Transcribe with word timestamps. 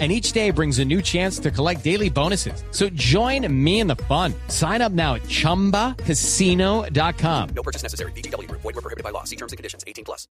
and 0.00 0.10
each 0.10 0.32
day 0.32 0.50
brings 0.50 0.80
a 0.80 0.84
new 0.84 1.00
chance 1.00 1.38
to 1.38 1.52
collect 1.52 1.84
daily 1.84 2.10
bonuses. 2.10 2.64
So 2.72 2.88
join 2.94 3.46
me 3.64 3.78
in 3.78 3.86
the 3.86 3.94
fun. 4.08 4.34
Sign 4.48 4.82
up 4.82 4.90
now 4.90 5.14
at 5.14 5.22
ChumbaCasino.com. 5.22 7.48
No 7.54 7.62
purchase 7.62 7.84
necessary. 7.84 8.10
BGW. 8.16 8.50
Void 8.50 8.64
were 8.64 8.72
prohibited 8.72 9.04
by 9.04 9.10
law. 9.10 9.22
See 9.22 9.36
terms 9.36 9.52
and 9.52 9.56
conditions. 9.56 9.84
18 9.86 10.04
plus. 10.04 10.26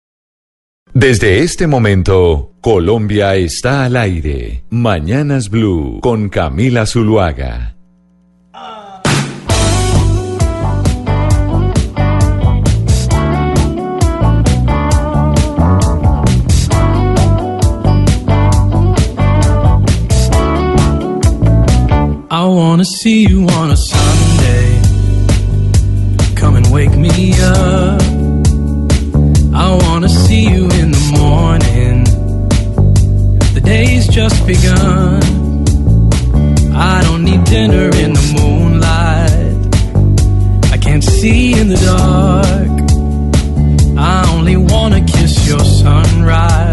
Desde 0.95 1.41
este 1.41 1.67
momento, 1.67 2.53
Colombia 2.63 3.37
está 3.37 3.85
al 3.85 3.97
aire. 3.97 4.65
Mañanas 4.71 5.51
Blue 5.51 6.01
con 6.01 6.31
Camila 6.31 6.87
Zuluaga. 6.87 7.78
Wanna 22.59 22.85
see 22.85 23.21
you 23.23 23.47
on 23.61 23.71
a 23.71 23.77
Sunday. 23.77 24.69
Come 26.35 26.57
and 26.57 26.67
wake 26.73 26.97
me 26.97 27.33
up. 27.41 28.03
I 29.55 29.79
wanna 29.83 30.09
see 30.09 30.43
you 30.55 30.65
in 30.81 30.91
the 30.91 31.05
morning. 31.21 32.03
The 33.55 33.61
day's 33.63 34.09
just 34.09 34.45
begun. 34.45 35.23
I 36.75 37.01
don't 37.05 37.23
need 37.23 37.45
dinner 37.45 37.91
in 38.05 38.13
the 38.19 38.27
moonlight. 38.39 39.57
I 40.73 40.79
can't 40.79 41.05
see 41.05 41.53
in 41.61 41.69
the 41.69 41.81
dark. 41.93 42.77
I 43.97 44.17
only 44.37 44.57
wanna 44.57 45.01
kiss 45.05 45.47
your 45.47 45.65
sunrise. 45.65 46.68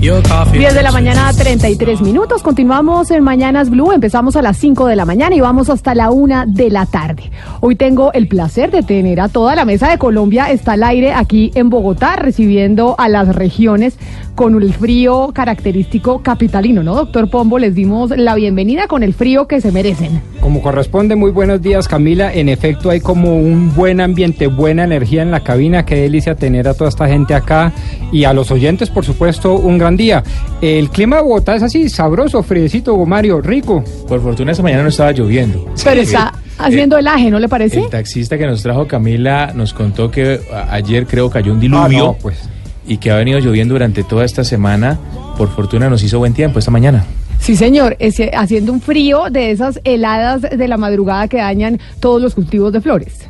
10 0.00 0.74
de 0.74 0.82
la 0.84 0.92
mañana, 0.92 1.32
33 1.32 2.02
minutos. 2.02 2.44
Continuamos 2.44 3.10
en 3.10 3.24
Mañanas 3.24 3.68
Blue. 3.68 3.90
Empezamos 3.90 4.36
a 4.36 4.42
las 4.42 4.56
5 4.56 4.86
de 4.86 4.94
la 4.94 5.04
mañana 5.04 5.34
y 5.34 5.40
vamos 5.40 5.70
hasta 5.70 5.92
la 5.96 6.12
1 6.12 6.44
de 6.46 6.70
la 6.70 6.86
tarde. 6.86 7.32
Hoy 7.60 7.74
tengo 7.74 8.12
el 8.12 8.28
placer 8.28 8.70
de 8.70 8.84
tener 8.84 9.20
a 9.20 9.28
toda 9.28 9.56
la 9.56 9.64
mesa 9.64 9.90
de 9.90 9.98
Colombia. 9.98 10.52
Está 10.52 10.74
al 10.74 10.84
aire 10.84 11.12
aquí 11.12 11.50
en 11.56 11.68
Bogotá, 11.68 12.14
recibiendo 12.14 12.94
a 12.96 13.08
las 13.08 13.34
regiones 13.34 13.98
con 14.36 14.54
el 14.62 14.72
frío 14.72 15.32
característico 15.34 16.22
capitalino, 16.22 16.84
¿no? 16.84 16.94
Doctor 16.94 17.28
Pombo, 17.28 17.58
les 17.58 17.74
dimos 17.74 18.10
la 18.16 18.36
bienvenida 18.36 18.86
con 18.86 19.02
el 19.02 19.14
frío 19.14 19.48
que 19.48 19.60
se 19.60 19.72
merecen. 19.72 20.22
Como 20.40 20.62
corresponde, 20.62 21.16
muy 21.16 21.32
buenos 21.32 21.60
días, 21.60 21.88
Camila. 21.88 22.32
En 22.32 22.48
efecto, 22.48 22.90
hay 22.90 23.00
como 23.00 23.36
un 23.36 23.74
buen 23.74 24.00
ambiente, 24.00 24.46
buena 24.46 24.84
energía 24.84 25.22
en 25.22 25.32
la 25.32 25.40
cabina. 25.40 25.84
Qué 25.84 25.96
delicia 25.96 26.36
tener 26.36 26.68
a 26.68 26.74
toda 26.74 26.88
esta 26.88 27.08
gente 27.08 27.34
acá 27.34 27.72
y 28.12 28.22
a 28.22 28.32
los 28.32 28.52
oyentes, 28.52 28.90
por 28.90 29.04
supuesto, 29.04 29.54
un 29.54 29.76
gran 29.76 29.96
día. 29.98 30.24
El 30.62 30.88
clima 30.88 31.16
de 31.16 31.22
Bogotá 31.22 31.56
es 31.56 31.62
así, 31.62 31.90
sabroso, 31.90 32.42
friecito, 32.42 32.96
Mario, 33.04 33.42
rico. 33.42 33.84
Por 34.08 34.22
fortuna 34.22 34.52
esta 34.52 34.62
mañana 34.62 34.84
no 34.84 34.88
estaba 34.88 35.12
lloviendo. 35.12 35.66
Pero 35.84 36.00
está 36.00 36.32
haciendo 36.56 36.96
el 36.96 37.06
aje, 37.06 37.30
¿no 37.30 37.38
le 37.38 37.48
parece? 37.48 37.80
El 37.80 37.90
taxista 37.90 38.38
que 38.38 38.46
nos 38.46 38.62
trajo 38.62 38.86
Camila 38.86 39.52
nos 39.54 39.74
contó 39.74 40.10
que 40.10 40.40
ayer 40.70 41.06
creo 41.06 41.28
cayó 41.28 41.52
un 41.52 41.60
diluvio. 41.60 42.16
Ah, 42.16 42.18
pues. 42.22 42.38
Y 42.86 42.96
que 42.96 43.10
ha 43.10 43.16
venido 43.16 43.38
lloviendo 43.38 43.74
durante 43.74 44.02
toda 44.02 44.24
esta 44.24 44.44
semana. 44.44 44.98
Por 45.36 45.54
fortuna 45.54 45.90
nos 45.90 46.02
hizo 46.02 46.18
buen 46.18 46.32
tiempo 46.32 46.58
esta 46.58 46.70
mañana. 46.70 47.04
Sí, 47.38 47.54
señor, 47.54 47.96
haciendo 48.34 48.72
un 48.72 48.80
frío 48.80 49.30
de 49.30 49.50
esas 49.50 49.80
heladas 49.84 50.42
de 50.42 50.68
la 50.68 50.76
madrugada 50.76 51.28
que 51.28 51.36
dañan 51.36 51.78
todos 52.00 52.20
los 52.20 52.34
cultivos 52.34 52.72
de 52.72 52.80
flores. 52.80 53.28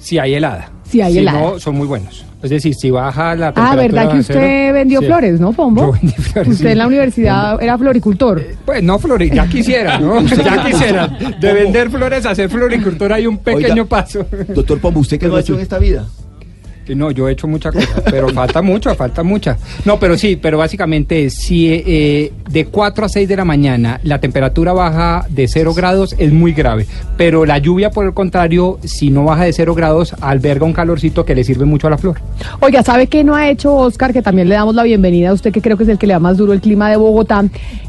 Sí, 0.00 0.18
hay 0.18 0.34
helada. 0.34 0.70
Sí, 0.88 1.00
hay 1.00 1.12
si 1.12 1.18
helada. 1.20 1.40
no, 1.40 1.58
son 1.58 1.76
muy 1.76 1.86
buenos. 1.86 2.24
Es 2.42 2.48
decir, 2.50 2.74
si 2.74 2.90
baja 2.90 3.34
la 3.36 3.52
temperatura... 3.52 3.70
Ah, 3.70 3.76
¿verdad 3.76 4.12
que 4.12 4.18
usted 4.20 4.72
vendió 4.72 5.00
Sí. 5.00 5.06
flores, 5.06 5.40
no, 5.40 5.52
Pombo? 5.52 5.86
Yo 5.86 5.92
vendí 5.92 6.12
flores, 6.12 6.52
Usted 6.52 6.66
sí. 6.66 6.72
en 6.72 6.78
la 6.78 6.86
universidad 6.86 7.62
era 7.62 7.76
floricultor. 7.76 8.42
Pues 8.64 8.82
no, 8.82 8.98
flores, 8.98 9.30
ya 9.30 9.46
quisiera, 9.46 9.98
¿no? 9.98 10.22
Ya 10.26 10.64
quisiera. 10.66 11.06
De 11.38 11.52
vender 11.52 11.90
flores 11.90 12.24
a 12.24 12.34
ser 12.34 12.48
floricultor 12.48 13.12
hay 13.12 13.26
un 13.26 13.38
pequeño 13.38 13.82
Oiga. 13.82 13.84
paso. 13.84 14.24
Doctor 14.48 14.78
Pombo, 14.80 15.00
¿usted 15.00 15.18
qué 15.18 15.26
no 15.28 15.36
ha 15.36 15.40
hecho 15.40 15.54
en 15.54 15.60
esta 15.60 15.78
vida? 15.78 16.06
No, 16.94 17.10
yo 17.10 17.28
he 17.28 17.32
hecho 17.32 17.46
muchas 17.46 17.74
cosas, 17.74 18.02
pero 18.10 18.28
falta 18.30 18.62
mucho, 18.62 18.94
falta 18.94 19.22
mucha. 19.22 19.56
No, 19.84 19.98
pero 19.98 20.16
sí, 20.16 20.36
pero 20.36 20.58
básicamente 20.58 21.30
si 21.30 21.68
eh, 21.68 22.32
de 22.48 22.66
4 22.66 23.04
a 23.04 23.08
6 23.08 23.28
de 23.28 23.36
la 23.36 23.44
mañana 23.44 24.00
la 24.02 24.18
temperatura 24.18 24.72
baja 24.72 25.26
de 25.28 25.48
0 25.48 25.74
grados 25.74 26.14
es 26.18 26.32
muy 26.32 26.52
grave, 26.52 26.86
pero 27.16 27.46
la 27.46 27.58
lluvia 27.58 27.90
por 27.90 28.06
el 28.06 28.14
contrario, 28.14 28.78
si 28.84 29.10
no 29.10 29.24
baja 29.24 29.44
de 29.44 29.52
0 29.52 29.74
grados, 29.74 30.14
alberga 30.20 30.66
un 30.66 30.72
calorcito 30.72 31.24
que 31.24 31.34
le 31.34 31.44
sirve 31.44 31.64
mucho 31.64 31.86
a 31.86 31.90
la 31.90 31.98
flor. 31.98 32.20
Oiga, 32.60 32.82
¿sabe 32.82 33.06
qué 33.06 33.24
no 33.24 33.34
ha 33.34 33.48
hecho 33.48 33.74
Oscar? 33.74 34.12
Que 34.12 34.22
también 34.22 34.48
le 34.48 34.54
damos 34.54 34.74
la 34.74 34.82
bienvenida 34.82 35.30
a 35.30 35.32
usted, 35.32 35.52
que 35.52 35.60
creo 35.60 35.76
que 35.76 35.84
es 35.84 35.88
el 35.88 35.98
que 35.98 36.06
le 36.06 36.14
da 36.14 36.18
más 36.18 36.36
duro 36.36 36.52
el 36.52 36.60
clima 36.60 36.90
de 36.90 36.96
Bogotá. 36.96 37.44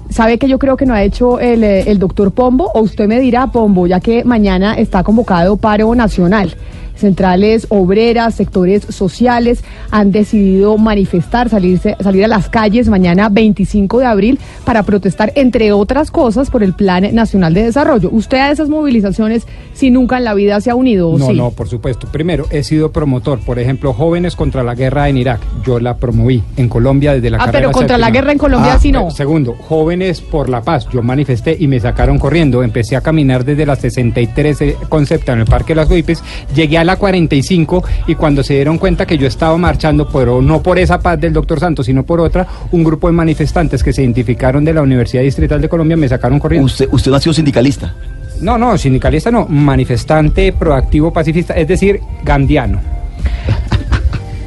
¿Sabe 0.09 0.37
que 0.37 0.49
yo 0.49 0.59
creo 0.59 0.75
que 0.75 0.85
no 0.85 0.93
ha 0.93 1.03
hecho 1.03 1.39
el, 1.39 1.63
eh, 1.63 1.89
el 1.89 1.97
doctor 1.97 2.31
Pombo? 2.31 2.69
O 2.73 2.81
usted 2.81 3.07
me 3.07 3.19
dirá, 3.19 3.47
Pombo, 3.47 3.87
ya 3.87 4.01
que 4.01 4.25
mañana 4.25 4.73
está 4.73 5.03
convocado 5.03 5.55
paro 5.55 5.95
nacional. 5.95 6.53
Centrales 7.01 7.67
obreras, 7.69 8.35
sectores 8.35 8.83
sociales 8.89 9.63
han 9.91 10.11
decidido 10.11 10.77
manifestar, 10.77 11.49
salirse, 11.49 11.95
salir 11.99 12.23
a 12.25 12.27
las 12.27 12.47
calles 12.49 12.87
mañana 12.89 13.29
25 13.29 13.99
de 13.99 14.05
abril 14.05 14.39
para 14.63 14.83
protestar, 14.83 15.31
entre 15.35 15.71
otras 15.73 16.11
cosas, 16.11 16.49
por 16.49 16.63
el 16.63 16.73
Plan 16.73 17.13
Nacional 17.13 17.53
de 17.53 17.63
Desarrollo. 17.63 18.09
¿Usted 18.11 18.37
a 18.37 18.51
esas 18.51 18.69
movilizaciones, 18.69 19.45
si 19.73 19.89
nunca 19.91 20.17
en 20.17 20.23
la 20.23 20.33
vida 20.33 20.61
se 20.61 20.69
ha 20.69 20.75
unido? 20.75 21.17
No, 21.17 21.27
sí? 21.27 21.33
no, 21.33 21.51
por 21.51 21.67
supuesto. 21.67 22.07
Primero, 22.11 22.45
he 22.51 22.63
sido 22.63 22.91
promotor, 22.91 23.39
por 23.39 23.59
ejemplo, 23.59 23.93
Jóvenes 23.93 24.35
contra 24.35 24.63
la 24.63 24.75
Guerra 24.75 25.09
en 25.09 25.17
Irak. 25.17 25.41
Yo 25.65 25.79
la 25.79 25.97
promoví 25.97 26.43
en 26.57 26.69
Colombia 26.69 27.13
desde 27.13 27.29
la 27.29 27.37
Ah, 27.41 27.49
pero 27.51 27.71
contra 27.71 27.97
la 27.97 28.11
guerra 28.11 28.31
en 28.31 28.37
Colombia 28.37 28.73
Ah, 28.75 28.79
sí 28.79 28.91
no. 28.91 29.07
eh, 29.07 29.11
Segundo, 29.11 29.55
Jóvenes 29.67 30.21
por 30.21 30.47
la 30.49 30.61
Paz. 30.61 30.87
Yo 30.93 31.01
manifesté 31.01 31.57
y 31.59 31.67
me 31.67 31.79
sacaron 31.79 32.19
corriendo. 32.19 32.63
Empecé 32.63 32.95
a 32.95 33.01
caminar 33.01 33.43
desde 33.43 33.65
la 33.65 33.75
63 33.75 34.61
eh, 34.61 34.77
Concepta 34.89 35.33
en 35.33 35.39
el 35.39 35.45
Parque 35.45 35.69
de 35.73 35.75
las 35.77 35.89
Huipes. 35.89 36.23
Llegué 36.55 36.77
a 36.77 36.83
la 36.83 36.90
45 36.95 37.83
y 38.07 38.15
cuando 38.15 38.43
se 38.43 38.55
dieron 38.55 38.77
cuenta 38.77 39.05
que 39.05 39.17
yo 39.17 39.27
estaba 39.27 39.57
marchando, 39.57 40.07
pero 40.07 40.41
no 40.41 40.61
por 40.61 40.79
esa 40.79 40.99
paz 40.99 41.19
del 41.19 41.33
doctor 41.33 41.59
Santos, 41.59 41.85
sino 41.85 42.03
por 42.03 42.19
otra, 42.19 42.47
un 42.71 42.83
grupo 42.83 43.07
de 43.07 43.13
manifestantes 43.13 43.83
que 43.83 43.93
se 43.93 44.01
identificaron 44.01 44.63
de 44.65 44.73
la 44.73 44.81
Universidad 44.81 45.23
Distrital 45.23 45.61
de 45.61 45.69
Colombia 45.69 45.97
me 45.97 46.07
sacaron 46.07 46.39
corriendo. 46.39 46.65
Usted, 46.65 46.87
usted 46.91 47.11
no 47.11 47.17
ha 47.17 47.21
sido 47.21 47.33
sindicalista. 47.33 47.93
No, 48.41 48.57
no, 48.57 48.77
sindicalista 48.77 49.29
no, 49.29 49.45
manifestante, 49.47 50.51
proactivo, 50.53 51.13
pacifista, 51.13 51.53
es 51.53 51.67
decir, 51.67 51.99
gandiano. 52.23 52.81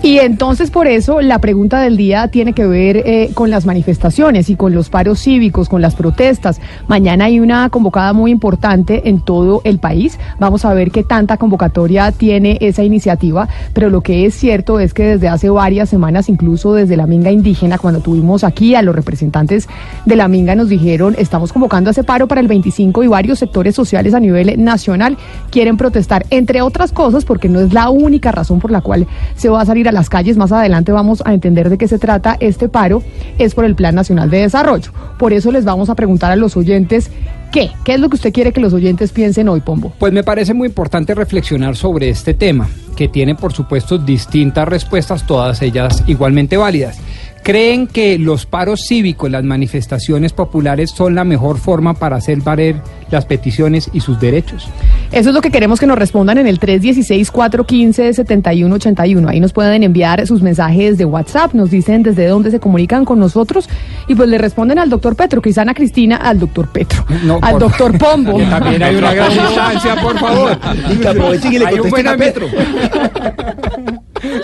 Y 0.04 0.18
entonces 0.18 0.70
por 0.70 0.86
eso 0.86 1.22
la 1.22 1.38
pregunta 1.38 1.80
del 1.80 1.96
día 1.96 2.28
tiene 2.28 2.52
que 2.52 2.66
ver 2.66 2.98
eh, 2.98 3.30
con 3.32 3.48
las 3.48 3.64
manifestaciones 3.64 4.50
y 4.50 4.54
con 4.54 4.74
los 4.74 4.90
paros 4.90 5.18
cívicos, 5.18 5.70
con 5.70 5.80
las 5.80 5.94
protestas. 5.94 6.60
Mañana 6.88 7.24
hay 7.24 7.40
una 7.40 7.70
convocada 7.70 8.12
muy 8.12 8.30
importante 8.30 9.08
en 9.08 9.22
todo 9.22 9.62
el 9.64 9.78
país. 9.78 10.18
Vamos 10.38 10.66
a 10.66 10.74
ver 10.74 10.90
qué 10.90 11.04
tanta 11.04 11.38
convocatoria 11.38 12.12
tiene 12.12 12.58
esa 12.60 12.84
iniciativa, 12.84 13.48
pero 13.72 13.88
lo 13.88 14.02
que 14.02 14.26
es 14.26 14.34
cierto 14.34 14.78
es 14.78 14.92
que 14.92 15.04
desde 15.04 15.28
hace 15.28 15.48
varias 15.48 15.88
semanas, 15.88 16.28
incluso 16.28 16.74
desde 16.74 16.98
la 16.98 17.06
Minga 17.06 17.30
Indígena, 17.30 17.78
cuando 17.78 18.00
tuvimos 18.00 18.44
aquí 18.44 18.74
a 18.74 18.82
los 18.82 18.94
representantes 18.94 19.70
de 20.04 20.16
la 20.16 20.28
Minga, 20.28 20.54
nos 20.54 20.68
dijeron, 20.68 21.14
estamos 21.16 21.50
convocando 21.50 21.88
a 21.88 21.92
ese 21.92 22.04
paro 22.04 22.28
para 22.28 22.42
el 22.42 22.46
25 22.46 23.04
y 23.04 23.06
varios 23.06 23.38
sectores 23.38 23.74
sociales 23.74 24.12
a 24.12 24.20
nivel 24.20 24.62
nacional 24.62 25.16
quieren 25.50 25.78
protestar, 25.78 26.26
entre 26.28 26.60
otras 26.60 26.92
cosas, 26.92 27.24
porque 27.24 27.48
no 27.48 27.60
es 27.60 27.72
la 27.72 27.88
única 27.88 28.32
razón 28.32 28.58
por 28.58 28.70
la 28.70 28.82
cual 28.82 29.06
se 29.34 29.48
va 29.48 29.62
a 29.62 29.64
salir 29.64 29.88
a 29.88 29.93
las 29.94 30.10
calles. 30.10 30.36
Más 30.36 30.52
adelante 30.52 30.92
vamos 30.92 31.22
a 31.24 31.32
entender 31.32 31.70
de 31.70 31.78
qué 31.78 31.88
se 31.88 31.98
trata 31.98 32.36
este 32.40 32.68
paro. 32.68 33.02
Es 33.38 33.54
por 33.54 33.64
el 33.64 33.74
Plan 33.74 33.94
Nacional 33.94 34.28
de 34.28 34.42
Desarrollo. 34.42 34.92
Por 35.18 35.32
eso 35.32 35.50
les 35.50 35.64
vamos 35.64 35.88
a 35.88 35.94
preguntar 35.94 36.30
a 36.30 36.36
los 36.36 36.56
oyentes 36.56 37.10
qué, 37.50 37.70
qué 37.84 37.94
es 37.94 38.00
lo 38.00 38.08
que 38.10 38.16
usted 38.16 38.32
quiere 38.32 38.52
que 38.52 38.60
los 38.60 38.72
oyentes 38.74 39.12
piensen 39.12 39.48
hoy, 39.48 39.60
Pombo. 39.60 39.92
Pues 39.98 40.12
me 40.12 40.22
parece 40.22 40.52
muy 40.52 40.68
importante 40.68 41.14
reflexionar 41.14 41.76
sobre 41.76 42.10
este 42.10 42.34
tema, 42.34 42.68
que 42.96 43.08
tiene 43.08 43.34
por 43.34 43.52
supuesto 43.52 43.96
distintas 43.96 44.68
respuestas, 44.68 45.26
todas 45.26 45.62
ellas 45.62 46.02
igualmente 46.06 46.56
válidas. 46.56 46.98
¿Creen 47.44 47.86
que 47.86 48.18
los 48.18 48.46
paros 48.46 48.86
cívicos, 48.88 49.30
las 49.30 49.44
manifestaciones 49.44 50.32
populares 50.32 50.90
son 50.90 51.14
la 51.14 51.24
mejor 51.24 51.58
forma 51.58 51.92
para 51.92 52.16
hacer 52.16 52.38
valer 52.40 52.76
las 53.10 53.26
peticiones 53.26 53.90
y 53.92 54.00
sus 54.00 54.18
derechos? 54.18 54.66
Eso 55.12 55.28
es 55.28 55.34
lo 55.34 55.42
que 55.42 55.50
queremos 55.50 55.78
que 55.78 55.86
nos 55.86 55.98
respondan 55.98 56.38
en 56.38 56.46
el 56.46 56.58
316-415-7181. 56.58 59.28
Ahí 59.28 59.40
nos 59.40 59.52
pueden 59.52 59.82
enviar 59.82 60.26
sus 60.26 60.40
mensajes 60.40 60.96
de 60.96 61.04
WhatsApp, 61.04 61.52
nos 61.52 61.70
dicen 61.70 62.02
desde 62.02 62.26
dónde 62.28 62.50
se 62.50 62.60
comunican 62.60 63.04
con 63.04 63.18
nosotros 63.20 63.68
y 64.08 64.14
pues 64.14 64.30
le 64.30 64.38
responden 64.38 64.78
al 64.78 64.88
doctor 64.88 65.14
Petro, 65.14 65.42
quizá 65.42 65.60
Ana 65.62 65.74
Cristina, 65.74 66.16
al 66.16 66.38
doctor 66.38 66.68
Petro, 66.68 67.04
No, 67.24 67.40
al 67.42 67.52
por- 67.52 67.60
doctor 67.60 67.98
Pombo. 67.98 68.38
Que 68.38 68.46
también 68.46 68.82
hay 68.82 68.96
una 68.96 69.12
gran 69.12 69.30
distancia, 69.34 69.96
por 70.00 70.18
favor. 70.18 70.58
Y 70.90 70.96
que 70.96 71.08
aprovechen 71.08 71.52
y 71.52 71.58
le 71.58 71.66
Hay 71.66 71.78
un 71.78 71.90
buen 71.90 72.08
a. 72.08 72.16
Petro. 72.16 72.46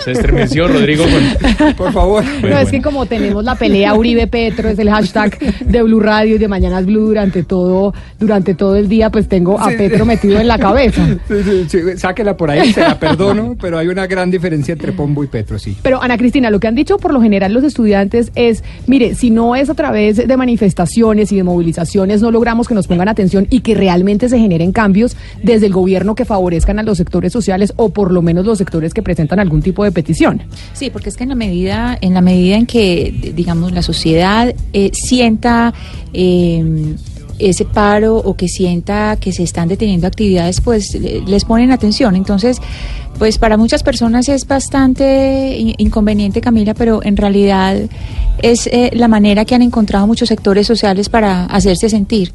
Se 0.03 0.11
estremeció 0.11 0.67
Rodrigo 0.67 1.03
con... 1.05 1.75
Por 1.75 1.91
favor. 1.91 2.23
no, 2.23 2.41
Bueno, 2.41 2.59
es 2.59 2.71
que 2.71 2.81
como 2.81 3.05
tenemos 3.05 3.43
la 3.43 3.55
pelea 3.55 3.93
Uribe 3.93 4.27
Petro, 4.27 4.69
es 4.69 4.79
el 4.79 4.89
hashtag 4.89 5.37
de 5.59 5.83
Blue 5.83 5.99
Radio 5.99 6.35
y 6.35 6.37
de 6.37 6.47
Mañanas 6.47 6.85
Blue 6.85 7.07
durante 7.07 7.43
todo, 7.43 7.93
durante 8.19 8.55
todo 8.55 8.75
el 8.75 8.87
día, 8.89 9.09
pues 9.09 9.27
tengo 9.27 9.59
a 9.59 9.67
Petro 9.69 10.05
metido 10.05 10.39
en 10.39 10.47
la 10.47 10.57
cabeza. 10.57 11.05
Sí, 11.27 11.35
sí, 11.43 11.65
sí, 11.67 11.79
sáquela 11.97 12.37
por 12.37 12.49
ahí, 12.49 12.73
se 12.73 12.81
la 12.81 12.99
perdono, 12.99 13.55
pero 13.59 13.77
hay 13.77 13.87
una 13.87 14.07
gran 14.07 14.31
diferencia 14.31 14.73
entre 14.73 14.91
Pombo 14.91 15.23
y 15.23 15.27
Petro, 15.27 15.59
sí. 15.59 15.77
Pero 15.81 16.01
Ana 16.01 16.17
Cristina, 16.17 16.49
lo 16.49 16.59
que 16.59 16.67
han 16.67 16.75
dicho 16.75 16.97
por 16.97 17.13
lo 17.13 17.21
general 17.21 17.53
los 17.53 17.63
estudiantes 17.63 18.31
es, 18.35 18.63
mire, 18.87 19.15
si 19.15 19.29
no 19.29 19.55
es 19.55 19.69
a 19.69 19.73
través 19.73 20.27
de 20.27 20.37
manifestaciones 20.37 21.31
y 21.31 21.37
de 21.37 21.43
movilizaciones, 21.43 22.21
no 22.21 22.31
logramos 22.31 22.67
que 22.67 22.75
nos 22.75 22.87
pongan 22.87 23.07
atención 23.07 23.47
y 23.49 23.61
que 23.61 23.75
realmente 23.75 24.29
se 24.29 24.37
generen 24.37 24.71
cambios 24.71 25.15
desde 25.43 25.67
el 25.67 25.73
gobierno 25.73 26.15
que 26.15 26.25
favorezcan 26.25 26.79
a 26.79 26.83
los 26.83 26.97
sectores 26.97 27.31
sociales 27.31 27.73
o 27.75 27.89
por 27.89 28.11
lo 28.11 28.21
menos 28.21 28.45
los 28.45 28.57
sectores 28.57 28.93
que 28.93 29.01
presentan 29.01 29.39
algún 29.39 29.61
tipo 29.61 29.70
de 29.83 29.91
petición. 29.91 30.41
Sí, 30.73 30.89
porque 30.89 31.09
es 31.09 31.17
que 31.17 31.23
en 31.23 31.29
la 31.29 31.35
medida, 31.35 31.97
en 32.01 32.13
la 32.13 32.21
medida 32.21 32.55
en 32.57 32.65
que, 32.65 33.31
digamos, 33.35 33.71
la 33.71 33.81
sociedad 33.81 34.53
eh, 34.73 34.91
sienta 34.93 35.73
eh, 36.13 36.95
ese 37.39 37.65
paro 37.65 38.17
o 38.17 38.35
que 38.35 38.47
sienta 38.47 39.17
que 39.19 39.31
se 39.31 39.43
están 39.43 39.67
deteniendo 39.67 40.05
actividades, 40.07 40.61
pues 40.61 40.93
le- 40.93 41.21
les 41.21 41.43
ponen 41.45 41.71
atención. 41.71 42.15
Entonces, 42.15 42.57
pues 43.17 43.37
para 43.37 43.57
muchas 43.57 43.81
personas 43.83 44.29
es 44.29 44.47
bastante 44.47 45.57
in- 45.57 45.73
inconveniente, 45.77 46.39
Camila, 46.41 46.73
pero 46.73 47.01
en 47.03 47.17
realidad 47.17 47.77
es 48.41 48.67
eh, 48.67 48.91
la 48.93 49.07
manera 49.07 49.45
que 49.45 49.55
han 49.55 49.61
encontrado 49.63 50.05
muchos 50.07 50.29
sectores 50.29 50.67
sociales 50.67 51.09
para 51.09 51.45
hacerse 51.45 51.89
sentir. 51.89 52.31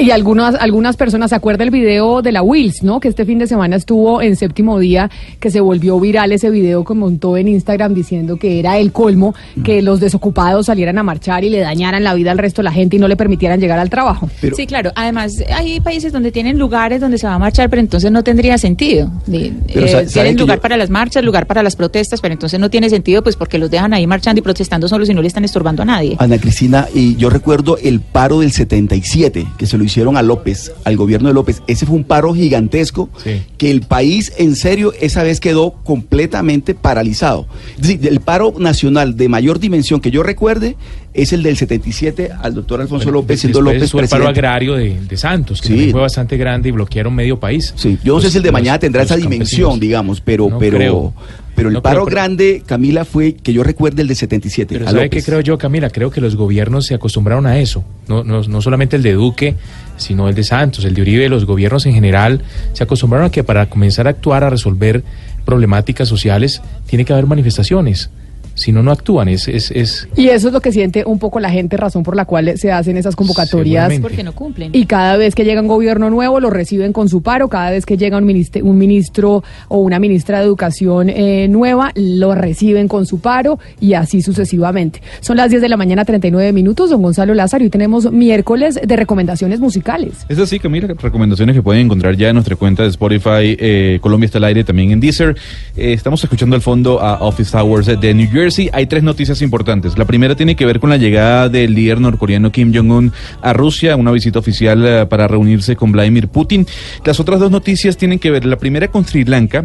Y 0.00 0.10
algunas, 0.10 0.54
algunas 0.54 0.96
personas, 0.96 1.30
¿se 1.30 1.36
acuerda 1.36 1.64
el 1.64 1.70
video 1.70 2.22
de 2.22 2.32
la 2.32 2.42
Wills, 2.42 2.82
no? 2.82 3.00
Que 3.00 3.08
este 3.08 3.24
fin 3.24 3.38
de 3.38 3.46
semana 3.46 3.76
estuvo 3.76 4.22
en 4.22 4.36
séptimo 4.36 4.78
día, 4.78 5.10
que 5.38 5.50
se 5.50 5.60
volvió 5.60 5.98
viral 6.00 6.32
ese 6.32 6.50
video 6.50 6.84
que 6.84 6.94
montó 6.94 7.36
en 7.36 7.48
Instagram 7.48 7.94
diciendo 7.94 8.36
que 8.36 8.58
era 8.58 8.78
el 8.78 8.92
colmo 8.92 9.34
que 9.64 9.82
los 9.82 10.00
desocupados 10.00 10.66
salieran 10.66 10.98
a 10.98 11.02
marchar 11.02 11.44
y 11.44 11.50
le 11.50 11.60
dañaran 11.60 12.02
la 12.04 12.14
vida 12.14 12.30
al 12.32 12.38
resto 12.38 12.60
de 12.62 12.64
la 12.64 12.72
gente 12.72 12.96
y 12.96 12.98
no 12.98 13.08
le 13.08 13.16
permitieran 13.16 13.60
llegar 13.60 13.78
al 13.78 13.90
trabajo. 13.90 14.28
Pero- 14.40 14.56
sí, 14.56 14.66
claro. 14.66 14.90
Además, 14.94 15.32
hay 15.54 15.80
países 15.80 16.12
donde 16.12 16.32
tienen 16.32 16.58
lugares 16.58 17.00
donde 17.00 17.18
se 17.18 17.26
va 17.26 17.34
a 17.34 17.38
marchar, 17.38 17.68
pero 17.70 17.80
entonces 17.80 18.10
no 18.10 18.22
tendría 18.24 18.58
sentido. 18.58 19.10
Eh, 19.30 19.52
sa- 19.68 19.88
¿saben 19.90 20.08
tienen 20.08 20.36
lugar 20.38 20.58
yo- 20.58 20.62
para 20.62 20.76
las 20.76 20.90
marchas, 20.90 21.24
lugar 21.24 21.46
para 21.46 21.62
las 21.62 21.76
protestas, 21.76 22.20
pero 22.20 22.32
entonces 22.34 22.58
no 22.58 22.70
tiene 22.70 22.88
sentido, 22.90 23.22
pues 23.22 23.36
porque 23.36 23.58
los 23.58 23.70
dejan 23.70 23.92
ahí 23.94 24.06
marchando 24.06 24.38
y 24.40 24.42
protestando 24.42 24.88
solos 24.88 25.08
y 25.10 25.14
no 25.14 25.22
le 25.22 25.28
están 25.28 25.44
estorbando 25.44 25.82
a 25.82 25.84
nadie. 25.86 26.16
Ana 26.18 26.38
Cristina, 26.38 26.86
y 26.94 27.16
yo 27.16 27.30
recuerdo 27.30 27.76
el 27.78 28.00
paro 28.00 28.40
del 28.40 28.52
77, 28.52 29.46
que 29.58 29.66
se 29.66 29.76
lo 29.78 29.84
hicieron 29.90 30.16
a 30.16 30.22
López, 30.22 30.72
al 30.84 30.96
gobierno 30.96 31.28
de 31.28 31.34
López. 31.34 31.62
Ese 31.66 31.84
fue 31.86 31.96
un 31.96 32.04
paro 32.04 32.32
gigantesco 32.34 33.10
Sí. 33.22 33.42
que 33.58 33.70
el 33.70 33.82
país, 33.82 34.32
en 34.38 34.56
serio, 34.56 34.92
esa 35.00 35.22
vez 35.22 35.40
quedó 35.40 35.72
completamente 35.84 36.74
paralizado. 36.74 37.46
Es 37.76 37.82
decir, 37.82 38.06
el 38.08 38.20
paro 38.20 38.54
nacional 38.58 39.16
de 39.16 39.28
mayor 39.28 39.58
dimensión 39.60 40.00
que 40.00 40.10
yo 40.10 40.22
recuerde 40.22 40.76
es 41.12 41.32
el 41.32 41.42
del 41.42 41.56
77 41.56 42.30
al 42.40 42.54
doctor 42.54 42.80
Alfonso 42.80 43.06
Bueno, 43.06 43.20
López, 43.20 43.40
siendo 43.40 43.60
López 43.60 43.92
el 43.94 44.08
paro 44.08 44.28
agrario 44.28 44.74
de, 44.74 45.00
de 45.00 45.16
Santos, 45.16 45.60
que 45.60 45.68
Sí. 45.68 45.90
fue 45.90 46.00
bastante 46.00 46.36
grande 46.36 46.68
y 46.68 46.72
bloquearon 46.72 47.14
medio 47.14 47.38
país. 47.40 47.72
Sí, 47.76 47.98
yo 48.04 48.14
no 48.14 48.20
sé 48.20 48.26
Los- 48.26 48.32
si 48.32 48.38
el 48.38 48.42
de 48.44 48.48
los- 48.48 48.52
mañana 48.52 48.78
tendrá 48.78 49.02
esa 49.02 49.16
dimensión, 49.16 49.70
campesinos. 49.70 49.80
digamos, 49.80 50.20
pero, 50.20 50.48
No 50.48 50.58
pero, 50.58 50.76
creo. 50.78 51.14
Pero 51.60 51.68
el 51.68 51.74
No 51.74 51.82
paro 51.82 52.04
pero- 52.04 52.16
grande, 52.16 52.62
Camila, 52.66 53.04
fue 53.04 53.34
que 53.34 53.52
yo 53.52 53.62
recuerde 53.62 54.02
el 54.02 54.08
de 54.08 54.14
77. 54.14 54.74
Pero 54.74 54.88
a 54.88 54.90
¿sabe 54.90 55.10
qué 55.10 55.22
creo 55.22 55.40
yo, 55.40 55.58
Camila? 55.58 55.90
Creo 55.90 56.10
que 56.10 56.20
los 56.20 56.36
gobiernos 56.36 56.86
se 56.86 56.94
acostumbraron 56.94 57.46
a 57.46 57.58
eso. 57.58 57.84
No, 58.08 58.24
no, 58.24 58.42
no 58.42 58.62
solamente 58.62 58.96
el 58.96 59.02
de 59.02 59.12
Duque, 59.12 59.54
sino 59.96 60.28
el 60.28 60.34
de 60.34 60.44
Santos, 60.44 60.84
el 60.84 60.94
de 60.94 61.02
Uribe, 61.02 61.28
los 61.28 61.44
gobiernos 61.44 61.84
en 61.86 61.92
general 61.92 62.42
se 62.72 62.82
acostumbraron 62.82 63.26
a 63.28 63.30
que 63.30 63.44
para 63.44 63.68
comenzar 63.68 64.06
a 64.06 64.10
actuar, 64.10 64.42
a 64.44 64.50
resolver 64.50 65.04
problemáticas 65.44 66.08
sociales, 66.08 66.60
tiene 66.86 67.04
que 67.04 67.12
haber 67.12 67.26
manifestaciones. 67.26 68.10
Si 68.54 68.72
no, 68.72 68.82
no 68.82 68.90
actúan. 68.90 69.28
Es, 69.28 69.48
es, 69.48 69.70
es 69.70 70.08
Y 70.16 70.28
eso 70.28 70.48
es 70.48 70.52
lo 70.52 70.60
que 70.60 70.72
siente 70.72 71.04
un 71.06 71.18
poco 71.18 71.40
la 71.40 71.50
gente, 71.50 71.76
razón 71.76 72.02
por 72.02 72.16
la 72.16 72.24
cual 72.24 72.58
se 72.58 72.72
hacen 72.72 72.96
esas 72.96 73.16
convocatorias. 73.16 73.98
Porque 74.00 74.22
no 74.22 74.32
cumplen. 74.32 74.70
Y 74.74 74.86
cada 74.86 75.16
vez 75.16 75.34
que 75.34 75.44
llega 75.44 75.60
un 75.60 75.68
gobierno 75.68 76.10
nuevo 76.10 76.40
lo 76.40 76.50
reciben 76.50 76.92
con 76.92 77.08
su 77.08 77.22
paro, 77.22 77.48
cada 77.48 77.70
vez 77.70 77.86
que 77.86 77.96
llega 77.96 78.18
un, 78.18 78.24
ministro, 78.24 78.64
un 78.64 78.78
ministro 78.78 79.42
o 79.68 79.78
una 79.78 79.98
ministra 79.98 80.38
de 80.38 80.44
Educación 80.44 81.10
eh, 81.10 81.48
nueva, 81.48 81.92
lo 81.94 82.34
reciben 82.34 82.88
con 82.88 83.06
su 83.06 83.20
paro 83.20 83.58
y 83.80 83.94
así 83.94 84.22
sucesivamente. 84.22 85.02
Son 85.20 85.36
las 85.36 85.50
10 85.50 85.62
de 85.62 85.68
la 85.68 85.76
mañana, 85.76 86.04
39 86.04 86.52
minutos, 86.52 86.90
don 86.90 87.02
Gonzalo 87.02 87.34
Lázaro, 87.34 87.62
y 87.62 87.66
hoy 87.66 87.70
tenemos 87.70 88.10
miércoles 88.10 88.80
de 88.82 88.96
recomendaciones 88.96 89.60
musicales. 89.60 90.26
Es 90.28 90.38
así, 90.38 90.58
Camila, 90.58 90.88
recomendaciones 90.98 91.54
que 91.56 91.62
pueden 91.62 91.86
encontrar 91.86 92.16
ya 92.16 92.28
en 92.28 92.34
nuestra 92.34 92.56
cuenta 92.56 92.82
de 92.82 92.88
Spotify, 92.88 93.56
eh, 93.58 93.98
Colombia 94.00 94.26
está 94.26 94.38
al 94.38 94.44
aire, 94.44 94.64
también 94.64 94.90
en 94.90 95.00
Deezer. 95.00 95.36
Eh, 95.76 95.92
estamos 95.92 96.22
escuchando 96.22 96.56
al 96.56 96.62
fondo 96.62 97.00
a 97.00 97.20
Office 97.20 97.56
Hours 97.56 97.86
de 97.86 98.14
New 98.14 98.28
Jersey. 98.40 98.70
Hay 98.72 98.86
tres 98.86 99.02
noticias 99.02 99.42
importantes. 99.42 99.98
La 99.98 100.04
primera 100.04 100.34
tiene 100.34 100.56
que 100.56 100.66
ver 100.66 100.80
con 100.80 100.90
la 100.90 100.96
llegada 100.96 101.48
del 101.48 101.74
líder 101.74 102.00
norcoreano 102.00 102.50
Kim 102.50 102.74
Jong-un 102.74 103.12
a 103.42 103.52
Rusia, 103.52 103.96
una 103.96 104.10
visita 104.10 104.38
oficial 104.38 104.84
eh, 104.86 105.06
para 105.06 105.28
reunirse 105.28 105.76
con 105.76 105.92
Vladimir 105.92 106.28
Putin. 106.28 106.66
Las 107.04 107.20
otras 107.20 107.38
dos 107.40 107.50
noticias 107.50 107.96
tienen 107.96 108.18
que 108.18 108.30
ver, 108.30 108.46
la 108.46 108.56
primera 108.56 108.88
con 108.88 109.04
Sri 109.04 109.24
Lanka, 109.24 109.64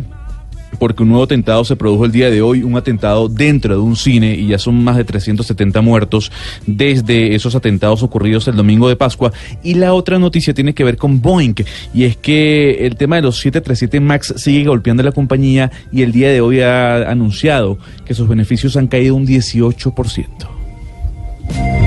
porque 0.76 1.04
un 1.04 1.10
nuevo 1.10 1.24
atentado 1.24 1.64
se 1.66 1.76
produjo 1.76 2.06
el 2.06 2.12
día 2.12 2.30
de 2.30 2.42
hoy, 2.42 2.64
un 2.64 2.76
atentado 2.76 3.28
dentro 3.28 3.76
de 3.76 3.82
un 3.82 3.96
cine 3.96 4.36
y 4.36 4.48
ya 4.48 4.60
son 4.60 4.84
más 4.84 4.98
de 4.98 5.04
370 5.04 5.82
muertos 5.82 6.32
desde 6.66 7.36
esos 7.36 7.56
atentados 7.56 8.04
ocurridos 8.04 8.48
el 8.48 8.56
domingo 8.56 8.90
de 8.90 8.96
Pascua. 8.96 9.32
Y 9.64 9.76
la 9.76 9.94
otra 9.94 10.20
noticia 10.20 10.54
tiene 10.54 10.74
que 10.74 10.84
ver 10.84 10.98
con 10.98 11.22
Boeing 11.22 11.56
y 11.94 12.04
es 12.04 12.18
que 12.18 12.86
el 12.86 12.96
tema 12.96 13.18
de 13.18 13.24
los 13.24 13.38
737 13.38 14.00
MAX 14.00 14.34
sigue 14.38 14.66
golpeando 14.66 15.02
a 15.02 15.06
la 15.06 15.12
compañía 15.12 15.72
y 15.92 16.02
el 16.02 16.12
día 16.12 16.32
de 16.32 16.42
hoy 16.42 16.62
ha 16.62 17.10
anunciado 17.10 17.78
que 18.06 18.14
sus 18.14 18.28
beneficios 18.28 18.78
han 18.78 18.88
caído 18.88 19.16
un 19.16 19.26
18%. 19.26 21.85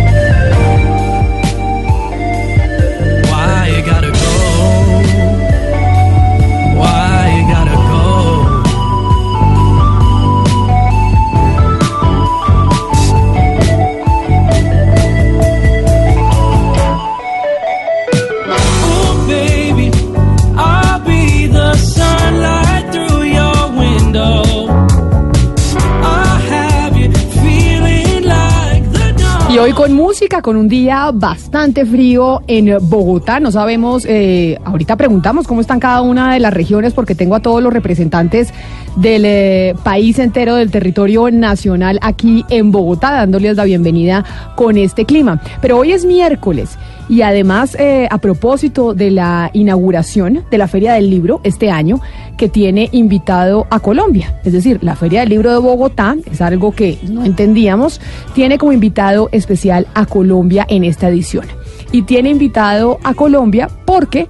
Con 29.79 29.93
música, 29.93 30.43
con 30.43 30.57
un 30.57 30.67
día 30.67 31.13
bastante 31.15 31.87
frío 31.87 32.43
en 32.49 32.79
Bogotá. 32.89 33.39
No 33.39 33.53
sabemos, 33.53 34.05
eh, 34.07 34.59
ahorita 34.65 34.97
preguntamos 34.97 35.47
cómo 35.47 35.61
están 35.61 35.79
cada 35.79 36.03
una 36.03 36.35
de 36.35 36.41
las 36.41 36.53
regiones 36.53 36.95
porque 36.95 37.15
tengo 37.15 37.37
a 37.37 37.41
todos 37.41 37.63
los 37.63 37.73
representantes 37.73 38.53
del 38.97 39.25
eh, 39.25 39.77
país 39.85 40.19
entero, 40.19 40.57
del 40.57 40.73
territorio 40.73 41.31
nacional 41.31 42.01
aquí 42.03 42.45
en 42.49 42.73
Bogotá, 42.73 43.13
dándoles 43.13 43.55
la 43.55 43.63
bienvenida 43.63 44.25
con 44.57 44.77
este 44.77 45.05
clima. 45.05 45.41
Pero 45.61 45.79
hoy 45.79 45.93
es 45.93 46.05
miércoles 46.05 46.77
y 47.09 47.23
además 47.23 47.77
eh, 47.79 48.07
a 48.11 48.19
propósito 48.19 48.95
de 48.95 49.11
la 49.11 49.51
inauguración 49.53 50.45
de 50.51 50.59
la 50.59 50.69
Feria 50.69 50.95
del 50.95 51.11
Libro 51.11 51.41
este 51.45 51.71
año, 51.71 52.01
que 52.37 52.49
tiene 52.49 52.89
invitado 52.93 53.67
a 53.71 53.81
Colombia. 53.81 54.41
Es 54.45 54.53
decir, 54.53 54.79
la 54.83 54.95
Feria 54.95 55.21
del 55.21 55.31
Libro 55.31 55.51
de 55.51 55.59
Bogotá 55.59 56.17
es 56.31 56.41
algo 56.41 56.73
que 56.73 56.99
no 57.09 57.25
entendíamos, 57.25 58.01
tiene 58.35 58.59
como 58.59 58.73
invitado 58.73 59.29
especial 59.33 59.87
a 59.95 60.07
Colombia 60.07 60.67
en 60.69 60.85
esta 60.85 61.09
edición. 61.09 61.47
Y 61.91 62.03
tiene 62.03 62.31
invitado 62.31 62.99
a 63.03 63.15
Colombia 63.15 63.69
porque 63.87 64.29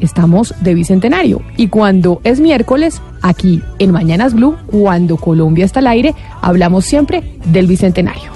estamos 0.00 0.54
de 0.60 0.74
bicentenario. 0.74 1.40
Y 1.56 1.68
cuando 1.68 2.20
es 2.24 2.40
miércoles, 2.40 3.00
aquí 3.22 3.62
en 3.78 3.92
Mañanas 3.92 4.34
Blue, 4.34 4.56
cuando 4.66 5.16
Colombia 5.16 5.64
está 5.64 5.80
al 5.80 5.86
aire, 5.86 6.14
hablamos 6.42 6.84
siempre 6.84 7.22
del 7.46 7.66
bicentenario. 7.66 8.35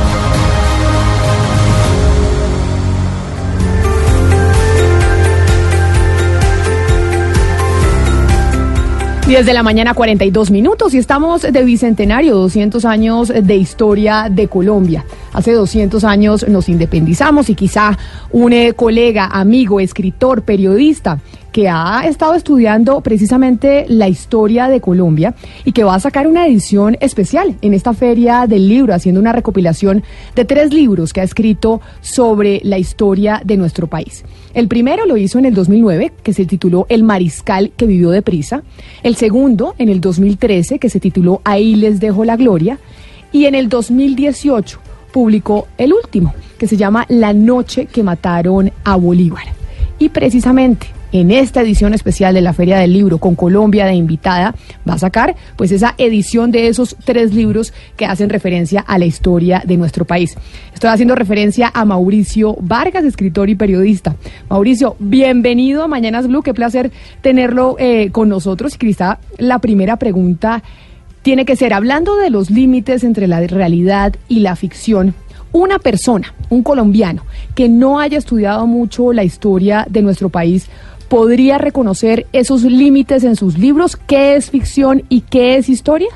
10 9.31 9.45
de 9.45 9.53
la 9.53 9.63
mañana, 9.63 9.93
42 9.93 10.51
minutos, 10.51 10.93
y 10.93 10.97
estamos 10.97 11.43
de 11.43 11.63
bicentenario, 11.63 12.35
200 12.35 12.83
años 12.83 13.29
de 13.33 13.55
historia 13.55 14.27
de 14.29 14.49
Colombia. 14.49 15.05
Hace 15.33 15.53
200 15.53 16.03
años 16.03 16.45
nos 16.49 16.67
independizamos 16.67 17.49
y 17.49 17.55
quizá 17.55 17.97
un 18.31 18.51
eh, 18.51 18.73
colega, 18.73 19.27
amigo, 19.27 19.79
escritor, 19.79 20.43
periodista 20.43 21.19
que 21.53 21.69
ha 21.69 22.03
estado 22.05 22.33
estudiando 22.33 23.01
precisamente 23.01 23.85
la 23.87 24.07
historia 24.07 24.67
de 24.67 24.81
Colombia 24.81 25.35
y 25.65 25.71
que 25.71 25.83
va 25.83 25.95
a 25.95 25.99
sacar 25.99 26.27
una 26.27 26.47
edición 26.47 26.97
especial 27.01 27.55
en 27.61 27.73
esta 27.73 27.93
feria 27.93 28.45
del 28.47 28.67
libro, 28.67 28.93
haciendo 28.93 29.19
una 29.19 29.33
recopilación 29.33 30.03
de 30.35 30.45
tres 30.45 30.73
libros 30.73 31.13
que 31.13 31.21
ha 31.21 31.25
escrito 31.25 31.81
sobre 32.01 32.61
la 32.63 32.77
historia 32.77 33.41
de 33.43 33.57
nuestro 33.57 33.87
país. 33.87 34.23
El 34.53 34.67
primero 34.67 35.05
lo 35.05 35.17
hizo 35.17 35.39
en 35.39 35.45
el 35.45 35.53
2009, 35.53 36.11
que 36.23 36.33
se 36.33 36.45
tituló 36.45 36.85
El 36.89 37.03
Mariscal 37.03 37.71
que 37.75 37.85
vivió 37.85 38.11
deprisa. 38.11 38.63
El 39.03 39.15
segundo, 39.15 39.75
en 39.77 39.89
el 39.89 40.01
2013, 40.01 40.79
que 40.79 40.89
se 40.89 40.99
tituló 40.99 41.41
Ahí 41.43 41.75
les 41.75 41.99
dejo 41.99 42.25
la 42.25 42.35
gloria. 42.35 42.79
Y 43.33 43.45
en 43.45 43.55
el 43.55 43.69
2018 43.69 44.90
publicó 45.11 45.67
el 45.77 45.93
último, 45.93 46.33
que 46.57 46.67
se 46.67 46.77
llama 46.77 47.05
La 47.09 47.33
noche 47.33 47.85
que 47.85 48.03
mataron 48.03 48.71
a 48.83 48.95
Bolívar. 48.95 49.43
Y 49.99 50.09
precisamente 50.09 50.87
en 51.11 51.31
esta 51.31 51.61
edición 51.61 51.93
especial 51.93 52.33
de 52.33 52.41
la 52.41 52.53
Feria 52.53 52.77
del 52.77 52.93
Libro 52.93 53.17
con 53.17 53.35
Colombia 53.35 53.85
de 53.85 53.93
invitada 53.93 54.55
va 54.87 54.93
a 54.93 54.97
sacar 54.97 55.35
pues 55.57 55.71
esa 55.71 55.93
edición 55.97 56.51
de 56.51 56.67
esos 56.67 56.95
tres 57.03 57.33
libros 57.33 57.73
que 57.97 58.05
hacen 58.05 58.29
referencia 58.29 58.79
a 58.81 58.97
la 58.97 59.05
historia 59.05 59.61
de 59.65 59.77
nuestro 59.77 60.05
país. 60.05 60.35
Estoy 60.73 60.89
haciendo 60.89 61.15
referencia 61.15 61.69
a 61.73 61.85
Mauricio 61.85 62.55
Vargas, 62.61 63.03
escritor 63.03 63.49
y 63.49 63.55
periodista. 63.55 64.15
Mauricio, 64.49 64.95
bienvenido 64.99 65.83
a 65.83 65.87
Mañanas 65.87 66.27
Blue, 66.27 66.43
qué 66.43 66.53
placer 66.53 66.91
tenerlo 67.21 67.75
eh, 67.77 68.09
con 68.11 68.29
nosotros. 68.29 68.75
Y 68.75 68.77
Crista, 68.77 69.19
la 69.37 69.59
primera 69.59 69.97
pregunta 69.97 70.63
tiene 71.21 71.45
que 71.45 71.55
ser, 71.55 71.73
hablando 71.73 72.15
de 72.15 72.29
los 72.29 72.49
límites 72.49 73.03
entre 73.03 73.27
la 73.27 73.41
realidad 73.41 74.15
y 74.27 74.39
la 74.39 74.55
ficción, 74.55 75.13
una 75.51 75.79
persona, 75.79 76.33
un 76.49 76.63
colombiano, 76.63 77.25
que 77.55 77.69
no 77.69 77.99
haya 77.99 78.17
estudiado 78.17 78.67
mucho 78.67 79.13
la 79.13 79.23
historia 79.23 79.85
de 79.89 80.01
nuestro 80.01 80.29
país, 80.29 80.69
podría 81.11 81.57
reconocer 81.57 82.25
esos 82.31 82.63
límites 82.63 83.25
en 83.25 83.35
sus 83.35 83.57
libros? 83.57 83.97
¿Qué 83.97 84.35
es 84.35 84.49
ficción 84.49 85.03
y 85.09 85.21
qué 85.21 85.57
es 85.57 85.67
historia? 85.67 86.07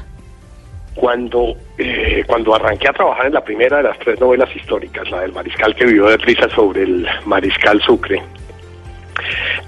Cuando, 0.95 1.57
eh, 1.77 2.23
cuando 2.25 2.55
arranqué 2.55 2.87
a 2.87 2.93
trabajar 2.93 3.25
en 3.25 3.33
la 3.33 3.43
primera 3.43 3.77
de 3.77 3.83
las 3.83 3.99
tres 3.99 4.17
novelas 4.21 4.49
históricas, 4.55 5.11
la 5.11 5.19
del 5.19 5.33
mariscal 5.33 5.75
que 5.75 5.85
vivió 5.85 6.05
de 6.05 6.17
prisa 6.17 6.47
sobre 6.55 6.83
el 6.83 7.05
mariscal 7.25 7.81
Sucre, 7.81 8.23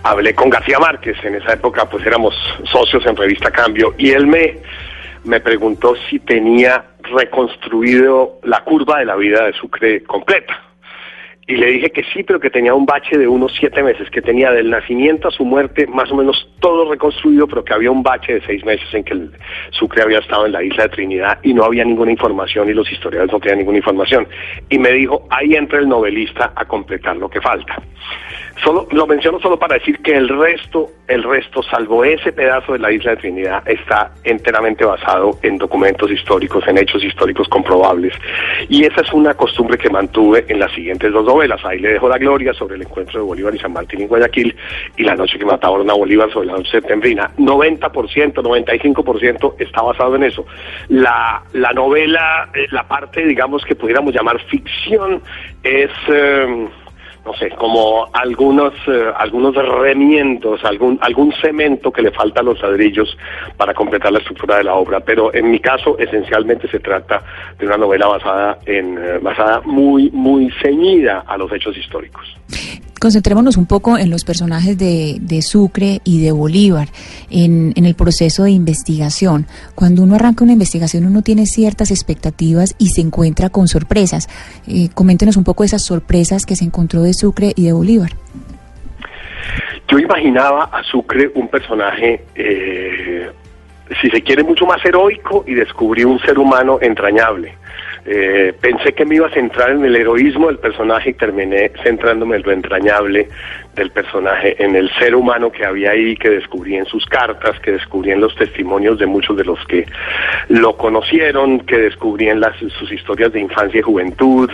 hablé 0.03 0.34
con 0.34 0.50
García 0.50 0.79
Márquez, 0.79 1.17
en 1.24 1.36
esa 1.36 1.53
época 1.53 1.84
pues 1.89 2.06
éramos 2.06 2.34
socios 2.72 3.06
en 3.06 3.17
Revista 3.17 3.51
Cambio, 3.51 3.94
y 3.98 4.12
él 4.12 4.27
me, 4.27 4.60
me 5.24 5.39
preguntó 5.39 5.95
si 6.09 6.19
tenía 6.19 6.86
reconstruido 7.03 8.39
la 8.43 8.63
curva 8.63 9.00
de 9.00 9.05
la 9.05 9.15
vida 9.15 9.45
de 9.45 9.53
Sucre 9.53 10.03
completa. 10.03 10.63
Y 11.50 11.55
le 11.55 11.67
dije 11.67 11.89
que 11.91 12.03
sí, 12.13 12.24
pero 12.24 12.41
que 12.41 12.50
tenía 12.50 12.74
un 12.74 12.86
bache 12.86 13.17
de 13.17 13.25
unos 13.25 13.55
siete 13.57 13.81
meses, 13.81 14.09
que 14.09 14.21
tenía 14.21 14.51
del 14.51 14.69
nacimiento 14.69 15.29
a 15.29 15.31
su 15.31 15.45
muerte 15.45 15.88
más 15.88 16.12
o 16.12 16.15
menos 16.15 16.50
todo 16.59 16.91
reconstruido, 16.91 17.47
pero 17.47 17.63
que 17.63 17.74
había 17.74 17.89
un 17.89 18.03
bache 18.03 18.33
de 18.33 18.41
seis 18.45 18.65
meses 18.65 18.93
en 18.93 19.05
que 19.05 19.13
el 19.13 19.31
Sucre 19.71 20.03
había 20.03 20.19
estado 20.19 20.45
en 20.45 20.51
la 20.51 20.62
isla 20.62 20.83
de 20.83 20.89
Trinidad 20.89 21.39
y 21.43 21.53
no 21.53 21.63
había 21.63 21.86
ninguna 21.86 22.12
información 22.12 22.69
y 22.69 22.74
los 22.74 22.91
historiadores 22.91 23.31
no 23.31 23.39
tenían 23.39 23.59
ninguna 23.59 23.77
información. 23.77 24.27
Y 24.69 24.77
me 24.77 24.91
dijo, 24.91 25.25
ahí 25.29 25.55
entra 25.55 25.79
el 25.79 25.88
novelista 25.88 26.51
a 26.53 26.65
completar 26.65 27.15
lo 27.15 27.29
que 27.29 27.39
falta. 27.39 27.81
Solo, 28.63 28.87
lo 28.91 29.05
menciono 29.05 29.39
solo 29.39 29.59
para 29.59 29.75
decir 29.75 29.99
que 29.99 30.15
el 30.15 30.29
resto, 30.29 30.89
el 31.07 31.23
resto, 31.23 31.61
salvo 31.61 32.03
ese 32.03 32.31
pedazo 32.31 32.73
de 32.73 32.79
la 32.79 32.91
isla 32.91 33.11
de 33.11 33.17
Trinidad, 33.17 33.67
está 33.67 34.11
enteramente 34.23 34.83
basado 34.83 35.37
en 35.43 35.57
documentos 35.57 36.09
históricos, 36.09 36.67
en 36.67 36.79
hechos 36.79 37.03
históricos 37.03 37.47
comprobables. 37.49 38.13
Y 38.67 38.85
esa 38.85 39.01
es 39.01 39.13
una 39.13 39.35
costumbre 39.35 39.77
que 39.77 39.89
mantuve 39.89 40.45
en 40.47 40.59
las 40.59 40.71
siguientes 40.71 41.11
dos 41.11 41.25
novelas. 41.25 41.63
Ahí 41.65 41.79
le 41.79 41.93
dejo 41.93 42.09
la 42.09 42.17
gloria 42.17 42.53
sobre 42.53 42.75
el 42.75 42.81
encuentro 42.81 43.19
de 43.19 43.25
Bolívar 43.25 43.53
y 43.53 43.59
San 43.59 43.73
Martín 43.73 44.01
en 44.01 44.07
Guayaquil 44.07 44.55
y 44.97 45.03
la 45.03 45.15
noche 45.15 45.37
que 45.37 45.45
mataron 45.45 45.89
a 45.89 45.93
Bolívar 45.93 46.31
sobre 46.31 46.47
la 46.47 46.53
noche 46.53 46.71
septembrina. 46.71 47.31
90%, 47.37 48.33
95% 48.33 49.55
está 49.59 49.81
basado 49.83 50.15
en 50.15 50.23
eso. 50.23 50.45
La, 50.89 51.43
la 51.53 51.73
novela, 51.73 52.49
eh, 52.55 52.65
la 52.71 52.87
parte, 52.87 53.23
digamos, 53.25 53.63
que 53.65 53.75
pudiéramos 53.75 54.13
llamar 54.13 54.39
ficción, 54.45 55.21
es... 55.63 55.91
Eh, 56.09 56.67
no 57.27 57.34
sé, 57.34 57.50
como 57.50 58.07
algunos, 58.13 58.74
eh, 58.88 59.12
algunos 59.17 59.53
remiendos, 59.53 60.63
algún, 60.63 60.98
algún 61.01 61.34
cemento 61.41 61.91
que 61.91 62.01
le 62.01 62.12
falta 62.12 62.39
a 62.39 62.43
los 62.43 62.62
ladrillos 62.62 63.17
para 63.57 63.74
completar 63.74 64.13
la 64.13 64.19
estructura 64.19 64.55
de 64.55 64.63
la 64.63 64.75
obra. 64.75 65.01
Pero 65.01 65.34
en 65.34 65.51
mi 65.51 65.60
caso, 65.60 65.98
esencialmente 66.00 66.69
se 66.69 66.79
trata 66.79 67.22
de 67.60 67.65
una 67.65 67.75
novela 67.75 68.07
basada 68.07 68.60
en, 68.65 68.98
eh, 68.98 69.19
basada 69.22 69.62
muy, 69.65 70.10
muy 70.12 70.50
ceñida 70.62 71.25
a 71.27 71.38
los 71.38 71.51
hechos 71.51 71.75
históricos. 71.77 72.25
Concentrémonos 73.00 73.58
un 73.58 73.68
poco 73.68 73.98
en 73.98 74.10
los 74.10 74.25
personajes 74.25 74.77
de, 74.77 75.18
de 75.22 75.42
Sucre 75.42 76.01
y 76.04 76.24
de 76.24 76.32
Bolívar, 76.32 76.88
en, 77.30 77.74
en, 77.75 77.86
el 77.86 77.94
proceso 77.94 78.44
de 78.44 78.51
investigación. 78.51 79.46
Cuando 79.75 80.01
uno 80.01 80.16
arranca 80.16 80.44
una 80.44 80.54
investigación, 80.54 81.06
uno 81.06 81.22
tiene 81.22 81.46
ciertas 81.46 81.92
expectativas 81.92 82.75
y 82.80 82.89
se 82.89 83.01
encuentra 83.01 83.50
con 83.50 83.68
sorpresas. 83.68 84.27
Eh, 84.68 84.89
coméntenos 84.94 85.38
un 85.38 85.44
poco 85.44 85.63
esas 85.63 85.84
sorpresas 85.84 86.46
que 86.46 86.56
se 86.56 86.66
encontró 86.66 87.04
de 87.04 87.13
Sucre 87.13 87.54
y 87.56 87.66
de 87.66 87.74
Bolívar. 87.74 88.12
Yo 89.88 90.00
imaginaba 90.00 90.66
a 90.66 90.84
Sucre 90.84 91.32
un 91.36 91.48
personaje, 91.50 92.25
eh, 92.36 93.30
si 94.01 94.10
se 94.10 94.22
quiere, 94.22 94.44
mucho 94.44 94.66
más 94.66 94.84
heroico 94.84 95.44
y 95.48 95.54
descubrí 95.54 96.04
un 96.04 96.20
ser 96.20 96.39
humano 96.39 96.80
entrañable 96.82 97.54
eh, 98.09 98.53
pensé 98.61 98.93
que 98.93 99.05
me 99.05 99.15
iba 99.15 99.27
a 99.27 99.33
centrar 99.33 99.71
en 99.71 99.83
el 99.83 99.95
heroísmo 99.95 100.47
del 100.47 100.59
personaje 100.59 101.09
y 101.09 101.13
terminé 101.13 101.71
centrándome 101.83 102.37
en 102.37 102.43
lo 102.43 102.51
entrañable 102.53 103.27
del 103.77 103.91
personaje, 103.91 104.62
en 104.62 104.75
el 104.75 104.89
ser 104.96 105.15
humano 105.15 105.51
que 105.51 105.63
había 105.63 105.91
ahí, 105.91 106.17
que 106.17 106.29
descubrí 106.29 106.75
en 106.75 106.86
sus 106.86 107.05
cartas, 107.05 107.60
que 107.60 107.72
descubrí 107.72 108.12
en 108.12 108.19
los 108.19 108.36
testimonios 108.36 108.98
de 109.00 109.05
muchos 109.05 109.38
de 109.38 109.46
los 109.46 109.63
que 109.67 109.86
lo 110.50 110.75
conocieron, 110.75 111.60
que 111.62 111.77
descubrí 111.77 112.27
en 112.27 112.39
las, 112.39 112.57
sus 112.57 112.91
historias 112.91 113.31
de 113.31 113.39
infancia 113.39 113.79
y 113.79 113.84
juventud, 113.84 114.50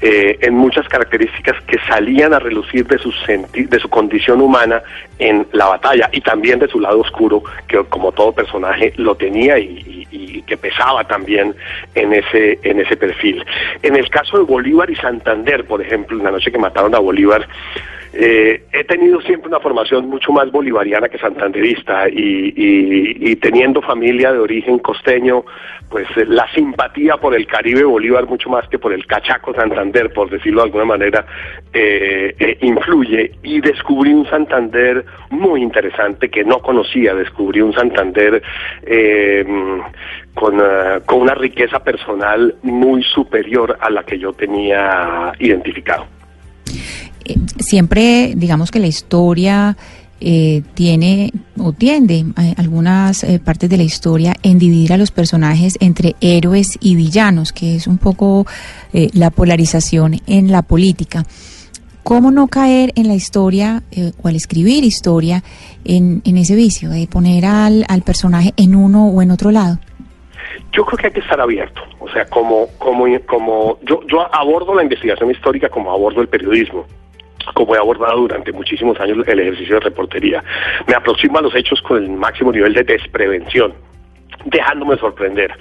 eh, 0.00 0.38
en 0.40 0.54
muchas 0.54 0.88
características 0.88 1.62
que 1.64 1.78
salían 1.86 2.32
a 2.32 2.38
relucir 2.38 2.86
de 2.86 2.98
su, 2.98 3.12
de 3.54 3.78
su 3.78 3.88
condición 3.88 4.40
humana 4.40 4.82
en 5.18 5.46
la 5.52 5.66
batalla 5.66 6.08
y 6.10 6.20
también 6.22 6.58
de 6.58 6.68
su 6.68 6.80
lado 6.80 7.00
oscuro, 7.00 7.42
que 7.68 7.78
como 7.84 8.10
todo 8.12 8.32
personaje 8.32 8.92
lo 8.96 9.14
tenía 9.14 9.58
y, 9.58 10.06
y, 10.10 10.36
y 10.38 10.42
que 10.42 10.56
pesaba 10.56 11.04
también 11.04 11.54
en 11.94 12.12
ese, 12.14 12.58
en 12.62 12.80
ese 12.80 12.96
perfil. 12.96 13.44
En 13.82 13.96
el 13.96 14.08
caso 14.08 14.38
de 14.38 14.44
Bolívar 14.44 14.90
y 14.90 14.96
Santander, 14.96 15.64
por 15.66 15.82
ejemplo, 15.82 16.16
en 16.16 16.24
la 16.24 16.30
noche 16.30 16.50
que 16.50 16.58
mataron 16.58 16.94
a 16.94 16.98
Bolívar, 16.98 17.46
eh, 18.14 18.61
he 18.72 18.84
tenido 18.84 19.20
siempre 19.20 19.48
una 19.48 19.60
formación 19.60 20.08
mucho 20.08 20.32
más 20.32 20.50
bolivariana 20.50 21.08
que 21.08 21.18
santanderista 21.18 22.08
y, 22.08 23.36
teniendo 23.36 23.82
familia 23.82 24.32
de 24.32 24.38
origen 24.38 24.78
costeño, 24.78 25.44
pues 25.90 26.06
eh, 26.16 26.24
la 26.26 26.50
simpatía 26.52 27.16
por 27.16 27.34
el 27.34 27.46
Caribe 27.46 27.84
Bolívar 27.84 28.26
mucho 28.26 28.48
más 28.48 28.66
que 28.68 28.78
por 28.78 28.92
el 28.92 29.06
Cachaco 29.06 29.54
Santander, 29.54 30.12
por 30.12 30.30
decirlo 30.30 30.62
de 30.62 30.66
alguna 30.66 30.84
manera, 30.84 31.26
eh, 31.72 32.34
eh, 32.38 32.58
influye. 32.62 33.32
Y 33.42 33.60
descubrí 33.60 34.12
un 34.14 34.26
Santander 34.26 35.04
muy 35.30 35.62
interesante 35.62 36.30
que 36.30 36.44
no 36.44 36.60
conocía, 36.60 37.14
descubrí 37.14 37.60
un 37.60 37.74
Santander 37.74 38.42
con, 40.34 40.62
con 41.04 41.20
una 41.20 41.34
riqueza 41.34 41.82
personal 41.84 42.54
muy 42.62 43.02
superior 43.02 43.76
a 43.80 43.90
la 43.90 44.02
que 44.04 44.18
yo 44.18 44.32
tenía 44.32 45.32
identificado 45.38 46.06
siempre, 47.58 48.34
digamos 48.36 48.70
que 48.70 48.78
la 48.78 48.86
historia 48.86 49.76
eh, 50.24 50.62
tiene 50.74 51.32
o 51.58 51.72
tiende 51.72 52.24
a 52.36 52.60
algunas 52.60 53.24
eh, 53.24 53.40
partes 53.44 53.68
de 53.68 53.76
la 53.76 53.82
historia 53.82 54.36
en 54.44 54.56
dividir 54.56 54.92
a 54.92 54.96
los 54.96 55.10
personajes 55.10 55.76
entre 55.80 56.14
héroes 56.20 56.78
y 56.80 56.94
villanos, 56.94 57.52
que 57.52 57.74
es 57.74 57.88
un 57.88 57.98
poco 57.98 58.46
eh, 58.92 59.08
la 59.14 59.30
polarización 59.30 60.20
en 60.28 60.52
la 60.52 60.62
política. 60.62 61.24
¿Cómo 62.04 62.30
no 62.30 62.46
caer 62.46 62.92
en 62.94 63.08
la 63.08 63.14
historia 63.14 63.82
o 64.22 64.28
al 64.28 64.36
escribir 64.36 64.84
historia 64.84 65.42
en, 65.84 66.22
en 66.24 66.36
ese 66.36 66.54
vicio 66.54 66.90
de 66.90 67.08
poner 67.08 67.44
al, 67.44 67.84
al 67.88 68.02
personaje 68.02 68.54
en 68.56 68.76
uno 68.76 69.08
o 69.08 69.22
en 69.22 69.32
otro 69.32 69.50
lado? 69.50 69.80
yo 70.72 70.84
creo 70.84 70.98
que 70.98 71.06
hay 71.08 71.12
que 71.12 71.20
estar 71.20 71.40
abierto. 71.40 71.82
O 72.00 72.08
sea, 72.08 72.24
como, 72.26 72.68
como, 72.78 73.04
como 73.26 73.78
yo, 73.82 74.00
yo 74.06 74.34
abordo 74.34 74.74
la 74.74 74.82
investigación 74.82 75.30
histórica 75.30 75.68
como 75.68 75.90
abordo 75.90 76.20
el 76.20 76.28
periodismo 76.28 76.86
como 77.54 77.74
he 77.74 77.78
abordado 77.78 78.20
durante 78.20 78.52
muchísimos 78.52 78.98
años 79.00 79.26
el 79.26 79.40
ejercicio 79.40 79.74
de 79.76 79.80
reportería. 79.80 80.42
Me 80.86 80.94
aproximo 80.94 81.38
a 81.38 81.42
los 81.42 81.54
hechos 81.54 81.80
con 81.82 82.02
el 82.02 82.10
máximo 82.10 82.52
nivel 82.52 82.74
de 82.74 82.84
desprevención. 82.84 83.72
dejándome 84.44 84.96
sorprender. 84.96 85.52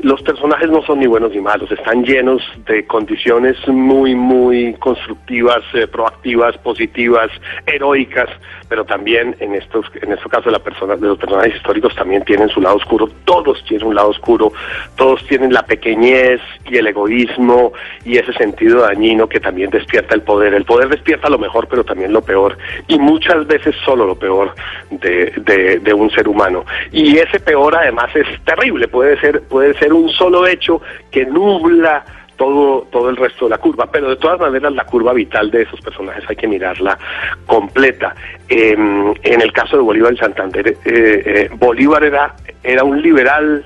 Los 0.00 0.20
personajes 0.22 0.68
no 0.68 0.82
son 0.82 0.98
ni 0.98 1.06
buenos 1.06 1.30
ni 1.32 1.40
malos, 1.40 1.70
están 1.70 2.04
llenos 2.04 2.42
de 2.66 2.84
condiciones 2.84 3.56
muy, 3.68 4.16
muy 4.16 4.74
constructivas, 4.74 5.62
eh, 5.74 5.86
proactivas, 5.86 6.58
positivas, 6.58 7.30
heroicas, 7.66 8.28
pero 8.74 8.84
también 8.84 9.36
en 9.38 9.54
estos, 9.54 9.86
en 10.02 10.10
este 10.10 10.28
caso 10.28 10.46
de, 10.46 10.50
la 10.50 10.58
persona, 10.58 10.96
de 10.96 11.06
los 11.06 11.16
personajes 11.16 11.54
históricos 11.54 11.94
también 11.94 12.24
tienen 12.24 12.48
su 12.48 12.60
lado 12.60 12.74
oscuro, 12.74 13.08
todos 13.24 13.64
tienen 13.68 13.86
un 13.86 13.94
lado 13.94 14.08
oscuro, 14.08 14.52
todos 14.96 15.24
tienen 15.28 15.52
la 15.52 15.62
pequeñez 15.64 16.40
y 16.68 16.78
el 16.78 16.88
egoísmo 16.88 17.72
y 18.04 18.18
ese 18.18 18.32
sentido 18.32 18.80
dañino 18.80 19.28
que 19.28 19.38
también 19.38 19.70
despierta 19.70 20.16
el 20.16 20.22
poder. 20.22 20.54
El 20.54 20.64
poder 20.64 20.88
despierta 20.88 21.28
lo 21.28 21.38
mejor, 21.38 21.68
pero 21.68 21.84
también 21.84 22.12
lo 22.12 22.22
peor, 22.22 22.58
y 22.88 22.98
muchas 22.98 23.46
veces 23.46 23.76
solo 23.84 24.06
lo 24.06 24.16
peor 24.16 24.52
de, 24.90 25.32
de, 25.36 25.78
de 25.78 25.94
un 25.94 26.10
ser 26.10 26.26
humano. 26.26 26.64
Y 26.90 27.16
ese 27.18 27.38
peor 27.38 27.76
además 27.76 28.10
es 28.16 28.26
terrible, 28.42 28.88
puede 28.88 29.20
ser, 29.20 29.42
puede 29.42 29.74
ser 29.78 29.92
un 29.92 30.10
solo 30.10 30.48
hecho 30.48 30.82
que 31.12 31.24
nubla 31.26 32.04
todo, 32.36 32.86
todo 32.90 33.10
el 33.10 33.16
resto 33.16 33.46
de 33.46 33.50
la 33.50 33.58
curva, 33.58 33.86
pero 33.90 34.10
de 34.10 34.16
todas 34.16 34.40
maneras 34.40 34.72
la 34.72 34.84
curva 34.84 35.12
vital 35.12 35.50
de 35.50 35.62
esos 35.62 35.80
personajes 35.80 36.24
hay 36.28 36.36
que 36.36 36.48
mirarla 36.48 36.98
completa. 37.46 38.14
en 38.48 39.40
el 39.40 39.52
caso 39.52 39.76
de 39.76 39.82
Bolívar 39.82 40.12
y 40.12 40.18
Santander, 40.18 40.68
eh, 40.68 40.76
eh, 40.84 41.50
Bolívar 41.56 42.04
era, 42.04 42.34
era 42.62 42.84
un 42.84 43.00
liberal, 43.00 43.64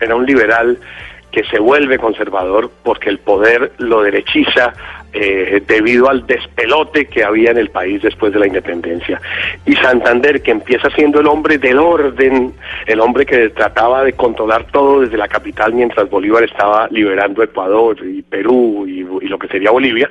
era 0.00 0.14
un 0.14 0.26
liberal 0.26 0.78
que 1.30 1.44
se 1.44 1.58
vuelve 1.58 1.98
conservador 1.98 2.70
porque 2.84 3.10
el 3.10 3.18
poder 3.18 3.72
lo 3.78 4.02
derechiza 4.02 4.72
eh, 5.16 5.62
debido 5.66 6.10
al 6.10 6.26
despelote 6.26 7.06
que 7.06 7.22
había 7.22 7.52
en 7.52 7.58
el 7.58 7.70
país 7.70 8.02
después 8.02 8.32
de 8.32 8.40
la 8.40 8.48
independencia. 8.48 9.20
Y 9.64 9.76
Santander, 9.76 10.42
que 10.42 10.50
empieza 10.50 10.90
siendo 10.90 11.20
el 11.20 11.28
hombre 11.28 11.56
del 11.58 11.78
orden, 11.78 12.52
el 12.86 13.00
hombre 13.00 13.24
que 13.24 13.50
trataba 13.50 14.02
de 14.02 14.14
controlar 14.14 14.66
todo 14.72 15.02
desde 15.02 15.16
la 15.16 15.28
capital 15.28 15.72
mientras 15.72 16.10
Bolívar 16.10 16.42
estaba 16.42 16.88
liberando 16.90 17.44
Ecuador 17.44 17.96
y 18.04 18.22
Perú 18.22 18.86
y, 18.88 19.04
lo 19.28 19.38
que 19.38 19.46
sería 19.46 19.70
Bolivia, 19.70 20.10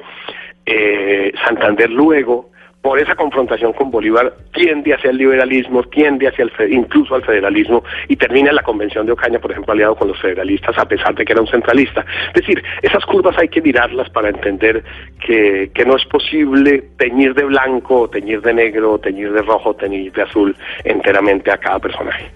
eh, 0.66 1.34
Santander 1.46 1.90
luego 1.90 2.53
por 2.84 3.00
esa 3.00 3.16
confrontación 3.16 3.72
con 3.72 3.90
Bolívar 3.90 4.36
tiende 4.54 4.94
hacia 4.94 5.10
el 5.10 5.18
liberalismo, 5.18 5.84
tiende 5.84 6.28
hacia 6.28 6.44
el 6.44 6.74
incluso 6.74 7.16
al 7.16 7.24
federalismo 7.24 7.82
y 8.10 8.18
termina 8.18 8.50
en 8.50 8.58
la 8.58 8.62
convención 8.62 9.06
de 9.06 9.14
Ocaña, 9.14 9.40
por 9.40 9.52
ejemplo, 9.52 9.72
aliado 9.72 9.96
con 9.96 10.10
los 10.10 10.20
federalistas 10.22 10.78
a 10.78 10.86
pesar 10.86 11.16
de 11.16 11.24
que 11.24 11.32
era 11.32 11.42
un 11.42 11.48
centralista. 11.48 12.06
Es 12.28 12.42
decir, 12.42 12.62
esas 12.82 13.06
curvas 13.06 13.38
hay 13.38 13.48
que 13.48 13.62
mirarlas 13.62 14.10
para 14.10 14.30
entender 14.30 14.84
que, 15.26 15.72
que 15.74 15.86
no 15.86 15.96
es 15.96 16.04
posible 16.06 16.84
teñir 16.98 17.34
de 17.34 17.46
blanco, 17.46 18.10
teñir 18.10 18.42
de 18.42 18.54
negro, 18.54 19.00
teñir 19.00 19.32
de 19.32 19.42
rojo, 19.42 19.74
teñir 19.74 20.12
de 20.12 20.24
azul 20.24 20.54
enteramente 20.84 21.52
a 21.52 21.58
cada 21.58 21.80
personaje. 21.80 22.30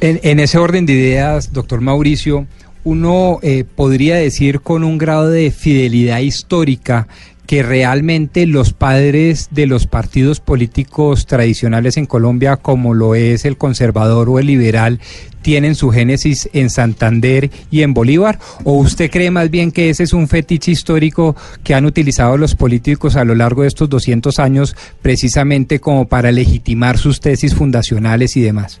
En, 0.00 0.38
ese 0.38 0.58
orden 0.58 0.86
de 0.86 0.92
ideas, 0.92 1.52
doctor 1.52 1.80
Mauricio, 1.80 2.46
uno 2.84 3.40
eh, 3.42 3.64
podría 3.64 4.14
decir 4.14 4.60
con 4.60 4.84
un 4.84 4.98
grado 4.98 5.30
de 5.30 5.50
fidelidad 5.50 6.20
histórica 6.20 7.08
que 7.46 7.62
realmente 7.62 8.46
los 8.46 8.72
padres 8.72 9.48
de 9.50 9.66
los 9.66 9.86
partidos 9.86 10.40
políticos 10.40 11.26
tradicionales 11.26 11.96
en 11.96 12.06
Colombia, 12.06 12.56
como 12.56 12.94
lo 12.94 13.14
es 13.14 13.44
el 13.44 13.56
conservador 13.56 14.28
o 14.28 14.38
el 14.38 14.46
liberal, 14.46 15.00
tienen 15.42 15.76
su 15.76 15.90
génesis 15.90 16.48
en 16.52 16.70
Santander 16.70 17.50
y 17.70 17.82
en 17.82 17.94
Bolívar? 17.94 18.38
¿O 18.64 18.74
usted 18.74 19.10
cree 19.10 19.30
más 19.30 19.50
bien 19.50 19.70
que 19.70 19.90
ese 19.90 20.02
es 20.02 20.12
un 20.12 20.28
fetiche 20.28 20.72
histórico 20.72 21.36
que 21.62 21.74
han 21.74 21.86
utilizado 21.86 22.36
los 22.36 22.54
políticos 22.54 23.16
a 23.16 23.24
lo 23.24 23.34
largo 23.34 23.62
de 23.62 23.68
estos 23.68 23.88
200 23.88 24.38
años 24.38 24.76
precisamente 25.02 25.78
como 25.78 26.08
para 26.08 26.32
legitimar 26.32 26.98
sus 26.98 27.20
tesis 27.20 27.54
fundacionales 27.54 28.36
y 28.36 28.40
demás? 28.40 28.80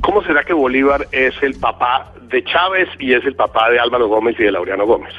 ¿Cómo 0.00 0.22
será 0.24 0.42
que 0.44 0.52
Bolívar 0.52 1.06
es 1.12 1.34
el 1.42 1.54
papá 1.54 2.12
de 2.28 2.42
Chávez 2.44 2.88
y 2.98 3.14
es 3.14 3.24
el 3.24 3.34
papá 3.34 3.70
de 3.70 3.78
Álvaro 3.78 4.08
Gómez 4.08 4.36
y 4.38 4.42
de 4.44 4.52
Laureano 4.52 4.86
Gómez? 4.86 5.12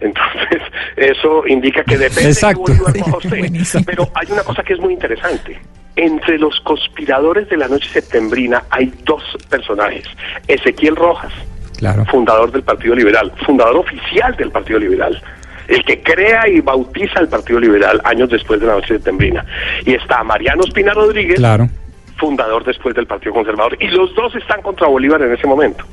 Entonces, 0.00 0.62
eso 0.96 1.46
indica 1.46 1.82
que 1.84 1.96
depende 1.96 2.30
Exacto. 2.30 2.64
de 2.66 2.74
Bolívar 2.78 2.98
coja 2.98 3.16
usted. 3.18 3.82
Pero 3.86 4.08
hay 4.14 4.26
una 4.32 4.42
cosa 4.42 4.62
que 4.62 4.72
es 4.74 4.80
muy 4.80 4.92
interesante. 4.92 5.58
Entre 5.94 6.38
los 6.38 6.60
conspiradores 6.60 7.48
de 7.48 7.56
la 7.56 7.68
noche 7.68 7.88
septembrina 7.88 8.64
hay 8.70 8.92
dos 9.04 9.22
personajes. 9.48 10.04
Ezequiel 10.46 10.94
Rojas, 10.96 11.32
Claro. 11.78 12.04
fundador 12.06 12.50
del 12.52 12.62
Partido 12.62 12.94
Liberal, 12.94 13.32
fundador 13.46 13.76
oficial 13.76 14.34
del 14.36 14.50
Partido 14.50 14.78
Liberal, 14.78 15.22
el 15.68 15.82
que 15.84 16.02
crea 16.02 16.48
y 16.48 16.60
bautiza 16.60 17.20
el 17.20 17.28
Partido 17.28 17.60
Liberal 17.60 18.00
años 18.04 18.28
después 18.30 18.60
de 18.60 18.66
la 18.66 18.74
noche 18.74 18.88
septembrina. 18.88 19.44
Y 19.86 19.94
está 19.94 20.22
Mariano 20.22 20.62
Espina 20.64 20.92
Rodríguez, 20.92 21.36
Claro. 21.36 21.68
Fundador 22.16 22.64
después 22.64 22.94
del 22.94 23.06
Partido 23.06 23.34
Conservador, 23.34 23.76
y 23.80 23.88
los 23.88 24.14
dos 24.14 24.34
están 24.34 24.62
contra 24.62 24.86
Bolívar 24.86 25.22
en 25.22 25.32
ese 25.32 25.46
momento. 25.46 25.84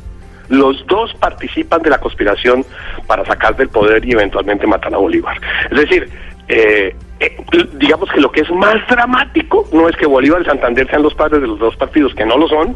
Los 0.49 0.85
dos 0.87 1.13
participan 1.15 1.81
de 1.81 1.89
la 1.89 1.99
conspiración 1.99 2.65
para 3.07 3.25
sacar 3.25 3.55
del 3.55 3.69
poder 3.69 4.05
y 4.05 4.11
eventualmente 4.11 4.67
matar 4.67 4.93
a 4.93 4.97
Bolívar. 4.97 5.39
Es 5.71 5.79
decir, 5.79 6.09
eh, 6.47 6.95
eh, 7.19 7.37
digamos 7.73 8.11
que 8.11 8.19
lo 8.19 8.31
que 8.31 8.41
es 8.41 8.51
más 8.51 8.75
dramático 8.87 9.67
no 9.71 9.87
es 9.87 9.95
que 9.95 10.05
Bolívar 10.05 10.41
y 10.41 10.45
Santander 10.45 10.87
sean 10.89 11.03
los 11.03 11.13
padres 11.13 11.41
de 11.41 11.47
los 11.47 11.59
dos 11.59 11.75
partidos, 11.77 12.13
que 12.13 12.25
no 12.25 12.37
lo 12.37 12.47
son, 12.47 12.75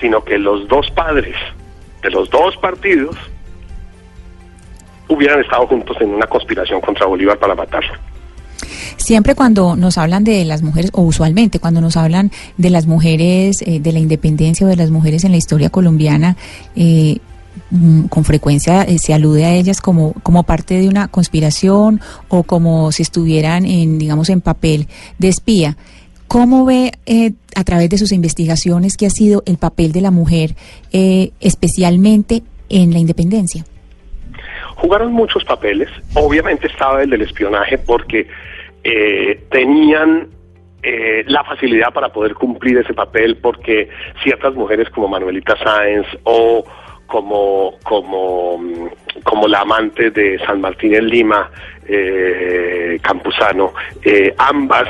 sino 0.00 0.24
que 0.24 0.38
los 0.38 0.66
dos 0.68 0.90
padres 0.92 1.36
de 2.02 2.10
los 2.10 2.30
dos 2.30 2.56
partidos 2.56 3.16
hubieran 5.08 5.40
estado 5.40 5.66
juntos 5.66 5.96
en 6.00 6.10
una 6.10 6.26
conspiración 6.26 6.80
contra 6.80 7.06
Bolívar 7.06 7.38
para 7.38 7.54
matarlo. 7.54 7.92
Siempre 8.96 9.34
cuando 9.34 9.76
nos 9.76 9.98
hablan 9.98 10.24
de 10.24 10.44
las 10.44 10.62
mujeres, 10.62 10.90
o 10.94 11.02
usualmente 11.02 11.58
cuando 11.58 11.80
nos 11.80 11.96
hablan 11.96 12.30
de 12.56 12.70
las 12.70 12.86
mujeres, 12.86 13.62
eh, 13.62 13.80
de 13.80 13.92
la 13.92 13.98
independencia 13.98 14.66
o 14.66 14.70
de 14.70 14.76
las 14.76 14.90
mujeres 14.90 15.24
en 15.24 15.32
la 15.32 15.38
historia 15.38 15.70
colombiana, 15.70 16.36
eh, 16.76 17.18
mm, 17.70 18.04
con 18.04 18.24
frecuencia 18.24 18.82
eh, 18.82 18.98
se 18.98 19.14
alude 19.14 19.44
a 19.44 19.54
ellas 19.54 19.80
como, 19.80 20.12
como 20.22 20.42
parte 20.42 20.78
de 20.78 20.88
una 20.88 21.08
conspiración 21.08 22.00
o 22.28 22.42
como 22.42 22.92
si 22.92 23.02
estuvieran 23.02 23.64
en, 23.64 23.98
digamos, 23.98 24.28
en 24.28 24.40
papel 24.40 24.88
de 25.18 25.28
espía. 25.28 25.76
¿Cómo 26.30 26.64
ve 26.64 26.92
eh, 27.06 27.32
a 27.56 27.64
través 27.64 27.90
de 27.90 27.98
sus 27.98 28.12
investigaciones 28.12 28.96
que 28.96 29.04
ha 29.04 29.10
sido 29.10 29.42
el 29.46 29.58
papel 29.58 29.90
de 29.90 30.00
la 30.00 30.12
mujer, 30.12 30.54
eh, 30.92 31.32
especialmente 31.40 32.44
en 32.68 32.92
la 32.92 33.00
independencia? 33.00 33.66
Jugaron 34.80 35.12
muchos 35.12 35.44
papeles. 35.44 35.88
Obviamente 36.14 36.66
estaba 36.66 37.02
el 37.02 37.10
del 37.10 37.22
espionaje 37.22 37.78
porque 37.78 38.26
eh, 38.82 39.44
tenían 39.50 40.28
eh, 40.82 41.24
la 41.26 41.44
facilidad 41.44 41.92
para 41.92 42.08
poder 42.08 42.34
cumplir 42.34 42.78
ese 42.78 42.94
papel 42.94 43.36
porque 43.36 43.90
ciertas 44.22 44.54
mujeres 44.54 44.88
como 44.88 45.08
Manuelita 45.08 45.54
Sáenz 45.62 46.06
o 46.24 46.64
como 47.06 47.74
como 47.84 48.56
mm, 48.56 48.86
como 49.22 49.46
la 49.46 49.60
amante 49.60 50.10
de 50.10 50.38
San 50.46 50.62
Martín 50.62 50.94
en 50.94 51.08
Lima, 51.08 51.50
eh, 51.86 52.98
Campuzano, 53.02 53.74
eh, 54.02 54.34
ambas 54.38 54.88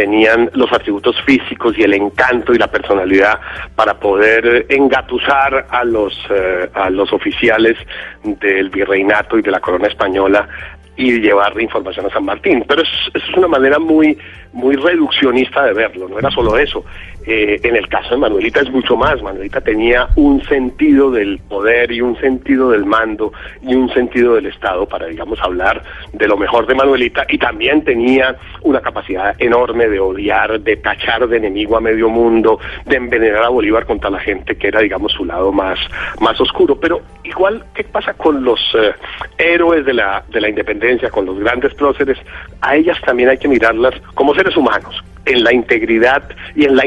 tenían 0.00 0.48
los 0.54 0.72
atributos 0.72 1.14
físicos 1.26 1.76
y 1.76 1.82
el 1.82 1.92
encanto 1.92 2.54
y 2.54 2.58
la 2.58 2.68
personalidad 2.68 3.38
para 3.76 4.00
poder 4.00 4.64
engatusar 4.70 5.66
a 5.68 5.84
los 5.84 6.18
eh, 6.30 6.70
a 6.72 6.88
los 6.88 7.12
oficiales 7.12 7.76
del 8.24 8.70
virreinato 8.70 9.36
y 9.36 9.42
de 9.42 9.50
la 9.50 9.60
corona 9.60 9.88
española 9.88 10.48
y 10.96 11.20
llevar 11.20 11.52
información 11.60 12.06
a 12.06 12.10
San 12.10 12.24
Martín. 12.24 12.64
Pero 12.66 12.80
es, 12.80 12.88
es 13.12 13.36
una 13.36 13.46
manera 13.46 13.78
muy 13.78 14.16
muy 14.54 14.74
reduccionista 14.74 15.66
de 15.66 15.74
verlo, 15.74 16.08
no 16.08 16.18
era 16.18 16.30
solo 16.30 16.56
eso. 16.56 16.82
Eh, 17.26 17.60
en 17.62 17.76
el 17.76 17.86
caso 17.88 18.10
de 18.10 18.16
Manuelita 18.16 18.60
es 18.60 18.70
mucho 18.70 18.96
más. 18.96 19.22
Manuelita 19.22 19.60
tenía 19.60 20.08
un 20.16 20.42
sentido 20.44 21.10
del 21.10 21.38
poder 21.38 21.92
y 21.92 22.00
un 22.00 22.18
sentido 22.18 22.70
del 22.70 22.86
mando 22.86 23.32
y 23.62 23.74
un 23.74 23.92
sentido 23.92 24.34
del 24.34 24.46
Estado 24.46 24.86
para, 24.86 25.06
digamos, 25.06 25.38
hablar 25.42 25.82
de 26.12 26.26
lo 26.26 26.36
mejor 26.36 26.66
de 26.66 26.74
Manuelita 26.74 27.26
y 27.28 27.38
también 27.38 27.84
tenía 27.84 28.36
una 28.62 28.80
capacidad 28.80 29.34
enorme 29.38 29.88
de 29.88 30.00
odiar, 30.00 30.60
de 30.60 30.76
tachar 30.76 31.28
de 31.28 31.36
enemigo 31.36 31.76
a 31.76 31.80
medio 31.80 32.08
mundo, 32.08 32.58
de 32.86 32.96
envenenar 32.96 33.44
a 33.44 33.48
Bolívar 33.48 33.84
contra 33.84 34.10
la 34.10 34.20
gente 34.20 34.56
que 34.56 34.68
era, 34.68 34.80
digamos, 34.80 35.12
su 35.12 35.24
lado 35.24 35.52
más, 35.52 35.78
más 36.20 36.40
oscuro. 36.40 36.80
Pero 36.80 37.02
igual, 37.24 37.64
¿qué 37.74 37.84
pasa 37.84 38.14
con 38.14 38.42
los 38.42 38.60
eh, 38.74 38.92
héroes 39.36 39.84
de 39.84 39.94
la, 39.94 40.24
de 40.28 40.40
la 40.40 40.48
independencia, 40.48 41.10
con 41.10 41.26
los 41.26 41.38
grandes 41.38 41.74
próceres? 41.74 42.18
A 42.62 42.76
ellas 42.76 42.98
también 43.04 43.28
hay 43.28 43.38
que 43.38 43.48
mirarlas 43.48 43.94
como 44.14 44.34
seres 44.34 44.56
humanos, 44.56 45.02
en 45.26 45.44
la 45.44 45.52
integridad 45.52 46.22
y 46.54 46.64
en 46.64 46.76
la 46.76 46.86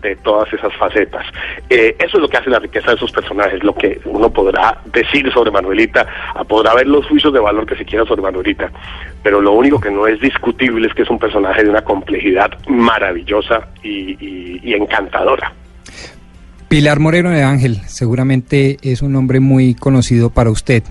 de 0.00 0.16
todas 0.16 0.52
esas 0.52 0.72
facetas. 0.76 1.24
Eh, 1.70 1.96
eso 1.98 2.18
es 2.18 2.20
lo 2.22 2.28
que 2.28 2.36
hace 2.36 2.50
la 2.50 2.58
riqueza 2.58 2.90
de 2.90 2.96
esos 2.96 3.10
personajes, 3.10 3.64
lo 3.64 3.74
que 3.74 4.00
uno 4.04 4.30
podrá 4.30 4.78
decir 4.92 5.32
sobre 5.32 5.50
Manuelita, 5.50 6.06
ah, 6.34 6.44
podrá 6.44 6.74
ver 6.74 6.86
los 6.86 7.06
juicios 7.06 7.32
de 7.32 7.40
valor 7.40 7.64
que 7.66 7.74
se 7.76 7.86
quiera 7.86 8.04
sobre 8.04 8.20
Manuelita, 8.20 8.70
pero 9.22 9.40
lo 9.40 9.52
único 9.52 9.80
que 9.80 9.90
no 9.90 10.06
es 10.06 10.20
discutible 10.20 10.88
es 10.88 10.94
que 10.94 11.02
es 11.02 11.10
un 11.10 11.18
personaje 11.18 11.64
de 11.64 11.70
una 11.70 11.80
complejidad 11.82 12.50
maravillosa 12.68 13.68
y, 13.82 14.12
y- 14.20 14.60
y 14.62 14.74
encantadora. 14.74 15.52
Pilar 16.68 16.98
Moreno 16.98 17.30
de 17.30 17.42
Ángel, 17.42 17.80
seguramente 17.86 18.76
es 18.82 19.00
un 19.00 19.12
nombre 19.12 19.40
muy 19.40 19.74
conocido 19.74 20.30
para 20.30 20.50
usted. 20.50 20.82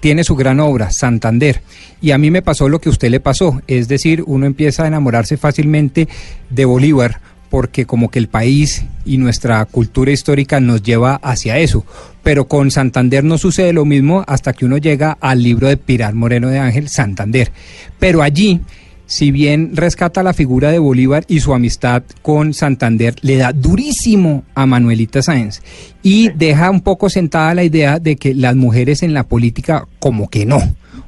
Tiene 0.00 0.22
su 0.22 0.36
gran 0.36 0.60
obra, 0.60 0.90
Santander, 0.90 1.60
y 2.00 2.12
a 2.12 2.18
mí 2.18 2.30
me 2.30 2.42
pasó 2.42 2.68
lo 2.68 2.78
que 2.78 2.88
a 2.88 2.92
usted 2.92 3.08
le 3.10 3.20
pasó, 3.20 3.60
es 3.66 3.88
decir, 3.88 4.22
uno 4.26 4.46
empieza 4.46 4.84
a 4.84 4.86
enamorarse 4.86 5.36
fácilmente 5.36 6.08
de 6.50 6.64
Bolívar 6.66 7.20
porque 7.50 7.86
como 7.86 8.10
que 8.10 8.18
el 8.18 8.28
país 8.28 8.84
y 9.04 9.18
nuestra 9.18 9.64
cultura 9.66 10.10
histórica 10.10 10.60
nos 10.60 10.82
lleva 10.82 11.16
hacia 11.16 11.58
eso. 11.58 11.84
Pero 12.22 12.46
con 12.46 12.70
Santander 12.70 13.22
no 13.22 13.38
sucede 13.38 13.72
lo 13.72 13.84
mismo 13.84 14.24
hasta 14.26 14.52
que 14.52 14.64
uno 14.64 14.78
llega 14.78 15.16
al 15.20 15.42
libro 15.42 15.68
de 15.68 15.76
Pilar 15.76 16.14
Moreno 16.14 16.48
de 16.48 16.58
Ángel, 16.58 16.88
Santander. 16.88 17.52
Pero 17.98 18.22
allí, 18.22 18.60
si 19.06 19.30
bien 19.30 19.76
rescata 19.76 20.22
la 20.22 20.32
figura 20.32 20.70
de 20.70 20.78
Bolívar 20.78 21.24
y 21.28 21.40
su 21.40 21.54
amistad 21.54 22.02
con 22.22 22.54
Santander, 22.54 23.14
le 23.20 23.36
da 23.36 23.52
durísimo 23.52 24.44
a 24.54 24.66
Manuelita 24.66 25.22
Sáenz 25.22 25.62
y 26.02 26.30
deja 26.30 26.70
un 26.70 26.80
poco 26.80 27.10
sentada 27.10 27.54
la 27.54 27.64
idea 27.64 27.98
de 27.98 28.16
que 28.16 28.34
las 28.34 28.56
mujeres 28.56 29.02
en 29.02 29.14
la 29.14 29.24
política 29.24 29.86
como 29.98 30.28
que 30.28 30.46
no. 30.46 30.60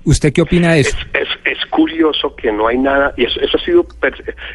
¿Usted 0.04 0.32
qué 0.32 0.42
opina 0.42 0.74
de 0.74 0.80
eso? 0.80 0.90
Es, 0.90 1.22
es, 1.22 1.22
es 1.22 1.25
curioso 1.76 2.34
que 2.34 2.50
no 2.50 2.68
hay 2.68 2.78
nada, 2.78 3.12
y 3.18 3.24
eso, 3.24 3.38
eso, 3.38 3.58
ha 3.58 3.60
sido, 3.60 3.86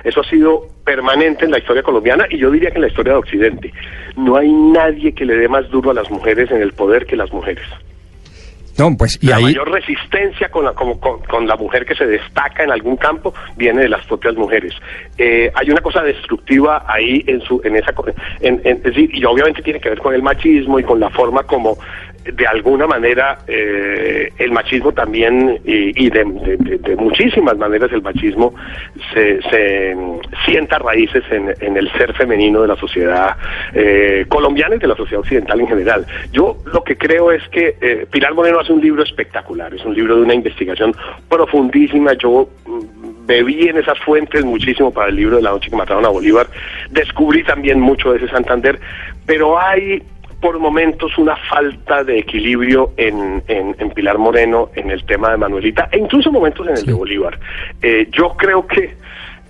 eso 0.04 0.22
ha 0.22 0.24
sido 0.24 0.68
permanente 0.84 1.46
en 1.46 1.52
la 1.52 1.60
historia 1.60 1.84
colombiana 1.84 2.26
y 2.32 2.40
yo 2.40 2.50
diría 2.50 2.72
que 2.72 2.78
en 2.78 2.82
la 2.82 2.88
historia 2.88 3.14
de 3.14 3.20
Occidente. 3.20 3.72
No 4.18 4.38
hay 4.38 4.52
nadie 4.52 5.14
que 5.14 5.24
le 5.24 5.36
dé 5.36 5.48
más 5.48 5.70
duro 5.70 5.92
a 5.92 5.94
las 5.94 6.10
mujeres 6.10 6.50
en 6.50 6.64
el 6.64 6.74
poder 6.74 7.06
que 7.06 7.16
las 7.16 7.32
mujeres. 7.32 7.64
No, 8.78 8.96
pues 8.98 9.20
y 9.22 9.28
la 9.28 9.38
ahí 9.38 9.44
mayor 9.44 9.72
resistencia 9.72 10.50
con 10.50 10.66
la, 10.66 10.74
como- 10.74 11.00
con, 11.00 11.20
con 11.24 11.48
la 11.48 11.56
mujer 11.56 11.86
que 11.86 11.96
se 11.96 12.06
destaca 12.06 12.64
en 12.64 12.72
algún 12.72 12.98
campo 12.98 13.34
viene 13.58 13.82
de 13.82 13.90
las 13.90 14.06
propias 14.06 14.36
mujeres. 14.36 14.74
Eh, 15.18 15.52
hay 15.54 15.70
una 15.70 15.82
cosa 15.82 16.02
destructiva 16.02 16.84
ahí 16.88 17.24
en 17.28 17.42
su, 17.42 17.62
en 17.64 17.76
esa, 17.76 17.94
en, 18.40 18.62
en- 18.64 18.78
es 18.78 18.84
decir, 18.84 19.10
y 19.14 19.24
obviamente 19.26 19.62
tiene 19.62 19.80
que 19.80 19.90
ver 19.90 20.00
con 20.00 20.14
el 20.14 20.22
machismo 20.24 20.80
y 20.80 20.84
con 20.84 21.00
la 21.00 21.10
forma 21.10 21.44
como 21.44 21.78
de 22.24 22.46
alguna 22.46 22.86
manera 22.86 23.40
eh, 23.48 24.30
el 24.38 24.52
machismo 24.52 24.92
también 24.92 25.60
y, 25.66 26.06
y 26.06 26.10
de, 26.12 26.24
de- 26.24 26.58
de- 26.58 26.78
de 26.78 26.96
muchísimas 26.96 27.58
maneras 27.58 27.92
el 27.92 28.04
machismo 28.04 28.54
se, 29.12 29.42
se 29.50 29.96
sienta 30.46 30.78
raíces 30.78 31.24
en, 31.32 31.52
en 31.62 31.78
el 31.78 31.92
ser 31.94 32.14
femenino 32.14 32.62
de 32.62 32.68
la 32.68 32.76
sociedad 32.76 33.36
eh, 33.74 34.26
colombiana 34.30 34.76
y 34.76 34.78
de 34.78 34.86
la 34.88 34.96
sociedad 34.96 35.22
occidental 35.22 35.60
en 35.62 35.68
general. 35.68 36.06
Yo 36.32 36.58
lo 36.72 36.84
que 36.84 36.96
creo 36.96 37.32
es 37.32 37.42
que 37.50 37.76
eh, 37.82 38.06
Pilar 38.12 38.36
Moreno 38.36 38.60
hace 38.62 38.74
un 38.74 38.82
libro 38.82 39.04
espectacular, 39.04 39.74
es 39.74 39.84
un 39.86 39.94
libro 39.94 40.16
de 40.16 40.22
una 40.22 40.34
investigación 40.34 40.96
profundísima. 41.30 42.14
Yo 42.14 42.50
mm, 42.66 43.26
bebí 43.26 43.68
en 43.68 43.78
esas 43.78 44.00
fuentes 44.00 44.44
muchísimo 44.46 44.92
para 44.92 45.10
el 45.10 45.16
libro 45.16 45.38
de 45.38 45.44
la 45.44 45.52
noche 45.52 45.70
que 45.70 45.76
mataron 45.76 46.06
a 46.06 46.10
Bolívar. 46.10 46.48
Descubrí 46.90 47.44
también 47.44 47.80
mucho 47.80 48.12
de 48.12 48.18
ese 48.18 48.30
Santander, 48.30 48.80
pero 49.26 49.60
hay 49.60 50.02
por 50.42 50.58
momentos 50.60 51.18
una 51.18 51.36
falta 51.36 52.04
de 52.04 52.18
equilibrio 52.18 52.94
en, 52.98 53.44
en, 53.48 53.76
en 53.78 53.92
Pilar 53.92 54.18
Moreno, 54.18 54.70
en 54.76 54.90
el 54.90 55.06
tema 55.06 55.30
de 55.30 55.38
Manuelita, 55.38 55.88
e 55.92 56.00
incluso 56.00 56.32
momentos 56.32 56.68
en 56.68 56.78
el 56.78 56.86
de 56.86 56.94
Bolívar. 56.94 57.40
Eh, 57.82 58.08
yo 58.12 58.36
creo 58.36 58.66
que, 58.66 58.96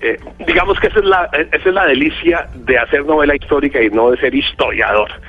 eh, 0.02 0.20
digamos 0.46 0.80
que 0.80 0.88
esa 0.88 1.00
es, 1.00 1.06
la, 1.06 1.30
esa 1.52 1.70
es 1.70 1.74
la 1.74 1.86
delicia 1.86 2.48
de 2.56 2.78
hacer 2.78 3.06
novela 3.06 3.36
histórica 3.36 3.82
y 3.82 3.90
no 3.90 4.12
de 4.12 4.18
ser 4.18 4.34
historiador. 4.36 5.10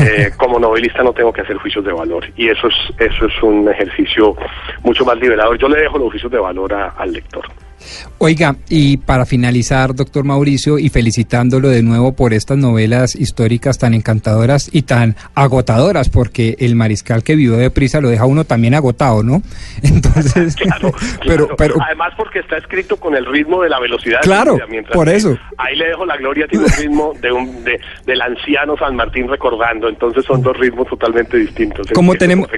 Eh, 0.00 0.30
como 0.38 0.58
novelista 0.58 1.02
no 1.02 1.12
tengo 1.12 1.30
que 1.32 1.42
hacer 1.42 1.56
juicios 1.58 1.84
de 1.84 1.92
valor 1.92 2.24
y 2.36 2.48
eso 2.48 2.68
es, 2.68 2.74
eso 2.98 3.26
es 3.26 3.42
un 3.42 3.68
ejercicio 3.68 4.34
mucho 4.82 5.04
más 5.04 5.18
liberador. 5.18 5.58
Yo 5.58 5.68
le 5.68 5.78
dejo 5.80 5.98
los 5.98 6.10
juicios 6.10 6.32
de 6.32 6.38
valor 6.38 6.72
a- 6.72 6.88
al 6.96 7.12
lector. 7.12 7.44
Oiga, 8.18 8.56
y 8.68 8.98
para 8.98 9.24
finalizar, 9.24 9.94
doctor 9.94 10.24
Mauricio, 10.24 10.78
y 10.78 10.90
felicitándolo 10.90 11.68
de 11.68 11.82
nuevo 11.82 12.12
por 12.12 12.34
estas 12.34 12.58
novelas 12.58 13.14
históricas 13.16 13.78
tan 13.78 13.94
encantadoras 13.94 14.68
y 14.72 14.82
tan 14.82 15.16
agotadoras, 15.34 16.10
porque 16.10 16.56
el 16.58 16.74
mariscal 16.74 17.22
que 17.22 17.34
vivió 17.34 17.56
deprisa 17.56 18.00
lo 18.00 18.10
deja 18.10 18.26
uno 18.26 18.44
también 18.44 18.74
agotado, 18.74 19.22
¿no? 19.22 19.42
Entonces, 19.82 20.54
Claro, 20.60 20.92
pero, 21.26 21.46
claro. 21.46 21.56
pero, 21.56 21.74
además 21.82 22.12
porque 22.16 22.40
está 22.40 22.58
escrito 22.58 22.96
con 22.96 23.16
el 23.16 23.24
ritmo 23.24 23.62
de 23.62 23.70
la 23.70 23.80
velocidad. 23.80 24.20
de 24.20 24.26
Claro, 24.26 24.52
la 24.52 24.56
vida, 24.56 24.66
mientras 24.68 24.94
por 24.94 25.08
eso. 25.08 25.38
Ahí 25.56 25.76
le 25.76 25.86
dejo 25.88 26.04
la 26.04 26.16
gloria, 26.16 26.46
tiene 26.46 26.66
un 26.66 26.72
ritmo 26.72 27.12
de 27.20 27.32
un, 27.32 27.64
de, 27.64 27.80
del 28.04 28.20
anciano 28.20 28.76
San 28.76 28.96
Martín 28.96 29.28
recordando, 29.28 29.88
entonces 29.88 30.24
son 30.24 30.42
dos 30.42 30.56
ritmos 30.58 30.88
totalmente 30.88 31.38
distintos. 31.38 31.86
como 31.94 32.14
tenemos, 32.14 32.48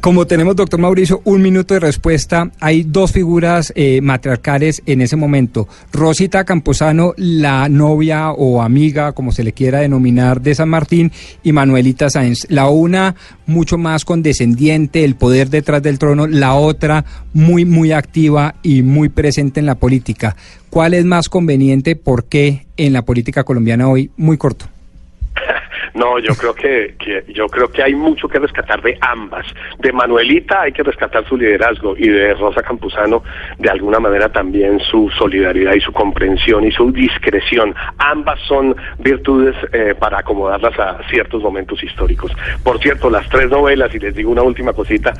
como 0.00 0.26
tenemos, 0.26 0.56
doctor 0.56 0.78
Mauricio, 0.78 1.22
un 1.24 1.40
minuto 1.40 1.74
de 1.74 1.80
respuesta, 1.80 2.50
hay 2.60 2.84
dos 2.84 3.12
figuras 3.12 3.72
eh, 3.74 4.00
matriarcales 4.02 4.57
en 4.86 5.00
ese 5.00 5.16
momento. 5.16 5.68
Rosita 5.92 6.44
Camposano, 6.44 7.14
la 7.16 7.68
novia 7.68 8.32
o 8.32 8.62
amiga, 8.62 9.12
como 9.12 9.32
se 9.32 9.44
le 9.44 9.52
quiera 9.52 9.80
denominar, 9.80 10.40
de 10.40 10.54
San 10.54 10.68
Martín, 10.68 11.12
y 11.42 11.52
Manuelita 11.52 12.10
Sáenz. 12.10 12.46
La 12.50 12.68
una 12.68 13.14
mucho 13.46 13.78
más 13.78 14.04
condescendiente, 14.04 15.04
el 15.04 15.14
poder 15.14 15.50
detrás 15.50 15.82
del 15.82 15.98
trono, 15.98 16.26
la 16.26 16.54
otra 16.54 17.04
muy, 17.32 17.64
muy 17.64 17.92
activa 17.92 18.56
y 18.62 18.82
muy 18.82 19.08
presente 19.08 19.60
en 19.60 19.66
la 19.66 19.76
política. 19.76 20.36
¿Cuál 20.70 20.94
es 20.94 21.04
más 21.04 21.28
conveniente? 21.28 21.96
¿Por 21.96 22.24
qué 22.24 22.66
en 22.76 22.92
la 22.92 23.02
política 23.02 23.44
colombiana 23.44 23.88
hoy? 23.88 24.10
Muy 24.16 24.36
corto. 24.36 24.66
No, 25.98 26.18
yo 26.20 26.32
creo 26.34 26.54
que, 26.54 26.94
yo 27.34 27.46
creo 27.48 27.68
que 27.68 27.82
hay 27.82 27.94
mucho 27.94 28.28
que 28.28 28.38
rescatar 28.38 28.80
de 28.82 28.96
ambas. 29.00 29.44
De 29.78 29.92
Manuelita 29.92 30.62
hay 30.62 30.72
que 30.72 30.82
rescatar 30.84 31.26
su 31.28 31.36
liderazgo 31.36 31.96
y 31.96 32.08
de 32.08 32.34
Rosa 32.34 32.62
Campuzano 32.62 33.22
de 33.58 33.68
alguna 33.68 33.98
manera 33.98 34.28
también 34.28 34.78
su 34.80 35.10
solidaridad 35.18 35.74
y 35.74 35.80
su 35.80 35.92
comprensión 35.92 36.64
y 36.64 36.70
su 36.70 36.92
discreción. 36.92 37.74
Ambas 37.98 38.38
son 38.46 38.76
virtudes 39.00 39.56
eh, 39.72 39.94
para 39.98 40.18
acomodarlas 40.20 40.78
a 40.78 40.98
ciertos 41.10 41.42
momentos 41.42 41.82
históricos. 41.82 42.30
Por 42.62 42.78
cierto, 42.80 43.10
las 43.10 43.28
tres 43.28 43.50
novelas, 43.50 43.92
y 43.94 43.98
les 43.98 44.14
digo 44.14 44.30
una 44.30 44.42
última 44.42 44.72
cosita, 44.72 45.12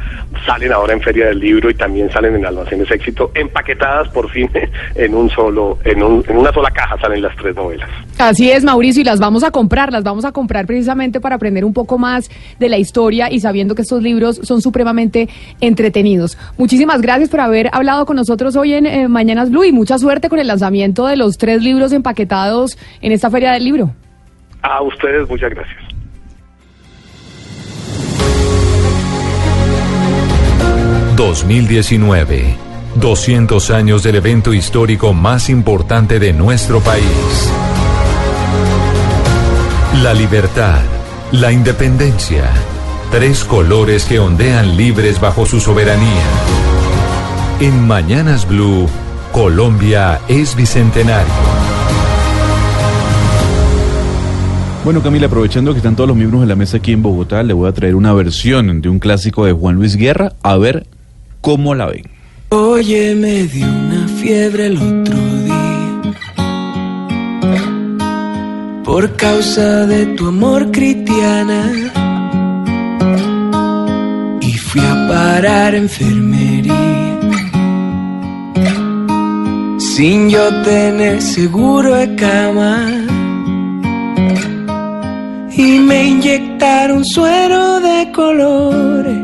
salen 0.46 0.72
ahora 0.72 0.92
en 0.92 1.00
Feria 1.00 1.26
del 1.26 1.40
Libro 1.40 1.70
y 1.70 1.74
también 1.74 2.10
salen 2.12 2.36
en 2.36 2.46
Almacenes 2.46 2.88
Éxito, 2.90 3.32
empaquetadas 3.34 4.08
por 4.10 4.30
fin 4.30 4.48
en 4.94 5.14
un 5.14 5.28
solo, 5.30 5.78
en, 5.84 6.02
un- 6.02 6.24
en 6.28 6.36
una 6.36 6.52
sola 6.52 6.70
caja 6.70 6.96
salen 7.00 7.20
las 7.22 7.34
tres 7.36 7.56
novelas. 7.56 7.88
Así 8.18 8.50
es, 8.50 8.62
Mauricio, 8.62 9.02
y 9.02 9.04
las 9.04 9.18
vamos 9.18 9.42
a 9.42 9.50
comprar, 9.50 9.92
las 9.92 10.04
vamos 10.04 10.24
a 10.24 10.30
comprar 10.32 10.66
precisamente 10.68 11.18
para 11.18 11.34
aprender 11.34 11.64
un 11.64 11.72
poco 11.72 11.98
más 11.98 12.30
de 12.60 12.68
la 12.68 12.78
historia 12.78 13.32
y 13.32 13.40
sabiendo 13.40 13.74
que 13.74 13.82
estos 13.82 14.02
libros 14.02 14.38
son 14.44 14.60
supremamente 14.60 15.28
entretenidos. 15.60 16.36
Muchísimas 16.58 17.00
gracias 17.00 17.30
por 17.30 17.40
haber 17.40 17.70
hablado 17.72 18.04
con 18.04 18.16
nosotros 18.16 18.54
hoy 18.54 18.74
en 18.74 18.86
eh, 18.86 19.08
Mañanas 19.08 19.50
Blue 19.50 19.64
y 19.64 19.72
mucha 19.72 19.98
suerte 19.98 20.28
con 20.28 20.38
el 20.38 20.46
lanzamiento 20.46 21.06
de 21.06 21.16
los 21.16 21.38
tres 21.38 21.62
libros 21.62 21.92
empaquetados 21.92 22.78
en 23.00 23.12
esta 23.12 23.30
Feria 23.30 23.52
del 23.52 23.64
Libro. 23.64 23.90
A 24.62 24.82
ustedes 24.82 25.28
muchas 25.28 25.50
gracias. 25.50 25.78
...2019... 31.16 32.44
...200 33.00 33.74
años 33.74 34.02
del 34.02 34.16
evento 34.16 34.52
histórico 34.52 35.12
más 35.14 35.50
importante 35.50 36.18
de 36.20 36.32
nuestro 36.32 36.80
país... 36.80 37.67
La 39.94 40.14
libertad... 40.14 40.80
...la 41.32 41.50
independencia... 41.50 42.44
...tres 43.10 43.42
colores 43.42 44.04
que 44.04 44.18
ondean 44.18 44.76
libres 44.76 45.18
bajo 45.20 45.46
su 45.46 45.60
soberanía... 45.60 46.24
En 47.60 47.86
Mañanas 47.86 48.46
Blue... 48.46 48.86
...Colombia 49.32 50.20
es 50.28 50.54
bicentenario... 50.54 51.32
Bueno, 54.84 55.02
Camila, 55.02 55.26
aprovechando 55.26 55.72
que 55.72 55.78
están 55.78 55.96
todos 55.96 56.08
los 56.08 56.16
miembros 56.16 56.40
de 56.42 56.46
la 56.46 56.56
mesa 56.56 56.76
aquí 56.76 56.92
en 56.92 57.02
Bogotá, 57.02 57.42
le 57.42 57.52
voy 57.52 57.68
a 57.68 57.72
traer 57.72 57.94
una 57.94 58.12
versión 58.12 58.80
de 58.80 58.88
un 58.88 58.98
clásico 58.98 59.44
de 59.44 59.52
Juan 59.52 59.74
Luis 59.74 59.96
Guerra, 59.96 60.32
a 60.42 60.56
ver 60.56 60.86
cómo 61.40 61.74
la 61.74 61.86
ven. 61.86 62.04
Oye, 62.50 63.14
me 63.14 63.44
dio 63.44 63.66
una 63.66 64.08
fiebre 64.08 64.66
el 64.66 64.76
otro 64.76 65.14
día. 65.14 65.37
Por 68.88 69.16
causa 69.16 69.84
de 69.84 70.06
tu 70.16 70.28
amor, 70.28 70.70
Cristiana. 70.70 71.62
Y 74.40 74.52
fui 74.54 74.80
a 74.80 74.94
parar 75.06 75.74
enfermería. 75.74 77.20
Sin 79.78 80.30
yo 80.30 80.62
tener 80.62 81.20
seguro 81.20 81.96
de 81.96 82.14
cama. 82.14 82.76
Y 85.52 85.80
me 85.80 86.04
inyectaron 86.04 87.04
suero 87.04 87.80
de 87.80 88.10
colores 88.12 89.18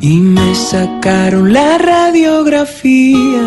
y 0.00 0.16
me 0.18 0.54
sacaron 0.56 1.52
la 1.52 1.78
radiografía 1.78 3.46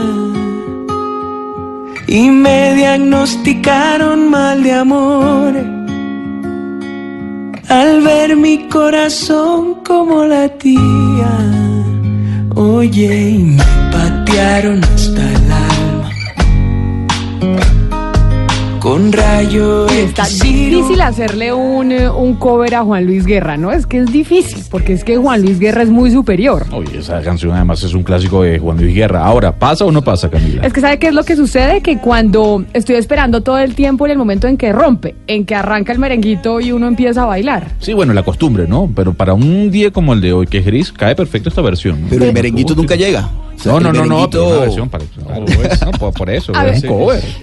y 2.14 2.30
me 2.30 2.76
diagnosticaron 2.76 4.30
mal 4.30 4.62
de 4.62 4.72
amor. 4.72 5.54
Al 7.68 8.02
ver 8.02 8.36
mi 8.36 8.70
corazón 8.70 9.84
como 9.84 10.24
latía 10.24 11.34
oye 12.54 13.30
y 13.32 13.38
me 13.40 13.64
patearon 13.92 14.84
hasta 14.84 15.22
el 15.22 15.52
con 18.84 19.14
rayo 19.14 19.88
Está 19.88 20.28
difícil 20.28 21.00
hacerle 21.00 21.54
un, 21.54 21.94
un 21.94 22.36
cover 22.36 22.76
a 22.76 22.84
Juan 22.84 23.06
Luis 23.06 23.26
Guerra, 23.26 23.56
¿no? 23.56 23.72
Es 23.72 23.88
que 23.88 24.00
es 24.00 24.12
difícil, 24.12 24.62
porque 24.70 24.92
es 24.92 25.06
que 25.06 25.16
Juan 25.16 25.42
Luis 25.42 25.58
Guerra 25.58 25.84
es 25.84 25.90
muy 25.90 26.12
superior. 26.12 26.66
Oye, 26.74 27.00
esa 27.00 27.22
canción 27.22 27.54
además 27.54 27.82
es 27.84 27.94
un 27.94 28.04
clásico 28.04 28.44
de 28.44 28.60
Juan 28.60 28.76
Luis 28.76 28.94
Guerra. 28.94 29.24
Ahora, 29.24 29.58
¿pasa 29.58 29.86
o 29.86 29.92
no 29.94 30.02
pasa, 30.02 30.30
Camila? 30.30 30.64
Es 30.64 30.74
que 30.74 30.82
¿sabe 30.82 31.00
qué 31.00 31.08
es 31.08 31.14
lo 31.14 31.24
que 31.24 31.38
sucede? 31.38 31.80
Que 31.80 32.00
cuando 32.00 32.66
estoy 32.74 32.98
esperando 32.98 33.40
todo 33.40 33.58
el 33.60 33.74
tiempo 33.74 34.06
en 34.06 34.12
el 34.12 34.18
momento 34.18 34.50
en 34.50 34.58
que 34.58 34.74
rompe, 34.74 35.16
en 35.28 35.46
que 35.46 35.56
arranca 35.56 35.94
el 35.94 36.00
merenguito 36.00 36.60
y 36.60 36.74
uno 36.74 36.86
empieza 36.86 37.24
a 37.24 37.26
bailar. 37.26 37.72
Sí, 37.80 37.94
bueno, 37.94 38.12
la 38.12 38.24
costumbre, 38.24 38.68
¿no? 38.68 38.92
Pero 38.94 39.14
para 39.14 39.34
un 39.34 39.72
día 39.72 39.92
como 39.92 40.12
el 40.12 40.20
de 40.20 40.34
hoy, 40.34 40.46
que 40.46 40.58
es 40.58 40.66
gris, 40.66 40.92
cae 40.92 41.16
perfecto 41.16 41.48
esta 41.48 41.62
versión. 41.62 42.08
Pero 42.10 42.26
el 42.26 42.34
merenguito 42.34 42.76
nunca 42.76 42.96
llega. 42.96 43.30
No, 43.66 43.80
no, 43.80 43.94
no, 43.94 44.06
no, 44.06 44.30
pero 44.30 44.48
una 44.50 44.60
versión 44.62 44.90
para... 44.90 45.04
No, 45.86 45.92
por, 46.00 46.14
por 46.14 46.30
eso, 46.30 46.52
A 46.56 46.68
es 46.68 46.84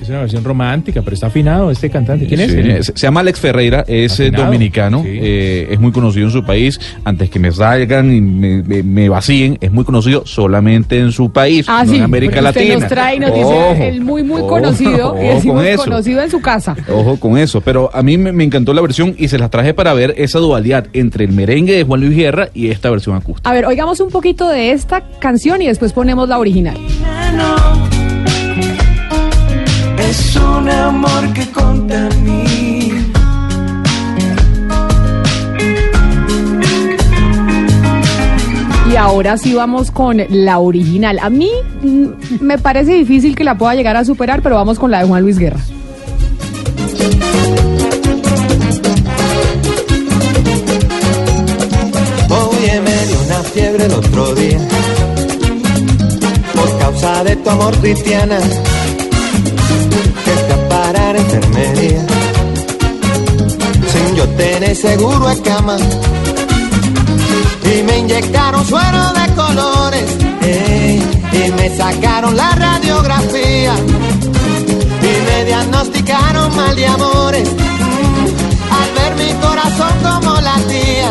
una 0.09 0.21
versión 0.21 0.45
romántica, 0.45 1.03
pero 1.03 1.15
está 1.15 1.29
afinado 1.29 1.71
este 1.71 1.89
cantante. 1.91 2.27
¿Quién 2.27 2.41
es? 2.41 2.53
Sí, 2.53 2.59
es- 2.61 2.87
Se 2.95 3.07
llama 3.07 3.21
Alex 3.21 3.41
Ferreira, 3.41 3.85
es 3.87 4.19
eh, 4.21 4.25
Afinado, 4.25 4.45
dominicano, 4.45 5.03
sí. 5.03 5.09
eh, 5.21 5.69
es 5.71 5.81
muy 5.81 5.93
conocido 5.93 6.27
en 6.27 6.33
su 6.33 6.45
país. 6.45 6.79
Antes 7.05 7.31
que 7.31 7.39
me 7.39 7.53
salgan 7.53 8.13
y 8.15 8.21
me, 8.21 8.63
me- 8.63 8.83
me 8.83 9.09
vacíen, 9.09 9.57
es 9.61 9.71
muy 9.73 9.85
conocido 9.85 10.25
solamente 10.27 10.99
en 10.99 11.13
su 11.13 11.31
país, 11.31 11.67
Ah, 11.69 11.85
no 11.85 11.91
sí, 11.93 11.97
en 11.99 12.03
América 12.05 12.35
usted 12.35 12.43
Latina. 12.43 12.75
nos 12.77 12.89
trae 12.89 13.17
y 13.17 13.21
nos 13.21 13.35
dice 13.35 13.89
el 13.89 14.01
muy, 14.03 14.23
muy 14.23 14.41
ojo, 14.41 14.49
conocido, 14.49 14.91
y 14.97 15.01
ojo 15.01 15.35
decimos 15.35 15.57
con 15.57 15.67
eso. 15.67 15.85
conocido 15.85 16.23
en 16.23 16.31
su 16.31 16.41
casa. 16.41 16.77
Ojo 16.93 17.19
con 17.19 17.39
eso, 17.39 17.61
pero 17.61 17.91
a 17.93 18.03
mí 18.03 18.19
me, 18.19 18.33
me 18.33 18.45
encantó 18.45 18.73
la 18.75 18.81
versión 18.83 19.15
y 19.19 19.29
se 19.29 19.39
las 19.39 19.51
traje 19.51 19.75
para 19.75 19.95
ver 19.95 20.15
esa 20.19 20.39
dualidad 20.39 20.87
entre 20.93 21.25
el 21.25 21.33
merengue 21.33 21.75
de 21.77 21.85
Juan 21.85 22.01
Luis 22.01 22.17
Guerra 22.17 22.49
y 22.55 22.69
esta 22.69 22.91
versión 22.91 23.17
acústica. 23.17 23.49
A 23.49 23.53
ver, 23.53 23.65
oigamos 23.67 24.01
un 24.01 24.11
poquito 24.11 24.49
de 24.49 24.73
esta 24.73 25.03
canción 25.19 25.63
y 25.63 25.67
después 25.67 25.93
ponemos 26.01 26.27
la 26.31 26.39
original. 26.39 26.79
Es 29.99 30.35
un 30.35 30.67
amor 30.67 31.31
que 31.35 31.47
contamina. 31.53 33.05
Y 38.91 38.97
ahora 38.97 39.37
sí 39.37 39.53
vamos 39.53 39.91
con 39.91 40.23
la 40.31 40.59
original. 40.59 41.19
A 41.21 41.29
mí 41.29 41.51
mm, 41.83 42.07
me 42.41 42.57
parece 42.57 42.95
difícil 42.95 43.37
que 43.37 43.45
la 43.45 43.59
pueda 43.59 43.75
llegar 43.75 43.99
a 43.99 44.05
superar, 44.07 44.41
pero 44.41 44.55
vamos 44.55 44.79
con 44.79 44.91
la 44.91 45.01
de 45.01 45.05
Juan 45.07 45.23
Luis 45.23 45.37
Guerra. 45.39 45.61
Oye, 52.31 52.81
me 52.81 53.07
dio 53.07 53.23
una 53.27 53.43
fiebre 53.53 53.85
el 53.85 53.93
otro 53.93 54.35
día 54.35 54.59
causa 56.91 57.25
de 57.25 57.37
tu 57.37 57.51
amor 57.51 57.77
cristiana 57.79 58.39
que 60.25 60.33
fui 60.45 60.53
a 60.97 61.11
enfermería. 61.17 62.07
Sin 63.93 64.17
yo 64.17 64.29
tener 64.31 64.75
seguro 64.75 65.29
a 65.29 65.35
y 67.73 67.83
me 67.83 67.99
inyectaron 67.99 68.65
suero 68.67 69.13
de 69.19 69.35
colores 69.35 70.05
ey, 70.43 71.03
y 71.33 71.53
me 71.53 71.77
sacaron 71.77 72.37
la 72.37 72.51
radiografía. 72.51 73.75
Y 75.03 75.13
me 75.27 75.45
diagnosticaron 75.45 76.57
mal 76.57 76.75
de 76.77 76.87
amores 76.87 77.49
al 78.79 78.89
ver 78.97 79.13
mi 79.17 79.33
corazón 79.41 79.95
como 80.03 80.41
latía 80.41 81.11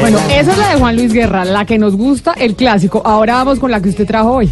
Bueno, 0.00 0.18
esa 0.30 0.52
es 0.52 0.58
la 0.58 0.70
de 0.70 0.80
Juan 0.80 0.96
Luis 0.96 1.12
Guerra, 1.12 1.44
la 1.44 1.64
que 1.64 1.78
nos 1.78 1.96
gusta, 1.96 2.32
el 2.32 2.56
clásico. 2.56 3.02
Ahora 3.04 3.34
vamos 3.34 3.58
con 3.58 3.70
la 3.70 3.80
que 3.80 3.88
usted 3.90 4.06
trajo 4.06 4.32
hoy. 4.32 4.50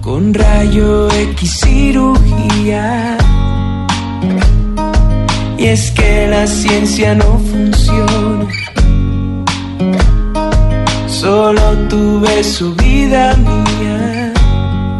con 0.00 0.32
rayo 0.32 1.10
X 1.10 1.60
cirugía. 1.64 3.18
Y 5.58 5.66
es 5.66 5.90
que 5.90 6.28
la 6.28 6.46
ciencia 6.46 7.14
no 7.14 7.40
funciona. 7.50 8.46
Solo 11.08 11.72
tuve 11.88 12.44
su 12.44 12.74
vida 12.76 13.34
mía. 13.36 13.67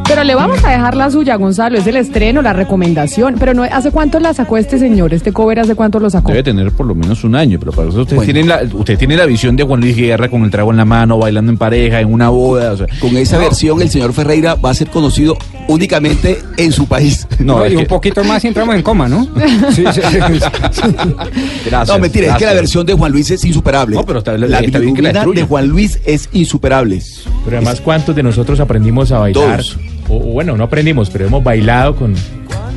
Pero 0.08 0.24
le 0.24 0.34
vamos 0.34 0.64
a 0.64 0.70
dejar 0.70 0.96
la 0.96 1.10
suya, 1.10 1.36
Gonzalo. 1.36 1.76
Es 1.78 1.86
el 1.86 1.96
estreno, 1.96 2.40
la 2.40 2.52
recomendación. 2.54 3.36
Pero 3.38 3.52
no, 3.52 3.64
¿hace 3.64 3.90
cuánto 3.90 4.18
la 4.18 4.32
sacó 4.32 4.56
este 4.56 4.78
señor? 4.78 5.12
Este 5.12 5.32
cover, 5.32 5.60
¿hace 5.60 5.74
cuánto 5.74 6.00
lo 6.00 6.08
sacó? 6.08 6.30
Debe 6.30 6.42
tener 6.42 6.72
por 6.72 6.86
lo 6.86 6.94
menos 6.94 7.22
un 7.24 7.34
año, 7.36 7.58
pero 7.58 7.72
para 7.72 7.88
eso 7.90 8.00
usted, 8.00 8.16
Bueno. 8.16 8.32
tiene 8.32 8.48
la, 8.48 8.62
usted 8.72 8.96
tiene 8.98 9.16
la 9.16 9.26
visión 9.26 9.54
de 9.54 9.64
Juan 9.64 9.80
Luis 9.80 9.94
Guerra 9.96 10.28
con 10.30 10.42
el 10.44 10.50
trago 10.50 10.70
en 10.70 10.78
la 10.78 10.84
mano, 10.86 11.18
bailando 11.18 11.52
en 11.52 11.58
pareja, 11.58 12.00
en 12.00 12.12
una 12.12 12.30
boda. 12.30 12.72
O 12.72 12.76
sea, 12.78 12.86
Con 13.00 13.16
esa 13.18 13.36
no, 13.36 13.42
versión, 13.44 13.82
el 13.82 13.90
señor 13.90 14.12
Ferreira 14.14 14.54
va 14.54 14.70
a 14.70 14.74
ser 14.74 14.88
conocido 14.88 15.36
únicamente 15.68 16.38
en 16.56 16.72
su 16.72 16.86
país. 16.86 17.26
No, 17.38 17.64
y 17.66 17.74
un 17.76 17.82
que- 17.82 17.86
poquito 17.86 18.24
más 18.24 18.42
y 18.44 18.48
entramos 18.48 18.74
en 18.74 18.82
coma, 18.82 19.08
¿no? 19.08 19.24
Sí, 19.70 19.84
sí, 19.92 20.00
sí. 20.10 20.18
Gracias, 21.66 21.88
No, 21.88 21.98
mentira, 21.98 22.32
es 22.32 22.36
que 22.36 22.46
la 22.46 22.54
versión 22.54 22.84
de 22.86 22.94
Juan 22.94 23.12
Luis 23.12 23.30
es 23.30 23.44
insuperable. 23.44 23.94
No, 23.96 24.04
pero 24.04 24.18
está- 24.20 24.36
la 24.36 24.58
está 24.60 24.78
bien 24.78 24.94
que 24.94 25.02
la 25.02 25.12
de 25.24 25.42
Juan 25.44 25.66
Luis 25.68 25.98
es 26.04 26.28
insuperable. 26.32 27.00
Pero 27.44 27.58
además, 27.58 27.80
¿cuántos 27.80 28.16
de 28.16 28.22
nosotros 28.22 28.58
aprendimos 28.60 29.12
a 29.12 29.18
bailar? 29.20 29.58
Todos. 29.62 29.78
O, 30.08 30.18
bueno, 30.18 30.56
no 30.56 30.64
aprendimos, 30.64 31.10
pero 31.10 31.26
hemos 31.26 31.42
bailado 31.42 31.96
con, 31.96 32.14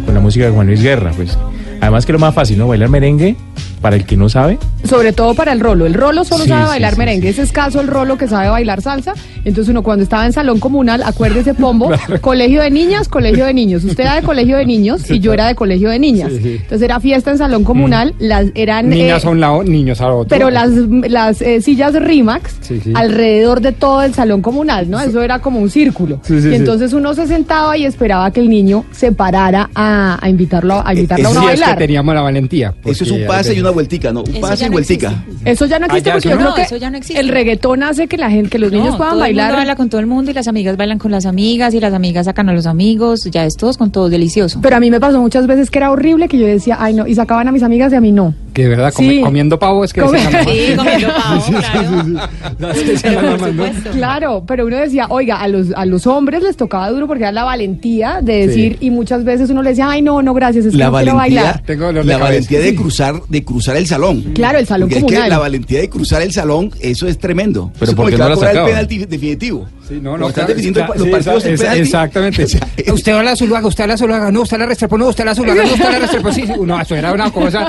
con 0.05 0.13
la 0.13 0.19
música 0.19 0.45
de 0.45 0.51
Juan 0.51 0.67
Luis 0.67 0.81
Guerra. 0.81 1.11
Pues. 1.15 1.37
Además 1.81 2.05
que 2.05 2.13
lo 2.13 2.19
más 2.19 2.33
fácil, 2.33 2.57
¿no? 2.57 2.67
Bailar 2.67 2.89
merengue, 2.89 3.35
para 3.81 3.95
el 3.95 4.05
que 4.05 4.15
no 4.15 4.29
sabe. 4.29 4.59
Sobre 4.87 5.11
todo 5.13 5.33
para 5.33 5.51
el 5.51 5.59
rolo. 5.59 5.85
El 5.87 5.95
rolo 5.95 6.23
solo 6.23 6.43
Sí, 6.43 6.49
sabe 6.49 6.63
sí, 6.63 6.69
bailar 6.69 6.93
sí, 6.93 6.99
merengue. 6.99 7.29
Es 7.29 7.39
escaso 7.39 7.81
el 7.81 7.87
rolo 7.87 8.17
que 8.17 8.27
sabe 8.27 8.49
bailar 8.49 8.81
salsa. 8.81 9.13
Entonces 9.43 9.69
uno 9.71 9.81
cuando 9.81 10.03
estaba 10.03 10.25
en 10.27 10.33
salón 10.33 10.59
comunal, 10.59 11.01
acuérdese, 11.03 11.55
Pombo, 11.55 11.89
colegio 12.21 12.61
de 12.61 12.69
niñas, 12.69 13.07
colegio 13.07 13.45
de 13.45 13.53
niños. 13.55 13.83
Usted 13.83 14.03
era 14.03 14.15
de 14.15 14.21
colegio 14.21 14.57
de 14.57 14.65
niños 14.67 15.09
y 15.09 15.19
yo 15.19 15.33
era 15.33 15.47
de 15.47 15.55
colegio 15.55 15.89
de 15.89 15.97
niñas. 15.97 16.31
Sí, 16.31 16.39
sí. 16.41 16.49
Entonces 16.61 16.81
era 16.83 16.99
fiesta 16.99 17.31
en 17.31 17.39
salón 17.39 17.63
comunal. 17.63 18.13
Las 18.19 18.47
eran 18.53 18.89
Niñas 18.89 19.23
eh, 19.23 19.27
a 19.27 19.29
un 19.31 19.39
lado, 19.39 19.63
niños 19.63 19.99
a 20.01 20.13
otro. 20.13 20.27
pero 20.29 20.51
las, 20.51 20.69
las 20.71 21.41
eh, 21.41 21.61
sillas 21.61 21.93
Rimax 21.95 22.57
Sí, 22.61 22.79
sí. 22.83 22.93
alrededor 22.95 23.61
de 23.61 23.71
todo 23.71 24.03
el 24.03 24.13
salón 24.13 24.41
comunal, 24.43 24.89
¿no? 24.89 24.99
Eso 25.01 25.23
era 25.23 25.39
como 25.39 25.59
un 25.59 25.71
círculo. 25.71 26.19
Sí, 26.21 26.39
sí, 26.39 26.47
y 26.49 26.51
sí. 26.51 26.55
entonces 26.55 26.93
uno 26.93 27.15
se 27.15 27.25
sentaba 27.25 27.75
y 27.77 27.85
esperaba 27.85 28.29
que 28.29 28.39
el 28.41 28.49
niño 28.49 28.85
se 28.91 29.11
parara 29.11 29.71
a, 29.73 30.19
a 30.23 30.29
invitarlo, 30.29 30.83
a 30.85 30.93
invitarlo 30.93 31.29
a 31.29 31.31
uno 31.31 31.47
a 31.47 31.53
es 31.53 31.59
que 31.71 31.75
bailar. 31.75 31.87
teníamos 31.87 32.15
la 32.15 32.21
valentía. 32.21 32.73
Eso 32.85 33.03
es 33.03 33.11
un 33.11 33.25
pase 33.27 33.53
y 33.53 33.59
una 33.59 33.69
vueltica, 33.71 34.11
¿no? 34.11 34.21
Un 34.21 34.29
Eso 34.31 34.41
pase 34.41 34.65
y 34.65 34.67
no 34.67 34.73
vueltica. 34.73 35.23
Eso 35.45 35.65
ya 35.65 35.79
no 35.79 35.85
existe 35.87 36.09
Ah, 36.09 36.13
porque 36.13 36.27
eso 36.29 36.29
yo 36.29 36.35
no. 36.35 36.41
creo 36.41 36.55
que 36.55 36.61
eso 36.63 36.77
ya 36.77 36.89
no 36.89 36.97
existe. 36.97 37.19
el 37.21 37.29
reggaetón 37.29 37.83
hace 37.83 38.07
que 38.07 38.17
la 38.17 38.29
gente, 38.29 38.49
que 38.49 38.59
los 38.59 38.71
niños 38.71 38.95
puedan 38.95 39.13
todo 39.13 39.23
el 39.25 39.31
mundo 39.33 39.41
bailar. 39.41 39.55
baila 39.55 39.75
con 39.75 39.89
todo 39.89 39.99
el 40.01 40.07
mundo 40.07 40.31
y 40.31 40.33
las 40.33 40.47
amigas 40.47 40.77
bailan 40.77 40.99
con 40.99 41.11
las 41.11 41.25
amigas 41.25 41.73
y 41.73 41.79
las 41.79 41.93
amigas 41.93 42.25
sacan 42.25 42.49
a 42.49 42.53
los 42.53 42.65
amigos, 42.65 43.23
ya 43.31 43.45
es 43.45 43.55
todos 43.55 43.77
con 43.77 43.91
todos, 43.91 44.11
delicioso. 44.11 44.59
Pero 44.61 44.75
a 44.75 44.79
mí 44.79 44.89
me 44.91 44.99
pasó 44.99 45.19
muchas 45.21 45.47
veces 45.47 45.69
que 45.69 45.79
era 45.79 45.91
horrible 45.91 46.27
que 46.27 46.37
yo 46.37 46.45
decía, 46.45 46.77
ay 46.79 46.93
no, 46.93 47.07
y 47.07 47.15
sacaban 47.15 47.47
a 47.47 47.51
mis 47.51 47.63
amigas 47.63 47.91
y 47.93 47.95
a 47.95 48.01
mí 48.01 48.11
no. 48.11 48.33
Que 48.53 48.63
de 48.63 48.69
verdad, 48.69 48.93
comi- 48.93 49.09
Sí. 49.17 49.21
comiendo 49.21 49.57
pavo 49.57 49.85
es 49.85 49.93
que 49.93 50.01
Come- 50.01 50.19
decía 50.19 50.75
la 50.75 50.83
mamá. 50.83 51.41
Sí, 51.41 52.85
comiendo 53.01 53.37
pavo, 53.37 53.91
claro. 53.93 54.39
La 54.39 54.45
pero 54.45 54.65
uno 54.65 54.77
decía, 54.77 55.05
oiga, 55.09 55.37
a 55.41 55.47
los, 55.47 55.67
a 55.75 55.85
los 55.85 56.05
hombres 56.07 56.43
les 56.43 56.57
tocaba 56.57 56.89
duro 56.89 57.07
porque 57.07 57.23
era 57.23 57.31
la 57.31 57.43
valentía 57.43 58.19
de 58.21 58.47
decir, 58.47 58.77
y 58.81 58.89
muchas 58.89 59.23
veces 59.23 59.49
uno 59.49 59.61
le 59.61 59.69
decía, 59.69 59.89
ay 59.89 60.01
no, 60.01 60.21
no, 60.21 60.33
gracias, 60.33 60.65
es 60.65 60.71
que 60.73 60.77
La 60.77 60.87
no 60.89 60.97
quiero 60.97 61.15
valentía, 61.15 61.41
bailar. 61.43 61.63
Tengo 61.65 61.85
dolor 61.85 62.03
de 62.05 62.11
la 62.11 62.19
cabeza. 62.19 62.29
valentía 62.33 62.59
de 62.59 62.75
cruzar, 62.75 63.21
de 63.27 63.43
cruzar 63.43 63.75
el 63.77 63.87
salón. 63.87 64.21
Claro, 64.33 64.59
el 64.59 64.65
salón 64.67 64.89
Porque 64.89 65.05
es 65.05 65.21
que 65.23 65.29
la 65.29 65.37
valentía 65.39 65.79
de 65.79 65.89
cruzar 65.89 66.21
el 66.21 66.31
salón, 66.33 66.71
eso 66.81 67.07
es 67.07 67.17
tremendo. 67.17 67.71
Pero 67.73 67.83
Eso 67.85 67.91
es 67.91 67.95
¿por 67.95 68.05
como 68.05 68.07
qué 68.09 68.13
el 68.15 68.19
que 68.19 68.23
no 68.23 68.29
la 68.29 68.35
cobrar 68.35 68.51
el 68.51 68.55
sacaba? 68.57 68.69
penalti 68.69 68.97
definitivo. 69.05 69.67
Sí, 69.91 69.99
no, 70.01 70.17
no, 70.17 70.29
están 70.29 70.45
claro, 70.45 70.47
definiendo 70.47 70.79
claro, 70.79 70.93
los 70.95 71.03
sí, 71.03 71.11
partidos. 71.11 71.45
Exactamente. 71.77 72.43
O 72.45 72.47
sea, 72.47 72.61
es- 72.77 72.91
Usted 72.93 73.11
habla 73.11 73.35
Zuluaga, 73.35 73.67
usted 73.67 73.83
habla 73.83 73.97
Zuluaga, 73.97 74.31
no, 74.31 74.41
usted 74.43 74.57
la 74.57 74.65
Restrepo, 74.65 74.97
no, 74.97 75.07
usted 75.09 75.25
la 75.25 75.35
Zuluaga, 75.35 75.63
no, 75.65 75.73
usted 75.73 75.91
la 75.91 75.99
Restrepo. 75.99 76.31
Sí, 76.31 76.47
sí, 76.47 76.53
no, 76.65 76.79
eso 76.79 76.95
era 76.95 77.11
una 77.11 77.29
cosa, 77.29 77.67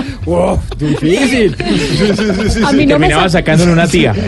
difícil. 0.78 1.56
A 2.64 2.72
mí 2.72 2.86
no 2.86 3.00
me 3.00 3.08
Terminaba 3.08 3.22
sa- 3.24 3.38
sacándole 3.38 3.72
una 3.72 3.88
tía. 3.88 4.12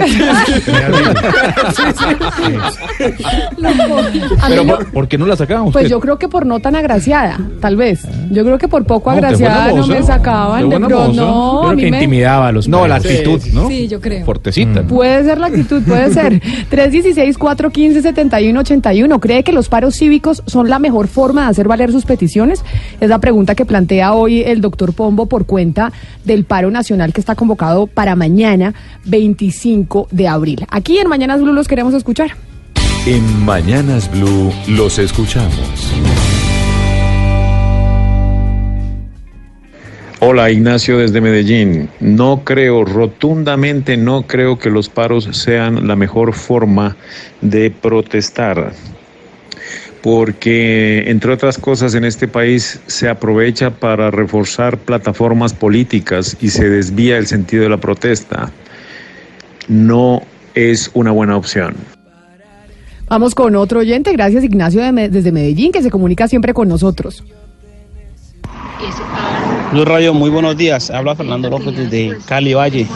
a 4.40 4.48
Pero 4.48 4.64
no- 4.64 4.78
¿por, 4.92 5.06
qué 5.06 5.16
no 5.18 5.26
la 5.26 5.36
sacaban 5.36 5.70
Pues 5.70 5.88
yo 5.88 6.00
creo 6.00 6.18
que 6.18 6.28
por 6.28 6.46
no 6.46 6.58
tan 6.58 6.74
agraciada, 6.74 7.38
tal 7.60 7.76
vez. 7.76 8.02
Yo 8.32 8.42
creo 8.42 8.58
que 8.58 8.66
por 8.66 8.84
poco 8.86 9.10
agraciada 9.12 9.70
no 9.72 9.86
me 9.86 10.02
sacaban. 10.02 10.68
de 10.68 10.76
pronto, 10.80 11.12
no, 11.12 11.62
Yo 11.62 11.68
a 11.68 11.74
creo 11.74 11.76
que 11.76 11.88
intimidaba 11.88 12.48
a 12.48 12.52
los 12.52 12.66
No, 12.66 12.88
la 12.88 12.96
actitud, 12.96 13.40
¿no? 13.52 13.68
Sí, 13.68 13.86
yo 13.86 14.00
creo. 14.00 14.24
Fortecita. 14.24 14.82
Puede 14.82 15.22
ser 15.24 15.38
la 15.38 15.46
actitud, 15.46 15.80
puede 15.84 16.12
ser. 16.12 16.42
316-415-7181. 17.92 19.20
¿Cree 19.20 19.44
que 19.44 19.52
los 19.52 19.68
paros 19.68 19.96
cívicos 19.96 20.42
son 20.46 20.68
la 20.68 20.78
mejor 20.78 21.08
forma 21.08 21.44
de 21.44 21.50
hacer 21.50 21.68
valer 21.68 21.92
sus 21.92 22.04
peticiones? 22.04 22.64
Es 23.00 23.08
la 23.08 23.18
pregunta 23.18 23.54
que 23.54 23.64
plantea 23.64 24.14
hoy 24.14 24.42
el 24.42 24.60
doctor 24.60 24.94
Pombo 24.94 25.26
por 25.26 25.46
cuenta 25.46 25.92
del 26.24 26.44
paro 26.44 26.70
nacional 26.70 27.12
que 27.12 27.20
está 27.20 27.34
convocado 27.34 27.86
para 27.86 28.16
mañana, 28.16 28.74
25 29.04 30.08
de 30.10 30.28
abril. 30.28 30.66
Aquí 30.70 30.98
en 30.98 31.08
Mañanas 31.08 31.40
Blue 31.40 31.52
los 31.52 31.68
queremos 31.68 31.94
escuchar. 31.94 32.32
En 33.06 33.44
Mañanas 33.44 34.10
Blue 34.10 34.52
los 34.68 34.98
escuchamos. 34.98 35.92
Hola 40.26 40.50
Ignacio 40.50 40.98
desde 40.98 41.20
Medellín. 41.20 41.90
No 42.00 42.42
creo, 42.44 42.84
rotundamente 42.84 43.96
no 43.96 44.22
creo 44.26 44.58
que 44.58 44.70
los 44.70 44.88
paros 44.88 45.28
sean 45.32 45.86
la 45.86 45.96
mejor 45.96 46.32
forma 46.32 46.96
de 47.40 47.70
protestar. 47.70 48.72
porque 50.02 51.04
entre 51.10 51.32
otras 51.32 51.56
cosas 51.56 51.94
en 51.94 52.04
este 52.04 52.28
país 52.28 52.78
se 52.86 53.08
aprovecha 53.08 53.70
para 53.70 54.10
reforzar 54.10 54.76
plataformas 54.76 55.54
políticas 55.54 56.36
y 56.42 56.50
se 56.50 56.68
desvía 56.68 57.16
el 57.16 57.26
sentido 57.26 57.62
de 57.62 57.70
la 57.70 57.78
protesta. 57.78 58.50
No 59.66 60.20
es 60.54 60.90
una 60.92 61.10
buena 61.10 61.38
opción. 61.38 61.74
Vamos 63.08 63.34
con 63.34 63.56
otro 63.56 63.80
oyente. 63.80 64.12
Gracias, 64.12 64.44
Ignacio, 64.44 64.82
de 64.82 64.92
Me- 64.92 65.08
desde 65.08 65.32
Medellín, 65.32 65.72
que 65.72 65.80
se 65.82 65.90
comunica 65.90 66.28
siempre 66.28 66.52
con 66.52 66.68
nosotros. 66.68 67.24
Blue 69.74 69.84
Radio, 69.84 70.14
muy 70.14 70.30
buenos 70.30 70.56
días. 70.56 70.88
Habla 70.88 71.16
Fernando 71.16 71.50
López 71.50 71.76
desde 71.76 72.16
Cali 72.26 72.54
Valle. 72.54 72.86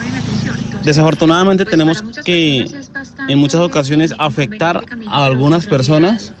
Desafortunadamente 0.85 1.65
tenemos 1.65 2.01
que 2.23 2.65
en 3.27 3.37
muchas 3.37 3.59
ocasiones 3.59 4.15
afectar 4.17 4.85
a 5.09 5.25
algunas 5.25 5.65
personas 5.65 6.31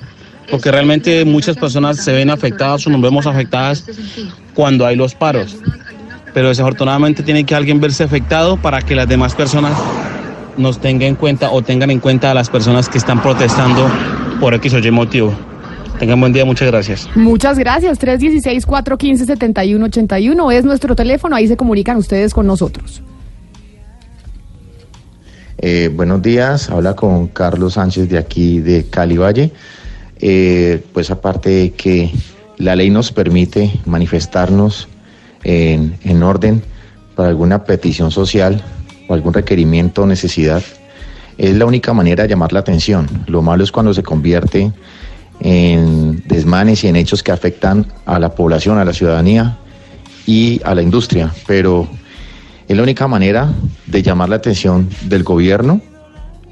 porque 0.49 0.71
realmente 0.71 1.25
muchas 1.25 1.57
personas 1.57 1.97
se 1.97 2.13
ven 2.13 2.29
afectadas 2.29 2.87
o 2.87 2.89
nos 2.89 3.01
vemos 3.01 3.27
afectadas 3.27 3.83
cuando 4.53 4.85
hay 4.85 4.95
los 4.95 5.13
paros. 5.13 5.57
Pero 6.33 6.47
desafortunadamente 6.47 7.21
tiene 7.21 7.43
que 7.43 7.53
alguien 7.53 7.81
verse 7.81 8.05
afectado 8.05 8.55
para 8.55 8.81
que 8.81 8.95
las 8.95 9.09
demás 9.09 9.35
personas 9.35 9.73
nos 10.55 10.79
tengan 10.79 11.09
en 11.09 11.15
cuenta 11.15 11.51
o 11.51 11.61
tengan 11.61 11.91
en 11.91 11.99
cuenta 11.99 12.31
a 12.31 12.33
las 12.33 12.49
personas 12.49 12.87
que 12.87 12.97
están 12.97 13.21
protestando 13.21 13.91
por 14.39 14.53
X 14.53 14.73
o 14.73 14.79
Y 14.79 14.89
motivo. 14.89 15.48
Tengan 15.99 16.19
buen 16.21 16.31
día, 16.31 16.45
muchas 16.45 16.69
gracias. 16.69 17.09
Muchas 17.13 17.59
gracias. 17.59 17.99
316-415-7181 17.99 20.53
es 20.53 20.63
nuestro 20.63 20.95
teléfono. 20.95 21.35
Ahí 21.35 21.49
se 21.49 21.57
comunican 21.57 21.97
ustedes 21.97 22.33
con 22.33 22.47
nosotros. 22.47 23.01
Eh, 25.57 25.91
buenos 25.93 26.21
días, 26.21 26.69
habla 26.69 26.95
con 26.95 27.27
Carlos 27.27 27.73
Sánchez 27.73 28.07
de 28.07 28.17
aquí 28.17 28.59
de 28.59 28.85
Cali 28.85 29.17
Valle. 29.17 29.51
Eh, 30.21 30.81
pues 30.93 31.11
aparte 31.11 31.49
de 31.49 31.71
que 31.71 32.11
la 32.57 32.77
ley 32.77 32.89
nos 32.89 33.11
permite 33.11 33.69
manifestarnos 33.85 34.87
en, 35.43 35.97
en 36.05 36.23
orden 36.23 36.63
para 37.15 37.27
alguna 37.27 37.65
petición 37.65 38.09
social 38.09 38.63
o 39.09 39.13
algún 39.13 39.33
requerimiento 39.33 40.03
o 40.03 40.05
necesidad, 40.05 40.63
es 41.37 41.55
la 41.55 41.65
única 41.65 41.91
manera 41.91 42.23
de 42.23 42.29
llamar 42.29 42.53
la 42.53 42.61
atención. 42.61 43.09
Lo 43.27 43.41
malo 43.41 43.65
es 43.65 43.73
cuando 43.73 43.93
se 43.93 44.03
convierte 44.03 44.71
en 45.39 46.21
desmanes 46.27 46.83
y 46.83 46.87
en 46.87 46.95
hechos 46.95 47.23
que 47.23 47.31
afectan 47.31 47.85
a 48.05 48.19
la 48.19 48.35
población, 48.35 48.77
a 48.77 48.85
la 48.85 48.93
ciudadanía 48.93 49.57
y 50.25 50.61
a 50.63 50.75
la 50.75 50.81
industria, 50.81 51.33
pero 51.47 51.87
es 52.67 52.77
la 52.77 52.83
única 52.83 53.07
manera 53.07 53.51
de 53.87 54.01
llamar 54.01 54.29
la 54.29 54.35
atención 54.35 54.89
del 55.05 55.23
gobierno 55.23 55.81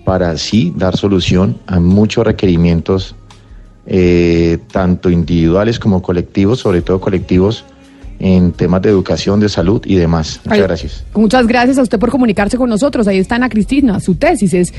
para 0.04 0.32
así 0.32 0.74
dar 0.76 0.96
solución 0.96 1.58
a 1.68 1.80
muchos 1.80 2.26
requerimientos, 2.26 3.16
eh, 3.86 4.58
tanto 4.72 5.10
individuales 5.10 5.80
como 5.80 6.02
colectivos, 6.02 6.60
sobre 6.60 6.82
todo 6.82 7.02
colectivos 7.02 7.66
en 8.20 8.52
temas 8.52 8.82
de 8.82 8.90
educación, 8.90 9.40
de 9.40 9.50
salud 9.50 9.82
y 9.86 9.96
demás. 9.96 10.40
Muchas 10.44 10.60
Ay, 10.60 10.62
gracias. 10.62 11.04
Muchas 11.14 11.48
gracias 11.48 11.78
a 11.78 11.82
usted 11.82 12.00
por 12.00 12.10
comunicarse 12.10 12.58
con 12.58 12.70
nosotros. 12.70 13.08
Ahí 13.08 13.20
está 13.20 13.36
Ana 13.36 13.50
Cristina. 13.50 14.00
Su 14.00 14.16
tesis 14.16 14.54
es, 14.54 14.74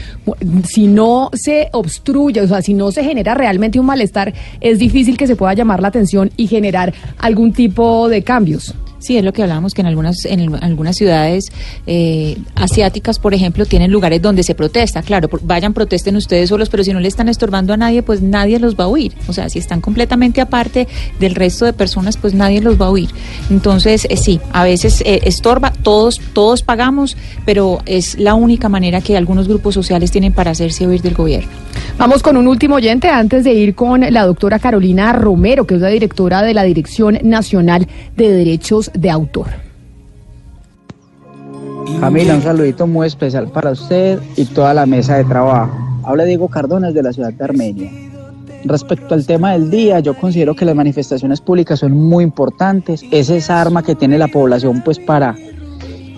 si 0.65 0.87
no 0.87 1.31
se 1.33 1.69
obstruye, 1.73 2.41
o 2.41 2.49
sea, 2.49 2.63
si 2.63 2.75
no 2.75 2.91
se 2.93 3.05
genera 3.05 3.35
realmente 3.35 3.79
un 3.79 3.87
malestar, 3.87 4.33
es 4.61 4.79
difícil 4.79 5.17
que 5.17 5.27
se 5.27 5.37
pueda 5.37 5.55
llamar 5.55 5.81
la 5.81 5.89
atención 5.89 6.31
y 6.37 6.47
generar 6.47 6.93
algún 7.19 7.53
tipo 7.53 8.09
de 8.09 8.23
cambios. 8.23 8.75
Sí, 8.99 9.17
es 9.17 9.25
lo 9.25 9.33
que 9.33 9.43
hablábamos, 9.43 9.75
que 9.75 9.81
en 9.81 9.87
algunas, 9.87 10.25
en 10.25 10.55
algunas 10.57 10.97
ciudades 10.97 11.53
eh, 11.87 12.37
asiáticas, 12.57 13.19
por 13.19 13.33
ejemplo, 13.33 13.65
tienen 13.65 13.93
lugares 13.93 14.21
donde 14.21 14.43
se 14.43 14.55
protesta. 14.55 15.03
Claro, 15.03 15.29
vayan, 15.43 15.73
protesten 15.73 16.17
ustedes 16.17 16.49
solos, 16.49 16.69
pero 16.69 16.83
si 16.83 16.93
no 16.93 16.99
le 16.99 17.07
están 17.07 17.29
estorbando 17.29 17.73
a 17.73 17.77
nadie, 17.77 18.03
pues 18.03 18.23
nadie 18.23 18.59
los 18.59 18.75
va 18.75 18.85
a 18.85 18.89
oír. 18.89 19.13
O 19.29 19.33
sea, 19.33 19.49
si 19.49 19.61
están 19.61 19.81
completamente 19.81 20.41
aparte 20.41 20.89
del 21.21 21.37
resto 21.37 21.65
de 21.65 21.73
personas, 21.73 22.17
pues 22.17 22.35
nadie 22.35 22.61
los 22.61 22.81
va 22.81 22.87
a 22.87 22.91
oír. 22.91 23.09
Entonces, 23.51 24.07
eh, 24.11 24.17
sí, 24.17 24.41
a 24.53 24.65
veces 24.65 25.03
eh, 25.03 25.21
estorba, 25.25 25.73
todos, 25.83 26.21
todos 26.33 26.63
pagamos, 26.63 27.17
pero 27.45 27.81
es 27.87 28.19
la 28.19 28.35
única 28.35 28.69
manera 28.69 29.01
que 29.01 29.17
algunos 29.17 29.47
grupos 29.47 29.75
sociales 29.75 30.11
tienen 30.11 30.33
para 30.33 30.51
hacerse 30.51 30.87
oír 30.87 31.03
del 31.03 31.15
gobierno. 31.15 31.51
Vamos 31.99 32.23
con 32.23 32.37
un 32.37 32.49
último 32.49 32.77
oyente 32.77 33.09
antes 33.09 33.45
de 33.45 33.53
ir 33.53 33.75
con 33.75 34.01
la 34.01 34.27
doctora 34.27 34.59
Carolina 34.59 35.13
Romero, 35.13 35.67
que 35.67 35.77
es 35.77 35.81
la 35.81 35.89
directora 35.89 36.43
de 36.43 36.55
la 36.55 36.63
Dirección 36.63 37.19
Nacional 37.23 37.87
de 38.17 38.33
Derechos 38.33 38.88
de 38.95 39.11
Autor. 39.11 39.47
Camila, 42.01 42.35
un 42.37 42.43
saludito 42.43 42.87
muy 42.87 43.07
especial 43.07 43.49
para 43.49 43.71
usted 43.71 44.21
y 44.37 44.45
toda 44.45 44.75
la 44.75 44.87
mesa 44.87 45.17
de 45.17 45.25
trabajo. 45.25 45.73
Habla 46.05 46.25
Diego 46.25 46.49
Cardones 46.49 46.95
de 46.95 47.03
la 47.03 47.13
ciudad 47.13 47.33
de 47.33 47.45
Armenia. 47.45 47.91
Respecto 48.65 49.15
al 49.15 49.27
tema 49.27 49.53
del 49.53 49.71
día, 49.71 50.01
yo 50.01 50.15
considero 50.15 50.55
que 50.55 50.65
las 50.65 50.75
manifestaciones 50.75 51.41
públicas 51.41 51.81
son 51.81 51.93
muy 51.93 52.25
importantes. 52.25 53.05
Es 53.11 53.31
esa 53.31 53.61
arma 53.61 53.83
que 53.83 53.95
tiene 53.95 54.19
la 54.19 54.29
población 54.29 54.83
pues 54.85 54.99
para 54.99 55.35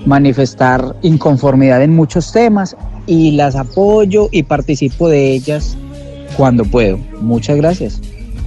manifestar 0.06 0.96
inconformidad 1.02 1.82
en 1.82 1.94
muchos 1.94 2.32
temas 2.32 2.76
y 3.06 3.32
las 3.32 3.56
apoyo 3.56 4.28
y 4.32 4.42
participo 4.42 5.08
de 5.08 5.32
ellas 5.32 5.76
cuando 6.36 6.64
puedo. 6.64 6.98
Muchas 7.20 7.56
gracias. 7.56 8.00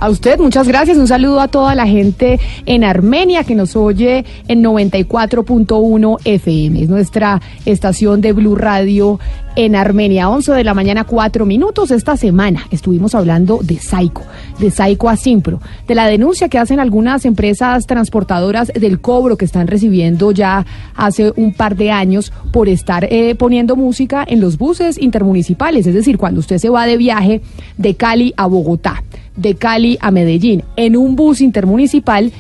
A 0.04 0.10
usted, 0.10 0.38
muchas 0.38 0.68
gracias. 0.68 0.98
Un 0.98 1.08
saludo 1.08 1.40
a 1.40 1.48
toda 1.48 1.76
la 1.76 1.88
gente 1.88 2.38
en 2.66 2.84
Armenia 2.84 3.46
que 3.46 3.56
nos 3.56 3.78
oye 3.78 4.26
en 4.50 4.62
94.1 4.62 6.18
FM. 6.26 6.82
Es 6.82 6.90
nuestra 6.90 7.42
estación 7.66 8.20
de 8.20 8.34
Blue 8.34 8.58
Radio 8.58 9.22
en 9.56 9.78
Armenia. 9.78 10.28
11 10.28 10.52
de 10.52 10.66
la 10.66 10.74
mañana, 10.74 11.06
4 11.06 11.46
minutos. 11.46 11.90
Esta 11.90 12.18
semana 12.18 12.68
estuvimos 12.70 13.16
hablando 13.16 13.60
de 13.64 13.78
Saico, 13.78 14.24
de 14.60 14.72
Saico 14.72 15.08
a 15.08 15.16
Simpro, 15.16 15.62
de 15.88 15.96
la 15.96 16.06
denuncia 16.08 16.50
que 16.50 16.58
hacen 16.58 16.82
algunas 16.82 17.24
empresas 17.24 17.88
transportadoras 17.88 18.74
del 18.76 19.00
cobro 19.00 19.38
que 19.38 19.46
están 19.46 19.68
recibiendo 19.68 20.34
ya 20.34 20.66
hace 20.96 21.32
un 21.38 21.54
par 21.54 21.78
de 21.78 21.92
años 21.92 22.34
por 22.52 22.68
estar 22.68 23.06
eh, 23.06 23.36
poniendo 23.36 23.78
música 23.78 24.26
en 24.28 24.42
los 24.42 24.58
buses 24.58 25.02
intermunicipales. 25.02 25.88
Es 25.88 25.94
decir, 25.94 26.18
cuando 26.18 26.42
usted 26.42 26.58
se 26.58 26.68
va 26.68 26.86
de 26.86 26.98
viaje 26.98 27.42
de 27.78 27.96
Cali 27.96 28.34
a 28.36 28.48
Bogotá 28.48 29.02
de 29.36 29.56
Cali 29.56 29.98
a 30.02 30.12
Medellín 30.12 30.64
en 30.76 30.96
un 30.98 31.16
bus 31.16 31.42
intermunicipal 31.42 32.32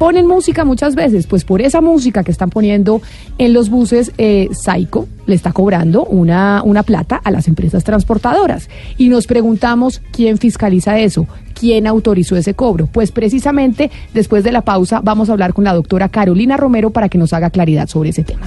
ponen 0.00 0.26
música 0.26 0.64
muchas 0.64 0.94
veces, 0.94 1.26
pues 1.26 1.44
por 1.44 1.60
esa 1.60 1.82
música 1.82 2.24
que 2.24 2.30
están 2.30 2.48
poniendo 2.48 3.02
en 3.36 3.52
los 3.52 3.68
buses, 3.68 4.12
eh, 4.16 4.48
Saico 4.50 5.06
le 5.26 5.34
está 5.34 5.52
cobrando 5.52 6.06
una, 6.06 6.62
una 6.64 6.84
plata 6.84 7.20
a 7.22 7.30
las 7.30 7.48
empresas 7.48 7.84
transportadoras. 7.84 8.70
Y 8.96 9.10
nos 9.10 9.26
preguntamos 9.26 10.00
quién 10.10 10.38
fiscaliza 10.38 10.98
eso, 10.98 11.26
quién 11.52 11.86
autorizó 11.86 12.34
ese 12.34 12.54
cobro. 12.54 12.86
Pues 12.86 13.12
precisamente 13.12 13.90
después 14.14 14.42
de 14.42 14.52
la 14.52 14.62
pausa 14.62 15.02
vamos 15.04 15.28
a 15.28 15.32
hablar 15.32 15.52
con 15.52 15.64
la 15.64 15.74
doctora 15.74 16.08
Carolina 16.08 16.56
Romero 16.56 16.88
para 16.88 17.10
que 17.10 17.18
nos 17.18 17.34
haga 17.34 17.50
claridad 17.50 17.86
sobre 17.86 18.08
ese 18.08 18.24
tema. 18.24 18.46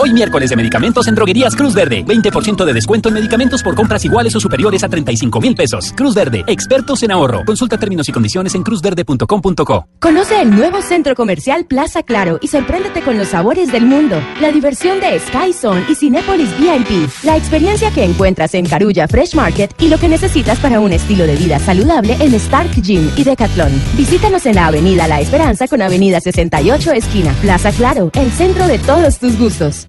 Hoy 0.00 0.12
miércoles 0.12 0.50
de 0.50 0.54
medicamentos 0.54 1.08
en 1.08 1.16
Droguerías 1.16 1.56
Cruz 1.56 1.74
Verde. 1.74 2.04
20% 2.06 2.64
de 2.64 2.72
descuento 2.72 3.08
en 3.08 3.16
medicamentos 3.16 3.64
por 3.64 3.74
compras 3.74 4.04
iguales 4.04 4.32
o 4.36 4.38
superiores 4.38 4.84
a 4.84 4.88
35 4.88 5.40
mil 5.40 5.56
pesos. 5.56 5.92
Cruz 5.96 6.14
Verde, 6.14 6.44
expertos 6.46 7.02
en 7.02 7.10
ahorro. 7.10 7.44
Consulta 7.44 7.78
términos 7.78 8.08
y 8.08 8.12
condiciones 8.12 8.54
en 8.54 8.62
cruzverde.com.co. 8.62 9.88
Conoce 9.98 10.40
el 10.40 10.54
nuevo 10.54 10.82
centro 10.82 11.16
comercial 11.16 11.66
Plaza 11.66 12.04
Claro 12.04 12.38
y 12.40 12.46
sorpréndete 12.46 13.02
con 13.02 13.18
los 13.18 13.26
sabores 13.26 13.72
del 13.72 13.86
mundo. 13.86 14.22
La 14.40 14.52
diversión 14.52 15.00
de 15.00 15.18
Sky 15.18 15.52
Zone 15.52 15.84
y 15.88 15.96
Cinépolis 15.96 16.56
VIP. 16.60 17.10
La 17.24 17.36
experiencia 17.36 17.90
que 17.90 18.04
encuentras 18.04 18.54
en 18.54 18.66
Carulla 18.66 19.08
Fresh 19.08 19.34
Market 19.34 19.74
y 19.80 19.88
lo 19.88 19.98
que 19.98 20.08
necesitas 20.08 20.60
para 20.60 20.78
un 20.78 20.92
estilo 20.92 21.26
de 21.26 21.34
vida 21.34 21.58
saludable 21.58 22.16
en 22.20 22.34
Stark 22.34 22.70
Gym 22.80 23.10
y 23.16 23.24
Decathlon. 23.24 23.72
Visítanos 23.96 24.46
en 24.46 24.54
la 24.54 24.68
Avenida 24.68 25.08
La 25.08 25.20
Esperanza 25.20 25.66
con 25.66 25.82
Avenida 25.82 26.20
68 26.20 26.92
esquina. 26.92 27.34
Plaza 27.42 27.72
Claro, 27.72 28.12
el 28.14 28.30
centro 28.30 28.68
de 28.68 28.78
todos 28.78 29.18
tus 29.18 29.36
gustos. 29.36 29.88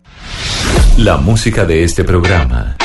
La 0.98 1.18
música 1.18 1.66
de 1.66 1.84
este 1.84 2.04
programa. 2.04 2.76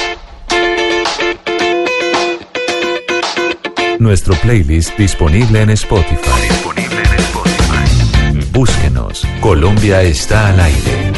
Nuestro 3.98 4.34
playlist 4.36 4.96
disponible 4.96 5.62
en 5.62 5.70
Spotify. 5.70 6.30
Búsquenos. 8.52 9.26
Colombia 9.40 10.02
está 10.02 10.48
al 10.48 10.60
aire. 10.60 11.12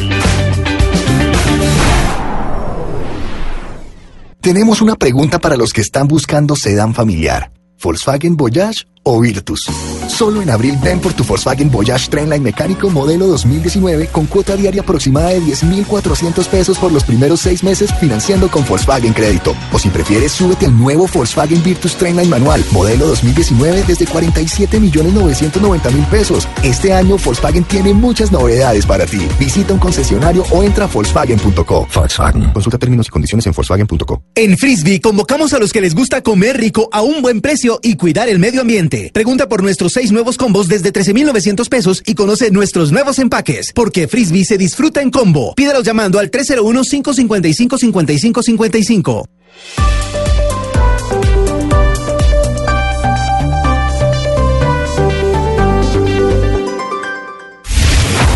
Tenemos 4.41 4.81
una 4.81 4.95
pregunta 4.95 5.39
para 5.39 5.57
los 5.57 5.73
que 5.73 5.81
están 5.81 6.07
buscando 6.07 6.55
sedán 6.55 6.93
familiar, 6.93 7.51
Volkswagen 7.83 8.37
Voyage 8.37 8.85
o 9.07 9.21
Virtus. 9.21 9.69
Solo 10.07 10.41
en 10.41 10.49
abril 10.49 10.77
ven 10.83 10.99
por 10.99 11.13
tu 11.13 11.23
Volkswagen 11.23 11.71
Voyage 11.71 12.09
Trendline 12.09 12.43
mecánico 12.43 12.89
modelo 12.89 13.27
2019 13.27 14.07
con 14.07 14.25
cuota 14.25 14.55
diaria 14.57 14.81
aproximada 14.81 15.29
de 15.29 15.39
10.400 15.39 16.45
pesos 16.47 16.77
por 16.77 16.91
los 16.91 17.05
primeros 17.05 17.39
seis 17.39 17.63
meses 17.63 17.93
financiando 17.99 18.49
con 18.49 18.65
Volkswagen 18.65 19.13
Crédito. 19.13 19.55
O 19.71 19.79
si 19.79 19.89
prefieres, 19.89 20.33
súbete 20.33 20.65
al 20.65 20.77
nuevo 20.77 21.07
Volkswagen 21.07 21.63
Virtus 21.63 21.95
Trendline 21.95 22.29
manual 22.29 22.63
modelo 22.71 23.07
2019 23.07 23.85
desde 23.87 24.05
47 24.05 24.79
millones 24.79 25.13
990 25.13 25.89
mil 25.91 26.05
pesos. 26.07 26.47
Este 26.61 26.91
año 26.91 27.17
Volkswagen 27.23 27.63
tiene 27.63 27.93
muchas 27.93 28.31
novedades 28.31 28.85
para 28.85 29.05
ti. 29.05 29.25
Visita 29.39 29.73
un 29.73 29.79
concesionario 29.79 30.43
o 30.51 30.63
entra 30.63 30.85
a 30.85 30.87
Volkswagen.co. 30.87 31.87
Volkswagen. 31.95 32.51
Consulta 32.51 32.77
términos 32.77 33.07
y 33.07 33.09
condiciones 33.09 33.45
en 33.45 33.53
Volkswagen.co. 33.53 34.21
En 34.35 34.57
Frisbee 34.57 34.99
convocamos 34.99 35.53
a 35.53 35.59
los 35.59 35.71
que 35.71 35.79
les 35.79 35.95
gusta 35.95 36.21
comer 36.21 36.57
rico 36.57 36.89
a 36.91 37.01
un 37.03 37.21
buen 37.21 37.39
precio 37.39 37.79
y 37.81 37.95
cuidar 37.95 38.27
el 38.27 38.39
medio 38.39 38.61
ambiente. 38.61 38.96
Pregunta 39.13 39.47
por 39.47 39.61
nuestros 39.63 39.93
seis 39.93 40.11
nuevos 40.11 40.37
combos 40.37 40.67
desde 40.67 40.91
13,900 40.91 41.69
pesos 41.69 42.01
y 42.05 42.15
conoce 42.15 42.51
nuestros 42.51 42.91
nuevos 42.91 43.19
empaques. 43.19 43.71
Porque 43.73 44.07
Frisbee 44.07 44.45
se 44.45 44.57
disfruta 44.57 45.01
en 45.01 45.11
combo. 45.11 45.53
Pídalos 45.55 45.83
llamando 45.83 46.17
al 46.19 46.31
301-555-5555. 46.31 49.27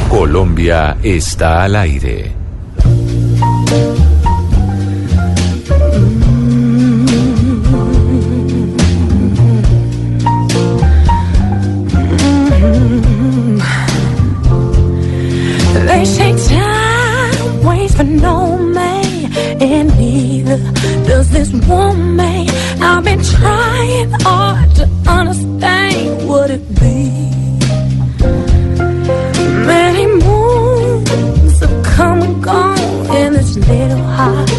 Colombia 0.09 0.97
está 1.01 1.64
al 1.64 1.78
aire. 1.78 2.41
They 15.88 16.05
say 16.05 16.32
time 16.47 17.64
waits 17.64 17.95
for 17.95 18.03
no 18.03 18.57
man, 18.57 19.34
and 19.59 19.89
neither 19.97 20.57
does 21.07 21.32
this 21.32 21.51
woman. 21.68 22.47
I've 22.80 23.03
been 23.03 23.22
trying 23.24 24.12
hard 24.22 24.76
to 24.76 24.88
understand 25.07 26.28
what 26.28 26.51
it 26.51 26.62
be. 26.80 27.09
Many 29.66 30.05
moons 30.05 31.59
have 31.62 31.84
come 31.84 32.22
and 32.22 32.43
gone 32.43 32.78
in 33.16 33.34
this 33.34 33.57
little 33.57 34.03
heart. 34.03 34.49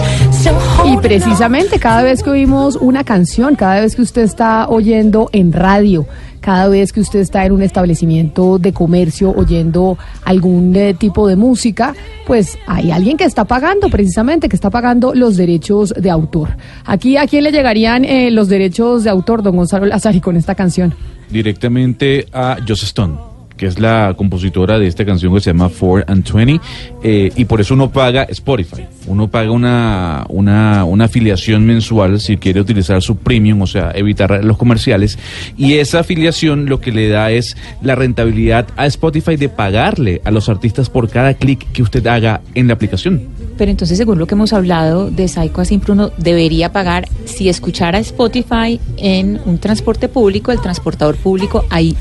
Y 0.85 0.97
precisamente 0.97 1.79
cada 1.79 2.03
vez 2.03 2.25
que 2.25 2.31
oímos 2.31 2.75
una 2.75 3.05
canción, 3.05 3.55
cada 3.55 3.81
vez 3.81 3.95
que 3.95 4.03
usted 4.03 4.23
está 4.23 4.69
oyendo 4.69 5.31
en 5.33 5.53
radio, 5.53 6.05
cada 6.43 6.69
vez 6.69 6.93
que 6.93 7.01
usted 7.01 7.21
está 7.21 7.47
en 7.47 7.53
un 7.53 7.63
establecimiento 7.63 8.59
de 8.59 8.75
comercio 8.75 9.33
oyendo 9.35 9.97
algún 10.25 10.77
eh, 10.77 10.93
tipo 10.93 11.27
de 11.27 11.37
música, 11.37 11.95
pues 12.27 12.59
hay 12.67 12.91
alguien 12.91 13.17
que 13.17 13.25
está 13.25 13.47
pagando 13.47 13.89
precisamente, 13.89 14.51
que 14.51 14.57
está 14.57 14.69
pagando 14.69 15.15
los 15.15 15.39
derechos 15.39 15.95
de 15.97 16.11
autor. 16.11 16.51
Aquí, 16.85 17.17
¿a 17.17 17.27
quién 17.27 17.45
le 17.45 17.53
llegarían 17.53 18.05
eh, 18.05 18.31
los 18.31 18.49
derechos 18.49 19.05
de 19.05 19.11
autor, 19.11 19.43
don 19.43 19.57
Gonzalo 19.57 19.87
Lazari, 19.87 20.21
con 20.21 20.37
esta 20.37 20.55
canción? 20.55 20.95
directamente 21.33 22.29
a 22.33 22.59
Joss 22.67 22.85
Stone, 22.85 23.19
que 23.63 23.69
es 23.69 23.79
la 23.79 24.15
compositora 24.17 24.81
de 24.81 24.89
esta 24.89 25.05
canción 25.05 25.33
que 25.33 25.41
se 25.41 25.51
llama 25.51 25.71
4 25.71 26.07
and 26.09 26.29
20, 26.29 26.61
eh, 27.05 27.31
y 27.37 27.45
por 27.45 27.61
eso 27.61 27.75
uno 27.75 27.93
paga 27.93 28.25
Spotify. 28.25 28.87
Uno 29.07 29.29
paga 29.29 29.53
una, 29.53 30.27
una, 30.31 30.85
una 30.85 31.05
afiliación 31.05 31.65
mensual 31.65 32.19
si 32.19 32.39
quiere 32.39 32.61
utilizar 32.61 33.01
su 33.03 33.19
premium, 33.19 33.63
o 33.63 33.69
sea, 33.69 33.93
evitar 33.95 34.45
los 34.45 34.59
comerciales, 34.59 35.17
y 35.57 35.75
esa 35.75 36.01
afiliación 36.01 36.67
lo 36.67 36.81
que 36.81 36.91
le 36.91 37.09
da 37.09 37.31
es 37.31 37.57
la 37.83 37.95
rentabilidad 37.95 38.67
a 38.77 38.87
Spotify 38.87 39.37
de 39.37 39.49
pagarle 39.49 40.21
a 40.25 40.33
los 40.33 40.49
artistas 40.49 40.91
por 40.91 41.09
cada 41.09 41.35
clic 41.35 41.71
que 41.71 41.85
usted 41.85 42.05
haga 42.09 42.41
en 42.57 42.67
la 42.67 42.75
aplicación. 42.75 43.29
Pero 43.57 43.71
entonces, 43.71 43.97
según 43.97 44.19
lo 44.19 44.27
que 44.27 44.35
hemos 44.35 44.53
hablado 44.53 45.09
de 45.09 45.29
Psycho 45.29 45.61
a 45.61 45.65
Siempre, 45.65 45.93
uno 45.93 46.11
debería 46.19 46.73
pagar 46.73 47.07
si 47.27 47.49
escuchara 47.49 48.01
Spotify 48.01 48.81
en 48.97 49.41
un 49.47 49.59
transporte 49.59 50.09
público, 50.09 50.51
el 50.51 50.61
transportador 50.61 51.15
público 51.15 51.65
ahí 51.71 51.97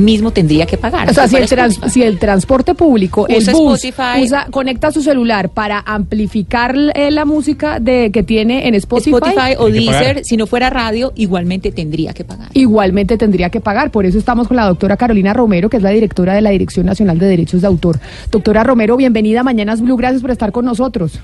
mismo 0.00 0.32
tendría 0.32 0.66
que 0.66 0.76
pagar. 0.76 0.91
O 1.10 1.14
sea, 1.14 1.28
si 1.28 1.36
el, 1.36 1.48
trans- 1.48 1.72
Spotify. 1.74 1.92
si 1.92 2.02
el 2.02 2.18
transporte 2.18 2.74
público, 2.74 3.26
el 3.28 3.36
bus, 3.52 3.84
Spotify. 3.84 4.22
usa- 4.22 4.46
conecta 4.50 4.90
su 4.92 5.02
celular 5.02 5.48
para 5.48 5.82
amplificar 5.86 6.74
eh, 6.94 7.10
la 7.10 7.24
música 7.24 7.80
de 7.80 8.10
que 8.12 8.22
tiene 8.22 8.68
en 8.68 8.74
Spotify, 8.74 9.14
Spotify 9.16 9.54
o 9.58 9.68
Deezer, 9.70 10.24
si 10.24 10.36
no 10.36 10.46
fuera 10.46 10.70
radio, 10.70 11.12
igualmente 11.16 11.72
tendría 11.72 12.12
que 12.12 12.24
pagar. 12.24 12.48
igualmente 12.54 13.16
tendría 13.18 13.50
que 13.50 13.60
pagar. 13.60 13.90
Por 13.90 14.06
eso 14.06 14.18
estamos 14.18 14.48
con 14.48 14.56
la 14.56 14.66
doctora 14.66 14.96
Carolina 14.96 15.32
Romero, 15.32 15.68
que 15.70 15.76
es 15.78 15.82
la 15.82 15.90
directora 15.90 16.34
de 16.34 16.40
la 16.42 16.50
Dirección 16.50 16.86
Nacional 16.86 17.18
de 17.18 17.26
Derechos 17.26 17.60
de 17.62 17.66
Autor. 17.66 17.98
Doctora 18.30 18.64
Romero, 18.64 18.96
bienvenida 18.96 19.40
a 19.40 19.42
Mañanas 19.42 19.80
Blue. 19.80 19.96
Gracias 19.96 20.20
por 20.22 20.30
estar 20.30 20.52
con 20.52 20.64
nosotros. 20.64 21.18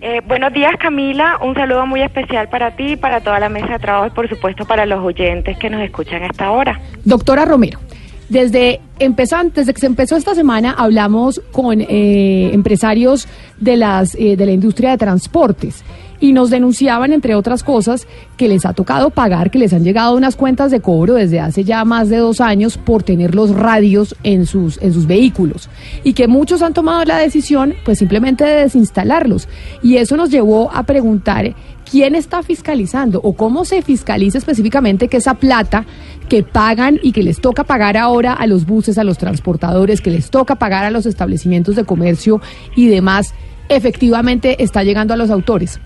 Eh, 0.00 0.20
buenos 0.28 0.52
días 0.52 0.70
Camila, 0.78 1.38
un 1.44 1.54
saludo 1.54 1.84
muy 1.84 2.02
especial 2.02 2.48
para 2.48 2.76
ti, 2.76 2.94
para 2.94 3.20
toda 3.20 3.40
la 3.40 3.48
mesa 3.48 3.66
de 3.72 3.78
trabajo 3.80 4.06
y 4.06 4.10
por 4.10 4.28
supuesto 4.28 4.64
para 4.64 4.86
los 4.86 5.04
oyentes 5.04 5.58
que 5.58 5.68
nos 5.68 5.80
escuchan 5.82 6.22
a 6.22 6.26
esta 6.26 6.52
hora. 6.52 6.80
Doctora 7.04 7.44
Romero, 7.44 7.80
desde, 8.28 8.80
empezan, 8.98 9.52
desde 9.54 9.72
que 9.72 9.80
se 9.80 9.86
empezó 9.86 10.16
esta 10.16 10.34
semana 10.34 10.72
hablamos 10.72 11.40
con 11.52 11.80
eh, 11.80 12.50
empresarios 12.52 13.26
de, 13.58 13.76
las, 13.76 14.14
eh, 14.14 14.36
de 14.36 14.46
la 14.46 14.52
industria 14.52 14.90
de 14.90 14.98
transportes 14.98 15.82
y 16.20 16.32
nos 16.32 16.50
denunciaban, 16.50 17.12
entre 17.12 17.34
otras 17.34 17.62
cosas, 17.62 18.06
que 18.36 18.48
les 18.48 18.66
ha 18.66 18.72
tocado 18.72 19.10
pagar, 19.10 19.50
que 19.50 19.58
les 19.58 19.72
han 19.72 19.84
llegado 19.84 20.16
unas 20.16 20.36
cuentas 20.36 20.70
de 20.70 20.80
cobro 20.80 21.14
desde 21.14 21.40
hace 21.40 21.64
ya 21.64 21.84
más 21.84 22.08
de 22.08 22.18
dos 22.18 22.40
años 22.40 22.76
por 22.78 23.02
tener 23.02 23.34
los 23.34 23.54
radios 23.54 24.16
en 24.22 24.46
sus, 24.46 24.80
en 24.82 24.92
sus 24.92 25.06
vehículos 25.06 25.68
y 26.04 26.12
que 26.12 26.28
muchos 26.28 26.62
han 26.62 26.74
tomado 26.74 27.04
la 27.04 27.18
decisión 27.18 27.74
pues 27.84 27.98
simplemente 27.98 28.44
de 28.44 28.62
desinstalarlos. 28.62 29.48
Y 29.82 29.96
eso 29.96 30.16
nos 30.16 30.30
llevó 30.30 30.70
a 30.72 30.82
preguntar 30.82 31.54
quién 31.90 32.14
está 32.14 32.42
fiscalizando 32.42 33.20
o 33.22 33.34
cómo 33.34 33.64
se 33.64 33.82
fiscaliza 33.82 34.38
específicamente 34.38 35.08
que 35.08 35.18
esa 35.18 35.34
plata 35.34 35.86
que 36.28 36.42
pagan 36.42 37.00
y 37.02 37.12
que 37.12 37.22
les 37.22 37.40
toca 37.40 37.64
pagar 37.64 37.96
ahora 37.96 38.34
a 38.34 38.46
los 38.46 38.66
buses, 38.66 38.98
a 38.98 39.04
los 39.04 39.18
transportadores, 39.18 40.00
que 40.00 40.10
les 40.10 40.30
toca 40.30 40.56
pagar 40.56 40.84
a 40.84 40.90
los 40.90 41.06
establecimientos 41.06 41.76
de 41.76 41.84
comercio 41.84 42.40
y 42.76 42.88
demás, 42.88 43.34
efectivamente 43.68 44.62
está 44.62 44.82
llegando 44.82 45.14
a 45.14 45.16
los 45.16 45.30
autores. 45.30 45.80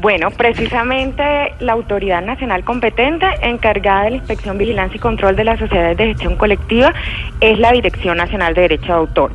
Bueno, 0.00 0.30
precisamente 0.30 1.22
la 1.60 1.72
autoridad 1.72 2.22
nacional 2.22 2.64
competente 2.64 3.26
encargada 3.42 4.04
de 4.04 4.10
la 4.10 4.16
inspección, 4.16 4.56
vigilancia 4.56 4.96
y 4.96 4.98
control 4.98 5.36
de 5.36 5.44
las 5.44 5.58
sociedades 5.58 5.98
de 5.98 6.06
gestión 6.06 6.36
colectiva 6.36 6.94
es 7.40 7.58
la 7.58 7.70
Dirección 7.72 8.16
Nacional 8.16 8.54
de 8.54 8.62
Derecho 8.62 8.86
de 8.86 8.92
Autor. 8.92 9.32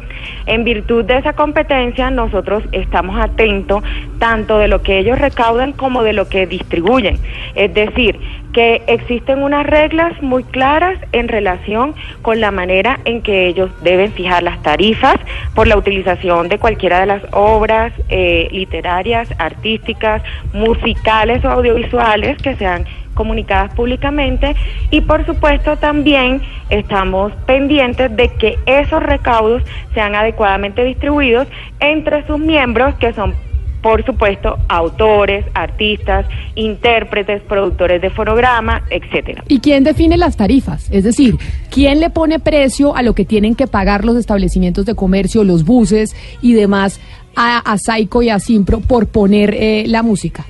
En 0.47 0.63
virtud 0.63 1.05
de 1.05 1.18
esa 1.18 1.34
competencia, 1.34 2.09
nosotros 2.09 2.63
estamos 2.72 3.20
atentos 3.20 3.84
tanto 4.18 4.57
de 4.57 4.68
lo 4.68 4.82
que 4.82 4.97
ellos 4.97 5.20
recaudan 5.20 5.72
como 5.72 6.01
de 6.01 6.13
lo 6.13 6.30
que 6.30 6.47
distribuyen. 6.47 7.20
Es 7.53 7.72
decir, 7.76 8.20
que 8.55 8.82
existen 8.88 9.43
unas 9.43 9.66
reglas 9.66 10.13
muy 10.22 10.45
claras 10.45 10.97
en 11.11 11.28
relación 11.28 11.93
con 12.22 12.39
la 12.39 12.51
manera 12.51 13.01
en 13.03 13.22
que 13.22 13.47
ellos 13.47 13.70
deben 13.84 14.13
fijar 14.13 14.43
las 14.43 14.63
tarifas 14.63 15.18
por 15.53 15.68
la 15.68 15.78
utilización 15.78 16.47
de 16.47 16.57
cualquiera 16.57 17.01
de 17.01 17.05
las 17.05 17.22
obras 17.34 17.91
eh, 18.07 18.47
literarias, 18.51 19.28
artísticas, 19.39 20.24
musicales 20.56 21.43
o 21.45 21.49
audiovisuales 21.49 22.38
que 22.41 22.56
sean 22.56 22.86
comunicadas 23.14 23.74
públicamente 23.74 24.56
y 24.91 25.01
por 25.01 25.26
supuesto 25.26 25.78
también 25.78 26.41
estamos 26.70 27.32
pendientes 27.45 28.16
de 28.16 28.30
que 28.34 28.58
esos 28.66 29.01
recaudos 29.01 29.64
sean 29.93 30.16
adecuadamente 30.16 30.84
distribuidos 30.84 31.47
entre 31.80 32.26
sus 32.28 32.39
miembros 32.39 32.95
que 32.95 33.14
son 33.14 33.34
por 33.82 34.03
supuesto 34.03 34.58
autores, 34.68 35.45
artistas, 35.53 36.26
intérpretes, 36.56 37.43
productores 37.43 38.01
de 38.01 38.10
fonograma, 38.10 38.82
etcétera. 38.89 39.43
¿Y 39.47 39.60
quién 39.60 39.84
define 39.84 40.18
las 40.18 40.38
tarifas? 40.38 40.89
Es 40.89 41.03
decir, 41.03 41.36
¿quién 41.70 41.99
le 41.99 42.10
pone 42.10 42.39
precio 42.39 42.95
a 42.95 43.03
lo 43.03 43.14
que 43.14 43.26
tienen 43.26 43.53
que 43.53 43.68
pagar 43.68 44.03
los 44.03 44.18
establecimientos 44.18 44.88
de 44.88 44.95
comercio, 44.95 45.43
los 45.43 45.66
buses 45.66 46.16
y 46.41 46.53
demás 46.53 46.99
a, 47.36 47.60
a 47.60 47.78
Saico 47.78 48.22
y 48.22 48.30
a 48.30 48.40
Simpro 48.40 48.80
por 48.80 49.08
poner 49.08 49.54
eh, 49.54 49.84
la 49.88 50.04
música? 50.04 50.46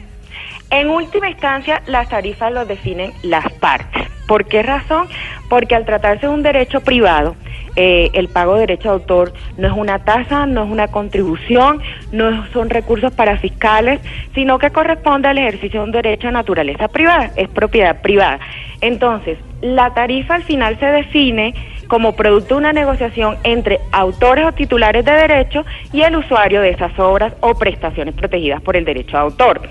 En 0.70 0.90
última 0.90 1.30
instancia, 1.30 1.82
las 1.88 2.10
tarifas 2.10 2.52
los 2.52 2.68
definen 2.68 3.12
las 3.24 3.52
partes. 3.54 4.08
¿Por 4.28 4.46
qué 4.46 4.64
razón? 4.64 5.08
Porque 5.50 5.76
al 5.76 5.86
tratarse 5.86 6.26
de 6.26 6.34
un 6.34 6.42
derecho 6.42 6.82
privado, 6.82 7.36
eh, 7.76 8.10
el 8.14 8.30
pago 8.30 8.56
de 8.56 8.62
derecho 8.62 8.90
de 8.90 8.94
autor 8.96 9.34
no 9.58 9.68
es 9.68 9.74
una 9.74 10.00
tasa, 10.00 10.46
no 10.46 10.64
es 10.64 10.70
una 10.72 10.88
contribución, 10.88 11.82
no 12.12 12.48
son 12.48 12.70
recursos 12.70 13.14
para 13.14 13.38
fiscales, 13.38 14.00
sino 14.34 14.58
que 14.58 14.72
corresponde 14.72 15.28
al 15.28 15.38
ejercicio 15.38 15.82
de 15.82 15.86
un 15.86 15.92
derecho 15.92 16.28
de 16.28 16.34
naturaleza 16.34 16.88
privada, 16.88 17.32
es 17.36 17.50
propiedad 17.50 18.02
privada. 18.02 18.40
Entonces, 18.82 19.38
la 19.62 19.94
tarifa 19.94 20.36
al 20.36 20.44
final 20.44 20.80
se 20.80 20.86
define 20.86 21.54
como 21.88 22.16
producto 22.16 22.56
de 22.56 22.60
una 22.60 22.74
negociación 22.74 23.38
entre 23.44 23.80
autores 23.92 24.46
o 24.46 24.52
titulares 24.52 25.06
de 25.06 25.12
derecho 25.12 25.66
y 25.92 26.02
el 26.02 26.16
usuario 26.16 26.62
de 26.62 26.70
esas 26.72 26.98
obras 27.00 27.34
o 27.42 27.56
prestaciones 27.56 28.16
protegidas 28.16 28.62
por 28.62 28.76
el 28.76 28.86
derecho 28.86 29.18
de 29.18 29.24
autor. 29.24 29.62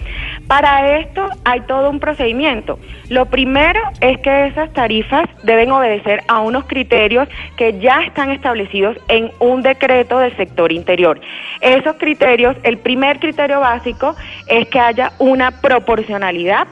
Para 0.47 0.99
esto 0.99 1.29
hay 1.45 1.61
todo 1.63 1.91
un 1.91 2.01
procedimiento. 2.01 2.79
Lo 3.09 3.27
primero 3.27 3.81
es 4.01 4.19
que 4.21 4.47
esas 4.47 4.73
tarifas 4.73 5.29
deben 5.43 5.71
obedecer 5.71 6.23
a 6.29 6.41
unos 6.41 6.65
criterios 6.65 7.29
que 7.57 7.79
ya 7.79 8.03
están 8.03 8.31
establecidos 8.31 8.97
en 9.09 9.31
un 9.39 9.63
decreto 9.63 10.19
del 10.19 10.37
sector 10.37 10.73
interior. 10.73 11.21
Esos 11.61 11.97
criterios, 11.97 12.57
el 12.63 12.79
primer 12.79 13.19
criterio 13.19 13.61
básico 13.61 14.15
es 14.49 14.69
que 14.69 14.79
haya 14.79 15.13
una 15.19 15.61
proporcionalidad 15.61 16.67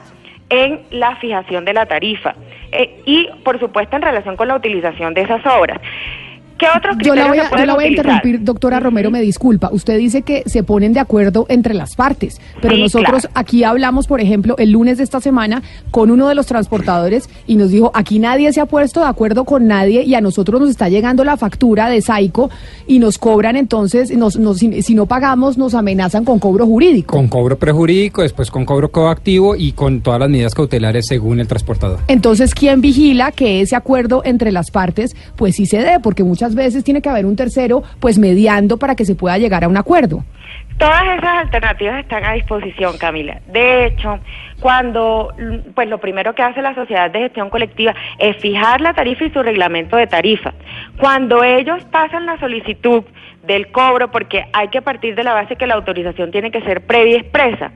en 0.53 0.81
la 0.91 1.15
fijación 1.15 1.65
de 1.65 1.73
la 1.73 1.87
tarifa 1.87 2.35
eh, 2.71 3.01
y, 3.05 3.27
por 3.43 3.59
supuesto, 3.59 3.95
en 3.95 4.03
relación 4.03 4.35
con 4.35 4.47
la 4.47 4.55
utilización 4.55 5.15
de 5.15 5.21
esas 5.21 5.43
obras. 5.47 5.79
¿Qué 6.63 6.77
otros 6.77 6.95
Yo 7.03 7.15
la 7.15 7.27
voy 7.27 7.37
se 7.37 7.43
a, 7.43 7.57
yo 7.59 7.65
la 7.65 7.73
voy 7.75 7.83
a 7.85 7.87
interrumpir, 7.89 8.43
doctora 8.43 8.79
Romero, 8.79 9.11
me 9.11 9.21
disculpa. 9.21 9.69
Usted 9.71 9.97
dice 9.97 10.21
que 10.21 10.43
se 10.45 10.63
ponen 10.63 10.93
de 10.93 10.99
acuerdo 10.99 11.45
entre 11.49 11.73
las 11.73 11.95
partes, 11.95 12.39
pero 12.61 12.75
Sí, 12.75 12.81
nosotros 12.81 13.21
claro. 13.21 13.31
aquí 13.35 13.63
hablamos, 13.63 14.07
por 14.07 14.21
ejemplo, 14.21 14.55
el 14.57 14.71
lunes 14.71 14.97
de 14.97 15.03
esta 15.03 15.19
semana 15.19 15.61
con 15.91 16.09
uno 16.11 16.27
de 16.27 16.35
los 16.35 16.45
transportadores 16.45 17.29
y 17.47 17.55
nos 17.55 17.71
dijo, 17.71 17.91
aquí 17.93 18.19
nadie 18.19 18.51
se 18.53 18.61
ha 18.61 18.65
puesto 18.65 19.01
de 19.01 19.07
acuerdo 19.07 19.43
con 19.45 19.67
nadie 19.67 20.03
y 20.03 20.15
a 20.15 20.21
nosotros 20.21 20.61
nos 20.61 20.69
está 20.69 20.89
llegando 20.89 21.23
la 21.23 21.37
factura 21.37 21.89
de 21.89 22.01
Saico 22.01 22.49
y 22.87 22.99
nos 22.99 23.17
cobran 23.17 23.55
entonces, 23.57 24.15
nos, 24.15 24.37
nos- 24.37 24.57
si, 24.59 24.81
si 24.81 24.95
no 24.95 25.05
pagamos, 25.05 25.57
nos 25.57 25.73
amenazan 25.73 26.23
con 26.25 26.39
cobro 26.39 26.65
jurídico. 26.65 27.15
Con 27.17 27.27
cobro 27.27 27.57
prejurídico, 27.57 28.21
después 28.21 28.49
con 28.51 28.65
cobro 28.65 28.91
coactivo 28.91 29.55
y 29.55 29.71
con 29.73 30.01
todas 30.01 30.19
las 30.19 30.29
medidas 30.29 30.53
cautelares 30.55 31.05
según 31.07 31.39
el 31.39 31.47
transportador. 31.47 31.99
Entonces, 32.07 32.53
¿quién 32.55 32.81
vigila 32.81 33.31
que 33.31 33.61
ese 33.61 33.75
acuerdo 33.75 34.21
entre 34.25 34.51
las 34.51 34.71
partes, 34.71 35.15
pues 35.35 35.55
sí 35.55 35.65
se 35.65 35.77
dé? 35.79 35.99
Porque 36.01 36.23
muchas 36.23 36.52
veces 36.55 36.83
tiene 36.83 37.01
que 37.01 37.09
haber 37.09 37.25
un 37.25 37.35
tercero, 37.35 37.83
pues 37.99 38.17
mediando 38.17 38.77
para 38.77 38.95
que 38.95 39.05
se 39.05 39.15
pueda 39.15 39.37
llegar 39.37 39.63
a 39.63 39.67
un 39.67 39.77
acuerdo. 39.77 40.23
Todas 40.77 41.03
esas 41.03 41.37
alternativas 41.37 41.99
están 41.99 42.25
a 42.25 42.33
disposición, 42.33 42.97
Camila. 42.97 43.39
De 43.47 43.85
hecho, 43.85 44.19
cuando, 44.59 45.33
pues 45.75 45.87
lo 45.87 45.99
primero 45.99 46.33
que 46.33 46.41
hace 46.41 46.61
la 46.61 46.73
sociedad 46.73 47.11
de 47.11 47.19
gestión 47.19 47.49
colectiva 47.49 47.93
es 48.17 48.37
fijar 48.37 48.81
la 48.81 48.93
tarifa 48.93 49.25
y 49.25 49.29
su 49.29 49.43
reglamento 49.43 49.97
de 49.97 50.07
tarifa. 50.07 50.53
Cuando 50.97 51.43
ellos 51.43 51.83
pasan 51.91 52.25
la 52.25 52.39
solicitud 52.39 53.03
del 53.43 53.71
cobro, 53.71 54.09
porque 54.09 54.45
hay 54.51 54.69
que 54.69 54.81
partir 54.81 55.15
de 55.15 55.23
la 55.23 55.33
base 55.33 55.57
que 55.57 55.67
la 55.67 55.75
autorización 55.75 56.31
tiene 56.31 56.49
que 56.49 56.61
ser 56.61 56.85
previa 56.85 57.17
y 57.17 57.19
expresa, 57.19 57.71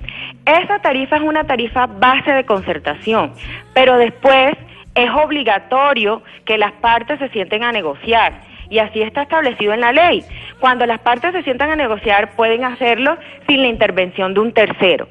esa 0.46 0.80
tarifa 0.80 1.18
es 1.18 1.22
una 1.22 1.44
tarifa 1.44 1.86
base 1.86 2.32
de 2.32 2.46
concertación, 2.46 3.34
pero 3.74 3.98
después 3.98 4.56
es 4.96 5.10
obligatorio 5.12 6.24
que 6.46 6.58
las 6.58 6.72
partes 6.74 7.20
se 7.20 7.30
sienten 7.30 7.64
a 7.64 7.72
negociar. 7.72 8.47
Y 8.70 8.80
así 8.80 9.02
está 9.02 9.24
establecido 9.24 9.74
en 9.74 9.82
la 9.82 9.92
ley. 9.92 10.24
Cuando 10.60 10.86
las 10.86 11.00
partes 11.00 11.34
se 11.34 11.44
sientan 11.44 11.70
a 11.70 11.76
negociar, 11.76 12.32
pueden 12.36 12.64
hacerlo 12.64 13.18
sin 13.48 13.62
la 13.62 13.68
intervención 13.68 14.34
de 14.34 14.40
un 14.40 14.52
tercero. 14.52 15.08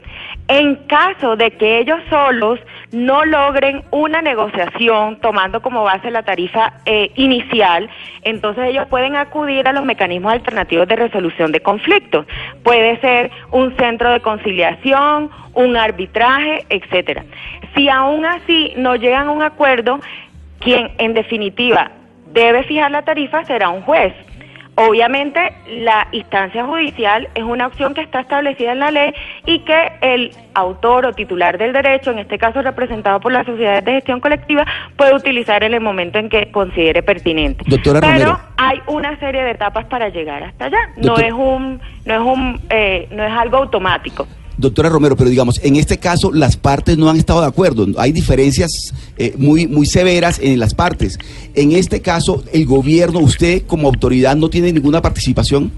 En 0.49 0.77
caso 0.87 1.37
de 1.37 1.51
que 1.53 1.79
ellos 1.79 1.99
solos 2.09 2.61
no 2.93 3.25
logren 3.25 3.83
una 3.91 4.23
negociación 4.23 5.19
tomando 5.21 5.61
como 5.61 5.83
base 5.83 6.11
la 6.11 6.23
tarifa 6.23 6.75
eh, 6.85 7.11
inicial, 7.17 7.91
entonces 8.23 8.69
ellos 8.69 8.87
pueden 8.89 9.17
acudir 9.17 9.67
a 9.67 9.73
los 9.73 9.85
mecanismos 9.85 10.33
alternativos 10.33 10.87
de 10.87 10.97
resolución 10.97 11.51
de 11.51 11.61
conflictos. 11.61 12.27
Puede 12.63 13.01
ser 13.01 13.31
un 13.51 13.77
centro 13.77 14.11
de 14.11 14.21
conciliación, 14.21 15.31
un 15.55 15.77
arbitraje, 15.77 16.65
etcétera. 16.69 17.25
Si 17.75 17.89
aún 17.89 18.25
así 18.25 18.73
no 18.77 18.95
llegan 18.97 19.29
a 19.29 19.31
un 19.33 19.43
acuerdo, 19.43 20.01
quien 20.61 20.93
en 20.99 21.15
definitiva 21.15 21.91
debe 22.27 22.65
fijar 22.65 22.91
la 22.91 23.03
tarifa 23.03 23.45
será 23.45 23.71
un 23.71 23.83
juez. 23.83 24.13
Obviamente 24.79 25.41
la 25.69 26.07
instancia 26.13 26.67
judicial 26.67 27.29
es 27.35 27.45
una 27.45 27.67
opción 27.67 27.95
que 27.95 28.03
está 28.03 28.21
establecida 28.21 28.73
en 28.73 28.81
la 28.81 28.91
ley 28.91 29.15
y 29.47 29.61
que 29.61 29.93
el 30.03 30.33
autor 30.53 31.07
o 31.07 31.13
titular 31.15 31.57
del 31.57 31.73
derecho, 31.73 32.11
en 32.11 32.19
este 32.19 32.37
caso 32.37 32.61
representado 32.61 33.19
por 33.21 33.33
las 33.33 33.47
sociedades 33.47 33.87
de 33.87 33.93
gestión 33.93 34.21
colectiva, 34.21 34.67
puede 34.97 35.15
utilizar 35.15 35.65
en 35.65 35.73
el 35.73 35.81
momento 35.81 36.19
en 36.19 36.29
que 36.29 36.51
considere 36.53 37.03
pertinente. 37.03 37.65
Doctora 37.67 38.01
Pero 38.01 38.13
Romero. 38.13 38.41
hay 38.59 38.83
una 38.87 39.19
serie 39.19 39.45
de 39.45 39.53
etapas 39.53 39.87
para 39.87 40.11
llegar 40.11 40.43
hasta 40.43 40.67
allá. 40.67 40.91
No 40.99 41.17
es 41.17 41.33
un, 41.33 41.81
no 42.05 42.15
es 42.15 42.21
un, 42.21 42.61
eh, 42.69 43.09
no 43.13 43.25
es 43.25 43.33
algo 43.33 43.57
automático. 43.57 44.27
Doctora 44.59 44.89
Romero, 44.89 45.17
pero 45.17 45.29
digamos, 45.29 45.61
en 45.63 45.77
este 45.77 45.99
caso 45.99 46.33
las 46.33 46.57
partes 46.57 46.97
no 46.97 47.11
han 47.11 47.17
estado 47.17 47.41
de 47.41 47.47
acuerdo. 47.47 47.87
Hay 47.99 48.13
diferencias 48.13 48.93
eh, 49.19 49.35
muy, 49.37 49.67
muy 49.67 49.87
severas 49.87 50.39
en 50.41 50.59
las 50.59 50.75
partes. 50.75 51.19
En 51.55 51.73
este 51.73 52.01
caso, 52.01 52.43
el 52.53 52.67
gobierno, 52.67 53.19
usted 53.21 53.63
como 53.67 53.89
autoridad 53.89 54.37
no 54.37 54.49
tiene 54.49 54.73
ninguna 54.73 55.03
participación. 55.03 55.71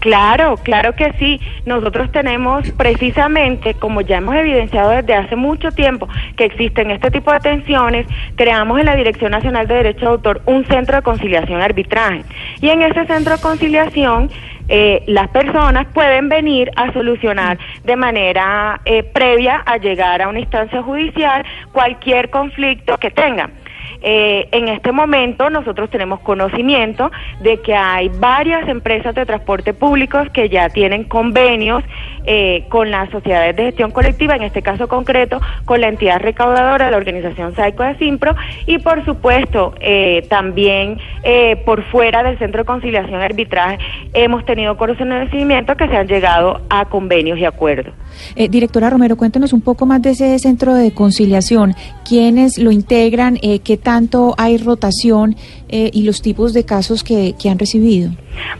Claro, 0.00 0.56
claro 0.56 0.94
que 0.94 1.12
sí. 1.18 1.40
Nosotros 1.66 2.10
tenemos 2.10 2.70
precisamente, 2.72 3.74
como 3.74 4.00
ya 4.00 4.16
hemos 4.16 4.34
evidenciado 4.34 4.90
desde 4.90 5.14
hace 5.14 5.36
mucho 5.36 5.70
tiempo 5.72 6.08
que 6.36 6.46
existen 6.46 6.90
este 6.90 7.10
tipo 7.10 7.30
de 7.32 7.40
tensiones, 7.40 8.06
creamos 8.34 8.80
en 8.80 8.86
la 8.86 8.96
Dirección 8.96 9.30
Nacional 9.30 9.68
de 9.68 9.74
Derecho 9.74 10.00
de 10.00 10.06
Autor 10.06 10.42
un 10.46 10.64
centro 10.64 10.96
de 10.96 11.02
conciliación 11.02 11.60
arbitraje. 11.60 12.22
Y 12.60 12.70
en 12.70 12.82
ese 12.82 13.06
centro 13.06 13.36
de 13.36 13.42
conciliación 13.42 14.30
eh, 14.68 15.02
las 15.06 15.28
personas 15.28 15.86
pueden 15.92 16.28
venir 16.28 16.70
a 16.76 16.92
solucionar 16.92 17.58
de 17.84 17.96
manera 17.96 18.80
eh, 18.84 19.02
previa 19.02 19.62
a 19.66 19.76
llegar 19.76 20.22
a 20.22 20.28
una 20.28 20.40
instancia 20.40 20.80
judicial 20.80 21.44
cualquier 21.72 22.30
conflicto 22.30 22.96
que 22.96 23.10
tengan. 23.10 23.59
Eh, 24.02 24.48
en 24.52 24.68
este 24.68 24.92
momento 24.92 25.50
nosotros 25.50 25.90
tenemos 25.90 26.20
conocimiento 26.20 27.10
de 27.40 27.60
que 27.60 27.74
hay 27.74 28.08
varias 28.08 28.68
empresas 28.68 29.14
de 29.14 29.26
transporte 29.26 29.74
públicos 29.74 30.28
que 30.32 30.48
ya 30.48 30.68
tienen 30.68 31.04
convenios 31.04 31.82
eh, 32.26 32.64
con 32.68 32.90
las 32.90 33.10
sociedades 33.10 33.56
de 33.56 33.64
gestión 33.64 33.90
colectiva, 33.90 34.36
en 34.36 34.42
este 34.42 34.62
caso 34.62 34.88
concreto 34.88 35.40
con 35.64 35.80
la 35.80 35.88
entidad 35.88 36.20
recaudadora 36.20 36.90
la 36.90 36.96
organización 36.96 37.54
Saico 37.54 37.82
de 37.82 37.96
Simpro 37.98 38.34
y 38.66 38.78
por 38.78 39.04
supuesto 39.04 39.74
eh, 39.80 40.26
también 40.28 40.98
eh, 41.22 41.56
por 41.64 41.82
fuera 41.84 42.22
del 42.22 42.38
Centro 42.38 42.60
de 42.60 42.64
Conciliación 42.66 43.20
y 43.20 43.22
Arbitraje 43.22 43.78
hemos 44.12 44.44
tenido 44.44 44.76
conocimiento 44.76 45.76
que 45.76 45.88
se 45.88 45.96
han 45.96 46.06
llegado 46.06 46.60
a 46.68 46.84
convenios 46.86 47.38
y 47.38 47.44
acuerdos. 47.44 47.94
Eh, 48.36 48.48
directora 48.48 48.90
Romero, 48.90 49.16
cuéntenos 49.16 49.52
un 49.52 49.60
poco 49.60 49.86
más 49.86 50.02
de 50.02 50.10
ese 50.10 50.38
centro 50.38 50.74
de 50.74 50.92
conciliación. 50.92 51.74
¿Quiénes 52.06 52.58
lo 52.58 52.70
integran? 52.70 53.36
¿Qué 53.36 53.76
tanto 53.90 54.36
hay 54.38 54.56
rotación 54.56 55.34
eh, 55.68 55.90
y 55.92 56.04
los 56.04 56.22
tipos 56.22 56.54
de 56.54 56.64
casos 56.64 57.02
que, 57.02 57.34
que 57.36 57.50
han 57.50 57.58
recibido? 57.58 58.12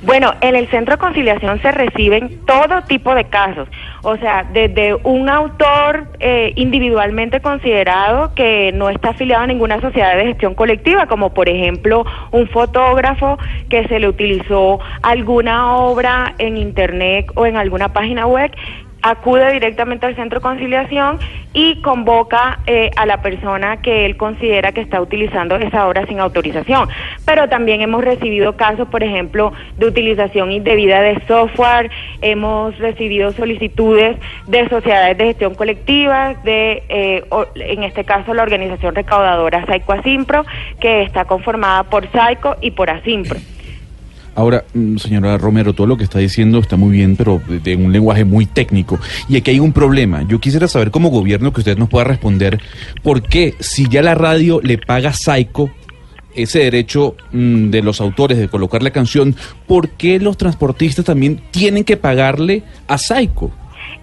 Bueno, 0.03 0.35
en 0.41 0.57
el 0.57 0.69
centro 0.71 0.97
de 0.97 0.99
conciliación 0.99 1.63
se 1.63 1.71
reciben 1.71 2.41
todo 2.47 2.83
tipo 2.89 3.15
de 3.15 3.23
casos, 3.27 3.69
o 4.03 4.17
sea, 4.17 4.45
desde 4.53 4.97
un 5.05 5.29
autor 5.29 6.09
eh, 6.19 6.53
individualmente 6.57 7.39
considerado 7.41 8.35
que 8.35 8.73
no 8.73 8.91
está 8.91 9.11
afiliado 9.11 9.45
a 9.45 9.47
ninguna 9.47 9.81
sociedad 9.81 10.17
de 10.17 10.25
gestión 10.25 10.55
colectiva, 10.57 11.07
como 11.07 11.33
por 11.33 11.49
ejemplo 11.49 12.05
un 12.33 12.49
fotógrafo 12.49 13.39
que 13.69 13.87
se 13.87 14.01
le 14.01 14.09
utilizó 14.09 14.81
alguna 15.03 15.77
obra 15.77 16.35
en 16.39 16.57
internet 16.57 17.27
o 17.37 17.47
en 17.47 17.57
alguna 17.57 17.93
página 17.93 18.27
web 18.27 18.51
acude 19.03 19.53
directamente 19.53 20.07
al 20.07 20.17
centro 20.17 20.41
de 20.41 20.43
conciliación 20.43 21.19
y 21.53 21.81
convoca 21.83 22.61
eh, 22.67 22.91
a 22.97 23.07
la 23.07 23.23
persona 23.23 23.83
que 23.83 24.07
él 24.07 24.17
considera 24.17 24.73
que 24.73 24.81
está 24.81 25.01
utilizando 25.01 25.57
esa 25.57 25.89
obra 25.89 26.07
sin 26.07 26.21
autorización. 26.21 26.89
Pero 27.25 27.49
también 27.49 27.81
hemos 27.81 28.05
recibido 28.05 28.57
casos, 28.57 28.89
por 28.89 29.03
ejemplo, 29.03 29.53
de 29.77 29.87
utilización 29.87 30.53
indebida 30.53 31.01
de 31.01 31.21
software, 31.27 31.91
hemos 32.21 32.79
recibido 32.79 33.33
solicitudes 33.33 34.17
de 34.47 34.69
sociedades 34.69 35.19
de 35.19 35.25
gestión 35.25 35.55
colectiva, 35.55 36.35
de, 36.45 36.83
eh, 36.89 37.25
en 37.57 37.83
este 37.83 38.05
caso, 38.05 38.33
la 38.35 38.43
organización 38.43 38.95
recaudadora 38.95 39.67
Saico 39.67 39.93
Asimpro, 39.93 40.45
que 40.81 41.03
está 41.03 41.25
conformada 41.25 41.85
por 41.85 42.11
Saico 42.13 42.57
y 42.61 42.71
por 42.71 42.91
Asimpro. 42.91 43.39
Ahora, 44.35 44.65
mm, 44.75 44.97
señora 44.97 45.37
Romero, 45.39 45.73
todo 45.73 45.87
lo 45.87 45.97
que 45.97 46.05
está 46.05 46.19
diciendo 46.19 46.59
está 46.59 46.77
muy 46.77 46.93
bien, 46.93 47.17
pero 47.17 47.41
de, 47.49 47.77
un 47.77 47.93
lenguaje 47.93 48.25
muy 48.25 48.47
técnico. 48.47 48.99
Y 49.29 49.37
aquí 49.37 49.51
hay 49.53 49.61
un 49.61 49.73
problema. 49.73 50.23
Yo 50.23 50.41
quisiera 50.41 50.69
saber 50.69 50.91
como 50.91 51.11
gobierno 51.11 51.53
que 51.53 51.61
usted 51.61 51.77
nos 51.77 51.89
pueda 51.89 52.05
responder 52.05 52.61
por 53.03 53.23
qué 53.23 53.55
si 53.61 53.89
ya 53.89 54.03
la 54.03 54.15
radio 54.15 54.61
le 54.63 54.79
paga 54.79 55.13
Saico 55.13 55.71
ese 56.35 56.61
derecho 56.61 57.17
mm, 57.33 57.71
de 57.71 57.83
los 57.83 58.01
autores 58.01 58.39
de 58.39 58.49
colocar 58.49 58.83
la 58.83 58.91
canción, 58.91 59.35
¿por 59.67 59.89
qué 59.91 60.21
los 60.21 60.37
transportistas 60.37 61.05
también 61.05 61.41
tienen 61.51 61.85
que 61.85 61.97
pagarle 61.97 62.63
a 62.87 62.99
Saico? 62.99 63.53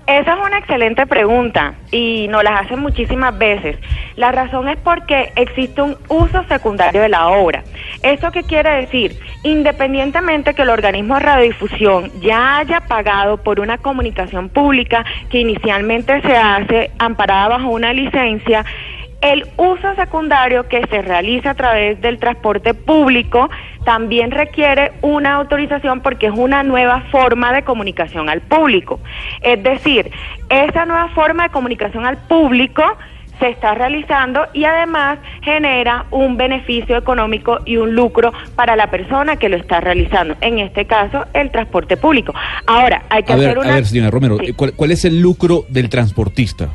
Esa 0.08 0.36
es 0.36 0.40
una 0.40 0.60
excelente 0.60 1.06
pregunta 1.06 1.74
y 1.92 2.30
nos 2.30 2.42
las 2.42 2.62
hacen 2.62 2.80
muchísimas 2.80 3.38
veces. 3.38 3.78
La 4.16 4.32
razón 4.32 4.70
es 4.70 4.78
porque 4.78 5.34
existe 5.36 5.82
un 5.82 5.98
uso 6.08 6.46
secundario 6.48 7.02
de 7.02 7.10
la 7.10 7.28
obra. 7.28 7.66
¿Esto 8.04 8.32
qué 8.32 8.44
quiere 8.44 8.70
decir? 8.78 9.20
Independientemente 9.44 10.54
que 10.54 10.62
el 10.62 10.70
organismo 10.70 11.16
de 11.16 11.20
radiodifusión 11.20 12.10
ya 12.22 12.60
haya 12.60 12.80
pagado 12.80 13.36
por 13.44 13.60
una 13.60 13.80
comunicación 13.80 14.48
pública 14.48 15.04
que 15.30 15.40
inicialmente 15.40 16.22
se 16.22 16.38
hace 16.38 16.90
amparada 17.00 17.50
bajo 17.50 17.68
una 17.68 17.92
licencia, 17.92 18.64
El 19.22 19.48
uso 19.58 19.96
secundario 19.96 20.68
que 20.68 20.86
se 20.88 21.02
realiza 21.02 21.52
a 21.52 21.56
través 21.56 22.00
del 22.02 22.20
transporte 22.20 22.74
público 22.76 23.50
también 23.84 24.30
requiere 24.30 24.92
una 25.02 25.36
autorización 25.36 26.02
porque 26.02 26.28
es 26.28 26.34
una 26.36 26.62
nueva 26.62 27.02
forma 27.12 27.52
de 27.52 27.64
comunicación 27.64 28.30
al 28.30 28.42
público. 28.42 29.00
Es 29.42 29.62
decir, 29.64 30.12
esa 30.50 30.86
nueva 30.86 31.10
forma 31.10 31.44
de 31.44 31.50
comunicación 31.50 32.06
al 32.06 32.18
público 32.18 32.84
se 33.40 33.50
está 33.50 33.74
realizando 33.76 34.48
y 34.54 34.66
además 34.66 35.20
genera 35.42 36.06
un 36.12 36.38
beneficio 36.38 36.98
económico 36.98 37.60
y 37.66 37.78
un 37.78 37.94
lucro 37.96 38.34
para 38.56 38.76
la 38.76 38.90
persona 38.90 39.36
que 39.38 39.50
lo 39.50 39.58
está 39.58 39.80
realizando, 39.80 40.36
en 40.42 40.60
este 40.60 40.86
caso 40.86 41.26
el 41.34 41.52
transporte 41.52 41.98
público. 41.98 42.34
Ahora, 42.66 43.04
hay 43.10 43.24
que 43.24 43.34
A 43.34 43.36
hacer 43.36 43.50
ver, 43.50 43.58
una... 43.60 43.70
a 43.72 43.76
ver, 43.76 43.86
señora 43.86 44.10
Romero, 44.12 44.38
Sí. 44.40 44.54
¿cuál, 44.54 44.74
cuál 44.74 44.92
es 44.92 45.06
el 45.06 45.22
lucro 45.22 45.66
del 45.70 45.90
transportista? 45.90 46.70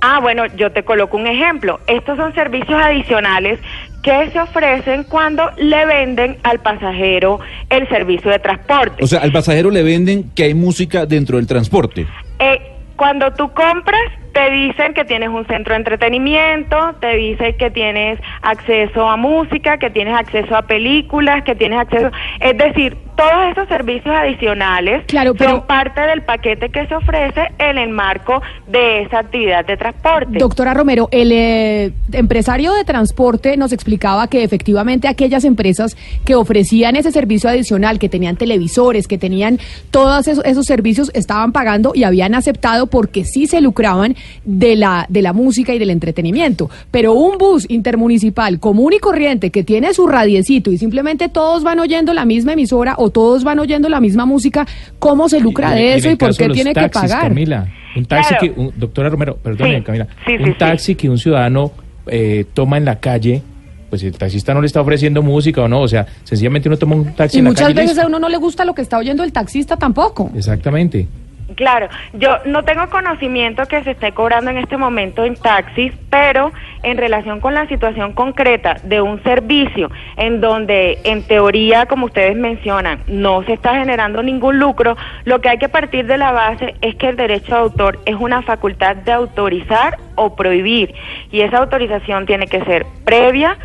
Ah, 0.00 0.20
bueno, 0.20 0.46
yo 0.56 0.70
te 0.72 0.82
coloco 0.84 1.16
un 1.16 1.26
ejemplo. 1.26 1.80
Estos 1.86 2.16
son 2.16 2.34
servicios 2.34 2.80
adicionales 2.80 3.58
que 4.02 4.30
se 4.30 4.40
ofrecen 4.40 5.04
cuando 5.04 5.50
le 5.56 5.84
venden 5.84 6.38
al 6.44 6.60
pasajero 6.60 7.40
el 7.70 7.88
servicio 7.88 8.30
de 8.30 8.38
transporte. 8.38 9.02
O 9.02 9.06
sea, 9.06 9.20
al 9.20 9.32
pasajero 9.32 9.70
le 9.70 9.82
venden 9.82 10.30
que 10.34 10.44
hay 10.44 10.54
música 10.54 11.06
dentro 11.06 11.38
del 11.38 11.46
transporte. 11.46 12.06
Eh, 12.38 12.60
cuando 12.96 13.32
tú 13.32 13.52
compras, 13.52 14.00
te 14.32 14.50
dicen 14.50 14.94
que 14.94 15.04
tienes 15.04 15.28
un 15.28 15.46
centro 15.46 15.74
de 15.74 15.78
entretenimiento, 15.78 16.94
te 17.00 17.16
dicen 17.16 17.56
que 17.58 17.70
tienes 17.70 18.18
acceso 18.42 19.08
a 19.08 19.16
música, 19.16 19.78
que 19.78 19.90
tienes 19.90 20.14
acceso 20.14 20.56
a 20.56 20.62
películas, 20.62 21.42
que 21.44 21.54
tienes 21.54 21.80
acceso... 21.80 22.10
Es 22.40 22.56
decir, 22.56 22.96
todos 23.16 23.50
esos 23.50 23.68
servicios 23.68 24.14
adicionales 24.14 25.04
son 25.38 25.66
parte 25.66 26.00
del 26.02 26.22
paquete 26.22 26.68
que 26.68 26.86
se 26.86 26.94
ofrece 26.94 27.42
en 27.58 27.78
el 27.78 27.90
marco 27.90 28.42
de 28.66 29.02
esa 29.02 29.20
actividad 29.20 29.64
de 29.64 29.76
transporte. 29.76 30.38
Doctora 30.38 30.74
Romero, 30.74 31.08
el 31.10 31.32
eh, 31.32 31.92
empresario 32.12 32.72
de 32.74 32.84
transporte 32.84 33.56
nos 33.56 33.72
explicaba 33.72 34.28
que 34.28 34.42
efectivamente 34.42 35.08
aquellas 35.08 35.44
empresas 35.44 35.96
que 36.24 36.34
ofrecían 36.34 36.96
ese 36.96 37.10
servicio 37.10 37.48
adicional, 37.48 37.98
que 37.98 38.08
tenían 38.08 38.36
televisores, 38.36 39.08
que 39.08 39.18
tenían 39.18 39.58
todos 39.90 40.28
esos, 40.28 40.44
esos 40.44 40.66
servicios, 40.66 41.10
estaban 41.14 41.52
pagando 41.52 41.92
y 41.94 42.04
habían 42.04 42.34
aceptado 42.34 42.86
porque 42.86 43.24
sí 43.24 43.46
se 43.46 43.60
lucraban 43.60 44.16
de 44.44 44.76
la, 44.76 45.06
de 45.08 45.22
la 45.22 45.32
música 45.32 45.74
y 45.74 45.78
del 45.78 45.90
entretenimiento. 45.90 46.70
Pero 46.90 47.14
un 47.14 47.38
bus 47.38 47.66
intermunicipal 47.68 48.60
común 48.60 48.92
y 48.92 48.98
corriente 48.98 49.50
que 49.50 49.64
tiene 49.64 49.94
su 49.94 50.06
radiecito 50.06 50.70
y 50.70 50.78
simplemente 50.78 51.28
todos 51.28 51.62
van 51.64 51.80
oyendo 51.80 52.12
la 52.12 52.24
misma 52.24 52.52
emisora 52.52 52.94
o 52.98 53.05
todos 53.10 53.44
van 53.44 53.58
oyendo 53.58 53.88
la 53.88 54.00
misma 54.00 54.26
música, 54.26 54.66
¿cómo 54.98 55.28
se 55.28 55.40
lucra 55.40 55.72
de 55.72 55.94
eso 55.94 56.10
y 56.10 56.16
por 56.16 56.36
qué 56.36 56.48
tiene 56.48 56.72
que 56.74 56.88
pagar? 56.88 57.22
Camila, 57.28 57.66
un 57.96 58.04
taxi 58.04 58.34
Claro. 58.34 58.54
que, 58.54 58.60
un- 58.60 58.72
doctora 58.76 59.08
Romero, 59.08 59.38
Sí, 59.44 59.82
Camila, 59.82 60.06
sí, 60.26 60.32
un 60.38 60.44
sí. 60.46 60.54
taxi 60.58 60.94
que 60.94 61.08
un 61.10 61.18
ciudadano 61.18 61.72
eh, 62.08 62.44
toma 62.54 62.76
en 62.76 62.84
la 62.84 63.00
calle, 63.00 63.42
pues 63.90 64.02
el 64.04 64.16
taxista 64.16 64.54
no 64.54 64.60
le 64.60 64.66
está 64.68 64.80
ofreciendo 64.80 65.22
música 65.22 65.62
o 65.62 65.68
no, 65.68 65.80
o 65.80 65.88
sea, 65.88 66.06
sencillamente 66.24 66.68
uno 66.68 66.76
toma 66.76 66.94
un 66.96 67.14
taxi 67.14 67.36
Y 67.36 67.40
en 67.40 67.44
la 67.44 67.50
muchas 67.50 67.66
calle. 67.68 67.80
y 67.82 67.86
veces 67.86 67.98
a 67.98 68.06
uno 68.06 68.18
no 68.18 68.28
le 68.28 68.36
gusta 68.36 68.64
lo 68.64 68.74
que 68.74 68.82
está 68.82 68.98
oyendo 68.98 69.24
el 69.24 69.32
taxista 69.32 69.76
tampoco. 69.76 70.30
Exactamente. 70.36 71.08
Claro, 71.56 71.88
yo 72.12 72.36
no 72.44 72.64
tengo 72.64 72.86
conocimiento 72.90 73.64
que 73.64 73.82
se 73.82 73.92
esté 73.92 74.12
cobrando 74.12 74.50
en 74.50 74.58
este 74.58 74.76
momento 74.76 75.24
en 75.24 75.36
taxis, 75.36 75.90
pero 76.10 76.52
en 76.82 76.98
relación 76.98 77.40
con 77.40 77.54
la 77.54 77.66
situación 77.66 78.12
concreta 78.12 78.76
de 78.82 79.00
un 79.00 79.22
servicio 79.22 79.90
en 80.18 80.42
donde 80.42 80.98
en 81.04 81.22
teoría, 81.22 81.86
como 81.86 82.06
ustedes 82.06 82.36
mencionan, 82.36 83.00
no 83.06 83.42
se 83.44 83.54
está 83.54 83.74
generando 83.74 84.22
ningún 84.22 84.58
lucro, 84.58 84.98
lo 85.24 85.40
que 85.40 85.48
hay 85.48 85.56
que 85.56 85.70
partir 85.70 86.06
de 86.06 86.18
la 86.18 86.30
base 86.30 86.74
es 86.82 86.94
que 86.96 87.08
el 87.08 87.16
derecho 87.16 87.54
de 87.54 87.60
autor 87.60 88.00
es 88.04 88.16
una 88.16 88.42
facultad 88.42 88.94
de 88.96 89.12
autorizar 89.12 89.96
o 90.14 90.36
prohibir 90.36 90.94
y 91.32 91.40
esa 91.40 91.56
autorización 91.56 92.26
tiene 92.26 92.48
que 92.48 92.62
ser 92.64 92.84
previa 93.06 93.56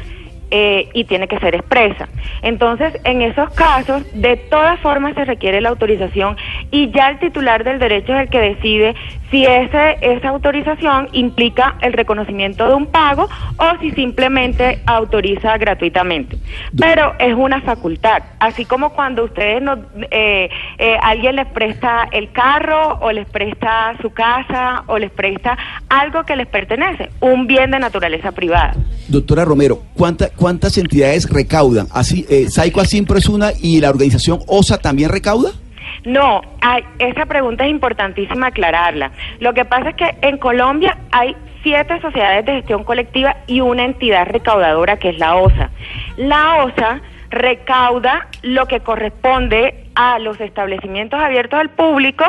eh, 0.52 0.90
y 0.94 1.06
tiene 1.06 1.28
que 1.28 1.40
ser 1.40 1.56
expresa. 1.56 2.08
Entonces, 2.42 2.94
en 3.04 3.22
esos 3.22 3.50
casos, 3.54 4.04
de 4.14 4.38
todas 4.38 4.80
formas 4.82 5.16
se 5.16 5.26
requiere 5.26 5.62
la 5.62 5.70
autorización 5.70 6.36
y 6.72 6.92
ya 6.92 7.10
el 7.10 7.20
titular 7.20 7.64
del 7.64 7.80
derecho 7.80 8.14
es 8.16 8.22
el 8.24 8.30
que 8.30 8.40
decide 8.40 8.96
si 9.32 9.46
ese, 9.46 9.98
esa 10.02 10.28
autorización 10.30 11.08
implica 11.14 11.76
el 11.82 11.94
reconocimiento 11.94 12.68
de 12.68 12.74
un 12.74 12.88
pago 12.88 13.30
o 13.58 13.80
si 13.80 13.92
simplemente 13.92 14.82
autoriza 14.86 15.58
gratuitamente. 15.58 16.38
Pero 16.78 17.14
es 17.18 17.34
una 17.34 17.62
facultad, 17.62 18.24
así 18.40 18.66
como 18.66 18.90
cuando 18.90 19.24
ustedes 19.24 19.62
no, 19.62 19.78
eh, 20.12 20.50
eh, 20.78 20.98
alguien 21.02 21.38
les 21.38 21.48
presta 21.48 22.10
el 22.12 22.32
carro 22.34 23.00
o 23.02 23.12
les 23.14 23.26
presta 23.30 23.96
su 24.02 24.10
casa 24.12 24.84
o 24.88 24.98
les 24.98 25.12
presta 25.12 25.58
algo 25.88 26.24
que 26.26 26.36
les 26.36 26.48
pertenece, 26.48 27.10
un 27.22 27.48
bien 27.48 27.72
de 27.72 27.80
naturaleza 27.80 28.34
privada. 28.34 28.74
Doctora 29.08 29.46
Romero, 29.46 29.80
¿cuánta- 29.94 30.30
¿cuántas 30.42 30.76
entidades 30.80 31.30
recaudan? 31.30 31.86
Así, 31.94 32.26
eh, 32.28 32.50
Saico 32.50 32.82
Asimpro 32.82 33.16
es 33.20 33.30
una 33.30 33.52
y 33.62 33.80
la 33.80 33.92
organización 33.92 34.40
OSA 34.48 34.80
también 34.80 35.12
recauda. 35.12 35.52
No, 36.04 36.42
esa 36.98 37.28
pregunta 37.28 37.64
es 37.64 37.70
importantísima 37.70 38.48
aclararla. 38.48 39.12
Lo 39.40 39.54
que 39.54 39.66
pasa 39.66 39.90
es 39.90 39.96
que 39.96 40.16
en 40.24 40.40
Colombia 40.40 40.98
hay 41.12 41.36
siete 41.62 42.02
sociedades 42.02 42.44
de 42.46 42.54
gestión 42.54 42.84
colectiva 42.84 43.38
y 43.46 43.62
una 43.62 43.86
entidad 43.86 44.26
recaudadora 44.26 44.98
que 44.98 45.10
es 45.10 45.20
la 45.20 45.36
OSA. 45.36 45.70
La 46.18 46.64
OSA 46.64 47.02
recauda 47.30 48.28
lo 48.42 48.66
que 48.66 48.80
corresponde 48.80 49.86
a 49.94 50.18
los 50.18 50.42
establecimientos 50.42 51.20
abiertos 51.20 51.60
al 51.60 51.70
público 51.70 52.26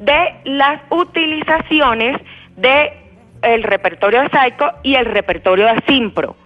de 0.00 0.34
las 0.44 0.82
utilizaciones 0.90 2.20
de 2.58 2.92
el 3.40 3.62
repertorio 3.62 4.20
de 4.20 4.28
Saico 4.28 4.70
y 4.82 4.96
el 4.96 5.06
repertorio 5.06 5.64
de 5.64 5.70
Asimpro. 5.70 6.36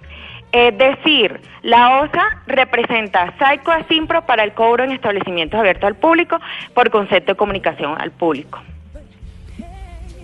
Es 0.53 0.77
decir, 0.79 1.41
la 1.63 2.01
OSA 2.01 2.43
representa 2.47 3.35
Saico 3.39 3.71
a 3.71 3.87
Simpro 3.87 4.25
para 4.25 4.45
el 4.45 4.53
cobro 4.53 4.85
en 4.85 4.93
establecimientos 4.93 5.61
abiertos 5.61 5.85
al 5.85 5.97
público 5.97 6.39
por 6.75 6.91
concepto 6.91 7.33
de 7.33 7.37
comunicación 7.37 8.01
al 8.01 8.11
público. 8.13 8.61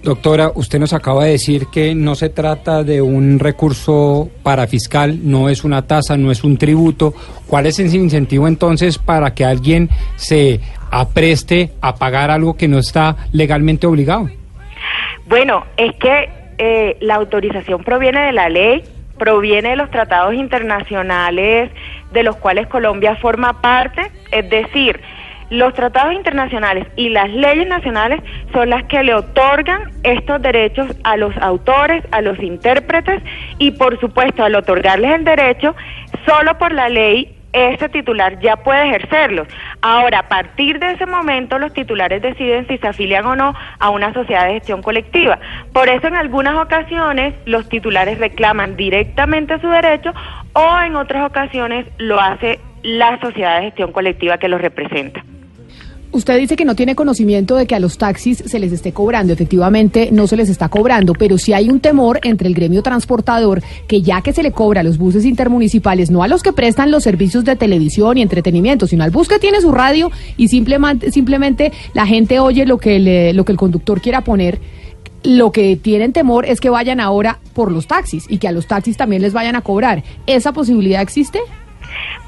Doctora, 0.05 0.51
usted 0.55 0.79
nos 0.79 0.93
acaba 0.93 1.25
de 1.25 1.31
decir 1.31 1.69
que 1.73 1.95
no 1.95 2.15
se 2.15 2.29
trata 2.29 2.83
de 2.85 3.01
un 3.01 3.39
recurso 3.39 4.29
parafiscal, 4.43 5.19
no 5.23 5.49
es 5.49 5.65
una 5.65 5.87
tasa, 5.87 6.19
no 6.19 6.31
es 6.31 6.45
un 6.45 6.59
tributo. 6.59 7.15
¿Cuál 7.47 7.65
es 7.65 7.79
el 7.79 7.95
incentivo 7.95 8.47
entonces 8.47 8.99
para 8.99 9.33
que 9.33 9.47
alguien 9.47 9.89
se 10.17 10.61
apreste 10.91 11.71
a 11.81 11.95
pagar 11.95 12.31
algo 12.31 12.55
que 12.55 12.69
no 12.69 12.79
está 12.79 13.17
legalmente 13.33 13.87
obligado? 13.87 14.29
Bueno, 15.27 15.65
es 15.79 15.97
que 15.97 16.29
eh, 16.59 16.99
la 17.01 17.15
autorización 17.15 17.83
proviene 17.83 18.27
de 18.27 18.33
la 18.33 18.51
ley, 18.51 18.85
proviene 19.19 19.71
de 19.71 19.77
los 19.77 19.91
tratados 19.91 20.35
internacionales 20.35 21.71
de 22.13 22.23
los 22.23 22.37
cuales 22.37 22.67
Colombia 22.69 23.17
forma 23.17 23.61
parte, 23.61 24.11
es 24.31 24.49
decir, 24.51 25.01
los 25.51 25.75
tratados 25.75 26.15
internacionales 26.15 26.87
y 26.97 27.11
las 27.11 27.29
leyes 27.31 27.69
nacionales 27.69 28.21
son 28.53 28.71
las 28.71 28.85
que 28.85 29.03
le 29.03 29.15
otorgan 29.15 29.91
estos 30.03 30.41
derechos 30.41 30.89
a 31.05 31.17
los 31.17 31.37
autores, 31.37 32.03
a 32.13 32.23
los 32.23 32.39
intérpretes 32.41 33.23
y 33.59 33.73
por 33.73 34.01
supuesto 34.01 34.43
al 34.43 34.55
otorgarles 34.55 35.15
el 35.15 35.25
derecho, 35.25 35.75
solo 36.27 36.57
por 36.59 36.73
la 36.73 36.89
ley 36.89 37.34
ese 37.55 37.89
titular 37.89 38.39
ya 38.41 38.57
puede 38.57 38.89
ejercerlos. 38.89 39.49
Ahora, 39.81 40.19
a 40.19 40.29
partir 40.29 40.79
de 40.81 40.93
ese 40.93 41.07
momento, 41.07 41.59
los 41.59 41.73
titulares 41.73 42.21
deciden 42.21 42.67
si 42.67 42.77
se 42.79 42.89
afilian 42.89 43.25
o 43.25 43.37
no 43.37 43.55
a 43.79 43.91
una 43.91 44.13
sociedad 44.13 44.47
de 44.47 44.55
gestión 44.55 44.83
colectiva. 44.83 45.39
Por 45.73 45.89
eso, 45.89 46.09
en 46.09 46.17
algunas 46.17 46.57
ocasiones, 46.57 47.35
los 47.47 47.69
titulares 47.69 48.19
reclaman 48.19 48.77
directamente 48.77 49.61
su 49.61 49.69
derecho 49.69 50.13
o 50.53 50.81
en 50.81 50.97
otras 50.97 51.25
ocasiones 51.25 51.87
lo 51.99 52.21
hace 52.21 52.59
la 52.83 53.19
sociedad 53.21 53.57
de 53.57 53.67
gestión 53.67 53.93
colectiva 53.93 54.39
que 54.39 54.49
los 54.49 54.61
representa. 54.61 55.25
Usted 56.15 56.39
dice 56.39 56.55
que 56.55 56.65
no 56.65 56.77
tiene 56.77 56.95
conocimiento 56.95 57.57
de 57.57 57.67
que 57.67 57.75
a 57.75 57.81
los 57.81 57.99
taxis 57.99 58.39
se 58.47 58.61
les 58.61 58.71
esté 58.71 58.93
cobrando. 58.93 59.33
Efectivamente, 59.33 60.11
no 60.13 60.29
se 60.29 60.37
les 60.37 60.49
está 60.49 60.69
cobrando, 60.69 61.13
pero 61.13 61.39
sí 61.39 61.53
hay 61.53 61.69
un 61.69 61.81
temor 61.81 62.21
entre 62.23 62.47
el 62.47 62.55
gremio 62.55 62.85
transportador 62.85 63.65
que 63.89 64.01
ya 64.01 64.23
que 64.23 64.33
se 64.33 64.45
le 64.45 64.53
cobra 64.53 64.83
a 64.83 64.85
los 64.85 64.97
buses 64.97 65.25
intermunicipales, 65.25 66.13
no 66.13 66.23
a 66.23 66.29
los 66.29 66.45
que 66.45 66.53
prestan 66.53 66.93
los 66.93 67.03
servicios 67.03 67.45
de 67.45 67.57
televisión 67.57 68.17
y 68.17 68.23
entretenimiento, 68.23 68.87
sino 68.87 69.03
al 69.03 69.11
bus 69.11 69.27
que 69.27 69.41
tiene 69.41 69.61
su 69.61 69.73
radio 69.73 70.13
y 70.37 70.47
simplemente, 70.47 71.11
simplemente 71.11 71.73
la 71.95 72.07
gente 72.07 72.39
oye 72.39 72.65
lo 72.65 72.79
que, 72.79 73.33
lo 73.35 73.45
que 73.45 73.51
el 73.51 73.59
conductor 73.59 74.01
quiera 74.01 74.21
poner. 74.21 74.61
Lo 75.25 75.51
que 75.51 75.75
tienen 75.75 76.13
temor 76.13 76.47
es 76.47 76.61
que 76.61 76.71
vayan 76.71 77.01
ahora 77.01 77.41
por 77.55 77.73
los 77.73 77.89
taxis 77.89 78.27
y 78.29 78.39
que 78.39 78.47
a 78.47 78.53
los 78.53 78.69
taxis 78.69 78.97
también 78.97 79.21
les 79.21 79.33
vayan 79.33 79.57
a 79.57 79.63
cobrar. 79.63 80.05
¿Esa 80.29 80.53
posibilidad 80.53 81.03
existe? 81.03 81.41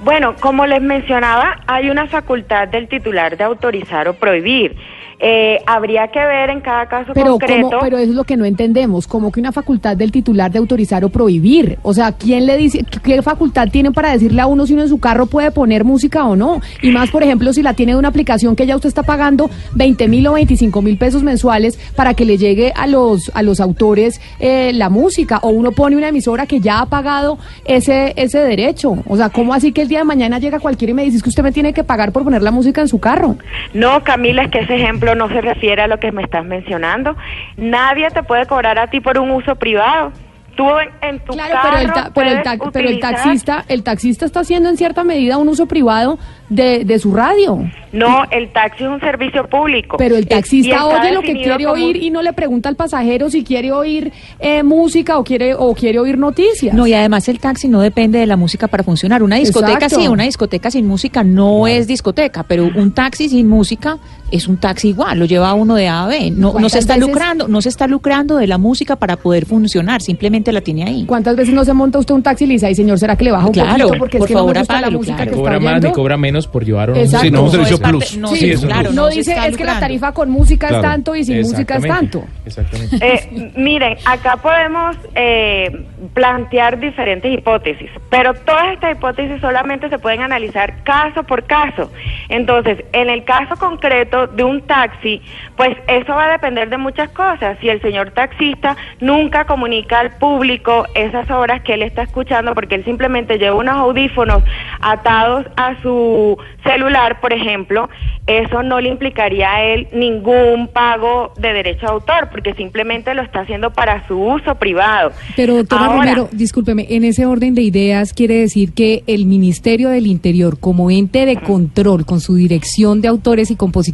Bueno, 0.01 0.37
como 0.41 0.66
les 0.66 0.83
mencionaba, 0.83 1.61
hay 1.66 1.91
una 1.91 2.07
facultad 2.07 2.68
del 2.68 2.89
titular 2.89 3.37
de 3.37 3.45
autorizar 3.45 4.09
o 4.09 4.14
prohibir. 4.14 4.77
Eh, 5.18 5.58
habría 5.66 6.08
que 6.08 6.18
ver 6.18 6.50
en 6.50 6.60
cada 6.60 6.86
caso 6.86 7.12
Pero, 7.14 7.32
concreto. 7.32 7.68
¿cómo- 7.70 7.80
pero 7.80 7.96
eso 7.96 8.10
es 8.10 8.16
lo 8.16 8.24
que 8.24 8.36
no 8.36 8.44
entendemos, 8.44 9.06
como 9.06 9.32
que 9.32 9.40
una 9.40 9.50
facultad 9.50 9.96
del 9.96 10.12
titular 10.12 10.50
de 10.50 10.58
autorizar 10.58 11.04
o 11.04 11.08
prohibir. 11.08 11.78
O 11.82 11.94
sea, 11.94 12.12
¿quién 12.12 12.44
le 12.44 12.56
dice, 12.58 12.84
qué 13.02 13.22
facultad 13.22 13.68
tiene 13.70 13.92
para 13.92 14.12
decirle 14.12 14.42
a 14.42 14.46
uno 14.46 14.66
si 14.66 14.74
uno 14.74 14.82
en 14.82 14.88
su 14.90 14.98
carro 15.00 15.24
puede 15.26 15.50
poner 15.52 15.84
música 15.84 16.26
o 16.26 16.36
no? 16.36 16.60
Y 16.82 16.90
más, 16.90 17.10
por 17.10 17.22
ejemplo, 17.22 17.52
si 17.54 17.62
la 17.62 17.72
tiene 17.72 17.92
de 17.92 17.98
una 17.98 18.08
aplicación 18.08 18.56
que 18.56 18.66
ya 18.66 18.76
usted 18.76 18.88
está 18.88 19.04
pagando 19.04 19.48
20 19.74 20.06
mil 20.08 20.26
o 20.26 20.34
25 20.34 20.82
mil 20.82 20.98
pesos 20.98 21.22
mensuales 21.22 21.78
para 21.96 22.12
que 22.12 22.26
le 22.26 22.36
llegue 22.36 22.72
a 22.76 22.86
los, 22.86 23.30
a 23.34 23.42
los 23.42 23.60
autores 23.60 24.20
eh, 24.38 24.72
la 24.74 24.90
música, 24.90 25.38
o 25.42 25.48
uno 25.48 25.72
pone 25.72 25.96
una 25.96 26.08
emisora 26.08 26.44
que 26.46 26.60
ya 26.60 26.80
ha 26.80 26.86
pagado 26.86 27.38
ese, 27.64 28.12
ese 28.16 28.40
derecho. 28.40 28.98
O 29.08 29.16
sea, 29.16 29.30
¿cómo 29.30 29.54
así 29.54 29.72
que 29.72 29.80
el 29.82 29.88
día 29.88 30.00
de 30.00 30.04
mañana 30.04 30.38
llega 30.38 30.58
cualquiera 30.60 30.90
y 30.90 30.94
me 30.94 31.04
dice 31.04 31.16
"Es 31.16 31.22
que 31.22 31.30
usted 31.30 31.42
me 31.42 31.52
tiene 31.52 31.72
que 31.72 31.84
pagar 31.84 32.12
por 32.12 32.22
poner 32.22 32.42
la 32.42 32.50
música 32.50 32.82
en 32.82 32.88
su 32.88 32.98
carro? 32.98 33.36
No, 33.72 34.02
Camila, 34.04 34.42
es 34.42 34.50
que 34.50 34.58
ese 34.60 34.74
ejemplo 34.76 35.05
no 35.14 35.28
se 35.28 35.40
refiere 35.40 35.82
a 35.82 35.86
lo 35.86 35.98
que 36.00 36.11
me 36.12 36.22
estás 36.22 36.44
mencionando. 36.44 37.16
Nadie 37.57 38.09
te 38.11 38.22
puede 38.22 38.46
cobrar 38.46 38.78
a 38.78 38.88
ti 38.88 39.00
por 39.00 39.18
un 39.18 39.30
uso 39.30 39.54
privado. 39.57 40.12
Tú 40.57 40.64
en, 40.78 40.88
en 41.07 41.18
tu 41.20 41.34
Claro, 41.34 41.52
carro 41.52 41.68
pero 41.70 41.82
el, 41.86 41.92
ta- 41.92 42.11
pero, 42.14 42.30
el 42.30 42.42
pero 42.72 42.88
el 42.88 42.98
taxista, 42.98 43.64
el 43.68 43.82
taxista 43.82 44.24
está 44.24 44.40
haciendo 44.40 44.70
en 44.70 44.78
cierta 44.78 45.04
medida 45.04 45.36
un 45.36 45.48
uso 45.48 45.66
privado 45.66 46.18
de, 46.48 46.82
de 46.86 46.98
su 46.98 47.14
radio. 47.14 47.59
No, 47.92 48.24
el 48.30 48.48
taxi 48.52 48.84
es 48.84 48.88
un 48.88 49.00
servicio 49.00 49.46
público. 49.48 49.98
Pero 49.98 50.16
el 50.16 50.26
taxista 50.26 50.86
oye 50.86 51.12
lo 51.12 51.20
que 51.20 51.34
quiere 51.34 51.62
como 51.64 51.74
oír 51.74 51.96
y 52.02 52.09
no 52.09 52.22
le 52.22 52.32
pregunta 52.32 52.70
al 52.70 52.76
pasajero 52.76 53.28
si 53.28 53.44
quiere 53.44 53.70
oír 53.70 54.11
eh, 54.38 54.62
música 54.62 55.18
o 55.18 55.24
quiere 55.24 55.52
o 55.54 55.74
quiere 55.74 55.98
oír 55.98 56.16
noticias. 56.16 56.74
No, 56.74 56.86
y 56.86 56.94
además 56.94 57.28
el 57.28 57.38
taxi 57.38 57.68
no 57.68 57.82
depende 57.82 58.18
de 58.18 58.26
la 58.26 58.36
música 58.38 58.66
para 58.66 58.82
funcionar. 58.82 59.22
Una 59.22 59.36
discoteca 59.36 59.72
Exacto. 59.84 60.00
sí, 60.00 60.09
una 60.09 60.24
discoteca 60.24 60.70
sin 60.70 60.86
música 60.86 61.22
no 61.22 61.66
es 61.66 61.86
discoteca, 61.86 62.44
pero 62.44 62.64
un 62.74 62.92
taxi 62.94 63.28
sin 63.28 63.46
música 63.46 63.98
es 64.31 64.49
un 64.49 64.57
taxi 64.57 64.89
igual, 64.89 65.18
lo 65.18 65.24
lleva 65.24 65.53
uno 65.55 65.74
de 65.74 65.89
A 65.89 66.05
a 66.05 66.07
B. 66.09 66.31
No, 66.31 66.37
no 66.37 66.47
se 66.49 66.53
¿Cuántas 66.53 66.74
está 66.77 66.95
veces- 66.95 67.09
lucrando, 67.09 67.49
no 67.49 67.61
se 67.62 67.68
está 67.68 67.87
lucrando 67.87 68.37
de 68.37 68.47
la 68.47 68.59
música 68.59 68.97
para 68.97 69.16
poder 69.16 69.47
funcionar, 69.47 70.03
simplemente 70.03 70.53
la 70.53 70.61
tiene 70.61 70.85
ahí. 70.85 71.05
¿Cuántas 71.07 71.37
veces 71.37 71.55
no 71.55 71.64
se 71.64 71.72
monta 71.72 71.99
usted 71.99 72.14
un 72.14 72.22
taxi 72.22 72.45
y 72.45 72.47
le 72.49 72.55
dice, 72.55 72.66
ay 72.66 72.74
señor, 72.74 72.99
¿será 72.99 73.16
que 73.16 73.24
le 73.24 73.33
baja 73.33 73.47
un 73.47 73.53
Claro, 73.53 73.70
poquito? 73.87 73.99
Porque 73.99 74.18
por 74.18 74.27
es 74.27 74.29
que 74.29 74.35
no 74.35 74.39
favor, 74.41 74.55
me 74.55 74.59
gusta 74.61 74.81
la 74.81 74.91
música 74.91 75.16
claro. 75.16 75.31
que 75.31 75.37
Cobra 75.37 75.57
está 75.57 75.70
más 75.70 75.83
ni 75.83 75.93
cobra 75.93 76.16
menos 76.16 76.47
por 76.47 76.64
llevar 76.64 76.91
un. 76.91 77.07
Sí, 77.07 77.31
no, 77.31 77.41
un 77.41 77.47
No, 77.47 77.51
servicio 77.53 77.79
parte- 77.79 77.99
plus. 77.99 78.16
no, 78.18 78.29
Sí, 78.29 78.37
sí, 78.37 78.51
es 78.51 78.62
un 78.62 78.68
claro, 78.68 78.83
plus. 78.85 78.95
no 78.95 79.09
dice 79.09 79.37
es 79.47 79.57
que 79.57 79.64
la 79.64 79.79
tarifa 79.81 80.12
con 80.12 80.31
música 80.31 80.68
Claro. 80.68 80.83
es 80.85 80.91
tanto 80.91 81.14
y 81.14 81.24
sin 81.24 81.41
música 81.43 81.77
es 81.77 81.83
tanto. 81.87 82.24
Exactamente. 82.45 82.97
Eh, 83.01 83.53
miren, 83.57 83.97
acá 84.05 84.37
podemos 84.37 84.97
eh, 85.14 85.85
plantear 86.14 86.79
diferentes 86.81 87.33
hipótesis, 87.33 87.91
pero 88.11 88.35
todas 88.35 88.72
estas 88.74 88.97
hipótesis 88.97 89.41
solamente 89.41 89.89
se 89.89 89.99
pueden 89.99 90.22
analizar 90.22 90.83
caso 90.85 91.22
por 91.24 91.45
caso. 91.45 91.91
Entonces, 92.29 92.85
en 92.93 93.09
el 93.11 93.24
caso 93.24 93.57
concreto 93.59 94.15
de 94.26 94.42
un 94.44 94.62
taxi, 94.62 95.20
pues 95.56 95.76
eso 95.88 96.14
va 96.14 96.26
a 96.26 96.32
depender 96.32 96.70
de 96.70 96.78
muchas 96.78 97.10
cosas. 97.10 97.58
Si 97.60 97.68
el 97.68 97.80
señor 97.82 98.12
taxista 98.12 98.76
nunca 99.00 99.44
comunica 99.44 100.00
al 100.00 100.16
público 100.16 100.86
esas 100.94 101.30
horas 101.30 101.62
que 101.62 101.74
él 101.74 101.82
está 101.82 102.02
escuchando, 102.02 102.54
porque 102.54 102.76
él 102.76 102.84
simplemente 102.84 103.38
lleva 103.38 103.56
unos 103.56 103.74
audífonos 103.76 104.42
atados 104.80 105.46
a 105.56 105.80
su 105.82 106.38
celular, 106.64 107.20
por 107.20 107.32
ejemplo, 107.32 107.88
eso 108.26 108.62
no 108.62 108.80
le 108.80 108.88
implicaría 108.88 109.52
a 109.52 109.62
él 109.62 109.88
ningún 109.92 110.68
pago 110.68 111.32
de 111.38 111.52
derecho 111.52 111.86
de 111.86 111.92
autor, 111.92 112.28
porque 112.30 112.54
simplemente 112.54 113.14
lo 113.14 113.22
está 113.22 113.40
haciendo 113.40 113.70
para 113.70 114.06
su 114.08 114.18
uso 114.18 114.54
privado. 114.56 115.12
Pero 115.36 115.56
doctora 115.56 115.84
Ahora- 115.86 115.96
Romero, 115.98 116.28
discúlpeme, 116.32 116.86
en 116.90 117.04
ese 117.04 117.26
orden 117.26 117.54
de 117.54 117.62
ideas 117.62 118.12
quiere 118.12 118.34
decir 118.34 118.72
que 118.72 119.02
el 119.06 119.26
Ministerio 119.26 119.88
del 119.90 120.06
Interior, 120.06 120.58
como 120.58 120.90
ente 120.90 121.26
de 121.26 121.36
control 121.36 122.04
con 122.04 122.20
su 122.20 122.34
dirección 122.34 123.00
de 123.00 123.08
autores 123.08 123.50
y 123.50 123.56
compositores, 123.56 123.86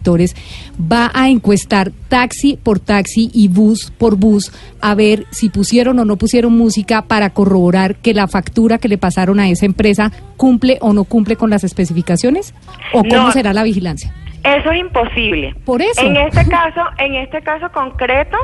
va 0.80 1.10
a 1.14 1.28
encuestar 1.28 1.92
taxi 2.08 2.56
por 2.62 2.78
taxi 2.78 3.30
y 3.32 3.48
bus 3.48 3.90
por 3.98 4.16
bus 4.16 4.52
a 4.80 4.94
ver 4.94 5.26
si 5.30 5.48
pusieron 5.48 5.98
o 5.98 6.04
no 6.04 6.16
pusieron 6.16 6.56
música 6.56 7.02
para 7.02 7.30
corroborar 7.30 7.96
que 7.96 8.14
la 8.14 8.28
factura 8.28 8.78
que 8.78 8.88
le 8.88 8.98
pasaron 8.98 9.40
a 9.40 9.48
esa 9.48 9.66
empresa 9.66 10.12
cumple 10.36 10.78
o 10.80 10.92
no 10.92 11.04
cumple 11.04 11.36
con 11.36 11.50
las 11.50 11.64
especificaciones? 11.64 12.54
¿O 12.92 13.02
cómo 13.02 13.26
No. 13.26 13.32
será 13.32 13.52
la 13.52 13.62
vigilancia? 13.62 14.12
Eso 14.44 14.70
es 14.72 14.80
imposible. 14.80 15.54
Por 15.64 15.80
eso. 15.82 16.00
En 16.02 16.16
este 16.16 16.46
caso, 16.48 16.80
en 16.98 17.14
este 17.14 17.42
caso 17.42 17.70
concreto, 17.72 18.36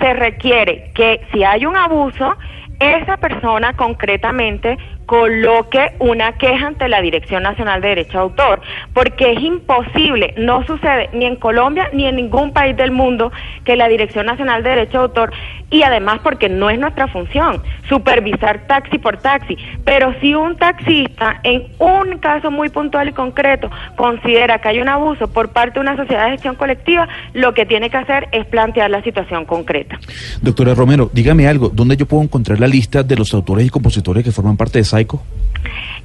se 0.00 0.14
requiere 0.14 0.90
que 0.94 1.20
si 1.32 1.44
hay 1.44 1.66
un 1.66 1.76
abuso, 1.76 2.34
esa 2.80 3.16
persona 3.18 3.74
concretamente 3.76 4.76
coloque 5.06 5.92
una 6.00 6.32
queja 6.32 6.66
ante 6.66 6.88
la 6.88 7.00
Dirección 7.00 7.44
Nacional 7.44 7.80
de 7.80 7.88
Derecho 7.88 8.18
de 8.18 8.24
Autor, 8.24 8.60
porque 8.92 9.32
es 9.32 9.40
imposible, 9.40 10.34
no 10.36 10.64
sucede 10.66 11.08
ni 11.12 11.24
en 11.24 11.36
Colombia 11.36 11.88
ni 11.92 12.06
en 12.06 12.16
ningún 12.16 12.52
país 12.52 12.76
del 12.76 12.90
mundo 12.90 13.32
que 13.64 13.76
la 13.76 13.88
Dirección 13.88 14.26
Nacional 14.26 14.62
de 14.62 14.70
Derecho 14.70 14.98
de 14.98 15.04
Autor, 15.04 15.32
y 15.70 15.82
además 15.82 16.20
porque 16.22 16.48
no 16.48 16.70
es 16.70 16.78
nuestra 16.78 17.08
función 17.08 17.62
supervisar 17.88 18.66
taxi 18.66 18.98
por 18.98 19.18
taxi, 19.18 19.56
pero 19.84 20.14
si 20.20 20.34
un 20.34 20.56
taxista 20.56 21.40
en 21.44 21.64
un 21.78 22.18
caso 22.18 22.50
muy 22.50 22.68
puntual 22.68 23.08
y 23.08 23.12
concreto 23.12 23.70
considera 23.96 24.60
que 24.60 24.68
hay 24.68 24.80
un 24.80 24.88
abuso 24.88 25.28
por 25.28 25.50
parte 25.50 25.74
de 25.74 25.80
una 25.80 25.96
sociedad 25.96 26.24
de 26.24 26.32
gestión 26.32 26.56
colectiva, 26.56 27.08
lo 27.32 27.54
que 27.54 27.64
tiene 27.66 27.90
que 27.90 27.96
hacer 27.96 28.28
es 28.32 28.44
plantear 28.46 28.90
la 28.90 29.02
situación 29.02 29.44
concreta. 29.44 29.98
Doctora 30.42 30.74
Romero, 30.74 31.10
dígame 31.12 31.46
algo, 31.46 31.70
¿dónde 31.72 31.96
yo 31.96 32.06
puedo 32.06 32.22
encontrar 32.22 32.58
la 32.58 32.66
lista 32.66 33.02
de 33.02 33.16
los 33.16 33.32
autores 33.34 33.66
y 33.66 33.70
compositores 33.70 34.24
que 34.24 34.32
forman 34.32 34.56
parte 34.56 34.78
de 34.78 34.84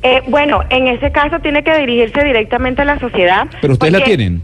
Eh, 0.04 0.22
bueno, 0.28 0.64
en 0.70 0.88
ese 0.88 1.12
caso 1.12 1.40
tiene 1.40 1.64
que 1.64 1.78
dirigirse 1.78 2.24
directamente 2.24 2.82
a 2.82 2.86
la 2.86 3.00
sociedad. 3.00 3.48
Pero 3.62 3.74
ustedes 3.74 3.94
la 3.94 4.04
tienen. 4.04 4.42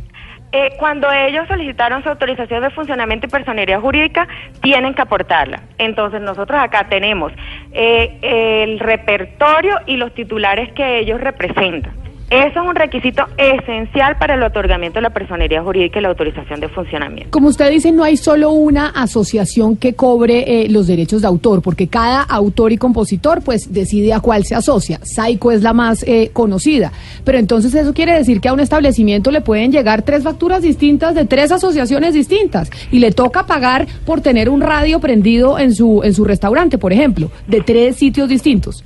eh, 0.51 0.69
cuando 0.77 1.11
ellos 1.11 1.47
solicitaron 1.47 2.03
su 2.03 2.09
autorización 2.09 2.61
de 2.61 2.69
funcionamiento 2.69 3.27
y 3.27 3.29
personería 3.29 3.79
jurídica, 3.79 4.27
tienen 4.61 4.93
que 4.93 5.01
aportarla. 5.01 5.61
Entonces 5.77 6.21
nosotros 6.21 6.59
acá 6.61 6.87
tenemos 6.89 7.33
eh, 7.73 8.17
el 8.21 8.79
repertorio 8.79 9.79
y 9.87 9.97
los 9.97 10.13
titulares 10.13 10.71
que 10.73 10.99
ellos 10.99 11.19
representan. 11.19 12.06
Eso 12.29 12.59
es 12.59 12.67
un 12.67 12.75
requisito 12.75 13.23
esencial 13.37 14.17
para 14.17 14.35
el 14.35 14.43
otorgamiento 14.43 14.97
de 14.97 15.03
la 15.03 15.11
personería 15.11 15.63
jurídica 15.63 15.99
y 15.99 16.01
la 16.01 16.09
autorización 16.09 16.59
de 16.59 16.67
funcionamiento. 16.67 17.31
Como 17.31 17.47
usted 17.47 17.69
dice, 17.71 17.93
no 17.93 18.03
hay 18.03 18.17
solo 18.17 18.49
una 18.49 18.89
asociación 18.89 19.77
que 19.77 19.93
cobre 19.93 20.63
eh, 20.65 20.69
los 20.69 20.87
derechos 20.87 21.21
de 21.21 21.27
autor, 21.29 21.61
porque 21.61 21.87
cada 21.87 22.21
autor 22.21 22.73
y 22.73 22.77
compositor 22.77 23.41
pues 23.41 23.71
decide 23.71 24.13
a 24.13 24.19
cuál 24.19 24.43
se 24.43 24.55
asocia. 24.55 24.99
Saico 25.03 25.53
es 25.53 25.61
la 25.63 25.71
más 25.71 26.03
eh, 26.03 26.31
conocida. 26.33 26.91
Pero 27.23 27.37
entonces 27.37 27.73
eso 27.73 27.93
quiere 27.93 28.13
decir 28.13 28.41
que 28.41 28.49
a 28.49 28.53
un 28.53 28.59
establecimiento 28.59 29.31
le 29.31 29.39
pueden 29.39 29.71
llegar 29.71 30.01
tres 30.01 30.23
facturas 30.23 30.61
distintas 30.61 31.15
de 31.15 31.23
tres 31.23 31.53
asociaciones 31.53 32.13
distintas 32.13 32.69
y 32.91 32.99
le 32.99 33.11
toca 33.11 33.45
pagar 33.45 33.87
por 34.05 34.19
tener 34.19 34.49
un 34.49 34.59
radio 34.59 34.99
prendido 34.99 35.57
en 35.59 35.73
su 35.73 36.01
en 36.03 36.13
su 36.13 36.25
restaurante, 36.25 36.77
por 36.77 36.91
ejemplo, 36.91 37.31
de 37.47 37.61
tres 37.61 37.95
sitios 37.95 38.27
distintos. 38.27 38.83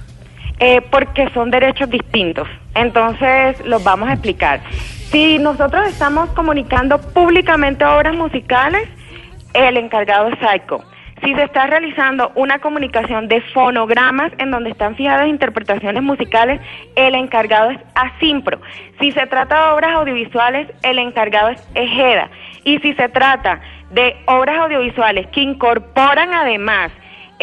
Eh, 0.59 0.79
porque 0.91 1.27
son 1.33 1.49
derechos 1.49 1.89
distintos. 1.89 2.47
Entonces, 2.75 3.63
los 3.65 3.83
vamos 3.83 4.09
a 4.09 4.13
explicar. 4.13 4.61
Si 5.11 5.39
nosotros 5.39 5.87
estamos 5.87 6.29
comunicando 6.29 6.99
públicamente 6.99 7.83
obras 7.85 8.15
musicales, 8.15 8.87
el 9.53 9.77
encargado 9.77 10.29
es 10.29 10.39
Psycho. 10.39 10.81
Si 11.23 11.35
se 11.35 11.43
está 11.43 11.67
realizando 11.67 12.31
una 12.33 12.59
comunicación 12.59 13.27
de 13.27 13.41
fonogramas 13.53 14.31
en 14.39 14.49
donde 14.49 14.71
están 14.71 14.95
fijadas 14.95 15.27
interpretaciones 15.27 16.01
musicales, 16.01 16.59
el 16.95 17.13
encargado 17.13 17.69
es 17.71 17.79
Asimpro. 17.93 18.59
Si 18.99 19.11
se 19.11 19.27
trata 19.27 19.67
de 19.67 19.71
obras 19.73 19.91
audiovisuales, 19.97 20.67
el 20.81 20.97
encargado 20.97 21.49
es 21.49 21.67
Ejeda. 21.75 22.29
Y 22.63 22.79
si 22.79 22.93
se 22.93 23.07
trata 23.09 23.61
de 23.91 24.15
obras 24.25 24.57
audiovisuales 24.61 25.27
que 25.27 25.41
incorporan 25.41 26.33
además 26.33 26.91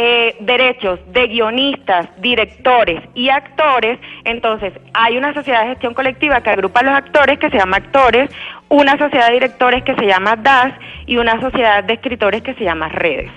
eh, 0.01 0.37
derechos 0.39 1.01
de 1.13 1.27
guionistas, 1.27 2.07
directores 2.21 3.03
y 3.17 3.31
actores, 3.31 3.99
entonces 4.23 4.73
hay 4.95 5.19
una 5.19 5.35
sociedad 5.35 5.63
de 5.63 5.71
gestión 5.71 5.93
colectiva 5.93 6.41
que 6.41 6.51
agrupa 6.51 6.79
a 6.81 6.83
los 6.85 6.95
actores 6.95 7.37
que 7.41 7.51
se 7.51 7.59
llama 7.59 7.79
Actores, 7.79 8.31
una 8.69 8.97
sociedad 8.97 9.27
de 9.27 9.33
directores 9.33 9.83
que 9.83 9.97
se 9.97 10.07
llama 10.07 10.37
DAS 10.37 10.73
y 11.07 11.17
una 11.17 11.41
sociedad 11.41 11.83
de 11.83 11.95
escritores 11.95 12.43
que 12.43 12.55
se 12.55 12.63
llama 12.63 12.89
Redes. 12.91 13.29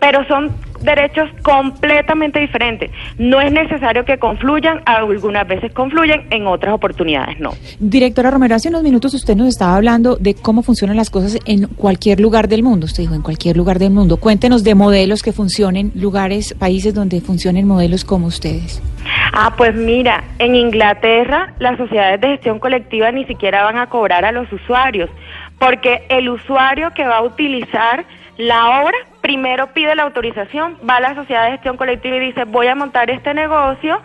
Pero 0.00 0.24
son 0.26 0.52
derechos 0.80 1.28
completamente 1.42 2.38
diferentes. 2.38 2.90
No 3.18 3.40
es 3.40 3.52
necesario 3.52 4.04
que 4.04 4.18
confluyan, 4.18 4.80
algunas 4.86 5.46
veces 5.46 5.72
confluyen, 5.72 6.26
en 6.30 6.46
otras 6.46 6.74
oportunidades 6.74 7.38
no. 7.40 7.52
Directora 7.78 8.30
Romero, 8.30 8.54
hace 8.54 8.68
unos 8.68 8.82
minutos 8.82 9.14
usted 9.14 9.36
nos 9.36 9.48
estaba 9.48 9.76
hablando 9.76 10.16
de 10.16 10.34
cómo 10.34 10.62
funcionan 10.62 10.96
las 10.96 11.10
cosas 11.10 11.38
en 11.46 11.66
cualquier 11.66 12.20
lugar 12.20 12.48
del 12.48 12.62
mundo. 12.62 12.86
Usted 12.86 13.02
dijo 13.02 13.14
en 13.14 13.22
cualquier 13.22 13.56
lugar 13.56 13.78
del 13.78 13.90
mundo. 13.90 14.18
Cuéntenos 14.18 14.64
de 14.64 14.74
modelos 14.74 15.22
que 15.22 15.32
funcionen, 15.32 15.92
lugares, 15.94 16.54
países 16.54 16.94
donde 16.94 17.20
funcionen 17.20 17.66
modelos 17.66 18.04
como 18.04 18.26
ustedes. 18.26 18.82
Ah, 19.32 19.54
pues 19.56 19.74
mira, 19.74 20.24
en 20.38 20.54
Inglaterra 20.54 21.54
las 21.58 21.76
sociedades 21.76 22.20
de 22.20 22.28
gestión 22.28 22.58
colectiva 22.58 23.10
ni 23.10 23.24
siquiera 23.24 23.64
van 23.64 23.78
a 23.78 23.88
cobrar 23.88 24.24
a 24.24 24.32
los 24.32 24.50
usuarios, 24.52 25.10
porque 25.58 26.04
el 26.08 26.28
usuario 26.28 26.90
que 26.94 27.06
va 27.06 27.18
a 27.18 27.22
utilizar 27.22 28.04
la 28.36 28.82
obra 28.82 28.96
primero 29.28 29.66
pide 29.74 29.94
la 29.94 30.04
autorización, 30.04 30.78
va 30.88 30.96
a 30.96 31.00
la 31.00 31.14
sociedad 31.14 31.44
de 31.44 31.50
gestión 31.50 31.76
colectiva 31.76 32.16
y 32.16 32.20
dice 32.20 32.44
voy 32.44 32.66
a 32.66 32.74
montar 32.74 33.10
este 33.10 33.34
negocio 33.34 34.00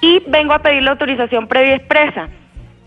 y 0.00 0.22
vengo 0.28 0.54
a 0.54 0.60
pedir 0.60 0.82
la 0.82 0.92
autorización 0.92 1.46
previa 1.46 1.74
expresa. 1.74 2.28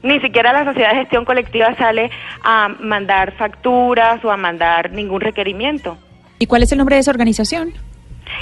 Ni 0.01 0.19
siquiera 0.19 0.51
la 0.51 0.65
sociedad 0.65 0.93
de 0.93 1.01
gestión 1.01 1.25
colectiva 1.25 1.75
sale 1.75 2.09
a 2.43 2.69
mandar 2.79 3.33
facturas 3.33 4.25
o 4.25 4.31
a 4.31 4.37
mandar 4.37 4.89
ningún 4.93 5.21
requerimiento. 5.21 5.95
¿Y 6.39 6.47
cuál 6.47 6.63
es 6.63 6.71
el 6.71 6.79
nombre 6.79 6.95
de 6.95 7.01
esa 7.01 7.11
organización? 7.11 7.73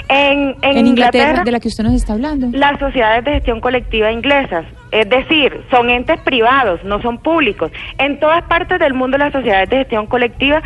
En, 0.08 0.56
en, 0.62 0.78
En 0.78 0.86
Inglaterra, 0.86 0.86
Inglaterra, 0.86 1.44
de 1.44 1.52
la 1.52 1.60
que 1.60 1.68
usted 1.68 1.84
nos 1.84 1.92
está 1.92 2.14
hablando. 2.14 2.48
las 2.50 2.78
sociedades 2.78 3.24
de 3.26 3.32
gestión 3.32 3.60
colectiva 3.60 4.10
inglesas, 4.10 4.64
es 4.90 5.06
decir, 5.10 5.60
son 5.70 5.90
entes 5.90 6.18
privados, 6.20 6.82
no 6.82 7.02
son 7.02 7.18
públicos. 7.18 7.70
En 7.98 8.18
todas 8.20 8.42
partes 8.44 8.80
del 8.80 8.94
mundo 8.94 9.18
las 9.18 9.34
sociedades 9.34 9.68
de 9.68 9.76
gestión 9.76 10.06
colectiva 10.06 10.62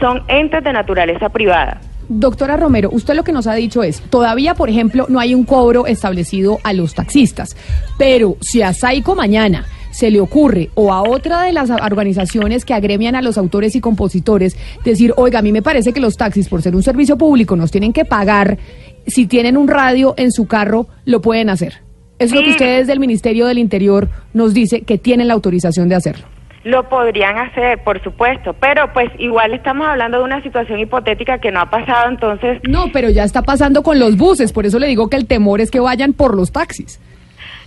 son 0.00 0.22
entes 0.28 0.64
de 0.64 0.72
naturaleza 0.72 1.28
privada. 1.28 1.78
Doctora 2.14 2.56
Romero, 2.56 2.90
usted 2.92 3.14
lo 3.14 3.24
que 3.24 3.32
nos 3.32 3.46
ha 3.46 3.54
dicho 3.54 3.82
es, 3.82 4.00
todavía, 4.02 4.54
por 4.54 4.68
ejemplo, 4.68 5.06
no 5.08 5.18
hay 5.18 5.34
un 5.34 5.44
cobro 5.44 5.86
establecido 5.86 6.58
a 6.62 6.72
los 6.72 6.94
taxistas, 6.94 7.56
pero 7.98 8.36
si 8.40 8.60
a 8.60 8.74
Saico 8.74 9.14
mañana 9.14 9.64
se 9.92 10.10
le 10.10 10.20
ocurre 10.20 10.70
o 10.74 10.92
a 10.92 11.02
otra 11.02 11.42
de 11.42 11.52
las 11.52 11.70
organizaciones 11.70 12.64
que 12.64 12.74
agremian 12.74 13.14
a 13.14 13.22
los 13.22 13.38
autores 13.38 13.76
y 13.76 13.80
compositores 13.80 14.56
decir, 14.84 15.14
oiga, 15.16 15.38
a 15.38 15.42
mí 15.42 15.52
me 15.52 15.62
parece 15.62 15.92
que 15.92 16.00
los 16.00 16.16
taxis, 16.16 16.48
por 16.48 16.60
ser 16.60 16.74
un 16.74 16.82
servicio 16.82 17.16
público, 17.16 17.56
nos 17.56 17.70
tienen 17.70 17.92
que 17.92 18.04
pagar, 18.04 18.58
si 19.06 19.26
tienen 19.26 19.56
un 19.56 19.68
radio 19.68 20.14
en 20.16 20.32
su 20.32 20.46
carro, 20.46 20.88
lo 21.04 21.22
pueden 21.22 21.50
hacer. 21.50 21.82
Es 22.18 22.32
lo 22.32 22.42
que 22.42 22.50
ustedes 22.50 22.86
del 22.86 23.00
Ministerio 23.00 23.46
del 23.46 23.58
Interior 23.58 24.08
nos 24.32 24.54
dice 24.54 24.82
que 24.82 24.98
tienen 24.98 25.28
la 25.28 25.34
autorización 25.34 25.88
de 25.88 25.96
hacerlo. 25.96 26.26
Lo 26.64 26.88
podrían 26.88 27.38
hacer, 27.38 27.82
por 27.82 28.00
supuesto, 28.02 28.52
pero 28.52 28.92
pues 28.92 29.10
igual 29.18 29.52
estamos 29.52 29.88
hablando 29.88 30.18
de 30.18 30.24
una 30.24 30.42
situación 30.42 30.78
hipotética 30.78 31.38
que 31.38 31.50
no 31.50 31.60
ha 31.60 31.70
pasado, 31.70 32.08
entonces... 32.08 32.60
No, 32.68 32.86
pero 32.92 33.10
ya 33.10 33.24
está 33.24 33.42
pasando 33.42 33.82
con 33.82 33.98
los 33.98 34.16
buses, 34.16 34.52
por 34.52 34.64
eso 34.64 34.78
le 34.78 34.86
digo 34.86 35.08
que 35.10 35.16
el 35.16 35.26
temor 35.26 35.60
es 35.60 35.72
que 35.72 35.80
vayan 35.80 36.12
por 36.12 36.36
los 36.36 36.52
taxis. 36.52 37.00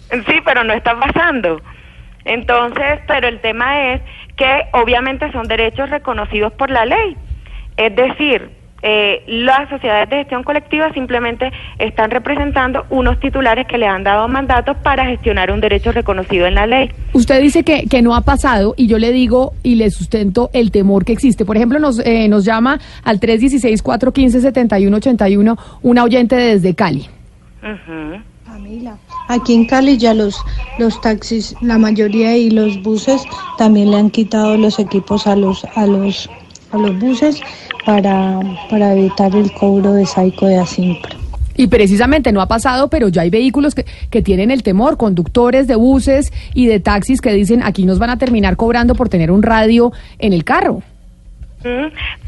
Sí, 0.09 0.39
pero 0.45 0.63
no 0.63 0.73
está 0.73 0.97
pasando. 0.97 1.61
Entonces, 2.23 2.99
pero 3.07 3.27
el 3.27 3.39
tema 3.41 3.93
es 3.93 4.01
que 4.37 4.63
obviamente 4.73 5.31
son 5.31 5.47
derechos 5.47 5.89
reconocidos 5.89 6.53
por 6.53 6.69
la 6.69 6.85
ley. 6.85 7.17
Es 7.77 7.95
decir, 7.95 8.49
eh, 8.81 9.23
las 9.27 9.69
sociedades 9.69 10.09
de 10.09 10.17
gestión 10.17 10.43
colectiva 10.43 10.91
simplemente 10.93 11.51
están 11.79 12.11
representando 12.11 12.85
unos 12.89 13.17
titulares 13.19 13.65
que 13.67 13.77
le 13.77 13.87
han 13.87 14.03
dado 14.03 14.27
mandatos 14.27 14.75
para 14.77 15.05
gestionar 15.05 15.51
un 15.51 15.61
derecho 15.61 15.91
reconocido 15.91 16.45
en 16.45 16.55
la 16.55 16.67
ley. 16.67 16.91
Usted 17.13 17.41
dice 17.41 17.63
que, 17.63 17.87
que 17.87 18.01
no 18.01 18.15
ha 18.15 18.21
pasado 18.21 18.73
y 18.77 18.87
yo 18.87 18.97
le 18.99 19.11
digo 19.11 19.53
y 19.63 19.75
le 19.75 19.89
sustento 19.89 20.49
el 20.53 20.71
temor 20.71 21.03
que 21.05 21.13
existe. 21.13 21.45
Por 21.45 21.55
ejemplo, 21.57 21.79
nos, 21.79 21.99
eh, 21.99 22.27
nos 22.27 22.43
llama 22.45 22.79
al 23.03 23.19
316-415-7181 23.19 25.57
una 25.81 26.03
oyente 26.03 26.35
desde 26.35 26.75
Cali. 26.75 27.07
Camila, 28.45 28.97
aquí 29.27 29.55
en 29.55 29.65
Cali 29.65 29.97
ya 29.97 30.13
los, 30.13 30.39
los 30.77 31.01
taxis, 31.01 31.55
la 31.61 31.79
mayoría 31.79 32.37
y 32.37 32.51
los 32.51 32.79
buses 32.83 33.23
también 33.57 33.89
le 33.89 33.97
han 33.97 34.11
quitado 34.11 34.55
los 34.57 34.77
equipos 34.77 35.25
a 35.25 35.35
los, 35.35 35.65
a 35.75 35.87
los, 35.87 36.29
a 36.71 36.77
los 36.77 36.99
buses 36.99 37.41
para, 37.85 38.39
para 38.69 38.93
evitar 38.93 39.35
el 39.35 39.51
cobro 39.51 39.93
de 39.93 40.05
Saico 40.05 40.47
de 40.47 40.57
Asimpra. 40.57 41.15
Y 41.57 41.67
precisamente 41.67 42.31
no 42.33 42.41
ha 42.41 42.47
pasado, 42.47 42.89
pero 42.89 43.07
ya 43.07 43.21
hay 43.21 43.29
vehículos 43.29 43.75
que, 43.75 43.85
que 44.09 44.21
tienen 44.21 44.51
el 44.51 44.61
temor, 44.61 44.97
conductores 44.97 45.67
de 45.67 45.75
buses 45.75 46.33
y 46.53 46.65
de 46.65 46.79
taxis 46.81 47.21
que 47.21 47.31
dicen 47.31 47.63
aquí 47.63 47.85
nos 47.85 47.97
van 47.97 48.09
a 48.09 48.17
terminar 48.17 48.57
cobrando 48.57 48.95
por 48.95 49.07
tener 49.07 49.31
un 49.31 49.41
radio 49.41 49.93
en 50.19 50.33
el 50.33 50.43
carro. 50.43 50.83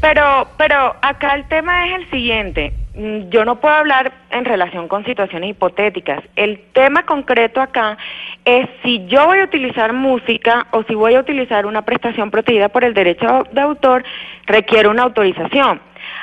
Pero, 0.00 0.48
pero 0.56 0.96
acá 1.00 1.34
el 1.34 1.46
tema 1.46 1.86
es 1.86 1.94
el 2.00 2.10
siguiente. 2.10 2.72
Mm, 2.94 3.28
Yo 3.30 3.44
no 3.44 3.60
puedo 3.60 3.74
hablar 3.74 4.12
en 4.30 4.44
relación 4.44 4.88
con 4.88 5.04
situaciones 5.04 5.50
hipotéticas. 5.50 6.24
El 6.34 6.58
tema 6.72 7.04
concreto 7.04 7.60
acá 7.60 7.96
es 8.44 8.68
si 8.82 9.06
yo 9.06 9.26
voy 9.26 9.38
a 9.38 9.44
utilizar 9.44 9.92
música 9.92 10.66
o 10.72 10.82
si 10.82 10.94
voy 10.94 11.14
a 11.14 11.20
utilizar 11.20 11.66
una 11.66 11.82
prestación 11.82 12.30
protegida 12.32 12.68
por 12.68 12.82
el 12.82 12.94
derecho 12.94 13.44
de 13.52 13.60
autor, 13.60 14.04
requiere 14.46 14.88
una 14.88 15.04
autorización. 15.04 15.80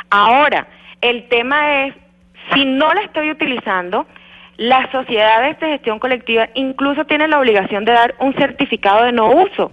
Ahora, 0.10 0.68
el 1.00 1.30
tema 1.30 1.86
es 1.86 1.96
si 2.54 2.66
no 2.66 2.94
la 2.94 3.02
estoy 3.02 3.32
utilizando, 3.32 4.06
las 4.58 4.90
sociedades 4.92 5.60
de 5.60 5.68
gestión 5.68 6.00
colectiva 6.00 6.50
incluso 6.54 7.06
tienen 7.06 7.30
la 7.30 7.40
obligación 7.40 7.86
de 7.86 7.94
dar 7.94 8.16
un 8.20 8.34
certificado 8.36 9.06
de 9.06 9.12
no 9.14 9.30
uso 9.30 9.72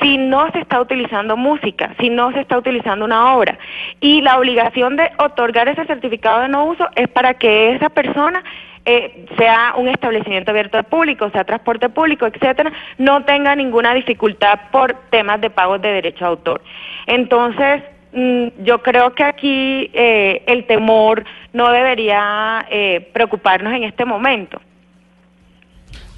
si 0.00 0.18
no 0.18 0.50
se 0.52 0.60
está 0.60 0.80
utilizando 0.80 1.36
música, 1.36 1.94
si 2.00 2.10
no 2.10 2.32
se 2.32 2.40
está 2.40 2.58
utilizando 2.58 3.04
una 3.04 3.34
obra. 3.34 3.58
Y 4.00 4.20
la 4.22 4.38
obligación 4.38 4.96
de 4.96 5.10
otorgar 5.18 5.68
ese 5.68 5.84
certificado 5.86 6.40
de 6.40 6.48
no 6.48 6.64
uso 6.66 6.88
es 6.96 7.08
para 7.08 7.34
que 7.34 7.74
esa 7.74 7.90
persona 7.90 8.42
eh, 8.86 9.26
sea 9.36 9.74
un 9.76 9.88
establecimiento 9.88 10.50
abierto 10.50 10.78
al 10.78 10.84
público, 10.84 11.30
sea 11.30 11.44
transporte 11.44 11.90
público, 11.90 12.26
etcétera, 12.26 12.72
no 12.96 13.24
tenga 13.24 13.54
ninguna 13.54 13.92
dificultad 13.92 14.58
por 14.72 14.94
temas 15.10 15.40
de 15.40 15.50
pagos 15.50 15.82
de 15.82 15.88
derecho 15.88 16.24
de 16.24 16.30
autor. 16.30 16.62
Entonces, 17.06 17.82
mm, 18.12 18.64
yo 18.64 18.82
creo 18.82 19.14
que 19.14 19.24
aquí 19.24 19.90
eh, 19.92 20.42
el 20.46 20.64
temor 20.66 21.24
no 21.52 21.70
debería 21.70 22.66
eh, 22.70 23.10
preocuparnos 23.12 23.74
en 23.74 23.84
este 23.84 24.06
momento. 24.06 24.60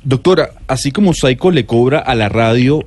Doctora, 0.04 0.50
así 0.68 0.90
como 0.92 1.12
Saiko 1.14 1.50
le 1.50 1.66
cobra 1.66 1.98
a 1.98 2.14
la 2.14 2.28
radio, 2.28 2.80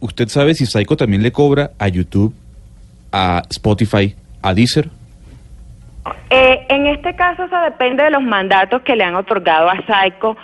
¿usted 0.00 0.28
sabe 0.28 0.54
si 0.54 0.66
Saiko 0.66 0.96
también 0.96 1.22
le 1.22 1.32
cobra 1.32 1.70
a 1.78 1.88
YouTube, 1.88 2.34
a 3.12 3.42
Spotify, 3.50 4.14
a 4.42 4.54
Deezer? 4.54 4.88
Eh, 6.30 6.66
en 6.68 6.86
este 6.86 7.14
caso 7.14 7.44
eso 7.44 7.56
depende 7.60 8.02
de 8.04 8.10
los 8.10 8.22
mandatos 8.22 8.82
que 8.82 8.96
le 8.96 9.04
han 9.04 9.14
otorgado 9.14 9.68
a 9.68 9.84
SAICO 9.86 10.36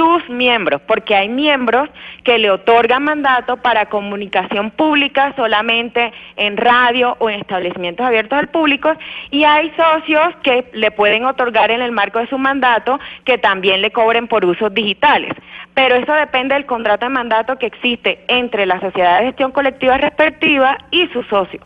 sus 0.00 0.30
miembros, 0.30 0.80
porque 0.86 1.14
hay 1.14 1.28
miembros 1.28 1.90
que 2.24 2.38
le 2.38 2.50
otorgan 2.50 3.02
mandato 3.02 3.58
para 3.58 3.90
comunicación 3.90 4.70
pública 4.70 5.34
solamente 5.36 6.10
en 6.36 6.56
radio 6.56 7.16
o 7.18 7.28
en 7.28 7.40
establecimientos 7.40 8.06
abiertos 8.06 8.38
al 8.38 8.48
público 8.48 8.94
y 9.30 9.44
hay 9.44 9.70
socios 9.76 10.34
que 10.42 10.64
le 10.72 10.90
pueden 10.90 11.26
otorgar 11.26 11.70
en 11.70 11.82
el 11.82 11.92
marco 11.92 12.18
de 12.18 12.28
su 12.28 12.38
mandato 12.38 12.98
que 13.26 13.36
también 13.36 13.82
le 13.82 13.90
cobren 13.90 14.26
por 14.26 14.42
usos 14.46 14.72
digitales. 14.72 15.34
Pero 15.74 15.96
eso 15.96 16.14
depende 16.14 16.54
del 16.54 16.64
contrato 16.64 17.04
de 17.04 17.10
mandato 17.10 17.58
que 17.58 17.66
existe 17.66 18.24
entre 18.28 18.64
la 18.64 18.80
sociedad 18.80 19.18
de 19.18 19.26
gestión 19.26 19.52
colectiva 19.52 19.98
respectiva 19.98 20.78
y 20.90 21.08
su 21.08 21.22
socio. 21.24 21.60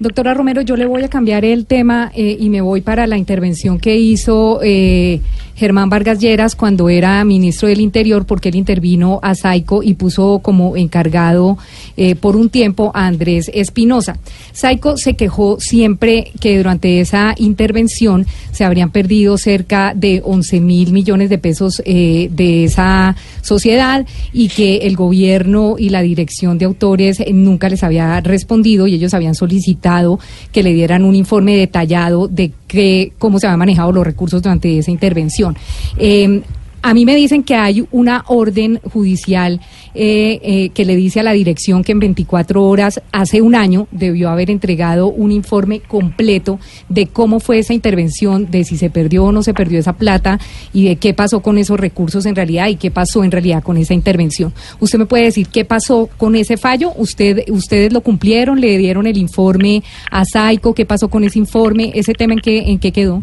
Doctora 0.00 0.32
Romero, 0.32 0.62
yo 0.62 0.76
le 0.76 0.86
voy 0.86 1.02
a 1.02 1.08
cambiar 1.08 1.44
el 1.44 1.66
tema 1.66 2.12
eh, 2.14 2.36
y 2.38 2.50
me 2.50 2.60
voy 2.60 2.82
para 2.82 3.08
la 3.08 3.16
intervención 3.16 3.80
que 3.80 3.96
hizo 3.96 4.60
eh, 4.62 5.20
Germán 5.58 5.90
Vargas 5.90 6.20
Lleras 6.20 6.54
cuando 6.54 6.88
era 6.88 7.24
ministro 7.24 7.68
del 7.68 7.80
Interior, 7.80 8.24
porque 8.26 8.50
él 8.50 8.54
intervino 8.54 9.18
a 9.24 9.34
Saico 9.34 9.82
y 9.82 9.94
puso 9.94 10.38
como 10.38 10.76
encargado 10.76 11.58
eh, 11.96 12.14
por 12.14 12.36
un 12.36 12.48
tiempo 12.48 12.92
a 12.94 13.06
Andrés 13.06 13.50
Espinosa. 13.52 14.18
Saico 14.52 14.96
se 14.96 15.14
quejó 15.14 15.58
siempre 15.58 16.30
que 16.40 16.56
durante 16.58 17.00
esa 17.00 17.34
intervención 17.38 18.24
se 18.52 18.64
habrían 18.64 18.90
perdido 18.90 19.36
cerca 19.36 19.94
de 19.96 20.22
11 20.24 20.60
mil 20.60 20.92
millones 20.92 21.28
de 21.28 21.38
pesos 21.38 21.82
eh, 21.84 22.28
de 22.30 22.64
esa 22.64 23.16
sociedad 23.42 24.06
y 24.32 24.50
que 24.50 24.76
el 24.78 24.94
gobierno 24.94 25.74
y 25.76 25.88
la 25.88 26.02
dirección 26.02 26.58
de 26.58 26.66
autores 26.66 27.20
nunca 27.32 27.68
les 27.68 27.82
había 27.82 28.20
respondido 28.20 28.86
y 28.86 28.94
ellos 28.94 29.12
habían 29.12 29.34
solicitado 29.34 30.20
que 30.52 30.62
le 30.62 30.72
dieran 30.72 31.04
un 31.04 31.16
informe 31.16 31.56
detallado 31.56 32.28
de 32.28 32.52
que, 32.68 33.12
cómo 33.18 33.40
se 33.40 33.46
habían 33.48 33.58
manejado 33.58 33.90
los 33.90 34.06
recursos 34.06 34.40
durante 34.42 34.78
esa 34.78 34.92
intervención. 34.92 35.56
Eh, 35.96 36.42
a 36.88 36.94
mí 36.94 37.04
me 37.04 37.14
dicen 37.14 37.42
que 37.42 37.54
hay 37.54 37.86
una 37.90 38.24
orden 38.28 38.80
judicial 38.82 39.60
eh, 39.94 40.40
eh, 40.42 40.70
que 40.70 40.86
le 40.86 40.96
dice 40.96 41.20
a 41.20 41.22
la 41.22 41.32
dirección 41.32 41.84
que 41.84 41.92
en 41.92 41.98
24 41.98 42.64
horas, 42.64 43.02
hace 43.12 43.42
un 43.42 43.54
año, 43.54 43.88
debió 43.90 44.30
haber 44.30 44.50
entregado 44.50 45.08
un 45.08 45.30
informe 45.30 45.80
completo 45.80 46.58
de 46.88 47.06
cómo 47.06 47.40
fue 47.40 47.58
esa 47.58 47.74
intervención, 47.74 48.50
de 48.50 48.64
si 48.64 48.78
se 48.78 48.88
perdió 48.88 49.24
o 49.24 49.32
no 49.32 49.42
se 49.42 49.52
perdió 49.52 49.78
esa 49.78 49.92
plata 49.92 50.40
y 50.72 50.84
de 50.86 50.96
qué 50.96 51.12
pasó 51.12 51.40
con 51.40 51.58
esos 51.58 51.78
recursos 51.78 52.24
en 52.24 52.34
realidad 52.34 52.68
y 52.68 52.76
qué 52.76 52.90
pasó 52.90 53.22
en 53.22 53.32
realidad 53.32 53.62
con 53.62 53.76
esa 53.76 53.92
intervención. 53.92 54.54
¿Usted 54.80 54.98
me 54.98 55.04
puede 55.04 55.24
decir 55.24 55.48
qué 55.48 55.66
pasó 55.66 56.08
con 56.16 56.36
ese 56.36 56.56
fallo? 56.56 56.94
¿Usted, 56.96 57.50
¿Ustedes 57.50 57.92
lo 57.92 58.00
cumplieron? 58.00 58.62
¿Le 58.62 58.78
dieron 58.78 59.06
el 59.06 59.18
informe 59.18 59.82
a 60.10 60.24
Saico? 60.24 60.72
¿Qué 60.72 60.86
pasó 60.86 61.10
con 61.10 61.22
ese 61.22 61.38
informe? 61.38 61.92
¿Ese 61.94 62.14
tema 62.14 62.32
en 62.32 62.40
qué, 62.40 62.70
en 62.70 62.78
qué 62.78 62.92
quedó? 62.92 63.20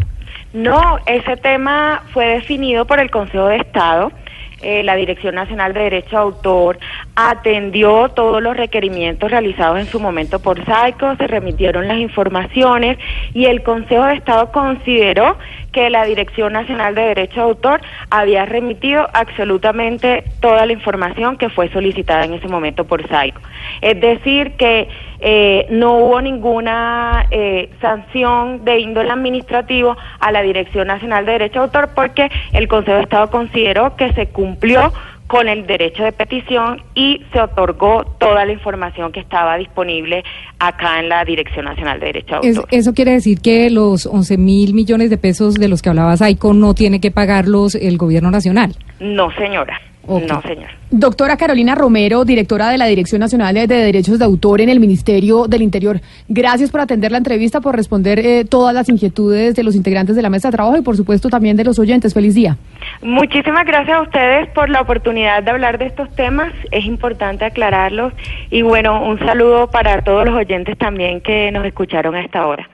No, 0.55 0.99
ese 1.05 1.35
tema 1.35 2.01
fue 2.13 2.27
definido 2.27 2.85
por 2.85 3.01
el 3.01 3.11
Consejo 3.11 3.47
de 3.47 3.57
Estado. 3.57 4.13
Eh, 4.61 4.83
la 4.83 4.95
Dirección 4.95 5.35
Nacional 5.35 5.73
de 5.73 5.81
Derecho 5.81 6.11
de 6.11 6.21
Autor 6.21 6.79
atendió 7.13 8.07
todos 8.07 8.41
los 8.41 8.55
requerimientos 8.55 9.29
realizados 9.29 9.79
en 9.79 9.85
su 9.85 9.99
momento 9.99 10.39
por 10.39 10.63
SAICO, 10.63 11.17
se 11.17 11.27
remitieron 11.27 11.89
las 11.89 11.97
informaciones 11.97 12.97
y 13.33 13.47
el 13.47 13.63
Consejo 13.63 14.05
de 14.05 14.13
Estado 14.13 14.53
consideró 14.53 15.37
que 15.73 15.89
la 15.89 16.05
Dirección 16.05 16.53
Nacional 16.53 16.95
de 16.95 17.01
Derecho 17.01 17.35
de 17.35 17.41
Autor 17.41 17.81
había 18.09 18.45
remitido 18.45 19.09
absolutamente 19.11 20.23
toda 20.39 20.65
la 20.65 20.71
información 20.71 21.35
que 21.35 21.49
fue 21.49 21.69
solicitada 21.69 22.23
en 22.23 22.35
ese 22.35 22.47
momento 22.47 22.85
por 22.85 23.05
SAICO. 23.09 23.41
Es 23.81 23.99
decir, 23.99 24.53
que 24.53 24.87
eh, 25.19 25.67
no 25.69 25.97
hubo 25.97 26.21
ninguna 26.21 27.25
eh, 27.31 27.69
sanción 27.81 28.63
de 28.65 28.79
índole 28.79 29.09
administrativo 29.11 29.95
a 30.19 30.31
la 30.31 30.41
Dirección 30.41 30.87
Nacional 30.87 31.25
de 31.25 31.33
Derecho 31.33 31.59
de 31.59 31.65
Autor 31.65 31.89
porque 31.95 32.29
el 32.53 32.67
Consejo 32.67 32.97
de 32.97 33.03
Estado 33.03 33.29
consideró 33.29 33.95
que 33.95 34.11
se 34.13 34.27
cumplió 34.27 34.91
con 35.27 35.47
el 35.47 35.65
derecho 35.65 36.03
de 36.03 36.11
petición 36.11 36.83
y 36.93 37.23
se 37.33 37.41
otorgó 37.41 38.03
toda 38.19 38.45
la 38.45 38.51
información 38.51 39.11
que 39.11 39.19
estaba 39.19 39.57
disponible 39.57 40.23
acá 40.59 40.99
en 40.99 41.09
la 41.09 41.25
Dirección 41.25 41.65
Nacional 41.65 41.99
de 41.99 42.05
Derecho 42.07 42.39
de 42.41 42.49
Es- 42.49 42.57
Autor. 42.57 42.69
eso 42.71 42.93
quiere 42.93 43.11
decir 43.13 43.41
que 43.41 43.71
los 43.71 44.05
11 44.05 44.37
mil 44.37 44.75
millones 44.75 45.09
de 45.09 45.17
pesos 45.17 45.55
de 45.55 45.67
los 45.67 45.81
que 45.81 45.89
hablaba 45.89 46.15
Saico 46.15 46.53
no 46.53 46.75
tiene 46.75 47.01
que 47.01 47.09
pagarlos 47.09 47.73
el 47.73 47.97
gobierno 47.97 48.29
nacional. 48.29 48.75
No, 48.99 49.31
señora. 49.31 49.81
No, 50.07 50.41
señor. 50.41 50.69
Doctora 50.91 51.35
Carolina 51.35 51.75
Romero, 51.75 52.25
directora 52.25 52.69
de 52.69 52.77
la 52.77 52.85
Dirección 52.85 53.19
Nacional 53.19 53.55
de 53.55 53.67
Derechos 53.67 54.19
de 54.19 54.25
Autor 54.25 54.61
en 54.61 54.69
el 54.69 54.79
Ministerio 54.79 55.47
del 55.47 55.61
Interior. 55.61 55.99
Gracias 56.27 56.71
por 56.71 56.81
atender 56.81 57.11
la 57.11 57.17
entrevista, 57.17 57.59
por 57.59 57.75
responder 57.75 58.19
eh, 58.19 58.45
todas 58.45 58.73
las 58.73 58.87
inquietudes 58.89 59.55
de 59.55 59.63
los 59.63 59.75
integrantes 59.75 60.15
de 60.15 60.21
la 60.21 60.29
mesa 60.29 60.49
de 60.49 60.53
trabajo 60.53 60.77
y 60.77 60.81
por 60.81 60.95
supuesto 60.95 61.29
también 61.29 61.57
de 61.57 61.63
los 61.63 61.79
oyentes. 61.79 62.13
Feliz 62.13 62.35
día. 62.35 62.57
Muchísimas 63.01 63.65
gracias 63.65 63.97
a 63.97 64.01
ustedes 64.01 64.47
por 64.49 64.69
la 64.69 64.81
oportunidad 64.81 65.43
de 65.43 65.51
hablar 65.51 65.77
de 65.77 65.87
estos 65.87 66.09
temas. 66.15 66.53
Es 66.71 66.85
importante 66.85 67.45
aclararlos. 67.45 68.13
Y 68.51 68.61
bueno, 68.61 69.03
un 69.03 69.19
saludo 69.19 69.69
para 69.69 70.01
todos 70.01 70.25
los 70.25 70.35
oyentes 70.35 70.77
también 70.77 71.21
que 71.21 71.51
nos 71.51 71.65
escucharon 71.65 72.15
a 72.15 72.21
esta 72.21 72.45
hora. 72.45 72.69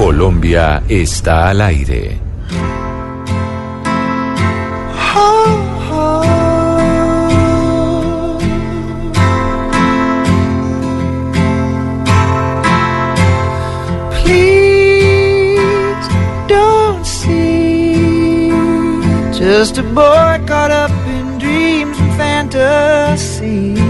Colombia 0.00 0.82
está 0.88 1.50
al 1.50 1.60
aire. 1.60 2.18
Please 14.22 16.08
don't 16.48 17.04
see 17.04 18.50
just 19.38 19.76
a 19.76 19.82
boy 19.82 20.40
caught 20.46 20.70
up 20.70 20.90
in 21.06 21.38
dreams 21.38 21.98
and 22.00 22.16
fantasies. 22.16 23.89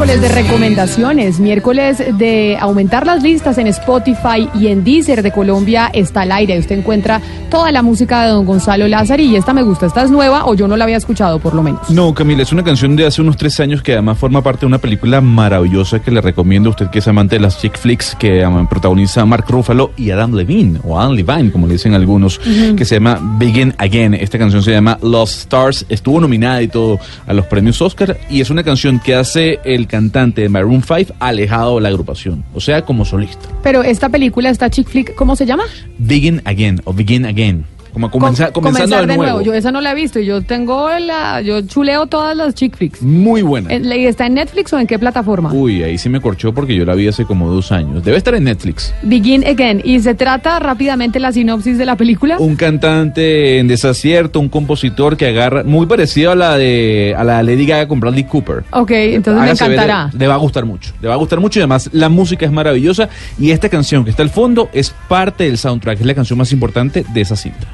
Miércoles 0.00 0.22
de 0.22 0.42
recomendaciones, 0.42 1.40
miércoles 1.40 2.02
de 2.16 2.56
aumentar 2.58 3.04
las 3.04 3.22
listas 3.22 3.58
en 3.58 3.66
Spotify 3.66 4.48
y 4.58 4.68
en 4.68 4.82
Deezer 4.82 5.22
de 5.22 5.30
Colombia 5.30 5.90
está 5.92 6.22
al 6.22 6.32
aire. 6.32 6.58
Usted 6.58 6.78
encuentra 6.78 7.20
toda 7.50 7.70
la 7.70 7.82
música 7.82 8.22
de 8.22 8.30
don 8.30 8.46
Gonzalo 8.46 8.88
Lázaro 8.88 9.22
y 9.22 9.36
esta 9.36 9.52
me 9.52 9.62
gusta. 9.62 9.84
¿Esta 9.84 10.02
es 10.02 10.10
nueva 10.10 10.46
o 10.46 10.54
yo 10.54 10.66
no 10.68 10.78
la 10.78 10.84
había 10.84 10.96
escuchado 10.96 11.38
por 11.38 11.54
lo 11.54 11.62
menos? 11.62 11.90
No, 11.90 12.14
Camila, 12.14 12.42
es 12.42 12.50
una 12.50 12.64
canción 12.64 12.96
de 12.96 13.04
hace 13.04 13.20
unos 13.20 13.36
tres 13.36 13.60
años 13.60 13.82
que 13.82 13.92
además 13.92 14.16
forma 14.16 14.42
parte 14.42 14.60
de 14.60 14.68
una 14.68 14.78
película 14.78 15.20
maravillosa 15.20 15.98
que 15.98 16.10
le 16.10 16.22
recomiendo 16.22 16.70
a 16.70 16.70
usted 16.70 16.88
que 16.88 17.00
es 17.00 17.08
amante 17.08 17.36
de 17.36 17.42
las 17.42 17.60
chick 17.60 17.76
flicks 17.76 18.16
que 18.18 18.46
um, 18.46 18.66
protagoniza 18.66 19.26
Mark 19.26 19.44
Ruffalo 19.48 19.90
y 19.98 20.12
Adam 20.12 20.32
Levine, 20.34 20.80
o 20.82 20.98
Adam 20.98 21.12
Levine, 21.12 21.52
como 21.52 21.66
le 21.66 21.74
dicen 21.74 21.92
algunos, 21.92 22.38
que 22.38 22.86
se 22.86 22.94
llama 22.94 23.18
Begin 23.38 23.74
Again. 23.76 24.14
Esta 24.14 24.38
canción 24.38 24.62
se 24.62 24.70
llama 24.70 24.96
Lost 25.02 25.40
Stars, 25.40 25.84
estuvo 25.90 26.18
nominada 26.20 26.62
y 26.62 26.68
todo 26.68 26.98
a 27.26 27.34
los 27.34 27.44
premios 27.44 27.82
Oscar 27.82 28.16
y 28.30 28.40
es 28.40 28.48
una 28.48 28.62
canción 28.62 28.98
que 28.98 29.14
hace 29.14 29.60
el 29.62 29.89
cantante 29.90 30.42
de 30.42 30.48
Maroon 30.48 30.82
5 30.82 31.14
alejado 31.18 31.74
de 31.76 31.80
la 31.82 31.88
agrupación, 31.88 32.44
o 32.54 32.60
sea, 32.60 32.82
como 32.82 33.04
solista. 33.04 33.48
Pero 33.62 33.82
esta 33.82 34.08
película, 34.08 34.48
esta 34.48 34.70
chick 34.70 34.88
flick, 34.88 35.14
¿cómo 35.16 35.34
se 35.34 35.44
llama? 35.44 35.64
Begin 35.98 36.40
Again 36.44 36.80
o 36.84 36.92
Begin 36.92 37.26
Again, 37.26 37.64
como 37.92 38.10
comenza- 38.10 38.46
Com- 38.52 38.62
comenzando 38.64 38.96
comenzar 38.96 39.06
de 39.06 39.16
nuevo. 39.16 39.40
Yo 39.42 39.54
esa 39.54 39.70
no 39.72 39.80
la 39.80 39.92
he 39.92 39.94
visto 39.94 40.18
y 40.20 40.26
yo 40.26 40.42
tengo 40.42 40.88
la, 40.98 41.40
yo 41.40 41.60
chuleo 41.62 42.06
todas 42.06 42.36
las 42.36 42.54
chick 42.54 42.76
flicks. 42.76 43.02
Muy 43.02 43.42
buena. 43.42 43.70
Eh, 43.72 43.82
¿y 44.00 44.06
¿Está 44.06 44.26
en 44.26 44.34
Netflix 44.34 44.72
o 44.72 44.78
en 44.78 44.86
qué 44.86 44.98
plataforma? 44.98 45.52
Uy, 45.52 45.82
ahí 45.82 45.98
sí 45.98 46.08
me 46.08 46.20
corchó 46.20 46.52
porque 46.52 46.74
yo 46.74 46.84
la 46.84 46.94
vi 46.94 47.08
hace 47.08 47.24
como 47.24 47.50
dos 47.50 47.72
años. 47.72 48.02
Debe 48.04 48.16
estar 48.16 48.34
en 48.34 48.44
Netflix. 48.44 48.94
Begin 49.02 49.44
Again. 49.46 49.80
Y 49.84 50.00
se 50.00 50.14
trata 50.14 50.58
rápidamente 50.58 51.18
la 51.20 51.32
sinopsis 51.32 51.78
de 51.78 51.86
la 51.86 51.96
película. 51.96 52.36
Un 52.38 52.56
cantante 52.56 53.58
en 53.58 53.68
desacierto, 53.68 54.40
un 54.40 54.48
compositor 54.48 55.16
que 55.16 55.26
agarra, 55.28 55.62
muy 55.64 55.86
parecido 55.86 56.32
a 56.32 56.34
la 56.34 56.56
de 56.56 57.14
a 57.16 57.24
la 57.24 57.42
Lady 57.42 57.66
Gaga 57.66 57.88
con 57.88 58.00
Bradley 58.00 58.24
Cooper. 58.24 58.64
Ok, 58.72 58.90
entonces 58.92 59.40
me 59.42 59.48
Hágase 59.48 59.64
ver, 59.68 59.72
encantará. 59.74 60.10
le 60.16 60.26
va 60.26 60.34
a 60.34 60.38
gustar 60.38 60.64
mucho. 60.64 60.92
Le 61.00 61.08
va 61.08 61.14
a 61.14 61.18
gustar 61.18 61.40
mucho 61.40 61.58
y 61.58 61.62
además 61.62 61.90
la 61.92 62.08
música 62.08 62.46
es 62.46 62.52
maravillosa. 62.52 63.08
Y 63.38 63.50
esta 63.50 63.68
canción 63.68 64.04
que 64.04 64.10
está 64.10 64.22
al 64.22 64.30
fondo 64.30 64.68
es 64.72 64.94
parte 65.08 65.44
del 65.44 65.58
soundtrack, 65.58 66.00
es 66.00 66.06
la 66.06 66.14
canción 66.14 66.38
más 66.38 66.52
importante 66.52 67.04
de 67.12 67.20
esa 67.20 67.36
cinta. 67.36 67.66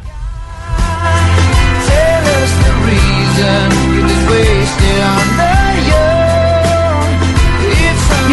just 2.46 2.60
the 2.64 2.72
reason. 2.86 3.85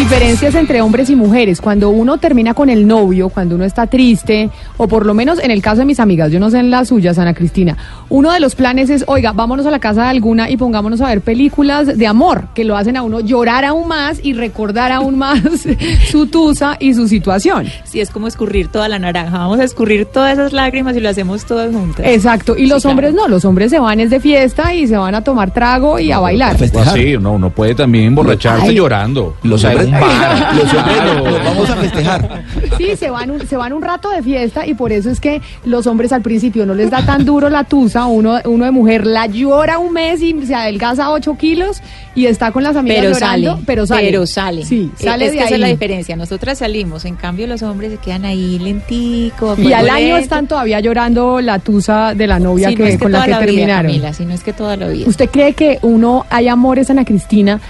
Diferencias 0.08 0.54
entre 0.54 0.82
hombres 0.82 1.08
y 1.08 1.16
mujeres. 1.16 1.62
Cuando 1.62 1.88
uno 1.88 2.18
termina 2.18 2.52
con 2.52 2.68
el 2.68 2.86
novio, 2.86 3.30
cuando 3.30 3.54
uno 3.54 3.64
está 3.64 3.86
triste, 3.86 4.50
o 4.76 4.86
por 4.86 5.06
lo 5.06 5.14
menos 5.14 5.38
en 5.42 5.50
el 5.50 5.62
caso 5.62 5.78
de 5.78 5.86
mis 5.86 5.98
amigas, 5.98 6.30
yo 6.30 6.38
no 6.38 6.50
sé 6.50 6.58
en 6.58 6.70
las 6.70 6.88
suyas, 6.88 7.18
Ana 7.18 7.32
Cristina, 7.32 7.74
uno 8.10 8.30
de 8.30 8.38
los 8.38 8.54
planes 8.54 8.90
es, 8.90 9.04
oiga, 9.08 9.32
vámonos 9.32 9.64
a 9.64 9.70
la 9.70 9.78
casa 9.78 10.02
de 10.02 10.08
alguna 10.08 10.50
y 10.50 10.58
pongámonos 10.58 11.00
a 11.00 11.06
ver 11.06 11.22
películas 11.22 11.96
de 11.96 12.06
amor, 12.06 12.48
que 12.54 12.64
lo 12.64 12.76
hacen 12.76 12.98
a 12.98 13.02
uno 13.02 13.20
llorar 13.20 13.64
aún 13.64 13.88
más 13.88 14.20
y 14.22 14.34
recordar 14.34 14.92
aún 14.92 15.16
más 15.16 15.40
su 16.10 16.26
tusa 16.26 16.76
y 16.78 16.92
su 16.92 17.08
situación. 17.08 17.66
Sí, 17.84 18.00
es 18.00 18.10
como 18.10 18.28
escurrir 18.28 18.68
toda 18.68 18.88
la 18.88 18.98
naranja. 18.98 19.38
Vamos 19.38 19.58
a 19.58 19.64
escurrir 19.64 20.04
todas 20.04 20.34
esas 20.34 20.52
lágrimas 20.52 20.94
y 20.96 21.00
lo 21.00 21.08
hacemos 21.08 21.46
todas 21.46 21.72
juntas. 21.74 22.04
Exacto, 22.06 22.58
y 22.58 22.66
los 22.66 22.82
Sí, 22.82 22.88
hombres 22.88 23.14
no, 23.14 23.26
los 23.26 23.46
hombres 23.46 23.70
se 23.70 23.78
van 23.78 23.98
es 24.00 24.10
de 24.10 24.20
fiesta 24.20 24.74
y 24.74 24.86
se 24.86 24.98
van 24.98 25.14
a 25.14 25.24
tomar 25.24 25.50
trago 25.54 25.98
y 25.98 26.12
a 26.12 26.18
bailar. 26.18 26.56
O 26.74 26.80
así, 26.80 27.16
no, 27.18 27.32
uno 27.32 27.48
puede 27.48 27.74
también 27.74 28.04
emborracharse 28.04 28.66
Ay. 28.68 28.74
llorando. 28.74 29.34
Los 29.42 29.64
hombres- 29.64 29.93
los 30.56 30.74
hombres 30.74 30.94
Claro. 30.96 31.24
los 31.30 31.44
vamos 31.44 31.70
a 31.70 31.76
festejar. 31.76 32.42
Sí, 32.78 32.96
se 32.96 33.10
van, 33.10 33.30
un, 33.30 33.46
se 33.46 33.56
van 33.56 33.72
un 33.72 33.82
rato 33.82 34.10
de 34.10 34.22
fiesta 34.22 34.66
y 34.66 34.74
por 34.74 34.92
eso 34.92 35.10
es 35.10 35.20
que 35.20 35.40
los 35.64 35.86
hombres 35.86 36.12
al 36.12 36.22
principio 36.22 36.66
no 36.66 36.74
les 36.74 36.90
da 36.90 37.04
tan 37.04 37.24
duro 37.24 37.48
la 37.50 37.64
tusa, 37.64 38.06
uno, 38.06 38.38
uno 38.44 38.64
de 38.64 38.70
mujer 38.70 39.06
la 39.06 39.26
llora 39.26 39.78
un 39.78 39.92
mes 39.92 40.20
y 40.22 40.34
se 40.46 40.54
adelgaza 40.54 41.10
8 41.10 41.36
kilos 41.36 41.80
y 42.14 42.26
está 42.26 42.52
con 42.52 42.62
las 42.62 42.76
amigas 42.76 43.00
Pero 43.00 43.14
sale, 43.14 43.42
llorando, 43.42 43.62
pero 43.66 43.86
sale. 43.86 44.06
Pero 44.06 44.26
sale. 44.26 44.64
Sí, 44.64 44.90
Eh, 44.98 45.02
sale 45.04 45.26
es 45.26 45.32
de 45.32 45.38
que 45.38 45.44
esa 45.44 45.54
es 45.54 45.60
la 45.60 45.66
ahí. 45.66 45.72
diferencia. 45.72 46.16
Nosotras 46.16 46.58
salimos, 46.58 47.04
en 47.04 47.16
cambio 47.16 47.46
los 47.46 47.62
hombres 47.62 47.92
se 47.92 47.98
quedan 47.98 48.24
ahí 48.24 48.58
lentico. 48.58 49.56
Y 49.58 49.72
al 49.72 49.88
año 49.90 50.16
están 50.16 50.46
todavía 50.46 50.80
llorando 50.80 51.40
la 51.40 51.58
tusa 51.58 52.14
de 52.14 52.26
la 52.26 52.38
novia 52.38 52.68
Sí, 52.68 52.76
que, 52.76 52.82
no 52.82 52.88
es 52.88 52.94
que 52.96 53.02
con 53.02 53.12
la 53.12 53.24
que 53.24 53.30
la 53.30 53.38
vida, 53.38 53.46
terminaron. 53.46 53.86
Camila, 53.92 54.12
si 54.12 54.24
no 54.24 54.34
es 54.34 54.42
que 54.42 54.52
toda 54.52 54.76
la 54.76 54.88
vida. 54.88 55.08
¿Usted 55.08 55.28
cree 55.30 55.52
que 55.54 55.78
uno 55.82 56.24
hay 56.30 56.48
amores, 56.48 56.90
Ana 56.90 57.04
Cristina, 57.04 57.60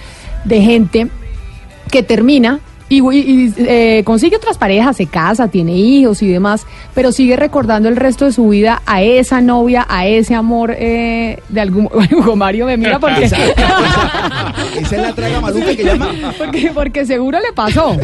de 0.45 0.61
gente 0.61 1.09
que 1.95 2.03
termina 2.03 2.59
y, 2.89 3.01
y- 3.01 3.19
y, 3.47 3.55
eh, 3.59 4.03
consigue 4.05 4.37
otras 4.37 4.59
parejas, 4.59 4.97
se 4.99 5.07
casa, 5.07 5.49
tiene 5.49 5.73
hijos 5.77 6.23
y 6.23 6.29
demás, 6.29 6.67
pero 6.95 7.13
sigue 7.13 7.35
recordando 7.37 7.89
el 7.89 7.97
resto 7.97 8.27
de 8.27 8.33
su 8.33 8.49
vida 8.49 8.83
a 8.85 9.01
esa 9.03 9.41
novia, 9.41 9.87
a 9.89 10.07
ese 10.07 10.35
amor 10.35 10.75
eh, 10.77 11.39
de 11.49 11.61
algún... 11.61 11.89
Hugo 12.13 12.37
Mario 12.37 12.67
me 12.67 12.77
mira 12.77 12.99
porque... 12.99 13.25
Esa 13.25 13.37
es 14.97 15.03
la 15.03 15.13
traga 15.15 15.41
maluca 15.41 15.75
que 15.75 15.85
llama. 15.85 16.09
Porque, 16.37 16.71
porque 16.75 17.07
seguro 17.07 17.39
le 17.41 17.53
pasó. 17.55 17.97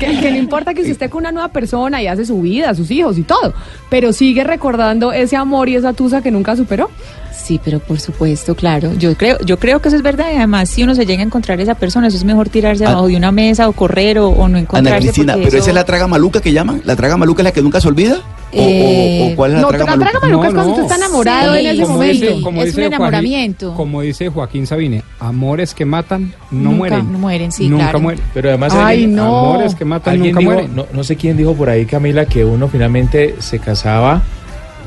Que, 0.00 0.18
que 0.20 0.30
no 0.32 0.36
importa 0.38 0.74
que 0.74 0.80
usted 0.80 0.92
esté 0.92 1.08
con 1.10 1.20
una 1.20 1.32
nueva 1.32 1.48
persona 1.48 2.02
y 2.02 2.06
hace 2.06 2.24
su 2.24 2.40
vida, 2.40 2.74
sus 2.74 2.90
hijos 2.90 3.18
y 3.18 3.22
todo, 3.22 3.52
pero 3.88 4.12
sigue 4.12 4.42
recordando 4.42 5.12
ese 5.12 5.36
amor 5.36 5.68
y 5.68 5.76
esa 5.76 5.92
tusa 5.92 6.22
que 6.22 6.30
nunca 6.30 6.56
superó. 6.56 6.90
Sí, 7.34 7.60
pero 7.64 7.80
por 7.80 7.98
supuesto, 7.98 8.54
claro. 8.54 8.92
Yo 8.98 9.16
creo, 9.16 9.38
yo 9.44 9.58
creo 9.58 9.80
que 9.80 9.88
eso 9.88 9.96
es 9.96 10.02
verdad. 10.02 10.26
Y 10.32 10.36
además, 10.36 10.68
si 10.68 10.82
uno 10.82 10.94
se 10.94 11.06
llega 11.06 11.22
a 11.22 11.26
encontrar 11.26 11.60
esa 11.60 11.74
persona, 11.74 12.08
eso 12.08 12.16
es 12.16 12.24
mejor 12.24 12.48
tirarse 12.48 12.84
Ah. 12.84 12.90
abajo 12.90 13.08
de 13.08 13.16
una 13.16 13.32
mesa 13.32 13.68
o 13.68 13.72
correr 13.72 14.18
o, 14.18 14.28
o 14.28 14.48
no 14.48 14.58
encontrarse. 14.58 14.90
Ana 14.96 15.00
Cristina, 15.00 15.34
pero 15.34 15.48
eso- 15.48 15.56
esa 15.58 15.70
es 15.70 15.74
la 15.74 15.84
traga 15.84 16.06
maluca 16.06 16.40
que 16.40 16.52
llaman. 16.52 16.82
La 16.84 16.94
traga 16.96 17.16
maluca 17.16 17.42
es 17.42 17.44
la 17.44 17.52
que 17.52 17.62
nunca 17.62 17.80
se 17.80 17.88
olvida. 17.88 18.16
O- 18.54 18.60
o- 18.60 19.32
o 19.32 19.36
cuál 19.36 19.52
es 19.52 19.56
la 19.56 19.62
no, 19.62 19.68
traga 19.68 19.84
la 19.86 19.96
traga 19.96 20.20
maluca? 20.20 20.26
maluca 20.26 20.48
es 20.48 20.54
cuando 20.54 20.70
usted 20.72 20.82
está 20.82 20.96
enamorado 20.96 21.54
Sí, 21.54 21.58
en 21.60 21.66
ese 21.66 21.86
momento. 21.86 22.12
dice- 22.26 22.40
como 22.42 22.60
Es 22.60 22.66
dice 22.66 22.76
un 22.80 22.82
Joaquín- 22.84 22.86
enamoramiento. 22.94 23.74
como 23.74 24.00
dice 24.02 24.28
Joaquín 24.28 24.66
Sabine, 24.66 25.02
amores 25.20 25.72
que 25.74 25.84
matan 25.86 26.34
no 26.50 26.60
Nunca 26.64 26.76
mueren. 26.76 27.12
no 27.12 27.18
mueren, 27.18 27.50
sí, 27.52 27.68
nunca 27.68 27.84
claro. 27.84 28.00
mueren. 28.00 28.22
Pero 28.34 28.48
además 28.50 28.74
Ay, 28.74 28.80
alguien- 29.04 29.14
no. 29.16 29.38
Amores 29.52 29.74
que 29.74 29.84
matan 29.86 30.18
nunca 30.18 30.38
dijo, 30.38 30.50
mueren. 30.52 30.76
no, 30.76 30.86
no 30.92 31.02
sé 31.04 31.16
quién 31.16 31.36
dijo 31.38 31.54
por 31.54 31.70
ahí, 31.70 31.86
Camila, 31.86 32.26
que 32.26 32.44
uno 32.44 32.68
finalmente 32.68 33.36
se 33.38 33.58
casaba, 33.58 34.20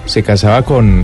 se 0.06 0.22
casaba 0.22 0.62
con, 0.62 1.04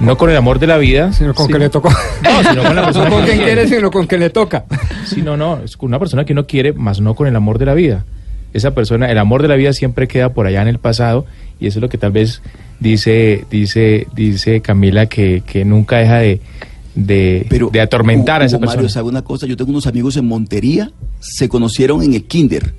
no 0.00 0.16
con 0.16 0.30
el 0.30 0.36
amor 0.36 0.58
de 0.58 0.66
la 0.66 0.78
vida, 0.78 1.12
Sino 1.12 1.34
con 1.34 1.46
que 1.48 1.58
le 1.58 1.68
tocó. 1.70 1.90
No, 2.22 2.50
sino 2.50 2.62
con 2.64 2.76
la 2.76 2.84
persona 2.84 3.08
No 3.08 3.10
con 3.16 3.24
quien 3.24 3.38
quiere. 3.38 3.66
sino 3.68 3.90
con 3.90 4.06
que 4.06 4.18
le 4.18 4.30
toca. 4.30 4.64
Sí, 5.06 5.22
no, 5.22 5.36
no, 5.36 5.60
es 5.64 5.76
con 5.76 5.88
una 5.88 5.98
persona 5.98 6.24
que 6.24 6.32
uno 6.32 6.46
quiere, 6.46 6.72
más 6.72 7.00
no 7.00 7.14
con 7.14 7.26
el 7.26 7.36
amor 7.36 7.58
de 7.58 7.66
la 7.66 7.74
vida. 7.74 8.04
Esa 8.52 8.72
persona, 8.72 9.10
el 9.10 9.18
amor 9.18 9.42
de 9.42 9.48
la 9.48 9.54
vida 9.56 9.72
siempre 9.72 10.08
queda 10.08 10.30
por 10.32 10.46
allá 10.46 10.62
en 10.62 10.68
el 10.68 10.78
pasado 10.78 11.24
y 11.60 11.66
eso 11.68 11.78
es 11.78 11.82
lo 11.82 11.88
que 11.88 11.98
tal 11.98 12.10
vez 12.12 12.42
dice, 12.80 13.44
dice, 13.50 14.06
dice 14.14 14.60
Camila 14.60 15.06
que, 15.06 15.42
que 15.46 15.64
nunca 15.64 15.98
deja 15.98 16.18
de, 16.18 16.40
de, 16.96 17.46
de 17.70 17.80
atormentar 17.80 18.42
a 18.42 18.46
esa 18.46 18.56
Hugo 18.56 18.66
Mario, 18.66 18.80
persona. 18.82 18.92
¿sabe 19.00 19.08
una 19.08 19.22
cosa? 19.22 19.46
Yo 19.46 19.56
tengo 19.56 19.70
unos 19.70 19.86
amigos 19.86 20.16
en 20.16 20.26
Montería, 20.26 20.90
se 21.20 21.48
conocieron 21.48 22.02
en 22.02 22.14
el 22.14 22.24
kinder, 22.24 22.74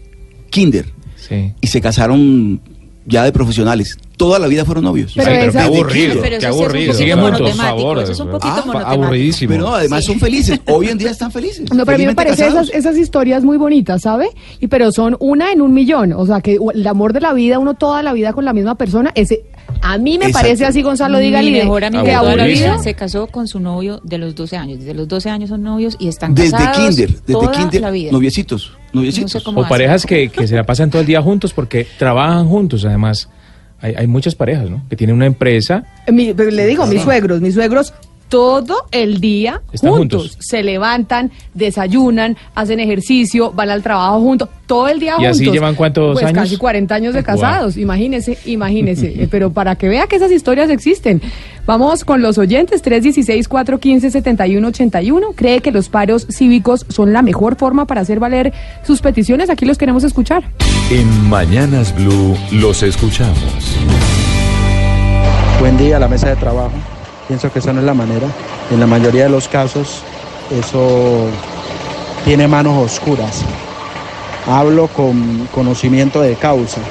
kinder, 0.50 0.88
Sí. 1.16 1.54
y 1.62 1.68
se 1.68 1.80
casaron 1.80 2.60
ya 3.06 3.24
de 3.24 3.32
profesionales. 3.32 3.98
Toda 4.18 4.38
la 4.38 4.48
vida 4.48 4.64
fueron 4.66 4.84
novios. 4.84 5.14
Pero 5.16 5.32
Desde 5.32 5.48
esa- 5.48 5.60
qué 5.60 5.66
aburrido, 5.66 6.16
Pero 6.22 6.36
qué 6.36 6.40
sí 6.42 6.46
aburrido. 6.46 6.70
poquito 6.92 6.94
Siguen 6.94 7.20
juntos, 7.20 7.40
monotemático, 7.42 7.78
favor. 7.80 8.00
eso 8.00 8.12
es 8.12 8.20
un 8.20 8.28
poquito 8.30 8.54
Ah, 8.76 8.84
aburridísimo. 8.86 9.50
Pero 9.52 9.64
no, 9.64 9.74
además 9.76 10.06
son 10.06 10.20
felices. 10.20 10.60
Hoy 10.68 10.90
en 10.90 10.98
día 11.00 11.10
están 11.10 11.32
felices. 11.32 11.62
No, 11.74 11.86
pero 11.86 11.96
a 11.96 11.98
mí 11.98 12.06
me 12.06 12.14
felizmente 12.14 12.16
parece 12.16 12.44
casados. 12.44 12.70
esas, 12.70 12.86
esas 12.86 12.98
historias 12.98 13.44
muy 13.44 13.58
bonitas, 13.58 14.04
¿sabe? 14.04 14.28
Y 14.60 14.68
pero 14.68 14.92
son 14.92 15.18
una 15.20 15.52
en 15.52 15.62
un 15.62 15.74
millón. 15.74 16.14
O 16.14 16.26
sea, 16.28 16.40
que 16.42 16.60
el 16.76 16.88
amor 16.88 17.14
de 17.14 17.22
la 17.22 17.34
vida, 17.34 17.58
uno 17.58 17.74
toda 17.74 18.04
la 18.04 18.14
vida 18.14 18.34
con 18.34 18.46
la 18.46 18.54
misma 18.54 18.76
persona, 18.76 19.12
ese 19.16 19.44
a 19.82 19.98
mí 19.98 20.20
me 20.20 20.26
Exacto. 20.26 20.46
parece 20.48 20.66
así, 20.66 20.82
Gonzalo, 20.84 21.18
dígale. 21.18 21.50
Mi 21.50 21.58
mejor 21.58 21.84
amigo 21.86 22.04
que 22.04 22.12
de 22.12 22.18
toda 22.18 22.36
la 22.36 22.46
vida 22.46 22.78
se 22.78 22.94
casó 22.94 23.26
con 23.26 23.48
su 23.48 23.60
novio 23.60 24.02
de 24.04 24.20
los 24.20 24.36
12 24.36 24.56
años. 24.58 24.80
Desde 24.80 24.94
los 24.94 25.08
12 25.08 25.30
años 25.32 25.50
son 25.50 25.64
novios 25.64 25.96
y 25.98 26.08
están 26.10 26.36
Desde 26.36 26.52
casados 26.52 26.78
kinder, 26.90 27.10
desde 27.10 27.34
toda 27.34 27.52
kinder, 27.52 27.82
la 27.82 27.90
vida. 27.90 28.12
noviecitos, 28.12 28.74
noviecitos. 28.94 29.34
No 29.36 29.40
sé 29.40 29.50
O 29.50 29.52
hacen. 29.62 29.70
parejas 29.70 30.06
que, 30.06 30.30
que 30.30 30.48
se 30.48 30.56
la 30.56 30.64
pasan 30.66 30.90
todo 30.90 31.02
el 31.02 31.08
día 31.08 31.22
juntos 31.22 31.54
porque 31.54 31.86
trabajan 31.98 32.48
juntos, 32.48 32.86
además. 32.86 33.30
Hay, 33.84 33.96
hay 33.98 34.06
muchas 34.06 34.36
parejas, 34.36 34.70
¿no? 34.70 34.84
Que 34.90 34.96
tienen 34.96 35.16
una 35.16 35.26
empresa. 35.26 35.84
Mi- 36.12 36.34
pero 36.36 36.52
le 36.52 36.68
digo, 36.68 36.86
mis 36.86 37.02
suegros, 37.02 37.42
mis 37.42 37.56
suegros 37.56 37.94
todo 38.32 38.88
el 38.92 39.20
día 39.20 39.62
Están 39.74 39.92
juntos. 39.92 40.22
juntos. 40.30 40.38
Se 40.40 40.64
levantan, 40.64 41.32
desayunan, 41.54 42.38
hacen 42.56 42.80
ejercicio, 42.80 43.52
van 43.52 43.70
al 43.70 43.84
trabajo 43.84 44.22
juntos, 44.22 44.48
todo 44.68 44.88
el 44.88 45.02
día 45.02 45.16
¿Y 45.20 45.24
juntos. 45.26 45.42
así 45.42 45.52
llevan 45.52 45.76
cuántos 45.76 46.14
pues 46.14 46.24
años? 46.26 46.44
casi 46.44 46.56
40 46.56 46.96
años 46.96 47.14
de 47.14 47.24
casados, 47.24 47.76
imagínese, 47.76 48.38
imagínese. 48.46 49.24
Eh, 49.24 49.28
Pero 49.30 49.52
para 49.52 49.76
que 49.76 49.90
vea 49.90 50.08
que 50.08 50.16
esas 50.16 50.32
historias 50.32 50.70
existen. 50.70 51.22
Vamos 51.66 52.06
con 52.06 52.22
los 52.22 52.38
oyentes, 52.38 52.82
316-415-7181. 52.84 55.34
¿Cree 55.36 55.60
que 55.60 55.72
los 55.74 55.90
paros 55.90 56.26
cívicos 56.32 56.86
son 56.88 57.12
la 57.12 57.22
mejor 57.22 57.58
forma 57.58 57.86
para 57.86 58.00
hacer 58.02 58.22
valer 58.22 58.54
sus 58.88 59.02
peticiones? 59.02 59.50
Aquí 59.50 59.66
los 59.66 59.78
queremos 59.78 60.06
escuchar. 60.06 60.44
En 60.90 61.28
Mañanas 61.30 61.94
Blue 61.94 62.38
los 62.54 62.82
escuchamos. 62.82 63.38
Buen 65.60 65.78
día, 65.78 66.00
la 66.00 66.08
mesa 66.08 66.30
de 66.30 66.38
trabajo. 66.38 66.72
Pienso 67.32 67.50
que 67.50 67.60
esa 67.60 67.72
no 67.72 67.80
es 67.80 67.86
la 67.86 67.94
manera. 67.94 68.28
En 68.72 68.82
la 68.82 68.88
mayoría 68.88 69.24
de 69.24 69.30
los 69.30 69.48
casos, 69.48 70.02
eso 70.52 71.28
tiene 72.26 72.46
manos 72.46 72.78
oscuras. 72.78 73.44
Hablo 74.46 74.90
con 74.90 75.48
conocimiento 75.56 76.20
de 76.20 76.36
causa. 76.36 76.82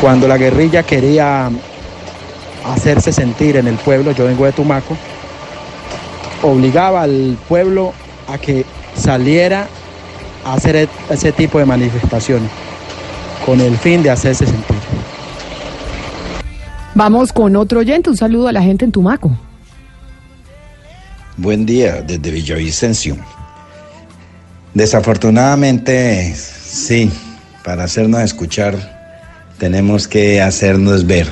Cuando 0.00 0.26
la 0.26 0.36
guerrilla 0.36 0.82
quería 0.82 1.48
hacerse 2.74 3.12
sentir 3.12 3.56
en 3.56 3.68
el 3.68 3.76
pueblo, 3.76 4.10
yo 4.10 4.24
vengo 4.24 4.46
de 4.46 4.50
Tumaco, 4.50 4.96
obligaba 6.42 7.02
al 7.02 7.38
pueblo 7.48 7.92
a 8.26 8.36
que 8.36 8.64
saliera 8.96 9.68
a 10.44 10.54
hacer 10.54 10.74
e- 10.74 10.88
ese 11.08 11.30
tipo 11.30 11.60
de 11.60 11.66
manifestaciones, 11.66 12.50
con 13.46 13.60
el 13.60 13.78
fin 13.78 14.02
de 14.02 14.10
hacerse 14.10 14.44
sentir. 14.44 14.81
Vamos 16.94 17.32
con 17.32 17.56
otro 17.56 17.80
oyente. 17.80 18.10
Un 18.10 18.16
saludo 18.16 18.48
a 18.48 18.52
la 18.52 18.62
gente 18.62 18.84
en 18.84 18.92
Tumaco. 18.92 19.30
Buen 21.36 21.64
día 21.64 22.02
desde 22.02 22.30
Villavicencio. 22.30 23.16
Desafortunadamente, 24.74 26.34
sí, 26.34 27.10
para 27.64 27.84
hacernos 27.84 28.20
escuchar 28.20 28.74
tenemos 29.58 30.08
que 30.08 30.42
hacernos 30.42 31.06
ver. 31.06 31.28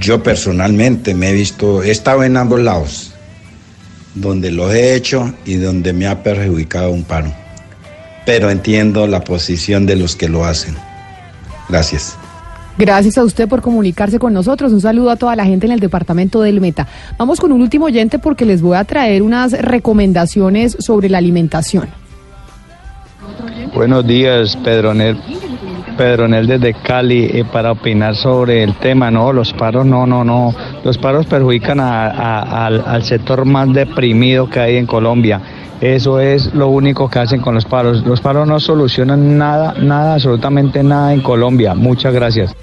Yo 0.00 0.22
personalmente 0.22 1.14
me 1.14 1.30
he 1.30 1.32
visto, 1.32 1.82
he 1.82 1.90
estado 1.90 2.24
en 2.24 2.36
ambos 2.36 2.60
lados, 2.60 3.12
donde 4.14 4.50
lo 4.50 4.72
he 4.72 4.94
hecho 4.94 5.34
y 5.44 5.54
donde 5.54 5.92
me 5.92 6.06
ha 6.06 6.22
perjudicado 6.22 6.90
un 6.90 7.04
paro. 7.04 7.32
Pero 8.24 8.50
entiendo 8.50 9.06
la 9.06 9.22
posición 9.24 9.86
de 9.86 9.96
los 9.96 10.16
que 10.16 10.28
lo 10.28 10.44
hacen. 10.44 10.76
Gracias. 11.68 12.16
Gracias 12.78 13.16
a 13.16 13.24
usted 13.24 13.48
por 13.48 13.62
comunicarse 13.62 14.18
con 14.18 14.34
nosotros. 14.34 14.72
Un 14.72 14.80
saludo 14.80 15.10
a 15.10 15.16
toda 15.16 15.34
la 15.34 15.46
gente 15.46 15.66
en 15.66 15.72
el 15.72 15.80
departamento 15.80 16.42
del 16.42 16.60
Meta. 16.60 16.86
Vamos 17.16 17.40
con 17.40 17.52
un 17.52 17.62
último 17.62 17.86
oyente 17.86 18.18
porque 18.18 18.44
les 18.44 18.60
voy 18.60 18.76
a 18.76 18.84
traer 18.84 19.22
unas 19.22 19.52
recomendaciones 19.52 20.76
sobre 20.78 21.08
la 21.08 21.18
alimentación. 21.18 21.88
Buenos 23.74 24.06
días, 24.06 24.56
Pedronel. 24.56 25.18
Pedronel 25.96 26.46
desde 26.46 26.74
Cali, 26.74 27.24
eh, 27.24 27.44
para 27.50 27.72
opinar 27.72 28.14
sobre 28.14 28.62
el 28.62 28.74
tema, 28.74 29.10
no, 29.10 29.32
los 29.32 29.54
paros, 29.54 29.86
no, 29.86 30.06
no, 30.06 30.24
no, 30.24 30.54
los 30.84 30.98
paros 30.98 31.24
perjudican 31.24 31.80
al 31.80 33.02
sector 33.02 33.46
más 33.46 33.72
deprimido 33.72 34.50
que 34.50 34.60
hay 34.60 34.76
en 34.76 34.86
Colombia. 34.86 35.40
Eso 35.80 36.20
es 36.20 36.54
lo 36.54 36.68
único 36.68 37.10
que 37.10 37.18
hacen 37.18 37.40
con 37.40 37.54
los 37.54 37.64
paros. 37.64 38.04
Los 38.06 38.20
paros 38.20 38.48
no 38.48 38.60
solucionan 38.60 39.36
nada, 39.36 39.74
nada, 39.74 40.14
absolutamente 40.14 40.82
nada 40.82 41.12
en 41.12 41.20
Colombia. 41.20 41.74
Muchas 41.74 42.14
gracias. 42.14 42.54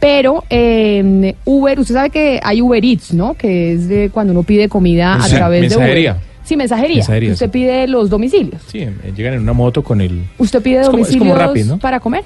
Pero 0.07 0.43
eh, 0.51 1.33
Uber, 1.45 1.79
usted 1.79 1.95
sabe 1.95 2.09
que 2.11 2.39
hay 2.43 2.61
Uber 2.61 2.83
Eats, 2.85 3.11
¿no? 3.13 3.33
Que 3.33 3.73
es 3.73 3.87
de 3.87 4.11
cuando 4.11 4.33
uno 4.33 4.43
pide 4.43 4.69
comida 4.69 5.15
a 5.15 5.27
través 5.27 5.61
de 5.61 5.69
mensajería. 5.69 6.11
Uber. 6.11 6.23
Sí, 6.43 6.55
mensajería. 6.55 6.97
Mensajería, 6.97 7.31
usted 7.33 7.45
sí. 7.47 7.51
pide 7.51 7.87
los 7.87 8.07
domicilios. 8.11 8.61
Sí, 8.67 8.79
eh, 8.81 8.93
llegan 9.17 9.33
en 9.33 9.39
una 9.39 9.53
moto 9.53 9.83
con 9.83 10.01
el... 10.01 10.21
¿Usted 10.37 10.61
pide 10.61 10.81
Es 10.81 10.89
como- 10.89 11.03
es 11.03 11.17
como 11.17 11.33
domicilios 11.35 11.79
para 11.79 11.99
comer? 11.99 12.23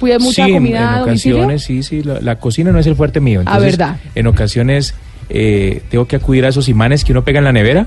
¿Pide 0.00 0.18
mucha 0.18 0.44
sí, 0.46 0.52
comida 0.52 0.78
en, 0.78 0.84
a 0.88 0.98
domicilio? 1.00 1.36
ocasiones, 1.38 1.62
sí, 1.62 1.82
sí. 1.84 2.02
La, 2.02 2.20
la 2.20 2.36
cocina 2.40 2.72
no 2.72 2.80
es 2.80 2.86
el 2.88 2.96
fuerte 2.96 3.20
mío. 3.20 3.42
Ah, 3.46 3.54
Entonces, 3.58 3.78
¿verdad? 3.78 3.96
En 4.16 4.26
ocasiones 4.26 4.94
eh, 5.28 5.82
tengo 5.88 6.06
que 6.06 6.16
acudir 6.16 6.44
a 6.46 6.48
esos 6.48 6.68
imanes 6.68 7.04
que 7.04 7.12
uno 7.12 7.22
pega 7.22 7.38
en 7.38 7.44
la 7.44 7.52
nevera, 7.52 7.86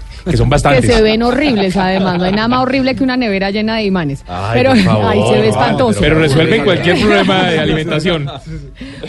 que 0.30 0.36
son 0.36 0.48
bastantes. 0.48 0.82
Que 0.86 0.92
se 0.92 1.02
ven 1.02 1.22
horribles, 1.22 1.76
además. 1.76 2.18
No 2.18 2.24
hay 2.24 2.32
nada 2.32 2.48
más 2.48 2.60
horrible 2.60 2.94
que 2.94 3.04
una 3.04 3.16
nevera 3.16 3.50
llena 3.50 3.76
de 3.76 3.84
imanes. 3.84 4.24
Ay, 4.28 4.50
pero 4.54 4.74
favor. 4.84 5.04
ahí 5.10 5.22
se 5.28 5.40
ve 5.40 5.48
espantoso. 5.48 6.00
Pero 6.00 6.18
resuelven 6.18 6.64
cualquier 6.64 6.98
problema 7.00 7.50
de 7.50 7.58
alimentación. 7.58 8.28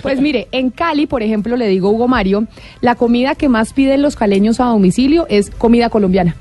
Pues 0.01 0.19
mire, 0.19 0.47
en 0.51 0.69
Cali, 0.69 1.05
por 1.05 1.23
ejemplo, 1.23 1.55
le 1.55 1.67
digo 1.67 1.89
Hugo 1.89 2.07
Mario, 2.07 2.45
la 2.81 2.95
comida 2.95 3.35
que 3.35 3.49
más 3.49 3.73
piden 3.73 4.01
los 4.01 4.15
caleños 4.15 4.59
a 4.59 4.65
domicilio 4.65 5.25
es 5.29 5.49
comida 5.49 5.89
colombiana. 5.89 6.35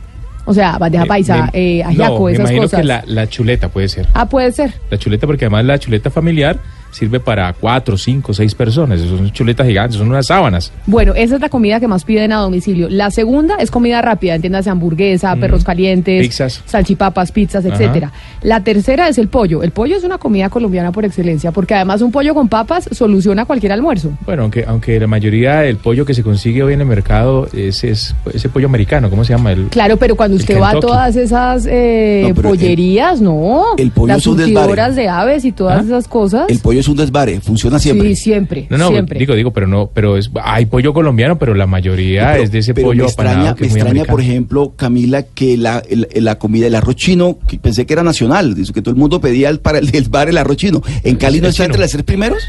O 0.45 0.55
sea, 0.55 0.77
bandeja 0.77 1.07
paisa, 1.07 1.51
eh, 1.53 1.85
ajiaco, 1.85 2.19
no, 2.19 2.25
me 2.25 2.33
esas 2.33 2.41
imagino 2.41 2.63
cosas. 2.63 2.81
que 2.81 2.87
la, 2.87 3.05
la 3.07 3.29
chuleta 3.29 3.69
puede 3.69 3.89
ser. 3.89 4.09
Ah, 4.13 4.29
puede 4.29 4.51
ser. 4.51 4.75
La 4.91 4.99
chuleta, 4.99 5.27
porque 5.29 5.45
además 5.45 5.65
la 5.67 5.79
chuleta 5.79 6.11
familiar 6.11 6.59
sirve 6.93 7.19
para 7.19 7.53
cuatro, 7.53 7.99
cinco, 7.99 8.33
seis 8.33 8.55
personas. 8.55 9.01
Son 9.01 9.31
chuletas 9.33 9.67
gigantes, 9.67 9.97
son 9.99 10.09
unas 10.09 10.27
sábanas. 10.27 10.71
Bueno, 10.87 11.13
esa 11.15 11.35
es 11.35 11.41
la 11.41 11.49
comida 11.49 11.81
que 11.81 11.89
más 11.89 12.05
piden 12.05 12.31
a 12.33 12.37
domicilio. 12.37 12.89
La 12.89 13.11
segunda 13.11 13.57
es 13.57 13.71
comida 13.73 14.01
rápida, 14.03 14.35
entiéndase 14.37 14.71
hamburguesa, 14.71 15.35
perros 15.37 15.65
calientes, 15.65 16.23
Pizzas. 16.27 16.63
salchipapas, 16.67 17.33
pizzas, 17.33 17.65
Ajá. 17.67 17.75
etcétera. 17.75 18.13
La 18.43 18.63
tercera 18.63 19.09
es 19.09 19.19
el 19.19 19.29
pollo. 19.29 19.63
El 19.65 19.73
pollo 19.73 19.97
es 19.97 20.05
una 20.05 20.19
comida 20.19 20.49
colombiana 20.51 20.93
por 20.93 21.05
excelencia, 21.05 21.51
porque 21.51 21.75
además 21.75 22.03
un 22.03 22.13
pollo 22.13 22.35
con 22.35 22.49
papas 22.49 22.89
soluciona 22.93 23.45
cualquier 23.45 23.73
almuerzo. 23.73 24.11
Bueno, 24.27 24.43
aunque, 24.43 24.65
aunque 24.67 25.01
la 25.01 25.07
mayoría 25.07 25.61
del 25.61 25.79
pollo 25.79 26.05
que 26.05 26.15
se 26.15 26.23
consigue 26.23 26.63
hoy 26.63 26.75
en 26.75 26.81
el 26.83 26.87
mercado 26.87 27.49
es, 27.53 27.83
es 27.85 28.15
ese 28.33 28.49
pollo 28.49 28.67
americano, 28.67 29.09
¿cómo 29.11 29.25
se 29.25 29.33
llama? 29.35 29.53
El, 29.53 29.69
Claro, 29.69 29.97
pero 29.97 30.15
cuando 30.15 30.37
usted 30.37 30.61
va 30.61 30.71
a 30.71 30.81
todas 30.81 31.17
esas 31.17 31.67
eh, 31.67 32.25
No, 32.29 32.35
pero 32.35 32.49
el- 32.51 32.59
pollerías, 32.59 33.21
no. 33.21 33.65
el 33.79 33.91
pollo 33.91 34.13
Las 34.15 34.23
surtidoras 34.23 34.95
de 34.95 35.09
aves 35.09 35.45
y 35.45 35.53
todas 35.53 35.87
esas 35.87 36.07
cosas. 36.07 36.47
El 36.49 36.59
pollo 36.59 36.82
es 36.83 36.89
un 36.89 36.97
desvare, 36.97 37.41
funciona 37.41 37.79
siempre. 37.79 38.09
Sí, 38.11 38.17
siempre, 38.25 38.67
No, 38.71 38.77
no, 38.79 38.89
siempre. 38.89 39.19
digo, 39.19 39.35
digo, 39.35 39.53
pero 39.53 39.67
no, 39.67 39.91
pero 39.93 40.17
es, 40.19 40.31
hay 40.45 40.67
pollo 40.67 40.93
colombiano, 40.93 41.39
pero 41.39 41.55
la 41.55 41.67
mayoría 41.67 42.33
Pero- 42.33 42.43
es 42.45 42.53
de 42.53 42.59
ese 42.59 42.75
pero 42.75 42.89
pollo 42.89 43.05
me 43.05 43.09
extraña, 43.09 43.31
apanado 43.33 43.57
que 43.57 43.61
me 43.63 43.67
es 43.69 43.73
muy 43.73 43.81
extraña 43.81 44.05
por 44.05 44.21
ejemplo, 44.21 44.73
Camila, 44.77 45.23
que 45.23 45.57
la, 45.57 45.83
el- 45.89 46.07
la 46.25 46.39
comida, 46.39 46.67
el 46.67 46.75
arroz 46.75 46.97
chino, 46.97 47.39
que 47.49 47.59
pensé 47.59 47.87
que 47.87 47.93
era 47.95 48.03
nacional, 48.03 48.55
dice 48.55 48.73
que 48.73 48.83
todo 48.83 48.93
el 48.95 49.01
mundo 49.01 49.21
pedía 49.21 49.49
el, 49.49 49.61
para 49.61 49.79
el, 49.79 49.91
bar 50.11 50.29
el 50.29 50.37
arroz 50.39 50.57
chino. 50.59 50.83
¿En 51.03 51.17
Cali 51.17 51.41
no 51.41 51.49
Es 51.49 51.55
está 51.55 51.65
entre 51.65 51.81
las 51.81 51.91
tres 51.93 52.03
primeros? 52.05 52.43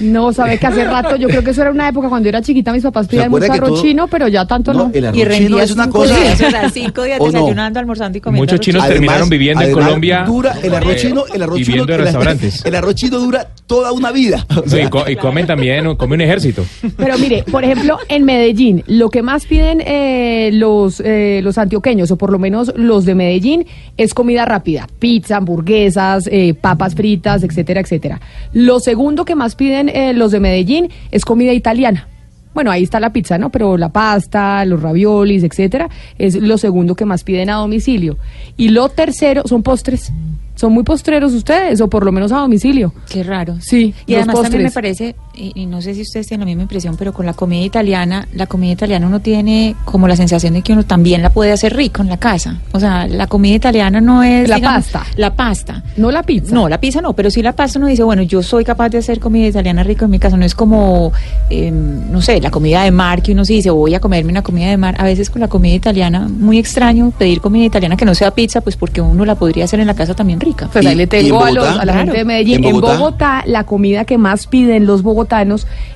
No, 0.00 0.32
sabe 0.32 0.58
que 0.58 0.66
hace 0.66 0.84
rato, 0.88 1.16
yo 1.16 1.28
creo 1.28 1.42
que 1.42 1.50
eso 1.50 1.62
era 1.62 1.70
una 1.70 1.88
época 1.88 2.08
cuando 2.08 2.26
yo 2.26 2.30
era 2.30 2.42
chiquita, 2.42 2.72
mis 2.72 2.82
papás 2.82 3.08
pedían 3.08 3.30
mucho 3.30 3.52
arroz 3.52 3.68
todo- 3.70 3.82
chino, 3.82 4.06
pero 4.08 4.28
ya 4.28 4.46
tanto 4.46 4.72
no. 4.72 4.90
el 4.94 5.04
arroz 5.06 5.18
Y 5.18 5.36
chino 5.38 5.58
es 5.60 5.70
una 5.72 5.88
cosa. 5.90 6.16
días, 6.18 6.40
o 6.40 6.50
sea, 6.50 6.70
cinco 6.70 7.02
días 7.04 7.18
¿O 7.20 7.26
no? 7.26 7.32
desayunando, 7.32 7.80
almorzando 7.80 8.18
y 8.18 8.20
comiendo. 8.20 8.44
Muchos 8.52 8.60
chinos 8.60 8.82
chino. 8.82 8.92
terminaron 8.92 9.28
viviendo 9.28 9.64
en 9.64 9.72
Colombia, 9.72 10.24
Dura, 10.26 10.54
el 10.62 10.74
arroz 10.74 10.92
eh, 10.92 10.96
chino, 10.96 11.24
el 11.32 11.42
arroz 11.42 11.56
chino. 11.58 11.66
viviendo 11.68 11.92
en 11.94 11.98
el- 12.00 12.04
restaurantes. 12.04 12.64
El 12.68 12.74
arroz 12.74 12.94
chino 12.94 13.18
dura 13.18 13.48
toda 13.78 13.92
una 13.92 14.10
vida. 14.10 14.44
O 14.56 14.62
Sí, 14.64 14.70
sea, 14.70 14.84
y, 14.86 14.88
co- 14.90 15.08
y 15.08 15.14
comen 15.16 15.46
también, 15.46 15.94
come 15.96 16.14
un 16.16 16.20
ejército. 16.20 16.64
Pero 16.96 17.16
mire, 17.18 17.44
por 17.50 17.62
ejemplo, 17.64 17.96
en 18.08 18.24
Medellín, 18.24 18.82
lo 18.88 19.08
que 19.08 19.22
más 19.22 19.46
piden 19.46 19.80
eh, 19.86 20.50
los, 20.52 21.00
eh, 21.04 21.40
los 21.44 21.58
antioqueños, 21.58 22.10
o 22.10 22.16
por 22.16 22.30
lo 22.32 22.38
menos 22.40 22.72
los 22.76 23.04
de 23.04 23.14
Medellín, 23.14 23.66
es 23.96 24.14
comida 24.14 24.44
rápida. 24.46 24.88
Pizza, 24.98 25.36
hamburguesas, 25.36 26.28
eh, 26.30 26.54
papas 26.60 26.94
fritas, 26.96 27.42
etcétera, 27.44 27.80
etcétera. 27.80 28.20
Lo 28.52 28.80
segundo 28.80 29.24
que 29.24 29.34
más 29.36 29.54
piden 29.54 29.88
eh, 29.88 30.12
los 30.12 30.32
de 30.32 30.40
Medellín 30.40 30.88
es 31.12 31.24
comida 31.24 31.52
italiana. 31.52 32.08
Bueno, 32.54 32.72
ahí 32.72 32.82
está 32.82 32.98
la 32.98 33.12
pizza, 33.12 33.38
¿no? 33.38 33.50
Pero 33.50 33.76
la 33.76 33.90
pasta, 33.90 34.64
los 34.64 34.82
raviolis, 34.82 35.44
etcétera, 35.44 35.88
es 36.18 36.34
lo 36.34 36.58
segundo 36.58 36.96
que 36.96 37.04
más 37.04 37.22
piden 37.22 37.50
a 37.50 37.54
domicilio. 37.56 38.16
Y 38.56 38.70
lo 38.70 38.88
tercero 38.88 39.42
son 39.46 39.62
postres. 39.62 40.10
¿Son 40.58 40.72
muy 40.72 40.82
postreros 40.82 41.34
ustedes? 41.34 41.80
O 41.80 41.88
por 41.88 42.04
lo 42.04 42.10
menos 42.10 42.32
a 42.32 42.38
domicilio. 42.38 42.92
Qué 43.08 43.22
raro. 43.22 43.54
Sí, 43.60 43.94
Y 44.06 44.16
además 44.16 44.42
también 44.42 44.64
me 44.64 44.70
parece, 44.72 45.14
y, 45.38 45.62
y 45.62 45.66
no 45.66 45.80
sé 45.80 45.94
si 45.94 46.02
ustedes 46.02 46.26
tienen 46.26 46.40
la 46.40 46.46
misma 46.46 46.62
impresión, 46.62 46.96
pero 46.96 47.12
con 47.12 47.24
la 47.26 47.32
comida 47.34 47.64
italiana, 47.64 48.26
la 48.34 48.46
comida 48.46 48.72
italiana 48.72 49.06
uno 49.06 49.20
tiene 49.20 49.76
como 49.84 50.08
la 50.08 50.16
sensación 50.16 50.54
de 50.54 50.62
que 50.62 50.72
uno 50.72 50.82
también 50.84 51.22
la 51.22 51.30
puede 51.30 51.52
hacer 51.52 51.74
rico 51.76 52.02
en 52.02 52.08
la 52.08 52.16
casa. 52.16 52.58
O 52.72 52.80
sea, 52.80 53.06
la 53.06 53.26
comida 53.26 53.54
italiana 53.54 54.00
no 54.00 54.22
es... 54.22 54.48
La 54.48 54.58
pasta. 54.58 55.04
La 55.16 55.34
pasta. 55.34 55.82
No 55.96 56.10
la 56.10 56.22
pizza. 56.22 56.54
No, 56.54 56.68
la 56.68 56.80
pizza 56.80 57.00
no, 57.00 57.12
pero 57.14 57.30
sí 57.30 57.40
la 57.42 57.52
pasta 57.52 57.78
uno 57.78 57.86
dice, 57.88 58.02
bueno, 58.02 58.22
yo 58.22 58.42
soy 58.42 58.64
capaz 58.64 58.88
de 58.88 58.98
hacer 58.98 59.20
comida 59.20 59.46
italiana 59.46 59.82
rico 59.84 60.04
en 60.06 60.10
mi 60.10 60.18
casa. 60.18 60.36
No 60.36 60.44
es 60.44 60.54
como, 60.54 61.12
eh, 61.50 61.70
no 61.70 62.20
sé, 62.20 62.40
la 62.40 62.50
comida 62.50 62.82
de 62.82 62.90
mar, 62.90 63.22
que 63.22 63.32
uno 63.32 63.44
sí 63.44 63.54
dice, 63.54 63.70
voy 63.70 63.94
a 63.94 64.00
comerme 64.00 64.32
una 64.32 64.42
comida 64.42 64.68
de 64.70 64.76
mar. 64.76 64.96
A 64.98 65.04
veces 65.04 65.30
con 65.30 65.40
la 65.40 65.48
comida 65.48 65.74
italiana, 65.74 66.28
muy 66.28 66.58
extraño 66.58 67.12
pedir 67.16 67.40
comida 67.40 67.64
italiana 67.64 67.96
que 67.96 68.04
no 68.04 68.14
sea 68.14 68.32
pizza, 68.32 68.60
pues 68.60 68.76
porque 68.76 69.00
uno 69.00 69.24
la 69.24 69.34
podría 69.36 69.64
hacer 69.64 69.78
en 69.80 69.86
la 69.86 69.94
casa 69.94 70.14
también 70.14 70.40
rica. 70.40 70.68
Pues 70.72 70.84
ahí 70.84 70.94
le 70.96 71.06
tengo 71.06 71.44
a, 71.44 71.50
los- 71.52 71.64
Bogotá? 71.64 71.82
a 71.82 71.84
la 71.84 71.94
gente 71.98 72.16
de 72.18 72.24
Medellín. 72.24 72.64
¿En? 72.64 72.80
Bogotá? 72.80 73.42
la 73.46 73.64
comida 73.64 74.04
que 74.04 74.18
más 74.18 74.46
piden 74.46 74.84
los 74.86 75.02
bogotanos 75.02 75.27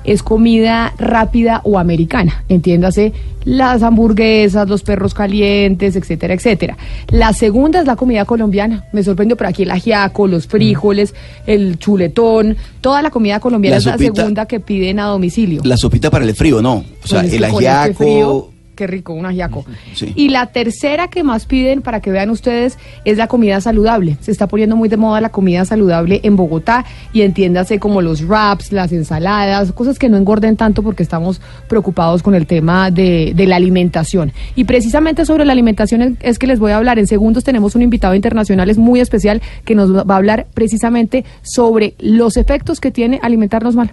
es 0.03 0.23
comida 0.23 0.93
rápida 0.97 1.61
o 1.63 1.79
americana. 1.79 2.43
Entiéndase, 2.49 3.13
las 3.45 3.83
hamburguesas, 3.83 4.69
los 4.69 4.83
perros 4.83 5.13
calientes, 5.13 5.95
etcétera, 5.95 6.33
etcétera. 6.33 6.77
La 7.09 7.33
segunda 7.33 7.79
es 7.79 7.85
la 7.85 7.95
comida 7.95 8.25
colombiana. 8.25 8.85
Me 8.93 9.03
sorprendió, 9.03 9.35
pero 9.35 9.49
aquí 9.49 9.63
el 9.63 9.71
ajiaco, 9.71 10.27
los 10.27 10.47
frijoles, 10.47 11.13
el 11.45 11.77
chuletón, 11.79 12.55
toda 12.81 13.01
la 13.01 13.09
comida 13.09 13.39
colombiana 13.39 13.75
La 13.75 13.79
es 13.79 13.85
la 13.85 13.97
segunda 13.97 14.45
que 14.45 14.59
piden 14.59 14.99
a 14.99 15.05
domicilio. 15.05 15.61
La 15.65 15.77
sopita 15.77 16.09
para 16.09 16.25
el 16.25 16.33
frío, 16.35 16.61
¿no? 16.61 16.85
O 17.03 17.07
sea, 17.07 17.21
Pues 17.21 17.33
es 17.33 17.37
el 17.39 17.43
este 17.43 17.67
ajiaco. 17.67 17.93
frío, 17.95 18.49
Qué 18.75 18.87
rico, 18.87 19.13
un 19.13 19.25
ajiaco. 19.25 19.65
Sí. 19.93 20.13
Y 20.15 20.29
la 20.29 20.47
tercera 20.47 21.07
que 21.07 21.23
más 21.23 21.45
piden, 21.45 21.81
para 21.83 22.01
que 22.01 22.09
vean 22.09 22.31
ustedes, 22.31 22.79
es 23.05 23.17
la 23.17 23.27
comida 23.27 23.61
saludable. 23.61 24.17
Se 24.21 24.31
está 24.31 24.47
poniendo 24.47 24.75
muy 24.75 24.89
de 24.89 24.97
moda 24.97 25.21
la 25.21 25.29
comida 25.29 25.63
saludable 25.63 26.21
en 26.23 26.35
Bogotá 26.35 26.83
y 27.13 27.21
entiéndase 27.21 27.79
como 27.79 28.01
los 28.01 28.27
wraps, 28.27 28.71
las 28.71 28.91
ensaladas, 28.91 29.71
cosas 29.73 29.99
que 29.99 30.09
no 30.09 30.17
engorden 30.17 30.57
tanto 30.57 30.81
porque 30.81 31.03
estamos 31.03 31.39
preocupados 31.67 32.23
con 32.23 32.33
el 32.33 32.47
tema 32.47 32.89
de, 32.89 33.33
de 33.35 33.45
la 33.45 33.57
alimentación. 33.57 34.33
Y 34.55 34.63
precisamente 34.63 35.25
sobre 35.25 35.45
la 35.45 35.53
alimentación 35.53 36.01
es, 36.01 36.13
es 36.21 36.39
que 36.39 36.47
les 36.47 36.57
voy 36.57 36.71
a 36.71 36.77
hablar. 36.77 36.97
En 36.97 37.05
segundos 37.05 37.43
tenemos 37.43 37.75
un 37.75 37.83
invitado 37.83 38.15
internacional, 38.15 38.69
es 38.71 38.79
muy 38.79 38.99
especial, 38.99 39.41
que 39.65 39.75
nos 39.75 39.95
va 39.95 40.15
a 40.15 40.17
hablar 40.17 40.47
precisamente 40.53 41.25
sobre 41.43 41.93
los 41.99 42.37
efectos 42.37 42.79
que 42.79 42.89
tiene 42.89 43.19
alimentarnos 43.21 43.75
mal. 43.75 43.91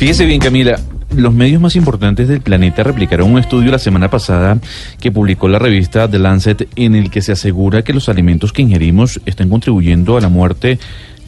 Fíjese 0.00 0.24
bien, 0.24 0.40
Camila. 0.40 0.80
Los 1.14 1.34
medios 1.34 1.60
más 1.60 1.76
importantes 1.76 2.26
del 2.26 2.40
planeta 2.40 2.82
replicaron 2.82 3.30
un 3.32 3.38
estudio 3.38 3.70
la 3.70 3.78
semana 3.78 4.08
pasada 4.08 4.58
que 4.98 5.12
publicó 5.12 5.46
la 5.46 5.58
revista 5.58 6.10
The 6.10 6.18
Lancet 6.18 6.70
en 6.74 6.94
el 6.94 7.10
que 7.10 7.20
se 7.20 7.32
asegura 7.32 7.82
que 7.82 7.92
los 7.92 8.08
alimentos 8.08 8.54
que 8.54 8.62
ingerimos 8.62 9.20
están 9.26 9.50
contribuyendo 9.50 10.16
a 10.16 10.22
la 10.22 10.30
muerte 10.30 10.78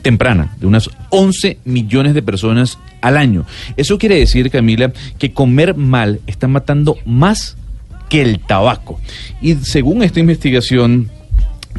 temprana 0.01 0.57
de 0.59 0.67
unas 0.67 0.89
11 1.11 1.59
millones 1.67 2.15
de 2.15 2.23
personas 2.23 2.79
al 3.03 3.19
año. 3.19 3.45
Eso 3.77 3.99
quiere 3.99 4.19
decir, 4.19 4.51
Camila, 4.51 4.91
que 5.19 5.35
comer 5.35 5.77
mal 5.77 6.21
está 6.27 6.49
matando 6.49 6.97
más 7.05 7.59
que 8.09 8.23
el 8.23 8.41
tabaco. 8.41 8.99
Y 9.43 9.57
según 9.57 10.03
esta 10.03 10.21
investigación 10.21 11.11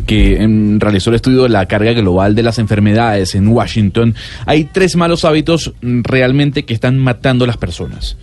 que 0.06 0.42
em, 0.42 0.80
realizó 0.80 1.10
el 1.10 1.18
estudio 1.18 1.44
de 1.44 1.50
la 1.50 1.66
carga 1.68 1.94
global 1.94 2.36
de 2.36 2.44
las 2.44 2.60
enfermedades 2.60 3.36
en 3.36 3.48
Washington, 3.48 4.16
hay 4.46 4.66
tres 4.66 4.96
malos 4.96 5.26
hábitos 5.26 5.74
mm, 5.82 6.02
realmente 6.04 6.64
que 6.64 6.74
están 6.74 7.00
matando 7.00 7.46
a 7.46 7.48
las 7.48 7.58
personas. 7.58 8.18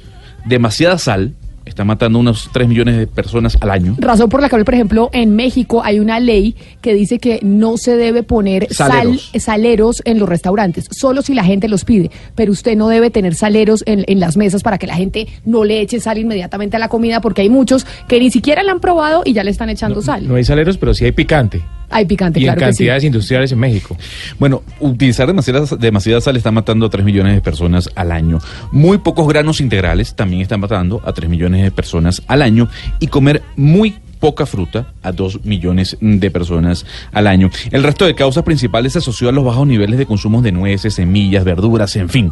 Demasiada 0.44 0.98
sal, 0.98 1.35
está 1.81 1.85
matando 1.86 2.19
unos 2.19 2.51
3 2.52 2.69
millones 2.69 2.98
de 2.98 3.07
personas 3.07 3.57
al 3.59 3.70
año. 3.70 3.97
Razón 3.98 4.28
por 4.28 4.43
la 4.43 4.51
que, 4.51 4.62
por 4.62 4.74
ejemplo, 4.74 5.09
en 5.15 5.35
México 5.35 5.81
hay 5.82 5.98
una 5.98 6.20
ley 6.20 6.55
que 6.82 6.93
dice 6.93 7.19
que 7.19 7.40
no 7.43 7.78
se 7.78 7.97
debe 7.97 8.23
poner 8.23 8.66
Saleros. 8.70 9.31
sal, 9.31 9.40
saleros 9.40 10.02
en 10.05 10.19
los 10.19 10.28
restaurantes, 10.28 10.89
solo 10.90 11.23
si 11.23 11.32
la 11.32 11.43
gente 11.43 11.69
los 11.69 11.86
pide. 11.86 12.11
Pero 12.35 12.52
usted 12.52 12.77
no 12.77 12.89
debe 12.89 13.11
tener 13.11 13.35
saleros 13.35 13.82
en, 13.86 14.05
en 14.09 14.20
las 14.20 14.36
mesas 14.36 14.62
para 14.62 14.77
que 14.77 14.86
la 14.86 14.94
gente 14.94 15.27
no 15.47 15.65
le 15.65 15.81
eche 15.81 16.01
sal 16.01 16.19
inmediatamente 16.19 16.77
a 16.77 16.78
la 16.78 16.89
comida, 16.89 17.23
porque 17.23 17.40
hay 17.40 17.48
muchos 17.48 17.86
que 18.09 18.20
ni 18.20 18.31
siquiera 18.31 18.62
la 18.62 18.73
han 18.73 18.81
probado 18.81 19.23
y 19.24 19.32
ya 19.32 19.43
le 19.43 19.51
están 19.51 19.70
echando 19.70 20.02
sal. 20.02 20.28
No 20.28 20.35
hay 20.35 20.44
saleros, 20.44 20.77
pero 20.77 20.93
sí 20.93 21.07
hay 21.07 21.12
picante. 21.12 21.62
Hay 21.91 22.07
picante, 22.07 22.41
Y 22.41 22.45
en 22.45 22.47
claro 22.47 22.61
que 22.61 22.73
sí. 22.73 22.79
cantidades 22.79 23.05
industriales 23.05 23.53
en 23.53 23.59
México. 23.59 23.97
Bueno, 24.39 24.62
utilizar 24.79 25.27
demasiada, 25.27 25.65
demasiada 25.77 26.21
sal 26.21 26.37
está 26.37 26.51
matando 26.51 26.87
a 26.87 26.91
3 26.91 27.05
millones 27.05 27.35
de 27.35 27.41
personas 27.41 27.91
al 27.95 28.12
año. 28.12 28.39
Muy 28.71 28.99
pocos 28.99 29.27
granos 29.29 29.61
integrales 29.61 30.15
también 30.15 30.43
están 30.43 30.61
matando 30.61 31.03
a 31.05 31.12
3 31.12 31.29
millones 31.29 31.62
de 31.62 31.71
personas 31.71 32.23
al 32.27 32.43
año. 32.43 32.69
Y 33.01 33.09
comer 33.09 33.43
muy 33.57 33.97
poca 34.21 34.47
fruta 34.47 34.93
a 35.03 35.11
2 35.11 35.45
millones 35.45 35.97
de 36.01 36.31
personas 36.31 36.87
al 37.11 37.27
año. 37.27 37.51
El 37.73 37.83
resto 37.83 38.05
de 38.05 38.15
causas 38.15 38.45
principales 38.45 38.93
se 38.93 38.99
asoció 38.99 39.29
a 39.29 39.33
los 39.33 39.45
bajos 39.45 39.67
niveles 39.67 39.99
de 39.99 40.07
consumo 40.07 40.43
de 40.43 40.53
nueces, 40.53 40.95
semillas, 40.95 41.43
verduras, 41.43 41.97
en 41.97 42.09
fin. 42.09 42.31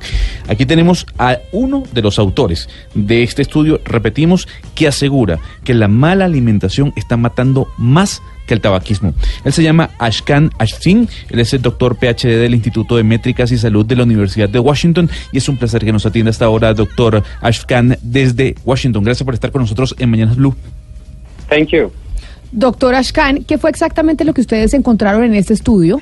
Aquí 0.48 0.66
tenemos 0.66 1.06
a 1.18 1.38
uno 1.50 1.82
de 1.92 2.02
los 2.02 2.18
autores 2.18 2.68
de 2.94 3.22
este 3.22 3.42
estudio, 3.42 3.80
repetimos, 3.84 4.46
que 4.74 4.86
asegura 4.86 5.38
que 5.64 5.74
la 5.74 5.88
mala 5.88 6.26
alimentación 6.26 6.92
está 6.94 7.16
matando 7.16 7.68
más 7.78 8.22
que 8.48 8.54
el 8.54 8.60
tabaquismo. 8.60 9.14
Él 9.44 9.52
se 9.52 9.62
llama 9.62 9.90
Ashkan 9.98 10.50
Ashsin, 10.58 11.08
él 11.30 11.38
es 11.38 11.54
el 11.54 11.62
doctor 11.62 11.96
PhD 11.96 12.40
del 12.40 12.54
Instituto 12.54 12.96
de 12.96 13.04
Métricas 13.04 13.52
y 13.52 13.58
Salud 13.58 13.86
de 13.86 13.94
la 13.94 14.02
Universidad 14.02 14.48
de 14.48 14.58
Washington 14.58 15.08
y 15.32 15.38
es 15.38 15.48
un 15.48 15.56
placer 15.56 15.84
que 15.84 15.92
nos 15.92 16.04
atienda 16.06 16.30
hasta 16.30 16.46
ahora, 16.46 16.74
doctor 16.74 17.22
Ashkan, 17.40 17.96
desde 18.02 18.56
Washington. 18.64 19.04
Gracias 19.04 19.24
por 19.24 19.34
estar 19.34 19.52
con 19.52 19.60
nosotros 19.60 19.94
en 19.98 20.10
Mañanas 20.10 20.36
Blue. 20.36 20.56
Thank 21.48 21.68
you. 21.68 21.92
Doctor 22.50 22.94
Ashkan, 22.94 23.44
¿qué 23.44 23.58
fue 23.58 23.70
exactamente 23.70 24.24
lo 24.24 24.32
que 24.32 24.40
ustedes 24.40 24.74
encontraron 24.74 25.22
en 25.22 25.34
este 25.34 25.52
estudio? 25.52 26.00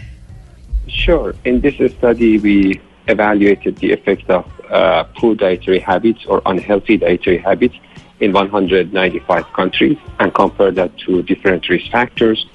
Sure. 0.87 1.35
In 1.45 1.61
this 1.61 1.75
study, 1.99 2.39
we 2.39 2.81
evaluated 3.09 3.77
the 3.79 3.93
effect 3.93 4.31
of 4.31 4.45
uh, 4.71 5.05
poor 5.21 5.37
dietary 5.37 5.81
habits 5.81 6.25
or 6.27 6.41
unhealthy 6.47 6.97
dietary 6.97 7.43
habits 7.45 7.75
in 8.21 8.33
195 8.33 9.53
countries 9.53 9.99
and 10.19 10.33
compared 10.35 10.75
that 10.77 10.97
to 10.99 11.23
different 11.23 11.69
risk 11.69 11.91
factors. 11.91 12.47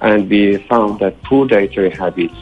And 0.00 0.28
we 0.28 0.56
found 0.68 1.00
that 1.00 1.22
poor 1.22 1.46
dietary 1.46 1.90
habits 1.90 2.34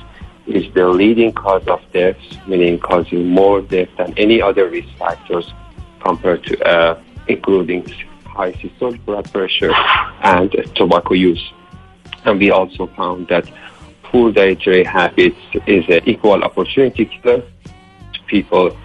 is 0.46 0.72
the 0.74 0.88
leading 0.88 1.32
cause 1.32 1.66
of 1.66 1.80
deaths, 1.92 2.38
meaning 2.46 2.78
causing 2.78 3.28
more 3.28 3.60
death 3.60 3.88
than 3.98 4.16
any 4.16 4.40
other 4.40 4.68
risk 4.68 4.88
factors 4.98 5.52
compared 6.00 6.44
to, 6.44 6.64
uh, 6.66 7.00
including 7.28 7.86
high 8.24 8.52
systolic 8.52 9.04
blood 9.04 9.30
pressure 9.32 9.72
and 10.22 10.50
tobacco 10.74 11.14
use. 11.14 11.52
And 12.24 12.38
we 12.38 12.50
also 12.50 12.86
found 12.88 13.28
that 13.28 13.50
poor 14.04 14.32
dietary 14.32 14.84
habits 14.84 15.38
is 15.66 15.84
an 15.88 16.02
equal 16.06 16.42
opportunity 16.42 17.06
killer 17.06 17.42
to 18.12 18.22
people 18.26 18.76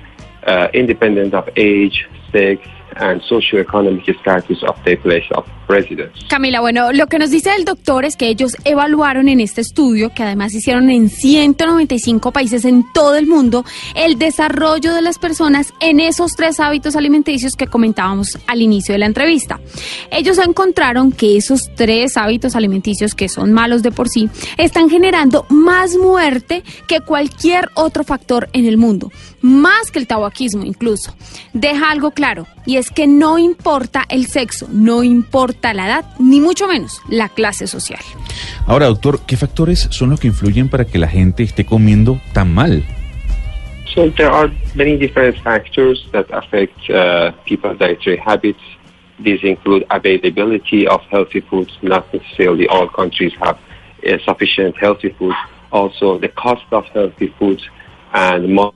uh, 0.45 0.68
independent 0.74 1.34
of 1.34 1.49
age, 1.56 2.07
sex, 2.32 2.68
and 2.97 3.22
socioeconomic 3.22 4.19
status 4.19 4.63
of 4.63 4.77
their 4.85 4.97
place 4.97 5.26
of 5.31 5.47
Camila, 6.29 6.61
bueno, 6.61 6.91
lo 6.91 7.07
que 7.07 7.19
nos 7.19 7.31
dice 7.31 7.55
el 7.55 7.65
doctor 7.65 8.05
es 8.05 8.15
que 8.15 8.27
ellos 8.27 8.55
evaluaron 8.63 9.29
en 9.29 9.39
este 9.39 9.61
estudio, 9.61 10.11
que 10.13 10.23
además 10.23 10.53
hicieron 10.53 10.89
en 10.89 11.09
195 11.09 12.31
países 12.31 12.65
en 12.65 12.85
todo 12.93 13.15
el 13.15 13.27
mundo, 13.27 13.65
el 13.95 14.17
desarrollo 14.19 14.93
de 14.93 15.01
las 15.01 15.17
personas 15.17 15.73
en 15.79 15.99
esos 15.99 16.35
tres 16.35 16.59
hábitos 16.59 16.95
alimenticios 16.95 17.55
que 17.55 17.67
comentábamos 17.67 18.37
al 18.47 18.61
inicio 18.61 18.93
de 18.93 18.99
la 18.99 19.05
entrevista. 19.07 19.59
Ellos 20.11 20.37
encontraron 20.37 21.11
que 21.11 21.37
esos 21.37 21.73
tres 21.75 22.17
hábitos 22.17 22.55
alimenticios, 22.55 23.15
que 23.15 23.29
son 23.29 23.51
malos 23.51 23.81
de 23.81 23.91
por 23.91 24.09
sí, 24.09 24.29
están 24.57 24.89
generando 24.89 25.45
más 25.49 25.95
muerte 25.97 26.63
que 26.87 27.01
cualquier 27.01 27.69
otro 27.73 28.03
factor 28.03 28.49
en 28.53 28.65
el 28.65 28.77
mundo, 28.77 29.11
más 29.41 29.91
que 29.91 29.99
el 29.99 30.07
tabaquismo 30.07 30.63
incluso. 30.63 31.15
Deja 31.53 31.89
algo 31.89 32.11
claro, 32.11 32.45
y 32.65 32.77
es 32.77 32.91
que 32.91 33.07
no 33.07 33.37
importa 33.37 34.03
el 34.09 34.27
sexo, 34.27 34.67
no 34.71 35.03
importa 35.03 35.55
la 35.61 35.88
edad, 35.88 36.06
ni 36.19 36.40
mucho 36.40 36.68
menos 36.68 37.02
la 37.10 37.30
clase 37.30 37.68
social. 37.68 37.99
Ahora, 38.68 38.88
doctor, 38.88 39.19
¿qué 39.26 39.38
factores 39.38 39.88
son 39.91 40.10
los 40.10 40.19
que 40.19 40.27
influyen 40.27 40.69
para 40.69 40.86
que 40.86 40.98
la 40.98 41.07
gente 41.07 41.44
esté 41.44 41.65
comiendo 41.65 42.19
tan 42.34 42.53
mal? 42.53 42.84
So 43.94 44.10
there 44.11 44.30
are 44.30 44.52
many 44.76 44.98
different 44.98 45.38
factors 45.41 46.06
that 46.11 46.26
affect 46.32 46.77
uh, 46.90 47.32
people's 47.45 47.77
dietary 47.80 48.18
habits. 48.18 48.60
These 49.19 49.44
include 49.44 49.86
availability 49.90 50.86
of 50.86 51.02
healthy 51.10 51.40
foods. 51.41 51.72
Not 51.82 52.14
necessarily 52.14 52.68
all 52.68 52.90
countries 52.90 53.34
have 53.40 53.57
uh, 53.57 54.18
sufficient 54.26 54.76
healthy 54.77 55.15
foods. 55.18 55.38
Also, 55.72 56.19
the 56.19 56.27
cost 56.27 56.65
of 56.72 56.86
healthy 56.94 57.34
foods 57.40 57.64
and 58.14 58.53
more 58.53 58.73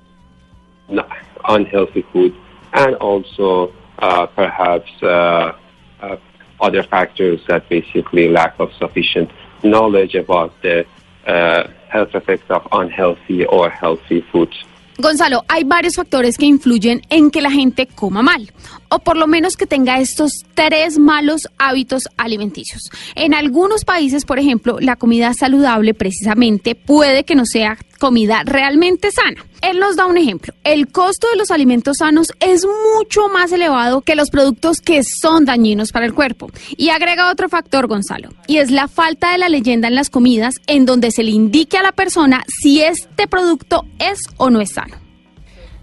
unhealthy 1.47 2.05
food, 2.13 2.33
and 2.73 2.95
also 2.95 3.73
uh, 3.99 4.25
perhaps 4.27 4.89
uh, 5.03 5.53
uh, 6.01 6.15
other 6.61 6.83
factors 6.83 7.39
that 7.47 7.67
basically 7.69 8.29
lack 8.29 8.59
of 8.59 8.71
sufficient 8.73 9.29
knowledge 9.63 10.15
about 10.15 10.51
the 10.61 10.85
uh, 11.27 11.67
health 11.89 12.13
effects 12.15 12.49
of 12.49 12.67
unhealthy 12.71 13.45
or 13.45 13.69
healthy 13.69 14.21
foods. 14.31 14.65
Gonzalo, 14.99 15.45
hay 15.47 15.63
varios 15.63 15.95
factores 15.95 16.37
que 16.37 16.45
influyen 16.45 17.01
en 17.09 17.31
que 17.31 17.41
la 17.41 17.49
gente 17.49 17.87
coma 17.87 18.21
mal, 18.21 18.51
o 18.89 18.99
por 18.99 19.15
lo 19.15 19.27
menos 19.27 19.55
que 19.55 19.65
tenga 19.65 19.97
estos 19.99 20.43
tres 20.53 20.99
malos 20.99 21.47
hábitos 21.57 22.09
alimenticios. 22.17 22.91
En 23.15 23.33
algunos 23.33 23.85
países, 23.85 24.25
por 24.25 24.39
ejemplo, 24.39 24.77
la 24.81 24.97
comida 24.97 25.33
saludable 25.33 25.93
precisamente 25.93 26.75
puede 26.75 27.23
que 27.23 27.35
no 27.35 27.45
sea 27.45 27.77
comida 27.99 28.41
realmente 28.45 29.11
sana. 29.11 29.45
Él 29.61 29.79
nos 29.79 29.95
da 29.95 30.07
un 30.07 30.17
ejemplo. 30.17 30.53
El 30.63 30.87
costo 30.87 31.27
de 31.29 31.37
los 31.37 31.51
alimentos 31.51 31.97
sanos 31.97 32.33
es 32.39 32.65
mucho 32.95 33.27
más 33.29 33.51
elevado 33.51 34.01
que 34.01 34.15
los 34.15 34.29
productos 34.29 34.81
que 34.81 35.03
son 35.03 35.45
dañinos 35.45 35.91
para 35.91 36.05
el 36.05 36.13
cuerpo. 36.13 36.49
Y 36.77 36.89
agrega 36.89 37.31
otro 37.31 37.49
factor, 37.49 37.87
Gonzalo, 37.87 38.29
y 38.47 38.57
es 38.57 38.71
la 38.71 38.87
falta 38.87 39.31
de 39.31 39.37
la 39.37 39.49
leyenda 39.49 39.87
en 39.87 39.95
las 39.95 40.09
comidas 40.09 40.55
en 40.65 40.85
donde 40.85 41.11
se 41.11 41.23
le 41.23 41.31
indique 41.31 41.77
a 41.77 41.83
la 41.83 41.91
persona 41.91 42.43
si 42.47 42.81
este 42.81 43.27
producto 43.27 43.83
es 43.99 44.21
o 44.37 44.49
no 44.49 44.61
es 44.61 44.71
sano. 44.71 44.95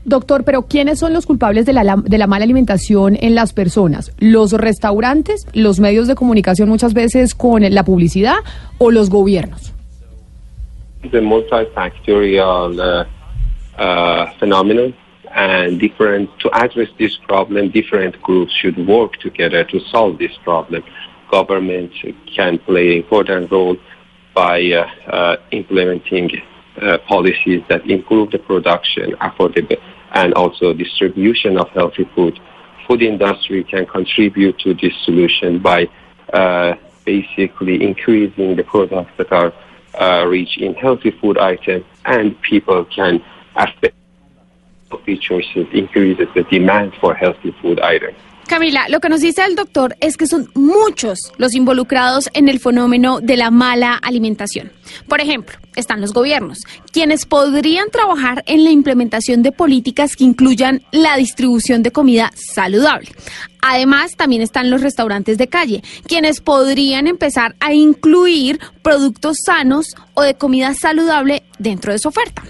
Doctor, 0.06 0.44
pero 0.44 0.62
¿quiénes 0.62 1.00
son 1.00 1.12
los 1.12 1.26
culpables 1.26 1.66
de 1.66 1.72
la, 1.72 1.96
de 1.96 2.18
la 2.18 2.28
mala 2.28 2.44
alimentación 2.44 3.18
en 3.20 3.34
las 3.34 3.52
personas? 3.52 4.12
¿Los 4.18 4.52
restaurantes, 4.52 5.46
los 5.52 5.80
medios 5.80 6.06
de 6.06 6.14
comunicación 6.14 6.68
muchas 6.68 6.94
veces 6.94 7.34
con 7.34 7.62
la 7.62 7.84
publicidad 7.84 8.36
o 8.78 8.92
los 8.92 9.10
gobiernos? 9.10 9.75
The 11.12 11.18
multifactorial 11.18 12.80
uh, 12.80 13.80
uh, 13.80 14.32
phenomenon 14.38 14.92
and 15.30 15.78
different 15.78 16.28
to 16.40 16.50
address 16.52 16.88
this 16.98 17.16
problem, 17.28 17.70
different 17.70 18.20
groups 18.22 18.52
should 18.52 18.76
work 18.88 19.12
together 19.20 19.62
to 19.64 19.78
solve 19.92 20.18
this 20.18 20.32
problem. 20.42 20.82
Government 21.30 21.92
can 22.34 22.58
play 22.58 22.92
an 22.92 23.04
important 23.04 23.52
role 23.52 23.76
by 24.34 24.60
uh, 24.72 24.90
uh, 25.08 25.36
implementing 25.52 26.30
uh, 26.82 26.98
policies 27.06 27.62
that 27.68 27.88
improve 27.88 28.32
the 28.32 28.38
production, 28.38 29.12
affordable, 29.20 29.80
and 30.12 30.34
also 30.34 30.72
distribution 30.72 31.56
of 31.56 31.68
healthy 31.70 32.04
food. 32.16 32.38
Food 32.88 33.02
industry 33.02 33.62
can 33.62 33.86
contribute 33.86 34.58
to 34.58 34.74
this 34.74 34.94
solution 35.04 35.60
by 35.60 35.88
basically 37.04 37.84
increasing 37.84 38.56
the 38.56 38.64
products 38.64 39.12
that 39.18 39.30
are 39.30 39.52
uh, 40.00 40.26
rich 40.26 40.58
in 40.58 40.74
healthy 40.74 41.10
food 41.10 41.38
items, 41.38 41.84
and 42.04 42.40
people 42.42 42.84
can 42.84 43.22
affect 43.56 43.94
healthy 44.90 45.16
choices, 45.16 45.66
increases 45.72 46.28
the 46.34 46.42
demand 46.44 46.94
for 47.00 47.14
healthy 47.14 47.54
food 47.62 47.80
items. 47.80 48.18
Camila, 48.46 48.86
lo 48.88 49.00
que 49.00 49.08
nos 49.08 49.20
dice 49.20 49.44
el 49.44 49.56
doctor 49.56 49.96
es 50.00 50.16
que 50.16 50.26
son 50.26 50.50
muchos 50.54 51.32
los 51.36 51.54
involucrados 51.54 52.30
en 52.32 52.48
el 52.48 52.60
fenómeno 52.60 53.20
de 53.20 53.36
la 53.36 53.50
mala 53.50 53.94
alimentación. 53.94 54.72
Por 55.08 55.20
ejemplo, 55.20 55.56
están 55.74 56.00
los 56.00 56.12
gobiernos, 56.12 56.58
quienes 56.92 57.26
podrían 57.26 57.90
trabajar 57.90 58.44
en 58.46 58.64
la 58.64 58.70
implementación 58.70 59.42
de 59.42 59.52
políticas 59.52 60.16
que 60.16 60.24
incluyan 60.24 60.82
la 60.92 61.16
distribución 61.16 61.82
de 61.82 61.90
comida 61.90 62.30
saludable. 62.34 63.10
Además, 63.62 64.16
también 64.16 64.42
están 64.42 64.70
los 64.70 64.80
restaurantes 64.80 65.38
de 65.38 65.48
calle, 65.48 65.82
quienes 66.06 66.40
podrían 66.40 67.08
empezar 67.08 67.56
a 67.58 67.72
incluir 67.72 68.60
productos 68.82 69.38
sanos 69.44 69.94
o 70.14 70.22
de 70.22 70.34
comida 70.34 70.72
saludable 70.74 71.42
dentro 71.58 71.92
de 71.92 71.98
su 71.98 72.08
oferta. 72.08 72.44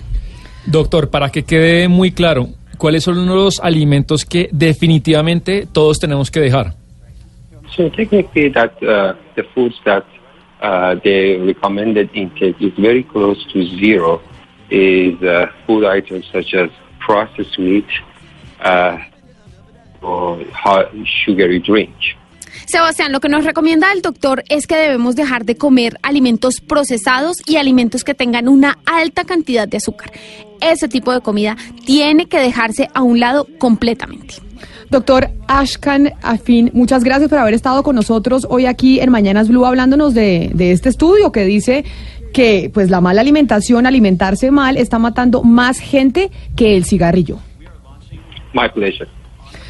Doctor, 0.66 1.10
para 1.10 1.30
que 1.30 1.44
quede 1.44 1.88
muy 1.88 2.10
claro, 2.10 2.50
¿cuáles 2.76 3.04
son 3.04 3.26
los 3.26 3.60
alimentos 3.60 4.24
que 4.24 4.48
definitivamente 4.52 5.66
todos 5.70 5.98
tenemos 5.98 6.30
que 6.30 6.40
dejar? 6.40 6.74
So 7.76 7.90
technically, 7.90 8.48
that 8.50 8.72
uh, 8.82 9.14
the 9.34 9.42
foods 9.54 9.74
that 9.84 10.04
uh, 10.62 10.94
the 11.04 11.38
recommended 11.38 12.10
intake 12.14 12.56
is 12.60 12.72
very 12.78 13.02
close 13.02 13.44
to 13.52 13.62
zero 13.78 14.20
is 14.70 15.20
uh, 15.22 15.46
food 15.66 15.84
items 15.84 16.24
such 16.32 16.54
as 16.54 16.70
processed 16.98 17.58
meat 17.58 17.86
uh, 18.60 18.98
or 20.00 20.40
sugary 21.04 21.58
drink. 21.58 21.94
Sebastián, 22.66 23.12
lo 23.12 23.20
que 23.20 23.28
nos 23.28 23.44
recomienda 23.44 23.92
el 23.92 24.02
doctor 24.02 24.42
es 24.48 24.66
que 24.66 24.76
debemos 24.76 25.14
dejar 25.16 25.44
de 25.44 25.56
comer 25.56 25.98
alimentos 26.02 26.60
procesados 26.60 27.36
y 27.46 27.56
alimentos 27.56 28.04
que 28.04 28.14
tengan 28.14 28.48
una 28.48 28.78
alta 28.86 29.24
cantidad 29.24 29.68
de 29.68 29.76
azúcar. 29.76 30.10
Ese 30.60 30.88
tipo 30.88 31.12
de 31.12 31.20
comida 31.20 31.56
tiene 31.84 32.26
que 32.26 32.40
dejarse 32.40 32.88
a 32.94 33.02
un 33.02 33.20
lado 33.20 33.46
completamente. 33.58 34.34
Doctor 34.90 35.30
Ashkan 35.48 36.12
Afin, 36.22 36.70
muchas 36.72 37.02
gracias 37.02 37.28
por 37.28 37.38
haber 37.38 37.54
estado 37.54 37.82
con 37.82 37.96
nosotros 37.96 38.46
hoy 38.48 38.66
aquí 38.66 39.00
en 39.00 39.10
Mañanas 39.10 39.48
Blue 39.48 39.66
hablándonos 39.66 40.14
de, 40.14 40.50
de 40.54 40.72
este 40.72 40.88
estudio 40.88 41.32
que 41.32 41.44
dice 41.44 41.84
que 42.32 42.70
pues 42.72 42.90
la 42.90 43.00
mala 43.00 43.20
alimentación, 43.20 43.86
alimentarse 43.86 44.50
mal, 44.50 44.76
está 44.76 44.98
matando 44.98 45.42
más 45.42 45.78
gente 45.78 46.30
que 46.54 46.76
el 46.76 46.84
cigarrillo. 46.84 47.38
My 48.54 48.68
pleasure. 48.72 49.08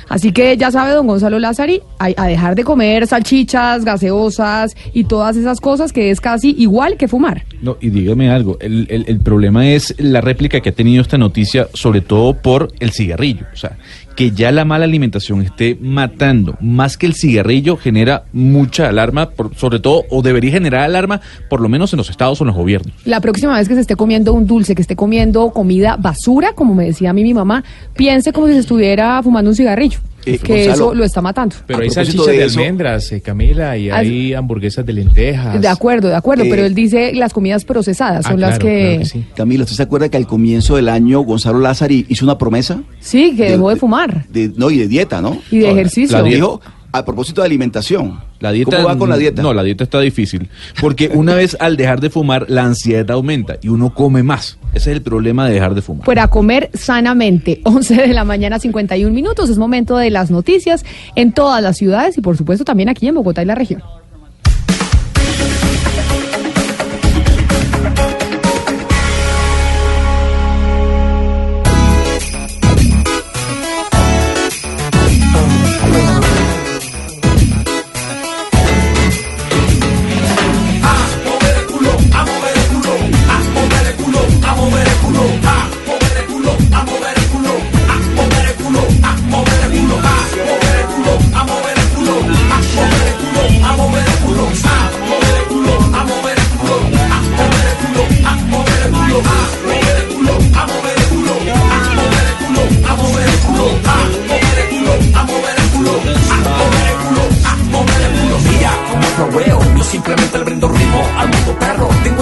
Así 0.09 0.33
que 0.33 0.57
ya 0.57 0.71
sabe, 0.71 0.93
don 0.93 1.07
Gonzalo 1.07 1.39
Lázari, 1.39 1.83
a, 1.99 2.09
a 2.17 2.27
dejar 2.27 2.55
de 2.55 2.63
comer 2.65 3.07
salchichas, 3.07 3.85
gaseosas 3.85 4.77
y 4.93 5.05
todas 5.05 5.37
esas 5.37 5.61
cosas 5.61 5.93
que 5.93 6.11
es 6.11 6.21
casi 6.21 6.55
igual 6.59 6.97
que 6.97 7.09
fumar. 7.09 7.45
No, 7.61 7.77
y 7.81 7.91
dígame 7.91 8.31
algo, 8.31 8.57
el, 8.61 8.87
el- 8.91 9.05
el 9.09 9.21
problema 9.21 9.69
es 9.69 9.95
la 9.99 10.21
réplica 10.21 10.61
que 10.61 10.69
ha 10.71 10.75
tenido 10.75 11.03
esta 11.03 11.19
noticia, 11.19 11.69
sobre 11.75 12.01
todo 12.03 12.35
por 12.35 12.73
el 12.81 12.93
cigarrillo. 12.93 13.47
O 13.53 13.57
sea, 13.57 13.79
que 14.17 14.31
ya 14.33 14.51
la 14.51 14.65
mala 14.65 14.85
alimentación 14.87 15.43
esté 15.43 15.77
matando 15.81 16.57
más 16.61 16.97
que 16.97 17.07
el 17.07 17.15
cigarrillo 17.15 17.77
genera 17.77 18.25
mucha 18.33 18.89
alarma, 18.89 19.31
por- 19.31 19.55
sobre 19.55 19.79
todo, 19.79 20.05
o 20.11 20.23
debería 20.23 20.51
generar 20.53 20.81
alarma, 20.83 21.21
por 21.51 21.61
lo 21.61 21.69
menos 21.69 21.93
en 21.93 21.99
los 21.99 22.11
estados 22.11 22.41
o 22.41 22.45
en 22.45 22.49
los 22.49 22.57
gobiernos. 22.57 22.95
La 23.05 23.21
próxima 23.21 23.57
vez 23.57 23.69
que 23.69 23.75
se 23.75 23.81
esté 23.83 23.95
comiendo 23.95 24.33
un 24.33 24.47
dulce, 24.47 24.75
que 24.75 24.83
esté 24.83 24.97
comiendo 24.97 25.51
comida 25.51 25.97
basura, 26.01 26.53
como 26.55 26.75
me 26.75 26.87
decía 26.87 27.11
a 27.11 27.13
mí 27.13 27.23
mi 27.23 27.35
mamá, 27.35 27.63
piense 27.95 28.33
como 28.33 28.47
si 28.49 28.55
se 28.55 28.61
estuviera 28.61 29.23
fumando 29.23 29.51
un 29.51 29.57
cigarrillo, 29.57 29.99
Eh, 30.27 30.39
que 30.39 30.67
Gonzalo, 30.67 30.73
eso 30.75 30.95
lo 30.95 31.05
está 31.05 31.23
matando. 31.23 31.55
Pero 31.67 31.81
hay 31.81 31.91
salchichas 31.91 32.27
de 32.27 32.33
de, 32.39 32.43
almendras, 32.45 33.13
eh, 33.13 33.21
Camila, 33.21 33.77
y 33.79 33.91
Ah, 33.91 33.99
hay 33.99 34.35
hamburguesas 34.35 34.85
de 34.85 34.93
lentejas. 34.93 35.61
De 35.61 35.69
acuerdo, 35.69 36.09
de 36.09 36.17
acuerdo, 36.17 36.45
Eh, 36.45 36.49
pero 36.51 36.67
él 36.67 36.75
dice 36.75 37.13
las 37.15 37.33
comidas 37.33 37.65
procesadas 37.65 38.27
Ah, 38.27 38.31
son 38.31 38.41
las 38.41 38.59
que... 38.59 38.81
claro 38.81 38.99
que 38.99 39.05
sí. 39.05 39.25
Camila, 39.37 39.63
¿usted 39.65 39.77
se 39.77 39.83
acuerda 39.85 40.09
que 40.09 40.17
al 40.17 40.27
comienzo 40.27 40.77
del 40.77 40.89
año 40.89 41.21
Gonzalo 41.21 41.61
Lázari 41.61 42.05
hizo 42.09 42.25
una 42.25 42.37
promesa? 42.39 42.83
Sí, 43.01 43.35
que 43.37 43.51
dejó 43.51 43.71
de 43.71 43.77
fumar. 43.77 44.27
De, 44.29 44.53
no, 44.57 44.71
y 44.71 44.79
de 44.79 44.89
dieta, 44.89 45.21
¿no? 45.23 45.39
Y 45.51 45.59
de 45.59 45.71
ejercicio. 45.71 46.17
La 46.19 46.23
dijo 46.25 46.61
a 46.99 47.05
propósito 47.05 47.41
de 47.41 47.47
alimentación. 47.47 48.21
La 48.41 48.53
dieta, 48.53 48.77
¿Cómo 48.77 48.89
va 48.89 48.99
con 48.99 49.09
la 49.09 49.17
dieta? 49.17 49.43
No, 49.43 49.55
la 49.55 49.63
dieta 49.63 49.85
está 49.85 50.01
difícil. 50.01 50.49
Porque 50.81 51.11
una 51.13 51.35
vez 51.35 51.57
al 51.59 51.77
dejar 51.77 52.01
de 52.01 52.11
fumar, 52.11 52.47
la 52.49 52.65
ansiedad 52.65 53.11
aumenta 53.11 53.57
y 53.63 53.69
uno 53.69 53.95
come 53.95 54.23
más. 54.23 54.59
Ese 54.75 54.91
es 54.91 54.97
el 54.97 55.03
problema 55.03 55.47
de 55.47 55.55
dejar 55.55 55.75
de 55.75 55.83
fumar. 55.83 56.05
Para 56.05 56.29
comer 56.29 56.71
sanamente, 56.75 57.61
11 57.65 57.95
de 57.95 58.15
la 58.15 58.25
mañana, 58.25 58.59
51 58.59 59.15
minutos. 59.15 59.49
Es 59.49 59.59
momento 59.59 59.97
de 59.97 60.11
las 60.11 60.31
noticias 60.31 60.85
en 61.15 61.33
todas 61.33 61.63
las 61.63 61.77
ciudades 61.79 62.19
y, 62.19 62.21
por 62.21 62.37
supuesto, 62.37 62.65
también 62.65 62.89
aquí 62.89 63.09
en 63.09 63.15
Bogotá 63.15 63.43
y 63.43 63.47
la 63.47 63.55
región. 63.55 63.83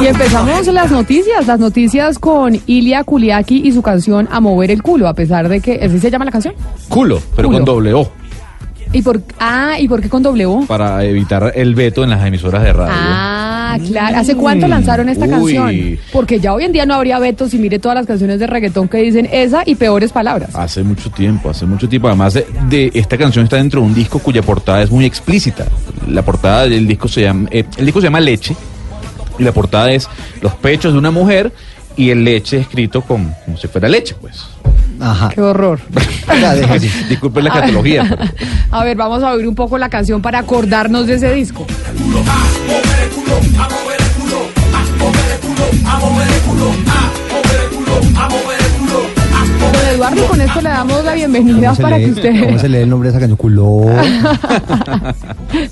Empezamos 0.07 0.67
las 0.67 0.91
noticias, 0.91 1.47
las 1.47 1.59
noticias 1.59 2.19
con 2.19 2.61
Ilia 2.67 3.05
Kuliaki 3.05 3.67
y 3.67 3.73
su 3.73 3.81
canción 3.81 4.29
A 4.31 4.39
mover 4.39 4.71
el 4.71 4.83
culo, 4.83 5.09
a 5.09 5.15
pesar 5.15 5.49
de 5.49 5.61
que, 5.63 5.81
¿así 5.83 5.99
se 5.99 6.11
llama 6.11 6.27
la 6.27 6.31
canción? 6.31 6.55
Culo, 6.91 7.23
pero 7.35 7.49
Culo. 7.49 7.59
con 7.59 7.65
doble 7.65 7.95
O, 7.95 8.11
¿Y 8.93 9.01
por, 9.01 9.23
ah, 9.41 9.77
¿y 9.81 9.89
por 9.89 10.03
qué 10.03 10.11
con 10.11 10.23
doble 10.23 10.45
O? 10.45 10.67
para 10.67 11.03
evitar 11.05 11.53
el 11.57 11.75
veto 11.75 12.05
en 12.05 12.11
las 12.11 12.25
emisoras 12.25 12.63
de 12.63 12.73
radio. 12.75 12.93
Ah, 12.95 13.79
claro. 13.89 14.19
¿Hace 14.19 14.37
cuánto 14.37 14.69
lanzaron 14.69 15.09
esta 15.09 15.25
Uy. 15.25 15.55
canción? 15.55 15.99
Porque 16.13 16.39
ya 16.39 16.53
hoy 16.53 16.65
en 16.65 16.73
día 16.73 16.85
no 16.85 16.95
habría 16.95 17.19
vetos 17.19 17.55
y 17.55 17.59
mire 17.59 17.79
todas 17.79 17.97
las 17.97 18.07
canciones 18.07 18.39
de 18.39 18.47
reggaetón 18.47 18.89
que 18.89 18.99
dicen 18.99 19.27
esa 19.33 19.63
y 19.65 19.75
peores 19.75 20.13
palabras. 20.13 20.51
Hace 20.55 20.83
mucho 20.83 21.11
tiempo, 21.11 21.49
hace 21.49 21.65
mucho 21.65 21.89
tiempo. 21.89 22.09
Además 22.09 22.35
de, 22.35 22.47
de 22.69 22.91
esta 22.95 23.17
canción 23.17 23.45
está 23.45 23.57
dentro 23.57 23.81
de 23.81 23.87
un 23.87 23.95
disco 23.95 24.19
cuya 24.19 24.43
portada 24.43 24.83
es 24.83 24.91
muy 24.91 25.07
explícita. 25.07 25.65
La 26.09 26.21
portada 26.23 26.69
del 26.69 26.87
disco 26.87 27.09
se 27.09 27.23
llama, 27.23 27.49
eh, 27.51 27.65
el 27.79 27.87
disco 27.87 28.01
se 28.01 28.07
llama 28.07 28.21
Leche 28.21 28.55
y 29.39 29.43
la 29.43 29.53
portada 29.53 29.93
es 29.93 30.09
los 30.41 30.55
pechos 30.55 30.93
de 30.93 30.99
una 30.99 31.11
mujer 31.11 31.53
y 31.97 32.11
el 32.11 32.25
leche 32.25 32.59
escrito 32.59 33.03
con, 33.03 33.35
como 33.45 33.57
si 33.57 33.69
fuera 33.69 33.89
leche, 33.89 34.15
pues. 34.21 34.45
Ajá. 35.01 35.29
Qué 35.29 35.41
horror. 35.41 35.81
Disculpen 37.09 37.45
la 37.45 37.51
catología. 37.53 38.05
pero- 38.09 38.31
A 38.71 38.85
ver, 38.85 38.97
vamos 38.97 39.23
a 39.23 39.33
oír 39.33 39.47
un 39.47 39.55
poco 39.55 39.77
la 39.79 39.89
canción 39.89 40.23
para 40.23 40.39
acordarnos 40.41 41.07
de 41.07 41.15
ese 41.15 41.33
disco. 41.33 41.67
Don 41.97 42.25
Eduardo, 50.05 50.27
con 50.29 50.41
esto 50.43 50.61
le 50.61 50.69
damos 50.69 51.03
la 51.03 51.15
bienvenida 51.15 51.69
¿Cómo 51.69 51.75
se, 51.77 51.83
para 51.83 51.97
que 51.97 52.05
lee, 52.05 52.13
usted... 52.13 52.45
¿Cómo 52.45 52.59
se 52.59 52.69
lee 52.69 52.79
el 52.79 52.91
nombre 52.91 53.09
de 53.09 53.11
esa 53.17 53.21
canción? 53.21 53.39
Culo. 53.39 53.87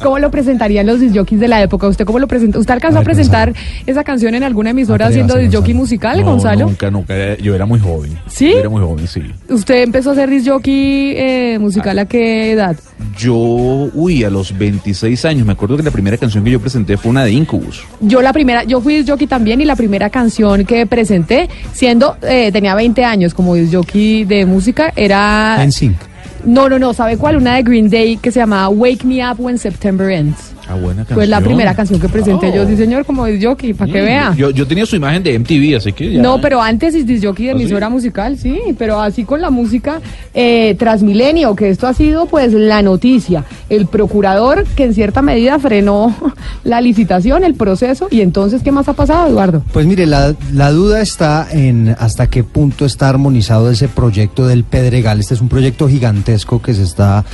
¿Cómo 0.02 0.18
lo 0.18 0.30
presentarían 0.30 0.86
los 0.86 1.00
disjockeys 1.00 1.38
de 1.38 1.48
la 1.48 1.62
época? 1.62 1.86
¿Usted 1.86 2.06
cómo 2.06 2.18
lo 2.18 2.26
presenta? 2.26 2.58
¿Usted 2.58 2.72
alcanzó 2.72 3.00
a 3.00 3.02
presentar 3.02 3.52
esa 3.84 4.04
canción 4.04 4.34
en 4.34 4.42
alguna 4.42 4.70
emisora 4.70 5.12
siendo 5.12 5.36
disjockey 5.36 5.74
musical, 5.74 6.20
No, 6.20 6.24
Gonzalo? 6.30 6.64
Nunca, 6.64 6.90
nunca. 6.90 7.36
Yo 7.36 7.54
era 7.54 7.66
muy 7.66 7.78
joven. 7.78 8.18
¿Sí? 8.26 8.52
Yo 8.52 8.60
era 8.60 8.70
muy 8.70 8.80
joven, 8.80 9.06
sí. 9.06 9.22
¿Usted 9.50 9.82
empezó 9.82 10.12
a 10.12 10.14
ser 10.14 10.30
disjockey 10.30 11.12
eh, 11.14 11.58
musical 11.60 11.98
a 11.98 12.06
qué 12.06 12.52
edad? 12.52 12.76
Yo, 13.16 13.34
uy, 13.34 14.24
a 14.24 14.30
los 14.30 14.56
26 14.56 15.24
años, 15.24 15.46
me 15.46 15.52
acuerdo 15.52 15.76
que 15.76 15.82
la 15.82 15.90
primera 15.90 16.16
canción 16.16 16.44
que 16.44 16.50
yo 16.50 16.60
presenté 16.60 16.96
fue 16.96 17.10
una 17.10 17.24
de 17.24 17.32
Incubus. 17.32 17.82
Yo 18.00 18.22
la 18.22 18.32
primera, 18.32 18.64
yo 18.64 18.80
fui 18.80 18.96
disjockey 18.96 19.26
también 19.26 19.60
y 19.60 19.64
la 19.64 19.76
primera 19.76 20.10
canción 20.10 20.64
que 20.64 20.86
presenté, 20.86 21.48
siendo, 21.72 22.16
eh, 22.22 22.50
tenía 22.52 22.74
20 22.74 23.04
años 23.04 23.34
como 23.34 23.54
disjockey 23.54 24.24
de 24.24 24.46
música, 24.46 24.92
era... 24.96 25.62
En 25.62 25.72
sync. 25.72 25.96
No, 26.44 26.68
no, 26.68 26.78
no, 26.78 26.92
¿sabe 26.92 27.16
cuál? 27.16 27.36
Una 27.36 27.54
de 27.54 27.62
Green 27.62 27.88
Day 27.88 28.16
que 28.16 28.32
se 28.32 28.40
llamaba 28.40 28.68
Wake 28.68 29.04
Me 29.04 29.24
Up 29.28 29.36
When 29.38 29.58
September 29.58 30.10
Ends. 30.10 30.51
Ah, 30.68 30.74
buena 30.74 30.98
canción. 31.02 31.16
Fue 31.16 31.26
la 31.26 31.40
primera 31.40 31.74
canción 31.74 31.98
que 32.00 32.08
presenté 32.08 32.52
yo, 32.54 32.66
sí 32.66 32.76
señor, 32.76 33.04
como 33.04 33.26
disjockey, 33.26 33.74
para 33.74 33.92
que 33.92 34.00
Mm, 34.00 34.04
vea. 34.04 34.34
Yo, 34.36 34.50
yo 34.50 34.66
tenía 34.66 34.86
su 34.86 34.94
imagen 34.96 35.22
de 35.22 35.34
MTV, 35.38 35.76
así 35.76 35.92
que 35.92 36.12
ya. 36.12 36.22
No, 36.22 36.40
pero 36.40 36.62
antes 36.62 36.94
es 36.94 37.04
disjockey 37.04 37.46
de 37.46 37.52
¿Ah, 37.52 37.56
sí? 37.56 37.62
emisora 37.62 37.88
musical, 37.88 38.38
sí, 38.38 38.60
pero 38.78 39.00
así 39.00 39.24
con 39.24 39.40
la 39.40 39.50
música 39.50 40.00
eh, 40.34 40.76
Transmilenio, 40.78 41.54
que 41.56 41.68
esto 41.68 41.86
ha 41.86 41.94
sido 41.94 42.26
pues 42.26 42.52
la 42.52 42.80
noticia. 42.82 43.44
El 43.68 43.86
procurador 43.86 44.64
que 44.76 44.84
en 44.84 44.94
cierta 44.94 45.20
medida 45.20 45.58
frenó 45.58 46.14
la 46.64 46.80
licitación, 46.80 47.44
el 47.44 47.54
proceso, 47.54 48.06
y 48.10 48.20
entonces, 48.20 48.62
¿qué 48.62 48.70
más 48.70 48.88
ha 48.88 48.92
pasado, 48.92 49.28
Eduardo? 49.28 49.62
Pues 49.72 49.86
mire, 49.86 50.06
la, 50.06 50.34
la 50.52 50.70
duda 50.70 51.00
está 51.00 51.48
en 51.50 51.94
hasta 51.98 52.28
qué 52.28 52.44
punto 52.44 52.84
está 52.84 53.08
armonizado 53.08 53.70
ese 53.70 53.88
proyecto 53.88 54.46
del 54.46 54.64
Pedregal. 54.64 55.18
Este 55.20 55.34
es 55.34 55.40
un 55.40 55.48
proyecto 55.48 55.88
gigantesco 55.88 56.62
que 56.62 56.72
se 56.74 56.82
está 56.84 57.24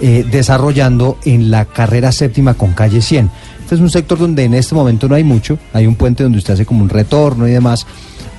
eh, 0.00 0.24
desarrollando 0.30 1.18
en 1.24 1.50
la 1.50 1.64
carrera 1.64 2.12
séptima 2.12 2.54
con 2.54 2.72
calle 2.72 3.00
100. 3.00 3.30
Este 3.62 3.74
es 3.74 3.80
un 3.80 3.90
sector 3.90 4.18
donde 4.18 4.44
en 4.44 4.54
este 4.54 4.74
momento 4.74 5.08
no 5.08 5.14
hay 5.14 5.24
mucho, 5.24 5.58
hay 5.72 5.86
un 5.86 5.96
puente 5.96 6.22
donde 6.22 6.38
usted 6.38 6.54
hace 6.54 6.66
como 6.66 6.82
un 6.82 6.88
retorno 6.88 7.48
y 7.48 7.52
demás, 7.52 7.86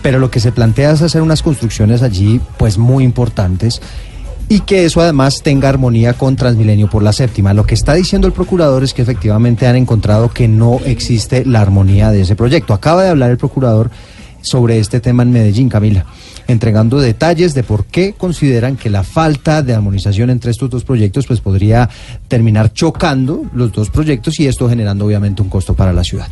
pero 0.01 0.19
lo 0.19 0.31
que 0.31 0.39
se 0.39 0.51
plantea 0.51 0.91
es 0.91 1.01
hacer 1.01 1.21
unas 1.21 1.43
construcciones 1.43 2.01
allí 2.01 2.39
pues 2.57 2.77
muy 2.77 3.03
importantes 3.03 3.81
y 4.49 4.61
que 4.61 4.85
eso 4.85 5.01
además 5.01 5.41
tenga 5.43 5.67
armonía 5.67 6.13
con 6.13 6.35
Transmilenio 6.35 6.89
por 6.89 7.03
la 7.03 7.11
séptima. 7.11 7.53
Lo 7.53 7.65
que 7.65 7.73
está 7.75 7.93
diciendo 7.93 8.27
el 8.27 8.33
procurador 8.33 8.83
es 8.83 8.93
que 8.93 9.01
efectivamente 9.01 9.67
han 9.67 9.75
encontrado 9.75 10.29
que 10.29 10.47
no 10.47 10.79
existe 10.85 11.43
la 11.45 11.61
armonía 11.61 12.11
de 12.11 12.21
ese 12.21 12.35
proyecto. 12.35 12.73
Acaba 12.73 13.03
de 13.03 13.09
hablar 13.09 13.31
el 13.31 13.37
procurador 13.37 13.91
sobre 14.41 14.79
este 14.79 15.01
tema 15.01 15.23
en 15.23 15.31
Medellín, 15.31 15.67
Camila, 15.67 16.05
entregando 16.47 16.99
detalles 16.99 17.53
de 17.53 17.63
por 17.63 17.85
qué 17.85 18.13
consideran 18.17 18.77
que 18.77 18.89
la 18.89 19.03
falta 19.03 19.61
de 19.61 19.73
armonización 19.73 20.29
entre 20.29 20.51
estos 20.51 20.69
dos 20.69 20.83
proyectos 20.83 21.27
pues 21.27 21.41
podría 21.41 21.89
terminar 22.27 22.73
chocando 22.73 23.43
los 23.53 23.71
dos 23.71 23.89
proyectos 23.89 24.39
y 24.39 24.47
esto 24.47 24.69
generando 24.69 25.05
obviamente 25.05 25.41
un 25.41 25.49
costo 25.49 25.73
para 25.73 25.93
la 25.93 26.03
ciudad. 26.03 26.27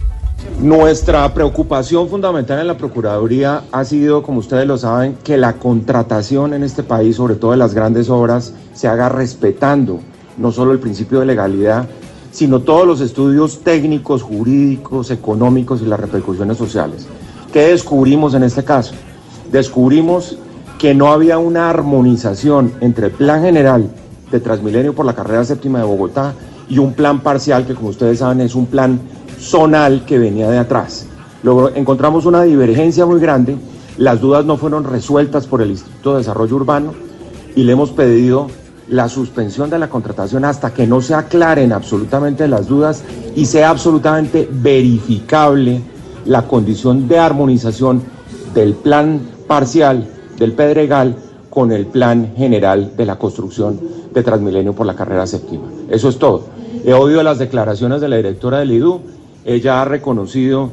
Nuestra 0.59 1.33
preocupación 1.33 2.07
fundamental 2.07 2.59
en 2.59 2.67
la 2.67 2.77
Procuraduría 2.77 3.63
ha 3.71 3.83
sido, 3.83 4.23
como 4.23 4.39
ustedes 4.39 4.67
lo 4.67 4.77
saben, 4.77 5.17
que 5.23 5.37
la 5.37 5.53
contratación 5.53 6.53
en 6.53 6.63
este 6.63 6.83
país, 6.83 7.15
sobre 7.15 7.35
todo 7.35 7.51
de 7.51 7.57
las 7.57 7.73
grandes 7.73 8.09
obras, 8.09 8.53
se 8.73 8.87
haga 8.87 9.09
respetando 9.09 9.99
no 10.37 10.51
solo 10.51 10.71
el 10.71 10.79
principio 10.79 11.19
de 11.19 11.25
legalidad, 11.25 11.87
sino 12.31 12.59
todos 12.59 12.85
los 12.85 13.01
estudios 13.01 13.61
técnicos, 13.63 14.21
jurídicos, 14.21 15.09
económicos 15.11 15.81
y 15.81 15.85
las 15.85 15.99
repercusiones 15.99 16.57
sociales. 16.57 17.07
¿Qué 17.51 17.69
descubrimos 17.69 18.33
en 18.33 18.43
este 18.43 18.63
caso? 18.63 18.93
Descubrimos 19.51 20.37
que 20.79 20.93
no 20.93 21.11
había 21.11 21.37
una 21.37 21.69
armonización 21.69 22.73
entre 22.81 23.07
el 23.07 23.11
plan 23.13 23.41
general 23.41 23.89
de 24.31 24.39
Transmilenio 24.39 24.93
por 24.93 25.05
la 25.05 25.13
carrera 25.13 25.45
séptima 25.45 25.79
de 25.79 25.85
Bogotá 25.85 26.33
y 26.67 26.79
un 26.79 26.93
plan 26.93 27.21
parcial 27.21 27.65
que, 27.65 27.75
como 27.75 27.89
ustedes 27.89 28.19
saben, 28.19 28.41
es 28.41 28.55
un 28.55 28.65
plan 28.65 28.99
zonal 29.39 30.05
que 30.05 30.19
venía 30.19 30.49
de 30.49 30.57
atrás. 30.57 31.05
Luego 31.43 31.69
encontramos 31.75 32.25
una 32.25 32.43
divergencia 32.43 33.05
muy 33.05 33.19
grande, 33.19 33.55
las 33.97 34.19
dudas 34.19 34.45
no 34.45 34.57
fueron 34.57 34.83
resueltas 34.83 35.47
por 35.47 35.61
el 35.61 35.71
Instituto 35.71 36.13
de 36.13 36.17
Desarrollo 36.19 36.55
Urbano 36.55 36.93
y 37.55 37.63
le 37.63 37.73
hemos 37.73 37.91
pedido 37.91 38.47
la 38.89 39.09
suspensión 39.09 39.69
de 39.69 39.79
la 39.79 39.89
contratación 39.89 40.45
hasta 40.45 40.73
que 40.73 40.85
no 40.85 41.01
se 41.01 41.13
aclaren 41.13 41.71
absolutamente 41.71 42.47
las 42.47 42.67
dudas 42.67 43.03
y 43.35 43.45
sea 43.45 43.69
absolutamente 43.69 44.47
verificable 44.51 45.81
la 46.25 46.43
condición 46.43 47.07
de 47.07 47.19
armonización 47.19 48.03
del 48.53 48.73
plan 48.73 49.34
parcial 49.47 50.07
del 50.37 50.53
Pedregal 50.53 51.15
con 51.49 51.71
el 51.71 51.85
plan 51.85 52.33
general 52.35 52.95
de 52.97 53.05
la 53.05 53.17
construcción 53.17 53.79
de 54.13 54.23
Transmilenio 54.23 54.73
por 54.73 54.85
la 54.85 54.95
carrera 54.95 55.25
séptima. 55.25 55.65
Eso 55.89 56.09
es 56.09 56.17
todo. 56.17 56.43
He 56.83 56.93
oído 56.93 57.23
las 57.23 57.39
declaraciones 57.39 58.01
de 58.01 58.09
la 58.09 58.17
directora 58.17 58.59
del 58.59 58.71
IDU. 58.71 59.01
Ella 59.45 59.81
ha 59.81 59.85
reconocido 59.85 60.71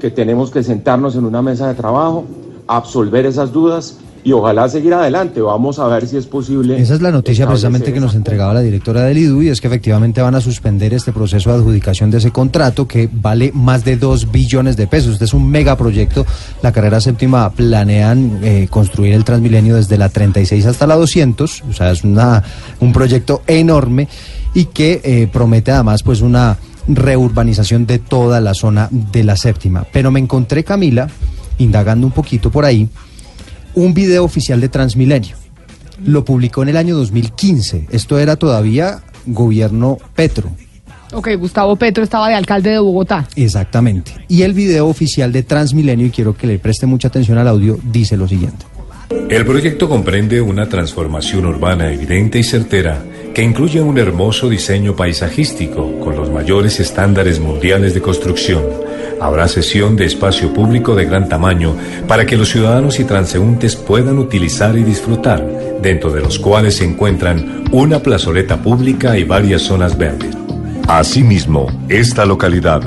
que 0.00 0.10
tenemos 0.10 0.50
que 0.50 0.62
sentarnos 0.62 1.16
en 1.16 1.24
una 1.24 1.40
mesa 1.40 1.68
de 1.68 1.74
trabajo, 1.74 2.24
absolver 2.66 3.26
esas 3.26 3.52
dudas 3.52 3.98
y 4.24 4.32
ojalá 4.32 4.68
seguir 4.68 4.94
adelante. 4.94 5.42
Vamos 5.42 5.78
a 5.78 5.86
ver 5.86 6.08
si 6.08 6.16
es 6.16 6.26
posible. 6.26 6.80
Esa 6.80 6.94
es 6.94 7.02
la 7.02 7.12
noticia 7.12 7.46
precisamente 7.46 7.92
que 7.92 8.00
nos 8.00 8.14
entregaba 8.14 8.54
la 8.54 8.62
directora 8.62 9.02
del 9.02 9.18
IDU 9.18 9.42
y 9.42 9.48
es 9.50 9.60
que 9.60 9.66
efectivamente 9.66 10.22
van 10.22 10.34
a 10.34 10.40
suspender 10.40 10.94
este 10.94 11.12
proceso 11.12 11.50
de 11.50 11.56
adjudicación 11.56 12.10
de 12.10 12.18
ese 12.18 12.30
contrato 12.30 12.88
que 12.88 13.08
vale 13.12 13.52
más 13.54 13.84
de 13.84 13.98
2 13.98 14.32
billones 14.32 14.78
de 14.78 14.86
pesos. 14.86 15.12
Este 15.12 15.26
es 15.26 15.34
un 15.34 15.48
megaproyecto. 15.50 16.24
La 16.62 16.72
carrera 16.72 17.00
séptima 17.00 17.50
planean 17.50 18.40
eh, 18.42 18.66
construir 18.70 19.12
el 19.12 19.24
Transmilenio 19.24 19.76
desde 19.76 19.98
la 19.98 20.08
36 20.08 20.64
hasta 20.66 20.86
la 20.86 20.96
200, 20.96 21.62
o 21.68 21.72
sea, 21.74 21.90
es 21.90 22.02
una, 22.02 22.42
un 22.80 22.92
proyecto 22.94 23.42
enorme 23.46 24.08
y 24.54 24.66
que 24.66 25.02
eh, 25.04 25.28
promete 25.30 25.70
además 25.70 26.02
pues 26.02 26.22
una 26.22 26.56
reurbanización 26.88 27.86
de 27.86 27.98
toda 27.98 28.40
la 28.40 28.54
zona 28.54 28.88
de 28.90 29.22
la 29.22 29.36
séptima. 29.36 29.86
Pero 29.92 30.10
me 30.10 30.20
encontré, 30.20 30.64
Camila, 30.64 31.08
indagando 31.58 32.06
un 32.06 32.12
poquito 32.12 32.50
por 32.50 32.64
ahí, 32.64 32.88
un 33.74 33.94
video 33.94 34.24
oficial 34.24 34.60
de 34.60 34.68
Transmilenio. 34.68 35.36
Lo 36.04 36.24
publicó 36.24 36.62
en 36.62 36.70
el 36.70 36.76
año 36.76 36.96
2015. 36.96 37.88
Esto 37.90 38.18
era 38.18 38.36
todavía 38.36 39.02
gobierno 39.26 39.98
Petro. 40.14 40.50
Ok, 41.12 41.28
Gustavo 41.38 41.76
Petro 41.76 42.02
estaba 42.02 42.28
de 42.28 42.34
alcalde 42.34 42.70
de 42.70 42.78
Bogotá. 42.78 43.28
Exactamente. 43.36 44.12
Y 44.28 44.42
el 44.42 44.52
video 44.52 44.88
oficial 44.88 45.32
de 45.32 45.44
Transmilenio, 45.44 46.06
y 46.06 46.10
quiero 46.10 46.36
que 46.36 46.46
le 46.46 46.58
preste 46.58 46.86
mucha 46.86 47.08
atención 47.08 47.38
al 47.38 47.46
audio, 47.46 47.78
dice 47.84 48.16
lo 48.16 48.26
siguiente. 48.26 48.66
El 49.28 49.44
proyecto 49.44 49.88
comprende 49.88 50.40
una 50.40 50.68
transformación 50.68 51.46
urbana 51.46 51.92
evidente 51.92 52.38
y 52.38 52.44
certera 52.44 53.02
que 53.34 53.42
incluye 53.42 53.80
un 53.80 53.98
hermoso 53.98 54.48
diseño 54.48 54.94
paisajístico 54.94 55.98
con 55.98 56.14
los 56.14 56.30
mayores 56.30 56.78
estándares 56.78 57.40
mundiales 57.40 57.94
de 57.94 58.00
construcción. 58.00 58.62
Habrá 59.20 59.48
sesión 59.48 59.96
de 59.96 60.04
espacio 60.04 60.52
público 60.52 60.94
de 60.94 61.06
gran 61.06 61.28
tamaño 61.28 61.74
para 62.06 62.26
que 62.26 62.36
los 62.36 62.50
ciudadanos 62.50 63.00
y 63.00 63.04
transeúntes 63.04 63.74
puedan 63.74 64.18
utilizar 64.18 64.76
y 64.78 64.84
disfrutar, 64.84 65.44
dentro 65.82 66.12
de 66.12 66.20
los 66.20 66.38
cuales 66.38 66.76
se 66.76 66.84
encuentran 66.84 67.64
una 67.72 68.00
plazoleta 68.00 68.62
pública 68.62 69.18
y 69.18 69.24
varias 69.24 69.62
zonas 69.62 69.98
verdes. 69.98 70.36
Asimismo, 70.86 71.66
esta 71.88 72.24
localidad 72.24 72.82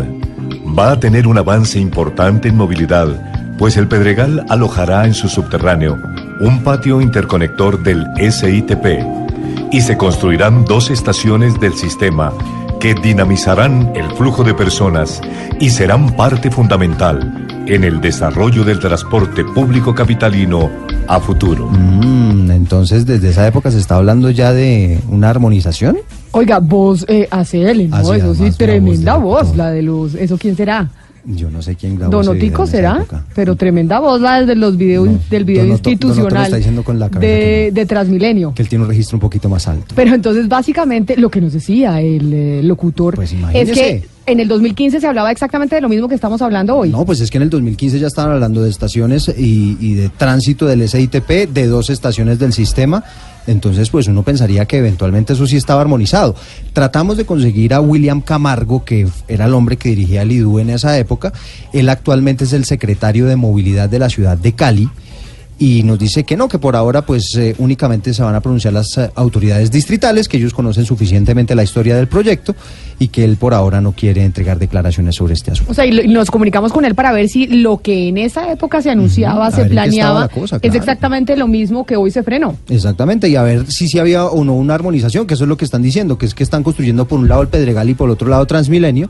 va 0.77 0.91
a 0.91 0.99
tener 0.99 1.27
un 1.27 1.37
avance 1.37 1.79
importante 1.79 2.49
en 2.49 2.55
movilidad, 2.55 3.36
pues 3.57 3.77
el 3.77 3.87
Pedregal 3.87 4.45
alojará 4.49 5.05
en 5.05 5.13
su 5.13 5.27
subterráneo 5.27 5.97
un 6.39 6.63
patio 6.63 7.01
interconector 7.01 7.81
del 7.81 8.05
SITP 8.17 8.85
y 9.71 9.81
se 9.81 9.97
construirán 9.97 10.65
dos 10.65 10.89
estaciones 10.89 11.59
del 11.59 11.73
sistema 11.73 12.31
que 12.79 12.93
dinamizarán 12.93 13.91
el 13.95 14.09
flujo 14.11 14.43
de 14.43 14.53
personas 14.53 15.21
y 15.59 15.69
serán 15.69 16.15
parte 16.15 16.51
fundamental 16.51 17.47
en 17.67 17.83
el 17.83 17.99
desarrollo 17.99 18.63
del 18.63 18.79
transporte 18.79 19.43
público 19.43 19.93
capitalino 19.93 20.69
a 21.07 21.19
futuro. 21.19 21.69
Mm, 21.69 22.51
entonces, 22.51 23.05
desde 23.05 23.29
esa 23.29 23.47
época 23.47 23.71
se 23.71 23.79
está 23.79 23.95
hablando 23.95 24.29
ya 24.29 24.53
de 24.53 24.99
una 25.09 25.29
armonización. 25.29 25.97
Oiga, 26.31 26.59
voz 26.59 27.05
eh, 27.07 27.27
ACL, 27.29 27.89
¿no? 27.89 27.95
Así, 27.95 28.11
eso 28.11 28.35
sí, 28.35 28.51
tremenda 28.51 29.15
voz 29.15 29.47
voz, 29.47 29.57
la 29.57 29.71
de 29.71 29.81
los... 29.81 30.15
¿Eso 30.15 30.37
quién 30.37 30.55
será? 30.55 30.89
Yo 31.29 31.51
no 31.51 31.61
sé 31.61 31.75
quién 31.75 31.97
grabó 31.97 32.11
¿Donotico 32.23 32.65
será? 32.65 32.95
época. 32.97 33.25
Pero 33.35 33.57
tremenda 33.57 33.99
voz 33.99 34.21
la 34.21 34.45
de 34.45 34.55
los 34.55 34.77
videos, 34.77 35.09
del 35.29 35.43
video 35.43 35.65
Donoto- 35.65 35.89
institucional 35.89 36.83
con 36.85 36.99
la 36.99 37.09
de, 37.09 37.71
de 37.73 37.85
Transmilenio. 37.85 38.53
Que 38.53 38.61
él 38.61 38.69
tiene 38.69 38.85
un 38.85 38.89
registro 38.89 39.17
un 39.17 39.19
poquito 39.21 39.49
más 39.49 39.67
alto. 39.67 39.93
Pero 39.93 40.15
entonces, 40.15 40.47
básicamente, 40.47 41.17
lo 41.17 41.29
que 41.29 41.41
nos 41.41 41.51
decía 41.51 41.99
el 41.99 42.31
eh, 42.33 42.61
locutor 42.63 43.15
es 43.15 43.17
Pues 43.17 43.33
imagínese. 43.33 43.73
que 43.73 44.07
en 44.25 44.39
el 44.39 44.47
2015 44.47 45.01
se 45.01 45.07
hablaba 45.07 45.29
exactamente 45.31 45.75
de 45.75 45.81
lo 45.81 45.89
mismo 45.89 46.07
que 46.07 46.15
estamos 46.15 46.41
hablando 46.41 46.77
hoy. 46.77 46.89
No, 46.91 47.05
pues 47.05 47.19
es 47.19 47.29
que 47.29 47.37
en 47.37 47.43
el 47.43 47.49
2015 47.49 47.99
ya 47.99 48.07
estaban 48.07 48.31
hablando 48.31 48.61
de 48.61 48.69
estaciones 48.69 49.27
y, 49.37 49.77
y 49.81 49.95
de 49.95 50.07
tránsito 50.09 50.65
del 50.65 50.87
SITP, 50.87 51.49
de 51.49 51.67
dos 51.67 51.89
estaciones 51.89 52.39
del 52.39 52.53
sistema. 52.53 53.03
Entonces, 53.47 53.89
pues 53.89 54.07
uno 54.07 54.23
pensaría 54.23 54.65
que 54.65 54.77
eventualmente 54.77 55.33
eso 55.33 55.47
sí 55.47 55.55
estaba 55.55 55.81
armonizado. 55.81 56.35
Tratamos 56.73 57.17
de 57.17 57.25
conseguir 57.25 57.73
a 57.73 57.81
William 57.81 58.21
Camargo, 58.21 58.83
que 58.83 59.07
era 59.27 59.45
el 59.45 59.53
hombre 59.53 59.77
que 59.77 59.89
dirigía 59.89 60.21
el 60.21 60.31
IDU 60.33 60.59
en 60.59 60.69
esa 60.69 60.97
época. 60.97 61.33
Él 61.73 61.89
actualmente 61.89 62.43
es 62.43 62.53
el 62.53 62.65
secretario 62.65 63.25
de 63.25 63.37
movilidad 63.37 63.89
de 63.89 63.99
la 63.99 64.09
ciudad 64.09 64.37
de 64.37 64.51
Cali. 64.51 64.89
Y 65.59 65.81
nos 65.81 65.97
dice 65.97 66.23
que 66.23 66.37
no, 66.37 66.47
que 66.47 66.59
por 66.59 66.75
ahora 66.75 67.01
pues 67.03 67.35
eh, 67.35 67.55
únicamente 67.57 68.13
se 68.13 68.21
van 68.21 68.35
a 68.35 68.41
pronunciar 68.41 68.73
las 68.73 68.95
eh, 68.97 69.09
autoridades 69.15 69.71
distritales, 69.71 70.27
que 70.27 70.37
ellos 70.37 70.53
conocen 70.53 70.85
suficientemente 70.85 71.55
la 71.55 71.63
historia 71.63 71.95
del 71.95 72.07
proyecto 72.07 72.55
y 72.99 73.07
que 73.07 73.23
él 73.23 73.37
por 73.37 73.55
ahora 73.55 73.81
no 73.81 73.91
quiere 73.91 74.23
entregar 74.23 74.59
declaraciones 74.59 75.15
sobre 75.15 75.33
este 75.33 75.49
asunto. 75.51 75.71
O 75.71 75.73
sea, 75.73 75.85
y, 75.87 75.91
lo- 75.91 76.03
y 76.03 76.09
nos 76.09 76.29
comunicamos 76.29 76.71
con 76.71 76.85
él 76.85 76.93
para 76.93 77.11
ver 77.11 77.27
si 77.27 77.47
lo 77.47 77.77
que 77.79 78.07
en 78.09 78.19
esa 78.19 78.51
época 78.51 78.83
se 78.83 78.91
anunciaba, 78.91 79.49
se 79.49 79.65
planeaba, 79.65 80.29
es 80.61 80.75
exactamente 80.75 81.35
lo 81.35 81.47
mismo 81.47 81.87
que 81.87 81.95
hoy 81.95 82.11
se 82.11 82.21
frenó. 82.21 82.55
Exactamente, 82.69 83.27
y 83.27 83.35
a 83.35 83.41
ver 83.41 83.71
si 83.71 83.87
sí 83.87 83.97
había 83.97 84.25
o 84.27 84.43
no 84.43 84.53
una 84.53 84.75
armonización, 84.75 85.25
que 85.25 85.33
eso 85.33 85.45
es 85.45 85.47
lo 85.49 85.57
que 85.57 85.65
están 85.65 85.81
diciendo, 85.81 86.19
que 86.19 86.27
es 86.27 86.35
que 86.35 86.43
están 86.43 86.61
construyendo 86.61 87.07
por 87.07 87.17
un 87.19 87.27
lado 87.29 87.41
el 87.41 87.47
Pedregal 87.47 87.89
y 87.89 87.95
por 87.95 88.07
el 88.09 88.13
otro 88.13 88.27
lado 88.29 88.45
Transmilenio, 88.45 89.09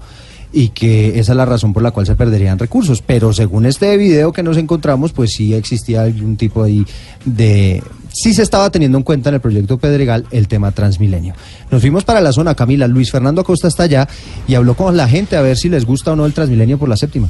y 0.54 0.70
que 0.70 1.20
esa 1.20 1.34
es 1.34 1.38
la 1.38 1.46
razón 1.46 1.74
por 1.74 1.84
la 1.84 1.92
cual 1.92 2.06
se 2.06 2.16
perderían 2.16 2.60
recursos. 2.60 3.02
Pero 3.02 3.34
según 3.34 3.66
este 3.66 3.96
video 3.98 4.32
que 4.32 4.44
nos 4.44 4.58
encontramos, 4.58 5.14
pues 5.14 5.32
sí 5.32 5.54
existía 5.54 6.04
algún 6.04 6.38
tipo 6.38 6.64
ahí 6.64 6.86
de... 7.26 7.84
Sí 8.14 8.34
se 8.34 8.42
estaba 8.42 8.70
teniendo 8.72 8.98
en 8.98 9.04
cuenta 9.04 9.30
en 9.30 9.36
el 9.36 9.42
proyecto 9.42 9.78
Pedregal 9.78 10.26
el 10.32 10.48
tema 10.48 10.72
Transmilenio. 10.72 11.36
Nos 11.70 11.82
fuimos 11.82 12.04
para 12.04 12.22
la 12.22 12.32
zona, 12.32 12.56
Camila. 12.56 12.88
Luis 12.88 13.12
Fernando 13.12 13.42
Acosta 13.42 13.68
está 13.68 13.84
allá 13.84 14.08
y 14.48 14.56
habló 14.56 14.74
con 14.74 14.98
la 14.98 15.08
gente 15.08 15.36
a 15.36 15.42
ver 15.42 15.58
si 15.58 15.70
les 15.70 15.86
gusta 15.86 16.14
o 16.14 16.16
no 16.16 16.26
el 16.26 16.34
Transmilenio 16.34 16.80
por 16.80 16.90
la 16.90 16.98
séptima. 16.98 17.30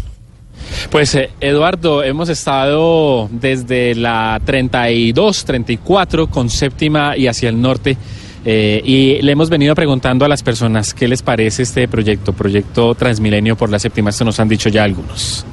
Pues 0.90 1.14
eh, 1.16 1.30
Eduardo, 1.42 2.04
hemos 2.04 2.30
estado 2.30 3.30
desde 3.32 3.96
la 3.96 4.40
32, 4.46 5.46
34 5.46 6.28
con 6.28 6.50
séptima 6.50 7.18
y 7.18 7.28
hacia 7.28 7.50
el 7.50 7.62
norte 7.62 7.98
eh, 8.50 8.82
y 8.82 9.22
le 9.22 9.34
hemos 9.34 9.50
venido 9.50 9.76
preguntando 9.76 10.24
a 10.24 10.30
las 10.30 10.42
personas 10.42 10.94
qué 10.94 11.10
les 11.10 11.22
parece 11.22 11.64
este 11.64 11.86
proyecto, 11.90 12.32
proyecto 12.32 12.96
Transmilenio 12.96 13.58
por 13.58 13.70
la 13.70 13.78
séptima, 13.78 14.12
esto 14.12 14.24
nos 14.24 14.40
han 14.40 14.48
dicho 14.48 14.70
ya 14.70 14.86
algunos. 14.86 15.46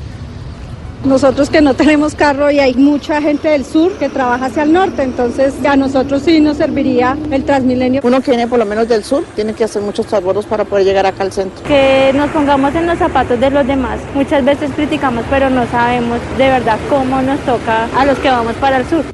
Nosotros 1.05 1.51
que 1.51 1.61
no 1.61 1.75
tenemos 1.75 2.15
carro 2.15 2.53
y 2.53 2.61
hay 2.61 2.73
mucha 2.75 3.21
gente 3.21 3.49
del 3.49 3.65
sur 3.65 3.91
que 3.99 4.09
trabaja 4.09 4.47
hacia 4.47 4.63
el 4.63 4.73
norte, 4.73 5.03
entonces 5.03 5.55
a 5.67 5.75
nosotros 5.75 6.23
sí 6.23 6.39
nos 6.39 6.59
serviría 6.59 7.19
el 7.33 7.43
Transmilenio. 7.43 8.01
Uno 8.05 8.21
que 8.21 8.31
viene 8.31 8.47
por 8.47 8.61
lo 8.61 8.65
menos 8.65 8.89
del 8.89 9.03
sur 9.03 9.25
tiene 9.35 9.55
que 9.55 9.65
hacer 9.65 9.83
muchos 9.83 10.07
transbordos 10.07 10.47
para 10.47 10.65
poder 10.65 10.85
llegar 10.85 11.05
acá 11.05 11.25
al 11.25 11.33
centro. 11.33 11.65
que 11.65 12.13
nos 12.15 12.31
pongamos 12.31 12.77
en 12.77 12.87
los 12.87 12.97
zapatos 12.97 13.41
de 13.41 13.51
los 13.51 13.67
demás. 13.67 13.99
Muchas 14.15 14.45
veces 14.45 14.71
criticamos, 14.71 15.25
pero 15.29 15.51
no 15.51 15.67
sabemos 15.67 16.21
de 16.39 16.49
verdad 16.49 16.79
cómo 16.89 17.21
nos 17.23 17.41
toca 17.41 17.89
a 17.99 18.07
los 18.07 18.17
que 18.21 18.29
vamos 18.29 18.55
para 18.55 18.77
el 18.77 18.87
sur. 18.87 19.05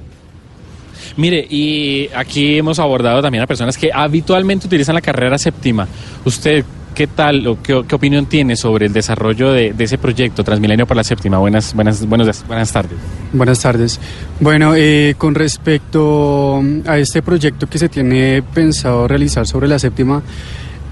Mire, 1.17 1.47
y 1.49 2.09
aquí 2.15 2.59
hemos 2.59 2.79
abordado 2.79 3.23
también 3.23 3.43
a 3.43 3.47
personas 3.47 3.77
que 3.77 3.91
habitualmente 3.93 4.67
utilizan 4.67 4.95
la 4.95 5.01
carrera 5.01 5.39
séptima. 5.39 5.87
¿Usted 6.25 6.65
qué 6.95 7.07
tal 7.07 7.47
o 7.47 7.63
qué, 7.63 7.75
opinión 7.75 8.27
tiene 8.27 8.57
sobre 8.57 8.87
el 8.87 8.93
desarrollo 8.93 9.53
de, 9.53 9.75
ese 9.79 9.99
proyecto 9.99 10.45
Transmilenio 10.45 10.87
por 10.87 10.97
la 10.97 11.05
séptima? 11.05 11.39
Buenas, 11.39 11.75
buenas, 11.75 12.05
buenos 12.07 12.47
buenas 12.47 12.73
tardes. 12.73 12.99
Buenas 13.33 13.61
tardes. 13.61 14.01
Bueno, 14.41 14.75
eh, 14.77 15.15
con 15.17 15.35
respecto 15.35 16.63
a 16.87 16.99
este 16.99 17.23
proyecto 17.23 17.69
que 17.69 17.79
se 17.79 17.89
tiene 17.89 18.43
pensado 18.55 19.09
realizar 19.09 19.47
sobre 19.47 19.69
la 19.69 19.79
séptima, 19.79 20.23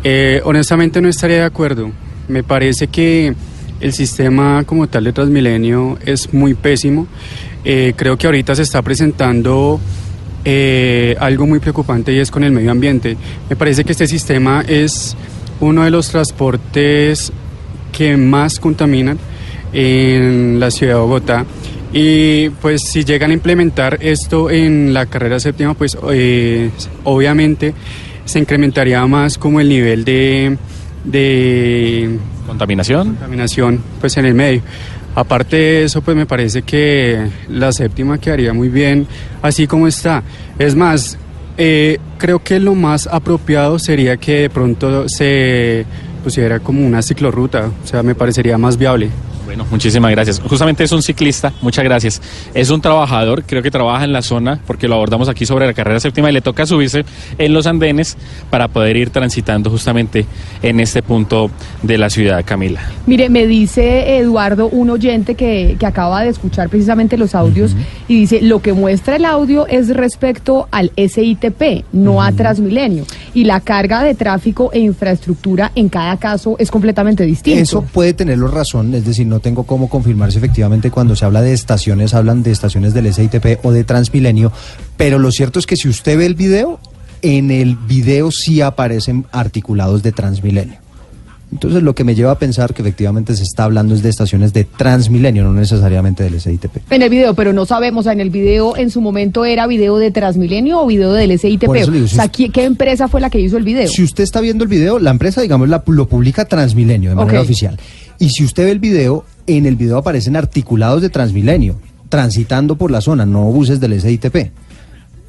eh, 0.05 0.40
honestamente 0.45 1.01
no 1.01 1.09
estaría 1.09 1.39
de 1.39 1.45
acuerdo. 1.45 1.90
Me 2.28 2.43
parece 2.43 2.89
que 2.89 3.35
el 3.81 3.93
sistema 3.93 4.65
como 4.65 4.86
tal 4.89 5.05
de 5.05 5.12
Transmilenio 5.12 5.99
es 6.05 6.32
muy 6.32 6.55
pésimo. 6.55 7.07
Eh, 7.65 7.95
creo 7.97 8.16
que 8.16 8.27
ahorita 8.27 8.55
se 8.55 8.62
está 8.62 8.82
presentando 8.82 9.81
eh, 10.51 11.15
algo 11.20 11.47
muy 11.47 11.59
preocupante 11.59 12.11
y 12.11 12.20
es 12.20 12.31
con 12.31 12.43
el 12.43 12.53
medio 12.53 12.70
ambiente. 12.70 13.19
Me 13.51 13.55
parece 13.55 13.85
que 13.85 13.93
este 13.93 14.07
sistema 14.07 14.65
es 14.66 15.15
uno 15.61 15.85
de 15.85 15.91
los 15.91 16.09
transportes 16.09 17.31
que 17.93 18.16
más 18.16 18.59
contaminan 18.59 19.19
en 19.75 20.59
la 20.59 20.70
ciudad 20.70 20.95
de 20.95 21.01
Bogotá. 21.01 21.45
Y 21.93 22.49
pues 22.62 22.81
si 22.83 23.05
llegan 23.05 23.31
a 23.31 23.35
implementar 23.35 23.99
esto 24.01 24.49
en 24.49 24.95
la 24.95 25.05
carrera 25.05 25.39
séptima, 25.39 25.75
pues 25.75 25.99
eh, 26.12 26.70
obviamente 27.05 27.75
se 28.25 28.39
incrementaría 28.39 29.07
más 29.07 29.37
como 29.37 29.61
el 29.61 29.69
nivel 29.69 30.03
de, 30.03 30.57
de 31.05 32.19
¿Contaminación? 32.47 33.09
contaminación 33.09 33.83
pues 34.01 34.16
en 34.16 34.25
el 34.25 34.33
medio. 34.35 34.62
Aparte 35.19 35.57
de 35.57 35.82
eso, 35.82 36.01
pues 36.01 36.16
me 36.16 36.27
parece 36.27 36.62
que 36.62 37.28
la 37.49 37.73
séptima 37.73 38.19
quedaría 38.19 38.53
muy 38.53 38.69
bien 38.69 39.05
así 39.43 39.66
como 39.66 39.89
está. 39.89 40.23
Es 40.61 40.77
más, 40.77 41.19
eh, 41.57 41.99
creo 42.19 42.39
que 42.39 42.61
lo 42.61 42.77
más 42.77 43.09
apropiado 43.09 43.81
sería 43.81 44.16
que 44.16 44.43
de 44.43 44.51
pronto 44.51 45.09
se 45.09 45.85
pusiera 46.23 46.61
como 46.61 46.86
una 46.86 47.03
ciclorruta, 47.03 47.69
o 47.82 47.86
sea, 47.86 48.05
me 48.05 48.15
parecería 48.15 48.59
más 48.59 48.77
viable. 48.77 49.11
Bueno, 49.59 49.73
muchísimas 49.73 50.13
gracias. 50.13 50.39
Justamente 50.39 50.85
es 50.85 50.93
un 50.93 51.03
ciclista, 51.03 51.53
muchas 51.63 51.83
gracias. 51.83 52.23
Es 52.55 52.71
un 52.71 52.81
trabajador, 52.81 53.43
creo 53.43 53.61
que 53.61 53.73
trabaja 53.73 54.05
en 54.05 54.13
la 54.13 54.23
zona, 54.23 54.61
porque 54.69 54.87
lo 54.87 54.95
abordamos 54.95 55.29
aquí 55.29 55.47
sobre 55.47 55.67
la 55.67 55.75
carrera 55.75 55.99
séptima 55.99 56.31
y 56.31 56.33
le 56.33 56.41
toca 56.41 56.65
subirse 56.65 57.05
en 57.39 57.53
los 57.53 57.67
andenes 57.67 58.17
para 58.51 58.69
poder 58.69 58.97
ir 58.97 59.11
transitando 59.11 59.69
justamente 59.69 60.27
en 60.63 60.79
este 60.79 61.03
punto 61.03 61.51
de 61.83 61.99
la 61.99 62.09
ciudad, 62.09 62.45
Camila. 62.45 62.83
Mire, 63.07 63.31
me 63.31 63.49
dice 63.49 64.19
Eduardo, 64.19 64.69
un 64.69 64.91
oyente 64.91 65.35
que, 65.35 65.75
que 65.77 65.87
acaba 65.87 66.23
de 66.23 66.29
escuchar 66.29 66.69
precisamente 66.69 67.17
los 67.17 67.35
audios, 67.35 67.75
y 68.07 68.21
dice, 68.21 68.41
lo 68.41 68.63
que 68.63 68.75
muestra 68.75 69.17
el 69.17 69.25
audio 69.25 69.67
es 69.67 69.89
respecto 69.89 70.69
al 70.71 70.93
SITP, 70.97 71.85
no 71.91 72.23
a 72.23 72.31
Transmilenio. 72.31 73.07
Y 73.35 73.43
la 73.43 73.59
carga 73.59 74.05
de 74.05 74.15
tráfico 74.15 74.71
e 74.73 74.79
infraestructura 74.79 75.73
en 75.75 75.89
cada 75.89 76.17
caso 76.17 76.55
es 76.61 76.71
completamente 76.71 77.25
distinto. 77.25 77.61
Eso 77.61 77.83
puede 77.83 78.15
tenerlo 78.15 78.47
razón, 78.47 78.95
es 78.95 79.05
decir, 79.05 79.27
no 79.27 79.41
tengo 79.49 79.62
cómo 79.62 79.89
confirmar 79.89 80.31
si 80.31 80.37
efectivamente 80.37 80.91
cuando 80.91 81.16
se 81.16 81.25
habla 81.25 81.41
de 81.41 81.55
estaciones 81.55 82.12
hablan 82.12 82.43
de 82.43 82.51
estaciones 82.51 82.93
del 82.93 83.15
SITP 83.15 83.65
o 83.65 83.73
de 83.73 83.83
Transmilenio, 83.83 84.53
pero 84.99 85.19
lo 85.19 85.33
cierto 85.33 85.59
es 85.59 85.65
que 85.65 85.79
si 85.79 85.89
usted 85.89 86.19
ve 86.19 86.27
el 86.27 86.35
video, 86.35 86.79
en 87.23 87.51
el 87.51 87.77
video 87.77 88.31
sí 88.31 88.61
aparecen 88.61 89.25
articulados 89.33 90.03
de 90.03 90.12
Transmilenio. 90.12 90.88
Entonces 91.51 91.83
lo 91.83 91.95
que 91.95 92.05
me 92.05 92.15
lleva 92.15 92.31
a 92.33 92.39
pensar 92.39 92.75
que 92.75 92.83
efectivamente 92.83 93.35
se 93.35 93.43
está 93.43 93.65
hablando 93.65 93.95
es 93.95 94.03
de 94.03 94.11
estaciones 94.11 94.53
de 94.53 94.65
Transmilenio, 94.65 95.45
no 95.45 95.53
necesariamente 95.55 96.23
del 96.23 96.41
SITP. 96.41 96.91
En 96.93 97.03
el 97.03 97.09
video, 97.09 97.33
pero 97.35 97.53
no 97.55 97.65
sabemos, 97.65 98.01
o 98.01 98.05
sea, 98.05 98.12
en 98.12 98.20
el 98.20 98.29
video 98.31 98.77
en 98.77 98.91
su 98.91 99.01
momento 99.01 99.45
era 99.47 99.66
video 99.66 99.97
de 99.97 100.11
Transmilenio 100.11 100.83
o 100.83 100.87
video 100.87 101.12
del 101.12 101.39
SITP. 101.39 101.66
Digo, 101.93 102.05
o 102.05 102.09
sea, 102.09 102.29
¿qué, 102.29 102.51
qué 102.51 102.65
empresa 102.65 103.09
fue 103.09 103.20
la 103.23 103.31
que 103.31 103.41
hizo 103.41 103.57
el 103.57 103.65
video? 103.65 103.89
Si 103.89 104.03
usted 104.03 104.25
está 104.25 104.41
viendo 104.41 104.62
el 104.65 104.69
video, 104.69 104.99
la 104.99 105.11
empresa, 105.11 105.41
digamos, 105.41 105.69
la- 105.70 105.83
lo 105.87 106.07
publica 106.09 106.45
Transmilenio 106.45 107.11
de 107.11 107.16
manera 107.16 107.39
oficial. 107.45 107.79
Y 108.19 108.29
si 108.31 108.45
usted 108.45 108.65
ve 108.65 108.73
el 108.73 108.79
video, 108.79 109.25
en 109.47 109.65
el 109.65 109.77
video 109.77 109.97
aparecen 109.99 110.37
articulados 110.37 111.01
de 111.01 111.09
Transmilenio, 111.09 111.77
transitando 112.11 112.77
por 112.77 112.91
la 112.91 113.01
zona, 113.01 113.25
no 113.27 113.45
buses 113.45 113.81
del 113.81 113.99
SITP. 114.01 114.51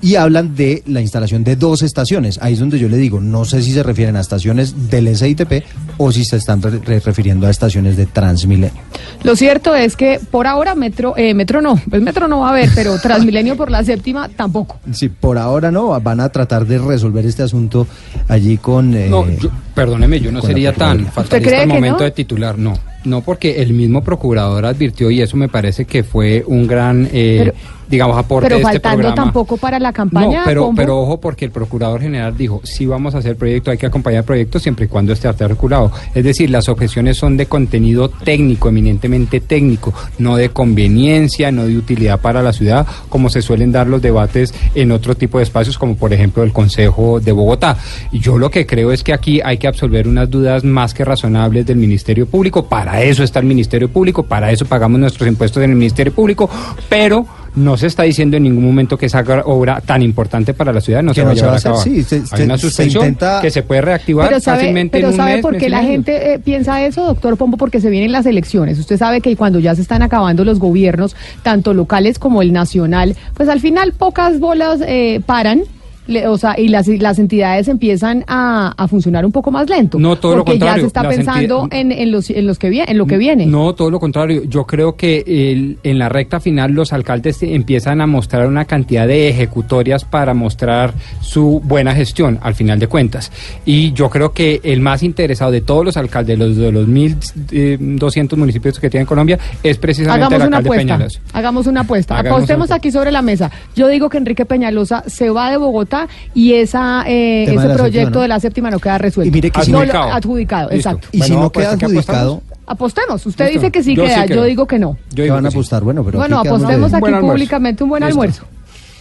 Y 0.01 0.15
hablan 0.15 0.55
de 0.55 0.81
la 0.87 1.01
instalación 1.01 1.43
de 1.43 1.55
dos 1.57 1.81
estaciones. 1.81 2.39
Ahí 2.41 2.53
es 2.53 2.59
donde 2.59 2.79
yo 2.79 2.87
le 2.87 2.95
digo, 2.97 3.19
no 3.19 3.43
sé 3.43 3.61
si 3.61 3.71
se 3.73 3.83
refieren 3.83 4.15
a 4.15 4.21
estaciones 4.21 4.89
del 4.89 5.13
SITP 5.15 5.63
o 5.97 6.11
si 6.13 6.23
se 6.23 6.37
están 6.37 6.61
re- 6.61 6.79
re- 6.79 6.99
refiriendo 7.01 7.47
a 7.47 7.49
estaciones 7.49 7.97
de 7.97 8.05
Transmilenio. 8.05 8.81
Lo 9.23 9.35
cierto 9.35 9.75
es 9.75 9.97
que 9.97 10.19
por 10.31 10.47
ahora 10.47 10.73
Metro, 10.73 11.15
eh, 11.17 11.33
Metro 11.33 11.61
no, 11.61 11.75
pues 11.89 12.01
Metro 12.01 12.27
no 12.29 12.39
va 12.39 12.47
a 12.47 12.51
haber, 12.51 12.69
pero 12.73 12.97
Transmilenio 13.01 13.57
por 13.57 13.69
la 13.69 13.83
séptima 13.83 14.29
tampoco. 14.29 14.79
Sí, 14.93 15.09
por 15.09 15.37
ahora 15.37 15.69
no, 15.69 15.99
van 15.99 16.21
a 16.21 16.29
tratar 16.29 16.65
de 16.65 16.77
resolver 16.77 17.25
este 17.25 17.43
asunto 17.43 17.85
allí 18.29 18.57
con... 18.57 18.93
eh, 18.95 19.07
No, 19.09 19.29
yo- 19.29 19.49
perdóneme, 19.79 20.19
yo 20.19 20.31
no 20.31 20.41
sería 20.41 20.73
tan 20.73 21.05
fatalista 21.07 21.61
al 21.61 21.67
momento 21.67 21.99
no? 21.99 22.03
de 22.05 22.11
titular, 22.11 22.57
no. 22.57 22.73
No, 23.05 23.21
porque 23.21 23.61
el 23.61 23.71
mismo 23.73 24.03
procurador 24.03 24.65
advirtió 24.65 25.09
y 25.09 25.21
eso 25.21 25.37
me 25.37 25.47
parece 25.47 25.85
que 25.85 26.03
fue 26.03 26.43
un 26.45 26.67
gran, 26.67 27.07
eh, 27.13 27.37
Pero- 27.39 27.53
digamos, 27.89 28.17
aporte 28.17 28.47
Pero 28.47 28.57
de 28.57 28.61
este 28.61 28.73
faltando 28.73 28.97
programa. 28.97 29.23
tampoco 29.23 29.55
para 29.57 29.79
la 29.79 29.93
campaña. 29.93 30.39
No, 30.39 30.45
pero, 30.45 30.71
pero 30.75 30.99
ojo 30.99 31.19
porque 31.19 31.45
el 31.45 31.51
procurador 31.51 32.01
general 32.01 32.35
dijo, 32.37 32.59
sí 32.65 32.85
vamos 32.85 33.15
a 33.15 33.19
hacer 33.19 33.37
proyecto, 33.37 33.71
hay 33.71 33.77
que 33.77 33.85
acompañar 33.85 34.19
el 34.19 34.25
proyecto 34.25 34.59
siempre 34.59 34.85
y 34.85 34.87
cuando 34.89 35.13
esté 35.13 35.29
articulado. 35.29 35.91
Es 36.13 36.23
decir, 36.25 36.49
las 36.49 36.67
objeciones 36.67 37.15
son 37.17 37.37
de 37.37 37.45
contenido 37.45 38.09
técnico, 38.09 38.67
eminentemente 38.67 39.39
técnico, 39.39 39.93
no 40.17 40.35
de 40.35 40.49
conveniencia, 40.49 41.51
no 41.53 41.65
de 41.65 41.77
utilidad 41.77 42.19
para 42.19 42.43
la 42.43 42.51
ciudad, 42.51 42.85
como 43.07 43.29
se 43.29 43.41
suelen 43.41 43.71
dar 43.71 43.87
los 43.87 44.01
debates 44.01 44.53
en 44.75 44.91
otro 44.91 45.15
tipo 45.15 45.37
de 45.37 45.45
espacios, 45.45 45.77
como 45.77 45.95
por 45.95 46.11
ejemplo 46.13 46.43
el 46.43 46.51
Consejo 46.51 47.21
de 47.21 47.31
Bogotá. 47.31 47.77
Y 48.11 48.19
yo 48.19 48.37
lo 48.37 48.51
que 48.51 48.65
creo 48.65 48.91
es 48.91 49.03
que 49.05 49.13
aquí 49.13 49.39
hay 49.41 49.57
que 49.57 49.68
absolver 49.69 50.07
unas 50.07 50.29
dudas 50.29 50.63
más 50.63 50.93
que 50.93 51.05
razonables 51.05 51.65
del 51.65 51.77
Ministerio 51.77 52.25
Público. 52.25 52.65
Para 52.67 53.01
eso 53.01 53.23
está 53.23 53.39
el 53.39 53.45
Ministerio 53.45 53.89
Público, 53.89 54.23
para 54.23 54.51
eso 54.51 54.65
pagamos 54.65 54.99
nuestros 54.99 55.27
impuestos 55.27 55.63
en 55.63 55.69
el 55.71 55.75
Ministerio 55.77 56.13
Público, 56.13 56.49
pero 56.89 57.25
no 57.55 57.75
se 57.77 57.87
está 57.87 58.03
diciendo 58.03 58.37
en 58.37 58.43
ningún 58.43 58.63
momento 58.63 58.95
que 58.95 59.07
esa 59.07 59.21
obra 59.45 59.81
tan 59.83 60.01
importante 60.03 60.53
para 60.53 60.71
la 60.71 60.79
ciudad 60.81 61.01
no 61.01 61.13
se 61.15 61.23
va 61.23 61.31
a 61.31 61.33
llevar 61.33 61.49
va 61.49 61.53
a 61.53 61.57
hacer, 61.57 61.71
cabo. 61.71 61.83
sí, 61.83 62.03
se- 62.03 62.17
Hay 62.17 62.21
se- 62.25 62.43
una 62.43 62.57
se 62.57 62.61
suspensión 62.61 63.03
intenta- 63.07 63.41
que 63.41 63.49
se 63.49 63.63
puede 63.63 63.81
reactivar 63.81 64.27
Pero 64.29 64.39
sabe, 64.39 64.59
fácilmente 64.59 64.97
pero 64.97 65.07
en 65.07 65.13
un 65.13 65.17
¿sabe 65.17 65.33
mes, 65.33 65.41
por 65.41 65.57
qué 65.57 65.67
la 65.69 65.81
gente 65.81 66.33
eh, 66.33 66.39
piensa 66.39 66.85
eso, 66.85 67.05
doctor 67.05 67.37
Pombo? 67.37 67.57
Porque 67.57 67.81
se 67.81 67.89
vienen 67.89 68.11
las 68.11 68.25
elecciones. 68.27 68.77
Usted 68.77 68.97
sabe 68.97 69.19
que 69.21 69.35
cuando 69.35 69.57
ya 69.59 69.73
se 69.75 69.81
están 69.81 70.03
acabando 70.03 70.45
los 70.45 70.59
gobiernos, 70.59 71.15
tanto 71.41 71.73
locales 71.73 72.19
como 72.19 72.41
el 72.43 72.53
nacional, 72.53 73.15
pues 73.33 73.49
al 73.49 73.59
final 73.59 73.93
pocas 73.93 74.39
bolas 74.39 74.79
eh, 74.85 75.19
paran. 75.25 75.63
Le- 76.09 76.27
o 76.27 76.37
sea, 76.37 76.59
y 76.59 76.67
las, 76.67 76.87
las 76.87 77.19
entidades 77.19 77.67
empiezan 77.67 78.23
a, 78.27 78.73
a 78.77 78.87
funcionar 78.87 79.25
un 79.25 79.31
poco 79.31 79.51
más 79.51 79.69
lento. 79.69 79.97
No, 79.99 80.17
todo 80.17 80.35
lo 80.37 80.43
porque 80.45 80.59
ya 80.59 80.65
contrario, 80.65 80.81
se 80.83 80.87
está 80.87 81.07
pensando 81.07 81.67
en, 81.71 81.91
en 81.91 82.11
los, 82.11 82.29
en, 82.29 82.45
los 82.47 82.59
que 82.59 82.69
viene, 82.69 82.91
en 82.91 82.97
lo 82.97 83.05
que 83.07 83.17
viene. 83.17 83.45
No, 83.45 83.73
todo 83.75 83.89
lo 83.91 83.99
contrario. 83.99 84.43
Yo 84.45 84.65
creo 84.65 84.95
que 84.95 85.23
el- 85.27 85.77
en 85.83 85.99
la 85.99 86.09
recta 86.09 86.39
final 86.39 86.71
los 86.71 86.91
alcaldes 86.93 87.41
empiezan 87.43 88.01
a 88.01 88.07
mostrar 88.07 88.47
una 88.47 88.65
cantidad 88.65 89.07
de 89.07 89.29
ejecutorias 89.29 90.03
para 90.05 90.33
mostrar 90.33 90.93
su 91.21 91.61
buena 91.63 91.93
gestión 91.93 92.39
al 92.41 92.55
final 92.55 92.79
de 92.79 92.87
cuentas. 92.87 93.31
Y 93.65 93.93
yo 93.93 94.09
creo 94.09 94.31
que 94.33 94.59
el 94.63 94.81
más 94.81 95.03
interesado 95.03 95.51
de 95.51 95.61
todos 95.61 95.85
los 95.85 95.97
alcaldes, 95.97 96.37
los 96.37 96.55
de 96.57 96.71
los 96.71 96.87
1.200 96.87 98.35
municipios 98.37 98.79
que 98.79 98.89
tiene 98.89 99.05
Colombia, 99.05 99.37
es 99.63 99.77
precisamente 99.77 100.25
Hagamos 100.25 100.41
el 100.41 100.47
una 100.47 100.57
alcalde 100.57 100.67
apuesta. 100.69 100.93
Peñalosa. 100.95 101.19
Hagamos 101.33 101.67
una 101.67 101.81
apuesta. 101.81 102.17
Hagamos 102.17 102.37
Apostemos 102.39 102.67
una 102.69 102.75
aquí 102.75 102.91
sobre 102.91 103.11
la 103.11 103.21
mesa. 103.21 103.51
Yo 103.75 103.87
digo 103.87 104.09
que 104.09 104.17
Enrique 104.17 104.45
Peñalosa 104.45 105.03
se 105.07 105.29
va 105.29 105.51
de 105.51 105.57
Bogotá 105.57 105.98
y 106.33 106.53
esa 106.53 107.03
eh, 107.07 107.43
ese 107.43 107.67
de 107.67 107.73
proyecto 107.75 107.79
séptima, 107.91 108.09
¿no? 108.11 108.21
de 108.21 108.27
la 108.27 108.39
séptima 108.39 108.71
no 108.71 108.79
queda 108.79 108.97
resuelto. 108.97 109.27
Y 109.27 109.31
mire 109.31 109.51
que 109.51 109.61
si- 109.63 109.71
No 109.71 109.79
Adjudicado. 109.79 110.11
adjudicado, 110.13 110.69
Listo. 110.69 110.89
exacto. 110.89 111.07
Y 111.11 111.21
si 111.21 111.35
no 111.35 111.51
queda 111.51 111.71
adjudicado, 111.71 112.41
Apostemos. 112.67 113.25
Usted 113.25 113.45
Listo. 113.45 113.59
dice 113.61 113.71
que 113.71 113.81
sí 113.83 113.95
Yo 113.95 114.03
sí 114.03 114.09
queda, 114.09 114.21
yo 114.25 114.27
creo. 114.27 114.43
digo 114.43 114.67
que 114.67 114.77
no. 114.77 114.95
¿qué 115.15 115.29
van 115.31 115.43
a 115.45 115.49
apostar? 115.49 115.83
Bueno, 115.83 116.03
pero 116.03 116.19
bueno, 116.19 116.37
apostemos 116.39 116.93
aquí 116.93 117.11
públicamente 117.19 117.83
un 117.83 117.89
buen 117.89 118.03
almuerzo. 118.03 118.43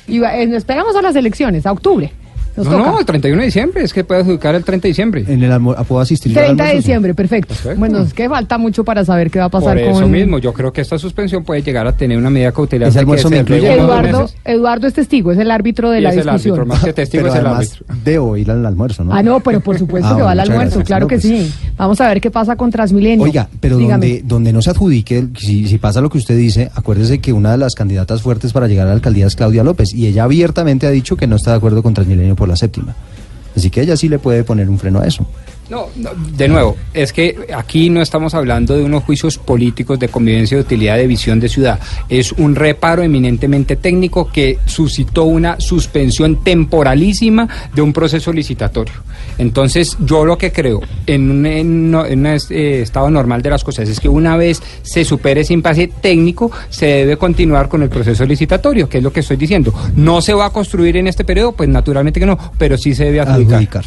Y 0.06 0.20
va- 0.20 0.34
eh, 0.38 0.46
nos 0.46 0.64
pegamos 0.64 0.96
a 0.96 1.02
las 1.02 1.14
elecciones, 1.16 1.66
a 1.66 1.72
octubre. 1.72 2.10
Nos 2.58 2.66
No, 2.66 2.78
toca. 2.78 2.90
no, 2.90 2.98
el 3.00 3.06
31 3.06 3.40
de 3.40 3.46
diciembre, 3.46 3.82
es 3.84 3.92
que 3.92 4.04
puede 4.04 4.20
adjudicar 4.20 4.54
el 4.54 4.64
30 4.64 4.82
de 4.82 4.88
diciembre. 4.88 5.24
En 5.26 5.42
el 5.42 5.50
almu- 5.52 5.76
¿Puedo 5.86 6.00
asistir 6.00 6.32
yo 6.32 6.40
al 6.40 6.46
30 6.46 6.64
de 6.64 6.74
diciembre, 6.74 7.14
perfecto. 7.14 7.54
Bueno, 7.76 8.00
es 8.02 8.12
que 8.12 8.28
falta 8.28 8.58
mucho 8.58 8.84
para 8.84 9.04
saber 9.04 9.30
qué 9.30 9.38
va 9.38 9.46
a 9.46 9.48
pasar 9.48 9.76
Por 9.78 9.86
con 9.86 9.96
eso 9.96 10.08
mismo, 10.08 10.38
yo 10.38 10.52
creo 10.52 10.72
que 10.72 10.80
esta 10.80 10.98
suspensión 10.98 11.44
puede 11.44 11.62
llegar 11.62 11.86
a 11.86 11.92
tener 11.96 12.18
una 12.18 12.30
medida 12.30 12.52
cautelar. 12.52 12.88
Ese 12.90 12.98
almuerzo 12.98 13.30
me 13.30 13.38
incluye 13.38 13.72
Eduardo. 13.72 14.28
Eduardo 14.44 14.86
es 14.86 14.94
testigo, 14.94 15.32
es 15.32 15.38
el 15.38 15.50
árbitro 15.50 15.90
de 15.90 15.98
Y 16.00 16.02
la 16.02 16.10
es 16.10 16.16
el 16.18 16.28
árbitro, 16.28 16.66
más 16.66 16.84
que 16.84 16.92
testigo 16.92 17.22
Pero 17.24 17.34
es 17.34 17.40
el 17.40 17.46
árbitro. 17.46 17.86
debo 18.04 18.36
ir 18.36 18.50
al 18.50 18.66
almuerzo, 18.66 19.04
¿no? 19.04 19.14
Ah, 19.14 19.22
no, 19.22 19.40
pero 19.40 19.60
por 19.60 19.78
supuesto 19.78 20.08
Ah, 20.10 20.16
que 20.16 20.22
va 20.22 20.30
al 20.32 20.40
almuerzo, 20.40 20.64
gracias. 20.80 20.86
claro 20.86 21.04
No, 21.04 21.08
que 21.08 21.16
pues- 21.18 21.22
sí. 21.22 21.52
Vamos 21.76 22.00
a 22.00 22.08
ver 22.08 22.20
qué 22.20 22.30
pasa 22.30 22.56
con 22.56 22.70
Transmilenio. 22.70 23.24
Oiga, 23.24 23.48
pero 23.60 23.78
donde, 23.78 24.22
donde 24.24 24.52
no 24.52 24.62
se 24.62 24.70
adjudique, 24.70 25.28
si, 25.36 25.68
si 25.68 25.78
pasa 25.78 26.00
lo 26.00 26.10
que 26.10 26.18
usted 26.18 26.36
dice, 26.36 26.70
acuérdese 26.74 27.20
que 27.20 27.32
una 27.32 27.52
de 27.52 27.58
las 27.58 27.74
candidatas 27.74 28.22
fuertes 28.22 28.52
para 28.52 28.66
llegar 28.66 28.86
a 28.86 28.90
la 28.90 28.94
alcaldía 28.96 29.26
es 29.26 29.36
Claudia 29.36 29.62
López 29.62 29.94
y 29.94 30.06
ella 30.06 30.24
abiertamente 30.24 30.86
ha 30.86 30.90
dicho 30.90 31.16
que 31.16 31.26
no 31.26 31.36
está 31.36 31.52
de 31.52 31.58
acuerdo 31.58 31.82
con 31.82 31.94
Transmilenio 31.94 32.34
por 32.34 32.47
la 32.48 32.56
séptima. 32.56 32.94
Así 33.56 33.70
que 33.70 33.82
ella 33.82 33.96
sí 33.96 34.08
le 34.08 34.18
puede 34.18 34.44
poner 34.44 34.68
un 34.68 34.78
freno 34.78 35.00
a 35.00 35.06
eso. 35.06 35.26
No, 35.68 35.88
no, 35.96 36.10
de 36.14 36.48
nuevo, 36.48 36.76
es 36.94 37.12
que 37.12 37.46
aquí 37.54 37.90
no 37.90 38.00
estamos 38.00 38.32
hablando 38.32 38.74
de 38.74 38.82
unos 38.84 39.04
juicios 39.04 39.36
políticos 39.36 39.98
de 39.98 40.08
convivencia, 40.08 40.56
de 40.56 40.62
utilidad, 40.62 40.96
de 40.96 41.06
visión 41.06 41.40
de 41.40 41.48
ciudad. 41.50 41.78
Es 42.08 42.32
un 42.32 42.54
reparo 42.54 43.02
eminentemente 43.02 43.76
técnico 43.76 44.30
que 44.32 44.58
suscitó 44.64 45.24
una 45.24 45.60
suspensión 45.60 46.42
temporalísima 46.42 47.48
de 47.74 47.82
un 47.82 47.92
proceso 47.92 48.32
licitatorio. 48.32 48.94
Entonces, 49.38 49.96
yo 50.00 50.24
lo 50.24 50.36
que 50.36 50.52
creo 50.52 50.80
en 51.06 51.30
un, 51.30 51.46
en 51.46 51.94
un 51.94 52.26
eh, 52.26 52.80
estado 52.82 53.10
normal 53.10 53.40
de 53.42 53.50
las 53.50 53.64
cosas 53.64 53.88
es 53.88 54.00
que 54.00 54.08
una 54.08 54.36
vez 54.36 54.62
se 54.82 55.04
supere 55.04 55.42
ese 55.42 55.54
impasse 55.54 55.88
técnico, 56.00 56.50
se 56.68 56.86
debe 56.86 57.16
continuar 57.16 57.68
con 57.68 57.82
el 57.82 57.88
proceso 57.88 58.24
licitatorio, 58.24 58.88
que 58.88 58.98
es 58.98 59.04
lo 59.04 59.12
que 59.12 59.20
estoy 59.20 59.36
diciendo. 59.36 59.72
No 59.96 60.20
se 60.20 60.34
va 60.34 60.46
a 60.46 60.50
construir 60.50 60.96
en 60.96 61.06
este 61.06 61.24
periodo, 61.24 61.52
pues 61.52 61.68
naturalmente 61.68 62.20
que 62.20 62.26
no, 62.26 62.38
pero 62.58 62.76
sí 62.76 62.94
se 62.94 63.04
debe 63.04 63.20
adjudicar. 63.20 63.84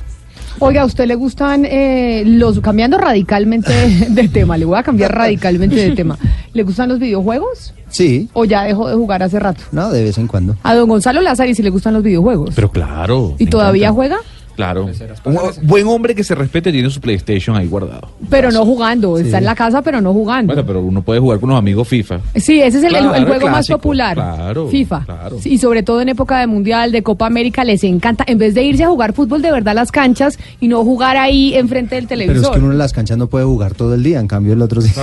Oiga, 0.59 0.81
¿a 0.81 0.85
usted 0.85 1.05
le 1.05 1.15
gustan 1.15 1.65
eh, 1.65 2.23
los, 2.25 2.59
cambiando 2.59 2.97
radicalmente 2.97 3.71
de 4.09 4.27
tema, 4.27 4.57
le 4.57 4.65
voy 4.65 4.77
a 4.77 4.83
cambiar 4.83 5.13
radicalmente 5.13 5.75
de 5.75 5.91
tema, 5.95 6.17
¿le 6.53 6.63
gustan 6.63 6.89
los 6.89 6.99
videojuegos? 6.99 7.73
Sí. 7.89 8.29
¿O 8.33 8.45
ya 8.45 8.63
dejó 8.63 8.87
de 8.87 8.95
jugar 8.95 9.23
hace 9.23 9.39
rato? 9.39 9.63
No, 9.71 9.91
de 9.91 10.03
vez 10.03 10.17
en 10.17 10.27
cuando. 10.27 10.55
A 10.63 10.75
don 10.75 10.87
Gonzalo 10.87 11.21
Lázaro 11.21 11.53
si 11.53 11.61
le 11.63 11.69
gustan 11.69 11.93
los 11.93 12.03
videojuegos. 12.03 12.51
Pero 12.55 12.71
claro. 12.71 13.35
¿Y 13.37 13.47
todavía 13.47 13.87
encanta. 13.87 13.95
juega? 13.95 14.17
Claro. 14.61 14.89
Un 15.25 15.37
buen 15.63 15.87
hombre 15.87 16.13
que 16.13 16.23
se 16.23 16.35
respete 16.35 16.71
tiene 16.71 16.89
su 16.91 17.01
PlayStation 17.01 17.55
ahí 17.57 17.65
guardado. 17.67 18.09
Pero 18.29 18.51
no 18.51 18.63
jugando, 18.63 19.17
está 19.17 19.39
en 19.39 19.45
la 19.45 19.55
casa 19.55 19.81
pero 19.81 20.01
no 20.01 20.13
jugando. 20.13 20.53
Bueno, 20.53 20.67
pero 20.67 20.81
uno 20.81 21.01
puede 21.01 21.19
jugar 21.19 21.39
con 21.39 21.49
los 21.49 21.57
amigos 21.57 21.87
FIFA. 21.87 22.19
Sí, 22.35 22.61
ese 22.61 22.77
es 22.77 22.83
el, 22.83 22.95
el- 22.95 23.05
el 23.05 23.09
Claro, 23.09 23.25
juego 23.27 23.47
más 23.49 23.67
popular. 23.67 24.13
claro, 24.15 24.67
FIFA. 24.67 25.03
claro. 25.05 25.37
Sí, 25.39 25.53
Y 25.53 25.57
sobre 25.57 25.81
todo 25.81 26.01
en 26.01 26.09
época 26.09 26.39
de 26.39 26.45
Mundial, 26.47 26.91
de 26.91 27.01
Copa 27.01 27.25
América, 27.25 27.63
les 27.63 27.83
encanta. 27.83 28.23
En 28.27 28.37
vez 28.37 28.53
de 28.53 28.63
irse 28.63 28.83
a 28.83 28.87
jugar 28.89 29.13
fútbol 29.13 29.41
de 29.41 29.51
verdad 29.51 29.69
a 29.71 29.73
las 29.73 29.91
canchas 29.91 30.37
y 30.59 30.67
no 30.67 30.83
jugar 30.83 31.17
ahí 31.17 31.55
enfrente 31.55 31.95
del 31.95 32.05
Pero 32.07 32.19
televisor. 32.21 32.51
es 32.51 32.57
que 32.57 32.63
uno 32.63 32.71
en 32.73 32.77
las 32.77 32.93
canchas 32.93 33.17
no 33.17 33.27
puede 33.27 33.45
jugar 33.45 33.73
todo 33.73 33.95
el 33.95 34.03
día, 34.03 34.19
en 34.19 34.27
cambio 34.27 34.53
el 34.53 34.61
otro 34.61 34.79
sí. 34.81 34.91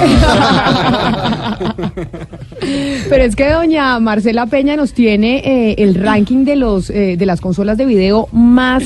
Pero 3.09 3.25
es 3.25 3.35
que 3.37 3.49
doña 3.51 3.99
Marcela 4.01 4.47
Peña 4.47 4.77
nos 4.77 4.93
tiene 4.93 5.39
eh, 5.45 5.75
el 5.79 5.95
ranking 5.95 6.45
de 6.45 6.57
los 6.57 6.91
eh, 6.91 7.17
de 7.19 7.27
las 7.27 7.41
consolas 7.41 7.79
de 7.79 7.87
video 7.87 8.29
más 8.33 8.83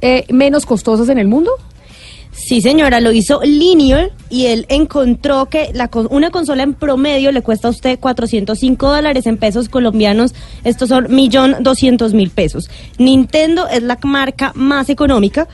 eh, 0.00 0.24
menos 0.30 0.66
costosas 0.66 1.08
en 1.08 1.18
el 1.18 1.28
mundo. 1.28 1.50
Sí, 2.32 2.60
señora, 2.60 3.00
lo 3.00 3.12
hizo 3.12 3.40
Linear 3.42 4.12
y 4.30 4.46
él 4.46 4.64
encontró 4.68 5.46
que 5.46 5.70
la, 5.74 5.90
una 6.10 6.30
consola 6.30 6.62
en 6.62 6.74
promedio 6.74 7.32
le 7.32 7.42
cuesta 7.42 7.68
a 7.68 7.70
usted 7.70 7.98
405 7.98 8.88
dólares 8.88 9.26
en 9.26 9.36
pesos 9.36 9.68
colombianos. 9.68 10.34
Estos 10.64 10.88
son 10.88 11.14
millón 11.14 11.56
doscientos 11.60 12.14
mil 12.14 12.30
pesos. 12.30 12.70
Nintendo 12.98 13.68
es 13.68 13.82
la 13.82 13.98
marca 14.02 14.52
más 14.54 14.88
económica, 14.88 15.48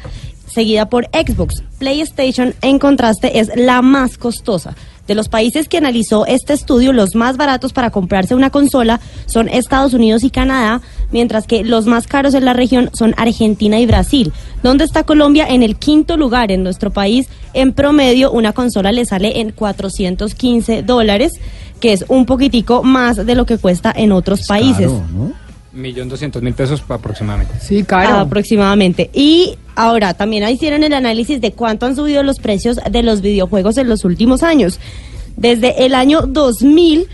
seguida 0.47 0.89
por 0.89 1.07
Xbox. 1.07 1.63
PlayStation, 1.79 2.55
en 2.63 2.79
contraste, 2.79 3.41
es 3.41 3.51
la 3.57 3.83
más 3.83 4.17
costosa. 4.19 4.77
De 5.07 5.15
los 5.15 5.29
países 5.29 5.69
que 5.69 5.79
analizó 5.79 6.27
este 6.27 6.53
estudio, 6.53 6.93
los 6.93 7.15
más 7.15 7.37
baratos 7.37 7.73
para 7.73 7.91
comprarse 7.91 8.35
una 8.35 8.51
consola 8.51 9.01
son 9.27 9.49
Estados 9.49 9.95
Unidos 9.95 10.25
y 10.25 10.31
Canadá, 10.31 10.83
mientras 11.13 11.47
que 11.47 11.65
los 11.65 11.87
más 11.87 12.07
caros 12.07 12.35
en 12.35 12.45
la 12.45 12.53
región 12.53 12.91
son 12.93 13.15
Argentina 13.17 13.79
y 13.79 13.87
Brasil. 13.87 14.33
¿Dónde 14.63 14.85
está 14.85 15.05
Colombia? 15.05 15.47
En 15.49 15.63
el 15.63 15.77
quinto 15.77 16.17
lugar. 16.17 16.51
En 16.51 16.63
nuestro 16.63 16.91
país, 16.91 17.29
en 17.55 17.73
promedio, 17.73 18.31
una 18.33 18.53
consola 18.53 18.93
le 18.93 19.05
sale 19.05 19.41
en 19.41 19.53
415 19.53 20.83
dólares, 20.83 21.33
que 21.81 21.93
es 21.93 22.05
un 22.09 22.27
poquitico 22.27 22.83
más 22.83 23.25
de 23.25 23.35
lo 23.35 23.47
que 23.47 23.59
cuesta 23.59 23.93
en 23.95 24.13
otros 24.13 24.47
países. 24.47 24.91
Millón 25.73 26.09
doscientos 26.09 26.43
mil 26.43 26.55
pesos 26.55 26.83
aproximadamente. 26.89 27.55
Sí, 27.61 27.85
Aproximadamente. 27.91 29.11
Y 29.13 29.59
ahora 29.75 30.15
también 30.15 30.49
hicieron 30.49 30.83
el 30.83 30.95
análisis 30.95 31.41
de 31.41 31.53
cuánto 31.53 31.85
han 31.87 31.95
subido 31.95 32.23
los 32.23 32.39
precios 32.39 32.79
de 32.91 33.03
los 33.03 33.21
videojuegos 33.21 33.77
en 33.77 33.89
los 33.89 34.05
últimos 34.05 34.43
años. 34.43 34.81
Desde 35.37 35.85
el 35.85 35.95
año 35.95 36.23
2000, 36.23 37.07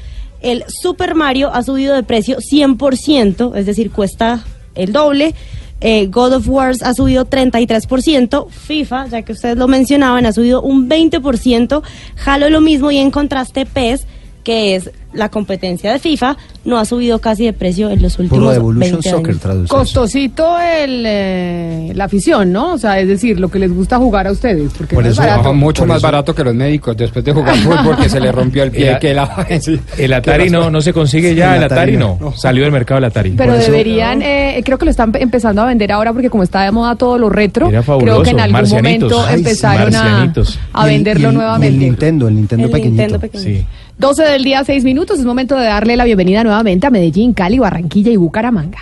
el 0.42 0.64
Super 0.68 1.14
Mario 1.14 1.50
ha 1.52 1.62
subido 1.62 1.94
de 1.94 2.02
precio 2.02 2.38
100%, 2.38 3.56
es 3.56 3.66
decir, 3.66 3.90
cuesta 3.90 4.44
el 4.74 4.92
doble. 4.92 5.34
Eh, 5.80 6.06
God 6.06 6.34
of 6.34 6.48
War 6.48 6.74
ha 6.82 6.94
subido 6.94 7.26
33%, 7.26 8.48
FIFA, 8.48 9.08
ya 9.08 9.22
que 9.22 9.32
ustedes 9.32 9.56
lo 9.56 9.66
mencionaban, 9.66 10.26
ha 10.26 10.32
subido 10.32 10.62
un 10.62 10.88
20%, 10.88 11.82
Halo 12.24 12.50
lo 12.50 12.60
mismo 12.60 12.92
y 12.92 12.98
en 12.98 13.10
contraste 13.10 13.66
PES, 13.66 14.06
que 14.44 14.74
es 14.74 14.90
la 15.12 15.28
competencia 15.28 15.92
de 15.92 15.98
FIFA, 15.98 16.36
no 16.64 16.78
ha 16.78 16.84
subido 16.86 17.18
casi 17.18 17.44
de 17.44 17.52
precio 17.52 17.90
en 17.90 18.00
los 18.00 18.16
Por 18.16 18.24
últimos 18.24 18.56
Evolution 18.56 18.92
20 18.92 19.10
Soccer 19.10 19.28
años. 19.30 19.40
traduce. 19.42 19.68
Costosito 19.68 20.58
el, 20.58 21.04
eh, 21.06 21.92
la 21.94 22.04
afición, 22.04 22.50
¿no? 22.50 22.72
O 22.72 22.78
sea, 22.78 22.98
es 22.98 23.06
decir, 23.08 23.38
lo 23.38 23.48
que 23.50 23.58
les 23.58 23.70
gusta 23.72 23.98
jugar 23.98 24.26
a 24.26 24.32
ustedes. 24.32 24.72
Porque 24.76 24.94
Por 24.94 25.04
no 25.04 25.10
es 25.10 25.18
eso 25.18 25.22
barato. 25.28 25.52
mucho 25.52 25.82
Por 25.82 25.88
más 25.88 25.98
eso- 25.98 26.06
barato 26.06 26.34
que 26.34 26.42
los 26.42 26.54
médicos 26.54 26.96
después 26.96 27.22
de 27.24 27.32
jugar 27.34 27.54
fútbol 27.58 27.96
que 27.98 28.08
se 28.08 28.20
le 28.20 28.32
rompió 28.32 28.62
el 28.62 28.70
pie 28.70 28.92
El- 28.92 28.98
que 28.98 29.12
la 29.14 29.46
El 29.98 30.12
Atari 30.14 30.48
no, 30.50 30.70
no 30.70 30.80
se 30.80 30.92
consigue 30.94 31.34
ya, 31.34 31.50
El 31.56 31.58
el 31.58 31.64
Atari 31.64 31.94
Atari 31.94 31.96
no. 31.98 32.18
no. 32.18 32.32
Salió 32.36 32.62
del 32.62 32.72
mercado 32.72 32.98
el 32.98 33.04
Atari. 33.04 33.32
Pero 33.32 33.52
Por 33.52 33.60
eso- 33.60 33.70
deberían, 33.70 34.22
eh, 34.22 34.62
creo 34.64 34.78
que 34.78 34.86
lo 34.86 34.90
están 34.90 35.12
empezando 35.20 35.60
a 35.60 35.66
vender 35.66 35.92
ahora 35.92 36.12
porque 36.14 36.30
como 36.30 36.42
está 36.42 36.62
de 36.62 36.70
moda 36.72 36.96
todo 36.96 37.18
lo 37.18 37.28
retro, 37.28 37.68
Era 37.68 37.82
creo 37.82 38.22
que 38.22 38.30
en 38.30 38.40
algún 38.40 38.52
marcianitos. 38.52 39.10
momento 39.12 39.26
Ay, 39.28 39.34
empezaron 39.40 39.94
a, 39.94 40.02
marcianitos. 40.02 40.58
a 40.72 40.80
Y 40.80 40.88
el- 40.88 40.94
venderlo 40.96 41.22
y 41.22 41.26
el- 41.26 41.32
y 41.32 41.36
nuevamente. 41.36 41.74
el 41.74 41.78
Nintendo, 41.80 42.28
el 42.28 42.34
Nintendo 42.34 42.64
El 42.66 42.72
pequeñito. 42.72 43.02
Nintendo 43.02 43.20
pequeñito. 43.20 43.50
Sí. 43.60 43.66
12 44.02 44.24
del 44.24 44.42
día, 44.42 44.64
6 44.64 44.82
minutos, 44.82 45.20
es 45.20 45.24
momento 45.24 45.56
de 45.56 45.64
darle 45.64 45.96
la 45.96 46.02
bienvenida 46.02 46.42
nuevamente 46.42 46.88
a 46.88 46.90
Medellín, 46.90 47.34
Cali, 47.34 47.60
Barranquilla 47.60 48.10
y 48.10 48.16
Bucaramanga. 48.16 48.78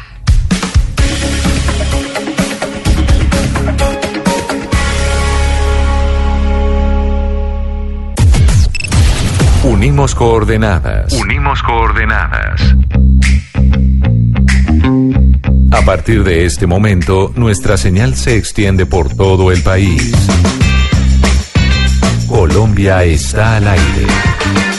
Unimos 9.62 10.14
coordenadas. 10.14 11.12
Unimos 11.12 11.62
coordenadas. 11.64 12.74
A 15.70 15.82
partir 15.84 16.24
de 16.24 16.46
este 16.46 16.66
momento, 16.66 17.30
nuestra 17.36 17.76
señal 17.76 18.14
se 18.14 18.38
extiende 18.38 18.86
por 18.86 19.14
todo 19.14 19.52
el 19.52 19.62
país. 19.62 20.14
Colombia 22.26 23.04
está 23.04 23.56
al 23.56 23.68
aire. 23.68 24.69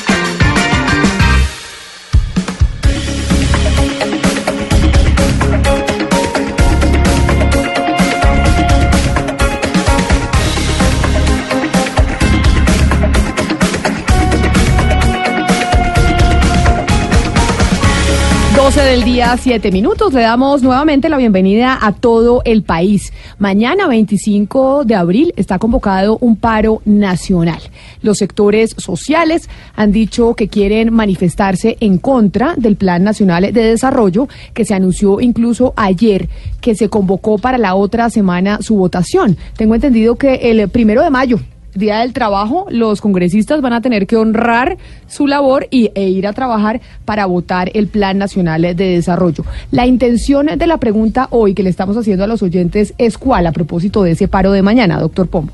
Del 18.80 19.03
día, 19.03 19.35
siete 19.38 19.69
minutos. 19.69 20.14
Le 20.14 20.22
damos 20.22 20.64
nuevamente 20.64 21.10
la 21.10 21.18
bienvenida 21.18 21.77
a 21.81 21.91
todo 21.91 22.41
el 22.45 22.64
país. 22.64 23.11
Mañana, 23.38 23.85
25 23.88 24.85
de 24.85 24.95
abril, 24.95 25.34
está 25.35 25.60
convocado 25.60 26.18
un 26.22 26.38
paro 26.38 26.81
nacional. 26.85 27.60
Los 28.02 28.19
sectores 28.19 28.73
sociales 28.77 29.49
han 29.76 29.91
dicho 29.91 30.35
que 30.35 30.48
quieren 30.48 30.93
manifestarse 30.93 31.76
en 31.81 31.98
contra 31.98 32.56
del 32.56 32.77
Plan 32.77 33.03
Nacional 33.03 33.52
de 33.52 33.61
Desarrollo, 33.61 34.30
que 34.53 34.64
se 34.64 34.73
anunció 34.73 35.19
incluso 35.19 35.73
ayer, 35.76 36.30
que 36.61 36.73
se 36.73 36.88
convocó 36.88 37.38
para 37.38 37.57
la 37.57 37.76
otra 37.76 38.10
semana 38.10 38.60
su 38.61 38.77
votación. 38.77 39.35
Tengo 39.57 39.76
entendido 39.76 40.15
que 40.15 40.35
el 40.49 40.69
primero 40.69 41.03
de 41.03 41.10
mayo 41.10 41.39
Día 41.73 41.99
del 41.99 42.14
Trabajo, 42.14 42.65
los 42.69 43.02
congresistas 43.02 43.61
van 43.61 43.73
a 43.73 43.81
tener 43.81 44.07
que 44.07 44.18
honrar 44.18 44.77
su 45.07 45.27
labor 45.27 45.68
y, 45.72 45.91
e 45.95 46.10
ir 46.10 46.27
a 46.27 46.34
trabajar 46.34 46.81
para 47.06 47.26
votar 47.26 47.72
el 47.73 47.88
Plan 47.88 48.18
Nacional 48.18 48.61
de 48.61 48.73
Desarrollo. 48.73 49.45
La 49.72 49.85
intención 49.85 50.48
de 50.48 50.68
la 50.68 50.77
pregunta 50.77 51.27
hoy 51.31 51.53
que 51.53 51.64
le 51.64 51.69
estamos 51.69 51.95
haciendo 51.95 52.23
a 52.23 52.27
los 52.27 52.43
oyentes 52.43 52.93
es 52.98 53.18
cuál 53.18 53.48
a 53.48 53.52
propósito 53.52 54.03
de 54.03 54.11
ese 54.11 54.27
paro 54.27 54.52
de 54.52 54.61
mañana, 54.61 54.99
doctor 54.99 55.27
Pombo. 55.27 55.53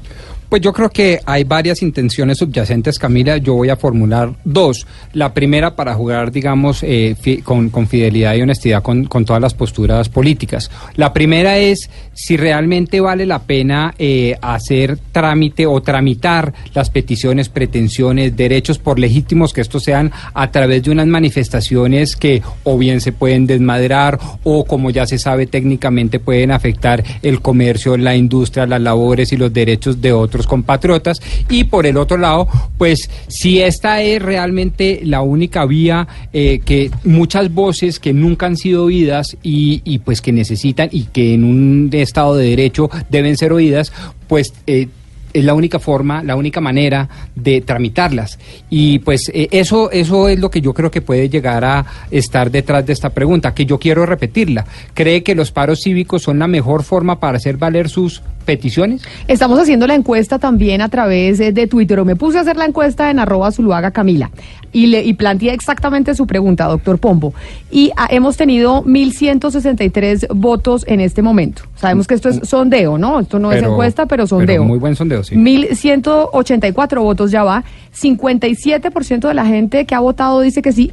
Pues 0.50 0.62
yo 0.62 0.72
creo 0.72 0.90
que 0.90 1.20
hay 1.26 1.44
varias 1.44 1.82
intenciones 1.82 2.38
subyacentes, 2.38 2.98
Camila. 2.98 3.36
Yo 3.36 3.56
voy 3.56 3.68
a 3.68 3.76
formular 3.76 4.34
dos. 4.46 4.88
La 5.12 5.34
primera 5.34 5.76
para 5.76 5.94
jugar, 5.94 6.32
digamos, 6.32 6.84
eh, 6.84 7.18
con, 7.44 7.70
fidelidad 7.88 8.34
y 8.34 8.44
honestidad 8.44 8.82
con, 8.82 9.08
todas 9.08 9.42
las 9.42 9.54
posturas 9.54 10.08
políticas. 10.08 10.72
La 10.96 11.12
primera 11.12 11.58
es 11.58 11.90
si 12.14 12.38
realmente 12.38 13.02
vale 13.02 13.26
la 13.26 13.40
pena 13.40 13.94
eh, 14.00 14.38
hacer 14.42 14.98
trámite 15.12 15.66
o 15.66 15.82
tramitar 15.82 16.54
las 16.74 16.92
peticiones, 16.92 17.50
pretensiones, 17.50 18.38
derechos, 18.38 18.80
por 18.80 19.00
legítimos 19.00 19.52
que 19.52 19.60
estos 19.60 19.84
sean, 19.84 20.14
a 20.34 20.50
través 20.50 20.82
de 20.84 20.92
unas 20.92 21.08
manifestaciones 21.08 22.16
que 22.16 22.42
o 22.64 22.78
bien 22.78 23.02
se 23.02 23.12
pueden 23.12 23.48
desmadrar 23.48 24.18
o, 24.46 24.64
como 24.64 24.92
ya 24.92 25.06
se 25.08 25.20
sabe 25.20 25.46
técnicamente, 25.46 26.20
pueden 26.20 26.52
afectar 26.52 27.04
el 27.22 27.42
comercio, 27.42 27.98
la 27.98 28.16
industria, 28.16 28.66
las 28.66 28.82
labores 28.82 29.34
y 29.34 29.38
los 29.38 29.52
derechos 29.52 30.00
de 30.00 30.14
otros 30.14 30.37
compatriotas. 30.46 31.20
Y 31.50 31.64
por 31.64 31.88
el 31.88 31.98
otro 31.98 32.18
lado, 32.18 32.48
pues 32.78 33.10
si 33.28 33.62
esta 33.62 34.02
es 34.04 34.22
realmente 34.22 35.02
la 35.04 35.22
única 35.22 35.66
vía 35.66 36.08
eh, 36.34 36.60
que 36.64 36.92
muchas 37.04 37.54
voces 37.54 38.00
que 38.00 38.14
nunca 38.14 38.46
han 38.46 38.58
sido 38.58 38.84
oídas 38.84 39.38
y, 39.42 39.82
y, 39.86 40.00
pues 40.00 40.22
que 40.22 40.32
necesitan 40.32 40.90
y 40.92 41.04
que 41.06 41.34
en 41.34 41.44
un 41.44 41.90
Estado 41.92 42.36
de 42.36 42.50
Derecho 42.50 42.90
deben 43.10 43.38
ser 43.38 43.54
oídas, 43.54 43.92
pues... 44.28 44.54
Eh, 44.68 44.88
es 45.34 45.44
la 45.44 45.54
única 45.54 45.80
forma, 45.80 46.24
la 46.24 46.36
única 46.36 46.62
manera 46.62 47.10
de 47.36 47.62
tramitarlas. 47.62 48.40
Y 48.70 49.00
pues 49.00 49.30
eh, 49.34 49.50
eso, 49.52 49.92
eso 49.92 50.28
es 50.30 50.40
lo 50.40 50.50
que 50.50 50.62
yo 50.62 50.74
creo 50.74 50.92
que 50.92 51.02
puede 51.02 51.30
llegar 51.30 51.64
a 51.66 51.86
estar 52.12 52.52
detrás 52.52 52.86
de 52.86 52.94
esta 52.94 53.10
pregunta, 53.10 53.54
que 53.54 53.66
yo 53.66 53.80
quiero 53.80 54.06
repetirla. 54.06 54.66
¿Cree 54.94 55.24
que 55.24 55.36
los 55.36 55.52
paros 55.52 55.82
cívicos 55.84 56.24
son 56.24 56.40
la 56.40 56.48
mejor 56.48 56.84
forma 56.84 57.20
para 57.20 57.38
hacer 57.38 57.58
valer 57.58 57.90
sus 57.90 58.22
peticiones? 58.46 59.04
Estamos 59.28 59.60
haciendo 59.60 59.88
la 59.88 59.96
encuesta 59.96 60.40
también 60.40 60.82
a 60.82 60.90
través 60.90 61.38
de 61.38 61.68
Twitter. 61.68 62.00
O 62.00 62.06
me 62.06 62.16
puse 62.16 62.38
a 62.38 62.42
hacer 62.42 62.58
la 62.58 62.66
encuesta 62.66 63.12
en 63.12 63.20
arroba 63.20 63.52
Zuluaga 63.52 63.92
Camila 63.92 64.32
y, 64.72 64.88
le, 64.88 65.04
y 65.04 65.14
planteé 65.14 65.54
exactamente 65.54 66.16
su 66.16 66.28
pregunta, 66.28 66.66
doctor 66.66 67.00
Pombo. 67.00 67.34
Y 67.72 67.92
ah, 67.98 68.08
hemos 68.10 68.38
tenido 68.38 68.84
1.163 68.84 70.28
votos 70.34 70.86
en 70.88 71.00
este 71.00 71.22
momento. 71.22 71.64
Sabemos 71.76 72.08
que 72.08 72.16
esto 72.16 72.30
es 72.30 72.42
sondeo, 72.44 72.98
¿no? 72.98 73.20
Esto 73.20 73.40
no 73.40 73.52
es 73.52 73.64
encuesta, 73.64 74.06
pero 74.06 74.28
sondeo. 74.28 74.64
muy 74.64 74.80
buen 74.80 74.96
sondeo, 74.96 75.24
sí. 75.24 75.36
1.184 75.36 77.02
votos 77.02 77.32
ya 77.32 77.44
va. 77.44 77.64
57% 77.94 79.28
de 79.28 79.34
la 79.34 79.46
gente 79.46 79.86
que 79.86 79.96
ha 79.96 80.00
votado 80.00 80.42
dice 80.42 80.62
que 80.62 80.72
sí. 80.72 80.92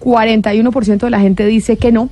41% 0.00 0.98
de 0.98 1.10
la 1.10 1.18
gente 1.18 1.44
dice 1.46 1.76
que 1.76 1.90
no 1.90 2.08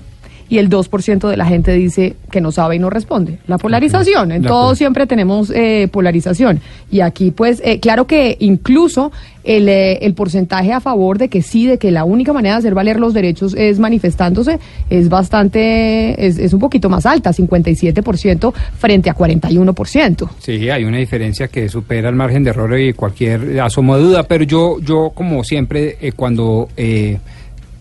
y 0.52 0.58
el 0.58 0.68
2% 0.68 1.30
de 1.30 1.36
la 1.38 1.46
gente 1.46 1.72
dice 1.72 2.14
que 2.30 2.42
no 2.42 2.52
sabe 2.52 2.76
y 2.76 2.78
no 2.78 2.90
responde. 2.90 3.38
La 3.46 3.56
polarización, 3.56 4.32
en 4.32 4.42
todo 4.42 4.74
siempre 4.74 5.06
tenemos 5.06 5.50
eh, 5.50 5.88
polarización. 5.90 6.60
Y 6.90 7.00
aquí, 7.00 7.30
pues, 7.30 7.62
eh, 7.64 7.80
claro 7.80 8.06
que 8.06 8.36
incluso 8.38 9.12
el, 9.44 9.66
eh, 9.70 10.04
el, 10.04 10.12
porcentaje 10.12 10.74
a 10.74 10.80
favor 10.80 11.16
de 11.16 11.28
que 11.28 11.40
sí, 11.40 11.66
de 11.66 11.78
que 11.78 11.90
la 11.90 12.04
única 12.04 12.34
manera 12.34 12.56
de 12.56 12.58
hacer 12.58 12.74
valer 12.74 13.00
los 13.00 13.14
derechos 13.14 13.54
es 13.56 13.78
manifestándose, 13.78 14.58
es 14.90 15.08
bastante, 15.08 16.26
es, 16.26 16.38
es 16.38 16.52
un 16.52 16.60
poquito 16.60 16.90
más 16.90 17.06
alta, 17.06 17.30
57% 17.30 18.52
frente 18.76 19.08
a 19.08 19.14
41%. 19.14 20.28
Sí, 20.38 20.68
hay 20.68 20.84
una 20.84 20.98
diferencia 20.98 21.48
que 21.48 21.70
supera 21.70 22.10
el 22.10 22.14
margen 22.14 22.44
de 22.44 22.50
error 22.50 22.78
y 22.78 22.92
cualquier 22.92 23.58
asomo 23.58 23.96
de 23.96 24.02
duda, 24.02 24.24
pero 24.24 24.44
yo, 24.44 24.78
yo 24.80 25.12
como 25.14 25.44
siempre, 25.44 25.96
cuando 26.14 26.68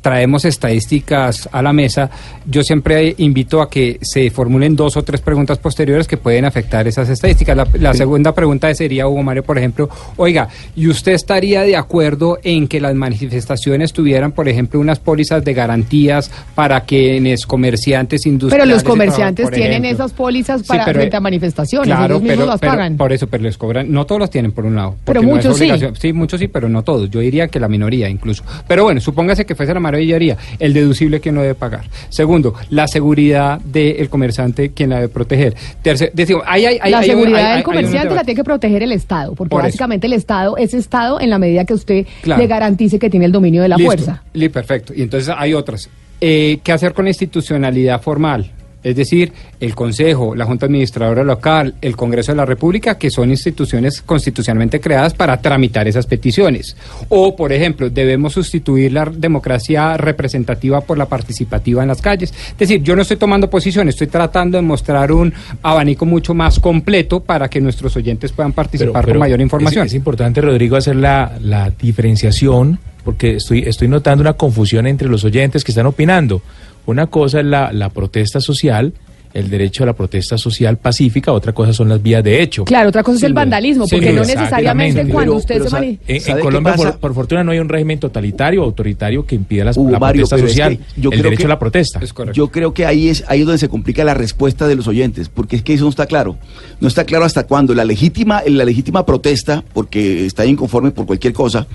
traemos 0.01 0.45
estadísticas 0.45 1.47
a 1.51 1.61
la 1.61 1.73
mesa, 1.73 2.09
yo 2.45 2.63
siempre 2.63 3.15
invito 3.19 3.61
a 3.61 3.69
que 3.69 3.99
se 4.01 4.29
formulen 4.31 4.75
dos 4.75 4.97
o 4.97 5.03
tres 5.03 5.21
preguntas 5.21 5.57
posteriores 5.59 6.07
que 6.07 6.17
pueden 6.17 6.45
afectar 6.45 6.87
esas 6.87 7.09
estadísticas. 7.09 7.57
La, 7.79 7.93
segunda 7.93 8.33
pregunta 8.33 8.73
sería, 8.73 9.07
Hugo 9.07 9.23
Mario, 9.23 9.43
por 9.43 9.57
ejemplo, 9.57 9.89
oiga, 10.17 10.47
¿y 10.75 10.87
usted 10.87 11.11
estaría 11.13 11.61
de 11.61 11.75
acuerdo 11.75 12.39
en 12.43 12.67
que 12.67 12.79
las 12.79 12.95
manifestaciones 12.95 13.93
tuvieran, 13.93 14.31
por 14.31 14.47
ejemplo, 14.47 14.79
unas 14.79 14.99
pólizas 14.99 15.43
de 15.43 15.53
garantías 15.53 16.31
para 16.55 16.81
quienes 16.81 17.45
comerciantes 17.45 18.25
industriales... 18.25 18.65
Pero 18.65 18.75
los 18.75 18.83
comerciantes 18.83 19.51
tienen 19.51 19.85
esas 19.85 20.13
pólizas 20.13 20.63
para 20.63 20.85
frente 20.85 21.15
a 21.15 21.19
manifestaciones, 21.19 21.87
claro, 21.87 22.15
ellos 22.15 22.27
pero, 22.27 22.45
las 22.45 22.59
pagan. 22.59 22.97
Por 22.97 23.13
eso, 23.13 23.27
pero 23.27 23.43
les 23.43 23.57
cobran, 23.57 23.91
no 23.91 24.05
todos 24.05 24.19
los 24.19 24.29
tienen 24.29 24.51
por 24.51 24.65
un 24.65 24.75
lado. 24.75 24.95
Pero 25.05 25.21
muchos 25.21 25.57
sí. 25.57 25.69
Sí, 25.99 26.13
muchos 26.13 26.39
sí, 26.39 26.47
pero 26.47 26.69
no 26.69 26.83
todos. 26.83 27.09
Yo 27.09 27.19
diría 27.19 27.47
que 27.47 27.59
la 27.59 27.67
minoría 27.67 28.09
incluso. 28.09 28.43
Pero 28.67 28.83
bueno, 28.83 28.99
supóngase 29.01 29.45
que 29.45 29.55
fuese 29.55 29.73
la 29.73 29.79
maravillaría, 29.91 30.37
el 30.59 30.73
deducible 30.73 31.19
que 31.19 31.31
no 31.31 31.41
debe 31.41 31.55
pagar. 31.55 31.85
Segundo, 32.09 32.53
la 32.69 32.87
seguridad 32.87 33.59
del 33.59 34.09
comerciante, 34.09 34.71
quien 34.71 34.91
la 34.91 34.97
debe 34.97 35.09
proteger. 35.09 35.55
Tercero, 35.81 36.11
decimos, 36.13 36.43
hay, 36.45 36.65
hay, 36.65 36.91
la 36.91 37.03
seguridad 37.03 37.55
del 37.55 37.63
comerciante 37.63 38.15
la 38.15 38.23
tiene 38.23 38.37
que 38.37 38.43
proteger 38.43 38.83
el 38.83 38.91
Estado, 38.91 39.35
porque 39.35 39.55
básicamente 39.55 40.07
el 40.07 40.13
Estado 40.13 40.57
es 40.57 40.73
Estado 40.73 41.19
en 41.19 41.29
la 41.29 41.37
medida 41.37 41.65
que 41.65 41.73
usted 41.73 42.05
le 42.23 42.47
garantice 42.47 42.99
que 42.99 43.09
tiene 43.09 43.25
el 43.25 43.31
dominio 43.31 43.61
de 43.61 43.69
la 43.69 43.77
fuerza. 43.77 44.23
Listo, 44.33 44.53
perfecto. 44.53 44.93
Y 44.95 45.01
entonces 45.01 45.33
hay 45.37 45.53
otras. 45.53 45.89
Eh, 46.19 46.59
¿Qué 46.63 46.71
hacer 46.71 46.93
con 46.93 47.05
la 47.05 47.09
institucionalidad 47.09 48.01
formal? 48.01 48.51
Es 48.83 48.95
decir, 48.95 49.31
el 49.59 49.75
Consejo, 49.75 50.35
la 50.35 50.45
Junta 50.45 50.65
Administradora 50.65 51.23
Local, 51.23 51.75
el 51.81 51.95
Congreso 51.95 52.31
de 52.31 52.37
la 52.37 52.45
República, 52.45 52.97
que 52.97 53.11
son 53.11 53.29
instituciones 53.29 54.01
constitucionalmente 54.01 54.79
creadas 54.79 55.13
para 55.13 55.39
tramitar 55.41 55.87
esas 55.87 56.07
peticiones. 56.07 56.75
O, 57.09 57.35
por 57.35 57.53
ejemplo, 57.53 57.89
debemos 57.89 58.33
sustituir 58.33 58.91
la 58.91 59.05
democracia 59.05 59.97
representativa 59.97 60.81
por 60.81 60.97
la 60.97 61.05
participativa 61.05 61.81
en 61.81 61.89
las 61.89 62.01
calles. 62.01 62.33
Es 62.51 62.57
decir, 62.57 62.81
yo 62.81 62.95
no 62.95 63.03
estoy 63.03 63.17
tomando 63.17 63.49
posición, 63.49 63.87
estoy 63.89 64.07
tratando 64.07 64.57
de 64.57 64.63
mostrar 64.63 65.11
un 65.11 65.33
abanico 65.61 66.05
mucho 66.05 66.33
más 66.33 66.59
completo 66.59 67.19
para 67.19 67.49
que 67.49 67.61
nuestros 67.61 67.95
oyentes 67.95 68.31
puedan 68.31 68.53
participar 68.53 69.05
con 69.05 69.17
mayor 69.17 69.41
información. 69.41 69.85
Es, 69.85 69.93
importante, 69.93 70.41
Rodrigo, 70.41 70.75
hacer 70.75 70.95
la, 70.95 71.37
la 71.41 71.69
diferenciación, 71.69 72.79
porque 73.03 73.35
estoy, 73.35 73.59
estoy 73.59 73.87
notando 73.87 74.21
una 74.21 74.33
confusión 74.33 74.87
entre 74.87 75.07
los 75.07 75.23
oyentes 75.23 75.63
que 75.63 75.71
están 75.71 75.85
opinando. 75.85 76.41
Una 76.85 77.07
cosa 77.07 77.39
es 77.39 77.45
la, 77.45 77.71
la 77.71 77.89
protesta 77.89 78.41
social, 78.41 78.93
el 79.33 79.49
derecho 79.49 79.83
a 79.83 79.85
la 79.85 79.93
protesta 79.93 80.37
social 80.37 80.77
pacífica, 80.77 81.31
otra 81.31 81.53
cosa 81.53 81.73
son 81.73 81.89
las 81.89 82.01
vías 82.01 82.23
de 82.23 82.41
hecho. 82.41 82.65
Claro, 82.65 82.89
otra 82.89 83.03
cosa 83.03 83.17
es 83.17 83.23
el 83.23 83.33
vandalismo, 83.33 83.87
porque 83.87 84.11
no 84.11 84.21
necesariamente 84.21 85.07
cuando 85.07 85.35
usted 85.35 85.63
se 85.63 85.69
manifiesta. 85.69 86.31
En, 86.33 86.39
Colombia, 86.39 86.75
por, 86.99 87.13
fortuna, 87.13 87.43
no 87.43 87.51
hay 87.51 87.59
un 87.59 87.69
régimen 87.69 87.99
totalitario, 87.99 88.63
autoritario 88.63 89.25
que 89.25 89.35
impida 89.35 89.65
la 89.65 89.73
protesta 89.73 90.37
social, 90.37 90.79
el 90.97 91.21
derecho 91.21 91.45
a 91.45 91.49
la 91.49 91.59
protesta. 91.59 91.99
yo 92.33 92.49
creo 92.49 92.73
que 92.73 92.85
ahí 92.85 93.09
es 93.09 93.23
ahí 93.27 93.41
donde 93.41 93.57
se 93.57 93.69
complica 93.69 94.03
la 94.03 94.13
respuesta 94.13 94.67
de 94.67 94.75
los 94.75 94.87
oyentes, 94.87 95.29
porque 95.29 95.57
es 95.57 95.63
que 95.63 95.73
eso 95.73 95.85
no 95.85 95.89
está 95.89 96.05
claro. 96.05 96.37
No 96.79 96.87
está 96.87 97.05
claro 97.05 97.25
hasta 97.25 97.45
cuándo 97.45 97.73
la 97.73 97.85
legítima, 97.85 98.43
la 98.45 98.65
legítima 98.65 99.05
protesta, 99.05 99.63
porque 99.73 100.25
está 100.25 100.45
inconforme 100.45 100.91
por 100.91 101.05
cualquier 101.05 101.33
cosa, 101.33 101.67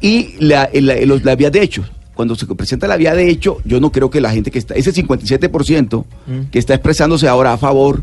y 0.00 0.34
la, 0.40 0.68
la, 0.72 0.96
la 1.22 1.36
vía 1.36 1.50
de 1.50 1.62
hecho 1.62 1.84
cuando 2.14 2.34
se 2.34 2.46
presenta 2.46 2.86
la 2.86 2.96
vía 2.96 3.14
de 3.14 3.28
hecho, 3.28 3.58
yo 3.64 3.80
no 3.80 3.92
creo 3.92 4.10
que 4.10 4.20
la 4.20 4.30
gente 4.30 4.50
que 4.50 4.58
está, 4.58 4.74
ese 4.74 4.92
57% 4.92 6.04
mm. 6.26 6.40
que 6.50 6.58
está 6.58 6.74
expresándose 6.74 7.28
ahora 7.28 7.52
a 7.52 7.58
favor, 7.58 8.02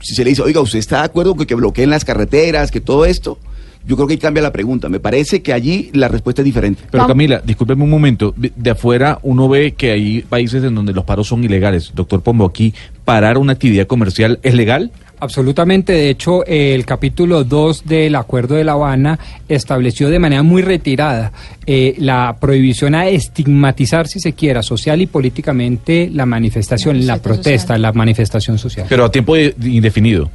si 0.00 0.14
se 0.14 0.24
le 0.24 0.30
dice, 0.30 0.42
oiga, 0.42 0.60
¿usted 0.60 0.78
está 0.78 0.98
de 0.98 1.04
acuerdo 1.04 1.34
con 1.36 1.46
que 1.46 1.54
bloqueen 1.54 1.90
las 1.90 2.04
carreteras, 2.04 2.70
que 2.70 2.80
todo 2.80 3.04
esto? 3.04 3.38
yo 3.86 3.96
creo 3.96 4.06
que 4.06 4.14
ahí 4.14 4.18
cambia 4.18 4.42
la 4.42 4.52
pregunta. 4.52 4.88
Me 4.88 5.00
parece 5.00 5.42
que 5.42 5.52
allí 5.52 5.90
la 5.94 6.08
respuesta 6.08 6.42
es 6.42 6.44
diferente. 6.44 6.82
Pero 6.90 7.06
Camila, 7.06 7.40
discúlpeme 7.44 7.82
un 7.82 7.90
momento. 7.90 8.34
De 8.36 8.52
de 8.54 8.70
afuera 8.70 9.18
uno 9.22 9.48
ve 9.48 9.72
que 9.72 9.90
hay 9.90 10.20
países 10.22 10.62
en 10.64 10.74
donde 10.74 10.92
los 10.92 11.04
paros 11.04 11.28
son 11.28 11.42
ilegales. 11.44 11.92
Doctor 11.94 12.20
Pombo, 12.22 12.44
aquí 12.44 12.74
parar 13.04 13.38
una 13.38 13.52
actividad 13.52 13.86
comercial 13.86 14.38
es 14.42 14.54
legal. 14.54 14.92
Absolutamente, 15.20 15.92
de 15.92 16.08
hecho, 16.10 16.44
el 16.46 16.84
capítulo 16.86 17.44
2 17.44 17.84
del 17.84 18.14
Acuerdo 18.16 18.54
de 18.54 18.64
La 18.64 18.72
Habana 18.72 19.18
estableció 19.48 20.08
de 20.08 20.18
manera 20.18 20.42
muy 20.42 20.62
retirada 20.62 21.30
eh, 21.66 21.94
la 21.98 22.36
prohibición 22.40 22.94
a 22.94 23.06
estigmatizar, 23.06 24.06
si 24.08 24.18
se 24.18 24.32
quiera, 24.32 24.62
social 24.62 25.00
y 25.02 25.06
políticamente 25.06 26.08
la 26.12 26.24
manifestación, 26.26 27.06
la 27.06 27.18
protesta, 27.18 27.76
la 27.78 27.92
manifestación 27.92 28.58
social. 28.58 28.86
Pero 28.88 29.04
a 29.04 29.10
tiempo 29.10 29.34
de- 29.34 29.54
indefinido. 29.62 30.30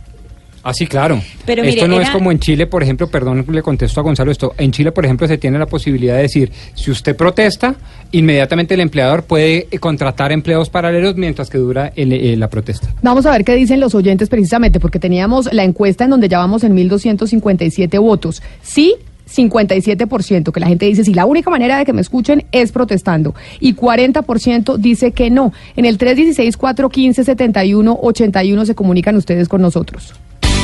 Ah, 0.67 0.73
sí, 0.73 0.87
claro. 0.87 1.21
Pero 1.45 1.61
esto 1.61 1.75
mire, 1.75 1.87
no 1.87 1.95
era- 1.97 2.05
es 2.05 2.09
como 2.09 2.31
en 2.31 2.39
Chile, 2.39 2.65
por 2.65 2.81
ejemplo, 2.81 3.07
perdón, 3.07 3.45
le 3.51 3.61
contesto 3.61 3.99
a 3.99 4.03
Gonzalo 4.03 4.31
esto. 4.31 4.55
En 4.57 4.71
Chile, 4.71 4.91
por 4.91 5.05
ejemplo, 5.05 5.27
se 5.27 5.37
tiene 5.37 5.59
la 5.59 5.67
posibilidad 5.67 6.15
de 6.15 6.23
decir, 6.23 6.51
si 6.73 6.89
usted 6.89 7.15
protesta, 7.15 7.75
inmediatamente 8.11 8.73
el 8.73 8.79
empleador 8.79 9.25
puede 9.25 9.67
eh, 9.69 9.77
contratar 9.77 10.31
empleos 10.31 10.71
paralelos 10.71 11.17
mientras 11.17 11.51
que 11.51 11.59
dura 11.59 11.93
el- 11.95 12.13
eh, 12.13 12.35
la 12.35 12.49
protesta. 12.49 12.91
Vamos 13.03 13.27
a 13.27 13.31
ver 13.31 13.45
qué 13.45 13.53
dicen 13.55 13.79
los 13.79 13.93
oyentes 13.93 14.27
precisamente, 14.27 14.79
porque 14.79 14.97
teníamos 14.97 15.53
la 15.53 15.63
encuesta 15.63 16.05
en 16.05 16.09
donde 16.09 16.29
ya 16.29 16.39
vamos 16.39 16.63
en 16.63 16.73
1.257 16.73 17.99
votos. 17.99 18.41
Sí, 18.63 18.95
57%, 19.27 20.51
que 20.51 20.59
la 20.59 20.67
gente 20.67 20.87
dice, 20.87 21.03
si 21.03 21.13
la 21.13 21.25
única 21.25 21.51
manera 21.51 21.77
de 21.77 21.85
que 21.85 21.93
me 21.93 22.01
escuchen 22.01 22.43
es 22.51 22.71
protestando. 22.71 23.35
Y 23.59 23.75
40% 23.75 24.77
dice 24.77 25.11
que 25.11 25.29
no. 25.29 25.53
En 25.75 25.85
el 25.85 25.99
316-415-7181 25.99 28.65
se 28.65 28.73
comunican 28.75 29.15
ustedes 29.15 29.47
con 29.47 29.61
nosotros. 29.61 30.13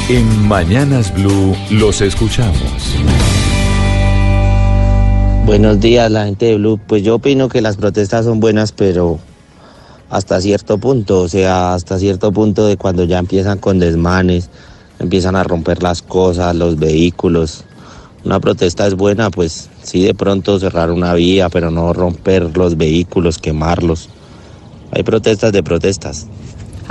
En 0.10 0.48
Mañanas 0.48 1.14
Blue 1.14 1.56
los 1.70 2.02
escuchamos. 2.02 2.62
Buenos 5.46 5.80
días, 5.80 6.12
la 6.12 6.26
gente 6.26 6.48
de 6.48 6.56
Blue. 6.56 6.80
Pues 6.86 7.04
yo 7.04 7.16
opino 7.16 7.48
que 7.50 7.62
las 7.62 7.78
protestas 7.78 8.26
son 8.26 8.40
buenas, 8.40 8.72
pero 8.72 9.20
hasta 10.10 10.42
cierto 10.42 10.78
punto, 10.78 11.22
o 11.22 11.28
sea, 11.30 11.74
hasta 11.74 11.98
cierto 12.00 12.32
punto 12.32 12.66
de 12.66 12.78
cuando 12.78 13.06
ya 13.06 13.20
empiezan 13.20 13.60
con 13.60 13.80
desmanes, 13.80 14.50
empiezan 15.00 15.36
a 15.36 15.44
romper 15.44 15.82
las 15.82 16.02
cosas, 16.02 16.56
los 16.56 16.78
vehículos. 16.78 17.64
Una 18.26 18.40
protesta 18.40 18.88
es 18.88 18.96
buena, 18.96 19.30
pues 19.30 19.70
sí, 19.84 20.04
de 20.04 20.14
pronto 20.14 20.60
cerrar 20.60 20.92
una 20.92 21.14
vía, 21.14 21.50
pero 21.50 21.72
no 21.72 21.94
romper 21.94 22.56
los 22.58 22.76
vehículos, 22.76 23.38
quemarlos. 23.38 24.10
Hay 24.92 25.04
protestas 25.04 25.54
de 25.54 25.64
protestas. 25.64 26.28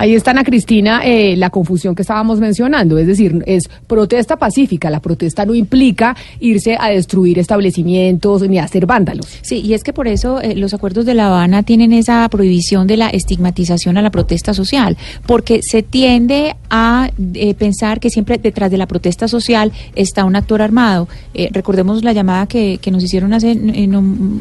Ahí 0.00 0.14
está 0.14 0.30
Ana 0.30 0.44
Cristina, 0.44 1.02
eh, 1.04 1.36
la 1.36 1.50
confusión 1.50 1.94
que 1.94 2.00
estábamos 2.00 2.40
mencionando, 2.40 2.96
es 2.96 3.06
decir, 3.06 3.44
es 3.44 3.68
protesta 3.86 4.38
pacífica, 4.38 4.88
la 4.88 5.00
protesta 5.00 5.44
no 5.44 5.54
implica 5.54 6.16
irse 6.40 6.74
a 6.80 6.88
destruir 6.88 7.38
establecimientos 7.38 8.48
ni 8.48 8.58
a 8.58 8.64
hacer 8.64 8.86
vándalos. 8.86 9.26
Sí, 9.42 9.60
y 9.60 9.74
es 9.74 9.84
que 9.84 9.92
por 9.92 10.08
eso 10.08 10.40
eh, 10.40 10.54
los 10.56 10.72
acuerdos 10.72 11.04
de 11.04 11.12
La 11.12 11.26
Habana 11.26 11.64
tienen 11.64 11.92
esa 11.92 12.26
prohibición 12.30 12.86
de 12.86 12.96
la 12.96 13.10
estigmatización 13.10 13.98
a 13.98 14.00
la 14.00 14.08
protesta 14.08 14.54
social, 14.54 14.96
porque 15.26 15.60
se 15.62 15.82
tiende 15.82 16.56
a 16.70 17.10
eh, 17.34 17.52
pensar 17.52 18.00
que 18.00 18.08
siempre 18.08 18.38
detrás 18.38 18.70
de 18.70 18.78
la 18.78 18.86
protesta 18.86 19.28
social 19.28 19.70
está 19.96 20.24
un 20.24 20.34
actor 20.34 20.62
armado. 20.62 21.08
Eh, 21.34 21.50
recordemos 21.52 22.02
la 22.04 22.14
llamada 22.14 22.46
que, 22.46 22.78
que 22.80 22.90
nos 22.90 23.04
hicieron 23.04 23.34
hace 23.34 23.54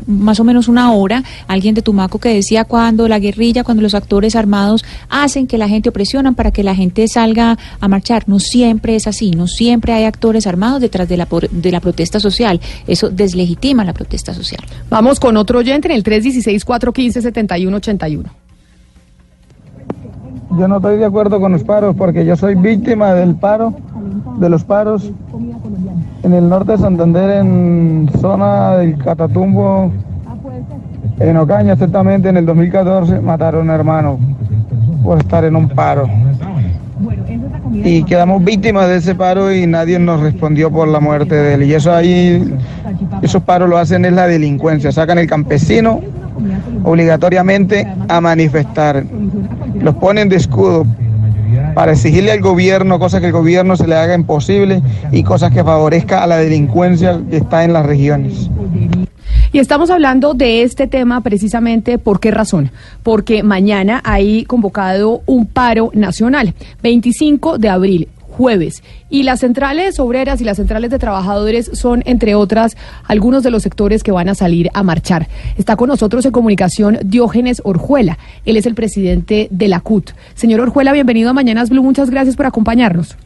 más 0.07 0.39
o 0.39 0.45
menos 0.45 0.69
una 0.69 0.93
hora, 0.93 1.21
alguien 1.49 1.75
de 1.75 1.81
Tumaco 1.81 2.17
que 2.17 2.33
decía 2.33 2.63
cuando 2.63 3.09
la 3.09 3.19
guerrilla, 3.19 3.65
cuando 3.65 3.83
los 3.83 3.93
actores 3.93 4.37
armados 4.37 4.85
hacen 5.09 5.48
que 5.49 5.57
la 5.57 5.67
gente 5.67 5.91
presionan 5.91 6.33
para 6.35 6.51
que 6.51 6.63
la 6.63 6.73
gente 6.75 7.05
salga 7.09 7.57
a 7.81 7.87
marchar. 7.89 8.23
No 8.27 8.39
siempre 8.39 8.95
es 8.95 9.05
así, 9.07 9.31
no 9.31 9.47
siempre 9.47 9.91
hay 9.91 10.05
actores 10.05 10.47
armados 10.47 10.79
detrás 10.79 11.09
de 11.09 11.17
la, 11.17 11.25
por- 11.25 11.49
de 11.49 11.71
la 11.73 11.81
protesta 11.81 12.21
social. 12.21 12.61
Eso 12.87 13.09
deslegitima 13.09 13.83
la 13.83 13.91
protesta 13.91 14.33
social. 14.33 14.61
Vamos 14.89 15.19
con 15.19 15.35
otro 15.35 15.59
oyente 15.59 15.89
en 15.89 15.95
el 15.95 16.03
316-415-7181. 16.05 18.23
Yo 20.57 20.67
no 20.67 20.77
estoy 20.77 20.97
de 20.97 21.05
acuerdo 21.05 21.39
con 21.39 21.51
los 21.51 21.63
paros 21.63 21.95
porque 21.95 22.25
yo 22.25 22.35
soy 22.35 22.55
víctima 22.55 23.13
del 23.13 23.35
paro, 23.35 23.73
de 24.39 24.49
los 24.49 24.63
paros 24.63 25.11
en 26.23 26.33
el 26.33 26.49
norte 26.49 26.71
de 26.73 26.77
Santander, 26.79 27.29
en 27.41 28.09
zona 28.19 28.77
del 28.77 28.97
Catatumbo, 28.97 29.91
en 31.19 31.37
Ocaña 31.37 31.73
exactamente, 31.73 32.29
en 32.29 32.37
el 32.37 32.45
2014 32.45 33.19
mataron 33.19 33.61
a 33.61 33.63
un 33.63 33.69
hermano 33.79 34.19
por 35.03 35.19
estar 35.19 35.43
en 35.45 35.55
un 35.55 35.69
paro. 35.69 36.09
Y 37.71 38.03
quedamos 38.03 38.43
víctimas 38.43 38.87
de 38.87 38.97
ese 38.97 39.15
paro 39.15 39.53
y 39.53 39.65
nadie 39.67 39.99
nos 39.99 40.21
respondió 40.21 40.71
por 40.71 40.87
la 40.87 40.99
muerte 40.99 41.35
de 41.35 41.53
él. 41.53 41.63
Y 41.63 41.73
eso 41.73 41.93
ahí, 41.93 42.53
esos 43.21 43.43
paros 43.43 43.69
lo 43.69 43.77
hacen 43.77 44.05
es 44.05 44.13
la 44.13 44.27
delincuencia, 44.27 44.91
sacan 44.91 45.17
el 45.17 45.27
campesino 45.27 46.01
obligatoriamente 46.83 47.87
a 48.07 48.21
manifestar. 48.21 49.03
Los 49.79 49.95
ponen 49.95 50.29
de 50.29 50.35
escudo 50.35 50.85
para 51.73 51.93
exigirle 51.93 52.31
al 52.31 52.41
gobierno 52.41 52.99
cosas 52.99 53.21
que 53.21 53.27
el 53.27 53.33
gobierno 53.33 53.75
se 53.75 53.87
le 53.87 53.95
haga 53.95 54.15
imposible 54.15 54.81
y 55.11 55.23
cosas 55.23 55.51
que 55.51 55.63
favorezca 55.63 56.23
a 56.23 56.27
la 56.27 56.37
delincuencia 56.37 57.19
que 57.29 57.37
está 57.37 57.63
en 57.63 57.73
las 57.73 57.85
regiones. 57.85 58.49
Y 59.51 59.59
estamos 59.59 59.89
hablando 59.89 60.33
de 60.33 60.61
este 60.61 60.87
tema 60.87 61.21
precisamente 61.21 61.97
por 61.97 62.19
qué 62.19 62.31
razón. 62.31 62.71
Porque 63.03 63.41
mañana 63.43 64.01
hay 64.03 64.45
convocado 64.45 65.21
un 65.25 65.47
paro 65.47 65.89
nacional, 65.93 66.53
25 66.83 67.57
de 67.57 67.69
abril 67.69 68.07
jueves. 68.39 68.83
Y 69.09 69.23
las 69.23 69.41
centrales 69.41 69.99
obreras 69.99 70.39
y 70.39 70.45
las 70.45 70.57
centrales 70.57 70.91
de 70.91 70.99
trabajadores 70.99 71.71
son, 71.73 72.03
entre 72.05 72.35
otras, 72.35 72.77
algunos 73.05 73.43
de 73.43 73.51
los 73.51 73.63
sectores 73.63 74.01
que 74.01 74.11
van 74.11 74.29
a 74.29 74.35
salir 74.35 74.69
a 74.73 74.83
marchar. 74.83 75.27
Está 75.57 75.75
con 75.75 75.89
nosotros 75.89 76.25
en 76.25 76.31
comunicación 76.31 76.99
Diógenes 77.03 77.61
Orjuela. 77.65 78.17
Él 78.45 78.55
es 78.55 78.65
el 78.65 78.75
presidente 78.75 79.49
de 79.51 79.67
la 79.67 79.81
CUT. 79.81 80.11
Señor 80.35 80.61
Orjuela, 80.61 80.93
bienvenido 80.93 81.31
a 81.31 81.33
Mañanas 81.33 81.69
Blue. 81.69 81.83
Muchas 81.83 82.09
gracias 82.09 82.37
por 82.37 82.45
acompañarnos. 82.45 83.17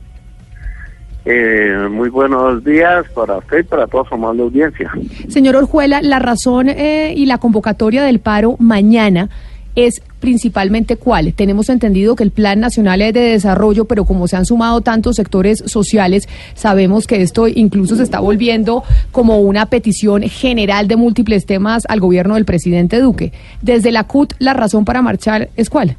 Eh, 1.26 1.88
muy 1.90 2.10
buenos 2.10 2.64
días 2.64 3.06
para 3.16 3.38
usted 3.38 3.60
y 3.60 3.64
para 3.64 3.88
toda 3.88 4.04
su 4.10 4.16
amable 4.16 4.44
audiencia. 4.44 4.92
Señor 5.30 5.56
Orjuela, 5.56 6.02
la 6.02 6.20
razón 6.20 6.68
eh, 6.68 7.14
y 7.16 7.26
la 7.26 7.38
convocatoria 7.38 8.04
del 8.04 8.20
paro 8.20 8.58
mañana 8.60 9.30
es 9.76 10.02
principalmente 10.20 10.98
cuál. 10.98 11.34
Tenemos 11.34 11.70
entendido 11.70 12.16
que 12.16 12.24
el 12.24 12.32
Plan 12.32 12.60
Nacional 12.60 13.02
es 13.02 13.14
de 13.14 13.22
Desarrollo, 13.22 13.86
pero 13.86 14.06
como 14.06 14.28
se 14.28 14.36
han 14.36 14.46
sumado 14.46 14.82
tantos 14.82 15.16
sectores 15.16 15.64
sociales, 15.66 16.28
sabemos 16.54 17.08
que 17.08 17.22
esto 17.22 17.48
incluso 17.48 17.96
se 17.96 18.04
está 18.04 18.20
volviendo 18.20 18.84
como 19.12 19.40
una 19.40 19.66
petición 19.68 20.24
general 20.24 20.88
de 20.88 20.96
múltiples 20.96 21.46
temas 21.46 21.86
al 21.90 22.00
gobierno 22.00 22.36
del 22.36 22.46
presidente 22.46 23.00
Duque. 23.00 23.32
Desde 23.62 23.92
la 23.92 24.04
CUT, 24.04 24.34
la 24.40 24.54
razón 24.54 24.86
para 24.86 25.02
marchar 25.02 25.50
es 25.56 25.70
cuál. 25.70 25.96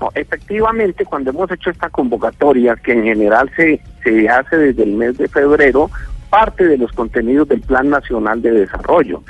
No, 0.00 0.10
efectivamente, 0.14 1.04
cuando 1.04 1.30
hemos 1.30 1.50
hecho 1.50 1.70
esta 1.70 1.90
convocatoria, 1.90 2.76
que 2.76 2.92
en 2.92 3.02
general 3.02 3.50
se, 3.56 3.80
se 4.02 4.28
hace 4.28 4.56
desde 4.56 4.82
el 4.84 4.92
mes 4.92 5.18
de 5.18 5.28
febrero, 5.28 5.90
parte 6.30 6.66
de 6.66 6.78
los 6.78 6.92
contenidos 6.92 7.48
del 7.48 7.60
Plan 7.60 7.88
Nacional 7.90 8.42
de 8.42 8.52
Desarrollo. 8.52 9.22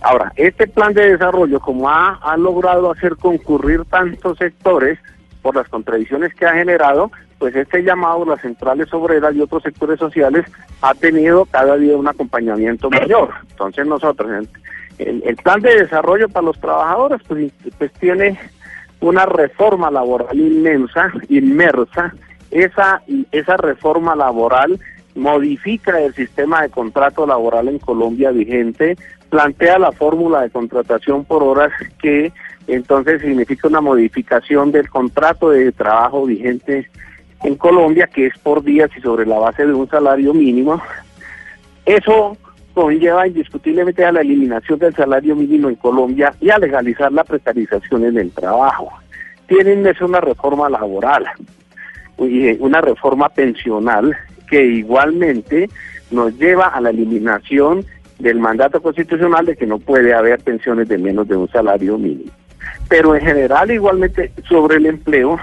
Ahora, 0.00 0.32
este 0.36 0.66
plan 0.66 0.92
de 0.94 1.10
desarrollo, 1.10 1.58
como 1.58 1.88
ha, 1.88 2.36
logrado 2.36 2.90
hacer 2.90 3.16
concurrir 3.16 3.84
tantos 3.86 4.38
sectores 4.38 4.98
por 5.42 5.56
las 5.56 5.68
contradicciones 5.68 6.34
que 6.34 6.46
ha 6.46 6.52
generado, 6.52 7.10
pues 7.38 7.56
este 7.56 7.82
llamado 7.82 8.24
las 8.24 8.40
centrales 8.40 8.92
obreras 8.94 9.34
y 9.34 9.40
otros 9.40 9.62
sectores 9.62 9.98
sociales 9.98 10.46
ha 10.82 10.94
tenido 10.94 11.44
cada 11.46 11.76
día 11.76 11.96
un 11.96 12.08
acompañamiento 12.08 12.90
mayor. 12.90 13.30
Entonces 13.50 13.86
nosotros, 13.86 14.46
el 14.98 15.36
plan 15.42 15.60
de 15.60 15.82
desarrollo 15.82 16.28
para 16.28 16.46
los 16.46 16.60
trabajadores, 16.60 17.20
pues, 17.26 17.52
pues 17.78 17.92
tiene 17.94 18.38
una 19.00 19.26
reforma 19.26 19.90
laboral 19.90 20.38
inmensa, 20.38 21.12
inmersa. 21.28 22.14
Esa, 22.56 23.02
esa 23.32 23.58
reforma 23.58 24.16
laboral 24.16 24.80
modifica 25.14 26.00
el 26.00 26.14
sistema 26.14 26.62
de 26.62 26.70
contrato 26.70 27.26
laboral 27.26 27.68
en 27.68 27.78
Colombia 27.78 28.30
vigente, 28.30 28.96
plantea 29.28 29.78
la 29.78 29.92
fórmula 29.92 30.40
de 30.40 30.48
contratación 30.48 31.26
por 31.26 31.42
horas 31.42 31.70
que 32.00 32.32
entonces 32.66 33.20
significa 33.20 33.68
una 33.68 33.82
modificación 33.82 34.72
del 34.72 34.88
contrato 34.88 35.50
de 35.50 35.70
trabajo 35.72 36.24
vigente 36.24 36.88
en 37.44 37.56
Colombia, 37.56 38.06
que 38.06 38.28
es 38.28 38.38
por 38.38 38.64
días 38.64 38.88
y 38.96 39.02
sobre 39.02 39.26
la 39.26 39.38
base 39.38 39.66
de 39.66 39.74
un 39.74 39.86
salario 39.90 40.32
mínimo. 40.32 40.80
Eso 41.84 42.38
conlleva 42.72 43.28
indiscutiblemente 43.28 44.02
a 44.02 44.12
la 44.12 44.22
eliminación 44.22 44.78
del 44.78 44.94
salario 44.94 45.36
mínimo 45.36 45.68
en 45.68 45.76
Colombia 45.76 46.34
y 46.40 46.48
a 46.48 46.56
legalizar 46.56 47.12
la 47.12 47.22
precarización 47.22 48.06
en 48.06 48.16
el 48.16 48.30
trabajo. 48.30 48.90
Tienen 49.46 49.86
es 49.86 50.00
una 50.00 50.22
reforma 50.22 50.70
laboral 50.70 51.26
una 52.18 52.80
reforma 52.80 53.28
pensional 53.28 54.16
que 54.48 54.64
igualmente 54.64 55.68
nos 56.10 56.34
lleva 56.38 56.68
a 56.68 56.80
la 56.80 56.90
eliminación 56.90 57.84
del 58.18 58.38
mandato 58.38 58.80
constitucional 58.80 59.44
de 59.44 59.56
que 59.56 59.66
no 59.66 59.78
puede 59.78 60.14
haber 60.14 60.40
pensiones 60.40 60.88
de 60.88 60.98
menos 60.98 61.28
de 61.28 61.36
un 61.36 61.48
salario 61.48 61.98
mínimo. 61.98 62.30
Pero 62.88 63.14
en 63.14 63.20
general 63.20 63.70
igualmente 63.70 64.32
sobre 64.48 64.76
el 64.76 64.86
empleo 64.86 65.38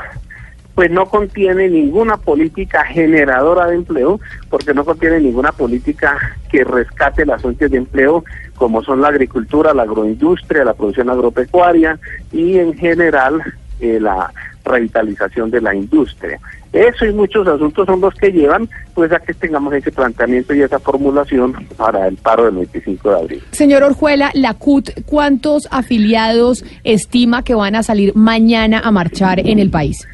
pues 0.75 0.89
no 0.89 1.05
contiene 1.05 1.69
ninguna 1.69 2.17
política 2.17 2.83
generadora 2.83 3.67
de 3.67 3.75
empleo, 3.75 4.19
porque 4.49 4.73
no 4.73 4.83
contiene 4.83 5.19
ninguna 5.19 5.51
política 5.51 6.17
que 6.49 6.63
rescate 6.63 7.25
las 7.25 7.41
fuentes 7.41 7.69
de 7.69 7.77
empleo, 7.77 8.23
como 8.55 8.83
son 8.83 9.01
la 9.01 9.09
agricultura, 9.09 9.73
la 9.73 9.83
agroindustria, 9.83 10.65
la 10.65 10.73
producción 10.73 11.09
agropecuaria 11.09 11.99
y 12.31 12.57
en 12.57 12.73
general 12.75 13.41
eh, 13.79 13.99
la 13.99 14.31
revitalización 14.65 15.51
de 15.51 15.61
la 15.61 15.75
industria. 15.75 16.39
Eso 16.73 17.05
y 17.05 17.13
muchos 17.13 17.47
asuntos 17.47 17.85
son 17.85 18.01
los 18.01 18.15
que 18.15 18.31
llevan 18.31 18.67
pues 18.95 19.11
a 19.11 19.19
que 19.19 19.33
tengamos 19.35 19.73
ese 19.73 19.91
planteamiento 19.91 20.55
y 20.55 20.63
esa 20.63 20.79
formulación 20.79 21.53
para 21.77 22.07
el 22.07 22.17
paro 22.17 22.45
del 22.45 22.55
25 22.55 23.09
de 23.09 23.15
abril. 23.15 23.43
Señor 23.51 23.83
Orjuela, 23.83 24.31
la 24.33 24.55
CUT, 24.55 24.89
¿cuántos 25.05 25.67
afiliados 25.69 26.65
estima 26.83 27.43
que 27.43 27.53
van 27.53 27.75
a 27.75 27.83
salir 27.83 28.15
mañana 28.15 28.79
a 28.79 28.91
marchar 28.91 29.39
en 29.39 29.59
el 29.59 29.69
país? 29.69 30.07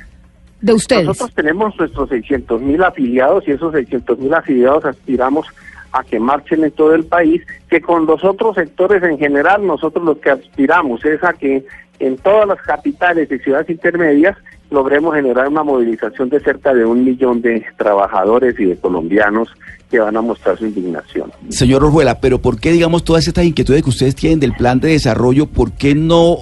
De 0.60 0.73
ustedes. 0.73 1.06
Nosotros 1.06 1.34
tenemos 1.34 1.73
nuestros 1.80 2.10
600 2.10 2.61
mil 2.61 2.84
afiliados 2.84 3.48
y 3.48 3.52
esos 3.52 3.72
600 3.72 4.19
mil 4.19 4.34
afiliados 4.34 4.84
aspiramos 4.84 5.48
a 5.94 6.03
que 6.03 6.19
marchen 6.19 6.65
en 6.65 6.72
todo 6.72 6.94
el 6.94 7.06
país, 7.06 7.41
que 7.69 7.81
con 7.81 8.06
los 8.06 8.23
otros 8.26 8.56
sectores 8.56 9.02
en 9.03 9.18
general 9.18 9.65
nosotros 9.65 10.03
lo 10.03 10.19
que 10.19 10.31
aspiramos 10.31 11.03
es 11.06 11.23
a 11.23 11.31
que 11.31 11.65
en 11.99 12.18
todas 12.18 12.48
las 12.48 12.61
capitales 12.61 13.31
y 13.31 13.40
ciudades 13.40 13.69
intermedias 13.69 14.38
logremos 14.72 15.16
generar 15.16 15.48
una 15.48 15.64
movilización 15.64 16.30
de 16.30 16.40
cerca 16.40 16.74
de 16.74 16.86
un 16.86 17.04
millón 17.04 17.41
de 17.41 17.64
trabajadores 17.78 18.60
y 18.60 18.66
de 18.66 18.78
colombianos 18.78 19.50
que 19.90 20.00
van 20.00 20.16
a 20.16 20.22
mostrar 20.22 20.56
su 20.58 20.68
indignación. 20.68 21.32
Señor 21.50 21.84
Orjuela, 21.84 22.20
pero 22.20 22.40
¿por 22.40 22.60
qué, 22.60 22.72
digamos, 22.72 23.04
todas 23.04 23.28
estas 23.28 23.46
inquietudes 23.46 23.82
que 23.82 23.90
ustedes 23.90 24.14
tienen 24.14 24.40
del 24.40 24.54
plan 24.54 24.80
de 24.80 24.90
desarrollo, 24.90 25.48
por 25.48 25.72
qué 25.72 25.96
no, 25.96 26.38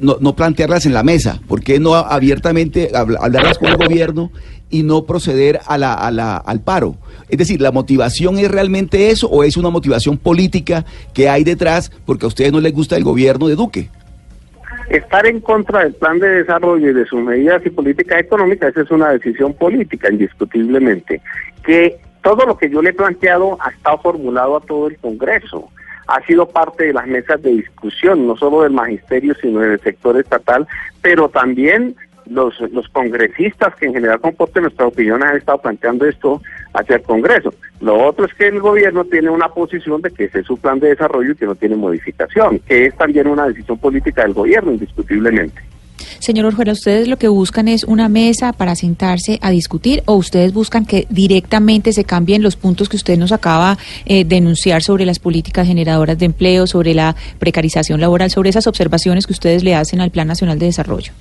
no, 0.00 0.16
no 0.18 0.34
plantearlas 0.34 0.86
en 0.86 0.94
la 0.94 1.02
mesa? 1.02 1.38
¿Por 1.46 1.62
qué 1.62 1.78
no 1.78 1.94
abiertamente 1.94 2.90
habl- 2.92 3.18
hablarlas 3.20 3.58
con 3.58 3.68
el 3.68 3.76
gobierno 3.76 4.30
y 4.70 4.82
no 4.82 5.04
proceder 5.04 5.60
a 5.66 5.76
la, 5.76 5.92
a 5.92 6.10
la, 6.10 6.38
al 6.38 6.60
paro? 6.60 6.96
Es 7.28 7.36
decir, 7.36 7.60
¿la 7.60 7.70
motivación 7.72 8.38
es 8.38 8.50
realmente 8.50 9.10
eso 9.10 9.28
o 9.28 9.44
es 9.44 9.58
una 9.58 9.68
motivación 9.68 10.16
política 10.16 10.86
que 11.12 11.28
hay 11.28 11.44
detrás 11.44 11.92
porque 12.06 12.24
a 12.24 12.28
ustedes 12.28 12.50
no 12.52 12.60
les 12.60 12.72
gusta 12.72 12.96
el 12.96 13.04
gobierno 13.04 13.48
de 13.48 13.56
Duque? 13.56 13.90
Estar 14.88 15.26
en 15.26 15.40
contra 15.40 15.82
del 15.82 15.94
plan 15.94 16.18
de 16.18 16.28
desarrollo 16.28 16.90
y 16.90 16.94
de 16.94 17.06
sus 17.06 17.20
medidas 17.20 17.64
y 17.66 17.70
políticas 17.70 18.20
económicas 18.20 18.70
esa 18.70 18.82
es 18.82 18.90
una 18.90 19.10
decisión 19.10 19.52
política, 19.54 20.10
indiscutiblemente. 20.10 21.20
Que 21.64 21.98
todo 22.22 22.46
lo 22.46 22.56
que 22.56 22.70
yo 22.70 22.82
le 22.82 22.90
he 22.90 22.92
planteado 22.92 23.58
ha 23.60 23.70
estado 23.70 23.98
formulado 23.98 24.56
a 24.56 24.60
todo 24.60 24.88
el 24.88 24.96
Congreso. 24.98 25.68
Ha 26.06 26.24
sido 26.24 26.48
parte 26.48 26.86
de 26.86 26.92
las 26.92 27.06
mesas 27.06 27.42
de 27.42 27.50
discusión, 27.50 28.28
no 28.28 28.36
solo 28.36 28.62
del 28.62 28.72
magisterio, 28.72 29.34
sino 29.40 29.60
del 29.60 29.80
sector 29.80 30.18
estatal, 30.18 30.68
pero 31.02 31.28
también 31.28 31.96
los, 32.28 32.58
los 32.72 32.88
congresistas 32.88 33.74
que 33.76 33.86
en 33.86 33.94
general 33.94 34.20
comporten 34.20 34.62
nuestra 34.62 34.86
opinión 34.86 35.22
han 35.22 35.36
estado 35.36 35.58
planteando 35.58 36.06
esto 36.06 36.42
hacia 36.74 36.96
el 36.96 37.02
Congreso. 37.02 37.54
Lo 37.80 38.06
otro 38.06 38.26
es 38.26 38.34
que 38.34 38.48
el 38.48 38.60
gobierno 38.60 39.04
tiene 39.04 39.30
una 39.30 39.48
posición 39.48 40.02
de 40.02 40.10
que 40.10 40.24
ese 40.24 40.40
es 40.40 40.46
su 40.46 40.56
plan 40.56 40.78
de 40.80 40.88
desarrollo 40.88 41.32
y 41.32 41.36
que 41.36 41.46
no 41.46 41.54
tiene 41.54 41.76
modificación, 41.76 42.58
que 42.60 42.86
es 42.86 42.96
también 42.96 43.26
una 43.26 43.46
decisión 43.46 43.78
política 43.78 44.22
del 44.22 44.34
gobierno, 44.34 44.72
indiscutiblemente. 44.72 45.60
Señor 46.18 46.46
Orjuela, 46.46 46.72
¿ustedes 46.72 47.08
lo 47.08 47.18
que 47.18 47.28
buscan 47.28 47.68
es 47.68 47.84
una 47.84 48.08
mesa 48.08 48.52
para 48.52 48.74
sentarse 48.74 49.38
a 49.42 49.50
discutir 49.50 50.02
o 50.06 50.14
ustedes 50.14 50.52
buscan 50.52 50.84
que 50.84 51.06
directamente 51.10 51.92
se 51.92 52.04
cambien 52.04 52.42
los 52.42 52.56
puntos 52.56 52.88
que 52.88 52.96
usted 52.96 53.18
nos 53.18 53.32
acaba 53.32 53.78
eh, 54.06 54.24
de 54.24 54.36
enunciar 54.36 54.82
sobre 54.82 55.06
las 55.06 55.18
políticas 55.18 55.66
generadoras 55.66 56.18
de 56.18 56.26
empleo, 56.26 56.66
sobre 56.66 56.94
la 56.94 57.16
precarización 57.38 58.00
laboral, 58.00 58.30
sobre 58.30 58.50
esas 58.50 58.66
observaciones 58.66 59.26
que 59.26 59.32
ustedes 59.32 59.62
le 59.62 59.74
hacen 59.74 60.00
al 60.00 60.10
Plan 60.10 60.28
Nacional 60.28 60.58
de 60.58 60.66
Desarrollo? 60.66 61.12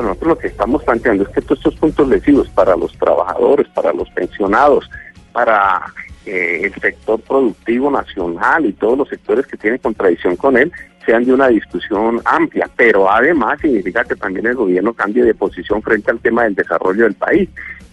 Nosotros 0.00 0.28
lo 0.28 0.38
que 0.38 0.46
estamos 0.48 0.82
planteando 0.84 1.24
es 1.24 1.28
que 1.30 1.42
todos 1.42 1.58
estos 1.58 1.74
puntos 1.76 2.08
lesivos 2.08 2.48
para 2.48 2.76
los 2.76 2.92
trabajadores, 2.98 3.68
para 3.68 3.92
los 3.92 4.08
pensionados, 4.10 4.88
para 5.32 5.82
eh, 6.24 6.62
el 6.64 6.74
sector 6.80 7.20
productivo 7.20 7.90
nacional 7.90 8.64
y 8.64 8.72
todos 8.72 8.96
los 8.96 9.08
sectores 9.08 9.46
que 9.46 9.56
tienen 9.56 9.78
contradicción 9.78 10.36
con 10.36 10.56
él, 10.56 10.72
sean 11.04 11.24
de 11.24 11.32
una 11.32 11.48
discusión 11.48 12.20
amplia, 12.24 12.68
pero 12.76 13.10
además 13.10 13.60
significa 13.60 14.04
que 14.04 14.14
también 14.14 14.46
el 14.46 14.54
gobierno 14.54 14.94
cambie 14.94 15.24
de 15.24 15.34
posición 15.34 15.82
frente 15.82 16.10
al 16.10 16.20
tema 16.20 16.44
del 16.44 16.54
desarrollo 16.54 17.04
del 17.04 17.14
país, 17.14 17.48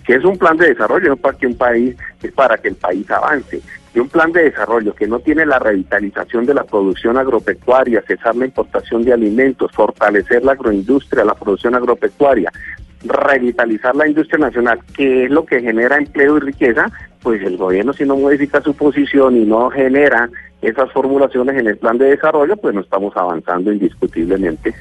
que 0.06 0.16
es 0.16 0.24
un 0.24 0.38
plan 0.38 0.58
de 0.58 0.70
desarrollo, 0.70 1.10
no 1.10 1.18
para 1.18 1.38
que 1.38 1.48
un 1.48 1.58
país, 1.58 1.96
es 2.22 2.32
para 2.32 2.58
que 2.58 2.70
el 2.70 2.76
país 2.76 3.10
avance. 3.10 3.62
Y 3.94 4.00
un 4.00 4.10
plan 4.10 4.32
de 4.32 4.44
desarrollo 4.44 4.94
que 4.94 5.08
no 5.08 5.20
tiene 5.20 5.46
la 5.46 5.60
revitalización 5.60 6.46
de 6.46 6.54
la 6.54 6.64
producción 6.64 7.18
agropecuaria, 7.18 8.04
cesar 8.06 8.36
la 8.36 8.46
importación 8.46 9.04
de 9.04 9.14
alimentos, 9.14 9.72
fortalecer 9.72 10.44
la 10.44 10.52
agroindustria, 10.52 11.26
la 11.26 11.34
producción 11.34 11.74
agropecuaria, 11.76 12.52
revitalizar 13.04 13.96
la 13.96 14.08
industria 14.08 14.46
nacional, 14.46 14.80
que 14.96 15.26
es 15.26 15.32
lo 15.32 15.46
que 15.46 15.62
genera 15.62 15.98
empleo 15.98 16.38
y 16.38 16.42
riqueza, 16.42 16.92
pues 17.22 17.42
el 17.42 17.58
gobierno 17.58 17.94
si 17.94 18.06
no 18.06 18.16
modifica 18.16 18.62
su 18.62 18.74
posición 18.74 19.38
y 19.38 19.46
no 19.46 19.70
genera 19.70 20.30
esas 20.62 20.92
formulaciones 20.92 21.58
en 21.58 21.68
el 21.68 21.78
plan 21.78 21.98
de 21.98 22.12
desarrollo, 22.12 22.58
pues 22.58 22.76
no 22.76 22.82
estamos 22.82 23.16
avanzando 23.16 23.72
indiscutiblemente. 23.72 24.74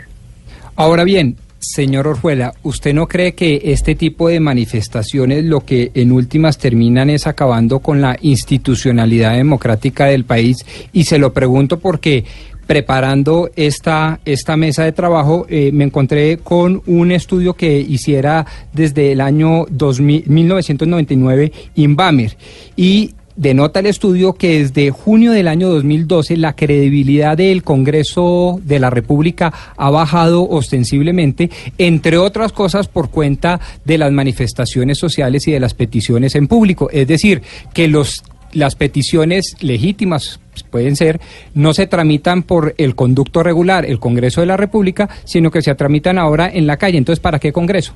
Ahora 0.77 1.05
bien, 1.05 1.37
señor 1.59 2.07
Orjuela, 2.07 2.55
¿usted 2.63 2.95
no 2.95 3.07
cree 3.09 3.35
que 3.35 3.61
este 3.65 3.95
tipo 3.95 4.29
de 4.29 4.41
manifestaciones 4.41 5.45
lo 5.45 5.61
que 5.61 5.91
en 5.95 6.13
últimas 6.13 6.59
terminan 6.59 7.11
es 7.11 7.27
acabando 7.27 7.81
con 7.81 8.01
la 8.01 8.17
institucionalidad 8.21 9.35
democrática 9.35 10.07
del 10.07 10.25
país? 10.25 10.59
Y 10.93 11.05
se 11.05 11.19
lo 11.19 11.33
pregunto 11.33 11.79
porque 11.79 12.25
preparando 12.67 13.51
esta, 13.57 14.21
esta 14.27 14.57
mesa 14.57 14.85
de 14.85 14.93
trabajo 14.93 15.47
eh, 15.49 15.71
me 15.73 15.85
encontré 15.85 16.37
con 16.37 16.83
un 16.87 17.11
estudio 17.13 17.55
que 17.55 17.81
hiciera 17.81 18.45
desde 18.75 19.13
el 19.13 19.23
año 19.23 19.65
2000, 19.71 20.25
1999 20.29 21.53
Inbamer 21.77 22.37
y 22.77 23.15
denota 23.39 23.79
el 23.81 23.87
estudio 23.87 24.35
que 24.35 24.59
desde 24.59 24.91
junio 24.91 25.31
del 25.31 25.47
año 25.47 25.69
2012 25.69 26.37
la 26.37 26.57
credibilidad 26.57 27.37
del 27.37 27.63
Congreso 27.63 28.61
de 28.65 28.81
la 28.81 28.91
República 28.91 29.53
ha 29.77 29.91
bajado 29.91 30.47
ostensiblemente, 30.49 31.49
entre 31.79 32.19
otras 32.19 32.53
cosas 32.53 32.89
por 32.89 33.11
cuenta 33.11 33.61
de 33.85 33.97
las 33.97 34.11
manifestaciones 34.11 34.99
sociales 34.99 35.47
y 35.47 35.53
de 35.53 35.61
las 35.61 35.75
peticiones 35.75 36.35
en 36.35 36.49
público. 36.49 36.91
Es 36.91 37.07
decir, 37.07 37.43
que 37.73 37.89
los 37.89 38.23
las 38.53 38.77
peticiones 38.77 39.57
legítimas 39.61 40.41
pueden 40.71 40.97
ser, 40.97 41.21
no 41.53 41.75
se 41.75 41.87
tramitan 41.87 42.43
por 42.43 42.75
el 42.79 42.95
conducto 42.95 43.43
regular, 43.43 43.85
el 43.85 44.01
Congreso 44.01 44.41
de 44.41 44.47
la 44.47 44.57
República, 44.57 45.09
sino 45.25 45.51
que 45.51 45.61
se 45.61 45.75
tramitan 45.75 46.19
ahora 46.19 46.51
en 46.53 46.67
la 46.67 46.79
calle. 46.79 46.97
Entonces, 46.97 47.21
¿para 47.21 47.39
qué 47.39 47.53
Congreso? 47.53 47.93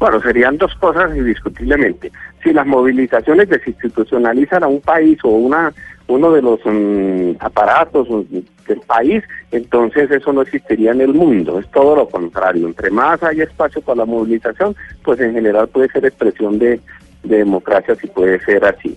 Bueno, 0.00 0.20
serían 0.22 0.56
dos 0.56 0.74
cosas 0.76 1.14
indiscutiblemente. 1.14 2.10
Si 2.42 2.52
las 2.54 2.66
movilizaciones 2.66 3.48
desinstitucionalizan 3.50 4.64
a 4.64 4.66
un 4.66 4.80
país 4.80 5.18
o 5.22 5.28
una 5.28 5.72
uno 6.08 6.32
de 6.32 6.42
los 6.42 6.58
mm, 6.64 7.36
aparatos 7.38 8.08
mm, 8.10 8.38
del 8.66 8.80
país, 8.80 9.22
entonces 9.52 10.10
eso 10.10 10.32
no 10.32 10.42
existiría 10.42 10.90
en 10.90 11.02
el 11.02 11.14
mundo. 11.14 11.60
Es 11.60 11.70
todo 11.70 11.94
lo 11.94 12.08
contrario. 12.08 12.66
Entre 12.66 12.90
más 12.90 13.22
hay 13.22 13.42
espacio 13.42 13.80
para 13.82 13.98
la 13.98 14.04
movilización, 14.06 14.74
pues 15.04 15.20
en 15.20 15.34
general 15.34 15.68
puede 15.68 15.88
ser 15.90 16.04
expresión 16.06 16.58
de, 16.58 16.80
de 17.22 17.36
democracia, 17.36 17.94
si 17.94 18.08
puede 18.08 18.40
ser 18.40 18.64
así. 18.64 18.96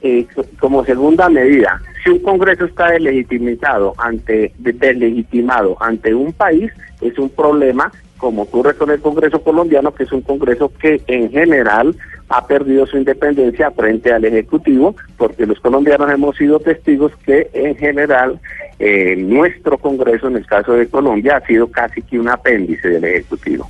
Eh, 0.00 0.24
co- 0.34 0.46
como 0.60 0.84
segunda 0.84 1.28
medida, 1.28 1.82
si 2.04 2.10
un 2.10 2.20
Congreso 2.20 2.64
está 2.64 2.92
delegitimizado 2.92 3.92
ante, 3.98 4.52
de- 4.58 4.72
delegitimado 4.72 5.76
ante 5.80 6.14
un 6.14 6.32
país, 6.32 6.72
es 7.02 7.18
un 7.18 7.28
problema, 7.28 7.90
como 8.18 8.42
ocurre 8.42 8.74
con 8.74 8.90
el 8.90 9.00
Congreso 9.00 9.42
colombiano, 9.42 9.94
que 9.94 10.02
es 10.04 10.12
un 10.12 10.22
Congreso 10.22 10.70
que 10.80 11.00
en 11.06 11.30
general 11.30 11.96
ha 12.28 12.46
perdido 12.46 12.86
su 12.86 12.98
independencia 12.98 13.70
frente 13.70 14.12
al 14.12 14.24
Ejecutivo, 14.24 14.94
porque 15.16 15.46
los 15.46 15.58
colombianos 15.60 16.10
hemos 16.10 16.36
sido 16.36 16.60
testigos 16.60 17.12
que 17.24 17.48
en 17.54 17.76
general 17.76 18.38
eh, 18.78 19.16
nuestro 19.16 19.78
Congreso, 19.78 20.28
en 20.28 20.36
el 20.36 20.46
caso 20.46 20.74
de 20.74 20.88
Colombia, 20.88 21.36
ha 21.36 21.46
sido 21.46 21.68
casi 21.70 22.02
que 22.02 22.18
un 22.18 22.28
apéndice 22.28 22.88
del 22.88 23.04
Ejecutivo. 23.04 23.68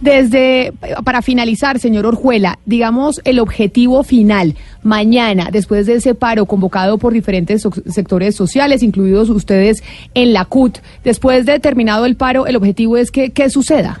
Desde, 0.00 0.72
para 1.04 1.22
finalizar, 1.22 1.78
señor 1.78 2.06
Orjuela, 2.06 2.58
digamos 2.66 3.20
el 3.24 3.40
objetivo 3.40 4.02
final, 4.04 4.54
mañana, 4.82 5.48
después 5.50 5.86
de 5.86 5.94
ese 5.94 6.14
paro 6.14 6.46
convocado 6.46 6.98
por 6.98 7.12
diferentes 7.12 7.66
sectores 7.86 8.36
sociales, 8.36 8.82
incluidos 8.82 9.28
ustedes 9.30 9.82
en 10.14 10.32
la 10.32 10.44
CUT, 10.44 10.78
después 11.04 11.46
de 11.46 11.58
terminado 11.60 12.06
el 12.06 12.16
paro, 12.16 12.46
el 12.46 12.56
objetivo 12.56 12.96
es 12.96 13.10
que, 13.10 13.30
¿qué 13.30 13.50
suceda? 13.50 14.00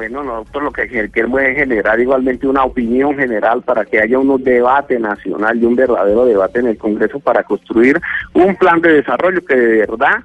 Bueno, 0.00 0.22
nosotros 0.22 0.64
lo 0.64 0.72
que 0.72 1.10
queremos 1.10 1.42
es 1.42 1.56
generar 1.56 2.00
igualmente 2.00 2.46
una 2.46 2.64
opinión 2.64 3.18
general 3.18 3.60
para 3.60 3.84
que 3.84 4.00
haya 4.00 4.18
un 4.18 4.42
debate 4.42 4.98
nacional 4.98 5.60
y 5.60 5.66
un 5.66 5.76
verdadero 5.76 6.24
debate 6.24 6.60
en 6.60 6.68
el 6.68 6.78
Congreso 6.78 7.20
para 7.20 7.42
construir 7.42 8.00
un 8.32 8.56
plan 8.56 8.80
de 8.80 8.94
desarrollo 8.94 9.44
que 9.44 9.54
de 9.54 9.78
verdad 9.80 10.20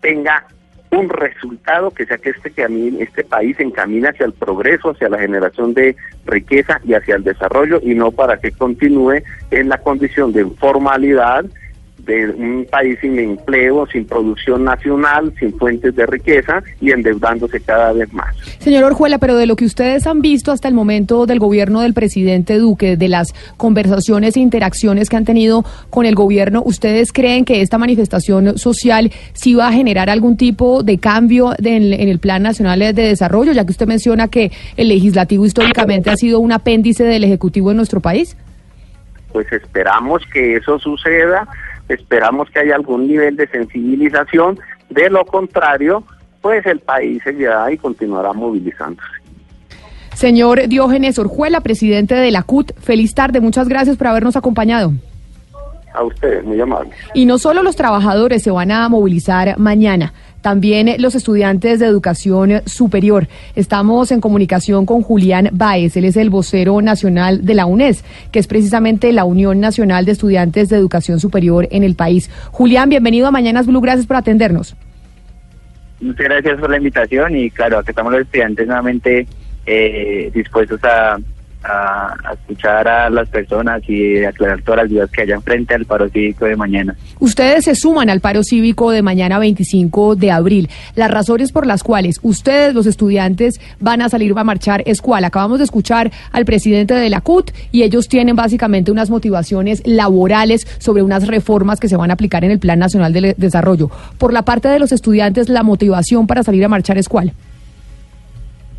tenga 0.00 0.46
un 0.90 1.08
resultado 1.10 1.90
que 1.90 2.06
sea 2.06 2.16
que 2.18 2.30
este, 2.30 2.52
cami- 2.52 2.96
este 3.00 3.24
país 3.24 3.58
encamine 3.60 4.08
hacia 4.08 4.26
el 4.26 4.32
progreso, 4.32 4.90
hacia 4.90 5.08
la 5.08 5.18
generación 5.18 5.74
de 5.74 5.96
riqueza 6.24 6.80
y 6.84 6.94
hacia 6.94 7.16
el 7.16 7.24
desarrollo 7.24 7.80
y 7.82 7.94
no 7.94 8.10
para 8.10 8.38
que 8.38 8.50
continúe 8.52 9.22
en 9.50 9.68
la 9.68 9.78
condición 9.78 10.32
de 10.32 10.42
informalidad, 10.42 11.44
de 12.08 12.30
un 12.30 12.66
país 12.68 12.98
sin 13.00 13.16
empleo, 13.18 13.86
sin 13.92 14.04
producción 14.06 14.64
nacional, 14.64 15.32
sin 15.38 15.56
fuentes 15.56 15.94
de 15.94 16.06
riqueza 16.06 16.62
y 16.80 16.90
endeudándose 16.90 17.60
cada 17.60 17.92
vez 17.92 18.10
más. 18.12 18.34
Señor 18.58 18.82
Orjuela, 18.84 19.18
pero 19.18 19.36
de 19.36 19.46
lo 19.46 19.54
que 19.54 19.66
ustedes 19.66 20.06
han 20.06 20.20
visto 20.22 20.50
hasta 20.50 20.66
el 20.68 20.74
momento 20.74 21.26
del 21.26 21.38
gobierno 21.38 21.82
del 21.82 21.92
presidente 21.94 22.58
Duque, 22.58 22.96
de 22.96 23.08
las 23.08 23.34
conversaciones 23.58 24.36
e 24.36 24.40
interacciones 24.40 25.08
que 25.10 25.16
han 25.16 25.24
tenido 25.26 25.64
con 25.90 26.06
el 26.06 26.14
gobierno, 26.14 26.62
¿ustedes 26.64 27.12
creen 27.12 27.44
que 27.44 27.60
esta 27.60 27.76
manifestación 27.78 28.58
social 28.58 29.12
sí 29.34 29.54
va 29.54 29.68
a 29.68 29.72
generar 29.72 30.08
algún 30.10 30.36
tipo 30.38 30.82
de 30.82 30.98
cambio 30.98 31.52
de- 31.58 31.76
en, 31.76 31.92
en 31.92 32.08
el 32.08 32.18
Plan 32.18 32.42
Nacional 32.42 32.78
de 32.80 32.92
Desarrollo, 32.94 33.52
ya 33.52 33.64
que 33.66 33.72
usted 33.72 33.86
menciona 33.86 34.28
que 34.28 34.50
el 34.78 34.88
legislativo 34.88 35.44
históricamente 35.44 36.08
ha 36.10 36.16
sido 36.16 36.40
un 36.40 36.52
apéndice 36.52 37.04
del 37.04 37.22
Ejecutivo 37.24 37.70
en 37.70 37.76
nuestro 37.76 38.00
país? 38.00 38.34
Pues 39.32 39.46
esperamos 39.52 40.22
que 40.32 40.56
eso 40.56 40.78
suceda, 40.78 41.46
esperamos 41.88 42.48
que 42.50 42.60
haya 42.60 42.74
algún 42.74 43.06
nivel 43.06 43.36
de 43.36 43.46
sensibilización, 43.48 44.58
de 44.90 45.10
lo 45.10 45.24
contrario, 45.24 46.02
pues 46.40 46.64
el 46.66 46.80
país 46.80 47.22
seguirá 47.24 47.70
y 47.70 47.78
continuará 47.78 48.32
movilizándose. 48.32 49.08
Señor 50.14 50.66
Diógenes 50.66 51.18
Orjuela, 51.18 51.60
presidente 51.60 52.14
de 52.14 52.30
la 52.30 52.42
CUT, 52.42 52.72
feliz 52.80 53.14
tarde, 53.14 53.40
muchas 53.40 53.68
gracias 53.68 53.96
por 53.96 54.08
habernos 54.08 54.36
acompañado. 54.36 54.92
A 55.94 56.02
ustedes, 56.02 56.44
muy 56.44 56.60
amables. 56.60 56.94
Y 57.14 57.24
no 57.24 57.38
solo 57.38 57.62
los 57.62 57.76
trabajadores 57.76 58.42
se 58.42 58.50
van 58.50 58.70
a 58.70 58.88
movilizar 58.88 59.58
mañana, 59.58 60.12
también 60.40 60.94
los 60.98 61.14
estudiantes 61.14 61.80
de 61.80 61.86
educación 61.86 62.62
superior. 62.66 63.28
Estamos 63.54 64.10
en 64.12 64.20
comunicación 64.20 64.86
con 64.86 65.02
Julián 65.02 65.50
Báez, 65.52 65.96
él 65.96 66.04
es 66.04 66.16
el 66.16 66.30
vocero 66.30 66.80
nacional 66.80 67.44
de 67.44 67.54
la 67.54 67.66
UNES, 67.66 68.04
que 68.32 68.38
es 68.38 68.46
precisamente 68.46 69.12
la 69.12 69.24
Unión 69.24 69.60
Nacional 69.60 70.04
de 70.04 70.12
Estudiantes 70.12 70.68
de 70.68 70.76
Educación 70.76 71.20
Superior 71.20 71.68
en 71.70 71.84
el 71.84 71.94
país. 71.94 72.30
Julián, 72.50 72.88
bienvenido 72.88 73.26
a 73.26 73.30
Mañanas 73.30 73.66
Blue, 73.66 73.80
gracias 73.80 74.06
por 74.06 74.16
atendernos. 74.16 74.76
Muchas 76.00 76.24
gracias 76.26 76.60
por 76.60 76.70
la 76.70 76.76
invitación 76.76 77.36
y 77.36 77.50
claro, 77.50 77.78
aquí 77.78 77.90
estamos 77.90 78.12
los 78.12 78.22
estudiantes 78.22 78.66
nuevamente 78.66 79.26
eh, 79.66 80.30
dispuestos 80.32 80.82
a, 80.84 81.18
a- 81.64 82.14
escuchar 82.32 82.86
a 82.88 83.10
las 83.10 83.28
personas 83.28 83.82
y 83.88 84.24
aclarar 84.24 84.62
todas 84.62 84.82
las 84.82 84.90
dudas 84.90 85.10
que 85.10 85.22
hayan 85.22 85.42
frente 85.42 85.74
al 85.74 85.84
paro 85.84 86.08
cívico 86.08 86.44
de 86.46 86.56
mañana. 86.56 86.94
Ustedes 87.18 87.64
se 87.64 87.74
suman 87.74 88.10
al 88.10 88.20
paro 88.20 88.42
cívico 88.42 88.90
de 88.90 89.02
mañana 89.02 89.38
25 89.38 90.16
de 90.16 90.30
abril. 90.30 90.68
Las 90.94 91.10
razones 91.10 91.52
por 91.52 91.66
las 91.66 91.82
cuales 91.82 92.20
ustedes, 92.22 92.74
los 92.74 92.86
estudiantes, 92.86 93.60
van 93.80 94.02
a 94.02 94.08
salir 94.08 94.32
a 94.36 94.44
marchar 94.44 94.82
es 94.86 95.00
cuál. 95.00 95.24
Acabamos 95.24 95.58
de 95.58 95.64
escuchar 95.64 96.10
al 96.32 96.44
presidente 96.44 96.94
de 96.94 97.08
la 97.10 97.20
CUT 97.20 97.50
y 97.72 97.82
ellos 97.82 98.08
tienen 98.08 98.36
básicamente 98.36 98.90
unas 98.90 99.10
motivaciones 99.10 99.82
laborales 99.84 100.66
sobre 100.78 101.02
unas 101.02 101.26
reformas 101.26 101.80
que 101.80 101.88
se 101.88 101.96
van 101.96 102.10
a 102.10 102.14
aplicar 102.14 102.44
en 102.44 102.50
el 102.50 102.58
Plan 102.58 102.78
Nacional 102.78 103.12
de 103.12 103.34
Desarrollo. 103.36 103.90
Por 104.18 104.32
la 104.32 104.42
parte 104.42 104.68
de 104.68 104.78
los 104.78 104.92
estudiantes, 104.92 105.48
la 105.48 105.62
motivación 105.62 106.26
para 106.26 106.42
salir 106.42 106.64
a 106.64 106.68
marchar 106.68 106.98
es 106.98 107.08
cuál. 107.08 107.32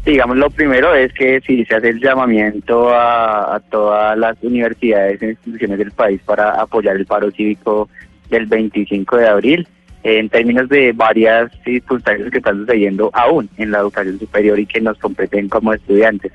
Digamos, 0.06 0.38
lo 0.38 0.50
primero 0.50 0.96
es 0.96 1.14
que 1.14 1.42
si 1.42 1.66
se 1.66 1.76
hace 1.76 1.90
el 1.90 2.00
llamamiento 2.00 2.90
a, 2.90 3.62
todas 3.70 4.18
las 4.18 4.38
universidades 4.42 5.22
e 5.22 5.32
instituciones 5.32 5.78
del 5.78 5.92
país 5.92 6.22
para 6.26 6.60
apoyar 6.60 6.96
el 6.96 7.06
paro 7.06 7.30
cívico 7.32 7.90
del 8.30 8.46
25 8.46 9.18
de 9.18 9.28
abril, 9.28 9.68
en 10.04 10.30
términos 10.30 10.70
de 10.70 10.94
varias 10.94 11.52
circunstancias 11.66 12.32
que 12.32 12.38
están 12.38 12.60
sucediendo 12.60 13.10
aún 13.14 13.50
en 13.58 13.72
la 13.72 13.80
educación 13.80 14.18
superior 14.18 14.58
y 14.58 14.66
que 14.66 14.80
nos 14.80 14.98
competen 14.98 15.50
como 15.50 15.74
estudiantes. 15.74 16.32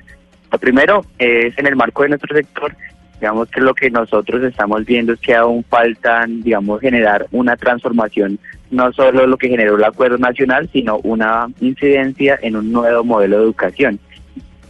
Lo 0.51 0.59
primero 0.59 1.03
es 1.17 1.57
en 1.57 1.65
el 1.65 1.75
marco 1.75 2.03
de 2.03 2.09
nuestro 2.09 2.35
sector, 2.35 2.75
digamos 3.19 3.49
que 3.49 3.61
lo 3.61 3.73
que 3.73 3.89
nosotros 3.89 4.43
estamos 4.43 4.85
viendo 4.85 5.13
es 5.13 5.19
que 5.19 5.35
aún 5.35 5.63
faltan, 5.63 6.41
digamos, 6.41 6.81
generar 6.81 7.27
una 7.31 7.55
transformación, 7.55 8.39
no 8.71 8.91
solo 8.93 9.25
lo 9.25 9.37
que 9.37 9.49
generó 9.49 9.77
el 9.77 9.83
acuerdo 9.83 10.17
nacional, 10.17 10.69
sino 10.71 10.97
una 11.03 11.47
incidencia 11.61 12.37
en 12.41 12.55
un 12.55 12.71
nuevo 12.71 13.03
modelo 13.03 13.37
de 13.37 13.43
educación 13.43 13.99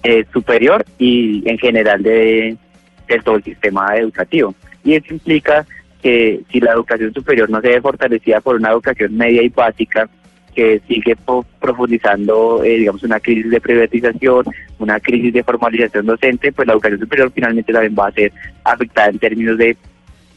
eh, 0.04 0.26
superior 0.32 0.86
y 1.00 1.44
en 1.50 1.58
general 1.58 2.04
de, 2.04 2.58
de 3.08 3.20
todo 3.20 3.38
el 3.38 3.44
sistema 3.44 3.98
educativo. 3.98 4.54
Y 4.84 4.94
eso 4.94 5.14
implica 5.14 5.66
que 6.02 6.42
si 6.52 6.60
la 6.60 6.74
educación 6.74 7.12
superior 7.14 7.50
no 7.50 7.60
se 7.62 7.70
ve 7.70 7.82
fortalecida 7.82 8.40
por 8.40 8.58
una 8.58 8.70
educación 8.70 9.18
media 9.18 9.42
y 9.42 9.50
básica, 9.50 10.08
que 10.56 10.82
sigue 10.88 11.16
profundizando, 11.60 12.64
eh, 12.64 12.78
digamos, 12.78 13.04
una 13.04 13.20
crisis 13.20 13.52
de 13.52 13.60
privatización, 13.60 14.46
una 14.80 15.00
crisis 15.00 15.34
de 15.34 15.44
formalización 15.44 16.06
docente, 16.06 16.52
pues 16.52 16.66
la 16.66 16.74
educación 16.74 17.02
superior 17.02 17.32
finalmente 17.36 17.74
también 17.74 17.96
va 17.98 18.08
a 18.08 18.12
ser 18.12 18.32
afectada 18.64 19.10
en 19.10 19.20
términos 19.20 19.58
de, 19.58 19.76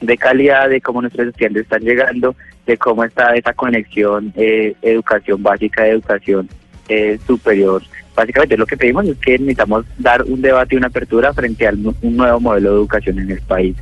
de 0.01 0.19
calidad, 0.19 0.69
de 0.69 0.81
cómo 0.81 1.01
nuestros 1.01 1.28
estudiantes 1.28 1.62
están 1.62 1.82
llegando, 1.82 2.35
de 2.66 2.77
cómo 2.77 3.05
está 3.05 3.35
esa 3.35 3.53
conexión 3.53 4.32
eh, 4.36 4.74
educación 4.82 5.43
básica, 5.43 5.86
educación 5.86 6.49
eh, 6.89 7.19
superior. 7.27 7.82
Básicamente 8.15 8.57
lo 8.57 8.66
que 8.66 8.77
pedimos 8.77 9.07
es 9.07 9.16
que 9.19 9.39
necesitamos 9.39 9.86
dar 9.97 10.24
un 10.24 10.43
debate 10.43 10.74
y 10.74 10.78
una 10.78 10.89
apertura 10.89 11.32
frente 11.32 11.69
a 11.69 11.70
un 11.70 12.16
nuevo 12.16 12.40
modelo 12.40 12.70
de 12.70 12.77
educación 12.77 13.20
en 13.20 13.31
el 13.31 13.40
país. 13.43 13.77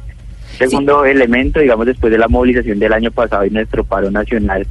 Segundo 0.58 1.04
elemento, 1.04 1.60
digamos, 1.60 1.86
después 1.86 2.10
de 2.10 2.18
la 2.18 2.28
movilización 2.28 2.78
del 2.78 2.92
año 2.92 3.10
pasado 3.10 3.44
y 3.44 3.50
nuestro 3.50 3.84
paro 3.84 4.10
nacional, 4.10 4.66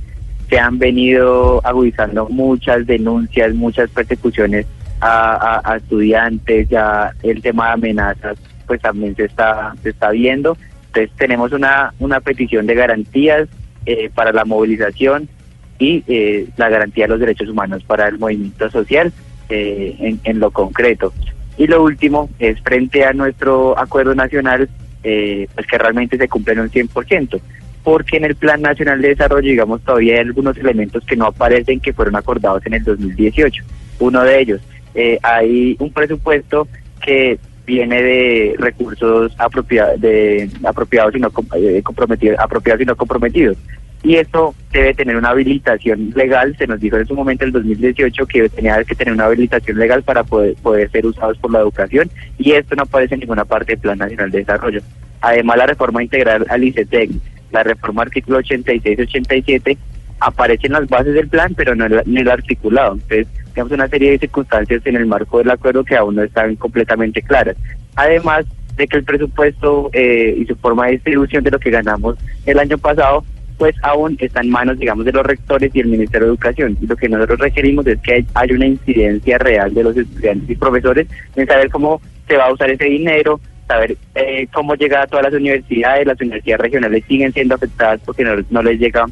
se 0.50 0.60
han 0.60 0.78
venido 0.80 1.62
agudizando 1.64 2.28
muchas 2.30 2.86
denuncias, 2.86 3.54
muchas 3.54 3.90
persecuciones 3.90 4.66
a, 5.02 5.76
estudiantes, 5.78 6.70
ya 6.70 7.12
el 7.22 7.42
tema 7.42 7.68
de 7.68 7.74
amenazas 7.74 8.38
pues 8.66 8.82
también 8.82 9.16
se 9.16 9.26
está, 9.26 9.76
se 9.84 9.90
está 9.90 10.10
viendo. 10.10 10.58
Entonces 10.88 11.12
tenemos 11.18 11.52
una, 11.52 11.94
una 12.00 12.20
petición 12.20 12.66
de 12.66 12.74
garantías 12.74 13.48
eh, 13.86 14.10
para 14.14 14.32
la 14.32 14.46
movilización 14.46 15.30
y 15.78 16.04
eh, 16.08 16.48
la 16.58 16.70
garantía 16.70 17.06
de 17.06 17.10
los 17.10 17.20
derechos 17.20 17.50
humanos 17.50 17.84
para 17.84 18.08
el 18.08 18.18
movimiento 18.18 18.70
social 18.72 19.14
eh, 19.50 19.96
en, 20.00 20.20
en 20.24 20.40
lo 20.40 20.50
concreto. 20.52 21.14
Y 21.58 21.68
lo 21.68 21.84
último 21.84 22.30
es 22.40 22.60
frente 22.62 23.06
a 23.06 23.14
nuestro 23.14 23.78
acuerdo 23.80 24.14
nacional, 24.14 24.70
eh, 25.04 25.48
pues 25.54 25.68
que 25.68 25.78
realmente 25.78 26.18
se 26.18 26.28
cumplen 26.28 26.60
un 26.60 26.70
100%, 26.70 27.40
porque 27.86 28.18
en 28.18 28.26
el 28.26 28.36
Plan 28.36 28.64
Nacional 28.64 29.00
de 29.00 29.10
Desarrollo, 29.10 29.48
digamos, 29.48 29.80
todavía 29.84 30.16
hay 30.16 30.22
algunos 30.22 30.58
elementos 30.58 31.06
que 31.06 31.16
no 31.16 31.28
aparecen 31.28 31.80
que 31.80 31.94
fueron 31.94 32.16
acordados 32.16 32.66
en 32.66 32.74
el 32.74 32.84
2018. 32.84 33.64
Uno 34.00 34.24
de 34.24 34.40
ellos, 34.42 34.62
eh, 34.96 35.20
hay 35.22 35.76
un 35.80 35.94
presupuesto 35.94 36.68
que 37.06 37.38
viene 37.68 38.02
de 38.02 38.56
recursos 38.58 39.34
apropia- 39.38 39.96
de, 39.98 40.50
apropiados 40.64 41.16
y 41.16 41.20
no 41.20 41.32
eh, 41.56 41.82
comprometidos, 41.84 42.40
apropiados 42.40 42.82
y 42.82 42.86
no 42.86 42.96
comprometidos. 42.96 43.56
Y 44.02 44.16
esto 44.16 44.56
debe 44.72 44.96
tener 44.96 45.16
una 45.16 45.30
habilitación 45.30 46.12
legal, 46.16 46.56
se 46.58 46.66
nos 46.66 46.80
dijo 46.80 46.98
en 46.98 47.06
su 47.06 47.14
momento, 47.14 47.46
el 47.46 47.52
2018, 47.52 48.26
que 48.26 48.50
tenía 48.50 48.84
que 48.84 48.96
tener 48.96 49.14
una 49.14 49.26
habilitación 49.26 49.78
legal 49.78 50.02
para 50.02 50.24
poder, 50.24 50.56
poder 50.56 50.90
ser 50.90 51.06
usados 51.06 51.38
por 51.38 51.52
la 51.52 51.60
educación, 51.60 52.10
y 52.40 52.54
esto 52.54 52.76
no 52.76 52.84
aparece 52.84 53.14
en 53.14 53.20
ninguna 53.22 53.46
parte 53.46 53.74
del 53.74 53.80
Plan 53.80 54.00
Nacional 54.00 54.32
de 54.32 54.40
Desarrollo. 54.40 54.82
Además, 55.22 55.58
la 55.58 55.68
reforma 55.68 56.04
integral 56.04 56.46
al 56.50 56.64
ICETEC, 56.64 57.12
la 57.56 57.64
reforma 57.64 58.04
artículo 58.04 58.40
86-87, 58.40 59.78
aparecen 60.20 60.72
las 60.74 60.88
bases 60.88 61.14
del 61.14 61.28
plan, 61.28 61.54
pero 61.56 61.76
no 61.76 61.86
el- 61.86 62.02
en 62.06 62.18
el 62.18 62.30
articulado. 62.30 62.94
Entonces, 62.94 63.28
tenemos 63.54 63.72
una 63.74 63.88
serie 63.88 64.12
de 64.12 64.20
circunstancias 64.20 64.82
en 64.86 64.96
el 64.96 65.06
marco 65.06 65.38
del 65.40 65.50
acuerdo 65.52 65.84
que 65.84 65.96
aún 65.96 66.16
no 66.16 66.24
están 66.24 66.56
completamente 66.56 67.22
claras. 67.22 67.56
Además 67.96 68.46
de 68.78 68.88
que 68.88 68.98
el 68.98 69.04
presupuesto 69.04 69.90
eh, 69.94 70.36
y 70.38 70.46
su 70.46 70.56
forma 70.58 70.86
de 70.86 70.94
distribución 70.94 71.44
de 71.44 71.52
lo 71.52 71.60
que 71.60 71.70
ganamos 71.70 72.16
el 72.46 72.60
año 72.60 72.78
pasado, 72.78 73.24
pues 73.58 73.74
aún 73.84 74.18
está 74.20 74.42
en 74.42 74.50
manos, 74.50 74.78
digamos, 74.78 75.06
de 75.06 75.14
los 75.14 75.26
rectores 75.26 75.74
y 75.74 75.80
el 75.80 75.88
Ministerio 75.88 76.28
de 76.28 76.32
Educación. 76.34 76.78
Lo 76.86 76.96
que 76.98 77.08
nosotros 77.08 77.40
requerimos 77.40 77.88
es 77.88 77.98
que 78.02 78.16
hay- 78.16 78.26
haya 78.34 78.54
una 78.56 78.68
incidencia 78.68 79.38
real 79.38 79.74
de 79.74 79.84
los 79.84 79.96
estudiantes 79.96 80.50
y 80.50 80.56
profesores 80.56 81.08
en 81.38 81.48
saber 81.48 81.70
cómo 81.70 82.02
se 82.28 82.36
va 82.36 82.48
a 82.48 82.52
usar 82.54 82.70
ese 82.70 82.84
dinero, 82.86 83.40
saber 83.68 83.98
eh, 84.14 84.48
cómo 84.54 84.76
llega 84.76 85.04
a 85.04 85.08
todas 85.08 85.26
las 85.26 85.34
universidades. 85.34 86.08
Las 86.08 86.22
universidades 86.22 86.62
regionales 86.62 87.04
siguen 87.08 87.34
siendo 87.34 87.56
afectadas 87.56 88.02
porque 88.06 88.24
no, 88.24 88.36
no 88.50 88.64
les 88.64 88.80
llega 88.80 89.06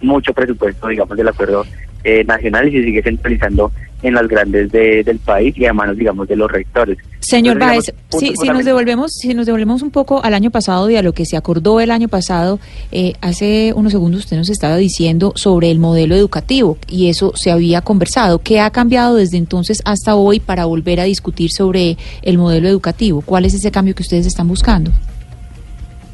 mucho 0.00 0.32
presupuesto, 0.32 0.88
digamos, 0.88 1.16
del 1.16 1.28
acuerdo 1.28 1.64
eh, 2.04 2.24
nacional 2.24 2.68
y 2.68 2.72
se 2.78 2.84
sigue 2.84 3.02
centralizando 3.02 3.70
en 4.00 4.14
las 4.14 4.28
grandes 4.28 4.70
de- 4.70 5.02
del 5.02 5.18
país 5.18 5.52
y 5.58 5.66
a 5.66 5.72
manos, 5.72 5.96
digamos, 5.96 6.28
de 6.28 6.36
los 6.36 6.48
rectores. 6.48 6.96
Señor 7.18 7.54
Entonces, 7.54 7.76
Báez, 7.76 7.86
digamos, 7.86 8.10
punto 8.10 8.26
si, 8.26 8.46
si 8.46 8.48
nos 8.52 8.64
devolvemos, 8.64 9.12
si 9.12 9.34
nos 9.34 9.46
devolvemos 9.46 9.82
un 9.82 9.90
poco 9.90 10.22
al 10.22 10.34
año 10.34 10.52
pasado 10.52 10.88
y 10.88 10.94
a 10.94 11.02
lo 11.02 11.12
que 11.12 11.26
se 11.26 11.36
acordó 11.36 11.80
el 11.80 11.90
año 11.90 12.06
pasado, 12.06 12.60
eh, 12.92 13.14
hace 13.20 13.72
unos 13.74 13.90
segundos 13.90 14.20
usted 14.20 14.36
nos 14.36 14.50
estaba 14.50 14.76
diciendo 14.76 15.32
sobre 15.34 15.72
el 15.72 15.80
modelo 15.80 16.14
educativo 16.14 16.78
y 16.86 17.08
eso 17.08 17.32
se 17.34 17.50
había 17.50 17.80
conversado. 17.80 18.38
¿Qué 18.38 18.60
ha 18.60 18.70
cambiado 18.70 19.16
desde 19.16 19.36
entonces 19.36 19.82
hasta 19.84 20.14
hoy 20.14 20.38
para 20.38 20.64
volver 20.66 21.00
a 21.00 21.04
discutir 21.04 21.50
sobre 21.50 21.96
el 22.22 22.38
modelo 22.38 22.68
educativo? 22.68 23.22
¿Cuál 23.22 23.46
es 23.46 23.54
ese 23.54 23.72
cambio 23.72 23.96
que 23.96 24.02
ustedes 24.02 24.26
están 24.26 24.46
buscando? 24.46 24.92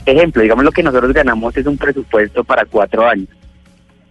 Ejemplo, 0.06 0.43
digamos 0.43 0.65
lo 0.65 0.73
que 0.73 0.82
nosotros 0.82 1.12
ganamos 1.12 1.55
es 1.56 1.66
un 1.66 1.77
presupuesto 1.77 2.43
para 2.44 2.65
cuatro 2.65 3.06
años. 3.06 3.28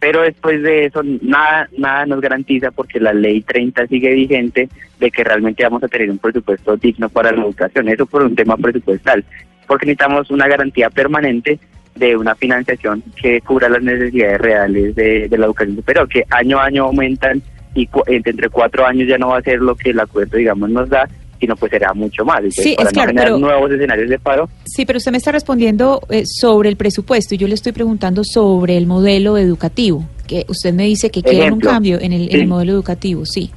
Pero 0.03 0.23
después 0.23 0.61
de 0.61 0.87
eso, 0.87 1.01
nada, 1.21 1.69
nada 1.77 2.05
nos 2.05 2.19
garantiza 2.19 2.71
porque 2.71 2.99
la 2.99 3.13
ley 3.13 3.41
30 3.41 3.87
sigue 3.87 4.13
vigente 4.13 4.67
de 4.99 5.09
que 5.09 5.23
realmente 5.23 5.63
vamos 5.63 5.81
a 5.81 5.87
tener 5.87 6.11
un 6.11 6.17
presupuesto 6.17 6.75
digno 6.75 7.07
para 7.07 7.31
la 7.31 7.43
educación. 7.43 7.87
Eso 7.87 8.05
por 8.05 8.21
un 8.21 8.35
tema 8.35 8.57
presupuestal. 8.57 9.23
Porque 9.65 9.85
necesitamos 9.85 10.29
una 10.29 10.49
garantía 10.49 10.89
permanente 10.89 11.57
de 11.95 12.17
una 12.17 12.35
financiación 12.35 13.01
que 13.15 13.39
cubra 13.39 13.69
las 13.69 13.81
necesidades 13.81 14.41
reales 14.41 14.93
de, 14.93 15.29
de 15.29 15.37
la 15.37 15.45
educación 15.45 15.77
superior, 15.77 16.09
que 16.09 16.25
año 16.31 16.59
a 16.59 16.65
año 16.65 16.83
aumentan 16.83 17.41
y 17.73 17.87
entre 18.07 18.49
cuatro 18.49 18.85
años 18.85 19.07
ya 19.07 19.17
no 19.17 19.29
va 19.29 19.37
a 19.37 19.41
ser 19.41 19.61
lo 19.61 19.73
que 19.73 19.91
el 19.91 20.01
acuerdo, 20.01 20.35
digamos, 20.35 20.69
nos 20.69 20.89
da, 20.89 21.07
sino 21.43 21.57
pues 21.57 21.71
será 21.71 21.93
mucho 21.93 22.23
más. 22.23 22.37
Entonces, 22.37 22.63
Sí, 22.63 22.73
para 22.77 22.87
es 22.87 22.93
no 22.93 22.95
claro, 22.95 23.09
generar 23.09 23.27
pero- 23.27 23.37
nuevos 23.39 23.69
escenarios 23.71 24.09
de 24.09 24.17
paro, 24.17 24.49
Sí, 24.63 24.85
pero 24.85 24.95
usted 24.95 25.11
me 25.11 25.17
está 25.17 25.33
respondiendo 25.33 25.99
eh, 26.09 26.23
sobre 26.25 26.69
el 26.69 26.77
presupuesto 26.77 27.35
y 27.35 27.37
yo 27.37 27.49
le 27.49 27.55
estoy 27.55 27.73
preguntando 27.73 28.23
sobre 28.23 28.77
el 28.77 28.87
modelo 28.87 29.37
educativo, 29.37 30.05
que 30.25 30.45
usted 30.47 30.73
me 30.73 30.85
dice 30.85 31.09
que 31.09 31.21
quiere 31.21 31.51
un 31.51 31.59
cambio 31.59 31.99
en 31.99 32.13
el, 32.13 32.29
en 32.29 32.35
el 32.35 32.41
Sí. 32.41 32.47
modelo 32.47 32.71
educativo, 32.71 33.25
sí. 33.25 33.51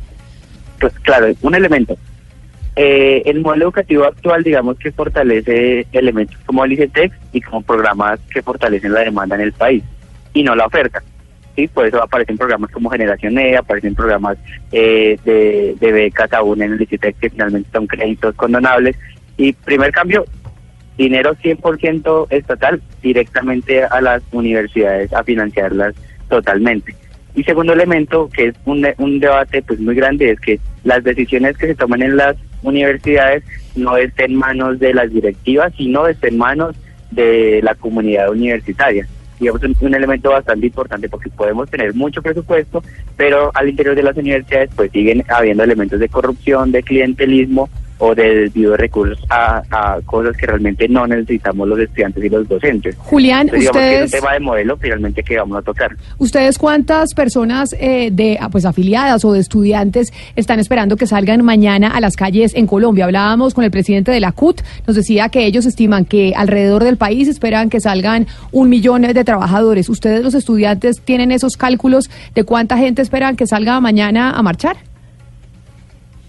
pues 0.81 0.93
claro, 1.01 1.29
un 1.43 1.55
elemento. 1.55 1.97
Eh, 2.75 3.23
el 3.25 3.41
modelo 3.41 3.67
educativo 3.67 4.05
actual, 4.05 4.43
digamos 4.43 4.77
que 4.79 4.91
fortalece 4.93 5.87
elementos 5.93 6.37
como 6.45 6.65
el 6.65 6.73
ICETEX 6.73 7.17
y 7.33 7.41
como 7.41 7.63
programas 7.63 8.19
que 8.31 8.43
fortalecen 8.43 8.93
la 8.93 9.01
demanda 9.01 9.37
en 9.37 9.43
el 9.43 9.53
país 9.53 9.83
y 10.35 10.43
no 10.43 10.55
la 10.57 10.67
oferta. 10.67 11.03
¿Sí? 11.57 11.66
Por 11.69 11.87
eso 11.87 12.03
aparecen 12.03 12.37
programas 12.37 12.70
como 12.70 12.91
Generación 12.91 13.39
E, 13.39 13.57
aparecen 13.57 13.95
programas 13.95 14.39
eh, 14.70 15.19
de, 15.24 15.74
de 15.81 15.93
becas 15.93 16.33
aún 16.33 16.62
en 16.62 16.74
el 16.74 16.83
ICETEX 16.83 17.19
que 17.19 17.31
finalmente 17.31 17.69
son 17.73 17.87
créditos 17.87 18.35
condonables. 18.37 18.97
Y 19.37 19.53
primer 19.53 19.91
cambio, 19.91 20.24
dinero 20.97 21.35
100% 21.35 22.27
estatal 22.31 22.81
directamente 23.03 23.85
a 23.85 24.01
las 24.01 24.23
universidades 24.33 25.12
a 25.12 25.24
financiarlas 25.24 25.95
totalmente. 26.28 26.95
Y 27.35 27.45
segundo 27.45 27.74
elemento, 27.74 28.31
que 28.33 28.47
es 28.49 28.55
un, 28.65 28.87
un 28.97 29.20
debate 29.20 29.62
pues 29.62 29.78
muy 29.78 29.95
grande, 29.95 30.31
es 30.31 30.41
que 30.41 30.59
las 30.85 31.05
decisiones 31.05 31.57
que 31.59 31.66
se 31.66 31.74
toman 31.74 32.03
en 32.03 32.16
las 32.16 32.37
universidades 32.62 33.45
no 33.74 33.97
estén 33.99 34.33
en 34.33 34.39
manos 34.39 34.78
de 34.78 34.95
las 34.95 35.12
directivas, 35.12 35.73
sino 35.77 36.07
estén 36.07 36.35
en 36.35 36.39
manos 36.39 36.77
de 37.11 37.61
la 37.62 37.74
comunidad 37.74 38.31
universitaria. 38.31 39.07
Digamos, 39.39 39.63
un, 39.63 39.95
elemento 39.95 40.31
bastante 40.31 40.67
importante 40.67 41.09
porque 41.09 41.31
podemos 41.31 41.69
tener 41.71 41.95
mucho 41.95 42.23
presupuesto, 42.23 42.83
pero 43.17 43.51
al 43.55 43.69
interior 43.69 43.95
de 43.95 44.03
las 44.03 44.17
universidades 44.17 44.71
pues 44.75 44.91
siguen 44.91 45.25
habiendo 45.29 45.63
elementos 45.63 46.01
de 46.01 46.09
corrupción, 46.09 46.73
de 46.73 46.83
clientelismo 46.83 47.69
o 47.98 48.14
de 48.14 48.43
desvío 48.43 48.73
de 48.73 48.77
recursos 48.77 49.18
a, 49.31 49.62
a 49.70 50.01
cosas 50.05 50.36
que 50.36 50.47
realmente 50.47 50.86
no 50.89 51.06
necesitamos 51.06 51.66
los 51.66 51.78
estudiantes 51.78 52.23
y 52.24 52.28
los 52.28 52.47
docentes. 52.47 52.94
Julián, 52.98 53.43
Entonces, 53.48 53.60
digamos 53.60 53.81
que 53.81 53.94
es 53.98 54.05
ustedes- 54.05 54.14
un 54.14 54.20
tema 54.20 54.32
de 54.35 54.40
modelo 54.40 54.77
finalmente 54.77 55.23
que 55.23 55.39
vamos 55.39 55.59
a 55.59 55.62
tocar. 55.62 55.97
¿Ustedes 56.18 56.59
cuántas 56.59 57.14
personas 57.14 57.74
eh, 57.78 58.10
de 58.12 58.36
ah, 58.40 58.48
pues 58.51 58.64
afiliadas 58.66 59.24
o 59.24 59.32
de 59.32 59.40
estudiantes 59.40 60.12
están 60.36 60.60
esperando 60.60 60.97
que 60.97 61.06
salgan 61.06 61.43
mañana 61.44 61.89
a 61.89 62.01
las 62.01 62.16
calles 62.16 62.55
en 62.55 62.66
Colombia? 62.66 63.05
Hablábamos 63.06 63.55
con 63.55 63.64
el 63.64 63.70
presidente 63.70 64.12
de 64.12 64.20
la 64.20 64.32
CUT, 64.32 64.60
nos 64.86 64.97
decía 64.97 65.28
que 65.31 65.47
ellos 65.47 65.64
estiman 65.64 66.05
que 66.05 66.35
alrededor 66.36 66.85
del 66.85 66.97
país 66.98 67.28
esperan 67.28 67.70
que 67.70 67.81
salgan 67.81 68.27
un 68.52 68.68
millón 68.68 69.02
de 69.02 69.24
trabajadores. 69.24 69.89
¿Ustedes 69.89 70.23
los 70.23 70.35
estudiantes 70.35 71.01
tienen 71.01 71.32
esos 71.32 71.56
cálculos 71.56 72.10
de 72.35 72.44
cuánta 72.44 72.77
gente 72.77 73.01
esperan 73.01 73.36
que 73.36 73.47
salga 73.47 73.81
mañana 73.81 74.32
a 74.32 74.43
marchar? 74.43 74.77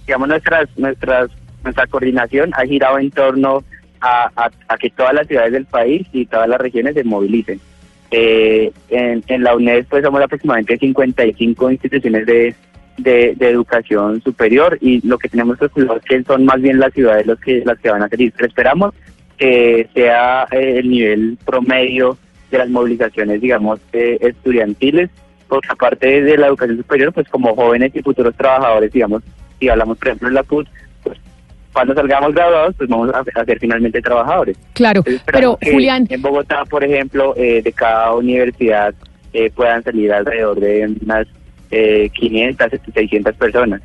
digamos, 0.06 0.30
nuestras, 0.30 0.69
nuestras, 0.77 1.30
nuestra 1.68 1.88
coordinación 1.88 2.52
ha 2.53 2.65
girado 2.65 2.99
en 2.99 3.11
torno 3.11 3.64
a, 4.02 4.49
que 4.80 4.89
todas 4.89 5.14
las 5.14 5.27
ciudades 5.27 5.52
del 5.52 5.65
país 5.65 6.07
y 6.11 6.26
todas 6.26 6.48
las 6.48 6.60
regiones 6.60 6.94
se 6.94 7.03
movilicen. 7.03 7.60
Eh, 8.11 8.72
en, 8.89 9.44
la 9.44 9.56
UNED 9.56 9.85
pues 9.89 10.03
somos 10.03 10.22
aproximadamente 10.22 10.77
55 10.77 11.72
instituciones 11.72 12.26
de, 12.26 12.56
de, 12.98 13.34
de 13.35 13.49
educación 13.49 14.22
superior 14.22 14.77
y 14.80 15.06
lo 15.06 15.18
que 15.18 15.27
tenemos 15.27 15.57
calculado 15.57 15.98
es 15.98 16.06
que 16.06 16.23
son 16.23 16.45
más 16.45 16.61
bien 16.61 16.80
las 16.80 16.94
ciudades 16.94 17.27
los 17.27 17.39
que, 17.39 17.64
las 17.65 17.77
que 17.80 17.89
van 17.89 18.03
a 18.03 18.10
salir. 18.10 18.31
Pero 18.35 18.48
esperamos 18.48 18.94
que 19.38 19.89
sea 19.94 20.48
eh, 20.52 20.80
el 20.80 20.89
nivel 20.89 21.38
promedio 21.45 22.18
de 22.49 22.57
las 22.57 22.69
movilizaciones, 22.69 23.41
digamos, 23.41 23.80
eh, 23.94 24.18
estudiantiles, 24.22 25.10
porque 25.48 25.68
aparte 25.69 26.22
de 26.22 26.38
la 26.38 26.48
educación 26.48 26.77
superior, 26.77 27.14
pues 27.14 27.27
como 27.30 27.56
jóvenes 27.56 27.91
y 27.94 28.02
futuros 28.02 28.35
trabajadores, 28.35 28.91
digamos, 28.91 29.23
si 29.60 29.69
hablamos, 29.69 29.98
por 29.98 30.07
ejemplo, 30.07 30.27
en 30.27 30.34
la 30.34 30.44
CUT, 30.44 30.68
pues 31.03 31.18
cuando 31.78 31.94
salgamos 31.94 32.34
graduados, 32.34 32.74
pues 32.76 32.90
vamos 32.90 33.12
a, 33.14 33.20
a 33.40 33.45
ser 33.45 33.60
finalmente 33.60 34.02
trabajadores. 34.02 34.58
Claro, 34.74 35.04
pero 35.32 35.60
Julián, 35.64 36.08
En 36.10 36.24
Bogotá, 36.24 36.66
por 36.66 36.84
ejemplo, 36.84 37.36
eh, 37.38 37.62
de 37.62 37.72
cada 37.72 38.16
universidad 38.16 38.95
eh, 39.32 39.52
puedan 39.52 39.84
salir 39.84 40.12
alrededor 40.12 40.60
de 40.60 40.95
unas 41.04 41.28
eh, 41.70 42.10
500, 42.20 42.68
600 42.91 43.36
personas 43.36 43.84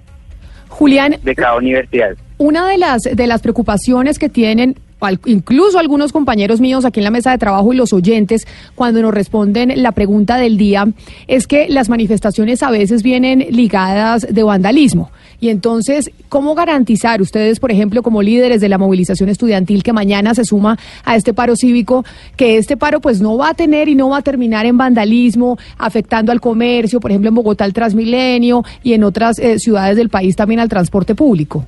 Julián, 0.69 1.17
de 1.23 1.35
cada 1.35 1.57
universidad. 1.57 2.17
Una 2.39 2.67
de 2.67 2.79
las, 2.79 3.03
de 3.03 3.27
las 3.27 3.43
preocupaciones 3.43 4.19
que 4.19 4.31
tienen 4.31 4.77
incluso 5.27 5.79
algunos 5.79 6.13
compañeros 6.13 6.61
míos 6.61 6.85
aquí 6.85 7.01
en 7.01 7.05
la 7.05 7.11
mesa 7.11 7.31
de 7.33 7.39
trabajo 7.39 7.73
y 7.73 7.77
los 7.77 7.93
oyentes 7.93 8.47
cuando 8.75 9.03
nos 9.03 9.13
responden 9.13 9.83
la 9.83 9.93
pregunta 9.93 10.37
del 10.37 10.57
día 10.57 10.87
es 11.27 11.47
que 11.47 11.69
las 11.69 11.89
manifestaciones 11.89 12.63
a 12.63 12.71
veces 12.71 13.03
vienen 13.03 13.45
ligadas 13.51 14.27
de 14.31 14.43
vandalismo. 14.43 15.11
Y 15.43 15.49
entonces, 15.49 16.09
¿cómo 16.29 16.55
garantizar 16.55 17.21
ustedes, 17.21 17.59
por 17.59 17.73
ejemplo, 17.73 18.05
como 18.05 18.23
líderes 18.23 18.61
de 18.61 18.69
la 18.69 18.79
movilización 18.79 19.29
estudiantil 19.29 19.83
que 19.83 19.93
mañana 19.93 20.37
se 20.37 20.45
suma 20.45 20.79
a 21.05 21.17
este 21.17 21.35
paro 21.35 21.57
cívico, 21.57 22.05
que 22.37 22.59
este 22.59 22.77
paro 22.77 23.01
pues 23.01 23.21
no 23.21 23.37
va 23.37 23.49
a 23.49 23.55
tener 23.55 23.89
y 23.89 23.97
no 23.97 24.11
va 24.11 24.19
a 24.19 24.23
terminar 24.23 24.67
en 24.67 24.79
vandalismo, 24.79 25.59
afectando 25.79 26.31
al 26.31 26.41
comercio, 26.41 27.01
por 27.01 27.11
ejemplo, 27.11 27.29
en 27.29 27.35
Bogotá 27.35 27.65
al 27.65 27.73
Transmilenio 27.73 28.63
y 28.85 28.93
en 28.93 29.03
otras 29.03 29.41
eh, 29.41 29.59
ciudades 29.59 29.97
del 29.97 30.11
país 30.11 30.37
también 30.37 30.61
al 30.61 30.69
transporte 30.69 31.17
público? 31.17 31.67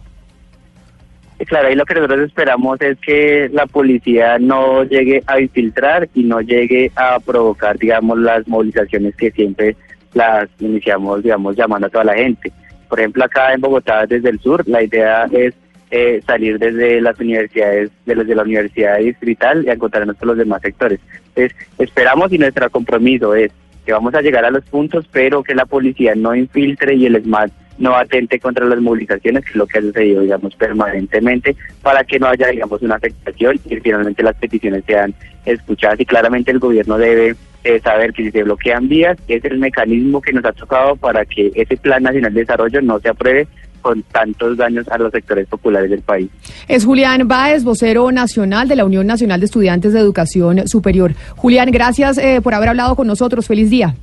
Y 1.40 1.44
Claro, 1.44 1.66
ahí 1.66 1.74
lo 1.74 1.84
que 1.84 1.94
nosotros 1.94 2.20
esperamos 2.20 2.80
es 2.80 2.96
que 3.05 3.51
la 3.52 3.66
policía 3.66 4.38
no 4.38 4.84
llegue 4.84 5.24
a 5.26 5.40
infiltrar 5.40 6.09
y 6.14 6.22
no 6.22 6.40
llegue 6.42 6.92
a 6.94 7.18
provocar, 7.18 7.76
digamos, 7.76 8.20
las 8.20 8.46
movilizaciones 8.46 9.16
que 9.16 9.32
siempre 9.32 9.74
las 10.12 10.48
iniciamos, 10.60 11.24
digamos, 11.24 11.56
llamando 11.56 11.88
a 11.88 11.90
toda 11.90 12.05
la 12.05 12.14
gente. 12.14 12.52
Por 12.89 13.01
ejemplo, 13.01 13.24
acá 13.24 13.52
en 13.52 13.61
Bogotá, 13.61 14.06
desde 14.06 14.31
el 14.31 14.40
sur, 14.40 14.62
la 14.66 14.82
idea 14.82 15.27
es 15.32 15.55
eh, 15.90 16.20
salir 16.27 16.59
desde 16.59 17.01
las 17.01 17.19
universidades, 17.20 17.90
de 18.05 18.15
los 18.15 18.27
de 18.27 18.35
la 18.35 18.43
universidad 18.43 18.98
distrital 18.98 19.65
y 19.65 19.70
encontrarnos 19.70 20.16
con 20.16 20.28
los 20.28 20.39
demás 20.39 20.61
sectores. 20.62 21.01
Entonces, 21.35 21.56
esperamos 21.78 22.32
y 22.32 22.39
nuestro 22.39 22.69
compromiso 22.70 23.35
es 23.35 23.52
que 23.85 23.93
vamos 23.93 24.15
a 24.15 24.23
llegar 24.23 24.44
a 24.44 24.51
los 24.51 24.65
puntos, 24.65 25.06
pero 25.12 25.43
que 25.43 25.55
la 25.55 25.66
policía 25.66 26.15
no 26.15 26.35
infiltre 26.35 26.94
y 26.94 27.06
el 27.06 27.23
SMAT 27.23 27.52
no 27.78 27.94
atente 27.97 28.39
contra 28.39 28.66
las 28.66 28.81
movilizaciones, 28.81 29.44
que 29.44 29.51
es 29.51 29.56
lo 29.56 29.66
que 29.66 29.78
ha 29.78 29.82
sucedido, 29.82 30.23
digamos, 30.23 30.55
permanentemente, 30.55 31.56
para 31.82 32.05
que 32.05 32.19
no 32.19 32.28
haya, 32.28 32.48
digamos, 32.48 32.81
una 32.82 32.97
afectación 32.97 33.61
y 33.65 33.69
que 33.69 33.81
finalmente 33.81 34.23
las 34.23 34.36
peticiones 34.36 34.85
sean 34.86 35.15
escuchadas. 35.44 36.01
Y 36.01 36.06
claramente 36.06 36.51
el 36.51 36.61
gobierno 36.61 36.98
debe 36.98 37.36
eh, 37.64 37.80
saber 37.82 38.12
que 38.12 38.24
si 38.24 38.30
se 38.30 38.42
bloquean 38.42 38.88
vías, 38.88 39.16
es 39.26 39.44
el 39.44 39.58
mecanismo 39.58 40.20
que 40.20 40.32
nos 40.32 40.44
ha 40.44 40.52
tocado 40.52 40.96
para 40.96 41.24
que 41.24 41.50
ese 41.54 41.76
Plan 41.76 42.02
Nacional 42.02 42.32
de 42.32 42.40
Desarrollo 42.40 42.82
no 42.82 43.00
se 43.00 43.08
apruebe 43.08 43.48
con 43.80 44.02
tantos 44.02 44.56
daños 44.56 44.88
a 44.88 44.96
los 44.96 45.12
sectores 45.12 45.46
populares 45.46 45.90
del 45.90 46.00
país. 46.00 46.30
Es 46.68 46.86
Julián 46.86 47.28
Báez, 47.28 47.64
vocero 47.64 48.10
nacional 48.12 48.66
de 48.66 48.76
la 48.76 48.84
Unión 48.84 49.06
Nacional 49.06 49.40
de 49.40 49.46
Estudiantes 49.46 49.92
de 49.92 50.00
Educación 50.00 50.66
Superior. 50.66 51.12
Julián, 51.36 51.70
gracias 51.70 52.16
eh, 52.16 52.40
por 52.42 52.54
haber 52.54 52.70
hablado 52.70 52.96
con 52.96 53.06
nosotros. 53.06 53.46
Feliz 53.46 53.68
día. 53.68 53.94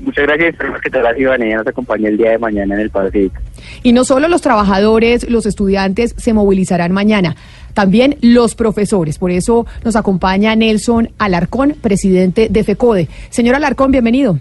Muchas 0.00 0.26
gracias, 0.26 0.50
esperamos 0.50 0.80
que 0.82 0.90
toda 0.90 1.04
la 1.04 1.14
ciudadanía 1.14 1.56
nos 1.56 1.66
acompañe 1.66 2.08
el 2.08 2.18
día 2.18 2.32
de 2.32 2.38
mañana 2.38 2.74
en 2.74 2.80
el 2.80 2.90
paro 2.90 3.10
cívico. 3.10 3.36
Y 3.82 3.92
no 3.92 4.04
solo 4.04 4.28
los 4.28 4.42
trabajadores, 4.42 5.30
los 5.30 5.46
estudiantes 5.46 6.14
se 6.18 6.34
movilizarán 6.34 6.92
mañana, 6.92 7.34
también 7.76 8.16
los 8.22 8.54
profesores. 8.54 9.18
Por 9.18 9.30
eso 9.30 9.66
nos 9.84 9.96
acompaña 9.96 10.56
Nelson 10.56 11.10
Alarcón, 11.18 11.74
presidente 11.78 12.48
de 12.48 12.64
FECODE. 12.64 13.06
Señor 13.28 13.54
Alarcón, 13.54 13.92
bienvenido. 13.92 14.38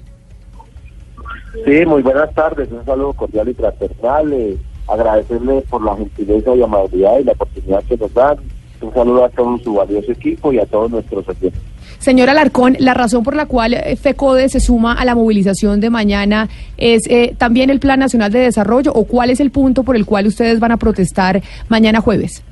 Sí, 1.65 1.85
muy 1.85 2.01
buenas 2.01 2.33
tardes, 2.33 2.71
un 2.71 2.85
saludo 2.85 3.11
cordial 3.11 3.49
y 3.49 3.53
fraternal, 3.53 4.31
eh, 4.31 4.57
agradecerle 4.87 5.61
por 5.69 5.83
la 5.83 5.97
gentileza 5.97 6.55
y 6.55 6.61
amabilidad 6.61 7.19
y 7.19 7.23
la 7.25 7.33
oportunidad 7.33 7.83
que 7.83 7.97
nos 7.97 8.13
dan, 8.13 8.37
un 8.79 8.93
saludo 8.93 9.25
a 9.25 9.29
todo 9.29 9.57
su 9.57 9.73
valioso 9.73 10.13
equipo 10.13 10.53
y 10.53 10.59
a 10.59 10.65
todos 10.65 10.91
nuestros 10.91 11.27
oyentes. 11.27 11.61
Señor 11.99 12.29
Alarcón, 12.29 12.77
la 12.79 12.93
razón 12.93 13.23
por 13.23 13.35
la 13.35 13.47
cual 13.47 13.73
eh, 13.73 13.97
FECODE 13.97 14.47
se 14.47 14.61
suma 14.61 14.93
a 14.93 15.03
la 15.03 15.13
movilización 15.13 15.81
de 15.81 15.89
mañana 15.89 16.47
es 16.77 17.01
eh, 17.09 17.35
también 17.37 17.69
el 17.69 17.81
Plan 17.81 17.99
Nacional 17.99 18.31
de 18.31 18.39
Desarrollo 18.39 18.93
o 18.93 19.03
cuál 19.03 19.29
es 19.29 19.41
el 19.41 19.51
punto 19.51 19.83
por 19.83 19.97
el 19.97 20.05
cual 20.05 20.25
ustedes 20.27 20.61
van 20.61 20.71
a 20.71 20.77
protestar 20.77 21.41
mañana 21.67 21.99
jueves. 21.99 22.43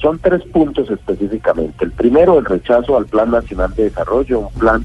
Son 0.00 0.18
tres 0.18 0.42
puntos 0.44 0.90
específicamente. 0.90 1.84
El 1.84 1.92
primero, 1.92 2.38
el 2.38 2.46
rechazo 2.46 2.96
al 2.96 3.06
Plan 3.06 3.30
Nacional 3.30 3.74
de 3.74 3.84
Desarrollo, 3.84 4.40
un 4.40 4.52
plan 4.54 4.84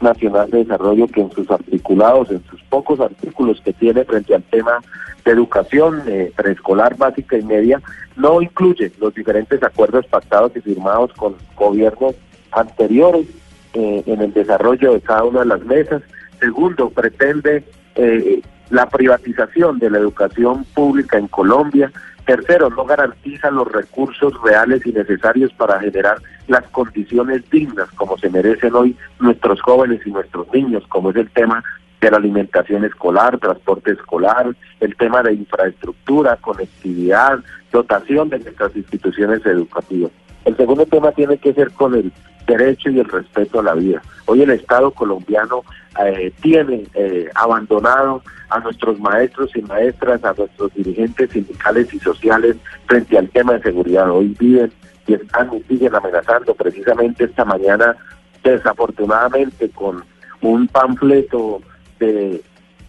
nacional 0.00 0.50
de 0.50 0.58
desarrollo 0.58 1.06
que 1.08 1.20
en 1.20 1.30
sus 1.32 1.50
articulados, 1.50 2.30
en 2.30 2.42
sus 2.44 2.62
pocos 2.64 3.00
artículos 3.00 3.60
que 3.64 3.72
tiene 3.72 4.04
frente 4.04 4.34
al 4.34 4.42
tema 4.44 4.80
de 5.24 5.32
educación 5.32 6.02
eh, 6.06 6.32
preescolar 6.36 6.96
básica 6.96 7.38
y 7.38 7.42
media, 7.42 7.80
no 8.16 8.42
incluye 8.42 8.92
los 9.00 9.14
diferentes 9.14 9.62
acuerdos 9.62 10.06
pactados 10.06 10.52
y 10.56 10.60
firmados 10.60 11.12
con 11.14 11.36
gobiernos 11.56 12.14
anteriores 12.52 13.26
eh, 13.74 14.02
en 14.06 14.20
el 14.20 14.32
desarrollo 14.32 14.92
de 14.92 15.00
cada 15.00 15.24
una 15.24 15.40
de 15.40 15.46
las 15.46 15.64
mesas. 15.64 16.02
Segundo, 16.38 16.90
pretende 16.90 17.64
eh, 17.94 18.42
la 18.70 18.88
privatización 18.88 19.78
de 19.78 19.90
la 19.90 19.98
educación 19.98 20.64
pública 20.74 21.18
en 21.18 21.28
Colombia. 21.28 21.92
Tercero, 22.24 22.70
no 22.70 22.84
garantiza 22.84 23.50
los 23.50 23.70
recursos 23.70 24.32
reales 24.42 24.86
y 24.86 24.92
necesarios 24.92 25.52
para 25.54 25.80
generar 25.80 26.18
las 26.46 26.62
condiciones 26.68 27.48
dignas 27.50 27.90
como 27.92 28.16
se 28.16 28.30
merecen 28.30 28.74
hoy 28.74 28.96
nuestros 29.20 29.60
jóvenes 29.60 30.00
y 30.06 30.10
nuestros 30.10 30.46
niños, 30.52 30.84
como 30.88 31.10
es 31.10 31.16
el 31.16 31.30
tema 31.30 31.62
de 32.00 32.10
la 32.10 32.16
alimentación 32.16 32.84
escolar, 32.84 33.38
transporte 33.38 33.92
escolar, 33.92 34.54
el 34.80 34.96
tema 34.96 35.22
de 35.22 35.34
infraestructura, 35.34 36.36
conectividad, 36.36 37.38
dotación 37.70 38.28
de 38.28 38.40
nuestras 38.40 38.74
instituciones 38.74 39.44
educativas. 39.46 40.10
El 40.44 40.56
segundo 40.56 40.86
tema 40.86 41.12
tiene 41.12 41.38
que 41.38 41.52
ver 41.52 41.70
con 41.72 41.94
el 41.94 42.12
derecho 42.46 42.90
y 42.90 42.98
el 42.98 43.08
respeto 43.08 43.60
a 43.60 43.62
la 43.62 43.74
vida. 43.74 44.02
Hoy 44.26 44.42
el 44.42 44.50
Estado 44.50 44.90
colombiano 44.90 45.62
eh, 46.04 46.32
tiene 46.40 46.86
eh, 46.94 47.28
abandonado 47.34 48.22
a 48.50 48.58
nuestros 48.60 48.98
maestros 48.98 49.50
y 49.54 49.62
maestras, 49.62 50.24
a 50.24 50.34
nuestros 50.34 50.74
dirigentes 50.74 51.30
sindicales 51.30 51.92
y 51.94 51.98
sociales 51.98 52.56
frente 52.86 53.16
al 53.18 53.28
tema 53.28 53.54
de 53.54 53.62
seguridad. 53.62 54.10
Hoy 54.10 54.34
viven 54.38 54.72
y 55.06 55.14
están 55.14 55.50
y 55.54 55.62
siguen 55.62 55.94
amenazando 55.94 56.54
precisamente 56.54 57.24
esta 57.24 57.44
mañana, 57.44 57.96
desafortunadamente, 58.42 59.70
con 59.70 60.04
un 60.40 60.66
panfleto 60.68 61.62
de 61.98 62.42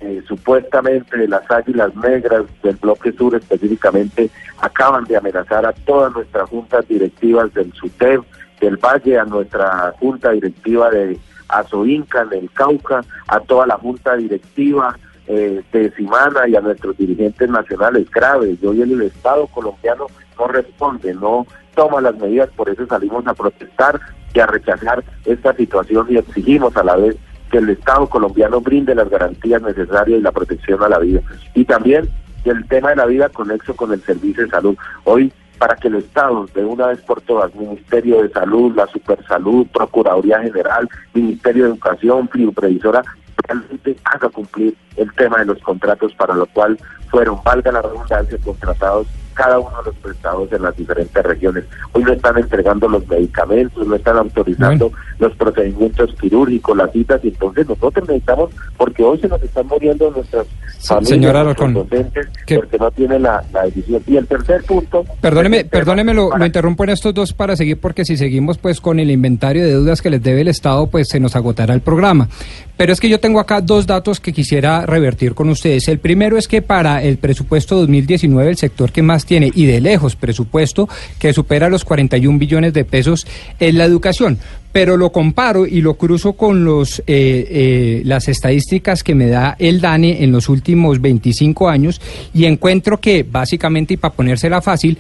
eh, 0.04 0.22
supuestamente 0.28 1.28
las 1.30 1.50
águilas 1.50 1.96
negras 1.96 2.44
del 2.62 2.76
bloque 2.76 3.14
sur 3.14 3.36
específicamente 3.36 4.30
acaban 4.60 5.06
de 5.06 5.16
amenazar 5.16 5.66
a 5.66 5.72
todas 5.72 6.12
nuestras 6.14 6.50
juntas 6.50 6.86
directivas 6.90 7.54
del 7.54 7.72
SUTEP, 7.72 8.22
del 8.60 8.76
Valle, 8.76 9.18
a 9.18 9.24
nuestra 9.24 9.94
junta 10.02 10.32
directiva 10.32 10.90
de 10.90 11.18
Azoinca, 11.48 12.24
en 12.24 12.34
el 12.34 12.52
Cauca, 12.52 13.00
a 13.28 13.40
toda 13.40 13.66
la 13.66 13.78
junta 13.78 14.18
directiva 14.18 14.98
eh, 15.28 15.64
de 15.72 15.92
Simana 15.92 16.50
y 16.50 16.56
a 16.58 16.62
nuestros 16.62 16.98
dirigentes 16.98 17.50
nacionales 17.50 18.12
graves. 18.12 18.62
Hoy 18.62 18.82
el 18.82 19.02
Estado 19.04 19.48
colombiano 19.48 20.08
no 20.38 20.48
responde, 20.48 21.14
no 21.14 21.48
toma 21.76 22.02
las 22.02 22.18
medidas, 22.18 22.50
por 22.58 22.68
eso 22.70 22.86
salimos 22.88 23.26
a 23.26 23.34
protestar 23.34 24.02
y 24.34 24.40
a 24.42 24.48
rechazar 24.48 25.02
esta 25.24 25.54
situación 25.56 26.08
y 26.10 26.18
exigimos 26.18 26.76
a 26.76 26.84
la 26.84 26.98
vez 26.98 27.16
que 27.54 27.60
el 27.60 27.70
Estado 27.70 28.08
colombiano 28.08 28.62
brinde 28.62 28.96
las 28.96 29.08
garantías 29.12 29.62
necesarias 29.62 30.20
y 30.20 30.24
la 30.24 30.32
protección 30.32 30.82
a 30.82 30.90
la 30.90 30.98
vida. 30.98 31.22
Y 31.54 31.66
también 31.66 32.10
el 32.46 32.66
tema 32.68 32.90
de 32.90 32.96
la 32.96 33.06
vida 33.06 33.30
conexo 33.30 33.76
con 33.76 33.94
el 33.94 34.02
servicio 34.02 34.44
de 34.44 34.50
salud. 34.50 34.76
Hoy, 35.04 35.32
para 35.60 35.76
que 35.76 35.88
el 35.88 35.98
Estado, 35.98 36.48
de 36.56 36.66
una 36.66 36.88
vez 36.88 37.00
por 37.02 37.22
todas, 37.22 37.54
Ministerio 37.54 38.24
de 38.24 38.30
Salud, 38.30 38.76
la 38.76 38.88
Supersalud, 38.88 39.68
Procuraduría 39.68 40.40
General, 40.40 40.90
Ministerio 41.14 41.66
de 41.66 41.70
Educación, 41.70 42.28
Previsora, 42.28 43.04
realmente 43.48 43.98
haga 44.06 44.30
cumplir 44.30 44.76
el 44.98 45.14
tema 45.14 45.38
de 45.38 45.46
los 45.46 45.60
contratos 45.60 46.12
para 46.16 46.34
lo 46.34 46.48
cual 46.48 46.80
fueron, 47.12 47.38
valga 47.44 47.72
la 47.72 47.84
redundancia, 47.84 48.36
contratados 48.44 49.06
cada 49.34 49.60
uno 49.60 49.78
de 49.80 49.92
los 49.92 49.96
prestados 49.96 50.52
en 50.52 50.62
las 50.62 50.76
diferentes 50.76 51.24
regiones. 51.24 51.66
Hoy 51.92 52.04
no 52.04 52.14
están 52.14 52.38
entregando 52.38 52.88
los 52.88 53.08
medicamentos, 53.08 53.88
no 53.88 53.96
están 53.96 54.18
autorizando 54.18 54.92
los 55.20 55.36
procedimientos 55.36 56.14
quirúrgicos, 56.20 56.78
las 56.78 56.92
citas, 56.92 57.24
y 57.24 57.30
entonces 57.30 57.68
nosotros 57.68 58.08
necesitamos, 58.08 58.52
porque 58.78 59.04
hoy 59.04 59.20
se 59.20 59.28
nos 59.28 59.42
están 59.42 59.68
muriendo 59.68 60.12
nuestras 60.12 60.48
familias, 60.82 61.10
señora 61.10 61.44
nuestros 61.44 61.74
docentes, 61.74 62.28
porque 62.56 62.78
no 62.78 62.92
tienen 62.92 63.24
la, 63.24 63.44
la 63.54 63.64
decisión. 63.64 64.02
Y 64.08 64.18
el 64.18 64.28
tercer 64.28 64.64
punto... 64.64 65.06
Perdóneme, 65.22 65.66
perdóneme, 65.66 66.14
lo, 66.14 66.36
lo 66.38 66.46
interrumpo 66.46 66.84
en 66.84 66.92
estos 66.92 67.14
dos 67.14 67.34
para 67.34 67.56
seguir, 67.56 67.80
porque 67.80 68.06
si 68.06 68.18
seguimos 68.18 68.58
pues 68.58 68.82
con 68.82 69.00
el 69.00 69.12
inventario 69.12 69.64
de 69.64 69.72
deudas 69.72 70.02
que 70.02 70.10
les 70.10 70.22
debe 70.22 70.42
el 70.42 70.48
Estado, 70.48 70.88
pues 70.88 71.10
se 71.10 71.20
nos 71.20 71.36
agotará 71.36 71.74
el 71.74 71.82
programa. 71.82 72.28
Pero 72.76 72.92
es 72.92 73.00
que 73.00 73.10
yo 73.10 73.20
tengo 73.20 73.40
acá 73.40 73.62
dos 73.62 73.86
datos 73.86 74.20
que 74.20 74.34
quisiera 74.34 74.86
revertir 74.86 75.36
con 75.36 75.50
ustedes. 75.50 75.88
El 75.88 76.00
primero 76.00 76.38
es 76.38 76.48
que 76.48 76.64
para 76.64 77.04
el 77.04 77.18
presupuesto 77.18 77.76
2019 77.76 78.50
el 78.50 78.58
sector 78.58 78.92
que 78.92 79.04
más 79.04 79.26
tiene 79.26 79.52
y 79.54 79.66
de 79.66 79.80
lejos 79.80 80.16
presupuesto 80.16 80.90
que 81.20 81.34
supera 81.34 81.70
los 81.70 81.86
41 81.86 82.40
billones 82.40 82.74
de 82.74 82.84
pesos 82.84 83.28
es 83.60 83.76
la 83.76 83.86
educación. 83.86 84.40
Pero 84.72 84.98
lo 84.98 85.12
comparo 85.12 85.68
y 85.68 85.82
lo 85.82 85.94
cruzo 85.94 86.34
con 86.34 86.66
los 86.66 87.00
eh, 87.02 87.04
eh, 87.08 88.02
las 88.06 88.28
estadísticas 88.28 89.04
que 89.04 89.14
me 89.14 89.28
da 89.28 89.56
el 89.60 89.80
DANE 89.80 90.24
en 90.24 90.32
los 90.32 90.50
últimos 90.50 91.00
25 91.00 91.70
años 91.70 92.02
y 92.34 92.46
encuentro 92.46 93.00
que 93.00 93.22
básicamente, 93.22 93.94
y 93.94 93.98
para 93.98 94.16
ponérsela 94.16 94.64
fácil, 94.64 94.98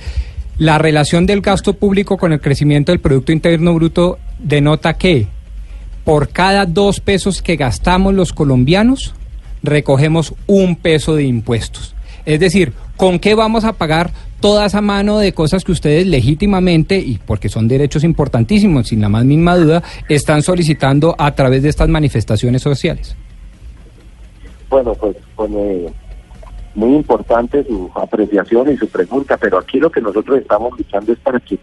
la 0.59 0.77
relación 0.77 1.25
del 1.25 1.41
gasto 1.41 1.73
público 1.73 2.17
con 2.17 2.33
el 2.33 2.39
crecimiento 2.39 2.91
del 2.91 3.01
Producto 3.01 3.31
Interno 3.31 3.73
Bruto 3.73 4.19
denota 4.37 4.93
que 4.93 5.25
por 6.03 6.29
cada 6.29 6.65
dos 6.65 6.99
pesos 6.99 7.41
que 7.41 7.55
gastamos 7.55 8.13
los 8.13 8.33
colombianos, 8.33 9.13
recogemos 9.61 10.33
un 10.47 10.75
peso 10.75 11.15
de 11.15 11.23
impuestos. 11.23 11.95
Es 12.25 12.39
decir, 12.39 12.73
¿con 12.97 13.19
qué 13.19 13.35
vamos 13.35 13.63
a 13.63 13.73
pagar 13.73 14.11
toda 14.39 14.65
esa 14.65 14.81
mano 14.81 15.19
de 15.19 15.33
cosas 15.33 15.63
que 15.63 15.71
ustedes 15.71 16.05
legítimamente, 16.05 16.97
y 16.97 17.17
porque 17.25 17.47
son 17.47 17.67
derechos 17.67 18.03
importantísimos, 18.03 18.89
sin 18.89 19.01
la 19.01 19.07
más 19.07 19.23
mínima 19.23 19.55
duda, 19.55 19.81
están 20.09 20.41
solicitando 20.41 21.15
a 21.17 21.33
través 21.33 21.63
de 21.63 21.69
estas 21.69 21.87
manifestaciones 21.87 22.61
sociales? 22.61 23.15
Bueno, 24.69 24.93
pues, 24.95 25.15
pues 25.35 25.51
eh, 25.53 25.89
muy 26.75 26.95
importante 26.95 27.63
su 27.63 27.89
apreciación 27.95 28.71
y 28.71 28.77
su 28.77 28.87
pregunta, 28.89 29.37
pero 29.37 29.59
aquí 29.59 29.79
lo 29.79 29.89
que 29.89 30.01
nosotros 30.01 30.39
estamos 30.39 30.77
luchando 30.77 31.13
es 31.13 31.19
para 31.19 31.39
que 31.39 31.57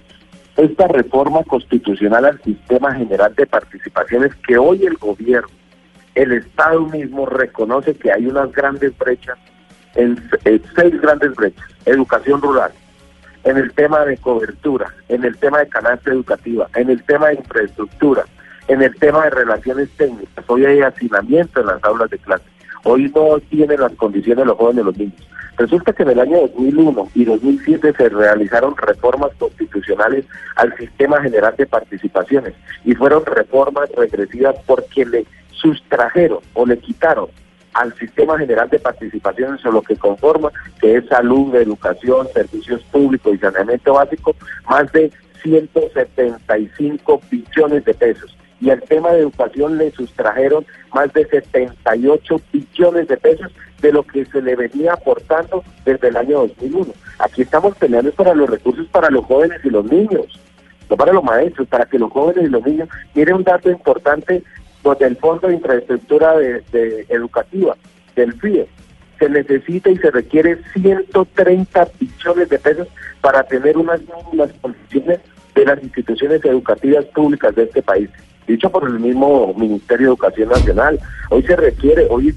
esta 0.61 0.87
reforma 0.89 1.43
constitucional 1.45 2.25
al 2.27 2.43
sistema 2.43 2.95
general 2.95 3.35
de 3.35 3.47
participaciones 3.47 4.35
que 4.47 4.59
hoy 4.59 4.85
el 4.85 4.97
gobierno, 4.97 5.49
el 6.15 6.33
Estado 6.33 6.81
mismo 6.87 7.25
reconoce 7.25 7.95
que 7.95 8.13
hay 8.13 8.27
unas 8.27 8.53
grandes 8.53 8.97
brechas, 8.99 9.39
en, 9.95 10.23
seis 10.45 11.01
grandes 11.01 11.35
brechas, 11.35 11.65
educación 11.87 12.43
rural, 12.43 12.73
en 13.45 13.57
el 13.57 13.73
tema 13.73 14.05
de 14.05 14.19
cobertura, 14.19 14.95
en 15.09 15.25
el 15.25 15.37
tema 15.39 15.61
de 15.61 15.69
canasta 15.69 16.11
educativa, 16.11 16.69
en 16.75 16.91
el 16.91 17.03
tema 17.05 17.29
de 17.29 17.37
infraestructura, 17.37 18.25
en 18.69 18.83
el 18.83 18.95
tema 18.97 19.25
de 19.25 19.31
relaciones 19.31 19.89
técnicas. 19.97 20.45
Hoy 20.47 20.67
hay 20.67 20.81
hacinamiento 20.83 21.61
en 21.61 21.69
las 21.69 21.83
aulas 21.85 22.11
de 22.11 22.19
clase. 22.19 22.45
Hoy 22.85 23.11
no 23.15 23.39
tienen 23.49 23.81
las 23.81 23.93
condiciones 23.93 24.47
los 24.47 24.57
jóvenes 24.57 24.85
los 24.85 24.97
niños. 24.97 25.21
Resulta 25.57 25.93
que 25.93 26.05
en 26.05 26.11
el 26.11 26.21
año 26.21 26.41
2001 26.41 27.09
y 27.15 27.25
2007 27.25 27.93
se 27.95 28.09
realizaron 28.09 28.75
reformas 28.77 29.31
constitucionales 29.39 30.25
al 30.57 30.75
sistema 30.79 31.21
general 31.21 31.55
de 31.59 31.67
participaciones 31.67 32.55
y 32.85 32.95
fueron 32.95 33.27
reformas 33.27 33.91
regresivas 33.95 34.57
porque 34.67 35.05
le 35.05 35.27
sustrajeron 35.53 36.39
o 36.55 36.65
le 36.65 36.79
quitaron 36.79 37.29
al 37.75 37.95
sistema 37.99 38.39
general 38.39 38.71
de 38.71 38.79
participaciones 38.79 39.65
o 39.67 39.71
lo 39.71 39.83
que 39.83 39.97
conforma, 39.97 40.51
que 40.81 40.97
es 40.97 41.07
salud, 41.07 41.55
educación, 41.55 42.27
servicios 42.33 42.83
públicos 42.85 43.35
y 43.35 43.39
saneamiento 43.39 43.93
básico, 43.93 44.35
más 44.69 44.91
de 44.93 45.13
175 45.43 47.21
billones 47.31 47.85
de 47.85 47.95
pesos 47.95 48.37
y 48.61 48.71
al 48.71 48.83
tema 48.83 49.11
de 49.13 49.21
educación 49.21 49.79
le 49.79 49.91
sustrajeron 49.91 50.67
más 50.95 51.13
de 51.13 51.27
78 51.27 52.41
billones 52.53 53.09
de 53.09 53.17
pesos 53.17 53.51
de 53.81 53.93
lo 53.93 54.03
que 54.03 54.27
se 54.27 54.43
le 54.43 54.55
venía 54.55 54.93
aportando 54.93 55.65
desde 55.85 56.09
el 56.09 56.17
año 56.17 56.41
2001. 56.41 56.93
Aquí 57.19 57.43
estamos 57.43 57.75
peleando 57.77 58.13
para 58.13 58.35
los 58.35 58.51
recursos 58.51 58.87
para 58.89 59.11
los 59.11 59.25
jóvenes 59.25 59.61
y 59.65 59.71
los 59.71 59.85
niños, 59.87 60.39
no 60.91 60.97
para 60.97 61.13
los 61.13 61.25
maestros, 61.25 61.67
para 61.69 61.87
que 61.87 61.99
los 61.99 62.13
jóvenes 62.13 62.45
y 62.45 62.49
los 62.49 62.65
niños. 62.65 62.89
Mire 63.15 63.33
un 63.33 63.45
dato 63.45 63.71
importante 63.71 64.43
pues, 64.83 64.99
del 64.99 65.17
Fondo 65.17 65.49
de 65.49 65.55
Infraestructura 65.55 66.37
de, 66.37 67.07
Educativa, 67.09 67.77
del 68.15 68.35
FIE. 68.35 68.67
Se 69.19 69.29
necesita 69.29 69.91
y 69.91 69.97
se 69.97 70.11
requiere 70.11 70.59
130 70.75 71.89
billones 71.99 72.49
de 72.49 72.59
pesos 72.59 72.89
para 73.23 73.43
tener 73.45 73.77
unas 73.79 74.01
mínimas 74.01 74.51
condiciones 74.61 75.21
de 75.55 75.65
las 75.65 75.83
instituciones 75.83 76.45
educativas 76.45 77.05
públicas 77.07 77.55
de 77.55 77.65
este 77.65 77.83
país 77.83 78.09
dicho 78.53 78.71
por 78.71 78.89
el 78.89 78.99
mismo 78.99 79.55
Ministerio 79.55 80.09
de 80.09 80.13
Educación 80.13 80.49
Nacional. 80.49 81.01
Hoy 81.31 81.43
se 81.43 81.57
requiere, 81.57 82.07
hoy 82.11 82.35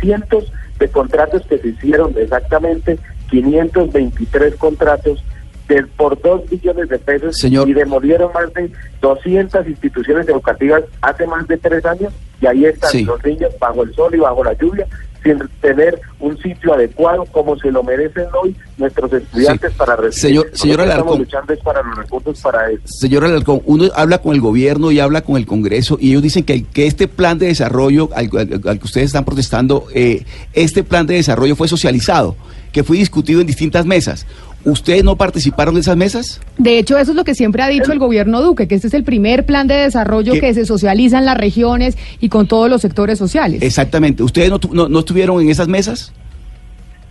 cientos 0.00 0.52
de 0.78 0.88
contratos 0.88 1.42
que 1.46 1.58
se 1.58 1.68
hicieron, 1.68 2.14
exactamente 2.16 2.98
523 3.30 4.54
contratos 4.56 5.22
de, 5.68 5.82
por 5.96 6.20
2 6.20 6.48
billones 6.50 6.88
de 6.88 6.98
pesos 6.98 7.42
y 7.42 7.72
demolieron 7.72 8.32
más 8.32 8.52
de 8.54 8.70
200 9.00 9.66
instituciones 9.66 10.28
educativas 10.28 10.84
hace 11.00 11.26
más 11.26 11.46
de 11.48 11.56
tres 11.56 11.84
años 11.84 12.12
y 12.40 12.46
ahí 12.46 12.66
están 12.66 13.04
los 13.04 13.24
niños 13.24 13.52
bajo 13.58 13.82
el 13.82 13.94
sol 13.94 14.14
y 14.14 14.18
bajo 14.18 14.44
la 14.44 14.52
lluvia 14.52 14.86
sin 15.26 15.38
tener 15.60 16.00
un 16.20 16.38
sitio 16.38 16.74
adecuado 16.74 17.24
como 17.26 17.58
se 17.58 17.70
lo 17.70 17.82
merecen 17.82 18.26
hoy 18.40 18.54
nuestros 18.78 19.12
estudiantes 19.12 19.72
para 19.72 19.96
recibir. 19.96 20.20
Señor, 20.20 20.50
señor 20.52 20.80
Estamos 20.80 21.18
luchando 21.18 21.52
es 21.52 21.60
para 21.60 21.82
los 21.82 21.96
recursos 21.96 22.40
para 22.40 22.70
eso. 22.70 22.82
Señor 22.84 23.24
Alarcón, 23.24 23.62
uno 23.64 23.86
habla 23.94 24.18
con 24.18 24.34
el 24.34 24.40
gobierno 24.40 24.92
y 24.92 25.00
habla 25.00 25.22
con 25.22 25.36
el 25.36 25.46
Congreso 25.46 25.98
y 26.00 26.10
ellos 26.10 26.22
dicen 26.22 26.44
que, 26.44 26.64
que 26.64 26.86
este 26.86 27.08
plan 27.08 27.38
de 27.38 27.46
desarrollo 27.46 28.08
al, 28.14 28.30
al 28.66 28.78
que 28.78 28.84
ustedes 28.84 29.06
están 29.06 29.24
protestando, 29.24 29.86
eh, 29.94 30.24
este 30.52 30.84
plan 30.84 31.06
de 31.06 31.14
desarrollo 31.14 31.56
fue 31.56 31.68
socializado, 31.68 32.36
que 32.72 32.84
fue 32.84 32.98
discutido 32.98 33.40
en 33.40 33.46
distintas 33.46 33.84
mesas. 33.86 34.26
¿Ustedes 34.66 35.04
no 35.04 35.16
participaron 35.16 35.74
en 35.76 35.80
esas 35.80 35.96
mesas? 35.96 36.40
De 36.58 36.78
hecho, 36.78 36.98
eso 36.98 37.12
es 37.12 37.16
lo 37.16 37.22
que 37.24 37.34
siempre 37.34 37.62
ha 37.62 37.68
dicho 37.68 37.92
el 37.92 37.98
gobierno 38.00 38.42
Duque, 38.42 38.66
que 38.66 38.74
este 38.74 38.88
es 38.88 38.94
el 38.94 39.04
primer 39.04 39.46
plan 39.46 39.68
de 39.68 39.74
desarrollo 39.76 40.32
¿Qué? 40.34 40.40
que 40.40 40.54
se 40.54 40.66
socializa 40.66 41.18
en 41.18 41.24
las 41.24 41.38
regiones 41.38 41.96
y 42.20 42.28
con 42.28 42.48
todos 42.48 42.68
los 42.68 42.82
sectores 42.82 43.16
sociales. 43.18 43.62
Exactamente. 43.62 44.22
¿Ustedes 44.24 44.50
no, 44.50 44.58
tu- 44.58 44.74
no- 44.74 44.88
no 44.88 44.98
estuvieron 44.98 45.40
en 45.40 45.50
esas 45.50 45.68
mesas? 45.68 46.12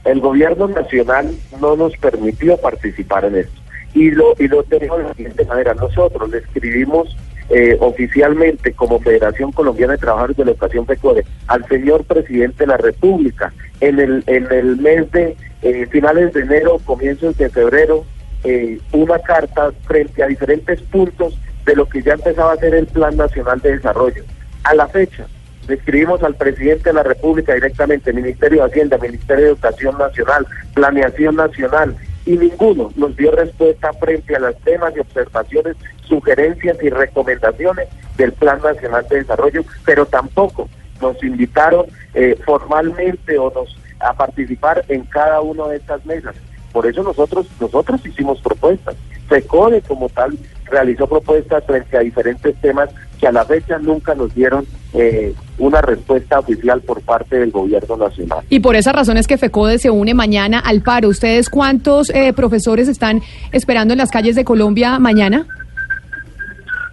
El 0.04 0.20
gobierno 0.20 0.68
nacional 0.68 1.32
no 1.62 1.76
nos 1.78 1.94
permitió 1.98 2.58
participar 2.58 3.26
en 3.26 3.36
esto. 3.38 3.54
Y 3.94 4.12
lo, 4.12 4.36
y 4.38 4.48
lo 4.50 4.62
tenemos 4.64 4.98
de 4.98 5.04
la 5.06 5.14
siguiente 5.14 5.46
manera. 5.46 5.74
Nosotros 5.74 6.30
le 6.30 6.40
escribimos 6.40 7.16
eh, 7.50 7.78
oficialmente 7.80 8.74
como 8.74 9.00
Federación 9.00 9.52
Colombiana 9.52 9.94
de 9.94 10.00
Trabajadores 10.00 10.38
de 10.38 10.46
la 10.46 10.52
Educación 10.52 10.86
FECODE 10.86 11.26
al 11.48 11.68
señor 11.68 12.04
presidente 12.06 12.64
de 12.64 12.68
la 12.68 12.78
República 12.78 13.54
en 13.82 14.00
el, 14.00 14.24
en 14.28 14.52
el 14.52 14.78
mes 14.78 15.12
de 15.12 15.36
eh, 15.62 15.86
finales 15.92 16.34
de 16.34 16.42
enero, 16.42 16.80
comienzos 16.86 17.38
de 17.38 17.50
febrero, 17.50 18.04
eh, 18.44 18.80
una 18.92 19.20
carta 19.20 19.72
frente 19.86 20.24
a 20.24 20.28
diferentes 20.28 20.82
puntos 20.82 21.40
de 21.66 21.76
lo 21.76 21.88
que 21.88 22.02
ya 22.02 22.14
empezaba 22.14 22.54
a 22.54 22.58
ser 22.58 22.76
el 22.76 22.88
Plan 22.88 23.16
Nacional 23.18 23.60
de 23.62 23.76
Desarrollo. 23.76 24.24
A 24.64 24.74
la 24.74 24.88
fecha, 24.88 25.28
le 25.68 25.76
escribimos 25.76 26.22
al 26.24 26.36
presidente 26.36 26.90
de 26.90 26.94
la 26.94 27.04
República 27.04 27.54
directamente, 27.54 28.14
Ministerio 28.14 28.62
de 28.62 28.70
Hacienda, 28.70 28.98
Ministerio 28.98 29.46
de 29.46 29.52
Educación 29.52 29.98
Nacional, 29.98 30.46
Planeación 30.74 31.36
Nacional, 31.36 31.96
y 32.26 32.38
ninguno 32.38 32.92
nos 32.96 33.16
dio 33.16 33.32
respuesta 33.32 33.94
frente 33.94 34.36
a 34.36 34.40
los 34.40 34.58
temas 34.60 34.94
y 34.96 35.00
observaciones, 35.00 35.78
sugerencias 36.08 36.78
y 36.82 36.90
recomendaciones 36.90 37.88
del 38.18 38.32
Plan 38.34 38.60
Nacional 38.62 39.06
de 39.10 39.18
Desarrollo, 39.18 39.64
pero 39.86 40.06
tampoco 40.06 40.70
nos 41.02 41.22
invitaron 41.24 41.86
eh, 42.14 42.38
formalmente 42.46 43.38
o 43.38 43.52
nos 43.52 43.78
a 44.00 44.14
participar 44.14 44.84
en 44.88 45.04
cada 45.06 45.42
una 45.42 45.68
de 45.68 45.78
estas 45.78 46.06
mesas. 46.06 46.36
Por 46.72 46.86
eso 46.86 47.04
nosotros 47.04 47.48
nosotros 47.60 48.06
hicimos 48.06 48.42
propuestas. 48.42 48.96
FECODE 49.28 49.82
como 49.82 50.10
tal 50.10 50.38
realizó 50.66 51.08
propuestas 51.08 51.64
frente 51.66 51.98
a 51.98 52.02
diferentes 52.02 52.56
temas 52.62 52.90
que 53.20 53.28
a 53.28 53.32
la 53.32 53.46
fecha 53.46 53.80
nunca 53.80 54.14
nos 54.14 54.34
dieron 54.36 54.66
eh, 54.94 55.34
una 55.58 55.82
respuesta 55.82 56.40
oficial 56.40 56.82
por 56.82 57.02
parte 57.02 57.40
del 57.40 57.52
gobierno 57.52 57.98
nacional. 57.98 58.40
Y 58.50 58.60
por 58.60 58.76
esa 58.76 58.92
razón 58.92 59.18
es 59.18 59.28
que 59.28 59.38
FECODE 59.38 59.80
se 59.80 59.90
une 59.90 60.14
mañana 60.14 60.60
al 60.60 60.82
paro. 60.82 61.10
¿Ustedes 61.10 61.50
cuántos 61.50 62.10
eh, 62.10 62.34
profesores 62.34 62.88
están 62.88 63.22
esperando 63.52 63.94
en 63.94 64.00
las 64.00 64.12
calles 64.12 64.36
de 64.36 64.44
Colombia 64.44 65.00
mañana? 65.00 65.46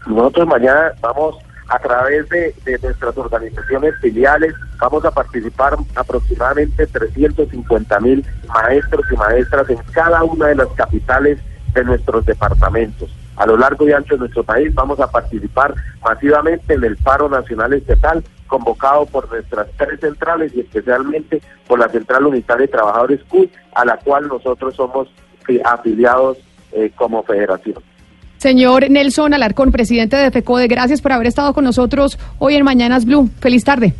Nosotros 0.06 0.46
mañana 0.46 0.92
vamos 1.00 1.36
a 1.68 1.78
través 1.78 2.28
de, 2.28 2.54
de 2.64 2.78
nuestras 2.82 3.16
organizaciones 3.16 3.94
filiales, 4.00 4.54
vamos 4.78 5.04
a 5.04 5.10
participar 5.10 5.74
aproximadamente 5.94 6.86
350 6.86 8.00
mil 8.00 8.26
maestros 8.46 9.06
y 9.10 9.16
maestras 9.16 9.70
en 9.70 9.78
cada 9.92 10.22
una 10.22 10.48
de 10.48 10.56
las 10.56 10.68
capitales 10.68 11.38
de 11.72 11.84
nuestros 11.84 12.26
departamentos. 12.26 13.10
A 13.36 13.46
lo 13.46 13.56
largo 13.56 13.88
y 13.88 13.92
ancho 13.92 14.14
de 14.14 14.20
nuestro 14.20 14.44
país 14.44 14.74
vamos 14.74 15.00
a 15.00 15.10
participar 15.10 15.74
masivamente 16.04 16.74
en 16.74 16.84
el 16.84 16.96
paro 16.96 17.28
nacional 17.28 17.72
estatal 17.72 18.22
convocado 18.52 19.06
por 19.06 19.30
nuestras 19.30 19.66
tres 19.78 19.98
centrales 19.98 20.52
y 20.54 20.60
especialmente 20.60 21.40
por 21.66 21.78
la 21.78 21.88
Central 21.88 22.26
Unitaria 22.26 22.66
de 22.66 22.72
Trabajadores 22.72 23.20
CUT, 23.30 23.50
a 23.74 23.86
la 23.86 23.96
cual 23.96 24.28
nosotros 24.28 24.76
somos 24.76 25.08
afiliados 25.64 26.36
eh, 26.72 26.92
como 26.94 27.22
federación. 27.22 27.82
Señor 28.36 28.90
Nelson 28.90 29.32
Alarcón, 29.32 29.72
presidente 29.72 30.16
de 30.16 30.30
FECODE, 30.30 30.68
gracias 30.68 31.00
por 31.00 31.12
haber 31.12 31.28
estado 31.28 31.54
con 31.54 31.64
nosotros 31.64 32.18
hoy 32.38 32.56
en 32.56 32.64
Mañanas 32.64 33.06
Blue. 33.06 33.30
Feliz 33.40 33.64
tarde. 33.64 33.94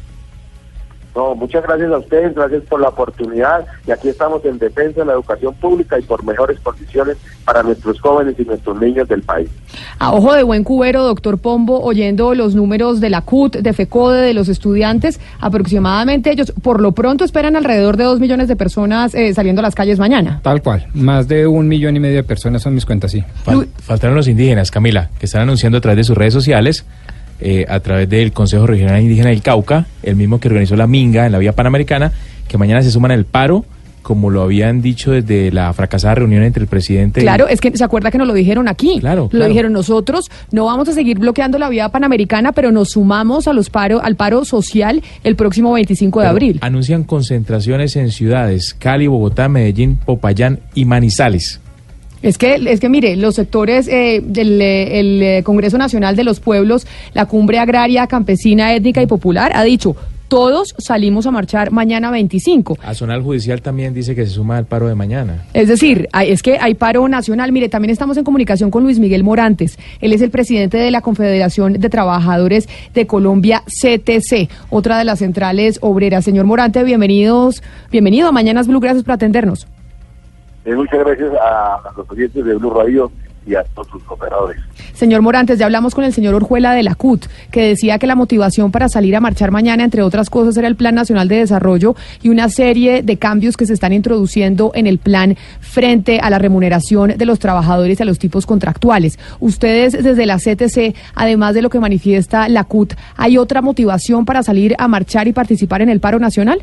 No, 1.14 1.34
muchas 1.34 1.62
gracias 1.62 1.90
a 1.93 1.98
ustedes, 1.98 2.34
gracias 2.34 2.62
por 2.64 2.80
la 2.80 2.89
oportunidad 2.89 3.66
y 3.86 3.90
aquí 3.90 4.09
estamos 4.09 4.43
en 4.47 4.59
defensa 4.59 5.01
de 5.01 5.06
la 5.06 5.12
educación 5.12 5.55
pública 5.55 5.98
y 5.98 6.02
por 6.02 6.24
mejores 6.24 6.59
condiciones 6.60 7.18
para 7.44 7.62
nuestros 7.62 8.01
jóvenes 8.01 8.34
y 8.39 8.44
nuestros 8.44 8.80
niños 8.80 9.06
del 9.09 9.20
país. 9.22 9.51
A 9.98 10.12
ojo 10.14 10.32
de 10.32 10.43
buen 10.43 10.64
cubero, 10.64 11.02
doctor 11.05 11.36
Pombo, 11.39 11.82
oyendo 11.82 12.34
los 12.34 12.55
números 12.55 13.01
de 13.01 13.10
la 13.10 13.20
CUT, 13.20 13.56
de 13.56 13.72
FECODE, 13.74 14.22
de 14.22 14.32
los 14.32 14.48
estudiantes, 14.48 15.20
aproximadamente 15.39 16.30
ellos 16.32 16.52
por 16.62 16.80
lo 16.80 16.93
pronto 16.93 17.24
esperan 17.24 17.56
alrededor 17.56 17.97
de 17.98 18.05
dos 18.05 18.18
millones 18.18 18.48
de 18.48 18.56
personas 18.56 19.14
eh, 19.14 19.34
saliendo 19.34 19.60
a 19.60 19.62
las 19.62 19.74
calles 19.74 19.98
mañana. 19.98 20.40
Tal 20.43 20.62
cual. 20.62 20.86
Más 20.94 21.28
de 21.28 21.47
un 21.47 21.68
millón 21.68 21.94
y 21.97 22.01
medio 22.01 22.16
de 22.16 22.24
personas 22.24 22.62
son 22.62 22.74
mis 22.74 22.86
cuentas, 22.86 23.10
sí. 23.12 23.22
Fal- 23.44 23.68
faltaron 23.82 24.16
los 24.16 24.28
indígenas, 24.28 24.70
Camila, 24.70 25.10
que 25.20 25.26
están 25.26 25.43
anunciando 25.43 25.76
a 25.78 25.80
través 25.82 25.98
de 25.98 26.05
sus 26.05 26.16
redes 26.16 26.32
sociales, 26.32 26.86
eh, 27.43 27.66
a 27.69 27.81
través 27.81 28.09
del 28.09 28.32
Consejo 28.32 28.66
Regional 28.66 29.01
Indígena 29.02 29.31
del 29.31 29.43
Cauca, 29.43 29.86
el 30.02 30.16
mismo 30.16 30.39
que 30.40 30.48
organizó 30.48 30.77
la 30.77 30.86
Minga 30.86 31.27
en 31.27 31.32
la 31.32 31.39
Vía 31.39 31.52
Panamericana, 31.52 32.12
que 32.48 32.59
mañana 32.59 32.82
se 32.82 32.90
suman 32.90 33.10
al 33.10 33.24
paro, 33.24 33.64
como 34.02 34.31
lo 34.31 34.43
habían 34.43 34.82
dicho 34.82 35.12
desde 35.12 35.52
la 35.52 35.73
fracasada 35.73 36.16
reunión 36.16 36.43
entre 36.43 36.60
el 36.64 36.69
presidente 36.69 37.20
y- 37.20 37.23
Claro, 37.23 37.47
es 37.47 37.60
que 37.60 37.77
se 37.77 37.85
acuerda 37.85 38.10
que 38.10 38.19
nos 38.19 38.27
lo 38.27 38.35
dijeron 38.35 38.66
aquí. 38.66 38.98
Claro, 38.98 39.23
Lo 39.24 39.28
claro. 39.28 39.48
dijeron 39.48 39.73
nosotros, 39.73 40.28
no 40.51 40.64
vamos 40.64 40.89
a 40.89 40.93
seguir 40.93 41.20
bloqueando 41.20 41.56
la 41.56 41.69
vía 41.69 41.89
panamericana, 41.89 42.51
pero 42.51 42.73
nos 42.73 42.90
sumamos 42.90 43.47
a 43.47 43.52
los 43.52 43.70
paro, 43.70 44.02
al 44.02 44.16
paro 44.16 44.44
social 44.44 45.01
el 45.23 45.36
próximo 45.36 45.73
25 45.73 46.19
de 46.19 46.24
Pero 46.24 46.31
abril. 46.32 46.59
Anuncian 46.62 47.05
concentraciones 47.05 47.94
en 47.94 48.10
ciudades 48.10 48.74
Cali, 48.77 49.06
Bogotá, 49.06 49.48
Medellín, 49.48 49.94
Popayán 50.05 50.59
y 50.74 50.85
Manizales. 50.85 51.60
Es 52.23 52.39
que, 52.39 52.55
es 52.55 52.78
que 52.81 52.89
mire, 52.89 53.16
los 53.16 53.35
sectores 53.35 53.89
eh, 53.89 54.23
del 54.24 54.61
eh, 54.62 55.01
el, 55.01 55.23
eh, 55.23 55.43
Congreso 55.43 55.77
Nacional 55.77 56.15
de 56.16 56.24
los 56.24 56.39
Pueblos, 56.40 56.86
la 57.15 57.27
Cumbre 57.27 57.59
Agraria, 57.59 58.07
Campesina, 58.07 58.73
Étnica 58.74 59.03
y 59.03 59.07
Popular, 59.07 59.51
ha 59.55 59.65
dicho, 59.65 59.97
todos 60.28 60.74
salimos 60.78 61.27
a 61.27 61.31
marchar 61.31 61.73
mañana 61.73 62.11
25. 62.11 62.78
Azonal 62.82 63.20
Judicial 63.23 63.61
también 63.61 63.93
dice 63.93 64.15
que 64.15 64.24
se 64.24 64.31
suma 64.31 64.57
al 64.57 64.65
paro 64.65 64.89
de 64.89 64.94
mañana. 64.94 65.44
Es 65.53 65.69
decir, 65.69 66.09
hay- 66.12 66.31
es 66.31 66.43
que 66.43 66.57
hay 66.59 66.73
paro 66.73 67.07
nacional. 67.07 67.53
Mire, 67.53 67.69
también 67.69 67.90
estamos 67.90 68.16
en 68.16 68.24
comunicación 68.24 68.70
con 68.70 68.82
Luis 68.82 68.99
Miguel 68.99 69.24
Morantes. 69.24 69.77
Él 70.01 70.15
es 70.15 70.23
el 70.23 70.31
presidente 70.31 70.78
de 70.78 70.90
la 70.90 71.03
Confederación 71.03 71.74
de 71.74 71.90
Trabajadores 71.90 72.66
de 72.94 73.07
Colombia, 73.07 73.62
CTC, 73.66 74.49
otra 74.70 74.97
de 74.97 75.05
las 75.05 75.19
centrales 75.19 75.78
obreras. 75.82 76.24
Señor 76.24 76.47
Morante, 76.47 76.82
bienvenidos, 76.82 77.62
bienvenido 77.90 78.28
a 78.28 78.32
Mañanas 78.32 78.69
Blue, 78.69 78.81
gracias 78.81 79.05
por 79.05 79.12
atendernos. 79.12 79.66
Eh, 80.64 80.74
muchas 80.74 81.01
gracias 81.01 81.32
a, 81.34 81.74
a 81.76 81.93
los 81.97 82.09
oyentes 82.10 82.44
de 82.44 82.55
Blue 82.55 82.70
Radio 82.70 83.10
y 83.47 83.55
a 83.55 83.64
todos 83.64 83.89
sus 83.89 84.02
operadores. 84.09 84.60
Señor 84.94 85.22
Morantes, 85.22 85.59
ya 85.59 85.64
hablamos 85.66 85.94
con 85.94 86.05
el 86.05 86.12
señor 86.12 86.34
Orjuela 86.34 86.74
de 86.74 86.82
la 86.82 86.94
CUT, 86.94 87.26
que 87.51 87.62
decía 87.62 87.98
que 87.98 88.06
la 88.06 88.14
motivación 88.14 88.70
para 88.70 88.89
salir 88.89 89.16
a 89.16 89.20
marchar 89.20 89.51
mañana, 89.51 89.84
entre 89.84 90.02
otras 90.02 90.30
cosas, 90.30 90.56
era 90.56 90.68
el 90.68 90.76
Plan 90.76 90.94
Nacional 90.94 91.28
de 91.28 91.39
Desarrollo 91.39 91.97
y 92.22 92.28
una 92.28 92.48
serie 92.48 93.02
de 93.02 93.16
cambios 93.16 93.56
que 93.56 93.66
se 93.66 93.72
están 93.72 93.93
introduciendo 93.93 94.70
en 94.74 94.86
el 94.86 94.98
plan 94.98 95.36
frente 95.60 96.20
a 96.20 96.30
la 96.30 96.39
remuneración 96.39 97.16
de 97.16 97.26
los 97.26 97.39
trabajadores 97.39 97.98
y 97.98 98.02
a 98.02 98.06
los 98.06 98.18
tipos 98.18 98.47
contractuales. 98.47 99.18
Ustedes, 99.40 99.93
desde 99.93 100.26
la 100.26 100.36
CTC, 100.36 100.94
además 101.14 101.55
de 101.55 101.62
lo 101.62 101.70
que 101.70 101.80
manifiesta 101.80 102.48
la 102.48 102.64
CUT, 102.64 102.94
¿hay 103.16 103.39
otra 103.39 103.60
motivación 103.60 104.24
para 104.24 104.43
salir 104.43 104.76
a 104.78 104.86
marchar 104.86 105.26
y 105.26 105.32
participar 105.32 105.82
en 105.82 105.89
el 105.89 105.98
paro 105.98 106.20
nacional? 106.20 106.62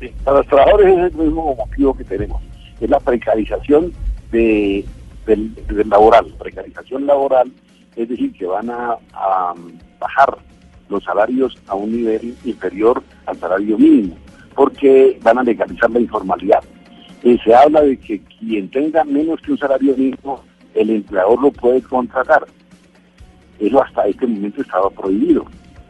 Sí, 0.00 0.10
Para 0.24 0.38
los 0.38 0.46
trabajadores 0.46 0.98
es 0.98 1.12
el 1.12 1.26
mismo 1.26 1.54
motivo 1.54 1.94
que 1.94 2.04
tenemos, 2.04 2.42
es 2.80 2.90
la 2.90 3.00
precarización 3.00 3.92
de, 4.32 4.84
del, 5.26 5.54
laboral, 5.88 6.26
precarización 6.38 7.06
laboral, 7.06 7.50
es 7.96 8.08
decir, 8.08 8.32
que 8.32 8.46
van 8.46 8.70
a, 8.70 8.96
bajar 9.98 10.38
los 10.88 11.04
salarios 11.04 11.56
a 11.66 11.74
un 11.74 11.92
nivel 11.92 12.34
inferior 12.44 13.02
al 13.26 13.38
salario 13.38 13.78
mínimo, 13.78 14.16
porque 14.54 15.18
van 15.22 15.38
a 15.38 15.42
legalizar 15.42 15.90
la 15.90 16.00
informalidad. 16.00 16.64
Eh, 17.22 17.38
se 17.44 17.54
habla 17.54 17.82
de 17.82 17.98
que 17.98 18.20
quien 18.22 18.70
tenga 18.70 19.04
menos 19.04 19.40
que 19.42 19.52
un 19.52 19.58
salario 19.58 19.94
mínimo, 19.96 20.42
el 20.74 20.90
empleador 20.90 21.40
lo 21.42 21.52
puede 21.52 21.82
contratar. 21.82 22.46
Eso 23.58 23.82
hasta 23.82 24.06
este 24.06 24.26
momento 24.26 24.62
estaba 24.62 24.88
prohibido. 24.88 25.44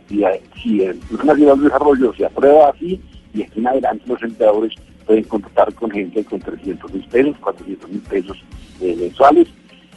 Y 0.09 0.25
eh, 0.25 0.43
si 0.61 0.83
el 0.83 0.97
Plan 0.97 1.29
Nacional 1.29 1.59
de 1.59 1.65
Desarrollo 1.65 2.13
se 2.15 2.27
aprueba 2.27 2.71
así, 2.71 3.01
y 3.33 3.43
aquí 3.43 3.61
en 3.61 3.69
adelante 3.69 4.05
los 4.09 4.23
empleadores 4.23 4.75
pueden 5.11 5.25
contratar 5.25 5.75
con 5.75 5.91
gente 5.91 6.25
con 6.25 6.39
300 6.39 6.93
mil 6.93 7.05
pesos, 7.09 7.37
400 7.41 7.91
mil 7.91 8.01
pesos 8.03 8.39
eh, 8.81 8.95
mensuales, 8.97 9.49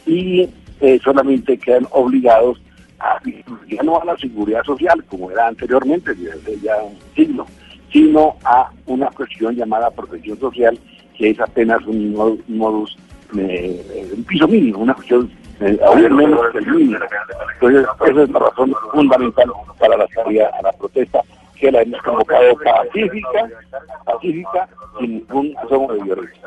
y 0.06 0.48
eh, 0.80 0.98
solamente 1.04 1.56
quedan 1.56 1.86
obligados 1.92 2.60
a, 2.98 3.20
ya 3.68 3.82
no 3.84 4.02
a 4.02 4.04
la 4.04 4.16
seguridad 4.16 4.64
social, 4.64 5.04
como 5.04 5.30
era 5.30 5.46
anteriormente, 5.46 6.16
desde 6.16 6.58
ya 6.60 6.82
un 6.82 6.98
siglo, 7.14 7.46
sino 7.92 8.34
a 8.42 8.72
una 8.86 9.06
cuestión 9.10 9.54
llamada 9.54 9.88
protección 9.92 10.36
social, 10.40 10.76
que 11.16 11.30
es 11.30 11.38
apenas 11.38 11.86
un 11.86 12.12
modus, 12.48 12.98
eh, 13.38 14.10
un 14.16 14.24
piso 14.24 14.48
mínimo, 14.48 14.80
una 14.80 14.94
cuestión 14.94 15.30
eh, 15.60 15.78
aún 15.86 16.16
menos 16.16 16.40
que 16.50 16.58
el 16.58 16.66
mínimo. 16.66 16.98
Entonces, 17.54 17.86
esa 18.04 18.22
es 18.24 18.30
la 18.30 18.38
razón 18.40 18.74
fundamental 18.92 19.52
para 19.78 19.96
la 19.96 20.08
salida 20.08 20.50
a 20.58 20.62
la 20.62 20.72
protesta, 20.72 21.20
que 21.64 21.72
la 21.72 21.80
hemos 21.80 22.02
convocado 22.02 22.54
pacífica, 22.62 23.48
pacífica, 24.04 24.68
sin 24.98 25.12
ningún 25.12 25.56
asomo 25.56 25.92
de 25.94 26.02
violencia. 26.02 26.42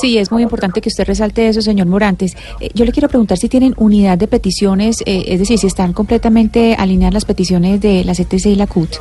Sí, 0.00 0.16
es 0.16 0.32
muy 0.32 0.42
importante 0.42 0.80
que 0.80 0.88
usted 0.88 1.04
resalte 1.04 1.46
eso, 1.46 1.60
señor 1.60 1.86
Morantes. 1.88 2.34
Eh, 2.58 2.70
yo 2.72 2.86
le 2.86 2.92
quiero 2.92 3.08
preguntar 3.08 3.36
si 3.36 3.50
tienen 3.50 3.74
unidad 3.76 4.16
de 4.16 4.26
peticiones, 4.26 5.02
eh, 5.02 5.24
es 5.28 5.40
decir, 5.40 5.58
si 5.58 5.66
están 5.66 5.92
completamente 5.92 6.74
alineadas 6.78 7.12
las 7.12 7.24
peticiones 7.26 7.82
de 7.82 8.02
la 8.04 8.14
CTC 8.14 8.46
y 8.46 8.54
la 8.54 8.66
CUT. 8.66 8.94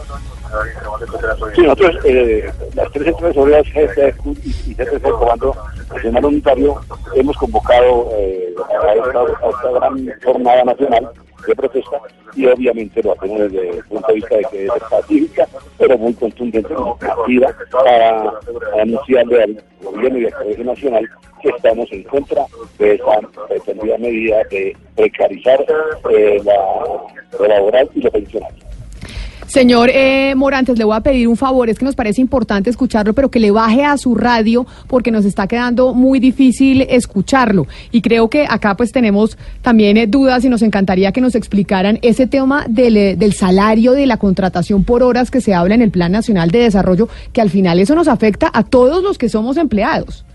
Sí, 1.56 1.62
nosotros, 1.62 1.96
eh, 2.04 2.52
las 2.76 2.92
tres 2.92 3.08
empresas 3.08 3.38
obreras 3.38 3.66
GCQ 3.74 4.26
y, 4.44 4.72
y 4.72 4.76
CTC, 4.76 5.10
Comando 5.10 5.56
Nacional 5.90 6.26
Unitario, 6.26 6.82
hemos 7.16 7.38
convocado 7.38 8.10
eh, 8.18 8.54
a, 8.60 8.94
esta, 8.94 9.20
a 9.20 9.50
esta 9.50 9.72
gran 9.72 10.14
jornada 10.22 10.64
nacional 10.66 11.10
de 11.48 11.56
protesta 11.56 11.98
y 12.36 12.46
obviamente 12.46 13.02
lo 13.04 13.14
hacemos 13.14 13.40
desde 13.40 13.70
el 13.70 13.84
punto 13.86 14.08
de 14.08 14.14
vista 14.14 14.36
de 14.38 14.46
que 14.52 14.66
es 14.66 14.72
pacífica, 14.90 15.48
pero 15.78 15.98
muy 15.98 16.14
contundente, 16.14 16.74
muy 16.74 16.94
activa, 17.02 17.56
para 17.72 18.34
anunciarle 18.82 19.44
al 19.44 19.64
gobierno 19.82 20.20
y 20.20 20.26
al 20.26 20.34
Colegio 20.34 20.66
Nacional 20.66 21.10
que 21.42 21.50
estamos 21.50 21.92
en 21.92 22.04
contra 22.04 22.46
de 22.80 22.96
esa 22.96 23.20
pretendida 23.48 23.98
medida 23.98 24.44
de 24.50 24.76
precarizar 24.96 25.66
eh, 26.10 26.42
la, 26.44 26.56
lo 27.38 27.48
laboral 27.48 27.90
y 27.94 28.02
lo 28.02 28.12
pensional. 28.12 28.54
Señor 29.48 29.90
eh, 29.94 30.34
Morantes, 30.36 30.78
le 30.78 30.84
voy 30.84 30.96
a 30.96 31.02
pedir 31.02 31.28
un 31.28 31.38
favor, 31.38 31.70
es 31.70 31.78
que 31.78 31.86
nos 31.86 31.96
parece 31.96 32.22
importante 32.22 32.70
escucharlo, 32.70 33.14
pero 33.14 33.30
que 33.30 33.40
le 33.40 33.52
baje 33.52 33.84
a 33.84 33.98
su 33.98 34.16
radio 34.16 34.66
porque 34.88 35.12
nos 35.12 35.26
está 35.26 35.48
quedando 35.48 35.94
muy 35.94 36.20
difícil 36.20 36.82
escucharlo. 36.82 37.68
Y 37.92 38.02
creo 38.02 38.30
que 38.30 38.46
acá 38.50 38.76
pues 38.76 38.92
tenemos 38.92 39.38
también 39.62 39.98
eh, 39.98 40.08
dudas 40.08 40.44
y 40.46 40.50
nos 40.50 40.62
encantaría 40.62 41.12
que 41.12 41.22
nos 41.22 41.36
explicaran 41.36 42.00
ese 42.02 42.26
tema 42.28 42.66
del, 42.68 42.98
eh, 42.98 43.16
del 43.16 43.34
salario, 43.34 43.92
de 43.92 44.06
la 44.06 44.18
contratación 44.18 44.84
por 44.84 45.04
horas 45.04 45.30
que 45.30 45.42
se 45.42 45.54
habla 45.54 45.76
en 45.76 45.82
el 45.82 45.92
Plan 45.92 46.12
Nacional 46.12 46.50
de 46.50 46.60
Desarrollo, 46.60 47.10
que 47.32 47.42
al 47.42 47.50
final 47.50 47.80
eso 47.80 47.96
nos 47.96 48.08
afecta 48.08 48.50
a 48.54 48.64
todos 48.64 49.04
los 49.04 49.18
que 49.18 49.30
somos 49.30 49.58
empleados. 49.58 50.26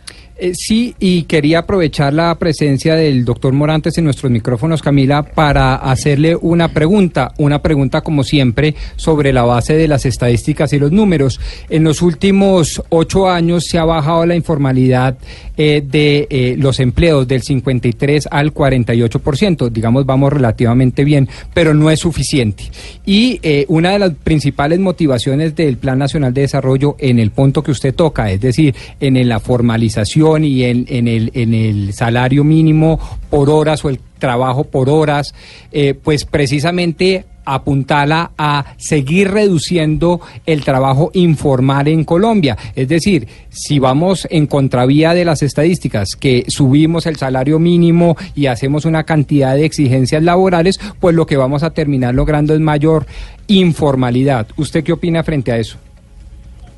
Eh, 0.41 0.53
sí, 0.55 0.95
y 1.01 1.25
quería 1.25 1.59
aprovechar 1.59 2.15
la 2.15 2.33
presencia 2.37 2.95
del 2.95 3.25
doctor 3.25 3.53
Morantes 3.53 3.99
en 3.99 4.05
nuestros 4.05 4.31
micrófonos, 4.31 4.83
Camila, 4.83 5.25
para 5.25 5.75
hacerle 5.75 6.37
una 6.37 6.69
pregunta, 6.69 7.33
una 7.39 7.61
pregunta 7.61 8.03
como 8.03 8.23
siempre 8.23 8.77
sobre 8.95 9.33
la 9.33 9.43
base 9.43 9.75
de 9.75 9.89
las 9.89 10.07
estadísticas 10.07 10.73
y 10.73 10.79
los 10.79 10.93
números. 10.93 11.41
En 11.69 11.83
los 11.83 12.03
últimos 12.03 12.81
ocho 12.89 13.29
años 13.29 13.65
se 13.65 13.79
ha 13.79 13.85
bajado 13.85 14.27
la 14.27 14.37
informalidad 14.37 15.19
eh, 15.59 15.83
de 15.85 16.27
eh, 16.31 16.57
los 16.57 16.81
empleos 16.81 17.29
del 17.29 17.43
53 17.43 18.29
al 18.31 18.55
48%, 18.55 19.69
digamos, 19.71 20.07
vamos 20.07 20.33
relativamente 20.33 21.05
bien, 21.05 21.29
pero 21.53 21.75
no 21.75 21.91
es 21.91 22.01
suficiente. 22.01 22.65
Y 23.05 23.41
eh, 23.43 23.67
una 23.69 23.91
de 23.91 23.99
las 23.99 24.13
principales 24.15 24.79
motivaciones 24.79 25.55
del 25.55 25.77
Plan 25.77 25.99
Nacional 25.99 26.33
de 26.33 26.43
Desarrollo 26.43 26.97
en 26.99 27.19
el 27.19 27.31
punto 27.31 27.63
que 27.63 27.73
usted 27.73 27.95
toca, 27.95 28.31
es 28.31 28.41
decir, 28.41 28.75
en 29.01 29.29
la 29.29 29.41
formalización, 29.41 29.99
y 30.45 30.65
en, 30.65 30.87
en, 30.89 31.09
el, 31.09 31.31
en 31.35 31.55
el 31.55 31.93
salario 31.93 32.45
mínimo 32.45 32.99
por 33.31 33.51
horas 33.51 33.85
o 33.85 33.89
el 33.89 33.99
trabajo 34.19 34.65
por 34.65 34.89
horas, 34.89 35.35
eh, 35.73 35.95
pues 35.95 36.25
precisamente 36.25 37.25
apuntala 37.55 38.33
a 38.37 38.75
seguir 38.77 39.31
reduciendo 39.31 40.21
el 40.47 40.65
trabajo 40.65 41.11
informal 41.15 41.89
en 41.89 42.05
Colombia. 42.05 42.57
Es 42.77 42.89
decir, 42.89 43.27
si 43.49 43.79
vamos 43.79 44.27
en 44.31 44.47
contravía 44.47 45.15
de 45.15 45.25
las 45.25 45.43
estadísticas, 45.43 46.17
que 46.17 46.45
subimos 46.49 47.07
el 47.07 47.17
salario 47.17 47.59
mínimo 47.59 48.17
y 48.35 48.47
hacemos 48.47 48.85
una 48.85 49.05
cantidad 49.05 49.55
de 49.55 49.65
exigencias 49.65 50.23
laborales, 50.23 50.79
pues 51.01 51.15
lo 51.15 51.27
que 51.27 51.37
vamos 51.37 51.63
a 51.63 51.71
terminar 51.71 52.15
logrando 52.15 52.55
es 52.55 52.61
mayor 52.61 53.07
informalidad. 53.47 54.47
¿Usted 54.57 54.85
qué 54.85 54.93
opina 54.93 55.23
frente 55.23 55.53
a 55.53 55.59
eso? 55.59 55.79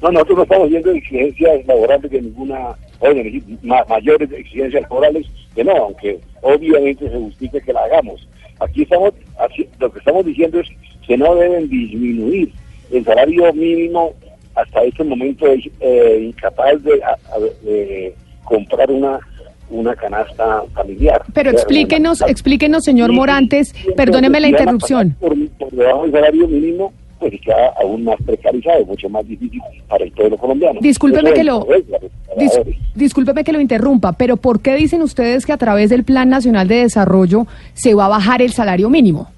No, 0.03 0.11
nosotros 0.11 0.39
no 0.39 0.43
estamos 0.45 0.71
viendo 0.71 0.91
exigencias 0.93 1.67
laborales 1.67 2.11
de 2.11 2.23
ninguna 2.23 2.77
ma 3.63 3.85
mayores 3.89 4.31
exigencias 4.33 4.83
laborales 4.83 5.27
que 5.55 5.65
no, 5.65 5.73
aunque 5.77 6.21
obviamente 6.43 7.09
se 7.09 7.17
justifique 7.17 7.61
que 7.61 7.73
la 7.73 7.85
hagamos. 7.85 8.27
Aquí 8.61 8.83
estamos, 8.83 9.13
lo 9.79 9.93
que 9.93 9.99
estamos 9.99 10.25
diciendo 10.25 10.61
es 10.61 10.69
que 11.07 11.17
no 11.17 11.35
deben 11.35 11.69
disminuir 11.69 12.53
el 12.93 13.05
salario 13.05 13.53
mínimo 13.53 14.13
hasta 14.55 14.83
este 14.83 15.05
momento 15.05 15.47
es 15.47 15.65
eh, 15.81 16.23
incapaz 16.27 16.83
de, 16.83 17.03
a, 17.03 17.17
de, 17.63 18.15
comprar 18.45 18.91
una 18.91 19.19
una 19.71 19.95
canasta 19.95 20.65
familiar. 20.75 21.23
Pero 21.33 21.51
explíquenos, 21.51 22.23
explíquenos, 22.23 22.83
señor 22.83 23.13
Morantes, 23.13 23.73
perdóneme 23.97 24.41
la 24.41 24.49
interrupción. 24.49 25.17
Por, 25.21 25.37
por 25.51 25.71
debajo 25.71 26.03
del 26.03 26.11
salario 26.11 26.49
mínimo, 26.49 26.93
pues 27.21 27.39
queda 27.41 27.73
aún 27.81 28.05
más 28.05 28.17
precarizado, 28.25 28.85
mucho 28.87 29.09
más 29.11 29.27
difícil 29.29 29.61
para 29.87 30.05
el 30.05 30.11
pueblo 30.13 30.39
colombiano. 30.39 30.81
Discúlpeme 30.81 31.33
que 31.35 31.45
lo 31.45 31.67
dis, 32.39 32.59
discúlpeme 32.95 33.45
que 33.45 33.53
lo 33.53 33.61
interrumpa, 33.61 34.13
pero 34.13 34.39
¿por 34.39 34.61
qué 34.61 34.75
dicen 34.75 35.03
ustedes 35.03 35.45
que 35.45 35.53
a 35.53 35.59
través 35.59 35.91
del 35.91 36.03
Plan 36.05 36.31
Nacional 36.31 36.67
de 36.67 36.77
Desarrollo 36.77 37.47
se 37.75 37.95
va 37.95 38.07
a 38.07 38.09
bajar 38.09 38.41
el 38.41 38.53
salario 38.53 38.89
mínimo? 38.89 39.29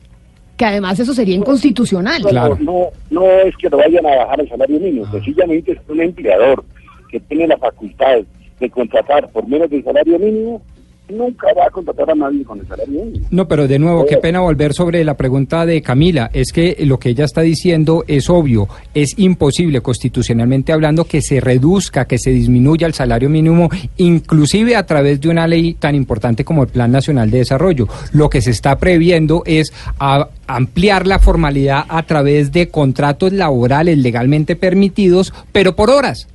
Que 0.56 0.64
además 0.64 1.00
eso 1.00 1.12
sería 1.12 1.34
inconstitucional. 1.34 2.22
Claro. 2.22 2.56
No, 2.60 2.86
no 3.10 3.28
es 3.28 3.56
que 3.56 3.68
lo 3.68 3.78
vayan 3.78 4.06
a 4.06 4.16
bajar 4.16 4.40
el 4.40 4.48
salario 4.48 4.78
mínimo, 4.78 5.10
sencillamente 5.10 5.72
es 5.72 5.78
un 5.88 6.00
empleador 6.00 6.64
que 7.10 7.18
tiene 7.20 7.48
la 7.48 7.58
facultad 7.58 8.20
de 8.60 8.70
contratar 8.70 9.28
por 9.30 9.46
menos 9.48 9.68
del 9.68 9.82
salario 9.82 10.18
mínimo 10.20 10.62
nunca 11.08 11.48
va 11.54 11.66
a 11.66 11.70
contratar 11.70 12.10
a 12.10 12.14
nadie 12.14 12.44
con 12.44 12.58
el 12.58 12.66
salario 12.66 13.04
mínimo. 13.04 13.26
No, 13.30 13.46
pero 13.46 13.68
de 13.68 13.78
nuevo, 13.78 14.06
qué 14.06 14.16
pena 14.16 14.40
volver 14.40 14.72
sobre 14.72 15.04
la 15.04 15.16
pregunta 15.16 15.66
de 15.66 15.82
Camila. 15.82 16.30
Es 16.32 16.52
que 16.52 16.76
lo 16.80 16.98
que 16.98 17.10
ella 17.10 17.24
está 17.24 17.42
diciendo 17.42 18.04
es 18.06 18.30
obvio. 18.30 18.68
Es 18.94 19.18
imposible, 19.18 19.80
constitucionalmente 19.80 20.72
hablando, 20.72 21.04
que 21.04 21.20
se 21.20 21.40
reduzca, 21.40 22.06
que 22.06 22.18
se 22.18 22.30
disminuya 22.30 22.86
el 22.86 22.94
salario 22.94 23.28
mínimo, 23.28 23.68
inclusive 23.96 24.76
a 24.76 24.86
través 24.86 25.20
de 25.20 25.28
una 25.28 25.46
ley 25.46 25.74
tan 25.74 25.94
importante 25.94 26.44
como 26.44 26.62
el 26.62 26.68
Plan 26.68 26.90
Nacional 26.90 27.30
de 27.30 27.38
Desarrollo. 27.38 27.86
Lo 28.12 28.30
que 28.30 28.40
se 28.40 28.50
está 28.50 28.78
previendo 28.78 29.42
es 29.46 29.72
a 29.98 30.28
ampliar 30.46 31.06
la 31.06 31.18
formalidad 31.18 31.84
a 31.88 32.02
través 32.04 32.52
de 32.52 32.68
contratos 32.68 33.32
laborales 33.32 33.98
legalmente 33.98 34.56
permitidos, 34.56 35.32
pero 35.52 35.74
por 35.76 35.90
horas. 35.90 36.28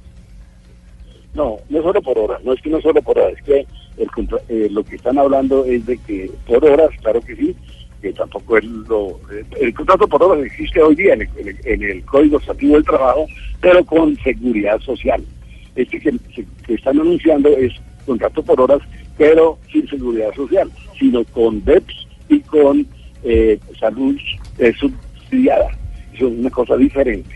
No, 1.33 1.57
no 1.69 1.83
solo 1.83 2.01
por 2.01 2.17
horas, 2.17 2.43
no 2.43 2.53
es 2.53 2.61
que 2.61 2.69
no 2.69 2.81
solo 2.81 2.99
por 3.01 3.17
horas, 3.19 3.33
es 3.37 3.43
que 3.43 3.67
el, 3.97 4.07
eh, 4.49 4.67
lo 4.71 4.83
que 4.83 4.95
están 4.95 5.17
hablando 5.17 5.65
es 5.65 5.85
de 5.85 5.97
que 5.97 6.29
por 6.45 6.63
horas, 6.63 6.89
claro 7.01 7.21
que 7.21 7.35
sí, 7.35 7.55
que 8.01 8.13
tampoco 8.13 8.57
es 8.57 8.65
lo... 8.65 9.19
Eh, 9.31 9.43
el 9.59 9.73
contrato 9.73 10.07
por 10.07 10.23
horas 10.23 10.45
existe 10.45 10.81
hoy 10.81 10.95
día 10.95 11.13
en 11.13 11.21
el, 11.21 11.57
en 11.63 11.83
el, 11.83 12.05
Código 12.05 12.39
Estativo 12.39 12.75
del 12.75 12.85
Trabajo, 12.85 13.27
pero 13.59 13.83
con 13.85 14.15
seguridad 14.17 14.79
social. 14.81 15.23
Este 15.75 15.99
que, 15.99 16.13
que, 16.65 16.73
están 16.73 16.99
anunciando 16.99 17.49
es 17.49 17.73
contrato 18.05 18.43
por 18.43 18.61
horas, 18.61 18.81
pero 19.17 19.57
sin 19.71 19.87
seguridad 19.87 20.33
social, 20.35 20.71
sino 20.97 21.23
con 21.25 21.63
DEPS 21.65 22.07
y 22.29 22.39
con 22.41 22.85
eh, 23.23 23.59
salud 23.79 24.15
subsidiada. 24.79 25.69
Eso 26.13 26.27
es 26.27 26.33
una 26.39 26.49
cosa 26.49 26.77
diferente. 26.77 27.35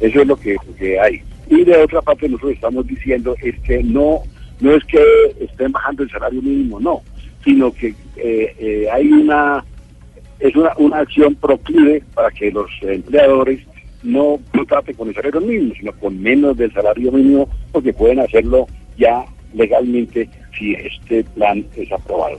Eso 0.00 0.20
es 0.20 0.26
lo 0.26 0.36
que, 0.36 0.56
que 0.78 0.98
hay. 0.98 1.22
Y 1.48 1.64
de 1.64 1.76
otra 1.76 2.00
parte 2.02 2.28
nosotros 2.28 2.52
estamos 2.52 2.86
diciendo 2.86 3.36
es 3.42 3.58
que 3.60 3.82
no 3.82 4.22
no 4.60 4.74
es 4.74 4.84
que 4.84 5.02
estén 5.40 5.72
bajando 5.72 6.02
el 6.02 6.10
salario 6.10 6.42
mínimo, 6.42 6.80
no, 6.80 7.02
sino 7.44 7.72
que 7.72 7.88
eh, 8.16 8.54
eh, 8.58 8.88
hay 8.92 9.08
una 9.08 9.64
es 10.40 10.54
una, 10.56 10.72
una 10.76 10.98
acción 10.98 11.34
proclive 11.36 12.02
para 12.14 12.30
que 12.30 12.50
los 12.50 12.70
empleadores 12.82 13.60
no, 14.02 14.38
no 14.52 14.66
traten 14.66 14.94
con 14.94 15.08
el 15.08 15.14
salario 15.14 15.40
mínimo, 15.40 15.74
sino 15.78 15.92
con 15.92 16.20
menos 16.20 16.56
del 16.56 16.72
salario 16.72 17.10
mínimo, 17.12 17.48
porque 17.72 17.92
pueden 17.92 18.20
hacerlo 18.20 18.66
ya 18.98 19.24
legalmente 19.54 20.28
si 20.58 20.74
este 20.74 21.24
plan 21.24 21.64
es 21.76 21.90
aprobado. 21.90 22.38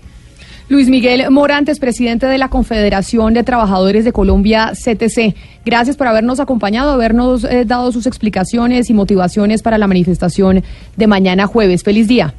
Luis 0.68 0.90
Miguel 0.90 1.30
Morantes, 1.30 1.78
presidente 1.80 2.26
de 2.26 2.40
la 2.40 2.50
Confederación 2.50 3.36
de 3.36 3.44
Trabajadores 3.44 4.04
de 4.04 4.12
Colombia, 4.12 4.72
CTC. 4.74 5.36
Gracias 5.64 5.96
por 5.96 6.08
habernos 6.08 6.40
acompañado, 6.40 6.92
habernos 6.92 7.44
eh, 7.44 7.66
dado 7.66 7.92
sus 7.92 8.08
explicaciones 8.08 8.90
y 8.90 8.96
motivaciones 8.96 9.62
para 9.62 9.78
la 9.78 9.86
manifestación 9.86 10.64
de 10.98 11.08
mañana 11.08 11.46
jueves. 11.46 11.84
Feliz 11.84 12.08
día. 12.08 12.34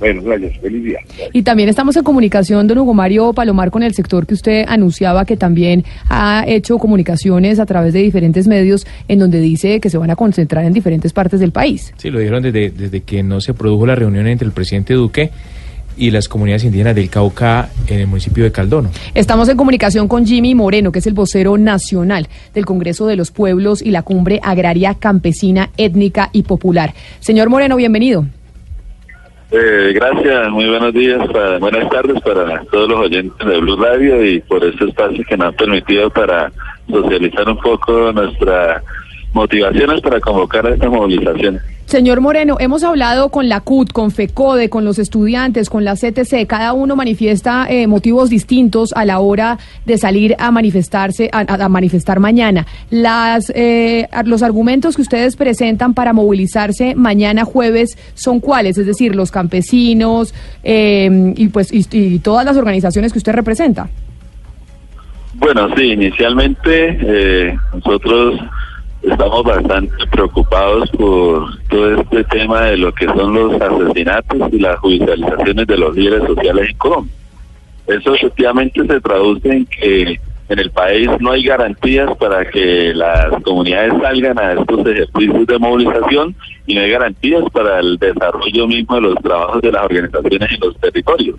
Bueno, 0.00 0.22
gracias. 0.24 0.58
Feliz 0.58 0.82
día. 0.82 0.98
Y 1.32 1.42
también 1.42 1.68
estamos 1.68 1.96
en 1.96 2.02
comunicación, 2.02 2.66
don 2.66 2.78
Hugo 2.78 2.94
Mario 2.94 3.32
Palomar, 3.32 3.70
con 3.70 3.84
el 3.84 3.94
sector 3.94 4.26
que 4.26 4.34
usted 4.34 4.64
anunciaba 4.66 5.24
que 5.24 5.36
también 5.36 5.84
ha 6.08 6.44
hecho 6.48 6.78
comunicaciones 6.78 7.60
a 7.60 7.66
través 7.66 7.92
de 7.92 8.00
diferentes 8.00 8.48
medios 8.48 8.88
en 9.06 9.20
donde 9.20 9.40
dice 9.40 9.78
que 9.78 9.88
se 9.88 9.98
van 9.98 10.10
a 10.10 10.16
concentrar 10.16 10.64
en 10.64 10.72
diferentes 10.72 11.12
partes 11.12 11.38
del 11.38 11.52
país. 11.52 11.94
Sí, 11.96 12.10
lo 12.10 12.18
dijeron 12.18 12.42
desde, 12.42 12.70
desde 12.70 13.02
que 13.02 13.22
no 13.22 13.40
se 13.40 13.54
produjo 13.54 13.86
la 13.86 13.94
reunión 13.94 14.26
entre 14.26 14.46
el 14.46 14.52
presidente 14.52 14.94
Duque 14.94 15.30
y 15.96 16.10
las 16.10 16.28
comunidades 16.28 16.64
indígenas 16.64 16.94
del 16.94 17.08
Cauca 17.08 17.70
en 17.86 18.00
el 18.00 18.06
municipio 18.06 18.44
de 18.44 18.52
Caldono. 18.52 18.90
Estamos 19.14 19.48
en 19.48 19.56
comunicación 19.56 20.08
con 20.08 20.26
Jimmy 20.26 20.54
Moreno, 20.54 20.92
que 20.92 20.98
es 20.98 21.06
el 21.06 21.14
vocero 21.14 21.56
nacional 21.58 22.28
del 22.54 22.64
Congreso 22.66 23.06
de 23.06 23.16
los 23.16 23.30
Pueblos 23.30 23.82
y 23.82 23.90
la 23.90 24.02
Cumbre 24.02 24.40
Agraria 24.42 24.94
Campesina, 24.94 25.70
Étnica 25.76 26.30
y 26.32 26.42
Popular. 26.42 26.92
Señor 27.20 27.48
Moreno, 27.48 27.76
bienvenido. 27.76 28.24
Eh, 29.52 29.92
gracias, 29.94 30.50
muy 30.50 30.68
buenos 30.68 30.92
días, 30.92 31.24
para, 31.28 31.58
buenas 31.58 31.88
tardes 31.88 32.20
para 32.22 32.64
todos 32.64 32.88
los 32.88 33.00
oyentes 33.00 33.46
de 33.46 33.60
Blue 33.60 33.76
Radio 33.76 34.24
y 34.24 34.40
por 34.40 34.64
este 34.64 34.86
espacio 34.86 35.24
que 35.28 35.36
nos 35.36 35.54
ha 35.54 35.56
permitido 35.56 36.10
para 36.10 36.50
socializar 36.90 37.48
un 37.48 37.58
poco 37.58 38.12
nuestras 38.12 38.82
motivaciones 39.32 40.00
para 40.00 40.18
convocar 40.18 40.66
a 40.66 40.74
esta 40.74 40.88
movilización. 40.88 41.60
Señor 41.86 42.20
Moreno, 42.20 42.56
hemos 42.58 42.82
hablado 42.82 43.28
con 43.28 43.48
la 43.48 43.60
CUT, 43.60 43.92
con 43.92 44.10
FECODE, 44.10 44.68
con 44.68 44.84
los 44.84 44.98
estudiantes, 44.98 45.70
con 45.70 45.84
la 45.84 45.94
CTC. 45.94 46.44
Cada 46.48 46.72
uno 46.72 46.96
manifiesta 46.96 47.68
eh, 47.70 47.86
motivos 47.86 48.28
distintos 48.28 48.92
a 48.96 49.04
la 49.04 49.20
hora 49.20 49.58
de 49.84 49.96
salir 49.96 50.34
a 50.40 50.50
manifestarse, 50.50 51.30
a, 51.32 51.68
manifestar 51.68 52.18
mañana. 52.18 52.66
Las, 52.90 53.52
eh, 53.54 54.08
los 54.24 54.42
argumentos 54.42 54.96
que 54.96 55.02
ustedes 55.02 55.36
presentan 55.36 55.94
para 55.94 56.12
movilizarse 56.12 56.96
mañana 56.96 57.44
jueves 57.44 57.96
son 58.14 58.40
cuáles, 58.40 58.76
es 58.78 58.86
decir, 58.86 59.14
los 59.14 59.30
campesinos 59.30 60.34
eh, 60.64 61.34
y 61.36 61.48
pues 61.48 61.72
y, 61.72 61.86
y 61.92 62.18
todas 62.18 62.44
las 62.44 62.56
organizaciones 62.56 63.12
que 63.12 63.18
usted 63.18 63.32
representa. 63.32 63.88
Bueno, 65.38 65.68
sí, 65.76 65.92
inicialmente 65.92 66.98
eh, 67.00 67.56
nosotros 67.74 68.40
estamos 69.10 69.44
bastante 69.44 70.06
preocupados 70.10 70.90
por 70.90 71.58
todo 71.68 72.00
este 72.00 72.24
tema 72.24 72.62
de 72.62 72.76
lo 72.76 72.92
que 72.92 73.06
son 73.06 73.34
los 73.34 73.60
asesinatos 73.60 74.52
y 74.52 74.58
las 74.58 74.78
judicializaciones 74.80 75.66
de 75.66 75.76
los 75.76 75.96
líderes 75.96 76.26
sociales 76.26 76.70
en 76.70 76.76
Colombia. 76.76 77.14
Eso 77.86 78.14
efectivamente 78.14 78.84
se 78.84 79.00
traduce 79.00 79.48
en 79.48 79.66
que 79.66 80.20
en 80.48 80.58
el 80.58 80.70
país 80.70 81.08
no 81.20 81.32
hay 81.32 81.42
garantías 81.42 82.08
para 82.18 82.48
que 82.48 82.92
las 82.94 83.42
comunidades 83.42 83.92
salgan 84.00 84.38
a 84.38 84.52
estos 84.52 84.86
ejercicios 84.86 85.46
de 85.46 85.58
movilización 85.58 86.34
y 86.66 86.74
no 86.74 86.82
hay 86.82 86.90
garantías 86.90 87.44
para 87.52 87.80
el 87.80 87.96
desarrollo 87.98 88.66
mismo 88.68 88.96
de 88.96 89.00
los 89.02 89.14
trabajos 89.16 89.62
de 89.62 89.72
las 89.72 89.84
organizaciones 89.84 90.52
en 90.52 90.60
los 90.60 90.76
territorios. 90.78 91.36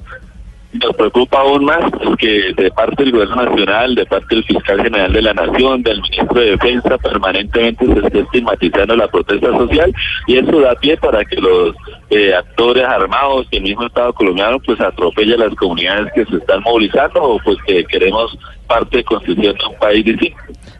Nos 0.73 0.95
preocupa 0.95 1.39
aún 1.39 1.65
más 1.65 1.91
que 2.19 2.53
de 2.55 2.69
parte 2.71 3.03
del 3.03 3.13
gobierno 3.13 3.37
nacional, 3.37 3.95
de 3.95 4.05
parte 4.05 4.35
del 4.35 4.43
fiscal 4.43 4.83
general 4.83 5.13
de 5.13 5.21
la 5.21 5.33
nación, 5.33 5.81
del 5.81 6.01
ministro 6.01 6.41
de 6.41 6.51
defensa, 6.51 6.97
permanentemente 6.97 7.85
se 7.85 8.05
esté 8.05 8.19
estigmatizando 8.19 8.95
la 8.95 9.07
protesta 9.07 9.47
social 9.57 9.93
y 10.27 10.37
eso 10.37 10.59
da 10.59 10.75
pie 10.75 10.97
para 10.97 11.23
que 11.23 11.37
los 11.37 11.73
eh, 12.09 12.33
actores 12.35 12.83
armados 12.83 13.47
y 13.51 13.57
el 13.57 13.63
mismo 13.63 13.85
Estado 13.85 14.13
colombiano 14.13 14.59
pues 14.59 14.79
atropelle 14.81 15.35
a 15.35 15.37
las 15.37 15.55
comunidades 15.55 16.11
que 16.13 16.25
se 16.25 16.35
están 16.35 16.61
movilizando 16.63 17.23
o 17.23 17.39
pues 17.39 17.57
que 17.65 17.85
queremos 17.85 18.37
parte 18.67 18.97
de 18.97 19.03
construcción 19.05 19.55
de 19.55 19.65
un 19.65 19.79
país 19.79 20.03
distinto. 20.03 20.37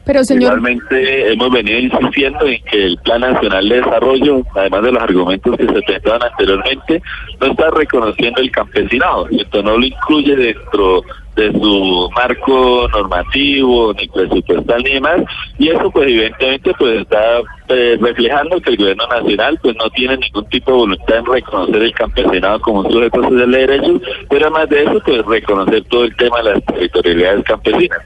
Pero 0.08 0.24
señor, 0.24 0.58
Igualmente 0.58 1.34
hemos 1.34 1.52
venido 1.52 1.80
insistiendo 1.80 2.46
en 2.46 2.64
que 2.64 2.86
el 2.86 2.98
Plan 3.00 3.20
Nacional 3.20 3.68
de 3.68 3.76
Desarrollo, 3.76 4.42
además 4.56 4.84
de 4.84 4.92
los 4.94 5.04
argumentos 5.04 5.58
que 5.58 5.66
se 5.66 5.82
presentaban 5.82 6.24
anteriormente, 6.24 7.02
no 7.42 7.48
está 7.48 7.70
reconociendo 7.72 8.42
el 8.42 8.50
campesinado, 8.50 9.28
y 9.30 9.42
esto 9.42 9.62
no 9.62 9.78
lo 9.78 9.86
incluye 9.86 10.34
dentro 10.34 11.04
de 11.36 11.52
su 11.52 12.10
marco 12.16 12.88
normativo, 12.88 13.94
ni 13.94 14.08
presupuestal, 14.08 14.82
ni 14.82 14.94
demás, 14.94 15.24
y 15.60 15.68
eso 15.68 15.92
pues 15.92 16.08
evidentemente 16.08 16.74
pues 16.80 17.02
está 17.02 17.42
eh, 17.68 17.98
reflejando 18.00 18.62
que 18.62 18.70
el 18.70 18.78
gobierno 18.78 19.08
nacional 19.08 19.60
pues 19.62 19.76
no 19.76 19.90
tiene 19.90 20.18
ningún 20.18 20.46
tipo 20.48 20.72
de 20.72 20.78
voluntad 20.78 21.18
en 21.18 21.26
reconocer 21.26 21.84
el 21.84 21.94
campesinado 21.94 22.62
como 22.62 22.80
un 22.80 22.92
sujeto 22.94 23.24
social 23.24 23.52
de 23.52 23.68
derechos, 23.68 24.02
pero 24.30 24.46
además 24.46 24.70
de 24.70 24.84
eso 24.84 25.02
pues 25.06 25.26
reconocer 25.26 25.84
todo 25.90 26.06
el 26.06 26.16
tema 26.16 26.38
de 26.38 26.54
las 26.54 26.64
territorialidades 26.64 27.44
campesinas 27.44 28.00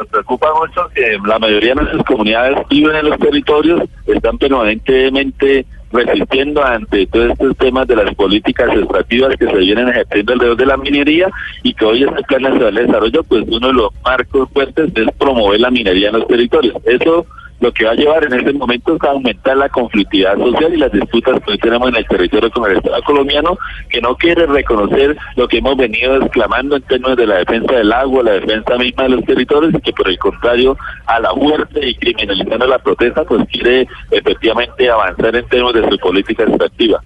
nos 0.00 0.08
preocupa 0.08 0.48
mucho 0.54 0.88
que 0.94 1.18
la 1.26 1.38
mayoría 1.38 1.70
de 1.70 1.82
nuestras 1.82 2.04
comunidades 2.04 2.58
viven 2.68 2.96
en 2.96 3.10
los 3.10 3.18
territorios, 3.18 3.82
están 4.06 4.38
permanentemente 4.38 5.66
resistiendo 5.92 6.64
ante 6.64 7.06
todos 7.06 7.30
estos 7.32 7.56
temas 7.58 7.86
de 7.86 7.96
las 7.96 8.14
políticas 8.14 8.68
extractivas 8.74 9.36
que 9.36 9.46
se 9.46 9.56
vienen 9.56 9.88
ejerciendo 9.88 10.32
alrededor 10.32 10.56
de 10.56 10.66
la 10.66 10.76
minería 10.76 11.28
y 11.62 11.74
que 11.74 11.84
hoy 11.84 12.04
este 12.04 12.22
Plan 12.22 12.42
Nacional 12.42 12.74
de 12.74 12.86
Desarrollo, 12.86 13.24
pues 13.24 13.44
uno 13.48 13.66
de 13.66 13.72
los 13.74 13.90
marcos 14.04 14.48
fuertes 14.52 14.90
es 14.94 15.08
promover 15.18 15.60
la 15.60 15.70
minería 15.70 16.08
en 16.08 16.18
los 16.18 16.28
territorios. 16.28 16.76
Eso 16.84 17.26
lo 17.60 17.72
que 17.72 17.84
va 17.84 17.92
a 17.92 17.94
llevar 17.94 18.24
en 18.24 18.32
este 18.32 18.52
momento 18.52 18.96
es 18.96 19.02
a 19.02 19.10
aumentar 19.10 19.56
la 19.56 19.68
conflictividad 19.68 20.36
social 20.36 20.74
y 20.74 20.78
las 20.78 20.92
disputas 20.92 21.40
que 21.44 21.52
hoy 21.52 21.58
tenemos 21.58 21.88
en 21.90 21.96
el 21.96 22.06
territorio 22.06 22.50
con 22.50 22.70
el 22.70 22.78
Estado 22.78 23.02
colombiano, 23.02 23.58
que 23.90 24.00
no 24.00 24.16
quiere 24.16 24.46
reconocer 24.46 25.16
lo 25.36 25.46
que 25.46 25.58
hemos 25.58 25.76
venido 25.76 26.16
exclamando 26.16 26.76
en 26.76 26.82
términos 26.82 27.16
de 27.16 27.26
la 27.26 27.36
defensa 27.36 27.74
del 27.74 27.92
agua, 27.92 28.22
la 28.22 28.32
defensa 28.32 28.76
misma 28.76 29.04
de 29.04 29.08
los 29.10 29.24
territorios, 29.24 29.74
y 29.74 29.80
que 29.80 29.92
por 29.92 30.08
el 30.08 30.18
contrario, 30.18 30.76
a 31.06 31.20
la 31.20 31.34
muerte 31.34 31.86
y 31.86 31.94
criminalizando 31.94 32.66
la 32.66 32.78
protesta, 32.78 33.24
pues 33.24 33.46
quiere 33.50 33.86
efectivamente 34.10 34.88
avanzar 34.88 35.36
en 35.36 35.46
términos 35.48 35.74
de 35.74 35.90
su 35.90 35.98
política 35.98 36.44
extractiva. 36.44 37.00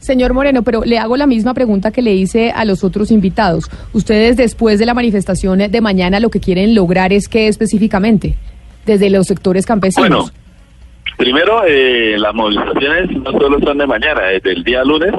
Señor 0.00 0.34
Moreno, 0.34 0.64
pero 0.64 0.82
le 0.84 0.98
hago 0.98 1.16
la 1.16 1.28
misma 1.28 1.54
pregunta 1.54 1.92
que 1.92 2.02
le 2.02 2.12
hice 2.12 2.50
a 2.50 2.64
los 2.64 2.82
otros 2.82 3.12
invitados. 3.12 3.70
Ustedes 3.92 4.36
después 4.36 4.80
de 4.80 4.86
la 4.86 4.94
manifestación 4.94 5.60
de 5.60 5.80
mañana 5.80 6.18
lo 6.18 6.28
que 6.28 6.40
quieren 6.40 6.74
lograr 6.74 7.12
es 7.12 7.28
qué 7.28 7.46
específicamente 7.46 8.36
desde 8.86 9.10
los 9.10 9.26
sectores 9.26 9.66
campesinos. 9.66 10.08
Bueno, 10.08 10.30
primero 11.16 11.62
eh, 11.66 12.16
las 12.18 12.34
movilizaciones 12.34 13.10
no 13.10 13.32
solo 13.32 13.58
son 13.60 13.78
de 13.78 13.86
mañana, 13.86 14.22
desde 14.22 14.52
el 14.52 14.64
día 14.64 14.84
lunes 14.84 15.12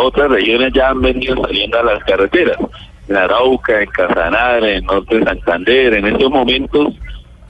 otras 0.00 0.30
regiones 0.30 0.72
ya 0.72 0.90
han 0.90 1.00
venido 1.00 1.36
saliendo 1.42 1.78
a 1.78 1.82
las 1.82 2.04
carreteras. 2.04 2.56
En 3.08 3.16
Arauca, 3.16 3.80
en 3.80 3.90
Casanare, 3.90 4.76
en 4.76 4.84
Norte 4.84 5.18
de 5.18 5.24
Santander, 5.24 5.94
en 5.94 6.06
estos 6.06 6.30
momentos 6.30 6.94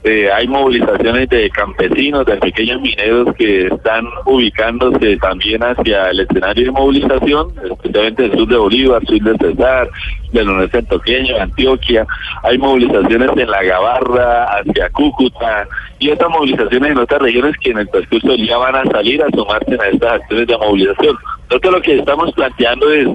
eh, 0.03 0.31
hay 0.31 0.47
movilizaciones 0.47 1.27
de 1.27 1.49
campesinos, 1.49 2.25
de 2.25 2.37
pequeños 2.37 2.79
mineros 2.81 3.35
que 3.35 3.67
están 3.67 4.05
ubicándose 4.25 5.17
también 5.17 5.61
hacia 5.61 6.09
el 6.11 6.21
escenario 6.21 6.65
de 6.65 6.71
movilización, 6.71 7.53
especialmente 7.69 8.25
el 8.25 8.31
sur 8.37 8.47
de 8.47 8.57
Bolívar, 8.57 9.05
sur 9.05 9.19
de 9.19 9.37
Cesar, 9.37 9.89
del 10.31 10.45
noreste 10.45 10.77
antioqueño, 10.77 11.35
Antioquia. 11.37 12.07
Hay 12.43 12.57
movilizaciones 12.57 13.29
en 13.35 13.49
La 13.49 13.61
Gabarra, 13.61 14.45
hacia 14.59 14.89
Cúcuta, 14.91 15.67
y 15.99 16.09
otras 16.11 16.29
movilizaciones 16.29 16.91
en 16.91 16.97
otras 16.97 17.21
regiones 17.21 17.57
que 17.57 17.71
en 17.71 17.79
el 17.79 17.89
transcurso 17.89 18.29
del 18.29 18.41
día 18.41 18.57
van 18.57 18.75
a 18.75 18.85
salir 18.85 19.21
a 19.21 19.29
sumarse 19.31 19.77
a 19.81 19.89
estas 19.89 20.13
acciones 20.13 20.47
de 20.47 20.57
movilización. 20.57 21.17
Nosotros 21.49 21.73
lo 21.73 21.81
que 21.81 21.97
estamos 21.97 22.31
planteando 22.31 22.89
es 22.89 23.07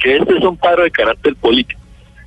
que 0.00 0.16
este 0.16 0.36
es 0.36 0.44
un 0.44 0.58
paro 0.58 0.82
de 0.82 0.90
carácter 0.90 1.34
político, 1.36 1.80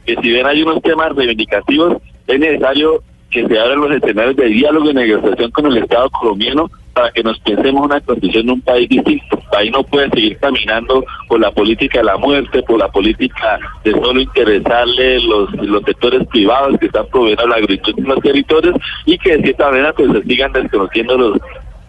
que 0.04 0.16
si 0.16 0.30
bien 0.30 0.48
hay 0.48 0.64
unos 0.64 0.82
temas 0.82 1.16
reivindicativos, 1.16 1.98
es 2.26 2.40
necesario 2.40 3.04
que 3.30 3.48
se 3.48 3.60
abran 3.60 3.82
los 3.82 3.91
escenarios 3.91 4.36
de 4.36 4.45
diálogo 4.45 4.90
y 4.90 4.94
negociación 4.94 5.52
con 5.52 5.66
el 5.68 5.78
Estado 5.78 6.10
colombiano 6.10 6.70
para 6.94 7.12
que 7.12 7.22
nos 7.22 7.40
pensemos 7.41 7.86
una 7.86 8.02
condición 8.02 8.48
de 8.48 8.52
un 8.54 8.62
país 8.62 8.90
distinto. 8.90 9.40
País 9.52 9.72
no 9.72 9.84
puede 9.84 10.10
seguir 10.10 10.38
caminando 10.40 11.06
por 11.28 11.40
la 11.40 11.52
política 11.52 11.99
de 11.99 12.06
la 12.06 12.18
muerte, 12.18 12.64
por 12.64 12.80
la 12.80 12.88
política 12.90 13.60
de 13.84 13.91
solo 13.91 14.20
interesarle 14.20 15.20
los, 15.22 15.52
los 15.54 15.84
sectores 15.84 16.26
privados 16.28 16.80
que 16.80 16.88
están 16.88 17.06
proveyendo 17.08 17.48
la 17.48 17.58
agricultura 17.58 18.04
en 18.04 18.16
los 18.16 18.20
territorios 18.22 18.76
y 19.06 19.18
que 19.20 19.38
de 19.38 19.44
cierta 19.44 19.70
manera 19.70 19.94
pues 19.94 20.12
se 20.12 20.24
sigan 20.24 20.52
desconociendo 20.54 21.18
los 21.18 21.38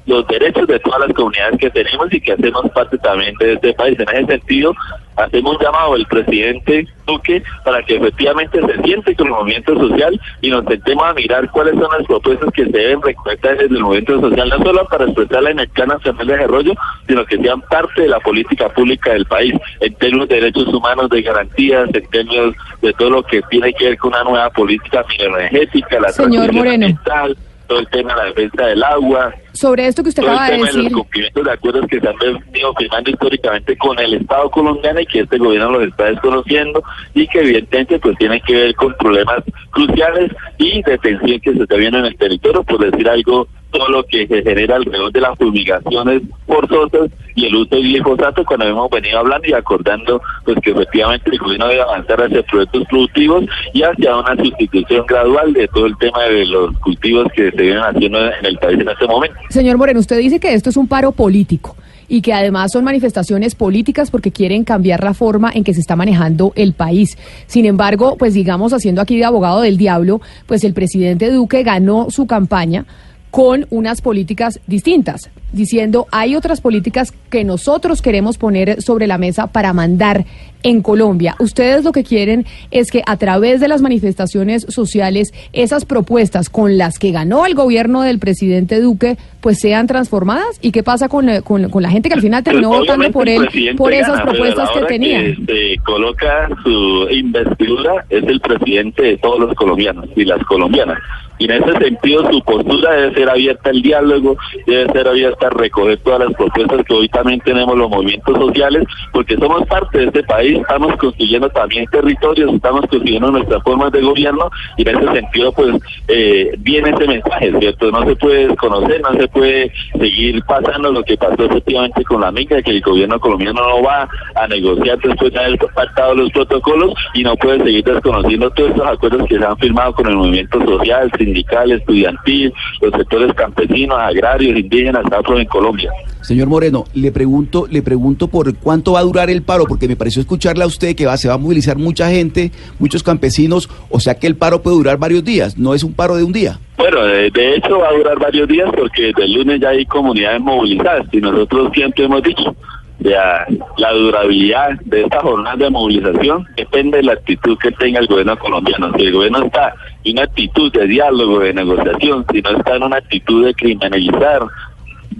los 0.08 0.26
derechos 0.26 0.66
de 0.66 0.78
todas 0.80 1.00
las 1.00 1.12
comunidades 1.12 1.58
que 1.58 1.70
tenemos 1.70 2.12
y 2.12 2.20
que 2.20 2.32
hacemos 2.32 2.68
parte 2.74 2.96
también 2.98 3.34
de 3.38 3.52
este 3.52 3.74
país. 3.74 3.98
En 4.00 4.08
ese 4.08 4.26
sentido, 4.26 4.74
hacemos 5.16 5.56
un 5.56 5.62
llamado 5.62 5.94
al 5.94 6.06
presidente 6.06 6.86
Duque 7.06 7.42
para 7.64 7.82
que 7.82 7.96
efectivamente 7.96 8.60
se 8.60 8.82
siente 8.82 9.14
con 9.14 9.26
el 9.26 9.32
movimiento 9.32 9.74
social 9.78 10.20
y 10.40 10.50
nos 10.50 10.64
sentemos 10.64 11.04
a 11.04 11.14
mirar 11.14 11.50
cuáles 11.50 11.74
son 11.74 11.88
las 11.96 12.06
propuestas 12.06 12.50
que 12.52 12.64
se 12.64 12.70
deben 12.70 13.02
recolectar 13.02 13.56
desde 13.56 13.74
el 13.74 13.82
movimiento 13.82 14.20
social, 14.20 14.48
no 14.48 14.58
solo 14.64 14.86
para 14.86 15.04
expresarla 15.04 15.50
en 15.50 15.58
el 15.60 15.68
Plan 15.68 15.88
Nacional 15.88 16.26
de 16.26 16.32
Desarrollo, 16.34 16.72
sino 17.06 17.24
que 17.26 17.36
sean 17.38 17.60
parte 17.62 18.02
de 18.02 18.08
la 18.08 18.20
política 18.20 18.68
pública 18.70 19.12
del 19.12 19.26
país, 19.26 19.54
en 19.80 19.94
términos 19.94 20.28
de 20.28 20.34
derechos 20.36 20.68
humanos, 20.68 21.08
de 21.10 21.22
garantías, 21.22 21.88
en 21.94 22.06
términos 22.08 22.54
de 22.80 22.92
todo 22.94 23.10
lo 23.10 23.22
que 23.22 23.42
tiene 23.50 23.72
que 23.74 23.86
ver 23.86 23.98
con 23.98 24.12
una 24.12 24.24
nueva 24.24 24.50
política 24.50 25.04
energética, 25.18 26.00
la 26.00 26.08
Señor 26.10 26.44
transición 26.44 26.56
Moreno. 26.56 26.86
ambiental, 26.86 27.36
todo 27.68 27.78
el 27.80 27.88
tema 27.88 28.14
de 28.14 28.18
la 28.18 28.24
defensa 28.24 28.66
del 28.66 28.82
agua, 28.82 29.34
Sobre 29.52 29.86
esto 29.86 30.02
que 30.02 30.08
usted 30.08 30.22
todo 30.22 30.32
acaba 30.32 30.48
tema 30.48 30.66
de 30.66 30.72
decir, 30.72 30.82
los 30.84 30.92
cumplimientos 31.02 31.44
de 31.44 31.52
acuerdos 31.52 31.86
que 31.88 32.00
se 32.00 32.08
han 32.08 32.16
venido 32.16 32.74
firmando 32.74 33.10
históricamente 33.10 33.76
con 33.76 33.98
el 33.98 34.14
Estado 34.14 34.50
colombiano 34.50 35.00
y 35.00 35.06
que 35.06 35.20
este 35.20 35.38
gobierno 35.38 35.70
los 35.72 35.88
está 35.88 36.04
desconociendo 36.06 36.82
y 37.14 37.28
que 37.28 37.40
evidentemente 37.40 37.98
pues 37.98 38.16
tienen 38.18 38.40
que 38.46 38.54
ver 38.54 38.74
con 38.74 38.94
problemas 38.94 39.44
cruciales 39.70 40.32
y 40.58 40.82
de 40.82 40.98
tensión 40.98 41.40
que 41.40 41.52
se 41.52 41.62
está 41.62 41.76
viendo 41.76 41.98
en 41.98 42.06
el 42.06 42.16
territorio, 42.16 42.64
por 42.64 42.90
decir 42.90 43.08
algo, 43.08 43.46
todo 43.70 43.88
lo 43.88 44.04
que 44.04 44.26
se 44.26 44.42
genera 44.42 44.76
alrededor 44.76 45.12
de 45.12 45.20
las 45.20 45.36
fumigaciones 45.38 46.22
forzosas 46.46 47.10
y 47.34 47.46
el 47.46 47.54
uso 47.54 47.76
del 47.76 47.84
glifosato 47.84 48.44
cuando 48.44 48.66
hemos 48.66 48.90
venido 48.90 49.18
hablando 49.18 49.46
y 49.48 49.52
acordando 49.52 50.20
pues 50.44 50.58
que 50.62 50.70
efectivamente 50.70 51.30
el 51.30 51.38
gobierno 51.38 51.68
debe 51.68 51.82
avanzar 51.82 52.22
hacia 52.22 52.42
proyectos 52.42 52.84
productivos 52.88 53.44
y 53.72 53.82
hacia 53.82 54.16
una 54.16 54.36
sustitución 54.36 55.04
gradual 55.06 55.52
de 55.52 55.68
todo 55.68 55.86
el 55.86 55.96
tema 55.98 56.22
de 56.24 56.46
los 56.46 56.76
cultivos 56.78 57.26
que 57.34 57.50
se 57.50 57.62
vienen 57.62 57.82
haciendo 57.82 58.18
en 58.18 58.46
el 58.46 58.58
país 58.58 58.80
en 58.80 58.88
este 58.88 59.06
momento. 59.06 59.36
señor 59.50 59.76
Moreno, 59.76 60.00
usted 60.00 60.18
dice 60.18 60.40
que 60.40 60.54
esto 60.54 60.70
es 60.70 60.76
un 60.76 60.88
paro 60.88 61.12
político 61.12 61.76
y 62.08 62.22
que 62.22 62.32
además 62.32 62.72
son 62.72 62.84
manifestaciones 62.84 63.54
políticas 63.54 64.10
porque 64.10 64.32
quieren 64.32 64.64
cambiar 64.64 65.04
la 65.04 65.14
forma 65.14 65.50
en 65.54 65.62
que 65.62 65.74
se 65.74 65.80
está 65.80 65.94
manejando 65.94 66.52
el 66.56 66.72
país. 66.72 67.18
Sin 67.46 67.66
embargo, 67.66 68.16
pues 68.18 68.34
digamos, 68.34 68.72
haciendo 68.72 69.02
aquí 69.02 69.18
de 69.18 69.26
abogado 69.26 69.60
del 69.60 69.76
diablo, 69.76 70.20
pues 70.46 70.64
el 70.64 70.72
presidente 70.72 71.30
Duque 71.30 71.62
ganó 71.62 72.06
su 72.10 72.26
campaña 72.26 72.86
con 73.30 73.66
unas 73.70 74.00
políticas 74.00 74.60
distintas, 74.66 75.30
diciendo 75.52 76.06
hay 76.12 76.36
otras 76.36 76.60
políticas 76.60 77.12
que 77.30 77.44
nosotros 77.44 78.02
queremos 78.02 78.38
poner 78.38 78.82
sobre 78.82 79.06
la 79.06 79.18
mesa 79.18 79.46
para 79.46 79.72
mandar 79.72 80.24
en 80.62 80.82
Colombia. 80.82 81.36
Ustedes 81.38 81.84
lo 81.84 81.92
que 81.92 82.02
quieren 82.02 82.44
es 82.70 82.90
que 82.90 83.02
a 83.06 83.16
través 83.16 83.60
de 83.60 83.68
las 83.68 83.80
manifestaciones 83.80 84.66
sociales, 84.68 85.32
esas 85.52 85.84
propuestas 85.84 86.50
con 86.50 86.78
las 86.78 86.98
que 86.98 87.12
ganó 87.12 87.46
el 87.46 87.54
gobierno 87.54 88.02
del 88.02 88.18
presidente 88.18 88.80
Duque, 88.80 89.16
pues 89.40 89.60
sean 89.60 89.86
transformadas. 89.86 90.58
¿Y 90.60 90.72
qué 90.72 90.82
pasa 90.82 91.08
con, 91.08 91.28
eh, 91.28 91.42
con, 91.42 91.70
con 91.70 91.82
la 91.82 91.90
gente 91.90 92.08
que 92.08 92.16
al 92.16 92.20
final 92.20 92.42
terminó 92.42 92.70
Pues, 92.70 92.80
votando 92.80 93.10
por 93.12 93.28
él 93.28 93.48
por 93.76 93.92
esas 93.92 94.18
gana, 94.18 94.24
propuestas 94.24 94.68
la 94.74 94.80
que 94.80 94.86
tenía? 94.86 95.20
se 95.46 95.76
coloca 95.86 96.48
su 96.64 97.06
investidura, 97.10 98.04
es 98.10 98.24
el 98.24 98.40
presidente 98.40 99.02
de 99.02 99.16
todos 99.18 99.38
los 99.40 99.54
colombianos 99.54 100.06
y 100.16 100.24
las 100.24 100.42
colombianas. 100.44 100.98
Y 101.38 101.44
en 101.44 101.52
ese 101.62 101.78
sentido 101.78 102.28
su 102.32 102.42
postura 102.42 102.92
debe 102.94 103.14
ser 103.14 103.30
abierta 103.30 103.70
al 103.70 103.80
diálogo, 103.80 104.36
debe 104.66 104.92
ser 104.92 105.06
abierta 105.06 105.37
recoger 105.50 105.98
todas 105.98 106.20
las 106.20 106.34
propuestas 106.34 106.84
que 106.84 106.94
hoy 106.94 107.08
también 107.08 107.40
tenemos 107.40 107.76
los 107.76 107.88
movimientos 107.88 108.36
sociales, 108.38 108.84
porque 109.12 109.36
somos 109.36 109.66
parte 109.66 109.98
de 109.98 110.04
este 110.06 110.22
país, 110.24 110.58
estamos 110.58 110.96
construyendo 110.96 111.48
también 111.50 111.86
territorios, 111.86 112.52
estamos 112.52 112.82
construyendo 112.82 113.30
nuestras 113.30 113.62
formas 113.62 113.92
de 113.92 114.00
gobierno 114.00 114.50
y 114.76 114.88
en 114.88 114.98
ese 114.98 115.12
sentido 115.12 115.52
pues 115.52 115.74
eh, 116.08 116.54
viene 116.58 116.90
ese 116.90 117.06
mensaje, 117.06 117.52
¿cierto? 117.58 117.90
No 117.90 118.04
se 118.04 118.16
puede 118.16 118.48
desconocer, 118.48 119.00
no 119.00 119.12
se 119.12 119.28
puede 119.28 119.72
seguir 119.98 120.42
pasando 120.44 120.92
lo 120.92 121.02
que 121.02 121.16
pasó 121.16 121.44
efectivamente 121.44 122.04
con 122.04 122.20
la 122.20 122.32
mica, 122.32 122.62
que 122.62 122.70
el 122.70 122.80
gobierno 122.80 123.18
colombiano 123.20 123.60
no 123.60 123.82
va 123.82 124.08
a 124.34 124.48
negociar 124.48 124.98
después 124.98 125.32
de 125.32 125.38
haber 125.38 125.58
pactado 125.74 126.14
los 126.14 126.30
protocolos 126.32 126.94
y 127.14 127.22
no 127.22 127.36
puede 127.36 127.62
seguir 127.62 127.84
desconociendo 127.84 128.50
todos 128.50 128.70
estos 128.70 128.86
acuerdos 128.86 129.26
que 129.28 129.38
se 129.38 129.44
han 129.44 129.56
firmado 129.58 129.92
con 129.94 130.06
el 130.06 130.16
movimiento 130.16 130.64
social, 130.64 131.10
sindical, 131.16 131.72
estudiantil, 131.72 132.52
los 132.80 132.92
sectores 132.92 133.32
campesinos, 133.34 133.98
agrarios, 133.98 134.58
indígenas, 134.58 135.04
afro 135.28 135.38
en 135.38 135.46
Colombia. 135.46 135.92
Señor 136.22 136.48
Moreno, 136.48 136.84
le 136.94 137.12
pregunto, 137.12 137.66
le 137.70 137.82
pregunto 137.82 138.28
por 138.28 138.54
cuánto 138.56 138.92
va 138.92 139.00
a 139.00 139.02
durar 139.02 139.30
el 139.30 139.42
paro, 139.42 139.64
porque 139.66 139.88
me 139.88 139.96
pareció 139.96 140.20
escucharle 140.20 140.64
a 140.64 140.66
usted 140.66 140.96
que 140.96 141.06
va, 141.06 141.16
se 141.16 141.28
va 141.28 141.34
a 141.34 141.38
movilizar 141.38 141.78
mucha 141.78 142.08
gente, 142.10 142.50
muchos 142.78 143.02
campesinos, 143.02 143.68
o 143.90 144.00
sea 144.00 144.18
que 144.18 144.26
el 144.26 144.36
paro 144.36 144.62
puede 144.62 144.76
durar 144.76 144.98
varios 144.98 145.24
días, 145.24 145.56
no 145.56 145.74
es 145.74 145.84
un 145.84 145.94
paro 145.94 146.16
de 146.16 146.24
un 146.24 146.32
día. 146.32 146.58
Bueno, 146.76 147.04
de, 147.04 147.30
de 147.30 147.56
hecho 147.56 147.78
va 147.78 147.88
a 147.88 147.92
durar 147.92 148.18
varios 148.18 148.48
días 148.48 148.68
porque 148.76 149.06
desde 149.06 149.24
el 149.24 149.32
lunes 149.34 149.60
ya 149.60 149.70
hay 149.70 149.84
comunidades 149.86 150.40
movilizadas 150.40 151.06
y 151.12 151.18
nosotros 151.18 151.70
siempre 151.74 152.04
hemos 152.04 152.22
dicho, 152.22 152.54
ya, 153.00 153.46
la 153.76 153.92
durabilidad 153.92 154.70
de 154.84 155.02
esta 155.02 155.20
jornada 155.20 155.56
de 155.56 155.70
movilización 155.70 156.44
depende 156.56 156.96
de 156.96 157.04
la 157.04 157.12
actitud 157.12 157.56
que 157.58 157.70
tenga 157.72 158.00
el 158.00 158.08
gobierno 158.08 158.36
colombiano. 158.36 158.92
Si 158.96 159.04
el 159.04 159.12
gobierno 159.12 159.44
está 159.44 159.72
en 160.02 160.14
una 160.14 160.24
actitud 160.24 160.72
de 160.72 160.86
diálogo, 160.88 161.38
de 161.38 161.54
negociación, 161.54 162.26
si 162.32 162.42
no 162.42 162.50
está 162.50 162.74
en 162.74 162.82
una 162.82 162.96
actitud 162.96 163.46
de 163.46 163.54
criminalizar, 163.54 164.42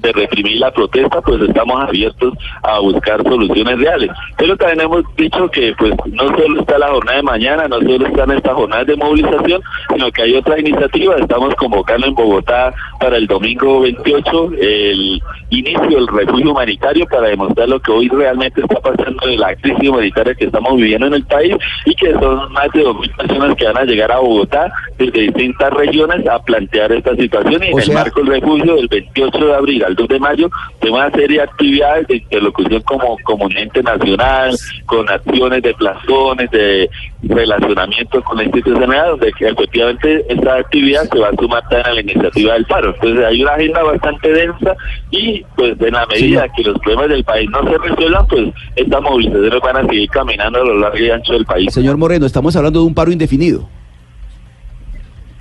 de 0.01 0.13
reprimir 0.13 0.59
la 0.61 0.71
protesta, 0.71 1.21
pues 1.21 1.41
estamos 1.43 1.81
abiertos 1.83 2.35
a 2.63 2.79
buscar 2.81 3.23
soluciones 3.23 3.79
reales. 3.79 4.11
Pero 4.37 4.57
también 4.57 4.81
hemos 4.83 5.05
dicho 5.17 5.49
que 5.51 5.75
pues 5.79 5.93
no 6.13 6.29
solo 6.37 6.61
está 6.61 6.79
la 6.79 6.89
jornada 6.89 7.17
de 7.19 7.23
mañana, 7.23 7.69
no 7.69 7.79
solo 7.81 8.07
están 8.07 8.31
estas 8.33 8.55
jornadas 8.55 8.87
de 8.87 8.97
movilización, 8.97 9.61
sino 9.93 10.11
que 10.13 10.23
hay 10.23 10.35
otras 10.37 10.59
iniciativas. 10.61 11.21
Estamos 11.21 11.55
convocando 11.57 12.07
en 12.07 12.15
Bogotá 12.15 12.73
para 13.01 13.17
el 13.17 13.27
domingo 13.27 13.81
28 13.81 14.51
el 14.61 15.21
inicio 15.51 15.89
del 15.89 16.07
refugio 16.09 16.51
humanitario 16.53 17.07
para 17.07 17.29
demostrar 17.29 17.69
lo 17.69 17.81
que 17.81 17.91
hoy 17.93 18.09
realmente 18.09 18.61
está 18.61 18.81
pasando 18.81 19.27
de 19.27 19.37
la 19.37 19.55
crisis 19.57 19.89
humanitaria 19.89 20.35
que 20.35 20.45
estamos 20.47 20.77
viviendo 20.77 21.07
en 21.07 21.15
el 21.15 21.25
país 21.25 21.55
y 21.87 21.95
que 21.95 22.13
son 22.13 22.53
más 22.53 22.69
de 22.73 22.85
2.000 22.85 23.17
personas 23.17 23.57
que 23.57 23.65
van 23.65 23.79
a 23.79 23.85
llegar 23.85 24.13
a 24.13 24.19
Bogotá 24.19 24.71
desde 24.99 25.21
distintas 25.23 25.73
regiones 25.73 26.27
a 26.27 26.39
plantear 26.43 26.93
esta 26.93 27.15
situación 27.17 27.63
y 27.65 27.73
O 27.73 27.79
en 27.79 27.85
sea- 27.85 27.95
el 27.99 28.05
marco 28.05 28.21
del 28.21 28.41
refugio 28.41 28.77
del 28.77 28.89
28 28.89 29.39
de 29.47 29.55
abril 29.55 29.85
al 29.89 29.97
2 29.97 30.09
de 30.09 30.19
mayo 30.21 30.51
de 30.81 30.91
una 30.91 31.11
serie 31.11 31.39
de 31.39 31.43
actividades 31.43 32.07
de 32.07 32.17
interlocución 32.17 32.83
como 32.83 33.17
comunidad 33.25 33.83
nacional, 33.83 34.57
con 34.87 35.09
acciones 35.09 35.63
de 35.63 35.75
plazones, 35.75 36.51
de 36.51 36.89
relacionamiento 37.23 38.23
con 38.23 38.37
la 38.37 38.45
institucionalidad, 38.45 39.11
donde 39.11 39.29
efectivamente 39.29 40.25
esta 40.29 40.57
actividad 40.57 41.03
se 41.11 41.19
va 41.19 41.29
a 41.29 41.37
sumar 41.37 41.63
también 41.69 41.87
a 41.87 41.95
la 41.95 42.01
iniciativa 42.01 42.55
del 42.55 42.65
paro. 42.67 42.95
Entonces 42.95 43.25
hay 43.25 43.43
una 43.43 43.53
agenda 43.53 43.83
bastante 43.83 44.33
densa 44.33 44.77
y 45.11 45.43
pues 45.57 45.81
en 45.81 45.93
la 45.93 46.07
medida 46.07 46.47
que 46.57 46.63
los 46.63 46.79
problemas 46.79 47.09
del 47.09 47.25
país 47.25 47.51
no 47.51 47.63
se 47.65 47.79
resuelvan, 47.79 48.27
pues 48.27 48.49
estas 48.77 49.03
movilizaciones 49.03 49.61
van 49.61 49.77
a 49.77 49.87
seguir 49.87 50.09
caminando 50.11 50.61
a 50.61 50.65
lo 50.65 50.79
largo 50.79 50.99
y 50.99 51.11
ancho 51.11 51.33
del 51.33 51.45
país. 51.45 51.73
Señor 51.73 51.97
Moreno, 51.97 52.27
estamos 52.27 52.55
hablando 52.57 52.81
de 52.81 52.87
un 52.87 52.95
paro 52.95 53.11
indefinido. 53.11 53.69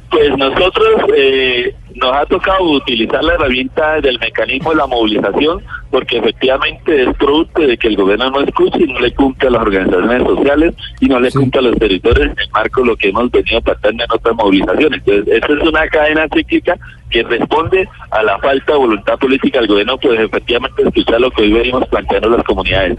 Pues 0.09 0.37
nosotros 0.37 1.01
eh, 1.15 1.75
nos 1.95 2.13
ha 2.13 2.25
tocado 2.25 2.63
utilizar 2.63 3.23
la 3.23 3.33
herramienta 3.33 3.99
del 3.99 4.19
mecanismo 4.19 4.69
de 4.69 4.77
la 4.77 4.87
movilización 4.87 5.61
porque 5.89 6.17
efectivamente 6.17 7.03
es 7.03 7.15
producto 7.17 7.61
de 7.61 7.77
que 7.77 7.87
el 7.87 7.95
gobierno 7.95 8.29
no 8.29 8.41
escucha 8.41 8.77
y 8.79 8.91
no 8.91 8.99
le 8.99 9.13
cumple 9.13 9.47
a 9.47 9.51
las 9.51 9.61
organizaciones 9.61 10.23
sociales 10.23 10.75
y 10.99 11.07
no 11.07 11.19
le 11.19 11.31
cumple 11.31 11.59
a 11.59 11.63
los 11.63 11.77
territorios 11.77 12.25
en 12.27 12.39
el 12.39 12.49
marco 12.51 12.81
de 12.81 12.87
lo 12.87 12.95
que 12.95 13.09
hemos 13.09 13.31
venido 13.31 13.61
tratando 13.61 14.03
en 14.03 14.11
otras 14.11 14.35
movilizaciones. 14.35 15.01
Entonces, 15.05 15.35
esta 15.35 15.53
es 15.53 15.67
una 15.67 15.87
cadena 15.87 16.27
cíclica 16.33 16.77
que 17.09 17.23
responde 17.23 17.87
a 18.11 18.23
la 18.23 18.37
falta 18.39 18.73
de 18.73 18.77
voluntad 18.77 19.17
política 19.17 19.59
del 19.59 19.67
gobierno, 19.67 19.97
pues 19.97 20.19
efectivamente 20.19 20.83
escuchar 20.83 21.21
lo 21.21 21.31
que 21.31 21.41
hoy 21.43 21.53
venimos 21.53 21.87
planteando 21.87 22.29
las 22.29 22.43
comunidades. 22.43 22.97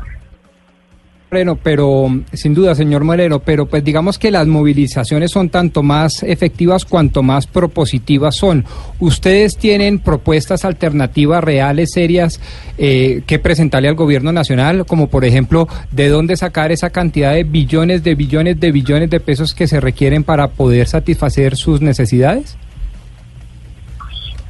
Moreno, 1.31 1.59
pero 1.63 2.09
sin 2.33 2.55
duda, 2.55 2.75
señor 2.75 3.05
Moreno, 3.05 3.41
pero 3.41 3.67
pues 3.67 3.85
digamos 3.85 4.19
que 4.19 4.31
las 4.31 4.47
movilizaciones 4.47 5.31
son 5.31 5.51
tanto 5.51 5.83
más 5.83 6.23
efectivas 6.23 6.87
cuanto 6.87 7.23
más 7.23 7.47
propositivas 7.47 8.37
son. 8.37 8.65
¿Ustedes 8.99 9.59
tienen 9.59 9.99
propuestas 9.99 10.65
alternativas 10.65 11.45
reales, 11.45 11.91
serias, 11.93 12.41
eh, 12.79 13.23
que 13.27 13.39
presentarle 13.39 13.89
al 13.89 13.95
gobierno 13.95 14.33
nacional, 14.33 14.87
como 14.87 15.09
por 15.09 15.27
ejemplo, 15.27 15.69
de 15.93 16.09
dónde 16.09 16.35
sacar 16.37 16.73
esa 16.73 16.89
cantidad 16.89 17.35
de 17.35 17.45
billones, 17.45 18.03
de 18.03 18.15
billones, 18.15 18.59
de 18.59 18.73
billones 18.73 19.11
de 19.11 19.21
pesos 19.21 19.53
que 19.53 19.67
se 19.67 19.81
requieren 19.81 20.25
para 20.25 20.49
poder 20.49 20.89
satisfacer 20.89 21.57
sus 21.57 21.83
necesidades? 21.83 22.57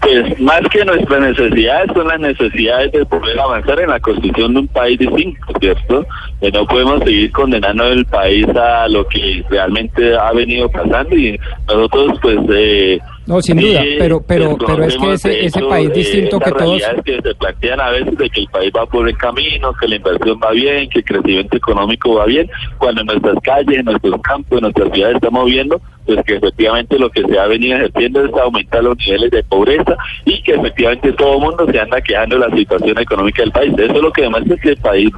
Pues 0.00 0.40
más 0.40 0.60
que 0.70 0.84
nuestras 0.84 1.20
necesidades 1.20 1.90
son 1.92 2.06
las 2.08 2.20
necesidades 2.20 2.92
de 2.92 3.04
poder 3.06 3.38
avanzar 3.38 3.80
en 3.80 3.90
la 3.90 3.98
construcción 4.00 4.54
de 4.54 4.60
un 4.60 4.68
país 4.68 4.98
distinto, 4.98 5.46
¿cierto? 5.60 6.06
Que 6.40 6.52
no 6.52 6.66
podemos 6.66 7.02
seguir 7.02 7.32
condenando 7.32 7.84
el 7.84 8.04
país 8.06 8.46
a 8.50 8.86
lo 8.88 9.06
que 9.08 9.44
realmente 9.50 10.16
ha 10.16 10.32
venido 10.32 10.70
pasando 10.70 11.16
y 11.16 11.38
nosotros 11.66 12.18
pues... 12.22 12.38
Eh, 12.50 12.98
No, 13.26 13.42
sin 13.42 13.58
duda, 13.58 13.82
pero 13.98 14.22
pero 14.26 14.56
pero 14.56 14.84
es 14.84 14.96
que 14.96 15.12
ese, 15.12 15.46
ese 15.46 15.58
hecho, 15.58 15.68
país 15.68 15.90
eh, 15.90 15.92
distinto 15.92 16.38
que 16.38 16.48
estas 16.48 16.64
todos 16.64 16.82
que 17.04 17.20
se 17.20 17.34
plantean 17.34 17.80
a 17.80 17.90
veces 17.90 18.16
de 18.16 18.30
que 18.30 18.40
el 18.40 18.48
país 18.48 18.72
va 18.74 18.86
por 18.86 19.08
el 19.08 19.16
camino, 19.18 19.74
que 19.80 19.88
la 19.88 19.96
inversión 19.96 20.40
va 20.42 20.52
bien, 20.52 20.88
que 20.90 21.00
el 21.00 21.04
crecimiento 21.04 21.56
económico 21.56 22.14
va 22.14 22.24
bien, 22.26 22.48
cuando 22.78 23.00
en 23.00 23.08
nuestras 23.08 23.36
calles, 23.42 23.78
en 23.80 23.84
nuestros 23.84 24.20
campos, 24.22 24.58
en 24.58 24.62
nuestras 24.62 24.92
ciudades 24.92 25.16
estamos 25.16 25.44
viendo 25.46 25.80
pues 26.08 26.24
que 26.24 26.36
efectivamente 26.36 26.98
lo 26.98 27.10
que 27.10 27.22
se 27.22 27.38
ha 27.38 27.46
venido 27.46 27.76
ejerciendo 27.76 28.24
es 28.24 28.32
aumentar 28.32 28.82
los 28.82 28.96
niveles 28.96 29.30
de 29.30 29.44
pobreza 29.44 29.94
y 30.24 30.42
que 30.42 30.54
efectivamente 30.54 31.12
todo 31.12 31.34
el 31.34 31.40
mundo 31.40 31.66
se 31.70 31.78
anda 31.78 32.00
quejando 32.00 32.38
de 32.38 32.48
la 32.48 32.56
situación 32.56 32.98
económica 32.98 33.42
del 33.42 33.52
país. 33.52 33.74
Eso 33.76 33.92
es 33.92 34.02
lo 34.02 34.10
que 34.10 34.22
demuestra 34.22 34.56
que 34.56 34.70
el 34.70 34.76
país. 34.78 35.10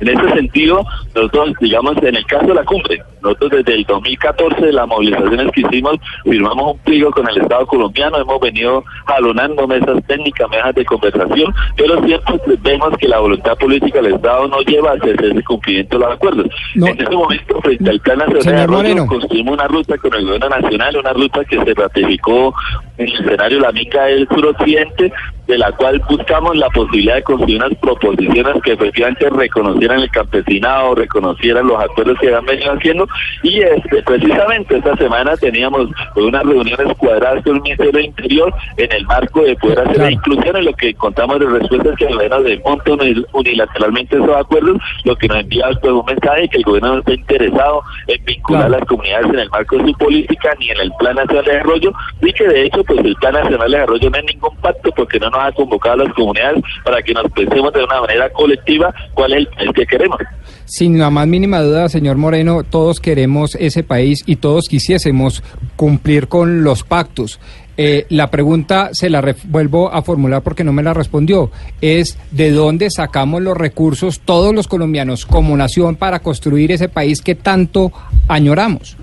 En 0.00 0.08
ese 0.08 0.34
sentido, 0.34 0.82
nosotros, 1.14 1.52
digamos, 1.60 1.94
en 2.02 2.16
el 2.16 2.24
caso 2.24 2.46
de 2.46 2.54
la 2.54 2.64
cumbre, 2.64 3.02
nosotros 3.22 3.50
desde 3.50 3.74
el 3.74 3.84
2014, 3.84 4.64
de 4.64 4.72
las 4.72 4.88
movilizaciones 4.88 5.52
que 5.52 5.60
hicimos, 5.60 5.96
firmamos 6.24 6.72
un 6.72 6.78
pliego 6.78 7.10
con 7.10 7.28
el 7.28 7.36
Estado 7.36 7.66
colombiano, 7.66 8.16
hemos 8.16 8.40
venido 8.40 8.82
jalonando 9.06 9.68
mesas 9.68 10.02
técnicas, 10.06 10.48
mesas 10.48 10.74
de 10.74 10.86
conversación, 10.86 11.54
pero 11.76 12.02
siempre 12.02 12.40
vemos 12.62 12.96
que 12.96 13.08
la 13.08 13.18
voluntad 13.18 13.58
política 13.58 14.00
del 14.00 14.14
Estado 14.14 14.48
no 14.48 14.60
lleva 14.62 14.92
hacia 14.92 15.12
ese 15.12 15.44
cumplimiento 15.44 15.98
de 15.98 16.04
los 16.06 16.14
acuerdos. 16.14 16.46
No. 16.76 16.86
En 16.86 16.98
ese 16.98 17.10
momento, 17.10 17.60
frente 17.60 17.90
al 17.90 18.00
Plan 18.00 18.18
Nacional 18.18 18.82
de 18.82 19.06
construimos 19.06 19.54
una 19.54 19.68
ruta 19.68 19.98
con 19.98 20.14
el 20.14 20.29
gobierno 20.30 20.60
nacional, 20.60 20.96
una 20.96 21.12
ruta 21.12 21.44
que 21.44 21.62
se 21.62 21.74
ratificó 21.74 22.54
en 22.98 23.08
el 23.08 23.14
escenario 23.14 23.60
la 23.60 23.72
mica 23.72 24.04
del 24.04 24.28
suroccidente, 24.28 25.12
de 25.46 25.58
la 25.58 25.72
cual 25.72 26.00
buscamos 26.08 26.56
la 26.56 26.68
posibilidad 26.68 27.16
de 27.16 27.22
construir 27.24 27.56
unas 27.56 27.76
proposiciones 27.78 28.62
que 28.62 28.72
efectivamente 28.72 29.28
reconocieran 29.30 30.00
el 30.00 30.10
campesinado, 30.10 30.94
reconocieran 30.94 31.66
los 31.66 31.82
acuerdos 31.82 32.18
que 32.20 32.28
habían 32.28 32.46
venido 32.46 32.72
haciendo. 32.72 33.08
Y 33.42 33.60
este, 33.60 34.02
precisamente 34.04 34.76
esta 34.76 34.96
semana 34.96 35.36
teníamos 35.36 35.88
unas 36.14 36.44
reuniones 36.44 36.96
cuadradas 36.98 37.42
con 37.42 37.56
el 37.56 37.62
Ministerio 37.62 37.92
del 37.92 38.04
Interior 38.04 38.54
en 38.76 38.92
el 38.92 39.04
marco 39.06 39.42
de 39.42 39.56
poder 39.56 39.80
hacer 39.80 39.98
la 39.98 40.12
inclusión 40.12 40.56
en 40.56 40.64
lo 40.66 40.72
que 40.74 40.94
contamos 40.94 41.40
de 41.40 41.46
respuestas 41.46 41.96
que 41.96 42.04
el 42.04 42.14
gobierno 42.14 42.42
desmonta 42.42 42.92
uni- 42.92 43.24
unilateralmente 43.32 44.16
esos 44.16 44.36
acuerdos, 44.36 44.76
lo 45.04 45.16
que 45.16 45.26
nos 45.26 45.38
envía 45.38 45.64
pues, 45.80 45.92
un 45.92 46.04
mensaje 46.06 46.48
que 46.48 46.58
el 46.58 46.62
gobierno 46.64 46.92
no 46.94 46.98
está 47.00 47.14
interesado 47.14 47.82
en 48.06 48.24
vincular 48.24 48.66
a 48.66 48.68
las 48.68 48.84
comunidades 48.84 49.26
en 49.26 49.38
el 49.40 49.50
marco 49.50 49.78
de 49.78 49.84
su 49.86 49.92
política 49.94 50.19
ni 50.58 50.70
en 50.70 50.80
el 50.80 50.92
plan 50.98 51.16
nacional 51.16 51.44
de 51.44 51.52
desarrollo 51.52 51.92
y 52.20 52.32
que 52.32 52.48
de 52.48 52.64
hecho 52.64 52.84
pues 52.84 52.98
el 53.04 53.14
Plan 53.16 53.34
Nacional 53.34 53.70
de 53.70 53.76
Desarrollo 53.76 54.10
no 54.10 54.18
es 54.18 54.24
ningún 54.24 54.56
pacto 54.56 54.90
porque 54.96 55.18
no 55.18 55.30
nos 55.30 55.40
ha 55.40 55.52
convocado 55.52 56.02
a 56.02 56.04
las 56.04 56.14
comunidades 56.14 56.62
para 56.84 57.02
que 57.02 57.12
nos 57.12 57.30
pensemos 57.32 57.72
de 57.72 57.84
una 57.84 58.00
manera 58.00 58.30
colectiva 58.30 58.94
cuál 59.14 59.32
es 59.32 59.38
el 59.38 59.46
país 59.48 59.70
que 59.74 59.86
queremos. 59.86 60.18
Sin 60.64 60.98
la 60.98 61.10
más 61.10 61.26
mínima 61.26 61.60
duda, 61.60 61.88
señor 61.88 62.16
Moreno, 62.16 62.62
todos 62.62 63.00
queremos 63.00 63.56
ese 63.56 63.82
país 63.82 64.22
y 64.26 64.36
todos 64.36 64.68
quisiésemos 64.68 65.42
cumplir 65.76 66.28
con 66.28 66.62
los 66.62 66.84
pactos. 66.84 67.40
Eh, 67.76 68.04
la 68.10 68.30
pregunta 68.30 68.90
se 68.92 69.08
la 69.08 69.34
vuelvo 69.44 69.90
a 69.90 70.02
formular 70.02 70.42
porque 70.42 70.64
no 70.64 70.72
me 70.72 70.82
la 70.82 70.92
respondió. 70.92 71.50
Es 71.80 72.18
de 72.30 72.50
dónde 72.50 72.90
sacamos 72.90 73.40
los 73.40 73.56
recursos 73.56 74.20
todos 74.20 74.54
los 74.54 74.68
colombianos 74.68 75.24
como 75.24 75.56
nación 75.56 75.96
para 75.96 76.20
construir 76.20 76.72
ese 76.72 76.88
país 76.88 77.22
que 77.22 77.34
tanto 77.34 77.90
añoramos. 78.28 78.98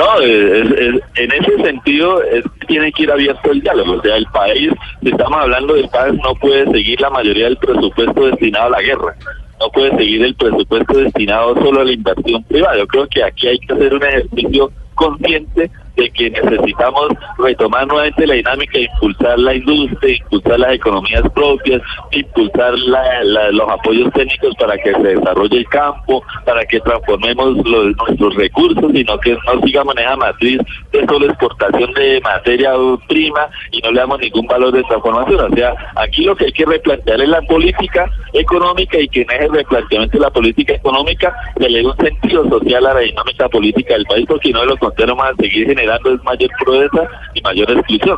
No, 0.00 0.18
es- 0.20 1.02
en 1.16 1.30
ese 1.32 1.62
sentido 1.62 2.22
es, 2.22 2.42
tiene 2.66 2.90
que 2.90 3.02
ir 3.02 3.10
abierto 3.12 3.50
el 3.50 3.60
diálogo. 3.60 3.92
O 3.98 4.00
sea, 4.02 4.16
el 4.16 4.24
país, 4.32 4.70
si 5.02 5.10
estamos 5.10 5.38
hablando 5.42 5.74
del 5.74 5.88
país, 5.90 6.14
no 6.24 6.34
puede 6.36 6.64
seguir 6.70 6.98
la 7.02 7.10
mayoría 7.10 7.44
del 7.44 7.58
presupuesto 7.58 8.26
destinado 8.26 8.66
a 8.68 8.70
la 8.70 8.80
guerra. 8.82 9.14
No 9.60 9.68
puede 9.70 9.94
seguir 9.98 10.24
el 10.24 10.34
presupuesto 10.36 10.96
destinado 10.98 11.54
solo 11.56 11.82
a 11.82 11.84
la 11.84 11.92
inversión 11.92 12.42
privada. 12.44 12.78
Yo 12.78 12.86
creo 12.86 13.06
que 13.08 13.22
aquí 13.22 13.46
hay 13.48 13.58
que 13.58 13.74
hacer 13.74 13.92
un 13.94 14.02
ejercicio 14.02 14.72
consciente 14.94 15.70
de 16.00 16.10
que 16.10 16.30
necesitamos 16.30 17.08
retomar 17.38 17.86
nuevamente 17.86 18.26
la 18.26 18.34
dinámica 18.34 18.78
impulsar 18.78 19.38
la 19.38 19.54
industria, 19.54 20.16
impulsar 20.16 20.60
las 20.60 20.72
economías 20.72 21.22
propias, 21.34 21.82
impulsar 22.12 22.74
los 22.78 23.68
apoyos 23.68 24.10
técnicos 24.14 24.54
para 24.56 24.76
que 24.78 24.92
se 24.92 25.16
desarrolle 25.16 25.58
el 25.58 25.68
campo, 25.68 26.22
para 26.46 26.64
que 26.64 26.80
transformemos 26.80 27.56
nuestros 27.56 28.34
recursos, 28.34 28.90
sino 28.92 29.18
que 29.18 29.32
no 29.32 29.60
sigamos 29.62 29.94
en 29.96 30.02
esa 30.04 30.16
matriz 30.16 30.60
de 30.92 31.06
solo 31.06 31.26
exportación 31.26 31.92
de 31.92 32.20
materia 32.22 32.72
prima 33.08 33.48
y 33.70 33.80
no 33.82 33.90
le 33.92 34.00
damos 34.00 34.20
ningún 34.20 34.46
valor 34.46 34.72
de 34.72 34.82
transformación. 34.84 35.52
O 35.52 35.56
sea, 35.56 35.74
aquí 35.96 36.24
lo 36.24 36.34
que 36.34 36.46
hay 36.46 36.52
que 36.52 36.64
replantear 36.64 37.20
es 37.20 37.28
la 37.28 37.42
política 37.42 38.10
económica 38.32 38.98
y 38.98 39.08
que 39.08 39.22
en 39.22 39.30
ese 39.32 39.48
replanteamiento 39.48 40.16
de 40.16 40.24
la 40.24 40.30
política 40.30 40.74
económica 40.74 41.34
se 41.58 41.68
le 41.68 41.80
dé 41.80 41.86
un 41.86 41.96
sentido 41.96 42.48
social 42.48 42.86
a 42.86 42.94
la 42.94 43.00
dinámica 43.00 43.48
política 43.48 43.94
del 43.94 44.06
país, 44.06 44.26
porque 44.26 44.50
no 44.50 44.64
lo 44.64 44.76
contrario 44.78 45.14
vamos 45.14 45.34
a 45.34 45.42
seguir 45.42 45.66
generando 45.66 45.89
es 45.96 46.24
mayor 46.24 46.50
pobreza 46.64 47.08
y 47.34 47.40
mayor 47.42 47.70
exclusión. 47.70 48.16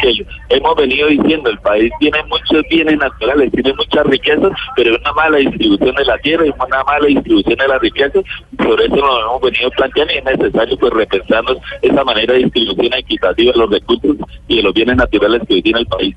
Que 0.00 0.24
hemos 0.56 0.76
venido 0.76 1.08
diciendo, 1.08 1.50
el 1.50 1.58
país 1.58 1.90
tiene 2.00 2.18
muchos 2.28 2.62
bienes 2.70 2.98
naturales, 2.98 3.50
tiene 3.52 3.72
muchas 3.74 4.06
riquezas, 4.06 4.52
pero 4.76 4.94
es 4.94 5.00
una 5.00 5.12
mala 5.12 5.38
distribución 5.38 5.94
de 5.94 6.04
la 6.04 6.18
tierra, 6.18 6.44
es 6.44 6.54
una 6.66 6.84
mala 6.84 7.06
distribución 7.06 7.56
de 7.58 7.68
las 7.68 7.80
riquezas, 7.80 8.24
por 8.58 8.80
eso 8.80 8.96
lo 8.96 9.20
hemos 9.20 9.40
venido 9.42 9.70
planteando 9.70 10.12
y 10.12 10.16
es 10.18 10.24
necesario 10.24 10.76
pues 10.78 10.92
repensarnos 10.92 11.56
esa 11.82 12.04
manera 12.04 12.34
de 12.34 12.40
distribución 12.40 12.92
equitativa 12.94 13.52
de 13.52 13.58
los 13.58 13.70
recursos 13.70 14.16
y 14.48 14.56
de 14.56 14.62
los 14.62 14.74
bienes 14.74 14.96
naturales 14.96 15.42
que 15.48 15.54
hoy 15.54 15.62
tiene 15.62 15.80
el 15.80 15.86
país. 15.86 16.16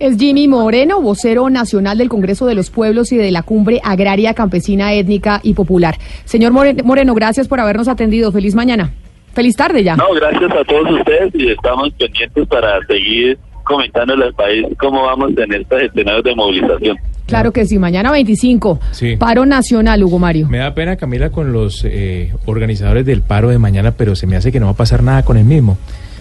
Es 0.00 0.16
Jimmy 0.18 0.48
Moreno, 0.48 1.00
vocero 1.00 1.48
nacional 1.50 1.98
del 1.98 2.08
Congreso 2.08 2.46
de 2.46 2.56
los 2.56 2.68
Pueblos 2.70 3.12
y 3.12 3.16
de 3.16 3.30
la 3.30 3.44
Cumbre 3.44 3.80
Agraria, 3.84 4.34
Campesina, 4.34 4.92
Étnica 4.92 5.38
y 5.44 5.54
Popular. 5.54 5.94
Señor 6.24 6.50
More- 6.52 6.82
Moreno, 6.82 7.14
gracias 7.14 7.46
por 7.46 7.60
habernos 7.60 7.86
atendido. 7.86 8.32
Feliz 8.32 8.56
mañana. 8.56 8.92
Feliz 9.34 9.56
tarde 9.56 9.82
ya. 9.82 9.96
No, 9.96 10.04
gracias 10.14 10.50
a 10.50 10.64
todos 10.64 10.90
ustedes 10.98 11.34
y 11.34 11.48
estamos 11.50 11.90
pendientes 11.94 12.46
para 12.48 12.78
seguir 12.86 13.38
comentándole 13.64 14.26
al 14.26 14.34
país 14.34 14.66
cómo 14.78 15.02
vamos 15.04 15.32
en 15.36 15.52
estos 15.54 15.80
escenarios 15.82 16.22
de 16.24 16.34
movilización. 16.34 16.96
Claro 17.26 17.52
que 17.52 17.64
sí, 17.64 17.78
mañana 17.78 18.12
25. 18.12 18.80
Sí. 18.92 19.16
Paro 19.16 19.46
nacional, 19.46 20.02
Hugo 20.04 20.18
Mario. 20.18 20.46
Me 20.48 20.58
da 20.58 20.74
pena, 20.74 20.96
Camila, 20.96 21.30
con 21.30 21.52
los 21.52 21.82
eh, 21.84 22.32
organizadores 22.44 23.06
del 23.06 23.22
paro 23.22 23.48
de 23.48 23.58
mañana, 23.58 23.92
pero 23.92 24.14
se 24.14 24.26
me 24.26 24.36
hace 24.36 24.52
que 24.52 24.60
no 24.60 24.66
va 24.66 24.72
a 24.72 24.76
pasar 24.76 25.02
nada 25.02 25.24
con 25.24 25.38
el 25.38 25.44
mismo. 25.46 25.78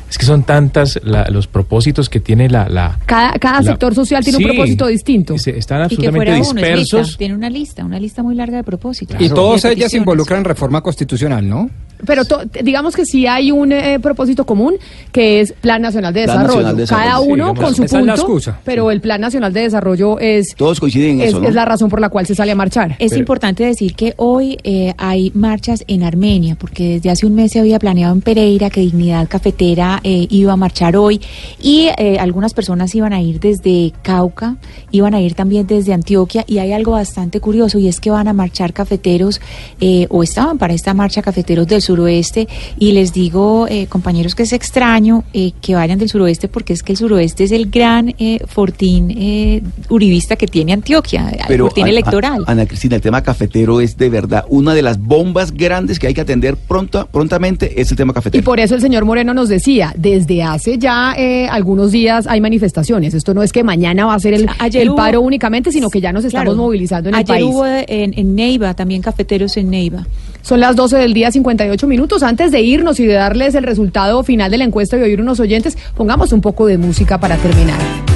Es 0.09 0.17
que 0.17 0.25
son 0.25 0.43
tantas 0.43 0.99
la- 1.03 1.27
los 1.29 1.47
propósitos 1.47 2.07
que 2.07 2.19
tiene 2.19 2.47
la... 2.47 2.69
la 2.69 2.99
Cada, 3.05 3.33
cada 3.39 3.61
la- 3.61 3.63
sector 3.71 3.93
social 3.95 4.23
tiene 4.23 4.37
Sí. 4.37 4.43
un 4.45 4.49
propósito 4.51 4.87
distinto. 4.87 5.37
se- 5.37 5.57
están 5.57 5.79
Y 5.89 5.97
que 5.97 6.07
absolutamente 6.07 6.17
fuera 6.17 6.31
uno, 6.33 6.41
es 6.41 6.53
lista, 6.55 6.75
dispersos. 6.77 7.17
tiene 7.17 7.35
una 7.35 7.49
lista, 7.49 7.83
una 7.83 7.99
lista 7.99 8.23
muy 8.23 8.35
larga 8.35 8.57
de 8.57 8.63
propósitos. 8.63 9.19
y 9.19 9.27
todas 9.29 9.63
De 9.63 9.69
ellas 9.69 9.79
peticiones. 9.79 9.93
involucran 9.95 10.43
reforma 10.45 10.81
constitucional, 10.81 11.47
¿no? 11.49 11.69
Pero 12.05 12.25
to- 12.25 12.41
digamos 12.63 12.95
que 12.95 13.05
sí 13.05 13.27
hay 13.27 13.51
un 13.51 13.71
eh, 13.71 13.99
propósito 13.99 14.45
común 14.45 14.75
que 15.11 15.41
es 15.41 15.53
Plan 15.53 15.81
Nacional 15.81 16.13
de 16.13 16.23
Plan 16.23 16.37
Desarrollo. 16.37 16.55
Nacional 16.61 16.75
de 16.77 16.81
Desarrollo. 16.83 17.09
Cada 17.09 17.23
Sí, 17.23 17.31
uno 17.31 17.53
con 17.55 17.75
su 17.75 17.83
esa 17.83 17.99
es 17.99 18.05
la 18.05 18.13
punto, 18.13 18.21
excusa. 18.27 18.59
pero 18.63 18.91
el 18.91 19.01
Plan 19.01 19.21
Nacional 19.21 19.53
de 19.53 19.61
Desarrollo 19.61 20.19
es, 20.19 20.55
Todos 20.55 20.79
coinciden 20.79 21.11
en 21.15 21.21
es, 21.21 21.27
eso, 21.29 21.39
¿no? 21.41 21.47
es 21.47 21.55
la 21.55 21.65
razón 21.65 21.89
por 21.89 21.99
la 22.01 22.09
cual 22.09 22.25
se 22.25 22.35
sale 22.35 22.51
a 22.51 22.55
marchar. 22.55 22.95
Es 22.99 23.15
importante 23.15 23.63
decir 23.65 23.95
que 23.95 24.13
hoy 24.17 24.57
eh, 24.63 24.93
hay 24.97 25.31
marchas 25.33 25.83
en 25.87 26.03
Armenia, 26.03 26.55
porque 26.59 26.93
desde 26.95 27.09
hace 27.09 27.25
un 27.25 27.35
mes 27.35 27.51
se 27.51 27.59
había 27.59 27.79
planeado 27.79 28.13
en 28.13 28.21
Pereira 28.21 28.69
que 28.69 28.81
Dignidad 28.81 29.27
Cafetera 29.27 29.99
eh, 30.03 30.27
iba 30.29 30.53
a 30.53 30.57
marchar 30.57 30.95
hoy 30.97 31.21
y 31.61 31.89
eh, 31.97 32.17
algunas 32.19 32.53
personas 32.53 32.93
iban 32.95 33.13
a 33.13 33.21
ir 33.21 33.39
desde 33.39 33.93
Cauca, 34.01 34.57
iban 34.91 35.13
a 35.13 35.21
ir 35.21 35.33
también 35.35 35.67
desde 35.67 35.93
Antioquia 35.93 36.43
y 36.47 36.57
hay 36.59 36.71
algo 36.73 36.91
bastante 36.93 37.39
curioso 37.39 37.79
y 37.79 37.87
es 37.87 37.99
que 37.99 38.09
van 38.09 38.27
a 38.27 38.33
marchar 38.33 38.73
cafeteros 38.73 39.39
eh, 39.79 40.07
o 40.09 40.23
estaban 40.23 40.57
para 40.57 40.73
esta 40.73 40.93
marcha 40.93 41.21
cafeteros 41.21 41.67
del 41.67 41.81
suroeste 41.93 42.47
y 42.79 42.91
les 42.93 43.13
digo, 43.13 43.67
eh, 43.69 43.85
compañeros, 43.87 44.33
que 44.35 44.43
es 44.43 44.53
extraño 44.53 45.23
eh, 45.33 45.51
que 45.61 45.75
vayan 45.75 45.99
del 45.99 46.09
suroeste 46.09 46.47
porque 46.47 46.73
es 46.73 46.81
que 46.83 46.93
el 46.93 46.97
suroeste 46.97 47.43
es 47.43 47.51
el 47.51 47.69
gran 47.69 48.13
eh, 48.17 48.39
fortín 48.47 49.11
eh, 49.11 49.61
uribista 49.89 50.35
que 50.35 50.47
tiene 50.47 50.73
Antioquia, 50.73 51.29
el 51.49 51.59
fortín 51.59 51.87
electoral. 51.87 52.43
A- 52.47 52.51
Ana 52.51 52.65
Cristina, 52.65 52.95
el 52.95 53.01
tema 53.01 53.21
cafetero 53.21 53.79
es 53.81 53.95
de 53.97 54.09
verdad 54.09 54.45
una 54.49 54.73
de 54.73 54.81
las 54.81 54.97
bombas 54.99 55.51
grandes 55.53 55.99
que 55.99 56.07
hay 56.07 56.13
que 56.13 56.21
atender 56.21 56.57
pronto, 56.57 57.07
prontamente, 57.11 57.79
es 57.81 57.91
el 57.91 57.97
tema 57.97 58.11
Y 58.11 58.15
cafetero. 58.15 58.43
por 58.43 58.59
eso 58.59 58.75
el 58.75 58.81
señor 58.81 59.05
Moreno 59.05 59.33
nos 59.33 59.49
decía, 59.49 59.93
desde 59.97 60.41
hace 60.43 60.77
ya 60.77 61.13
eh, 61.17 61.47
algunos 61.47 61.91
días 61.91 62.25
hay 62.27 62.41
manifestaciones. 62.41 63.13
Esto 63.13 63.33
no 63.33 63.43
es 63.43 63.51
que 63.51 63.63
mañana 63.63 64.05
va 64.05 64.15
a 64.15 64.19
ser 64.19 64.33
el, 64.33 64.47
Ayer 64.59 64.81
el 64.83 64.89
hubo- 64.89 64.95
paro 64.97 65.21
únicamente, 65.21 65.71
sino 65.71 65.89
que 65.89 66.01
ya 66.01 66.11
nos 66.11 66.25
estamos 66.25 66.43
Claro. 66.55 66.57
movilizando 66.57 67.09
en 67.09 67.15
el 67.15 67.19
Ayer 67.19 67.27
país. 67.35 67.45
hubo 67.45 67.65
en, 67.65 68.13
en 68.17 68.35
Neiva, 68.35 68.73
también 68.73 69.01
cafeteros 69.01 69.55
en 69.57 69.69
Neiva. 69.69 70.05
Son 70.43 70.59
las 70.59 70.75
12 70.75 70.97
del 70.97 71.13
día, 71.13 71.31
58 71.31 71.87
minutos. 71.87 72.21
Antes 72.21 72.51
de 72.51 72.61
irnos 72.61 72.99
y 72.99 73.05
de 73.05 73.13
darles 73.13 73.55
el 73.55 73.63
resultado 73.63 74.23
final 74.23 74.51
de 74.51 74.57
la 74.57 74.65
encuesta 74.65 74.97
y 74.97 75.01
oír 75.01 75.21
unos 75.21 75.39
oyentes, 75.39 75.77
pongamos 75.95 76.33
un 76.33 76.41
poco 76.41 76.67
de 76.67 76.77
música 76.77 77.17
para 77.17 77.37
terminar. 77.37 78.12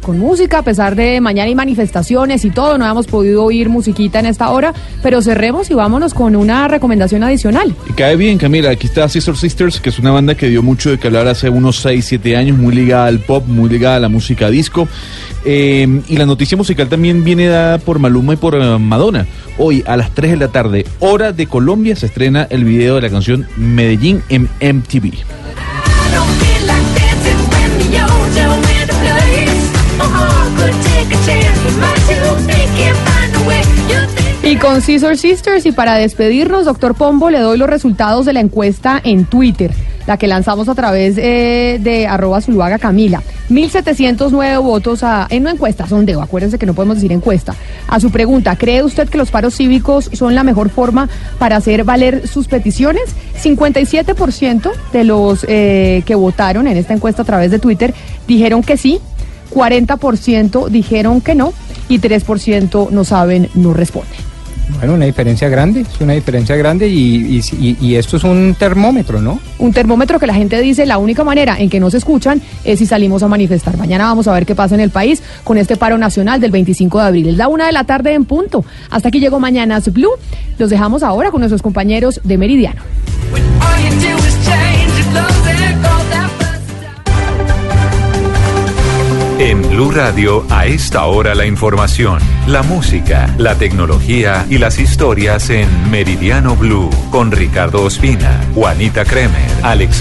Con 0.00 0.18
música, 0.18 0.58
a 0.58 0.62
pesar 0.62 0.96
de 0.96 1.20
mañana 1.20 1.48
hay 1.48 1.54
manifestaciones 1.54 2.44
y 2.44 2.50
todo, 2.50 2.78
no 2.78 2.90
hemos 2.90 3.06
podido 3.06 3.44
oír 3.44 3.68
musiquita 3.68 4.18
en 4.18 4.26
esta 4.26 4.48
hora, 4.48 4.72
pero 5.02 5.20
cerremos 5.20 5.70
y 5.70 5.74
vámonos 5.74 6.14
con 6.14 6.36
una 6.36 6.66
recomendación 6.68 7.22
adicional. 7.22 7.74
Y 7.88 7.92
cae 7.92 8.16
bien, 8.16 8.38
Camila. 8.38 8.70
Aquí 8.70 8.86
está 8.86 9.06
Sister 9.08 9.36
Sisters, 9.36 9.80
que 9.80 9.90
es 9.90 9.98
una 9.98 10.10
banda 10.10 10.36
que 10.36 10.48
dio 10.48 10.62
mucho 10.62 10.90
de 10.90 10.98
que 10.98 11.08
hablar 11.08 11.28
hace 11.28 11.50
unos 11.50 11.80
6, 11.80 12.02
7 12.02 12.36
años, 12.36 12.56
muy 12.56 12.74
ligada 12.74 13.06
al 13.06 13.18
pop, 13.18 13.46
muy 13.46 13.68
ligada 13.68 13.96
a 13.96 14.00
la 14.00 14.08
música 14.08 14.48
disco. 14.48 14.88
Eh, 15.44 16.00
y 16.08 16.16
la 16.16 16.24
noticia 16.24 16.56
musical 16.56 16.88
también 16.88 17.22
viene 17.22 17.48
dada 17.48 17.76
por 17.78 17.98
Maluma 17.98 18.32
y 18.32 18.36
por 18.36 18.54
eh, 18.54 18.78
Madonna. 18.78 19.26
Hoy 19.58 19.84
a 19.86 19.96
las 19.98 20.14
3 20.14 20.30
de 20.32 20.36
la 20.38 20.48
tarde, 20.48 20.86
hora 21.00 21.32
de 21.32 21.46
Colombia, 21.46 21.94
se 21.94 22.06
estrena 22.06 22.46
el 22.48 22.64
video 22.64 22.94
de 22.94 23.02
la 23.02 23.10
canción 23.10 23.46
Medellín 23.56 24.22
en 24.30 24.48
MTV. 24.60 25.12
Y 34.46 34.56
con 34.56 34.82
Scissor 34.82 35.16
Sisters 35.16 35.64
y 35.64 35.72
para 35.72 35.94
despedirnos, 35.94 36.66
doctor 36.66 36.94
Pombo, 36.94 37.30
le 37.30 37.38
doy 37.38 37.56
los 37.56 37.68
resultados 37.68 38.26
de 38.26 38.34
la 38.34 38.40
encuesta 38.40 39.00
en 39.02 39.24
Twitter, 39.24 39.72
la 40.06 40.18
que 40.18 40.26
lanzamos 40.26 40.68
a 40.68 40.74
través 40.74 41.16
eh, 41.16 41.80
de 41.82 42.06
arroba 42.06 42.42
Zuluaga 42.42 42.78
Camila. 42.78 43.22
1.709 43.48 44.62
votos 44.62 45.02
a, 45.02 45.26
en 45.30 45.42
una 45.42 45.52
encuesta, 45.52 45.88
sondeo, 45.88 46.20
acuérdense 46.20 46.58
que 46.58 46.66
no 46.66 46.74
podemos 46.74 46.96
decir 46.96 47.10
encuesta. 47.12 47.54
A 47.88 47.98
su 48.00 48.10
pregunta, 48.10 48.54
¿cree 48.56 48.82
usted 48.82 49.08
que 49.08 49.16
los 49.16 49.30
paros 49.30 49.56
cívicos 49.56 50.10
son 50.12 50.34
la 50.34 50.44
mejor 50.44 50.68
forma 50.68 51.08
para 51.38 51.56
hacer 51.56 51.84
valer 51.84 52.28
sus 52.28 52.46
peticiones? 52.46 53.04
57% 53.42 54.70
de 54.92 55.04
los 55.04 55.46
eh, 55.48 56.02
que 56.04 56.14
votaron 56.14 56.66
en 56.66 56.76
esta 56.76 56.92
encuesta 56.92 57.22
a 57.22 57.24
través 57.24 57.50
de 57.50 57.58
Twitter 57.58 57.94
dijeron 58.28 58.62
que 58.62 58.76
sí, 58.76 59.00
40% 59.54 60.68
dijeron 60.68 61.22
que 61.22 61.34
no 61.34 61.54
y 61.88 61.98
3% 61.98 62.90
no 62.90 63.04
saben, 63.04 63.48
no 63.54 63.72
responden. 63.72 64.18
Bueno, 64.78 64.94
una 64.94 65.04
diferencia 65.04 65.50
grande, 65.50 65.82
es 65.82 66.00
una 66.00 66.14
diferencia 66.14 66.56
grande 66.56 66.88
y, 66.88 67.38
y- 67.38 67.42
y- 67.60 67.76
y 67.86 67.94
esto 67.96 68.16
es 68.16 68.24
un 68.24 68.56
termómetro, 68.58 69.20
¿no? 69.20 69.38
Un 69.58 69.74
termómetro 69.74 70.18
que 70.18 70.26
la 70.26 70.32
gente 70.32 70.58
dice 70.62 70.86
la 70.86 70.96
única 70.96 71.22
manera 71.22 71.58
en 71.58 71.68
que 71.68 71.78
no 71.78 71.90
se 71.90 71.98
escuchan 71.98 72.40
es 72.64 72.78
si 72.78 72.86
salimos 72.86 73.22
a 73.22 73.28
manifestar. 73.28 73.76
Mañana 73.76 74.04
vamos 74.06 74.26
a 74.26 74.32
ver 74.32 74.46
qué 74.46 74.54
pasa 74.54 74.74
en 74.74 74.80
el 74.80 74.88
país 74.88 75.22
con 75.44 75.58
este 75.58 75.76
paro 75.76 75.98
nacional 75.98 76.40
del 76.40 76.50
25 76.50 76.98
de 76.98 77.04
abril. 77.06 77.28
Es 77.28 77.36
la 77.36 77.48
una 77.48 77.66
de 77.66 77.72
la 77.72 77.84
tarde 77.84 78.14
en 78.14 78.24
punto. 78.24 78.64
Hasta 78.90 79.08
aquí 79.08 79.20
llegó 79.20 79.38
Mañanas 79.38 79.92
Blue. 79.92 80.12
Los 80.58 80.70
dejamos 80.70 81.02
ahora 81.02 81.30
con 81.30 81.40
nuestros 81.40 81.60
compañeros 81.60 82.20
de 82.24 82.38
Meridiano. 82.38 82.80
En 89.44 89.60
Blue 89.60 89.90
Radio, 89.90 90.42
a 90.48 90.64
esta 90.64 91.04
hora 91.04 91.34
la 91.34 91.44
información, 91.44 92.18
la 92.46 92.62
música, 92.62 93.28
la 93.36 93.54
tecnología 93.56 94.46
y 94.48 94.56
las 94.56 94.78
historias 94.78 95.50
en 95.50 95.68
Meridiano 95.90 96.56
Blue 96.56 96.88
con 97.10 97.30
Ricardo 97.30 97.82
Ospina, 97.82 98.40
Juanita 98.54 99.04
Kremer, 99.04 99.50
Alexander. 99.62 99.94